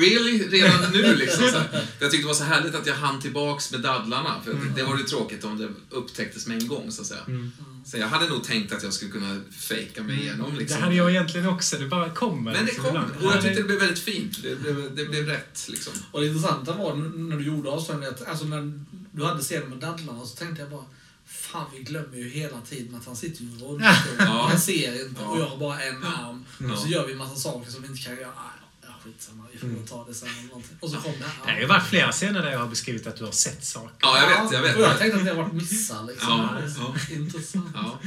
really? 0.00 0.48
Redan 0.48 0.92
nu 0.92 1.16
liksom? 1.16 1.44
Så 1.44 1.58
här. 1.58 1.86
Jag 2.00 2.10
tyckte 2.10 2.24
det 2.24 2.28
var 2.28 2.34
så 2.34 2.44
härligt 2.44 2.74
att 2.74 2.86
jag 2.86 2.94
hann 2.94 3.20
tillbaks 3.20 3.72
med 3.72 3.80
dadlarna. 3.80 4.34
För 4.44 4.54
det 4.76 4.82
var 4.82 4.98
ju 4.98 5.04
tråkigt 5.04 5.44
om 5.44 5.58
det 5.58 5.68
upptäcktes 5.90 6.46
med 6.46 6.62
en 6.62 6.68
gång, 6.68 6.90
så 6.92 7.00
att 7.00 7.06
säga. 7.06 7.20
Mm. 7.26 7.52
Så 7.90 7.96
jag 7.98 8.08
hade 8.08 8.28
nog 8.28 8.44
tänkt 8.44 8.72
att 8.72 8.82
jag 8.82 8.92
skulle 8.92 9.10
kunna 9.10 9.40
fejka 9.50 10.02
mig 10.02 10.20
igenom. 10.20 10.52
Det 10.52 10.58
Liksom. 10.58 10.82
hade 10.82 10.94
jag 10.94 11.10
egentligen 11.10 11.48
också. 11.48 11.76
Det 11.78 11.86
bara 11.86 12.10
kommer. 12.10 12.42
Men 12.52 12.54
det 12.54 12.62
liksom 12.62 12.84
kom. 12.84 12.88
ibland. 12.96 13.10
Och 13.16 13.22
jag 13.24 13.36
Ja, 13.36 13.42
tyckte 13.42 13.58
det 13.60 13.64
blev 13.64 13.78
väldigt 13.80 13.98
fint. 13.98 14.42
Det 14.42 14.56
blev, 14.60 14.94
det 14.96 15.04
blev 15.04 15.26
rätt, 15.26 15.66
liksom. 15.68 15.92
Och 16.12 16.20
det 16.20 16.26
intressanta 16.26 16.72
var 16.72 16.94
när 16.94 17.36
du 17.36 17.44
gjorde 17.44 17.70
avslöjandet, 17.70 18.28
alltså 18.28 18.44
när 18.44 18.84
du 19.12 19.24
hade 19.24 19.40
scenen 19.42 19.68
med 19.68 19.78
dadlarna 19.78 20.26
så 20.26 20.36
tänkte 20.36 20.62
jag 20.62 20.70
bara 20.70 20.84
Fan, 21.26 21.66
vi 21.76 21.82
glömmer 21.82 22.16
ju 22.16 22.28
hela 22.28 22.60
tiden 22.60 22.94
att 22.94 23.06
han 23.06 23.16
sitter 23.16 23.42
i 23.42 23.46
rullstol. 23.46 23.82
Ja. 24.18 24.46
Han 24.50 24.60
ser 24.60 25.06
inte 25.08 25.22
och 25.22 25.36
Ja. 25.36 25.40
jag 25.40 25.46
har 25.48 25.56
bara 25.58 25.82
en 25.82 26.04
arm. 26.04 26.44
Ja. 26.58 26.72
Och 26.72 26.78
så 26.78 26.88
gör 26.88 27.06
vi 27.06 27.12
en 27.12 27.18
massa 27.18 27.36
saker 27.36 27.70
som 27.70 27.82
vi 27.82 27.88
inte 27.88 28.02
kan 28.02 28.16
göra. 28.16 28.32
Ja, 29.04 29.10
skitsamma, 29.10 29.44
vi 29.52 29.58
får 29.58 29.66
väl 29.68 29.86
ta 29.88 30.04
det 30.08 30.14
sen. 30.14 30.28
Och 30.80 30.90
så 30.90 30.96
kom 30.96 31.12
det 31.18 31.24
här. 31.24 31.46
Det 31.46 31.52
har 31.52 31.60
ju 31.60 31.66
varit 31.66 31.86
flera 31.86 32.12
scener 32.12 32.42
där 32.42 32.50
jag 32.50 32.58
har 32.58 32.66
beskrivit 32.68 33.06
att 33.06 33.16
du 33.16 33.24
har 33.24 33.32
sett 33.32 33.64
saker. 33.64 33.94
Ja, 34.00 34.18
jag 34.22 34.42
vet. 34.44 34.52
Jag 34.52 34.62
vet. 34.62 34.76
Och 34.76 34.82
jag 34.82 34.98
tänkte 34.98 35.18
att 35.18 35.24
det 35.24 35.30
har 35.30 35.42
varit 35.42 35.52
missar 35.52 36.04
liksom. 36.04 36.28
Ja, 36.30 36.94
är 37.10 37.16
Intressant. 37.16 37.70
Ja. 37.74 37.98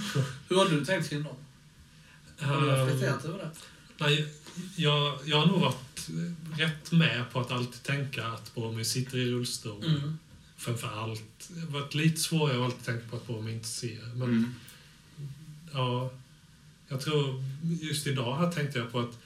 Hur 0.49 0.55
har 0.55 0.65
du 0.69 0.85
tänkt 0.85 1.09
kring 1.09 1.23
dem? 1.23 1.35
Har 2.39 2.61
du 2.61 2.69
Ehm, 2.71 2.85
reflekterat 2.87 3.25
över 3.25 3.37
det? 3.37 3.49
Nej, 3.97 4.33
jag, 4.75 5.19
jag 5.25 5.37
har 5.39 5.45
nog 5.45 5.59
varit 5.59 6.09
rätt 6.57 6.91
med 6.91 7.25
på 7.31 7.39
att 7.39 7.51
alltid 7.51 7.83
tänka 7.83 8.27
att 8.27 8.55
Boromir 8.55 8.83
sitter 8.83 9.17
i 9.17 9.31
rullstol. 9.31 9.85
Mm. 9.85 10.17
Framför 10.57 10.87
allt. 11.03 11.47
Det 11.49 11.59
har 11.61 11.67
varit 11.67 11.93
lite 11.95 12.19
svårare 12.21 12.57
att 12.57 12.63
alltid 12.65 12.85
tänka 12.85 13.07
på 13.09 13.15
att 13.15 13.27
Boromir 13.27 13.53
inte 13.53 13.67
ser. 13.67 14.01
Men 14.15 14.21
Mm. 14.21 14.55
ja, 15.73 16.09
jag 16.87 17.01
tror 17.01 17.43
just 17.81 18.07
idag 18.07 18.37
här 18.37 18.51
tänkte 18.51 18.79
jag 18.79 18.91
på 18.91 18.99
att 18.99 19.17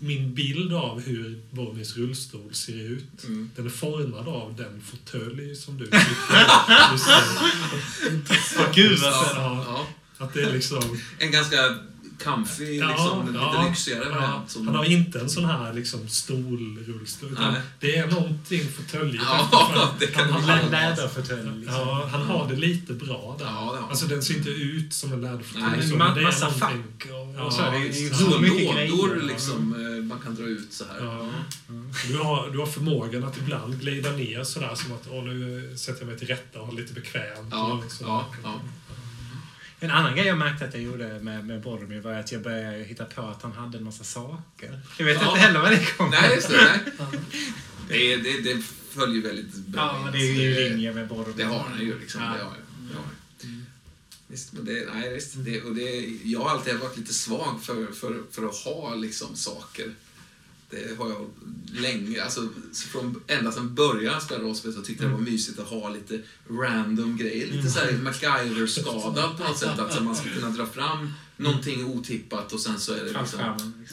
min 0.00 0.34
bild 0.34 0.72
av 0.72 1.00
hur 1.00 1.42
Boromirs 1.50 1.96
rullstol 1.96 2.54
ser 2.54 2.80
ut, 2.80 3.24
Mm. 3.24 3.50
den 3.56 3.66
är 3.66 3.70
formad 3.70 4.28
av 4.28 4.54
den 4.56 4.82
fåtölj 4.82 5.56
som 5.56 5.78
du 5.78 5.84
sitter 5.84 6.00
i 8.70 8.74
gud 8.74 8.98
vad 8.98 9.12
ja. 9.12 9.86
Att 10.18 10.34
det 10.34 10.42
är 10.42 10.52
liksom... 10.52 10.98
En 11.18 11.30
ganska 11.30 11.56
comfy, 12.24 12.64
liksom, 12.88 13.26
lite 13.26 13.68
lyxigare 13.68 14.08
variant. 14.10 14.50
som- 14.50 14.66
Han 14.66 14.76
har 14.76 14.84
inte 14.84 15.20
en 15.20 15.30
sån 15.30 15.44
här 15.44 15.72
liksom 15.72 16.08
stolrullstol. 16.08 17.36
Det 17.80 17.96
är 17.96 18.06
någonting 18.06 18.68
fåtöljigt. 18.76 19.24
Ja, 19.26 19.90
det 19.98 20.06
kan 20.06 20.30
han, 20.30 20.46
det 20.46 20.52
han. 20.52 20.70
Läderfåtölj. 20.70 21.58
Liksom. 21.60 21.74
ja, 21.88 22.08
han 22.12 22.22
har 22.22 22.48
det 22.48 22.56
lite 22.56 22.92
bra 22.92 23.36
där. 23.38 23.44
Ja, 23.44 23.72
det. 23.80 23.90
Alltså 23.90 24.06
den 24.06 24.22
ser 24.22 24.34
inte 24.36 24.50
ut 24.50 24.94
som 24.94 25.12
en 25.12 25.20
läderfåtölj. 25.20 25.92
Ma- 25.92 26.14
det 26.14 26.20
är 26.20 26.24
massa 26.24 26.50
fack 26.50 26.72
och, 27.04 27.34
Ja, 27.36 27.42
och 27.44 27.52
så. 27.52 27.62
Det 27.62 27.76
är 27.76 28.00
ju 28.02 28.10
så 28.14 28.38
mycket 28.38 28.90
lådor 28.90 29.14
grejer. 29.14 29.28
liksom, 29.28 29.74
eh, 29.98 30.04
man 30.04 30.18
kan 30.18 30.34
dra 30.34 30.44
ut 30.44 30.72
så 30.72 30.84
här. 30.84 31.04
Ja. 31.06 31.28
Du, 32.08 32.18
har, 32.18 32.50
du 32.50 32.58
har 32.58 32.66
förmågan 32.66 33.24
att 33.24 33.36
ibland 33.38 33.80
glida 33.80 34.10
ner 34.12 34.44
sådär 34.44 34.74
som 34.74 34.92
att 34.92 35.08
åh, 35.10 35.24
nu 35.24 35.72
sätter 35.76 36.00
jag 36.00 36.08
mig 36.08 36.18
till 36.18 36.28
rätta 36.28 36.60
och 36.60 36.66
har 36.66 36.74
lite 36.74 36.92
bekvämt. 36.94 37.48
Ja, 37.50 37.72
och 37.86 37.92
så. 37.92 38.04
ja, 38.04 38.26
ja. 38.42 38.60
En 39.80 39.90
annan 39.90 40.16
grej 40.16 40.26
jag 40.26 40.38
märkte 40.38 40.64
att 40.64 40.74
jag 40.74 40.82
gjorde 40.82 41.20
med, 41.20 41.46
med 41.46 41.60
Boromir 41.62 42.00
var 42.00 42.12
att 42.12 42.32
jag 42.32 42.42
började 42.42 42.78
hitta 42.84 43.04
på 43.04 43.22
att 43.22 43.42
han 43.42 43.52
hade 43.52 43.78
en 43.78 43.84
massa 43.84 44.04
saker. 44.04 44.80
Jag 44.98 45.06
vet 45.06 45.22
Ja. 45.22 45.28
inte 45.28 45.40
heller 45.40 45.60
var 45.60 45.70
det 45.70 45.96
kom 45.96 46.10
Nej, 46.10 46.34
just 46.34 46.48
det. 46.48 46.80
Nej. 46.98 47.20
Det, 47.88 48.16
det, 48.16 48.40
det 48.40 48.62
följer 48.90 49.22
väldigt 49.22 49.54
bra 49.54 49.94
Ja, 49.98 50.04
med. 50.04 50.12
det 50.12 50.18
är 50.18 50.32
ju 50.32 50.50
i 50.50 50.68
linje 50.70 50.92
med 50.92 51.08
Boromir. 51.08 51.34
Det 51.36 51.44
har 51.44 51.58
han 51.58 51.80
ju 51.80 51.98
liksom. 52.00 52.22
Ja. 52.22 52.26
Det 52.28 52.32
har 52.32 52.38
jag. 52.38 52.88
Det 52.88 52.94
har 52.94 53.02
jag. 53.02 53.48
Visst, 54.30 54.52
men 54.52 54.64
det, 54.64 54.88
nej, 54.94 55.14
visst, 55.14 55.32
det, 55.36 55.62
och 55.62 55.74
det, 55.74 56.06
jag 56.24 56.40
har 56.40 56.50
alltid 56.50 56.76
varit 56.76 56.96
lite 56.96 57.14
svag 57.14 57.60
för, 57.62 57.86
för, 57.92 58.22
för 58.30 58.46
att 58.48 58.56
ha 58.56 58.94
liksom 58.94 59.36
saker. 59.36 59.94
Det 60.70 60.98
har 60.98 61.08
jag 61.08 61.30
länge, 61.72 62.22
alltså 62.24 62.48
från, 62.92 63.22
ända 63.26 63.52
sedan 63.52 63.74
början 63.74 64.12
jag 64.12 64.22
spelade 64.22 64.44
rollspel 64.46 64.72
så 64.72 64.82
tyckte 64.82 65.04
jag 65.04 65.12
det 65.12 65.16
var 65.16 65.22
mysigt 65.22 65.58
att 65.58 65.66
ha 65.66 65.88
lite 65.88 66.20
random 66.50 67.16
grejer. 67.16 67.46
Lite 67.52 67.70
såhär 67.70 67.92
MacGyver-skadad 67.92 69.36
på 69.38 69.44
något 69.44 69.58
sätt. 69.58 69.78
Att 69.78 70.04
man 70.04 70.16
ska 70.16 70.28
kunna 70.30 70.50
dra 70.50 70.66
fram 70.66 71.12
någonting 71.36 71.84
otippat 71.84 72.52
och 72.52 72.60
sen 72.60 72.78
så 72.80 72.92
är 72.92 73.04
det 73.04 73.12
liksom... 73.20 73.38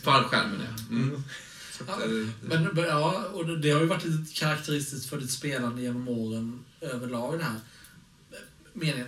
Fallskärmen. 0.03 0.57
Liksom. 0.57 0.87
Ja. 0.89 0.95
Mm. 0.95 1.23
Att, 1.87 2.01
eh, 2.01 2.07
Men 2.41 2.69
ja, 2.87 3.25
och 3.33 3.45
det- 3.47 3.57
det 3.59 3.69
har 3.71 3.79
ju 3.81 3.87
varit 3.87 4.05
lite 4.05 4.33
karaktäristiskt 4.33 5.09
för 5.09 5.17
ditt 5.17 5.31
spelande 5.31 5.81
genom 5.81 6.07
åren 6.07 6.59
överlag 6.81 7.37
det 7.39 7.43
här. 7.43 7.59
Meningen. 8.73 9.07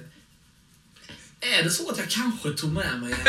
Är 1.59 1.63
det 1.63 1.69
så 1.69 1.89
att 1.89 1.97
jag 1.97 2.09
kanske 2.09 2.51
tog 2.51 2.73
med 2.73 2.99
mig 3.01 3.11
en 3.11 3.19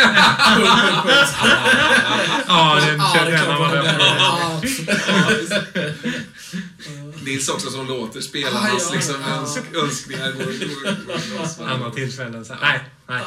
Ja, 2.49 2.81
den 2.81 2.99
det 2.99 3.31
jag 3.31 3.41
kan 3.41 3.49
när 3.49 3.59
man. 3.59 4.63
Nils 7.25 7.49
också 7.49 7.71
som 7.71 7.87
låter 7.87 8.21
spelarnas 8.21 8.63
Ah, 8.65 8.69
ja, 8.89 8.95
liksom, 8.95 9.15
ja. 9.21 9.29
önsk, 9.37 9.59
önskningar 9.75 10.33
går, 10.33 10.45
går, 10.45 11.59
går, 11.59 11.67
Andra 11.69 11.91
tillfällen 11.91 12.45
så 12.45 12.55
nej, 12.63 12.81
nej. 13.07 13.23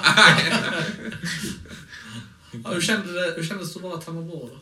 Ja, 2.63 2.69
hur, 2.71 2.81
kände 2.81 3.13
det, 3.13 3.33
hur 3.35 3.43
kändes 3.43 3.73
det 3.73 3.77
att 3.77 3.83
vara 3.83 3.97
Tamabor 4.01 4.49
då? 4.53 4.59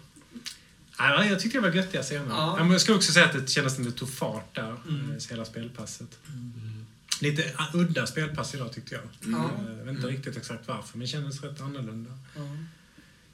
nej. 0.97 1.29
Jag 1.29 1.39
tyckte 1.39 1.57
det 1.57 1.61
var 1.61 1.75
göttiga 1.75 2.03
scener. 2.03 2.25
Ja. 2.29 2.67
Jag 2.71 2.81
ska 2.81 2.93
också 2.95 3.11
säga 3.11 3.25
att 3.25 3.33
det 3.33 3.49
kändes 3.49 3.75
som 3.75 3.85
det 3.85 3.91
tog 3.91 4.13
fart 4.13 4.55
där, 4.55 4.75
Mm. 4.87 5.11
eh, 5.11 5.17
hela 5.29 5.45
spelpasset. 5.45 6.17
Lite 7.19 7.53
udda 7.73 8.07
spelpass 8.07 8.55
idag 8.55 8.73
tyckte 8.73 8.95
jag. 8.95 9.03
Ja. 9.33 9.51
Eh, 9.69 9.77
Jag 9.77 9.85
vet 9.85 9.95
inte 9.95 10.07
riktigt 10.07 10.37
exakt 10.37 10.67
varför, 10.67 10.97
men 10.97 10.99
det 10.99 11.07
kändes 11.07 11.43
rätt 11.43 11.61
annorlunda. 11.61 12.11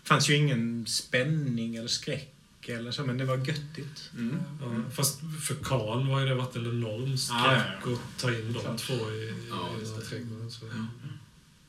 Det 0.03 0.07
fanns 0.09 0.29
ju 0.29 0.35
ingen 0.35 0.85
spänning 0.87 1.75
eller 1.75 1.87
skräck 1.87 2.31
eller 2.67 2.91
så, 2.91 3.05
men 3.05 3.17
det 3.17 3.25
var 3.25 3.37
göttigt. 3.37 4.11
Mm. 4.17 4.37
Ja, 4.61 4.91
fast 4.95 5.19
för 5.47 5.55
Karl 5.55 6.07
var 6.07 6.19
ju 6.19 6.25
det 6.25 6.35
varit 6.35 6.55
en 6.55 6.65
enorm 6.65 7.17
skräck 7.17 7.39
Ja, 7.45 7.61
ja, 7.85 7.93
att 7.93 8.21
ta 8.21 8.31
in 8.31 8.53
de 8.53 8.59
Klart. 8.59 8.77
två 8.77 8.93
i, 8.93 8.97
i 8.97 9.33
Ja, 9.49 9.69
den 9.71 9.79
just 9.79 9.93
här 9.93 9.99
det. 10.01 10.05
trädgården. 10.05 10.51
Så. 10.51 10.65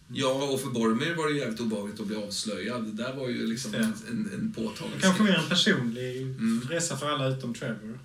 Ja, 0.08 0.32
och 0.52 0.60
för 0.60 0.68
Boromir 0.70 1.14
var 1.14 1.26
det 1.26 1.32
ju 1.32 1.38
jävligt 1.38 1.60
obehagligt 1.60 2.00
att 2.00 2.06
bli 2.06 2.16
avslöjad. 2.16 2.84
Det 2.84 3.02
där 3.02 3.14
var 3.16 3.28
ju 3.28 3.46
liksom 3.46 3.74
en, 3.74 3.82
en, 4.10 4.30
en 4.34 4.52
påtaglig 4.56 5.00
Kanske 5.02 5.22
mer 5.22 5.34
en 5.38 5.48
personlig 5.48 6.22
Mm. 6.22 6.66
resa 6.70 6.96
för 6.96 7.10
alla 7.10 7.28
utom 7.28 7.54
Trevor. 7.54 7.98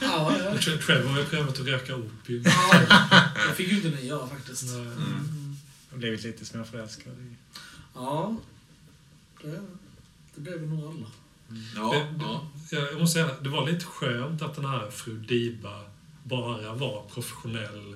Ja, 0.00 0.36
ja. 0.44 0.58
Tre- 0.58 0.76
Trevor 0.78 1.08
har 1.08 1.18
ju 1.18 1.24
prövat 1.24 1.60
att 1.60 1.66
röka 1.66 1.96
opium. 1.96 2.42
ja. 2.44 2.80
Det 3.48 3.54
fick 3.54 3.68
ju 3.68 3.76
inte 3.76 3.88
ni 3.88 4.06
göra 4.06 4.26
faktiskt. 4.28 4.62
Nej. 4.64 4.80
Mm. 4.80 5.56
Och 5.92 5.98
blivit 5.98 6.22
lite 6.22 6.44
småförälskad 6.44 7.12
i. 7.12 7.34
Ja, 7.94 8.36
det, 9.42 9.60
det 10.34 10.40
blev 10.40 10.58
vi 10.60 10.66
nog 10.66 10.84
alla. 10.84 11.06
Ja, 11.76 11.92
Det- 11.94 12.24
ja. 12.24 12.48
Jag 12.90 13.00
måste 13.00 13.12
säga, 13.12 13.30
det 13.40 13.48
var 13.48 13.70
lite 13.70 13.84
skönt 13.84 14.42
att 14.42 14.56
den 14.56 14.64
här 14.64 14.90
fru 14.90 15.18
Diba 15.18 15.80
bara 16.24 16.74
var 16.74 17.02
professionell, 17.14 17.94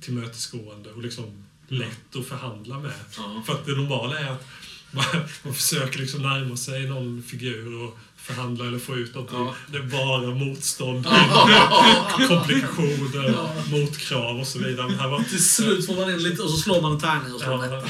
tillmötesgående 0.00 0.90
och 0.90 1.02
liksom 1.02 1.44
lätt 1.68 2.16
att 2.16 2.26
förhandla 2.26 2.78
med. 2.78 2.92
ja. 3.16 3.42
För 3.46 3.52
att 3.52 3.66
det 3.66 3.72
normala 3.76 4.18
är 4.18 4.30
att 4.30 4.46
man, 4.90 5.04
man 5.44 5.54
försöker 5.54 5.98
liksom 5.98 6.22
närma 6.22 6.56
sig 6.56 6.86
någon 6.88 7.22
figur 7.22 7.82
och 7.82 7.98
förhandla 8.24 8.66
eller 8.66 8.78
få 8.78 8.96
ut 8.96 9.14
någonting. 9.14 9.38
Ja. 9.38 9.54
Det 9.72 9.78
är 9.78 9.82
bara 9.82 10.34
motstånd, 10.34 11.06
komplikationer, 12.28 13.36
motkrav 13.70 14.40
och 14.40 14.46
så 14.46 14.58
vidare. 14.58 14.86
Men 14.88 14.98
här 14.98 15.08
var, 15.08 15.22
Till 15.22 15.44
slut 15.44 15.86
får 15.86 15.94
man 15.94 16.10
in 16.10 16.18
lite 16.22 16.42
och 16.42 16.50
så 16.50 16.56
slår 16.56 16.82
man 16.82 16.92
en 16.92 17.00
tärning 17.00 17.34
och 17.34 17.40
slår 17.40 17.54
Ja, 17.54 17.78
etta. 17.78 17.88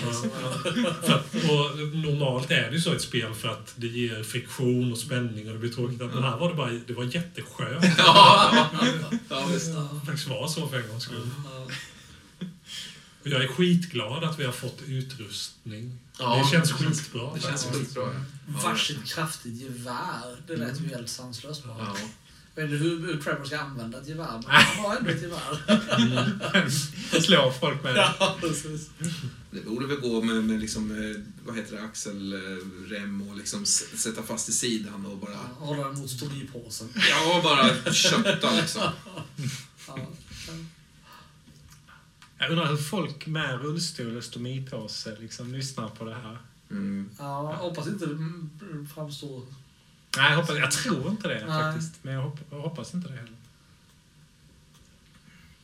ja, 0.77 0.93
ja. 1.07 1.15
Och 1.53 1.79
normalt 1.97 2.51
är 2.51 2.69
det 2.71 2.75
ju 2.75 2.81
så 2.81 2.93
i 2.93 2.97
ett 2.97 3.03
spel 3.03 3.35
för 3.35 3.49
att 3.49 3.73
det 3.77 3.87
ger 3.87 4.23
friktion 4.23 4.93
och 4.93 4.99
spänning 4.99 5.47
och 5.47 5.53
det 5.53 5.59
blir 5.59 5.71
tråkigt. 5.71 5.99
Men 5.99 6.23
här 6.23 6.37
var 6.37 6.49
det 6.49 6.55
bara 6.55 6.71
det 6.87 6.93
var 6.93 7.05
jätteskönt. 7.05 7.85
Ja, 7.99 8.67
ja, 9.29 9.47
visst. 9.53 9.67
Det 9.67 10.07
faktiskt 10.07 10.29
var 10.29 10.49
så 10.49 10.69
för 10.69 10.77
en 10.81 10.89
gångs 10.89 11.03
skull. 11.03 11.31
Ja. 11.45 11.67
Jag 13.23 13.45
är 13.45 13.49
skitglad 13.49 14.25
att 14.25 14.39
vi 14.41 14.45
har 14.45 14.53
fått 14.53 14.79
utrustning. 14.87 15.99
Ja, 16.19 16.43
det 16.45 16.51
känns 16.51 16.73
skitbra. 16.73 17.35
Det 17.35 17.41
känns 17.41 17.65
skitbra. 17.65 18.03
Ja. 18.03 18.61
Varsitt 18.65 19.05
kraftigt 19.05 19.61
gevär. 19.61 20.43
Det 20.47 20.57
lät 20.57 20.81
ju 20.81 20.89
helt 20.89 21.09
sanslöst 21.09 21.65
bra. 21.65 21.77
Ja. 21.79 21.97
Jag 22.57 22.63
vet 22.63 22.73
inte 22.73 22.85
hur, 22.85 23.21
Trevor 23.23 23.45
ska 23.45 23.59
använda 23.59 24.01
ett 24.01 24.09
gevär, 24.09 24.33
men 24.33 24.51
han 24.51 24.85
har 24.85 24.97
ändå 24.97 25.11
ett 25.11 25.23
gevär. 25.23 25.61
Slår 27.21 27.51
folk 27.61 27.83
med 27.83 27.95
det. 27.95 28.15
ja, 28.21 28.37
precis. 28.41 28.91
Det 29.51 29.61
borde 29.61 29.87
väl 29.87 30.01
gå 30.01 30.23
med, 30.23 30.45
med 30.45 30.61
liksom, 30.61 30.91
eh, 30.91 31.21
vad 31.47 31.57
heter 31.57 31.77
det, 31.77 31.83
axelrem 31.83 33.29
och 33.31 33.37
liksom 33.37 33.65
sätta 33.67 34.23
fast 34.23 34.49
i 34.49 34.53
sidan 34.53 35.07
och 35.07 35.17
bara, 35.19 35.37
Hålla 35.59 35.89
den 35.89 35.99
mot 35.99 36.11
stomipåsen. 36.11 36.89
ja, 37.11 37.41
bara 37.45 37.93
kötta 37.93 38.57
liksom. 38.57 38.83
Ja. 39.87 39.99
Jag 42.45 42.51
undrar 42.51 42.67
hur 42.67 42.77
folk 42.77 43.27
med 43.27 43.61
rullstol 43.61 44.17
och 44.17 44.25
stomipåse 44.25 45.17
liksom 45.21 45.55
lyssnar 45.55 45.89
på 45.89 46.05
det 46.05 46.15
här. 46.15 46.39
Mm. 46.71 47.11
Ja, 47.19 47.53
jag 47.53 47.59
hoppas 47.59 47.87
inte 47.87 48.07
det 48.07 48.19
framstår... 48.95 49.43
Nej, 50.17 50.31
jag, 50.31 50.37
hoppas, 50.37 50.57
jag 50.57 50.71
tror 50.71 51.11
inte 51.11 51.29
det 51.29 51.47
Nej. 51.47 51.63
faktiskt. 51.63 51.93
Men 52.03 52.15
jag 52.15 52.23
hoppas, 52.23 52.43
jag 52.51 52.61
hoppas 52.61 52.95
inte 52.95 53.09
det 53.09 53.15
heller. 53.15 53.37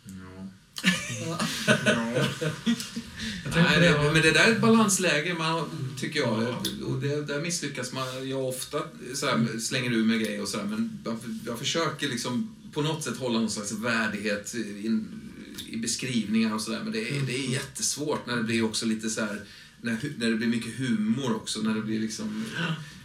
Ja. 0.05 0.49
Ja. 1.27 1.39
Nej, 3.55 3.81
det, 3.81 4.13
men 4.13 4.23
det 4.23 4.31
där 4.31 4.45
är 4.45 4.53
ett 4.53 4.61
balansläge, 4.61 5.35
man, 5.35 5.71
tycker 5.99 6.21
jag. 6.21 6.55
Och 6.87 7.01
det, 7.01 7.23
där 7.23 7.41
misslyckas 7.41 7.93
man. 7.93 8.29
Jag 8.29 8.49
ofta 8.49 8.79
så 9.15 9.27
här, 9.27 9.59
slänger 9.59 9.91
ur 9.91 10.05
mig 10.05 10.19
grejer 10.19 10.43
och 10.43 10.49
sådär, 10.49 10.65
men 10.65 10.99
jag, 11.05 11.19
jag 11.47 11.59
försöker 11.59 12.09
liksom 12.09 12.57
på 12.73 12.83
något 12.83 13.05
sätt 13.05 13.17
hålla 13.17 13.39
någon 13.39 13.51
slags 13.51 13.73
värdighet 13.73 14.55
in, 14.55 15.21
i 15.69 15.77
beskrivningar 15.77 16.55
och 16.55 16.61
sådär. 16.61 16.81
Men 16.83 16.93
det 16.93 17.09
är, 17.17 17.23
det 17.23 17.35
är 17.47 17.51
jättesvårt 17.51 18.27
när 18.27 18.37
det 18.37 18.43
blir 18.43 18.63
också 18.65 18.87
lite 18.87 19.11
så 19.11 19.21
här, 19.21 19.41
när, 19.81 19.99
när 20.19 20.31
det 20.31 20.37
blir 20.37 20.49
mycket 20.49 20.75
humor 20.79 21.35
också. 21.37 21.63
När 21.63 21.75
det 21.75 21.83
blir 21.83 22.01
liksom... 22.01 22.45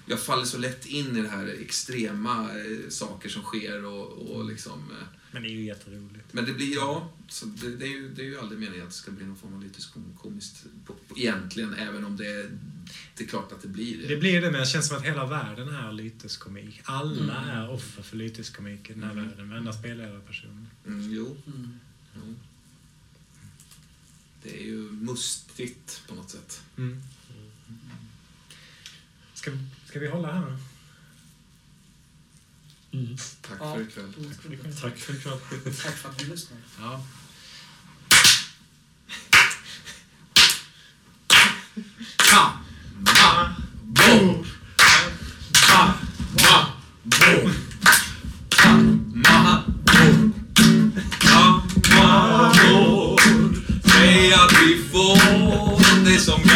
Jag 0.08 0.20
faller 0.20 0.46
så 0.46 0.58
lätt 0.58 0.86
in 0.86 1.18
i 1.18 1.22
det 1.22 1.30
här 1.30 1.48
extrema 1.62 2.42
eh, 2.60 2.90
saker 2.90 3.30
som 3.30 3.42
sker 3.42 3.86
och, 3.86 4.08
och 4.12 4.46
liksom... 4.46 4.80
Eh, 4.92 5.08
Men 5.32 5.44
det 5.44 5.50
är 5.50 5.52
ju 5.52 5.66
jätteroligt. 5.66 6.26
men 6.34 6.46
det 6.46 6.54
blir, 6.54 6.76
ja, 6.76 7.14
så 7.28 7.46
det, 7.46 7.76
det, 7.76 7.86
är 7.86 7.90
ju, 7.90 8.10
det 8.16 8.22
är 8.22 8.26
ju 8.26 8.40
aldrig 8.40 8.60
meningen 8.60 8.84
att 8.84 8.90
det 8.90 8.96
ska 8.96 9.12
bli 9.12 9.26
någon 9.26 9.38
form 9.38 9.54
av 9.54 9.64
lite 9.64 9.80
kom- 9.94 10.14
komiskt 10.22 10.66
på, 10.86 10.94
på, 11.08 11.20
egentligen, 11.20 11.74
även 11.74 12.06
om 12.06 12.18
det, 12.18 12.50
det 13.18 13.24
är 13.24 13.28
klart 13.28 13.52
att 13.52 13.62
det 13.62 13.68
blir 13.68 13.98
det. 13.98 14.08
Det 14.08 14.18
blir 14.18 14.42
det, 14.42 14.52
men 14.52 14.60
det 14.60 14.66
känns 14.66 14.88
som 14.88 14.98
att 14.98 15.04
hela 15.06 15.26
världen 15.26 15.70
är 15.70 15.92
lyteskomik. 15.92 16.82
Alla 16.84 17.34
Mm. 17.42 17.58
är 17.58 17.70
offer 17.70 18.04
för 18.04 18.18
lyteskomik 18.18 18.90
i 18.90 18.94
den 18.94 19.04
här 19.04 19.12
Mm. 19.12 19.28
världen. 19.30 19.50
Varenda 19.50 19.74
spelledarperson. 19.74 20.68
Mm, 20.88 21.12
jo, 21.14 21.38
Mm. 21.48 21.70
jo 22.16 22.36
det 24.46 24.62
är 24.62 24.64
ju 24.64 24.92
mustigt 24.92 26.02
på 26.08 26.16
något 26.16 26.30
sätt. 26.30 26.62
Mm. 26.78 27.04
Ska, 29.34 29.52
ska 29.86 30.00
vi 30.00 30.08
hålla 30.08 30.32
här? 30.32 30.58
Mm. 32.92 33.18
Tack 33.42 33.58
ja. 33.60 33.74
för 33.74 33.82
ikväll. 33.82 34.14
Tack 34.14 34.42
för 34.42 34.54
ikväll. 34.54 34.76
Tack 34.82 34.98
för, 34.98 35.14
ikväll. 35.14 35.40
Tack 35.84 35.96
för 35.96 36.10
att 36.10 36.18
du 36.18 36.26
lyssnade. 36.26 36.62
Ja. 36.80 37.06
Ka, 42.18 42.60
ma, 42.94 43.56
bo. 43.84 44.46
Ka, 45.54 45.94
ma, 46.44 46.72
bo. 47.04 47.65
this. 56.16 56.55